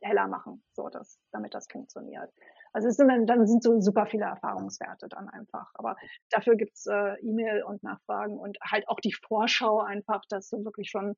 heller 0.00 0.28
machen, 0.28 0.62
so 0.72 0.88
dass, 0.88 1.18
damit 1.32 1.54
das 1.54 1.66
funktioniert. 1.70 2.30
Also 2.72 2.88
es 2.88 2.96
sind 2.96 3.08
dann, 3.26 3.46
sind 3.46 3.62
so 3.62 3.80
super 3.80 4.06
viele 4.06 4.24
Erfahrungswerte 4.24 5.08
dann 5.08 5.28
einfach. 5.28 5.70
Aber 5.74 5.96
dafür 6.30 6.56
gibt's 6.56 6.86
äh, 6.86 7.14
E-Mail 7.20 7.62
und 7.64 7.82
Nachfragen 7.82 8.38
und 8.38 8.58
halt 8.62 8.88
auch 8.88 9.00
die 9.00 9.12
Vorschau 9.12 9.80
einfach, 9.80 10.22
dass 10.28 10.48
du 10.48 10.64
wirklich 10.64 10.90
schon 10.90 11.14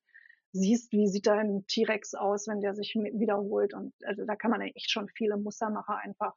siehst, 0.53 0.93
wie 0.93 1.09
sieht 1.09 1.27
dein 1.27 1.65
T-Rex 1.67 2.15
aus, 2.15 2.47
wenn 2.49 2.61
der 2.61 2.75
sich 2.75 2.95
wiederholt. 2.95 3.75
Und 3.75 3.93
also 4.05 4.25
da 4.25 4.37
kann 4.37 4.51
man 4.51 4.61
echt 4.63 4.91
schon 4.91 5.09
viele 5.09 5.37
Mustermacher 5.37 5.97
einfach 5.97 6.35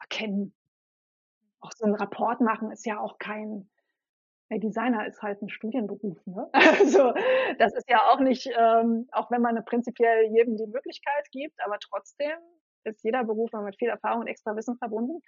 erkennen. 0.00 0.54
Auch 1.60 1.72
so 1.76 1.86
ein 1.86 1.94
Rapport 1.94 2.40
machen 2.40 2.70
ist 2.70 2.86
ja 2.86 3.00
auch 3.00 3.18
kein, 3.18 3.70
der 4.50 4.58
Designer 4.58 5.06
ist 5.06 5.22
halt 5.22 5.42
ein 5.42 5.48
Studienberuf. 5.48 6.18
Ne? 6.26 6.48
Also 6.52 7.12
das 7.58 7.74
ist 7.74 7.88
ja 7.88 7.98
auch 8.10 8.20
nicht, 8.20 8.48
ähm, 8.56 9.08
auch 9.12 9.30
wenn 9.30 9.42
man 9.42 9.64
prinzipiell 9.64 10.26
jedem 10.32 10.56
die 10.56 10.66
Möglichkeit 10.66 11.30
gibt, 11.32 11.58
aber 11.64 11.78
trotzdem 11.80 12.36
ist 12.84 13.02
jeder 13.02 13.24
Beruf 13.24 13.50
mit 13.52 13.76
viel 13.76 13.88
Erfahrung 13.88 14.20
und 14.20 14.26
extra 14.28 14.54
Wissen 14.54 14.76
verbunden. 14.76 15.20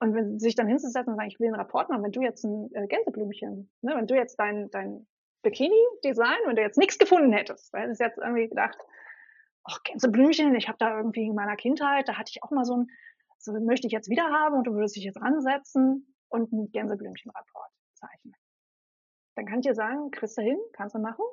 Und 0.00 0.14
wenn 0.14 0.38
sich 0.38 0.54
dann 0.54 0.68
hinzusetzen 0.68 1.12
und 1.12 1.16
sagen, 1.16 1.28
ich 1.28 1.40
will 1.40 1.48
einen 1.48 1.56
Rapport 1.56 1.88
machen, 1.88 2.04
wenn 2.04 2.12
du 2.12 2.20
jetzt 2.20 2.44
ein 2.44 2.70
äh, 2.74 2.86
Gänseblümchen, 2.86 3.70
ne, 3.80 3.94
wenn 3.96 4.06
du 4.06 4.14
jetzt 4.14 4.36
dein, 4.38 4.70
dein 4.70 5.06
Bikini-Design, 5.42 6.38
wenn 6.46 6.56
du 6.56 6.62
jetzt 6.62 6.78
nichts 6.78 6.98
gefunden 6.98 7.32
hättest, 7.32 7.72
weil 7.72 7.90
es 7.90 7.98
jetzt 7.98 8.18
irgendwie 8.18 8.48
gedacht, 8.48 8.78
ach, 9.64 9.82
Gänseblümchen, 9.84 10.54
ich 10.54 10.68
habe 10.68 10.78
da 10.78 10.96
irgendwie 10.96 11.26
in 11.26 11.34
meiner 11.34 11.56
Kindheit, 11.56 12.08
da 12.08 12.16
hatte 12.16 12.30
ich 12.30 12.42
auch 12.42 12.50
mal 12.50 12.64
so 12.64 12.76
ein, 12.76 12.86
so 13.38 13.52
möchte 13.52 13.86
ich 13.86 13.92
jetzt 13.92 14.10
wieder 14.10 14.24
haben 14.24 14.56
und 14.56 14.64
du 14.64 14.74
würdest 14.74 14.96
dich 14.96 15.04
jetzt 15.04 15.20
ansetzen 15.20 16.14
und 16.28 16.52
einen 16.52 16.70
Gänseblümchenrapport 16.70 17.70
zeichnen. 17.94 18.34
Dann 19.38 19.46
kann 19.46 19.60
ich 19.60 19.66
dir 19.66 19.74
sagen, 19.76 20.10
kriegst 20.10 20.36
du 20.36 20.42
hin, 20.42 20.58
kannst 20.72 20.96
du 20.96 20.98
machen, 20.98 21.24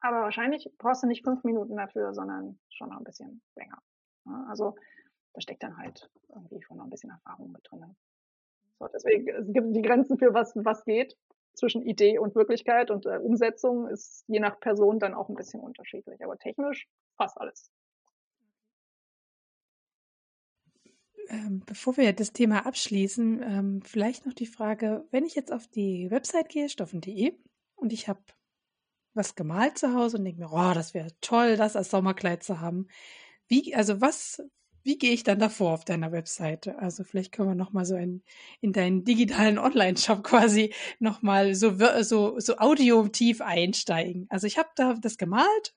aber 0.00 0.20
wahrscheinlich 0.20 0.70
brauchst 0.76 1.02
du 1.02 1.06
nicht 1.06 1.24
fünf 1.24 1.44
Minuten 1.44 1.78
dafür, 1.78 2.12
sondern 2.12 2.58
schon 2.68 2.90
noch 2.90 2.98
ein 2.98 3.04
bisschen 3.04 3.40
länger. 3.56 3.78
also 4.48 4.76
da 5.32 5.40
steckt 5.40 5.62
dann 5.62 5.78
halt 5.78 6.10
irgendwie 6.28 6.60
schon 6.60 6.76
noch 6.76 6.84
ein 6.84 6.90
bisschen 6.90 7.08
Erfahrung 7.08 7.50
mit 7.50 7.66
drin. 7.70 7.96
So, 8.78 8.86
deswegen, 8.92 9.30
es 9.30 9.50
gibt 9.50 9.74
die 9.74 9.80
Grenzen 9.80 10.18
für 10.18 10.34
was, 10.34 10.52
was 10.56 10.84
geht 10.84 11.16
zwischen 11.54 11.80
Idee 11.80 12.18
und 12.18 12.34
Wirklichkeit 12.34 12.90
und 12.90 13.06
äh, 13.06 13.16
Umsetzung 13.16 13.88
ist 13.88 14.24
je 14.26 14.38
nach 14.38 14.60
Person 14.60 14.98
dann 14.98 15.14
auch 15.14 15.30
ein 15.30 15.34
bisschen 15.34 15.60
unterschiedlich. 15.60 16.22
Aber 16.22 16.36
technisch 16.36 16.86
fast 17.16 17.40
alles. 17.40 17.72
Ähm, 21.28 21.62
bevor 21.66 21.96
wir 21.96 22.12
das 22.12 22.32
Thema 22.32 22.66
abschließen, 22.66 23.42
ähm, 23.42 23.82
vielleicht 23.82 24.26
noch 24.26 24.34
die 24.34 24.46
Frage, 24.46 25.06
wenn 25.10 25.24
ich 25.24 25.34
jetzt 25.34 25.52
auf 25.52 25.68
die 25.68 26.10
Website 26.10 26.48
gehe, 26.48 26.68
stoffen.de, 26.68 27.32
und 27.76 27.92
ich 27.92 28.08
habe 28.08 28.20
was 29.14 29.34
gemalt 29.34 29.78
zu 29.78 29.94
Hause 29.94 30.18
und 30.18 30.24
denke 30.24 30.40
mir, 30.40 30.52
oh, 30.52 30.72
das 30.74 30.94
wäre 30.94 31.10
toll, 31.20 31.56
das 31.56 31.76
als 31.76 31.90
Sommerkleid 31.90 32.42
zu 32.42 32.60
haben. 32.60 32.88
Wie, 33.48 33.74
also 33.74 34.00
was, 34.00 34.42
wie 34.82 34.98
gehe 34.98 35.12
ich 35.12 35.22
dann 35.22 35.38
davor 35.38 35.74
auf 35.74 35.84
deiner 35.84 36.12
Webseite? 36.12 36.78
Also 36.78 37.04
vielleicht 37.04 37.32
können 37.32 37.50
wir 37.50 37.54
nochmal 37.54 37.84
so 37.84 37.96
in, 37.96 38.22
in 38.60 38.72
deinen 38.72 39.04
digitalen 39.04 39.58
Online-Shop 39.58 40.22
quasi 40.24 40.74
nochmal 40.98 41.54
so, 41.54 41.76
so, 42.02 42.38
so 42.38 42.56
audiotief 42.58 43.40
einsteigen. 43.40 44.26
Also 44.30 44.46
ich 44.46 44.58
habe 44.58 44.70
da 44.76 44.94
das 44.94 45.18
gemalt. 45.18 45.74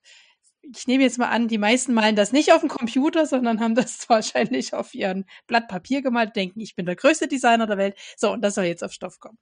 Ich 0.73 0.87
nehme 0.87 1.03
jetzt 1.03 1.17
mal 1.17 1.29
an, 1.29 1.47
die 1.47 1.57
meisten 1.57 1.93
malen 1.93 2.15
das 2.15 2.31
nicht 2.31 2.51
auf 2.51 2.61
dem 2.61 2.69
Computer, 2.69 3.25
sondern 3.25 3.59
haben 3.59 3.75
das 3.75 4.09
wahrscheinlich 4.09 4.73
auf 4.73 4.93
ihren 4.93 5.25
Blatt 5.47 5.67
Papier 5.67 6.01
gemalt, 6.01 6.35
denken, 6.35 6.59
ich 6.59 6.75
bin 6.75 6.85
der 6.85 6.95
größte 6.95 7.27
Designer 7.27 7.67
der 7.67 7.77
Welt. 7.77 7.97
So, 8.17 8.31
und 8.31 8.41
das 8.41 8.55
soll 8.55 8.65
jetzt 8.65 8.83
auf 8.83 8.91
Stoff 8.91 9.19
kommen. 9.19 9.37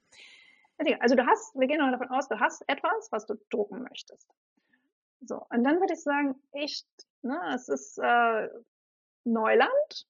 Also 1.00 1.14
du 1.14 1.24
hast, 1.26 1.54
wir 1.54 1.66
gehen 1.66 1.78
noch 1.78 1.90
davon 1.90 2.08
aus, 2.08 2.28
du 2.28 2.38
hast 2.40 2.62
etwas, 2.68 3.08
was 3.10 3.26
du 3.26 3.34
drucken 3.50 3.82
möchtest. 3.82 4.28
So, 5.20 5.46
und 5.50 5.64
dann 5.64 5.80
würde 5.80 5.94
ich 5.94 6.02
sagen, 6.02 6.34
echt, 6.52 6.86
ne, 7.22 7.38
es 7.54 7.68
ist 7.68 7.98
äh, 7.98 8.48
Neuland. 9.24 10.06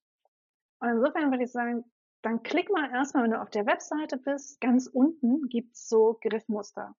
Und 0.81 0.89
insofern 0.89 1.31
würde 1.31 1.45
ich 1.45 1.53
sagen, 1.53 1.85
dann 2.23 2.43
klick 2.43 2.70
mal 2.70 2.91
erstmal, 2.91 3.24
wenn 3.24 3.32
du 3.32 3.41
auf 3.41 3.51
der 3.51 3.66
Webseite 3.66 4.16
bist, 4.16 4.61
ganz 4.61 4.86
unten 4.86 5.49
gibt's 5.49 5.89
so 5.89 6.19
Griffmuster. 6.23 6.97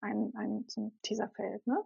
Ein, 0.00 0.32
ein 0.36 0.64
so 0.68 0.92
Teaserfeld, 1.02 1.66
ne? 1.66 1.82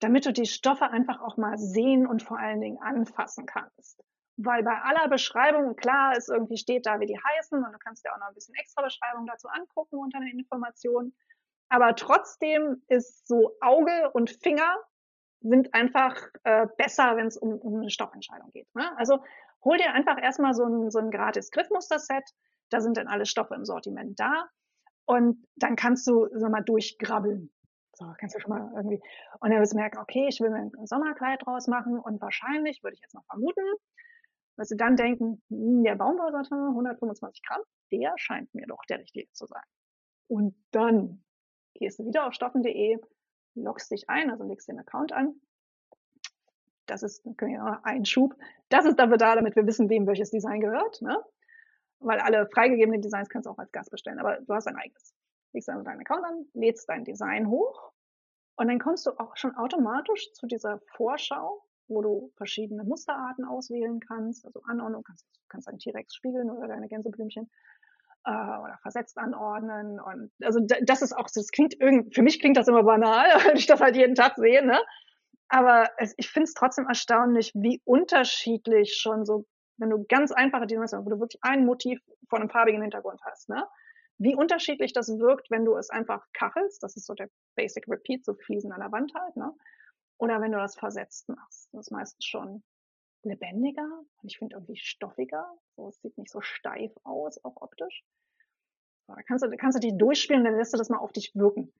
Damit 0.00 0.26
du 0.26 0.32
die 0.32 0.46
Stoffe 0.46 0.90
einfach 0.90 1.20
auch 1.20 1.36
mal 1.36 1.58
sehen 1.58 2.06
und 2.06 2.22
vor 2.22 2.38
allen 2.38 2.60
Dingen 2.60 2.78
anfassen 2.78 3.46
kannst. 3.46 4.02
Weil 4.36 4.62
bei 4.62 4.80
aller 4.80 5.08
Beschreibung, 5.08 5.74
klar, 5.74 6.16
ist 6.16 6.28
irgendwie 6.28 6.58
steht 6.58 6.86
da, 6.86 7.00
wie 7.00 7.06
die 7.06 7.18
heißen, 7.18 7.58
und 7.64 7.72
du 7.72 7.78
kannst 7.78 8.04
dir 8.04 8.12
auch 8.12 8.18
noch 8.18 8.28
ein 8.28 8.34
bisschen 8.34 8.54
extra 8.54 8.82
Beschreibung 8.82 9.26
dazu 9.26 9.48
angucken 9.48 9.98
unter 9.98 10.20
den 10.20 10.38
Informationen. 10.38 11.12
Aber 11.68 11.96
trotzdem 11.96 12.82
ist 12.86 13.26
so 13.26 13.56
Auge 13.60 14.10
und 14.12 14.30
Finger 14.30 14.76
sind 15.40 15.74
einfach 15.74 16.16
äh, 16.44 16.66
besser, 16.76 17.16
wenn 17.16 17.26
es 17.26 17.36
um, 17.36 17.58
um 17.58 17.80
eine 17.80 17.90
Stoffentscheidung 17.90 18.50
geht. 18.52 18.72
Ne? 18.74 18.96
Also 18.96 19.22
hol 19.64 19.76
dir 19.76 19.92
einfach 19.92 20.20
erstmal 20.20 20.54
so 20.54 20.64
ein, 20.64 20.90
so 20.90 20.98
ein 20.98 21.10
gratis 21.10 21.50
Griffmuster-Set. 21.50 22.24
Da 22.70 22.80
sind 22.80 22.96
dann 22.96 23.08
alle 23.08 23.26
Stoffe 23.26 23.54
im 23.54 23.64
Sortiment 23.64 24.18
da. 24.18 24.48
Und 25.04 25.44
dann 25.56 25.76
kannst 25.76 26.06
du 26.06 26.28
sag 26.32 26.50
mal 26.50 26.62
durchgrabbeln. 26.62 27.50
So, 27.98 28.06
kannst 28.16 28.36
du 28.36 28.40
schon 28.40 28.50
mal 28.50 28.70
irgendwie. 28.76 29.02
Und 29.40 29.50
dann 29.50 29.60
wirst 29.60 29.72
du 29.72 29.76
merken, 29.76 29.98
okay, 29.98 30.28
ich 30.28 30.40
will 30.40 30.50
mir 30.50 30.58
ein 30.58 30.86
Sommerkleid 30.86 31.44
draus 31.44 31.66
machen 31.66 31.98
und 31.98 32.20
wahrscheinlich, 32.20 32.84
würde 32.84 32.94
ich 32.94 33.00
jetzt 33.00 33.14
noch 33.14 33.24
vermuten, 33.24 33.64
wirst 34.56 34.70
du 34.70 34.76
dann 34.76 34.94
denken, 34.94 35.42
hm, 35.48 35.82
der 35.82 35.96
Baumwollsatin 35.96 36.58
125 36.58 37.42
Gramm, 37.42 37.62
der 37.90 38.14
scheint 38.16 38.54
mir 38.54 38.66
doch 38.68 38.84
der 38.88 39.00
richtige 39.00 39.28
zu 39.32 39.46
sein. 39.46 39.64
Und 40.28 40.54
dann 40.70 41.24
gehst 41.74 41.98
du 41.98 42.06
wieder 42.06 42.28
auf 42.28 42.34
stoffen.de, 42.34 42.98
loggst 43.56 43.90
dich 43.90 44.08
ein, 44.08 44.30
also 44.30 44.44
legst 44.44 44.68
den 44.68 44.78
Account 44.78 45.12
an. 45.12 45.34
Das 46.86 47.02
ist 47.02 47.26
ein 47.82 48.04
Schub. 48.04 48.36
Das 48.68 48.84
ist 48.84 48.96
dafür 48.96 49.18
da, 49.18 49.34
damit 49.34 49.56
wir 49.56 49.66
wissen, 49.66 49.90
wem 49.90 50.06
welches 50.06 50.30
Design 50.30 50.60
gehört. 50.60 51.02
Ne? 51.02 51.20
Weil 51.98 52.20
alle 52.20 52.46
freigegebenen 52.46 53.02
Designs 53.02 53.28
kannst 53.28 53.46
du 53.46 53.50
auch 53.50 53.58
als 53.58 53.72
Gast 53.72 53.90
bestellen, 53.90 54.20
aber 54.20 54.38
du 54.40 54.54
hast 54.54 54.68
ein 54.68 54.76
eigenes. 54.76 55.17
Legst 55.52 55.68
dann 55.68 55.84
deinen 55.84 56.00
Account 56.00 56.24
an, 56.24 56.46
lädst 56.54 56.88
dein 56.88 57.04
Design 57.04 57.48
hoch 57.48 57.92
und 58.56 58.68
dann 58.68 58.78
kommst 58.80 59.06
du 59.06 59.12
auch 59.18 59.36
schon 59.36 59.54
automatisch 59.54 60.32
zu 60.32 60.46
dieser 60.46 60.80
Vorschau, 60.96 61.62
wo 61.86 62.02
du 62.02 62.32
verschiedene 62.36 62.84
Musterarten 62.84 63.44
auswählen 63.44 64.00
kannst, 64.00 64.44
also 64.44 64.60
Anordnung, 64.66 65.04
kannst, 65.04 65.26
kannst 65.48 65.68
deinen 65.68 65.78
T-Rex 65.78 66.14
spiegeln 66.14 66.50
oder 66.50 66.68
deine 66.68 66.88
Gänseblümchen 66.88 67.48
äh, 68.24 68.30
oder 68.30 68.78
versetzt 68.82 69.16
anordnen. 69.16 70.00
Und 70.00 70.32
also 70.42 70.60
das 70.82 71.02
ist 71.02 71.12
auch, 71.16 71.28
das 71.32 71.48
klingt 71.48 71.74
irgendwie, 71.80 72.12
für 72.12 72.22
mich 72.22 72.40
klingt 72.40 72.56
das 72.56 72.68
immer 72.68 72.82
banal, 72.82 73.28
wenn 73.46 73.56
ich 73.56 73.66
das 73.66 73.80
halt 73.80 73.96
jeden 73.96 74.14
Tag 74.14 74.36
sehe, 74.36 74.64
ne? 74.64 74.78
Aber 75.48 75.88
es, 75.96 76.14
ich 76.18 76.28
finde 76.28 76.44
es 76.44 76.54
trotzdem 76.54 76.86
erstaunlich, 76.86 77.52
wie 77.54 77.80
unterschiedlich 77.84 78.98
schon 79.00 79.24
so, 79.24 79.46
wenn 79.78 79.88
du 79.88 80.04
ganz 80.06 80.30
einfache 80.30 80.66
Designs 80.66 80.92
hast, 80.92 81.06
wo 81.06 81.10
du 81.10 81.20
wirklich 81.20 81.38
ein 81.42 81.64
Motiv 81.64 82.00
von 82.28 82.40
einem 82.40 82.50
farbigen 82.50 82.82
Hintergrund 82.82 83.20
hast, 83.24 83.48
ne? 83.48 83.64
Wie 84.18 84.34
unterschiedlich 84.34 84.92
das 84.92 85.08
wirkt, 85.18 85.50
wenn 85.50 85.64
du 85.64 85.76
es 85.76 85.90
einfach 85.90 86.26
kachelst, 86.32 86.82
das 86.82 86.96
ist 86.96 87.06
so 87.06 87.14
der 87.14 87.30
Basic 87.54 87.86
Repeat, 87.88 88.24
so 88.24 88.34
Fliesen 88.34 88.72
an 88.72 88.80
der 88.80 88.92
Wand 88.92 89.14
halt, 89.14 89.36
ne? 89.36 89.54
Oder 90.18 90.40
wenn 90.40 90.50
du 90.50 90.58
das 90.58 90.76
versetzt 90.76 91.28
machst. 91.28 91.68
Das 91.72 91.86
ist 91.86 91.92
meistens 91.92 92.24
schon 92.24 92.64
lebendiger 93.22 93.86
und 94.22 94.28
ich 94.28 94.38
finde 94.38 94.56
irgendwie 94.56 94.76
stoffiger. 94.76 95.46
So, 95.76 95.88
es 95.88 96.00
sieht 96.00 96.18
nicht 96.18 96.30
so 96.30 96.40
steif 96.40 96.92
aus, 97.04 97.42
auch 97.44 97.60
optisch. 97.60 98.04
So, 99.06 99.14
da 99.14 99.22
kannst 99.22 99.44
du, 99.44 99.56
kannst 99.56 99.76
du 99.76 99.80
dich 99.80 99.96
durchspielen, 99.96 100.44
dann 100.44 100.56
lässt 100.56 100.72
du 100.72 100.78
das 100.78 100.88
mal 100.88 100.98
auf 100.98 101.12
dich 101.12 101.34
wirken. 101.34 101.72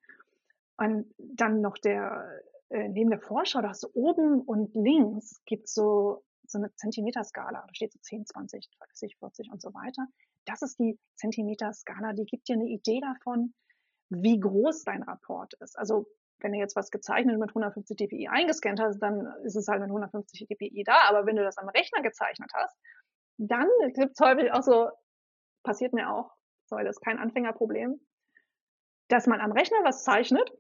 Und 0.77 1.13
dann 1.19 1.61
noch 1.61 1.77
der, 1.79 2.41
äh, 2.71 2.89
neben 2.89 3.11
der 3.11 3.21
Vorschau, 3.21 3.61
da 3.61 3.71
hast 3.71 3.83
du 3.83 3.89
oben 3.95 4.41
und 4.43 4.75
links 4.75 5.43
gibt 5.45 5.69
so, 5.69 6.23
so 6.51 6.59
eine 6.59 6.75
Zentimeterskala. 6.75 7.65
Da 7.67 7.75
steht 7.75 7.93
so 7.93 7.99
10, 8.01 8.27
20, 8.27 8.69
30, 8.79 9.17
40 9.19 9.51
und 9.51 9.61
so 9.61 9.73
weiter. 9.75 10.07
Das 10.45 10.63
ist 10.63 10.79
die 10.79 10.99
Zentimeterskala, 11.15 12.13
die 12.13 12.25
gibt 12.25 12.49
dir 12.49 12.55
eine 12.55 12.69
Idee 12.69 13.01
davon, 13.01 13.55
wie 14.11 14.41
groß 14.41 14.85
dein 14.85 15.03
Rapport 15.03 15.55
ist. 15.61 15.79
Also 15.79 16.07
wenn 16.41 16.53
du 16.53 16.59
jetzt 16.59 16.77
was 16.77 16.91
gezeichnet 16.91 17.39
mit 17.39 17.51
150 17.51 17.97
dpi 17.97 18.29
eingescannt 18.29 18.81
hast, 18.81 19.01
dann 19.01 19.27
ist 19.45 19.57
es 19.57 19.69
halt 19.69 19.81
mit 19.81 19.89
150 19.89 20.47
dpi 20.47 20.85
da. 20.85 21.09
Aber 21.09 21.27
wenn 21.27 21.37
du 21.37 21.43
das 21.43 21.59
am 21.59 21.69
Rechner 21.69 22.03
gezeichnet 22.03 22.51
hast, 22.55 22.77
dann 23.39 23.69
gibt 23.95 24.13
es 24.13 24.21
häufig 24.21 24.53
auch 24.53 24.63
so, 24.63 24.91
passiert 25.63 25.93
mir 25.93 26.11
auch, 26.11 26.33
sorry, 26.67 26.85
das 26.85 26.97
ist 26.97 27.05
kein 27.05 27.19
Anfängerproblem, 27.19 28.01
dass 29.09 29.27
man 29.27 29.41
am 29.41 29.53
Rechner 29.53 29.79
was 29.85 30.05
zeichnet 30.05 30.53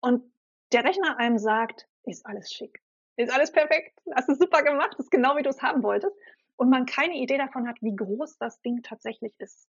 und 0.00 0.30
der 0.72 0.84
Rechner 0.84 1.18
einem 1.18 1.38
sagt, 1.38 1.88
ist 2.04 2.26
alles 2.26 2.52
schick, 2.52 2.82
ist 3.16 3.32
alles 3.32 3.52
perfekt, 3.52 3.98
hast 4.14 4.28
du 4.28 4.34
super 4.34 4.62
gemacht, 4.62 4.94
ist 4.98 5.10
genau 5.10 5.36
wie 5.36 5.42
du 5.42 5.50
es 5.50 5.62
haben 5.62 5.82
wolltest 5.82 6.16
und 6.56 6.70
man 6.70 6.86
keine 6.86 7.14
Idee 7.14 7.38
davon 7.38 7.68
hat, 7.68 7.76
wie 7.80 7.94
groß 7.94 8.38
das 8.38 8.60
Ding 8.62 8.82
tatsächlich 8.82 9.34
ist. 9.38 9.68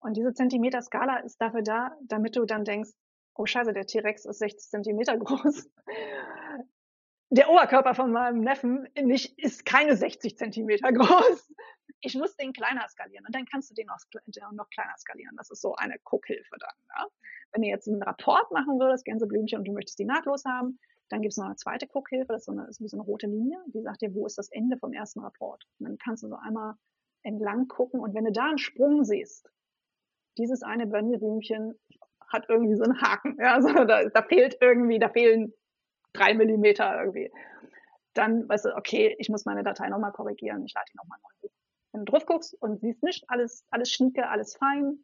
Und 0.00 0.16
diese 0.16 0.34
Zentimeter-Skala 0.34 1.18
ist 1.18 1.40
dafür 1.40 1.62
da, 1.62 1.96
damit 2.02 2.36
du 2.36 2.44
dann 2.44 2.64
denkst, 2.64 2.90
oh 3.34 3.46
scheiße, 3.46 3.72
der 3.72 3.86
T-Rex 3.86 4.24
ist 4.24 4.38
60 4.38 4.70
Zentimeter 4.70 5.16
groß. 5.18 5.68
Der 7.30 7.50
Oberkörper 7.50 7.94
von 7.94 8.12
meinem 8.12 8.40
Neffen 8.40 8.88
nicht, 9.02 9.36
ist 9.38 9.66
keine 9.66 9.96
60 9.96 10.36
Zentimeter 10.36 10.92
groß. 10.92 11.52
Ich 12.00 12.14
muss 12.14 12.36
den 12.36 12.52
kleiner 12.52 12.86
skalieren 12.88 13.24
und 13.26 13.34
dann 13.34 13.46
kannst 13.46 13.70
du 13.70 13.74
den 13.74 13.88
auch 13.90 14.52
noch 14.52 14.68
kleiner 14.70 14.94
skalieren. 14.98 15.36
Das 15.36 15.50
ist 15.50 15.62
so 15.62 15.74
eine 15.74 15.96
Guckhilfe 16.04 16.56
dann. 16.58 16.74
Ja? 16.96 17.06
Wenn 17.52 17.62
du 17.62 17.68
jetzt 17.68 17.88
einen 17.88 18.02
Rapport 18.02 18.50
machen 18.52 18.78
würdest, 18.78 19.04
Gänseblümchen, 19.04 19.58
und 19.58 19.64
du 19.66 19.72
möchtest 19.72 19.98
die 19.98 20.04
nahtlos 20.04 20.44
haben, 20.44 20.78
dann 21.08 21.22
gibt 21.22 21.32
es 21.32 21.38
noch 21.38 21.46
eine 21.46 21.56
zweite 21.56 21.86
Guckhilfe, 21.86 22.32
das 22.32 22.42
ist 22.42 22.46
so 22.46 22.52
eine, 22.52 22.66
ist 22.68 22.78
so 22.78 22.96
eine 22.96 23.04
rote 23.04 23.26
Linie, 23.26 23.58
die 23.68 23.80
sagt 23.80 24.02
dir, 24.02 24.14
wo 24.14 24.26
ist 24.26 24.38
das 24.38 24.50
Ende 24.50 24.76
vom 24.76 24.92
ersten 24.92 25.20
Rapport. 25.20 25.64
Und 25.78 25.88
dann 25.88 25.98
kannst 25.98 26.22
du 26.22 26.28
so 26.28 26.36
einmal 26.36 26.74
entlang 27.22 27.68
gucken 27.68 28.00
und 28.00 28.14
wenn 28.14 28.24
du 28.24 28.32
da 28.32 28.46
einen 28.46 28.58
Sprung 28.58 29.04
siehst, 29.04 29.48
dieses 30.38 30.62
eine 30.62 30.88
Gänseblümchen 30.88 31.74
hat 32.28 32.46
irgendwie 32.48 32.76
so 32.76 32.84
einen 32.84 33.00
Haken. 33.00 33.36
Ja, 33.40 33.54
also 33.54 33.68
da, 33.84 34.04
da 34.04 34.22
fehlt 34.22 34.58
irgendwie, 34.60 34.98
da 34.98 35.08
fehlen 35.08 35.52
drei 36.12 36.34
Millimeter 36.34 36.98
irgendwie. 36.98 37.30
Dann 38.14 38.48
weißt 38.48 38.66
du, 38.66 38.76
okay, 38.76 39.14
ich 39.18 39.28
muss 39.28 39.44
meine 39.44 39.62
Datei 39.62 39.88
nochmal 39.88 40.12
korrigieren, 40.12 40.64
ich 40.64 40.74
lade 40.74 40.86
die 40.92 40.96
nochmal 40.96 41.18
neu 41.22 41.48
hoch. 41.48 41.55
Wenn 41.96 42.04
du 42.04 42.12
drauf 42.12 42.26
guckst 42.26 42.54
und 42.60 42.78
siehst 42.80 43.02
nicht, 43.02 43.24
alles, 43.28 43.64
alles 43.70 43.90
schnieke, 43.90 44.28
alles 44.28 44.54
fein, 44.54 44.98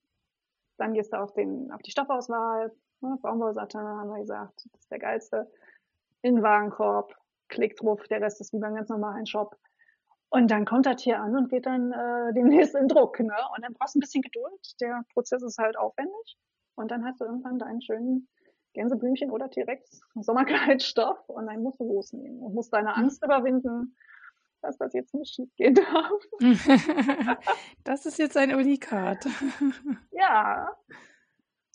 dann 0.77 0.93
gehst 0.93 1.15
du 1.15 1.17
auf, 1.17 1.33
den, 1.33 1.73
auf 1.73 1.81
die 1.81 1.91
Stoffauswahl, 1.91 2.71
ne, 3.01 3.19
Baumwollsatin 3.23 3.81
haben 3.81 4.11
wir 4.11 4.21
gesagt, 4.21 4.67
das 4.71 4.83
ist 4.83 4.91
der 4.91 4.99
geilste, 4.99 5.51
in 6.21 6.35
den 6.35 6.45
Warenkorb, 6.45 7.15
klick 7.49 7.77
drauf, 7.77 8.07
der 8.09 8.21
Rest 8.21 8.43
ist 8.43 8.53
wie 8.53 8.59
beim 8.59 8.75
ganz 8.75 8.91
normalen 8.91 9.25
Shop. 9.25 9.57
Und 10.29 10.51
dann 10.51 10.67
kommt 10.67 10.85
das 10.85 11.01
hier 11.01 11.19
an 11.19 11.35
und 11.35 11.49
geht 11.49 11.65
dann 11.65 11.93
äh, 11.93 12.35
demnächst 12.35 12.75
in 12.75 12.89
Druck. 12.89 13.19
Ne? 13.21 13.35
Und 13.57 13.65
dann 13.65 13.73
brauchst 13.73 13.95
du 13.95 13.99
ein 13.99 14.01
bisschen 14.01 14.23
Geduld. 14.23 14.81
Der 14.83 15.03
Prozess 15.15 15.43
ist 15.43 15.57
halt 15.57 15.79
aufwendig. 15.79 16.37
Und 16.75 16.91
dann 16.91 17.07
hast 17.07 17.23
du 17.23 17.25
irgendwann 17.25 17.59
deinen 17.59 17.81
schönen 17.81 18.29
Gänseblümchen 18.75 19.31
oder 19.31 19.49
T-Rex 19.49 20.03
Sommerkleidstoff 20.15 21.27
und 21.29 21.47
dann 21.47 21.63
musst 21.63 21.81
du 21.81 21.85
losnehmen 21.85 22.41
und 22.41 22.55
musst 22.55 22.73
deine 22.73 22.95
Angst 22.97 23.25
überwinden, 23.25 23.97
dass 24.63 24.79
das 24.79 24.93
jetzt 24.95 25.15
nicht 25.15 25.35
schief 25.35 25.55
gehen 25.57 25.75
darf. 25.75 26.11
das 27.85 28.07
ist 28.07 28.19
jetzt 28.19 28.37
ein 28.37 28.55
Unikat. 28.55 29.27
ja, 30.13 30.75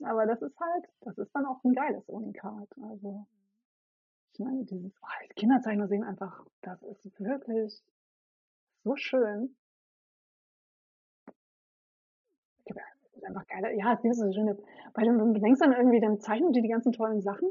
aber 0.03 0.25
das 0.25 0.41
ist 0.41 0.59
halt, 0.59 0.85
das 1.01 1.17
ist 1.17 1.33
dann 1.33 1.45
auch 1.45 1.63
ein 1.63 1.73
geiles 1.73 2.07
Unikat. 2.07 2.69
Also, 2.81 3.27
ich 4.33 4.39
meine, 4.39 4.63
dieses 4.65 4.93
oh, 5.01 5.07
Kinderzeichner 5.35 5.87
sehen 5.87 6.03
einfach, 6.03 6.45
das 6.61 6.81
ist 6.83 7.19
wirklich 7.19 7.83
so 8.83 8.95
schön. 8.95 9.55
einfach 13.27 13.47
geil. 13.47 13.75
Ja, 13.77 13.93
es 13.93 14.03
ist 14.03 14.19
so 14.19 14.31
schöne, 14.31 14.57
weil 14.93 15.05
du 15.05 15.39
denkst 15.39 15.59
dann 15.59 15.73
irgendwie, 15.73 15.99
dann 15.99 16.19
zeichnen 16.19 16.53
die 16.53 16.61
die 16.61 16.69
ganzen 16.69 16.93
tollen 16.93 17.21
Sachen 17.21 17.49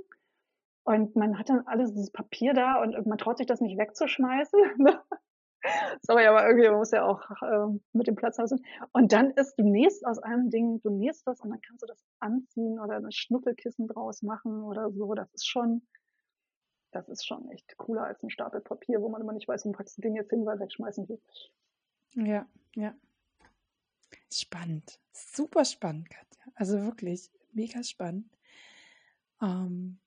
und 0.84 1.16
man 1.16 1.38
hat 1.38 1.48
dann 1.48 1.66
alles 1.66 1.92
dieses 1.92 2.10
Papier 2.10 2.54
da 2.54 2.80
und 2.80 3.06
man 3.06 3.18
traut 3.18 3.38
sich 3.38 3.46
das 3.46 3.60
nicht 3.60 3.78
wegzuschmeißen. 3.78 4.60
Sorry, 6.02 6.26
aber 6.26 6.46
irgendwie 6.46 6.70
muss 6.70 6.90
ja 6.92 7.04
auch 7.04 7.22
äh, 7.42 7.78
mit 7.92 8.06
dem 8.06 8.16
Platz 8.16 8.38
haben. 8.38 8.64
Und 8.92 9.12
dann 9.12 9.30
ist, 9.32 9.56
du 9.56 9.64
nähst 9.64 10.06
aus 10.06 10.18
einem 10.18 10.50
Ding, 10.50 10.80
du 10.82 10.90
nähst 10.90 11.26
das 11.26 11.40
und 11.40 11.50
dann 11.50 11.60
kannst 11.60 11.82
du 11.82 11.86
das 11.86 12.02
anziehen 12.20 12.78
oder 12.78 12.96
ein 12.96 13.12
Schnuffelkissen 13.12 13.88
draus 13.88 14.22
machen 14.22 14.62
oder 14.62 14.90
so. 14.92 15.14
Das 15.14 15.32
ist 15.34 15.46
schon, 15.46 15.82
das 16.92 17.08
ist 17.08 17.26
schon 17.26 17.50
echt 17.50 17.76
cooler 17.76 18.04
als 18.04 18.22
ein 18.22 18.30
Stapel 18.30 18.60
Papier, 18.60 19.00
wo 19.00 19.08
man 19.08 19.20
immer 19.20 19.32
nicht 19.32 19.48
weiß, 19.48 19.64
wo 19.64 19.70
man 19.70 19.82
das 19.82 19.96
Ding 19.96 20.14
jetzt 20.14 20.30
hin, 20.30 20.46
weil 20.46 20.60
wegschmeißen 20.60 21.08
will. 21.08 21.20
Ja, 22.14 22.46
ja. 22.74 22.94
Spannend. 24.32 25.00
Super 25.12 25.64
spannend, 25.64 26.10
Katja. 26.10 26.44
Also 26.54 26.82
wirklich 26.84 27.30
mega 27.52 27.82
spannend. 27.82 28.30
Ähm, 29.42 29.98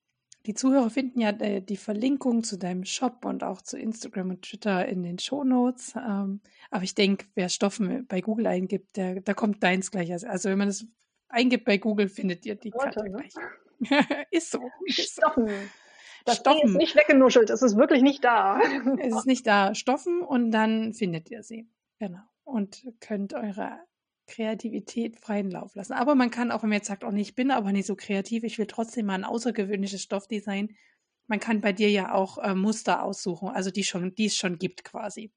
die 0.46 0.54
Zuhörer 0.54 0.90
finden 0.90 1.20
ja 1.20 1.30
äh, 1.32 1.62
die 1.62 1.78
Verlinkung 1.78 2.44
zu 2.44 2.58
deinem 2.58 2.86
Shop 2.86 3.26
und 3.26 3.44
auch 3.44 3.62
zu 3.62 3.78
Instagram 3.78 4.32
und 4.32 4.42
Twitter 4.44 4.88
in 4.88 5.04
den 5.04 5.20
Shownotes. 5.20 5.96
Ähm, 5.96 6.42
aber 6.72 6.84
ich 6.84 6.96
denke, 6.96 7.26
wer 7.36 7.50
Stoffen 7.50 8.08
bei 8.08 8.22
Google 8.22 8.48
eingibt, 8.48 8.96
der, 8.96 9.22
da 9.22 9.34
kommt 9.34 9.64
deins 9.64 9.92
gleich. 9.92 10.12
Also 10.12 10.50
wenn 10.50 10.58
man 10.58 10.70
das 10.70 10.86
eingibt 11.28 11.66
bei 11.66 11.78
Google, 11.78 12.10
findet 12.10 12.46
ihr 12.46 12.56
die 12.56 12.72
Karte 12.72 13.04
ne? 13.04 13.12
gleich. 13.12 13.34
ist 14.32 14.52
so. 14.52 14.62
Ist 14.86 15.14
Stoffen. 15.14 15.50
Das 16.26 16.38
Stoffen. 16.38 16.70
ist 16.70 16.76
nicht 16.76 16.96
weggenuschelt, 16.96 17.50
es 17.50 17.62
ist 17.62 17.78
wirklich 17.78 18.02
nicht 18.02 18.24
da. 18.24 18.60
es 19.00 19.16
ist 19.16 19.26
nicht 19.26 19.48
da. 19.48 19.74
Stoffen 19.74 20.22
und 20.22 20.52
dann 20.52 20.94
findet 20.94 21.30
ihr 21.32 21.44
sie. 21.44 21.70
Genau. 22.00 22.22
Und 22.44 22.86
könnt 23.00 23.34
eure 23.34 23.80
Kreativität 24.30 25.20
freien 25.20 25.52
Lauf 25.52 25.76
lassen. 25.76 25.94
Aber 25.94 26.16
man 26.16 26.30
kann 26.30 26.52
auch, 26.52 26.64
wenn 26.64 26.70
man 26.70 26.78
jetzt 26.78 26.88
sagt, 26.88 27.04
oh 27.04 27.12
ich 27.12 27.36
bin 27.36 27.52
aber 27.52 27.72
nicht 27.72 27.88
so 27.88 27.96
kreativ, 27.96 28.44
ich 28.44 28.58
will 28.58 28.68
trotzdem 28.68 29.08
mal 29.08 29.16
ein 29.16 29.26
außergewöhnliches 29.26 30.02
Stoffdesign. 30.02 30.76
Man 31.28 31.40
kann 31.40 31.62
bei 31.62 31.74
dir 31.74 31.90
ja 31.90 32.14
auch 32.14 32.38
äh, 32.38 32.56
Muster 32.56 33.04
aussuchen, 33.04 33.50
also 33.50 33.72
die 33.72 33.84
schon, 33.84 34.16
die 34.16 34.28
es 34.28 34.36
schon 34.36 34.58
gibt 34.58 34.84
quasi. 34.84 35.32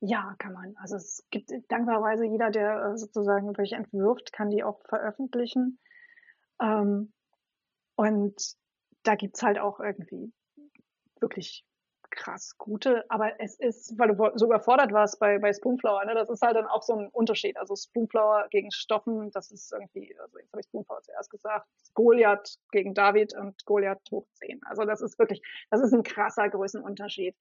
Ja, 0.00 0.34
kann 0.38 0.52
man. 0.52 0.74
Also 0.76 0.96
es 0.96 1.24
gibt 1.30 1.50
dankbarerweise 1.68 2.24
jeder, 2.24 2.50
der 2.50 2.92
äh, 2.92 2.98
sozusagen 2.98 3.56
welche 3.56 3.76
entwirft, 3.76 4.32
kann 4.32 4.50
die 4.50 4.64
auch 4.64 4.80
veröffentlichen. 4.88 5.78
Ähm, 6.60 7.12
und 7.94 8.34
da 9.04 9.14
gibt 9.14 9.36
es 9.36 9.42
halt 9.42 9.58
auch 9.58 9.78
irgendwie 9.78 10.32
wirklich 11.20 11.64
krass 12.12 12.56
gute, 12.58 13.04
aber 13.10 13.40
es 13.40 13.58
ist, 13.58 13.98
weil 13.98 14.14
du 14.14 14.30
so 14.36 14.46
überfordert 14.46 14.92
warst 14.92 15.18
bei, 15.18 15.38
bei 15.38 15.52
Spoonflower, 15.52 16.04
ne, 16.04 16.14
das 16.14 16.28
ist 16.28 16.42
halt 16.42 16.56
dann 16.56 16.66
auch 16.66 16.82
so 16.82 16.94
ein 16.94 17.08
Unterschied. 17.08 17.56
Also 17.56 17.74
Spoonflower 17.74 18.48
gegen 18.50 18.70
Stoffen, 18.70 19.30
das 19.32 19.50
ist 19.50 19.72
irgendwie, 19.72 20.16
also 20.20 20.38
jetzt 20.38 20.52
habe 20.52 20.60
ich 20.60 20.66
Spoonflower 20.66 21.02
zuerst 21.02 21.30
gesagt, 21.30 21.66
Goliath 21.94 22.58
gegen 22.70 22.94
David 22.94 23.34
und 23.36 23.64
Goliath 23.64 24.00
hoch 24.10 24.26
10. 24.34 24.60
Also 24.64 24.84
das 24.84 25.00
ist 25.00 25.18
wirklich, 25.18 25.42
das 25.70 25.80
ist 25.80 25.92
ein 25.92 26.02
krasser 26.02 26.48
Größenunterschied. 26.48 27.34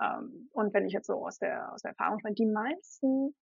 Ähm, 0.00 0.48
und 0.52 0.74
wenn 0.74 0.86
ich 0.86 0.92
jetzt 0.92 1.06
so 1.06 1.24
aus 1.24 1.38
der, 1.38 1.72
aus 1.72 1.82
der 1.82 1.90
Erfahrung 1.90 2.18
spreche, 2.18 2.34
die 2.34 2.46
meisten 2.46 3.34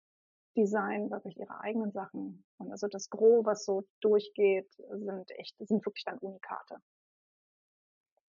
designen 0.56 1.10
wirklich 1.10 1.36
ihre 1.38 1.60
eigenen 1.60 1.90
Sachen. 1.90 2.44
Und 2.58 2.70
also 2.70 2.86
das 2.88 3.10
Gros, 3.10 3.44
was 3.44 3.64
so 3.64 3.84
durchgeht, 4.00 4.70
sind 4.72 5.30
echt, 5.38 5.56
sind 5.58 5.84
wirklich 5.84 6.04
dann 6.04 6.18
Unikate. 6.18 6.76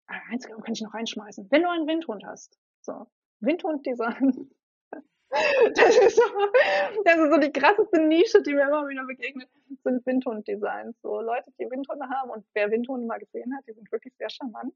Ah, 0.07 0.21
eins 0.31 0.47
kann 0.47 0.73
ich 0.73 0.83
noch 0.83 0.95
reinschmeißen. 0.95 1.51
Wenn 1.51 1.63
du 1.63 1.71
einen 1.71 1.87
Windhund 1.87 2.25
hast. 2.25 2.59
So. 2.81 3.07
Windhund-Design. 3.41 4.51
Das 5.75 5.97
ist, 5.97 6.15
so, 6.15 6.23
das 7.05 7.17
ist 7.17 7.33
so 7.33 7.39
die 7.41 7.51
krasseste 7.51 8.01
Nische, 8.07 8.41
die 8.43 8.55
mir 8.55 8.69
immer 8.69 8.87
wieder 8.87 9.05
begegnet, 9.05 9.49
sind 9.83 10.07
Windhund-Designs. 10.07 10.95
So 11.03 11.21
Leute, 11.21 11.51
die 11.59 11.69
Windhunde 11.69 12.09
haben 12.09 12.31
und 12.31 12.47
wer 12.55 12.71
Windhunde 12.71 13.05
mal 13.05 13.19
gesehen 13.19 13.53
hat, 13.57 13.67
die 13.67 13.73
sind 13.73 13.91
wirklich 13.91 14.15
sehr 14.17 14.31
charmant 14.31 14.75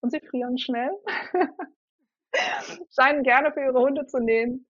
und 0.00 0.10
sie 0.10 0.20
frieren 0.20 0.56
schnell. 0.56 0.92
Scheinen 2.90 3.22
gerne 3.22 3.52
für 3.52 3.60
ihre 3.60 3.80
Hunde 3.80 4.06
zu 4.06 4.18
nähen. 4.18 4.66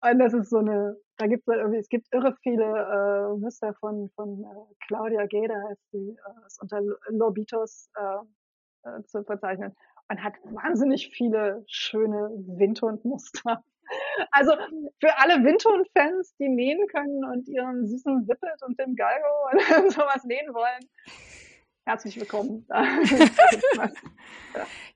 Und 0.00 0.18
das 0.18 0.32
ist 0.32 0.50
so 0.50 0.58
eine, 0.58 0.96
da 1.18 1.26
gibt 1.26 1.42
es 1.42 1.48
halt 1.48 1.60
irgendwie, 1.60 1.78
es 1.78 1.88
gibt 1.88 2.08
irre 2.12 2.34
viele 2.42 2.64
äh, 2.64 3.38
Muster 3.38 3.74
von, 3.74 4.10
von 4.16 4.42
äh, 4.42 4.74
Claudia 4.88 5.26
Geder, 5.26 5.62
heißt 5.68 5.90
sie, 5.92 6.16
äh, 6.16 6.46
ist 6.46 6.60
unter 6.60 6.80
Lobitos 7.10 7.90
äh, 7.94 8.24
äh, 8.84 9.02
zu 9.04 9.24
verzeichnen 9.24 9.76
und 10.08 10.22
hat 10.22 10.34
wahnsinnig 10.44 11.10
viele 11.14 11.64
schöne 11.66 12.30
Windhundmuster. 12.58 13.62
Also 14.30 14.52
für 15.00 15.18
alle 15.18 15.42
Windhund-Fans, 15.42 16.36
die 16.36 16.48
nähen 16.48 16.86
können 16.86 17.24
und 17.24 17.48
ihren 17.48 17.88
süßen 17.88 18.28
Wippet 18.28 18.62
und 18.64 18.78
dem 18.78 18.94
Galgo 18.94 19.26
und 19.82 19.90
sowas 19.90 20.22
nähen 20.22 20.54
wollen, 20.54 20.88
herzlich 21.84 22.20
willkommen. 22.20 22.64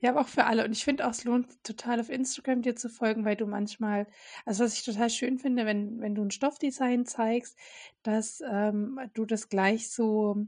ja, 0.01 0.11
aber 0.11 0.21
auch 0.21 0.29
für 0.29 0.45
alle. 0.45 0.65
Und 0.65 0.71
ich 0.71 0.85
finde 0.85 1.07
auch, 1.07 1.11
es 1.11 1.25
lohnt 1.25 1.65
total 1.65 1.99
auf 1.99 2.09
Instagram 2.09 2.63
dir 2.63 2.77
zu 2.77 2.89
folgen, 2.89 3.25
weil 3.25 3.35
du 3.35 3.47
manchmal, 3.47 4.07
also 4.47 4.63
was 4.65 4.75
ich 4.75 4.85
total 4.85 5.11
schön 5.11 5.39
finde, 5.39 5.67
wenn, 5.67 6.01
wenn 6.01 6.15
du 6.15 6.23
ein 6.23 6.31
Stoffdesign 6.31 7.05
zeigst, 7.05 7.59
dass 8.05 8.41
ähm, 8.49 9.01
du 9.15 9.25
das 9.27 9.49
gleich 9.49 9.91
so 9.91 10.47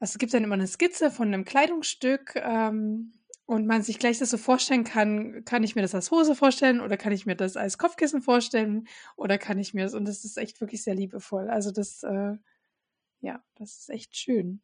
es 0.00 0.18
gibt 0.18 0.34
dann 0.34 0.44
immer 0.44 0.54
eine 0.54 0.66
Skizze 0.66 1.10
von 1.10 1.28
einem 1.28 1.44
Kleidungsstück 1.44 2.36
ähm, 2.36 3.12
und 3.46 3.66
man 3.66 3.82
sich 3.82 3.98
gleich 3.98 4.18
das 4.18 4.30
so 4.30 4.38
vorstellen 4.38 4.84
kann, 4.84 5.44
kann 5.44 5.62
ich 5.62 5.76
mir 5.76 5.82
das 5.82 5.94
als 5.94 6.10
Hose 6.10 6.34
vorstellen 6.34 6.80
oder 6.80 6.96
kann 6.96 7.12
ich 7.12 7.26
mir 7.26 7.36
das 7.36 7.56
als 7.56 7.78
Kopfkissen 7.78 8.22
vorstellen 8.22 8.88
oder 9.16 9.38
kann 9.38 9.58
ich 9.58 9.74
mir 9.74 9.84
das, 9.84 9.94
und 9.94 10.06
das 10.06 10.24
ist 10.24 10.36
echt 10.36 10.60
wirklich 10.60 10.82
sehr 10.82 10.94
liebevoll. 10.94 11.48
Also 11.48 11.70
das, 11.70 12.02
äh, 12.02 12.36
ja, 13.20 13.42
das 13.54 13.78
ist 13.78 13.90
echt 13.90 14.16
schön. 14.16 14.60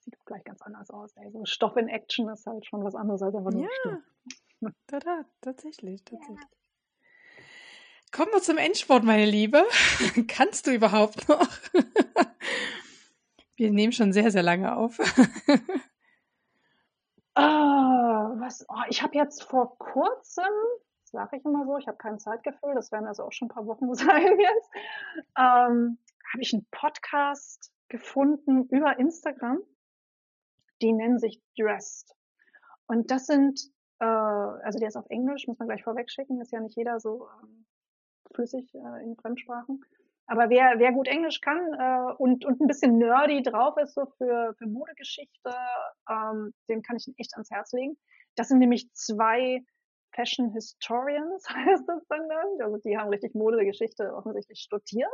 Sieht 0.00 0.18
auch 0.18 0.24
gleich 0.24 0.44
ganz 0.44 0.60
anders 0.62 0.90
aus. 0.90 1.16
Ey. 1.16 1.30
So 1.30 1.44
Stoff 1.44 1.76
in 1.76 1.88
Action 1.88 2.28
ist 2.28 2.46
halt 2.46 2.66
schon 2.66 2.84
was 2.84 2.94
anderes 2.94 3.22
als 3.22 3.34
einfach 3.34 3.52
nur 3.52 3.62
Ja, 3.62 4.02
da, 4.86 4.98
da, 4.98 5.24
tatsächlich, 5.40 6.04
tatsächlich. 6.04 6.38
Ja. 6.40 6.62
Kommen 8.10 8.32
wir 8.32 8.42
zum 8.42 8.58
Endsport, 8.58 9.04
meine 9.04 9.24
Liebe. 9.24 9.64
Kannst 10.28 10.66
du 10.66 10.72
überhaupt 10.72 11.28
noch? 11.28 11.48
Wir 13.62 13.70
nehmen 13.70 13.92
schon 13.92 14.12
sehr, 14.12 14.32
sehr 14.32 14.42
lange 14.42 14.76
auf. 14.76 14.98
ah, 17.34 18.32
was? 18.34 18.66
Oh, 18.68 18.82
ich 18.88 19.04
habe 19.04 19.14
jetzt 19.14 19.44
vor 19.44 19.78
kurzem, 19.78 20.50
sage 21.04 21.36
ich 21.36 21.44
immer 21.44 21.64
so, 21.64 21.78
ich 21.78 21.86
habe 21.86 21.96
kein 21.96 22.18
Zeitgefühl, 22.18 22.74
das 22.74 22.90
werden 22.90 23.06
also 23.06 23.22
auch 23.22 23.30
schon 23.30 23.46
ein 23.46 23.54
paar 23.54 23.68
Wochen 23.68 23.84
sein 23.94 24.36
jetzt, 24.36 24.70
ähm, 25.38 25.98
habe 26.32 26.40
ich 26.40 26.52
einen 26.52 26.66
Podcast 26.72 27.70
gefunden 27.86 28.66
über 28.70 28.98
Instagram. 28.98 29.60
Die 30.80 30.92
nennen 30.92 31.20
sich 31.20 31.40
Dressed. 31.56 32.16
Und 32.86 33.12
das 33.12 33.26
sind, 33.26 33.60
äh, 34.00 34.06
also 34.06 34.80
der 34.80 34.88
ist 34.88 34.96
auf 34.96 35.08
Englisch, 35.08 35.46
muss 35.46 35.60
man 35.60 35.68
gleich 35.68 35.84
vorwegschicken, 35.84 36.40
ist 36.40 36.50
ja 36.50 36.58
nicht 36.58 36.76
jeder 36.76 36.98
so 36.98 37.28
ähm, 37.44 37.64
flüssig 38.34 38.74
äh, 38.74 39.04
in 39.04 39.14
Fremdsprachen. 39.14 39.84
Aber 40.26 40.50
wer, 40.50 40.78
wer 40.78 40.92
gut 40.92 41.08
Englisch 41.08 41.40
kann 41.40 41.58
äh, 41.74 42.12
und, 42.18 42.44
und 42.44 42.60
ein 42.60 42.66
bisschen 42.66 42.98
nerdy 42.98 43.42
drauf 43.42 43.76
ist, 43.76 43.94
so 43.94 44.06
für, 44.18 44.54
für 44.56 44.66
Modegeschichte, 44.66 45.54
ähm, 46.08 46.54
dem 46.68 46.82
kann 46.82 46.96
ich 46.96 47.08
ihn 47.08 47.14
echt 47.18 47.34
ans 47.34 47.50
Herz 47.50 47.72
legen. 47.72 47.96
Das 48.36 48.48
sind 48.48 48.58
nämlich 48.58 48.90
zwei 48.92 49.64
Fashion 50.14 50.52
Historians, 50.52 51.48
heißt 51.48 51.84
das 51.86 52.06
dann. 52.08 52.28
Also 52.60 52.78
die 52.78 52.96
haben 52.96 53.08
richtig 53.08 53.34
Modegeschichte 53.34 54.14
offensichtlich 54.14 54.60
studiert. 54.60 55.08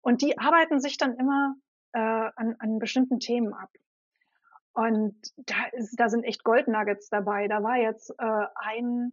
Und 0.00 0.22
die 0.22 0.38
arbeiten 0.38 0.80
sich 0.80 0.96
dann 0.98 1.16
immer 1.16 1.54
äh, 1.92 1.98
an, 1.98 2.56
an 2.58 2.78
bestimmten 2.78 3.20
Themen 3.20 3.54
ab. 3.54 3.70
Und 4.74 5.16
da, 5.36 5.66
ist, 5.72 5.98
da 5.98 6.08
sind 6.08 6.24
echt 6.24 6.44
Goldnuggets 6.44 7.08
dabei. 7.08 7.48
Da 7.48 7.62
war 7.62 7.76
jetzt 7.76 8.10
äh, 8.18 8.46
ein, 8.56 9.12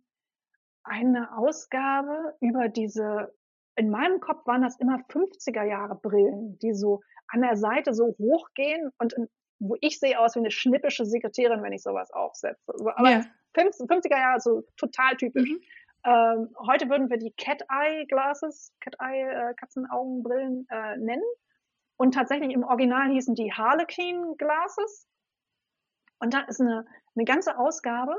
eine 0.83 1.37
Ausgabe 1.37 2.35
über 2.39 2.67
diese 2.67 3.33
in 3.75 3.89
meinem 3.89 4.19
Kopf 4.19 4.45
waren 4.45 4.61
das 4.61 4.79
immer 4.79 4.97
50er 5.09 5.63
Jahre 5.63 5.95
Brillen, 5.95 6.57
die 6.59 6.73
so 6.73 7.01
an 7.27 7.41
der 7.41 7.55
Seite 7.55 7.93
so 7.93 8.15
hochgehen 8.19 8.91
und 8.97 9.13
in, 9.13 9.27
wo 9.59 9.75
ich 9.79 9.99
sehe 9.99 10.19
aus 10.19 10.35
wie 10.35 10.39
eine 10.39 10.51
schnippische 10.51 11.05
Sekretärin, 11.05 11.63
wenn 11.63 11.73
ich 11.73 11.83
sowas 11.83 12.11
aufsetze. 12.11 12.73
Aber 12.95 13.09
ja. 13.09 13.25
50er 13.55 14.17
Jahre 14.17 14.39
so 14.39 14.63
total 14.77 15.15
typisch. 15.17 15.49
Mhm. 15.49 15.61
Ähm, 16.03 16.55
heute 16.67 16.89
würden 16.89 17.09
wir 17.09 17.17
die 17.17 17.31
Cat 17.31 17.61
Eye 17.69 18.05
Glasses, 18.07 18.73
Cat 18.79 18.95
Eye 18.99 19.21
äh, 19.21 19.53
Katzenaugenbrillen 19.55 20.67
äh, 20.69 20.97
nennen. 20.97 21.23
Und 21.97 22.15
tatsächlich 22.15 22.51
im 22.51 22.63
Original 22.63 23.11
hießen 23.11 23.35
die 23.35 23.53
Harlequin 23.53 24.35
Glasses. 24.37 25.07
Und 26.19 26.33
da 26.33 26.41
ist 26.41 26.59
eine, 26.59 26.85
eine 27.15 27.25
ganze 27.25 27.57
Ausgabe 27.57 28.15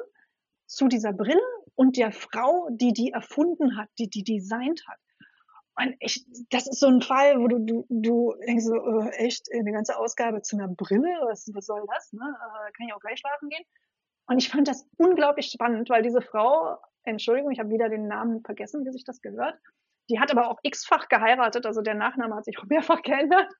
zu 0.66 0.86
dieser 0.86 1.12
Brille 1.12 1.42
und 1.74 1.96
der 1.96 2.12
Frau, 2.12 2.68
die 2.70 2.92
die 2.92 3.10
erfunden 3.10 3.76
hat, 3.76 3.88
die 3.98 4.08
die 4.08 4.22
designt 4.22 4.82
hat. 4.86 4.98
Und 5.76 5.96
ich, 6.00 6.26
das 6.50 6.66
ist 6.66 6.80
so 6.80 6.86
ein 6.86 7.00
Fall, 7.00 7.40
wo 7.40 7.48
du, 7.48 7.58
du, 7.60 7.86
du 7.88 8.34
denkst 8.46 8.64
so, 8.64 8.74
äh, 8.74 9.08
echt, 9.16 9.48
eine 9.52 9.72
ganze 9.72 9.96
Ausgabe 9.98 10.42
zu 10.42 10.56
einer 10.56 10.68
Brille, 10.68 11.08
was, 11.28 11.50
was 11.54 11.66
soll 11.66 11.82
das? 11.94 12.12
Ne? 12.12 12.22
Äh, 12.22 12.72
kann 12.72 12.86
ich 12.86 12.92
auch 12.92 13.00
gleich 13.00 13.20
schlafen 13.20 13.48
gehen? 13.48 13.64
Und 14.26 14.38
ich 14.38 14.50
fand 14.50 14.68
das 14.68 14.86
unglaublich 14.98 15.46
spannend, 15.46 15.88
weil 15.88 16.02
diese 16.02 16.20
Frau, 16.20 16.76
Entschuldigung, 17.04 17.50
ich 17.50 17.58
habe 17.58 17.70
wieder 17.70 17.88
den 17.88 18.06
Namen 18.06 18.42
vergessen, 18.42 18.84
wie 18.84 18.92
sich 18.92 19.04
das 19.04 19.20
gehört, 19.20 19.58
die 20.10 20.20
hat 20.20 20.30
aber 20.30 20.50
auch 20.50 20.58
x-fach 20.62 21.08
geheiratet, 21.08 21.64
also 21.66 21.80
der 21.80 21.94
Nachname 21.94 22.34
hat 22.34 22.44
sich 22.44 22.58
auch 22.58 22.66
mehrfach 22.66 23.02
geändert. 23.02 23.50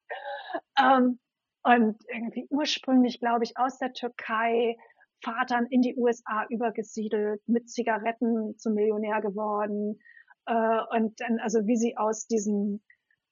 Ähm, 0.78 1.18
und 1.64 1.96
irgendwie 2.12 2.46
ursprünglich, 2.50 3.20
glaube 3.20 3.44
ich, 3.44 3.56
aus 3.56 3.78
der 3.78 3.92
Türkei, 3.92 4.76
Vatern 5.24 5.66
in 5.66 5.82
die 5.82 5.96
USA 5.96 6.46
übergesiedelt, 6.48 7.40
mit 7.46 7.70
Zigaretten 7.70 8.58
zum 8.58 8.74
Millionär 8.74 9.20
geworden. 9.20 10.00
Äh, 10.46 10.80
und 10.96 11.20
dann, 11.20 11.38
also 11.40 11.66
wie 11.66 11.76
sie 11.76 11.96
aus 11.96 12.26
diesen, 12.26 12.82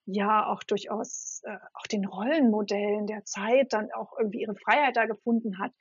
ja, 0.07 0.47
auch 0.47 0.63
durchaus, 0.63 1.43
äh, 1.45 1.57
auch 1.75 1.87
den 1.87 2.05
Rollenmodellen 2.05 3.07
der 3.07 3.25
Zeit 3.25 3.73
dann 3.73 3.93
auch 3.93 4.13
irgendwie 4.19 4.43
ihre 4.43 4.57
Freiheit 4.57 4.97
da 4.97 5.07
gefunden 5.07 5.59
hat. 5.59 5.73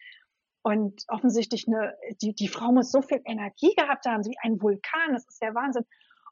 Und 0.62 1.04
offensichtlich 1.08 1.68
eine, 1.68 1.96
die, 2.22 2.36
die 2.36 2.48
Frau 2.48 2.72
muss 2.72 2.92
so 2.92 3.02
viel 3.02 3.22
Energie 3.26 3.74
gehabt 3.76 4.06
haben, 4.06 4.26
wie 4.26 4.38
ein 4.42 4.62
Vulkan, 4.62 5.14
das 5.14 5.28
ist 5.28 5.42
der 5.42 5.56
Wahnsinn. 5.56 5.86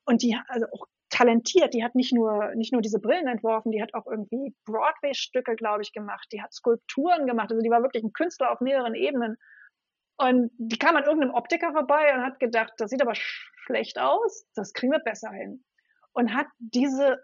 Und 0.06 0.22
die, 0.22 0.38
also 0.48 0.68
auch 0.74 0.88
talentiert. 1.10 1.74
Die 1.74 1.84
hat 1.84 1.96
nicht 1.96 2.14
nur, 2.14 2.54
nicht 2.56 2.74
nur 2.74 2.82
diese 2.82 3.00
Brillen 3.00 3.28
entworfen, 3.28 3.72
die 3.72 3.82
hat 3.82 3.94
auch 3.94 4.06
irgendwie 4.06 4.56
Broadway-Stücke, 4.66 5.56
glaube 5.56 5.82
ich, 5.82 5.94
gemacht. 5.94 6.28
Die 6.32 6.42
hat 6.42 6.54
Skulpturen 6.54 7.26
gemacht. 7.26 7.52
Also 7.52 7.62
die 7.62 7.70
war 7.70 7.82
wirklich 7.82 8.04
ein 8.04 8.14
Künstler 8.14 8.52
auf 8.52 8.62
mehreren 8.62 8.96
Ebenen. 8.96 9.38
Und 10.18 10.52
die 10.58 10.78
kam 10.78 10.96
an 10.96 11.04
irgendeinem 11.04 11.34
Optiker 11.34 11.72
vorbei 11.72 12.14
und 12.16 12.24
hat 12.24 12.40
gedacht, 12.40 12.74
das 12.78 12.90
sieht 12.90 13.02
aber 13.02 13.16
sch 13.16 13.52
schlecht 13.68 14.00
aus, 14.00 14.48
das 14.56 14.74
kriegen 14.74 14.94
wir 14.94 15.00
besser 15.00 15.30
hin. 15.30 15.64
Und 16.14 16.34
hat 16.34 16.48
diese, 16.58 17.22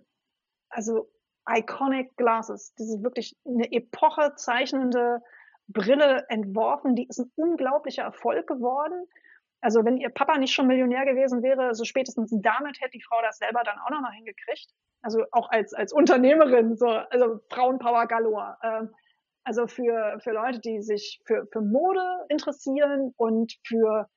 also 0.69 1.09
iconic 1.49 2.15
Glasses, 2.17 2.73
diese 2.75 3.01
wirklich 3.01 3.35
eine 3.45 3.72
Epoche 3.72 4.35
zeichnende 4.35 5.22
Brille 5.67 6.25
entworfen, 6.30 6.95
die 6.95 7.07
ist 7.07 7.19
ein 7.19 7.31
unglaublicher 7.35 8.03
Erfolg 8.03 8.45
geworden. 8.47 9.05
Also 9.61 9.85
wenn 9.85 9.97
ihr 9.97 10.09
Papa 10.09 10.38
nicht 10.38 10.53
schon 10.53 10.67
Millionär 10.67 11.05
gewesen 11.05 11.41
wäre, 11.41 11.73
so 11.73 11.85
spätestens 11.85 12.30
damit 12.33 12.81
hätte 12.81 12.91
die 12.91 13.01
Frau 13.01 13.22
das 13.22 13.38
selber 13.38 13.63
dann 13.63 13.80
auch 13.80 13.89
noch 13.89 14.01
mal 14.01 14.11
hingekriegt. 14.11 14.69
Also 15.01 15.23
auch 15.31 15.49
als, 15.49 15.73
als 15.73 15.93
Unternehmerin, 15.93 16.75
so, 16.75 16.88
also 16.88 17.39
Frauenpower 17.49 18.07
galore. 18.07 18.57
Ähm, 18.61 18.93
also 19.43 19.67
für, 19.67 20.19
für 20.22 20.31
Leute, 20.31 20.59
die 20.59 20.81
sich 20.81 21.22
für, 21.25 21.45
für 21.51 21.61
Mode 21.61 22.25
interessieren 22.30 23.13
und 23.17 23.53
für 23.65 24.07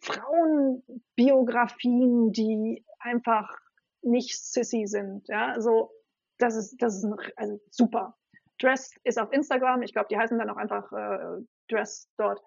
Frauenbiografien, 0.00 2.32
die 2.32 2.84
einfach 2.98 3.56
nicht 4.02 4.42
sissy 4.42 4.86
sind. 4.86 5.28
Ja, 5.28 5.52
also 5.52 5.92
das 6.38 6.56
ist, 6.56 6.82
das 6.82 6.96
ist 6.96 7.06
also 7.36 7.60
super. 7.70 8.16
Dress 8.58 8.94
ist 9.04 9.18
auf 9.18 9.32
Instagram. 9.32 9.82
Ich 9.82 9.92
glaube, 9.92 10.08
die 10.10 10.18
heißen 10.18 10.38
dann 10.38 10.50
auch 10.50 10.56
einfach 10.56 10.90
äh, 10.92 11.42
Dress 11.68 12.10
dort. 12.16 12.42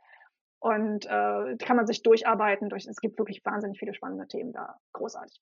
Und 0.60 1.06
äh, 1.06 1.56
kann 1.58 1.76
man 1.76 1.88
sich 1.88 2.04
durcharbeiten. 2.04 2.70
Durch, 2.70 2.88
es 2.88 3.02
gibt 3.02 3.20
wirklich 3.20 3.44
wahnsinnig 3.44 3.80
viele 3.80 3.94
spannende 3.94 4.28
Themen 4.28 4.54
da. 4.54 4.80
Großartig. 4.94 5.42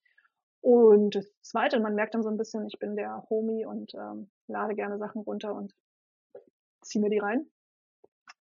Und 0.60 1.14
das 1.14 1.26
Zweite, 1.42 1.80
man 1.80 1.94
merkt 1.94 2.14
dann 2.14 2.22
so 2.22 2.28
ein 2.28 2.36
bisschen, 2.36 2.66
ich 2.66 2.78
bin 2.78 2.96
der 2.96 3.24
Homie 3.28 3.66
und 3.66 3.94
ähm, 3.94 4.30
lade 4.46 4.74
gerne 4.74 4.98
Sachen 4.98 5.22
runter 5.22 5.54
und 5.54 5.74
ziehe 6.82 7.02
mir 7.02 7.10
die 7.10 7.18
rein. 7.18 7.46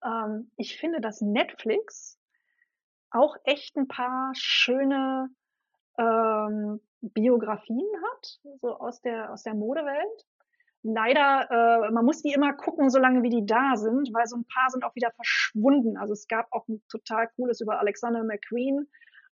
Ähm, 0.04 0.52
ich 0.58 0.78
finde, 0.78 1.02
dass 1.02 1.22
Netflix 1.22 2.20
auch 3.10 3.36
echt 3.44 3.76
ein 3.78 3.88
paar 3.88 4.32
schöne 4.36 5.30
ähm, 5.98 6.80
Biografien 7.02 7.88
hat, 8.12 8.40
so 8.62 8.78
aus 8.78 9.02
der, 9.02 9.32
aus 9.32 9.44
der 9.44 9.54
Modewelt 9.54 10.26
leider, 10.84 11.48
äh, 11.50 11.92
man 11.92 12.06
muss 12.06 12.22
die 12.22 12.34
immer 12.34 12.54
gucken, 12.54 12.90
solange 12.90 13.24
wie 13.24 13.30
die 13.30 13.46
da 13.46 13.76
sind, 13.76 14.10
weil 14.14 14.26
so 14.26 14.38
ein 14.38 14.46
paar 14.46 14.70
sind 14.70 14.84
auch 14.84 14.96
wieder 14.96 15.12
verschwunden. 15.12 15.98
Also 15.98 16.14
es 16.14 16.28
gab 16.28 16.48
auch 16.52 16.68
ein 16.68 16.82
total 16.90 17.30
cooles 17.36 17.62
über 17.62 17.80
Alexander 17.80 18.24
McQueen 18.24 18.88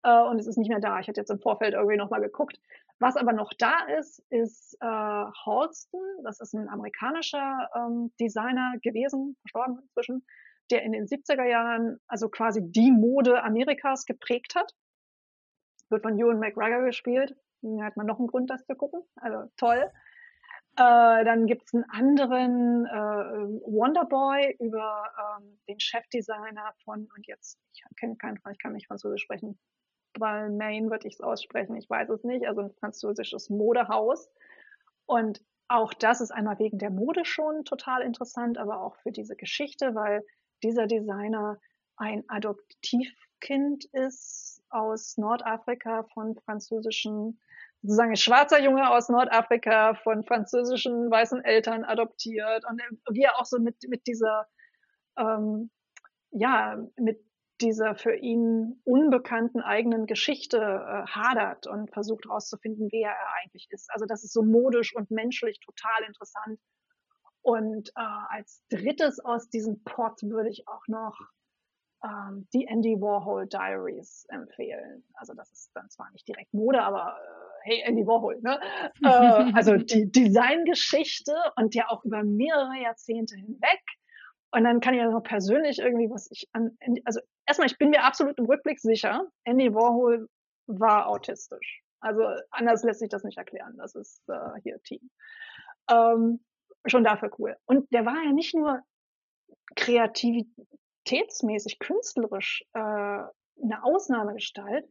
äh, 0.04 0.22
und 0.24 0.40
es 0.40 0.48
ist 0.48 0.58
nicht 0.58 0.70
mehr 0.70 0.80
da. 0.80 1.00
Ich 1.00 1.08
hatte 1.08 1.22
jetzt 1.22 1.32
im 1.32 1.40
Vorfeld 1.40 1.74
irgendwie 1.74 1.98
nochmal 1.98 2.22
geguckt. 2.22 2.60
Was 3.02 3.18
aber 3.18 3.34
noch 3.34 3.52
da 3.58 3.80
ist, 3.98 4.20
ist 4.30 4.78
äh, 4.80 4.86
Halston. 4.86 6.04
Das 6.24 6.40
ist 6.40 6.54
ein 6.54 6.70
amerikanischer 6.70 7.68
ähm, 7.76 8.14
Designer 8.20 8.76
gewesen, 8.84 9.36
verstorben 9.42 9.80
inzwischen, 9.82 10.24
der 10.70 10.84
in 10.84 10.92
den 10.92 11.08
70er 11.08 11.46
Jahren 11.46 12.00
also 12.08 12.30
quasi 12.30 12.62
die 12.62 12.92
Mode 12.92 13.42
Amerikas 13.44 14.06
geprägt 14.06 14.54
hat. 14.54 14.72
Wird 15.90 16.04
von 16.04 16.20
Ewan 16.20 16.38
McGregor 16.38 16.84
gespielt. 16.86 17.36
Da 17.64 17.86
hat 17.86 17.98
man 17.98 18.06
noch 18.06 18.20
einen 18.20 18.28
Grund, 18.28 18.52
das 18.52 18.64
zu 18.68 18.76
gucken. 18.76 19.02
Also 19.16 19.52
toll. 19.58 19.92
Äh, 20.78 21.26
dann 21.26 21.48
gibt's 21.48 21.74
einen 21.74 21.90
anderen 21.90 22.86
äh, 22.86 23.66
Wonderboy 23.66 24.56
über 24.60 25.12
ähm, 25.40 25.60
den 25.68 25.80
Chefdesigner 25.80 26.76
von, 26.84 27.10
und 27.16 27.26
jetzt, 27.26 27.60
ich 27.74 27.84
kenne 28.00 28.16
keinen, 28.18 28.38
ich 28.52 28.60
kann 28.60 28.74
nicht 28.74 28.86
Französisch 28.86 29.24
sprechen, 29.24 29.60
Balmain 30.14 30.90
würde 30.90 31.08
ich 31.08 31.16
es 31.16 31.22
aussprechen, 31.22 31.76
ich 31.76 31.90
weiß 31.90 32.10
es 32.10 32.24
nicht, 32.24 32.48
also 32.48 32.62
ein 32.62 32.72
französisches 32.72 33.50
Modehaus. 33.50 34.30
Und 35.06 35.42
auch 35.68 35.94
das 35.94 36.22
ist 36.22 36.32
einmal 36.32 36.60
wegen 36.60 36.78
der 36.78 36.90
Mode 36.90 37.26
schon 37.26 37.64
total 37.66 38.02
interessant, 38.02 38.58
aber 38.58 38.82
auch 38.82 38.96
für 38.98 39.12
diese 39.12 39.36
Geschichte, 39.36 39.96
weil 39.96 40.24
dieser 40.64 40.88
Designer 40.88 41.60
ein 41.96 42.24
Adoptivkind 42.28 43.86
ist 43.94 44.62
aus 44.70 45.18
Nordafrika 45.18 46.04
von 46.14 46.36
französischen 46.36 47.40
sozusagen 47.84 48.12
ein 48.12 48.18
schwarzer 48.18 48.62
Junge 48.62 48.90
aus 48.90 49.10
Nordafrika 49.10 49.96
von 49.96 50.24
französischen 50.24 51.10
weißen 51.10 51.44
Eltern 51.44 51.84
adoptiert 51.84 52.64
und 52.70 52.82
wie 53.10 53.24
er 53.24 53.40
auch 53.40 53.46
so 53.46 53.60
mit, 53.60 53.76
mit 53.88 54.06
dieser, 54.08 54.48
ähm, 55.18 55.72
ja, 56.32 56.78
mit 56.98 57.20
dieser 57.62 57.96
für 57.96 58.16
ihn 58.16 58.82
unbekannten 58.84 59.62
eigenen 59.62 60.06
Geschichte 60.06 60.58
äh, 60.58 61.06
hadert 61.08 61.68
und 61.68 61.92
versucht 61.92 62.26
herauszufinden, 62.26 62.90
wer 62.92 63.12
er 63.12 63.34
eigentlich 63.42 63.68
ist. 63.70 63.90
Also 63.92 64.06
das 64.06 64.24
ist 64.24 64.34
so 64.34 64.44
modisch 64.44 64.96
und 64.96 65.12
menschlich 65.12 65.60
total 65.60 66.04
interessant. 66.08 66.60
Und 67.44 67.90
äh, 67.90 68.02
als 68.30 68.64
drittes 68.70 69.20
aus 69.20 69.50
diesem 69.50 69.84
Pot 69.84 70.22
würde 70.24 70.50
ich 70.50 70.68
auch 70.68 70.88
noch 70.88 71.18
ähm, 72.04 72.48
die 72.54 72.66
Andy 72.66 73.00
Warhol 73.00 73.48
Diaries 73.48 74.26
empfehlen. 74.30 75.04
Also 75.14 75.34
das 75.34 75.52
ist 75.52 75.72
dann 75.74 75.90
zwar 75.90 76.12
nicht 76.12 76.28
direkt 76.28 76.54
Mode, 76.54 76.82
aber 76.82 77.18
äh, 77.18 77.70
hey, 77.70 77.82
Andy 77.86 78.06
Warhol, 78.06 78.40
ne? 78.42 78.60
äh, 79.04 79.52
also 79.54 79.76
die 79.78 80.12
Designgeschichte 80.12 81.34
und 81.56 81.76
ja 81.76 81.90
auch 81.90 82.04
über 82.04 82.24
mehrere 82.24 82.82
Jahrzehnte 82.82 83.36
hinweg. 83.36 83.82
Und 84.52 84.66
dann 84.66 84.82
kann 84.82 84.94
ich 84.94 85.00
ja 85.00 85.10
noch 85.10 85.24
persönlich 85.24 85.80
irgendwie, 85.80 86.10
was 86.10 86.30
ich 86.30 86.50
an, 86.52 86.78
also 87.06 87.22
erstmal, 87.46 87.68
ich 87.68 87.78
bin 87.78 87.90
mir 87.90 88.04
absolut 88.04 88.38
im 88.38 88.46
Rückblick 88.46 88.80
sicher, 88.80 89.26
Andy 89.46 89.74
Warhol 89.74 90.28
war 90.68 91.08
autistisch. 91.08 91.82
Also 92.02 92.22
anders 92.50 92.84
lässt 92.84 93.00
sich 93.00 93.10
das 93.10 93.24
nicht 93.24 93.38
erklären. 93.38 93.78
Das 93.78 93.96
ist 93.96 94.22
äh, 94.28 94.60
hier 94.64 94.82
Team. 94.84 95.10
Ähm, 95.90 96.44
schon 96.86 97.04
dafür 97.04 97.32
cool. 97.40 97.58
Und 97.66 97.92
der 97.94 98.06
war 98.06 98.24
ja 98.24 98.32
nicht 98.34 98.54
nur 98.56 98.82
kreativitätsmäßig, 99.76 101.80
künstlerisch 101.80 102.64
äh, 102.74 102.80
eine 102.80 103.84
Ausnahmegestalt, 103.84 104.90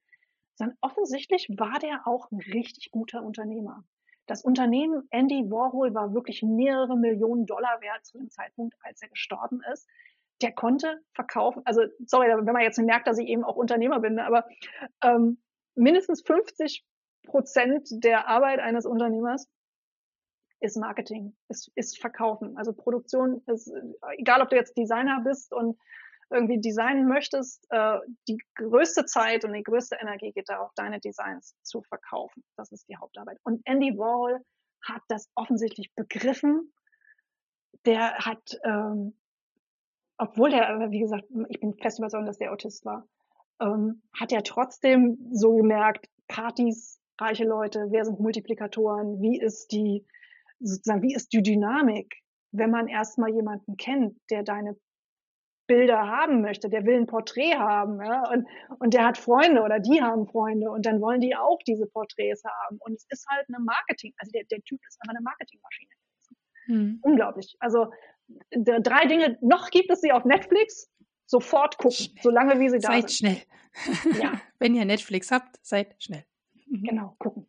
sondern 0.55 0.77
offensichtlich 0.81 1.49
war 1.51 1.79
der 1.81 2.07
auch 2.07 2.31
ein 2.31 2.41
richtig 2.41 2.91
guter 2.93 3.23
Unternehmer. 3.23 3.85
Das 4.27 4.43
Unternehmen 4.43 5.07
Andy 5.11 5.51
Warhol 5.51 5.95
war 5.95 6.15
wirklich 6.15 6.43
mehrere 6.43 6.97
Millionen 6.97 7.47
Dollar 7.47 7.81
wert 7.81 8.05
zu 8.05 8.19
dem 8.19 8.31
Zeitpunkt, 8.31 8.77
als 8.83 9.03
er 9.03 9.09
gestorben 9.09 9.61
ist. 9.73 9.89
Der 10.41 10.53
konnte 10.53 11.01
verkaufen, 11.13 11.63
also 11.65 11.83
sorry, 12.07 12.29
wenn 12.29 12.53
man 12.53 12.63
jetzt 12.63 12.79
merkt, 12.79 13.07
dass 13.07 13.19
ich 13.19 13.29
eben 13.29 13.45
auch 13.45 13.57
Unternehmer 13.57 14.01
bin, 14.01 14.15
ne, 14.15 14.25
aber 14.25 14.47
ähm, 15.03 15.39
mindestens 15.75 16.23
50 16.23 16.85
Prozent 17.25 17.89
der 17.91 18.29
Arbeit 18.29 18.61
eines 18.61 18.87
Unternehmers 18.87 19.49
ist 20.61 20.77
Marketing, 20.77 21.37
ist, 21.49 21.71
ist 21.75 22.01
Verkaufen. 22.01 22.57
Also 22.57 22.73
Produktion 22.73 23.43
ist, 23.47 23.73
egal 24.19 24.43
ob 24.43 24.51
du 24.51 24.57
jetzt 24.57 24.77
Designer 24.77 25.21
bist 25.25 25.53
und 25.53 25.79
irgendwie 26.31 26.61
designen 26.61 27.09
möchtest, 27.09 27.67
äh, 27.71 27.99
die 28.29 28.39
größte 28.55 29.05
Zeit 29.05 29.45
und 29.45 29.53
die 29.53 29.63
größte 29.63 29.97
Energie 30.01 30.33
geht 30.33 30.49
darauf, 30.49 30.71
deine 30.77 31.01
Designs 31.01 31.55
zu 31.63 31.83
verkaufen. 31.83 32.45
Das 32.57 32.71
ist 32.73 32.89
die 32.89 32.97
Hauptarbeit. 32.97 33.39
Und 33.43 33.61
Andy 33.65 33.97
Wall 33.99 34.41
hat 34.83 35.03
das 35.09 35.29
offensichtlich 35.35 35.93
begriffen. 35.95 36.73
Der 37.85 38.17
hat, 38.19 38.59
ähm, 38.65 39.19
obwohl 40.19 40.51
der, 40.51 40.91
wie 40.91 41.01
gesagt, 41.01 41.25
ich 41.49 41.61
bin 41.61 41.75
fest 41.75 41.99
überzeugt, 41.99 42.29
dass 42.29 42.39
der 42.39 42.53
Autist 42.53 42.85
war, 42.85 43.09
ähm, 43.61 44.03
hat 44.19 44.33
er 44.33 44.43
trotzdem 44.43 45.19
so 45.33 45.57
gemerkt, 45.57 46.07
Partys, 46.29 47.01
reiche 47.19 47.45
Leute, 47.45 47.89
wer 47.91 48.05
sind 48.05 48.21
Multiplikatoren, 48.21 49.21
wie 49.21 49.39
ist 49.41 49.73
die, 49.73 50.07
sozusagen, 50.61 51.03
wie 51.03 51.15
ist 51.15 51.33
die 51.33 51.43
Dynamik, 51.43 52.15
wenn 52.53 52.71
man 52.71 52.89
erstmal 52.89 53.31
jemanden 53.31 53.77
kennt, 53.77 54.17
der 54.31 54.43
deine 54.43 54.77
Bilder 55.71 56.09
haben 56.09 56.41
möchte, 56.41 56.69
der 56.69 56.85
will 56.85 56.97
ein 56.97 57.07
Porträt 57.07 57.55
haben, 57.55 58.03
ja, 58.05 58.29
und, 58.29 58.45
und 58.81 58.93
der 58.93 59.05
hat 59.05 59.17
Freunde 59.17 59.63
oder 59.63 59.79
die 59.79 60.03
haben 60.03 60.27
Freunde 60.27 60.69
und 60.69 60.85
dann 60.85 61.01
wollen 61.01 61.21
die 61.21 61.37
auch 61.37 61.61
diese 61.65 61.87
Porträts 61.87 62.43
haben. 62.43 62.79
Und 62.81 62.95
es 62.95 63.07
ist 63.09 63.25
halt 63.29 63.47
eine 63.49 63.61
Marketing, 63.61 64.13
also 64.19 64.33
der, 64.33 64.43
der 64.51 64.61
Typ 64.63 64.81
ist 64.85 64.99
einfach 65.01 65.15
eine 65.15 65.23
Marketingmaschine. 65.23 65.91
Hm. 66.67 66.99
Unglaublich. 67.03 67.55
Also 67.61 67.93
drei 68.51 69.07
Dinge, 69.07 69.39
noch 69.43 69.71
gibt 69.71 69.93
es 69.93 70.01
sie 70.01 70.11
auf 70.11 70.25
Netflix, 70.25 70.91
sofort 71.27 71.79
gucken, 71.79 71.93
schnell. 71.93 72.23
solange 72.23 72.59
wie 72.59 72.69
sie 72.69 72.81
da 72.81 72.89
seid 72.89 73.09
sind. 73.09 73.47
Seid 73.73 73.97
schnell. 73.97 74.21
Ja. 74.21 74.41
Wenn 74.59 74.75
ihr 74.75 74.85
Netflix 74.85 75.31
habt, 75.31 75.57
seid 75.63 75.95
schnell. 76.03 76.25
Mhm. 76.67 76.83
Genau, 76.83 77.15
gucken. 77.21 77.47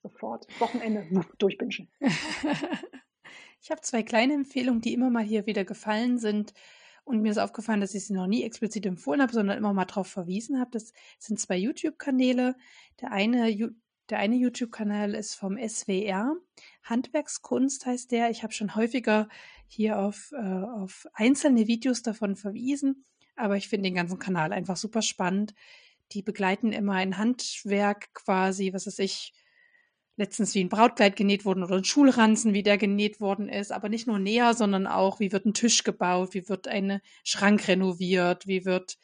Sofort. 0.00 0.46
Wochenende 0.60 1.04
durchbingen. 1.38 1.90
ich 3.60 3.70
habe 3.72 3.80
zwei 3.80 4.04
kleine 4.04 4.34
Empfehlungen, 4.34 4.80
die 4.80 4.92
immer 4.92 5.10
mal 5.10 5.24
hier 5.24 5.46
wieder 5.46 5.64
gefallen 5.64 6.18
sind. 6.18 6.54
Und 7.04 7.20
mir 7.20 7.30
ist 7.30 7.38
aufgefallen, 7.38 7.80
dass 7.80 7.94
ich 7.94 8.06
sie 8.06 8.14
noch 8.14 8.26
nie 8.26 8.42
explizit 8.44 8.86
empfohlen 8.86 9.20
habe, 9.20 9.32
sondern 9.32 9.58
immer 9.58 9.74
mal 9.74 9.84
darauf 9.84 10.06
verwiesen 10.06 10.58
habe. 10.58 10.70
Das 10.70 10.92
sind 11.18 11.38
zwei 11.38 11.56
YouTube-Kanäle. 11.56 12.56
Der 13.00 13.12
eine, 13.12 13.54
der 14.08 14.18
eine 14.18 14.36
YouTube-Kanal 14.36 15.14
ist 15.14 15.34
vom 15.34 15.58
SWR. 15.58 16.34
Handwerkskunst 16.82 17.84
heißt 17.84 18.10
der. 18.10 18.30
Ich 18.30 18.42
habe 18.42 18.54
schon 18.54 18.74
häufiger 18.74 19.28
hier 19.66 19.98
auf, 19.98 20.32
äh, 20.32 20.64
auf 20.82 21.06
einzelne 21.12 21.66
Videos 21.66 22.02
davon 22.02 22.36
verwiesen. 22.36 23.04
Aber 23.36 23.56
ich 23.56 23.68
finde 23.68 23.88
den 23.88 23.96
ganzen 23.96 24.18
Kanal 24.18 24.52
einfach 24.52 24.76
super 24.76 25.02
spannend. 25.02 25.54
Die 26.12 26.22
begleiten 26.22 26.72
immer 26.72 26.94
ein 26.94 27.18
Handwerk 27.18 28.14
quasi, 28.14 28.72
was 28.72 28.86
weiß 28.86 29.00
ich, 29.00 29.32
letztens 30.16 30.54
wie 30.54 30.62
ein 30.62 30.68
Brautkleid 30.68 31.16
genäht 31.16 31.44
worden 31.44 31.64
oder 31.64 31.76
ein 31.76 31.84
Schulranzen, 31.84 32.54
wie 32.54 32.62
der 32.62 32.78
genäht 32.78 33.20
worden 33.20 33.48
ist, 33.48 33.72
aber 33.72 33.88
nicht 33.88 34.06
nur 34.06 34.18
näher, 34.18 34.54
sondern 34.54 34.86
auch, 34.86 35.20
wie 35.20 35.32
wird 35.32 35.44
ein 35.44 35.54
Tisch 35.54 35.82
gebaut, 35.82 36.34
wie 36.34 36.48
wird 36.48 36.68
ein 36.68 37.00
Schrank 37.24 37.66
renoviert, 37.66 38.46
wie 38.46 38.64
wird, 38.64 38.96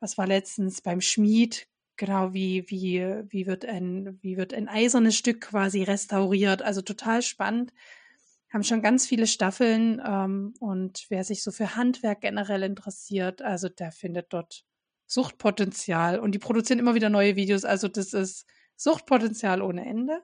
was 0.00 0.16
war 0.16 0.26
letztens 0.26 0.80
beim 0.80 1.00
Schmied, 1.00 1.68
genau, 1.96 2.32
wie, 2.32 2.64
wie, 2.68 3.00
wie 3.28 3.46
wird 3.46 3.64
ein, 3.64 4.18
wie 4.22 4.36
wird 4.36 4.54
ein 4.54 4.68
eisernes 4.68 5.16
Stück 5.16 5.42
quasi 5.42 5.82
restauriert, 5.82 6.62
also 6.62 6.80
total 6.80 7.22
spannend. 7.22 7.72
Haben 8.50 8.64
schon 8.64 8.82
ganz 8.82 9.06
viele 9.06 9.26
Staffeln 9.26 10.00
ähm, 10.06 10.54
und 10.60 11.06
wer 11.08 11.24
sich 11.24 11.42
so 11.42 11.50
für 11.50 11.74
Handwerk 11.76 12.22
generell 12.22 12.62
interessiert, 12.62 13.42
also 13.42 13.68
der 13.68 13.92
findet 13.92 14.32
dort 14.32 14.64
Suchtpotenzial. 15.06 16.18
Und 16.18 16.32
die 16.32 16.38
produzieren 16.38 16.78
immer 16.78 16.94
wieder 16.94 17.10
neue 17.10 17.36
Videos, 17.36 17.64
also 17.64 17.88
das 17.88 18.12
ist 18.14 18.46
Suchtpotenzial 18.82 19.62
ohne 19.62 19.84
Ende. 19.86 20.22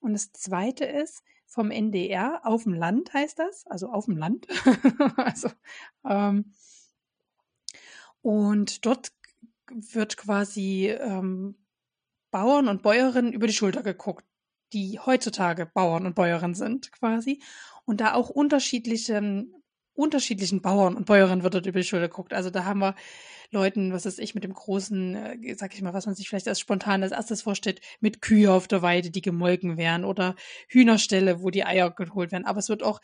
Und 0.00 0.12
das 0.12 0.32
zweite 0.32 0.84
ist 0.84 1.22
vom 1.46 1.70
NDR 1.70 2.40
auf 2.44 2.64
dem 2.64 2.74
Land 2.74 3.12
heißt 3.12 3.38
das, 3.38 3.66
also 3.66 3.88
auf 3.88 4.06
dem 4.06 4.16
Land. 4.16 4.46
also, 5.16 5.50
ähm, 6.08 6.52
und 8.22 8.86
dort 8.86 9.12
wird 9.70 10.16
quasi 10.16 10.88
ähm, 10.88 11.56
Bauern 12.30 12.68
und 12.68 12.82
Bäuerinnen 12.82 13.32
über 13.32 13.46
die 13.46 13.52
Schulter 13.52 13.82
geguckt, 13.82 14.24
die 14.72 14.98
heutzutage 14.98 15.66
Bauern 15.66 16.06
und 16.06 16.14
Bäuerinnen 16.14 16.54
sind 16.54 16.90
quasi. 16.92 17.42
Und 17.84 18.00
da 18.00 18.14
auch 18.14 18.30
unterschiedlichen, 18.30 19.54
unterschiedlichen 20.02 20.60
Bauern 20.62 20.96
und 20.96 21.06
Bäuerinnen 21.06 21.42
wird 21.42 21.54
dort 21.54 21.66
über 21.66 21.80
die 21.80 21.86
Schulter 21.86 22.08
geguckt. 22.08 22.34
Also 22.34 22.50
da 22.50 22.64
haben 22.64 22.80
wir 22.80 22.94
Leuten, 23.50 23.92
was 23.92 24.06
ist 24.06 24.18
ich, 24.18 24.34
mit 24.34 24.44
dem 24.44 24.54
großen, 24.54 25.14
äh, 25.14 25.54
sag 25.56 25.74
ich 25.74 25.82
mal, 25.82 25.92
was 25.92 26.06
man 26.06 26.14
sich 26.14 26.28
vielleicht 26.28 26.48
als 26.48 26.58
spontan 26.58 27.02
als 27.02 27.12
erstes 27.12 27.42
vorstellt, 27.42 27.80
mit 28.00 28.22
Kühe 28.22 28.50
auf 28.50 28.66
der 28.66 28.82
Weide, 28.82 29.10
die 29.10 29.20
gemolken 29.20 29.76
werden 29.76 30.04
oder 30.04 30.34
Hühnerställe, 30.68 31.42
wo 31.42 31.50
die 31.50 31.64
Eier 31.64 31.90
geholt 31.90 32.32
werden. 32.32 32.46
Aber 32.46 32.60
es 32.60 32.70
wird 32.70 32.82
auch 32.82 33.00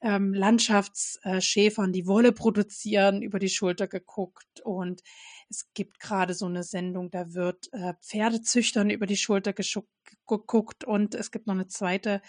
ähm, 0.00 0.32
Landschaftsschäfern, 0.32 1.92
die 1.92 2.06
Wolle 2.06 2.32
produzieren, 2.32 3.20
über 3.20 3.38
die 3.38 3.50
Schulter 3.50 3.86
geguckt 3.86 4.60
und 4.64 5.02
es 5.50 5.68
gibt 5.74 6.00
gerade 6.00 6.32
so 6.32 6.46
eine 6.46 6.62
Sendung, 6.62 7.10
da 7.10 7.34
wird 7.34 7.68
äh, 7.72 7.94
Pferdezüchtern 8.00 8.88
über 8.88 9.06
die 9.06 9.16
Schulter 9.16 9.52
geguckt 9.52 10.84
und 10.84 11.14
es 11.14 11.30
gibt 11.30 11.46
noch 11.46 11.54
eine 11.54 11.66
zweite, 11.66 12.22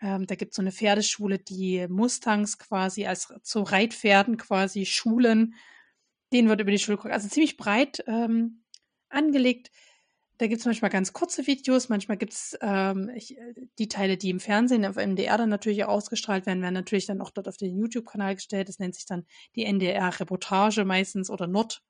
ähm, 0.00 0.26
da 0.26 0.34
gibt 0.34 0.52
es 0.52 0.56
so 0.56 0.62
eine 0.62 0.72
Pferdeschule, 0.72 1.38
die 1.38 1.86
Mustangs 1.88 2.58
quasi 2.58 3.06
als 3.06 3.32
zu 3.42 3.62
Reitpferden 3.62 4.36
quasi 4.36 4.86
schulen 4.86 5.54
den 6.32 6.48
wird 6.48 6.60
über 6.60 6.70
die 6.70 6.78
Schule 6.78 6.96
geguckt. 6.96 7.14
Also 7.14 7.28
ziemlich 7.28 7.56
breit 7.56 8.04
ähm, 8.06 8.62
angelegt. 9.08 9.70
Da 10.38 10.46
gibt 10.46 10.60
es 10.60 10.66
manchmal 10.66 10.90
ganz 10.90 11.12
kurze 11.12 11.48
Videos, 11.48 11.88
manchmal 11.88 12.16
gibt 12.16 12.32
es 12.32 12.56
ähm, 12.60 13.10
die 13.78 13.88
Teile, 13.88 14.16
die 14.16 14.30
im 14.30 14.38
Fernsehen 14.38 14.86
auf 14.86 14.94
MDR 14.94 15.36
dann 15.36 15.48
natürlich 15.48 15.84
ausgestrahlt 15.84 16.46
werden, 16.46 16.62
werden 16.62 16.74
natürlich 16.74 17.06
dann 17.06 17.20
auch 17.20 17.30
dort 17.30 17.48
auf 17.48 17.56
den 17.56 17.76
YouTube-Kanal 17.76 18.36
gestellt. 18.36 18.68
Das 18.68 18.78
nennt 18.78 18.94
sich 18.94 19.04
dann 19.04 19.26
die 19.56 19.64
NDR-Reportage 19.64 20.84
meistens 20.84 21.28
oder 21.28 21.48
Nord, 21.48 21.82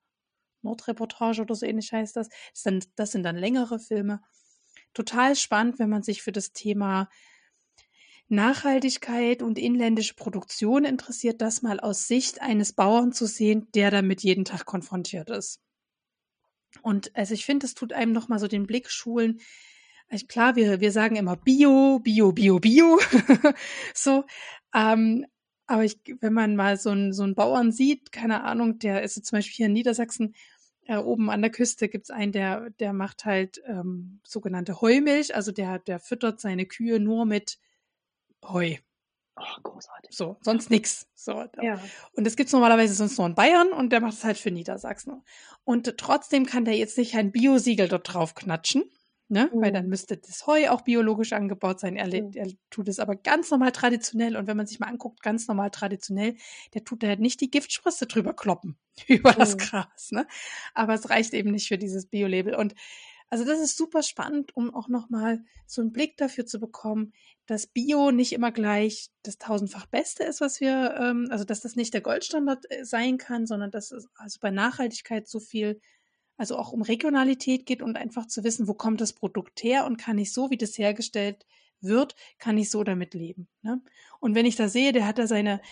Nordreportage 0.62 1.43
oder 1.43 1.55
so 1.55 1.67
ähnlich 1.67 1.93
heißt 1.93 2.17
das. 2.17 2.28
Das, 2.28 2.62
dann, 2.62 2.83
das 2.97 3.12
sind 3.12 3.23
dann 3.23 3.37
längere 3.37 3.78
Filme. 3.78 4.23
Total 4.95 5.37
spannend, 5.37 5.78
wenn 5.78 5.91
man 5.91 6.03
sich 6.03 6.23
für 6.23 6.33
das 6.33 6.53
Thema 6.53 7.11
Nachhaltigkeit 8.28 9.42
und 9.42 9.58
inländische 9.58 10.15
Produktion 10.15 10.84
interessiert, 10.84 11.40
das 11.40 11.62
mal 11.62 11.81
aus 11.81 12.07
Sicht 12.07 12.42
eines 12.42 12.73
Bauern 12.73 13.12
zu 13.12 13.26
sehen, 13.26 13.68
der 13.74 13.90
damit 13.90 14.23
jeden 14.23 14.44
Tag 14.44 14.66
konfrontiert 14.66 15.31
ist. 15.31 15.60
Und 16.82 17.15
also 17.16 17.34
ich 17.34 17.44
finde, 17.47 17.66
es 17.66 17.74
tut 17.74 17.92
einem 17.92 18.12
nochmal 18.12 18.39
so 18.39 18.47
den 18.48 18.66
Blick 18.66 18.90
schulen. 18.90 19.40
Also 20.10 20.26
klar, 20.26 20.57
wir, 20.57 20.81
wir 20.81 20.92
sagen 20.92 21.16
immer 21.16 21.36
Bio, 21.36 22.00
Bio, 22.00 22.32
Bio, 22.32 22.58
Bio. 22.58 22.98
so. 23.94 24.24
Ähm, 24.74 25.26
aber 25.66 25.84
ich, 25.84 25.98
wenn 26.20 26.32
man 26.32 26.57
mal 26.57 26.78
so 26.78 26.90
einen, 26.90 27.12
so 27.12 27.23
einen 27.23 27.34
Bauern 27.34 27.73
sieht, 27.73 28.10
keine 28.12 28.42
Ahnung, 28.44 28.78
der 28.78 29.02
ist 29.02 29.24
zum 29.24 29.36
Beispiel 29.36 29.57
hier 29.57 29.66
in 29.66 29.74
Niedersachsen, 29.74 30.34
äh, 30.86 30.97
oben 30.97 31.28
an 31.31 31.42
der 31.42 31.50
Küste 31.50 31.89
gibt's 31.89 32.10
einen, 32.10 32.32
der, 32.32 32.70
der 32.70 32.94
macht 32.94 33.26
halt 33.26 33.60
ähm, 33.66 34.20
sogenannte 34.24 34.81
Heumilch, 34.81 35.34
also 35.34 35.52
der, 35.52 35.78
der 35.78 36.00
füttert 36.00 36.40
seine 36.40 36.65
Kühe 36.65 36.98
nur 36.98 37.26
mit 37.26 37.58
Heu. 38.44 38.76
Oh, 39.36 39.60
großartig. 39.62 40.17
So, 40.17 40.36
sonst 40.42 40.70
nix. 40.70 41.07
So, 41.15 41.44
ja. 41.62 41.81
Und 42.12 42.26
das 42.26 42.36
gibt's 42.36 42.52
normalerweise 42.52 42.94
sonst 42.94 43.18
nur 43.18 43.26
in 43.26 43.34
Bayern 43.34 43.73
und 43.73 43.91
der 43.91 44.00
macht 44.00 44.15
es 44.15 44.25
halt 44.25 44.39
für 44.39 44.50
Niedersachsen. 44.50 45.23
Und 45.65 45.97
trotzdem 45.97 46.47
kann 46.47 46.65
der 46.65 46.76
jetzt 46.76 46.99
nicht 46.99 47.15
ein 47.15 47.31
Biosiegel 47.31 47.89
dort 47.89 48.12
drauf 48.12 48.34
knatschen, 48.34 48.84
ne? 49.28 49.50
Mhm. 49.52 49.60
Weil 49.60 49.73
dann 49.73 49.89
müsste 49.89 50.17
das 50.17 50.47
Heu 50.47 50.68
auch 50.70 50.81
biologisch 50.81 51.33
angebaut 51.33 51.78
sein. 51.78 51.97
Er, 51.97 52.07
mhm. 52.07 52.33
er 52.34 52.49
tut 52.70 52.89
es 52.89 52.99
aber 52.99 53.15
ganz 53.15 53.50
normal 53.50 53.70
traditionell. 53.70 54.36
Und 54.36 54.49
wenn 54.49 54.57
man 54.57 54.67
sich 54.67 54.81
mal 54.81 54.89
anguckt, 54.89 55.23
ganz 55.23 55.47
normal 55.47 55.70
traditionell, 55.70 56.34
der 56.75 56.84
tut 56.84 57.02
da 57.02 57.08
halt 57.08 57.20
nicht 57.20 57.41
die 57.41 57.50
Giftspritze 57.50 58.07
drüber 58.07 58.34
kloppen 58.34 58.76
über 59.07 59.33
das 59.33 59.55
mhm. 59.55 59.58
Gras, 59.58 60.10
ne? 60.10 60.26
Aber 60.75 60.94
es 60.94 61.10
reicht 61.10 61.33
eben 61.34 61.52
nicht 61.52 61.68
für 61.68 61.78
dieses 61.78 62.07
Bio-Label. 62.07 62.57
Und 62.57 62.75
also 63.31 63.44
das 63.44 63.60
ist 63.60 63.76
super 63.76 64.02
spannend, 64.02 64.57
um 64.57 64.75
auch 64.75 64.89
nochmal 64.89 65.44
so 65.67 65.83
einen 65.83 65.92
Blick 65.92 66.17
dafür 66.17 66.47
zu 66.47 66.58
bekommen, 66.58 67.12
dass 67.49 67.67
Bio 67.67 68.10
nicht 68.10 68.35
immer 68.35 68.52
gleich 68.52 69.09
das 69.23 69.39
tausendfach 69.39 69.86
Beste 69.86 70.23
ist, 70.23 70.43
was 70.43 70.60
wir, 70.60 70.94
ähm, 71.01 71.28
also 71.31 71.44
dass 71.44 71.62
das 71.62 71.77
nicht 71.77 71.94
der 71.94 72.02
Goldstandard 72.02 72.70
äh, 72.70 72.85
sein 72.85 73.17
kann, 73.17 73.47
sondern 73.47 73.70
dass 73.70 73.91
es 73.91 74.07
also 74.17 74.39
bei 74.41 74.51
Nachhaltigkeit 74.51 75.27
so 75.27 75.41
viel, 75.41 75.81
also 76.36 76.59
auch 76.59 76.73
um 76.73 76.83
Regionalität 76.83 77.65
geht 77.65 77.81
und 77.83 77.97
einfach 77.97 78.27
zu 78.27 78.44
wissen, 78.44 78.68
wo 78.68 78.75
kommt 78.75 79.01
das 79.01 79.15
Produkt 79.15 79.62
her 79.62 79.86
und 79.86 79.97
kann 79.97 80.18
ich 80.18 80.33
so, 80.33 80.51
wie 80.51 80.59
das 80.59 80.77
hergestellt 80.77 81.47
wird, 81.81 82.15
kann 82.39 82.59
ich 82.59 82.68
so 82.68 82.85
damit 82.85 83.15
leben. 83.15 83.49
Ne? 83.62 83.81
Und 84.20 84.35
wenn 84.35 84.44
ich 84.44 84.57
da 84.57 84.68
sehe, 84.68 84.93
der 84.93 85.07
hat 85.07 85.18
da 85.18 85.27
seine 85.27 85.62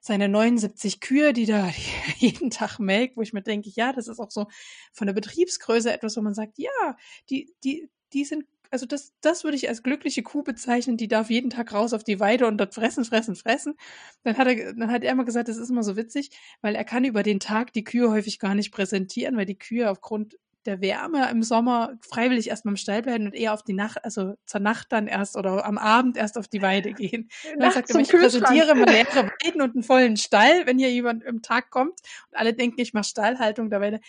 seine 0.00 0.28
79 0.28 1.00
Kühe, 1.00 1.32
die 1.32 1.46
da 1.46 1.68
jeden 2.18 2.50
Tag 2.50 2.78
melkt, 2.78 3.16
wo 3.16 3.22
ich 3.22 3.32
mir 3.32 3.42
denke, 3.42 3.70
ja, 3.74 3.92
das 3.92 4.08
ist 4.08 4.20
auch 4.20 4.30
so 4.30 4.46
von 4.92 5.06
der 5.06 5.14
Betriebsgröße 5.14 5.92
etwas, 5.92 6.16
wo 6.16 6.22
man 6.22 6.34
sagt, 6.34 6.58
ja, 6.58 6.96
die, 7.28 7.52
die, 7.64 7.90
die 8.12 8.24
sind, 8.24 8.46
also 8.76 8.84
das, 8.84 9.14
das 9.22 9.42
würde 9.42 9.56
ich 9.56 9.70
als 9.70 9.82
glückliche 9.82 10.22
Kuh 10.22 10.42
bezeichnen, 10.42 10.98
die 10.98 11.08
darf 11.08 11.30
jeden 11.30 11.48
Tag 11.48 11.72
raus 11.72 11.94
auf 11.94 12.04
die 12.04 12.20
Weide 12.20 12.46
und 12.46 12.58
dort 12.58 12.74
fressen, 12.74 13.06
fressen, 13.06 13.34
fressen. 13.34 13.74
Dann 14.22 14.36
hat 14.36 14.46
er, 14.48 14.74
dann 14.74 14.90
hat 14.90 15.02
er 15.02 15.12
immer 15.12 15.24
gesagt, 15.24 15.48
das 15.48 15.56
ist 15.56 15.70
immer 15.70 15.82
so 15.82 15.96
witzig, 15.96 16.28
weil 16.60 16.74
er 16.74 16.84
kann 16.84 17.04
über 17.04 17.22
den 17.22 17.40
Tag 17.40 17.72
die 17.72 17.84
Kühe 17.84 18.10
häufig 18.10 18.38
gar 18.38 18.54
nicht 18.54 18.72
präsentieren, 18.72 19.38
weil 19.38 19.46
die 19.46 19.56
Kühe 19.56 19.90
aufgrund 19.90 20.36
der 20.66 20.82
Wärme 20.82 21.30
im 21.30 21.42
Sommer 21.42 21.94
freiwillig 22.02 22.50
erstmal 22.50 22.72
im 22.72 22.76
Stall 22.76 23.00
bleiben 23.00 23.24
und 23.24 23.34
eher 23.34 23.54
auf 23.54 23.62
die 23.62 23.72
Nacht, 23.72 24.04
also 24.04 24.34
zur 24.44 24.60
Nacht 24.60 24.88
dann 24.90 25.06
erst 25.06 25.36
oder 25.36 25.64
am 25.64 25.78
Abend 25.78 26.18
erst 26.18 26.36
auf 26.36 26.48
die 26.48 26.60
Weide 26.60 26.92
gehen. 26.92 27.30
Dann 27.58 27.70
sagt 27.72 27.88
er, 27.88 28.00
ich 28.00 28.08
präsentiere 28.08 28.72
immer 28.72 28.86
leere 28.86 29.30
Weiden 29.44 29.62
und 29.62 29.74
einen 29.74 29.84
vollen 29.84 30.16
Stall, 30.18 30.66
wenn 30.66 30.78
hier 30.78 30.90
jemand 30.90 31.24
im 31.24 31.40
Tag 31.40 31.70
kommt 31.70 31.98
und 32.30 32.36
alle 32.36 32.52
denken, 32.52 32.80
ich 32.80 32.92
mache 32.92 33.04
Stallhaltung 33.04 33.70
dabei 33.70 34.00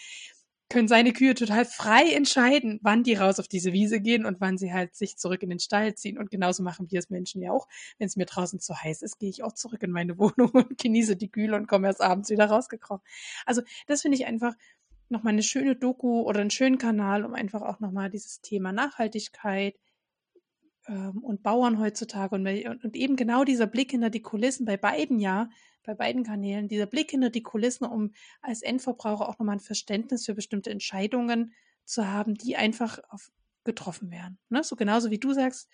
können 0.69 0.87
seine 0.87 1.13
Kühe 1.13 1.33
total 1.33 1.65
frei 1.65 2.11
entscheiden, 2.13 2.79
wann 2.81 3.03
die 3.03 3.15
raus 3.15 3.39
auf 3.39 3.47
diese 3.47 3.73
Wiese 3.73 4.01
gehen 4.01 4.25
und 4.25 4.41
wann 4.41 4.57
sie 4.57 4.73
halt 4.73 4.95
sich 4.95 5.17
zurück 5.17 5.43
in 5.43 5.49
den 5.49 5.59
Stall 5.59 5.95
ziehen. 5.95 6.17
Und 6.17 6.29
genauso 6.29 6.63
machen 6.63 6.91
wir 6.91 6.99
es 6.99 7.09
Menschen 7.09 7.41
ja 7.41 7.51
auch. 7.51 7.67
Wenn 7.97 8.07
es 8.07 8.15
mir 8.17 8.25
draußen 8.25 8.59
zu 8.59 8.75
heiß 8.75 9.01
ist, 9.01 9.19
gehe 9.19 9.29
ich 9.29 9.43
auch 9.43 9.53
zurück 9.53 9.83
in 9.83 9.91
meine 9.91 10.17
Wohnung 10.17 10.49
und 10.49 10.77
genieße 10.77 11.15
die 11.15 11.31
Kühle 11.31 11.55
und 11.55 11.67
komme 11.67 11.87
erst 11.87 12.01
abends 12.01 12.29
wieder 12.29 12.45
rausgekrochen. 12.45 13.03
Also 13.45 13.61
das 13.87 14.01
finde 14.01 14.17
ich 14.17 14.25
einfach 14.25 14.53
nochmal 15.09 15.33
eine 15.33 15.43
schöne 15.43 15.75
Doku 15.75 16.21
oder 16.21 16.41
einen 16.41 16.51
schönen 16.51 16.77
Kanal, 16.77 17.23
um 17.23 17.33
einfach 17.33 17.61
auch 17.61 17.79
nochmal 17.79 18.09
dieses 18.09 18.41
Thema 18.41 18.71
Nachhaltigkeit 18.71 19.75
ähm, 20.87 21.23
und 21.23 21.43
Bauern 21.43 21.79
heutzutage 21.79 22.35
und, 22.35 22.47
und 22.83 22.95
eben 22.95 23.15
genau 23.15 23.43
dieser 23.43 23.67
Blick 23.67 23.91
hinter 23.91 24.09
die 24.09 24.21
Kulissen 24.21 24.65
bei 24.65 24.77
beiden 24.77 25.19
ja, 25.19 25.49
bei 25.83 25.93
beiden 25.93 26.23
Kanälen, 26.23 26.67
dieser 26.67 26.85
Blick 26.85 27.11
hinter 27.11 27.29
die 27.29 27.43
Kulissen, 27.43 27.85
um 27.85 28.11
als 28.41 28.61
Endverbraucher 28.61 29.27
auch 29.27 29.39
nochmal 29.39 29.55
ein 29.55 29.61
Verständnis 29.61 30.25
für 30.25 30.35
bestimmte 30.35 30.69
Entscheidungen 30.69 31.53
zu 31.85 32.07
haben, 32.07 32.35
die 32.35 32.57
einfach 32.57 32.99
auf, 33.09 33.31
getroffen 33.63 34.11
werden. 34.11 34.37
Ne? 34.49 34.63
So 34.63 34.75
genauso 34.75 35.11
wie 35.11 35.19
du 35.19 35.33
sagst, 35.33 35.69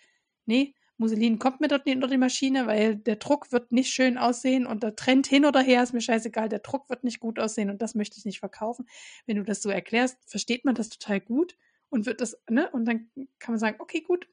nee, 0.45 0.75
Musselin 0.97 1.39
kommt 1.39 1.61
mir 1.61 1.67
dort 1.67 1.85
nicht 1.85 1.95
unter 1.95 2.07
die 2.07 2.17
Maschine, 2.17 2.67
weil 2.67 2.95
der 2.95 3.15
Druck 3.15 3.51
wird 3.51 3.71
nicht 3.71 3.91
schön 3.91 4.17
aussehen 4.17 4.67
und 4.67 4.83
der 4.83 4.95
Trend 4.95 5.25
hin 5.25 5.45
oder 5.45 5.61
her 5.61 5.81
ist 5.81 5.93
mir 5.93 6.01
scheißegal, 6.01 6.47
der 6.47 6.59
Druck 6.59 6.89
wird 6.89 7.03
nicht 7.03 7.19
gut 7.19 7.39
aussehen 7.39 7.69
und 7.71 7.81
das 7.81 7.95
möchte 7.95 8.17
ich 8.17 8.25
nicht 8.25 8.39
verkaufen. 8.39 8.87
Wenn 9.25 9.37
du 9.37 9.43
das 9.43 9.61
so 9.61 9.69
erklärst, 9.69 10.17
versteht 10.27 10.65
man 10.65 10.75
das 10.75 10.89
total 10.89 11.19
gut 11.19 11.57
und 11.89 12.05
wird 12.05 12.21
das, 12.21 12.37
ne, 12.49 12.69
und 12.71 12.85
dann 12.85 13.09
kann 13.39 13.53
man 13.53 13.59
sagen, 13.59 13.77
okay, 13.79 14.01
gut, 14.01 14.27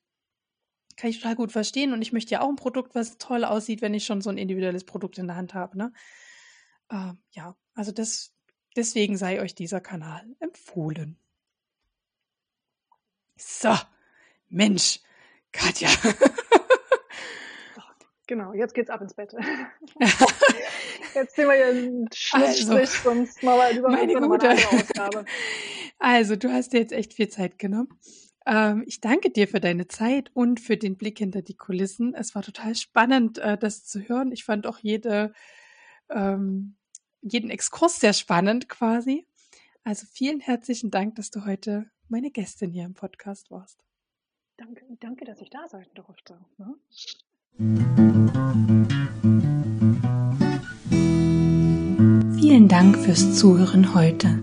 kann 1.00 1.10
ich 1.10 1.20
total 1.20 1.34
gut 1.34 1.50
verstehen 1.50 1.94
und 1.94 2.02
ich 2.02 2.12
möchte 2.12 2.32
ja 2.32 2.42
auch 2.42 2.48
ein 2.48 2.56
Produkt, 2.56 2.94
was 2.94 3.16
toll 3.16 3.44
aussieht, 3.44 3.80
wenn 3.80 3.94
ich 3.94 4.04
schon 4.04 4.20
so 4.20 4.28
ein 4.28 4.36
individuelles 4.36 4.84
Produkt 4.84 5.16
in 5.16 5.26
der 5.26 5.36
Hand 5.36 5.54
habe. 5.54 5.78
Ne? 5.78 5.92
Äh, 6.90 7.12
ja, 7.30 7.56
also 7.74 7.90
das, 7.90 8.34
deswegen 8.76 9.16
sei 9.16 9.40
euch 9.40 9.54
dieser 9.54 9.80
Kanal 9.80 10.26
empfohlen. 10.40 11.18
So, 13.36 13.74
Mensch, 14.48 15.00
Katja. 15.52 15.88
Genau, 18.26 18.52
jetzt 18.52 18.74
geht's 18.74 18.90
ab 18.90 19.00
ins 19.00 19.14
Bett. 19.14 19.32
jetzt 21.16 21.34
sind 21.34 21.48
wir 21.48 21.52
hier 21.52 21.66
ein 21.66 22.08
Schlussstrich, 22.14 22.68
also, 22.68 23.02
sonst 23.02 23.42
mal 23.42 23.58
wir 23.58 23.76
über 23.76 23.90
meine 23.90 24.14
gute 24.20 24.50
Ausgabe. 24.52 25.24
Also, 25.98 26.36
du 26.36 26.52
hast 26.52 26.72
dir 26.72 26.78
jetzt 26.78 26.92
echt 26.92 27.12
viel 27.12 27.28
Zeit 27.28 27.58
genommen. 27.58 27.88
Ähm, 28.50 28.82
ich 28.84 29.00
danke 29.00 29.30
dir 29.30 29.46
für 29.46 29.60
deine 29.60 29.86
Zeit 29.86 30.32
und 30.34 30.58
für 30.58 30.76
den 30.76 30.96
Blick 30.96 31.18
hinter 31.18 31.40
die 31.40 31.56
Kulissen. 31.56 32.14
Es 32.14 32.34
war 32.34 32.42
total 32.42 32.74
spannend, 32.74 33.38
äh, 33.38 33.56
das 33.56 33.84
zu 33.84 34.00
hören. 34.00 34.32
Ich 34.32 34.44
fand 34.44 34.66
auch 34.66 34.78
jede, 34.78 35.32
ähm, 36.10 36.74
jeden 37.22 37.48
Exkurs 37.48 38.00
sehr 38.00 38.12
spannend 38.12 38.68
quasi. 38.68 39.24
Also 39.84 40.04
vielen 40.10 40.40
herzlichen 40.40 40.90
Dank, 40.90 41.14
dass 41.14 41.30
du 41.30 41.46
heute 41.46 41.88
meine 42.08 42.32
Gästin 42.32 42.72
hier 42.72 42.84
im 42.84 42.94
Podcast 42.94 43.52
warst. 43.52 43.78
Danke, 44.56 44.84
danke 44.98 45.24
dass 45.24 45.40
ich 45.40 45.50
da 45.50 45.68
sein 45.68 45.86
durfte. 45.94 46.40
Ne? 46.58 46.74
Vielen 52.36 52.66
Dank 52.66 52.98
fürs 52.98 53.38
Zuhören 53.38 53.94
heute. 53.94 54.42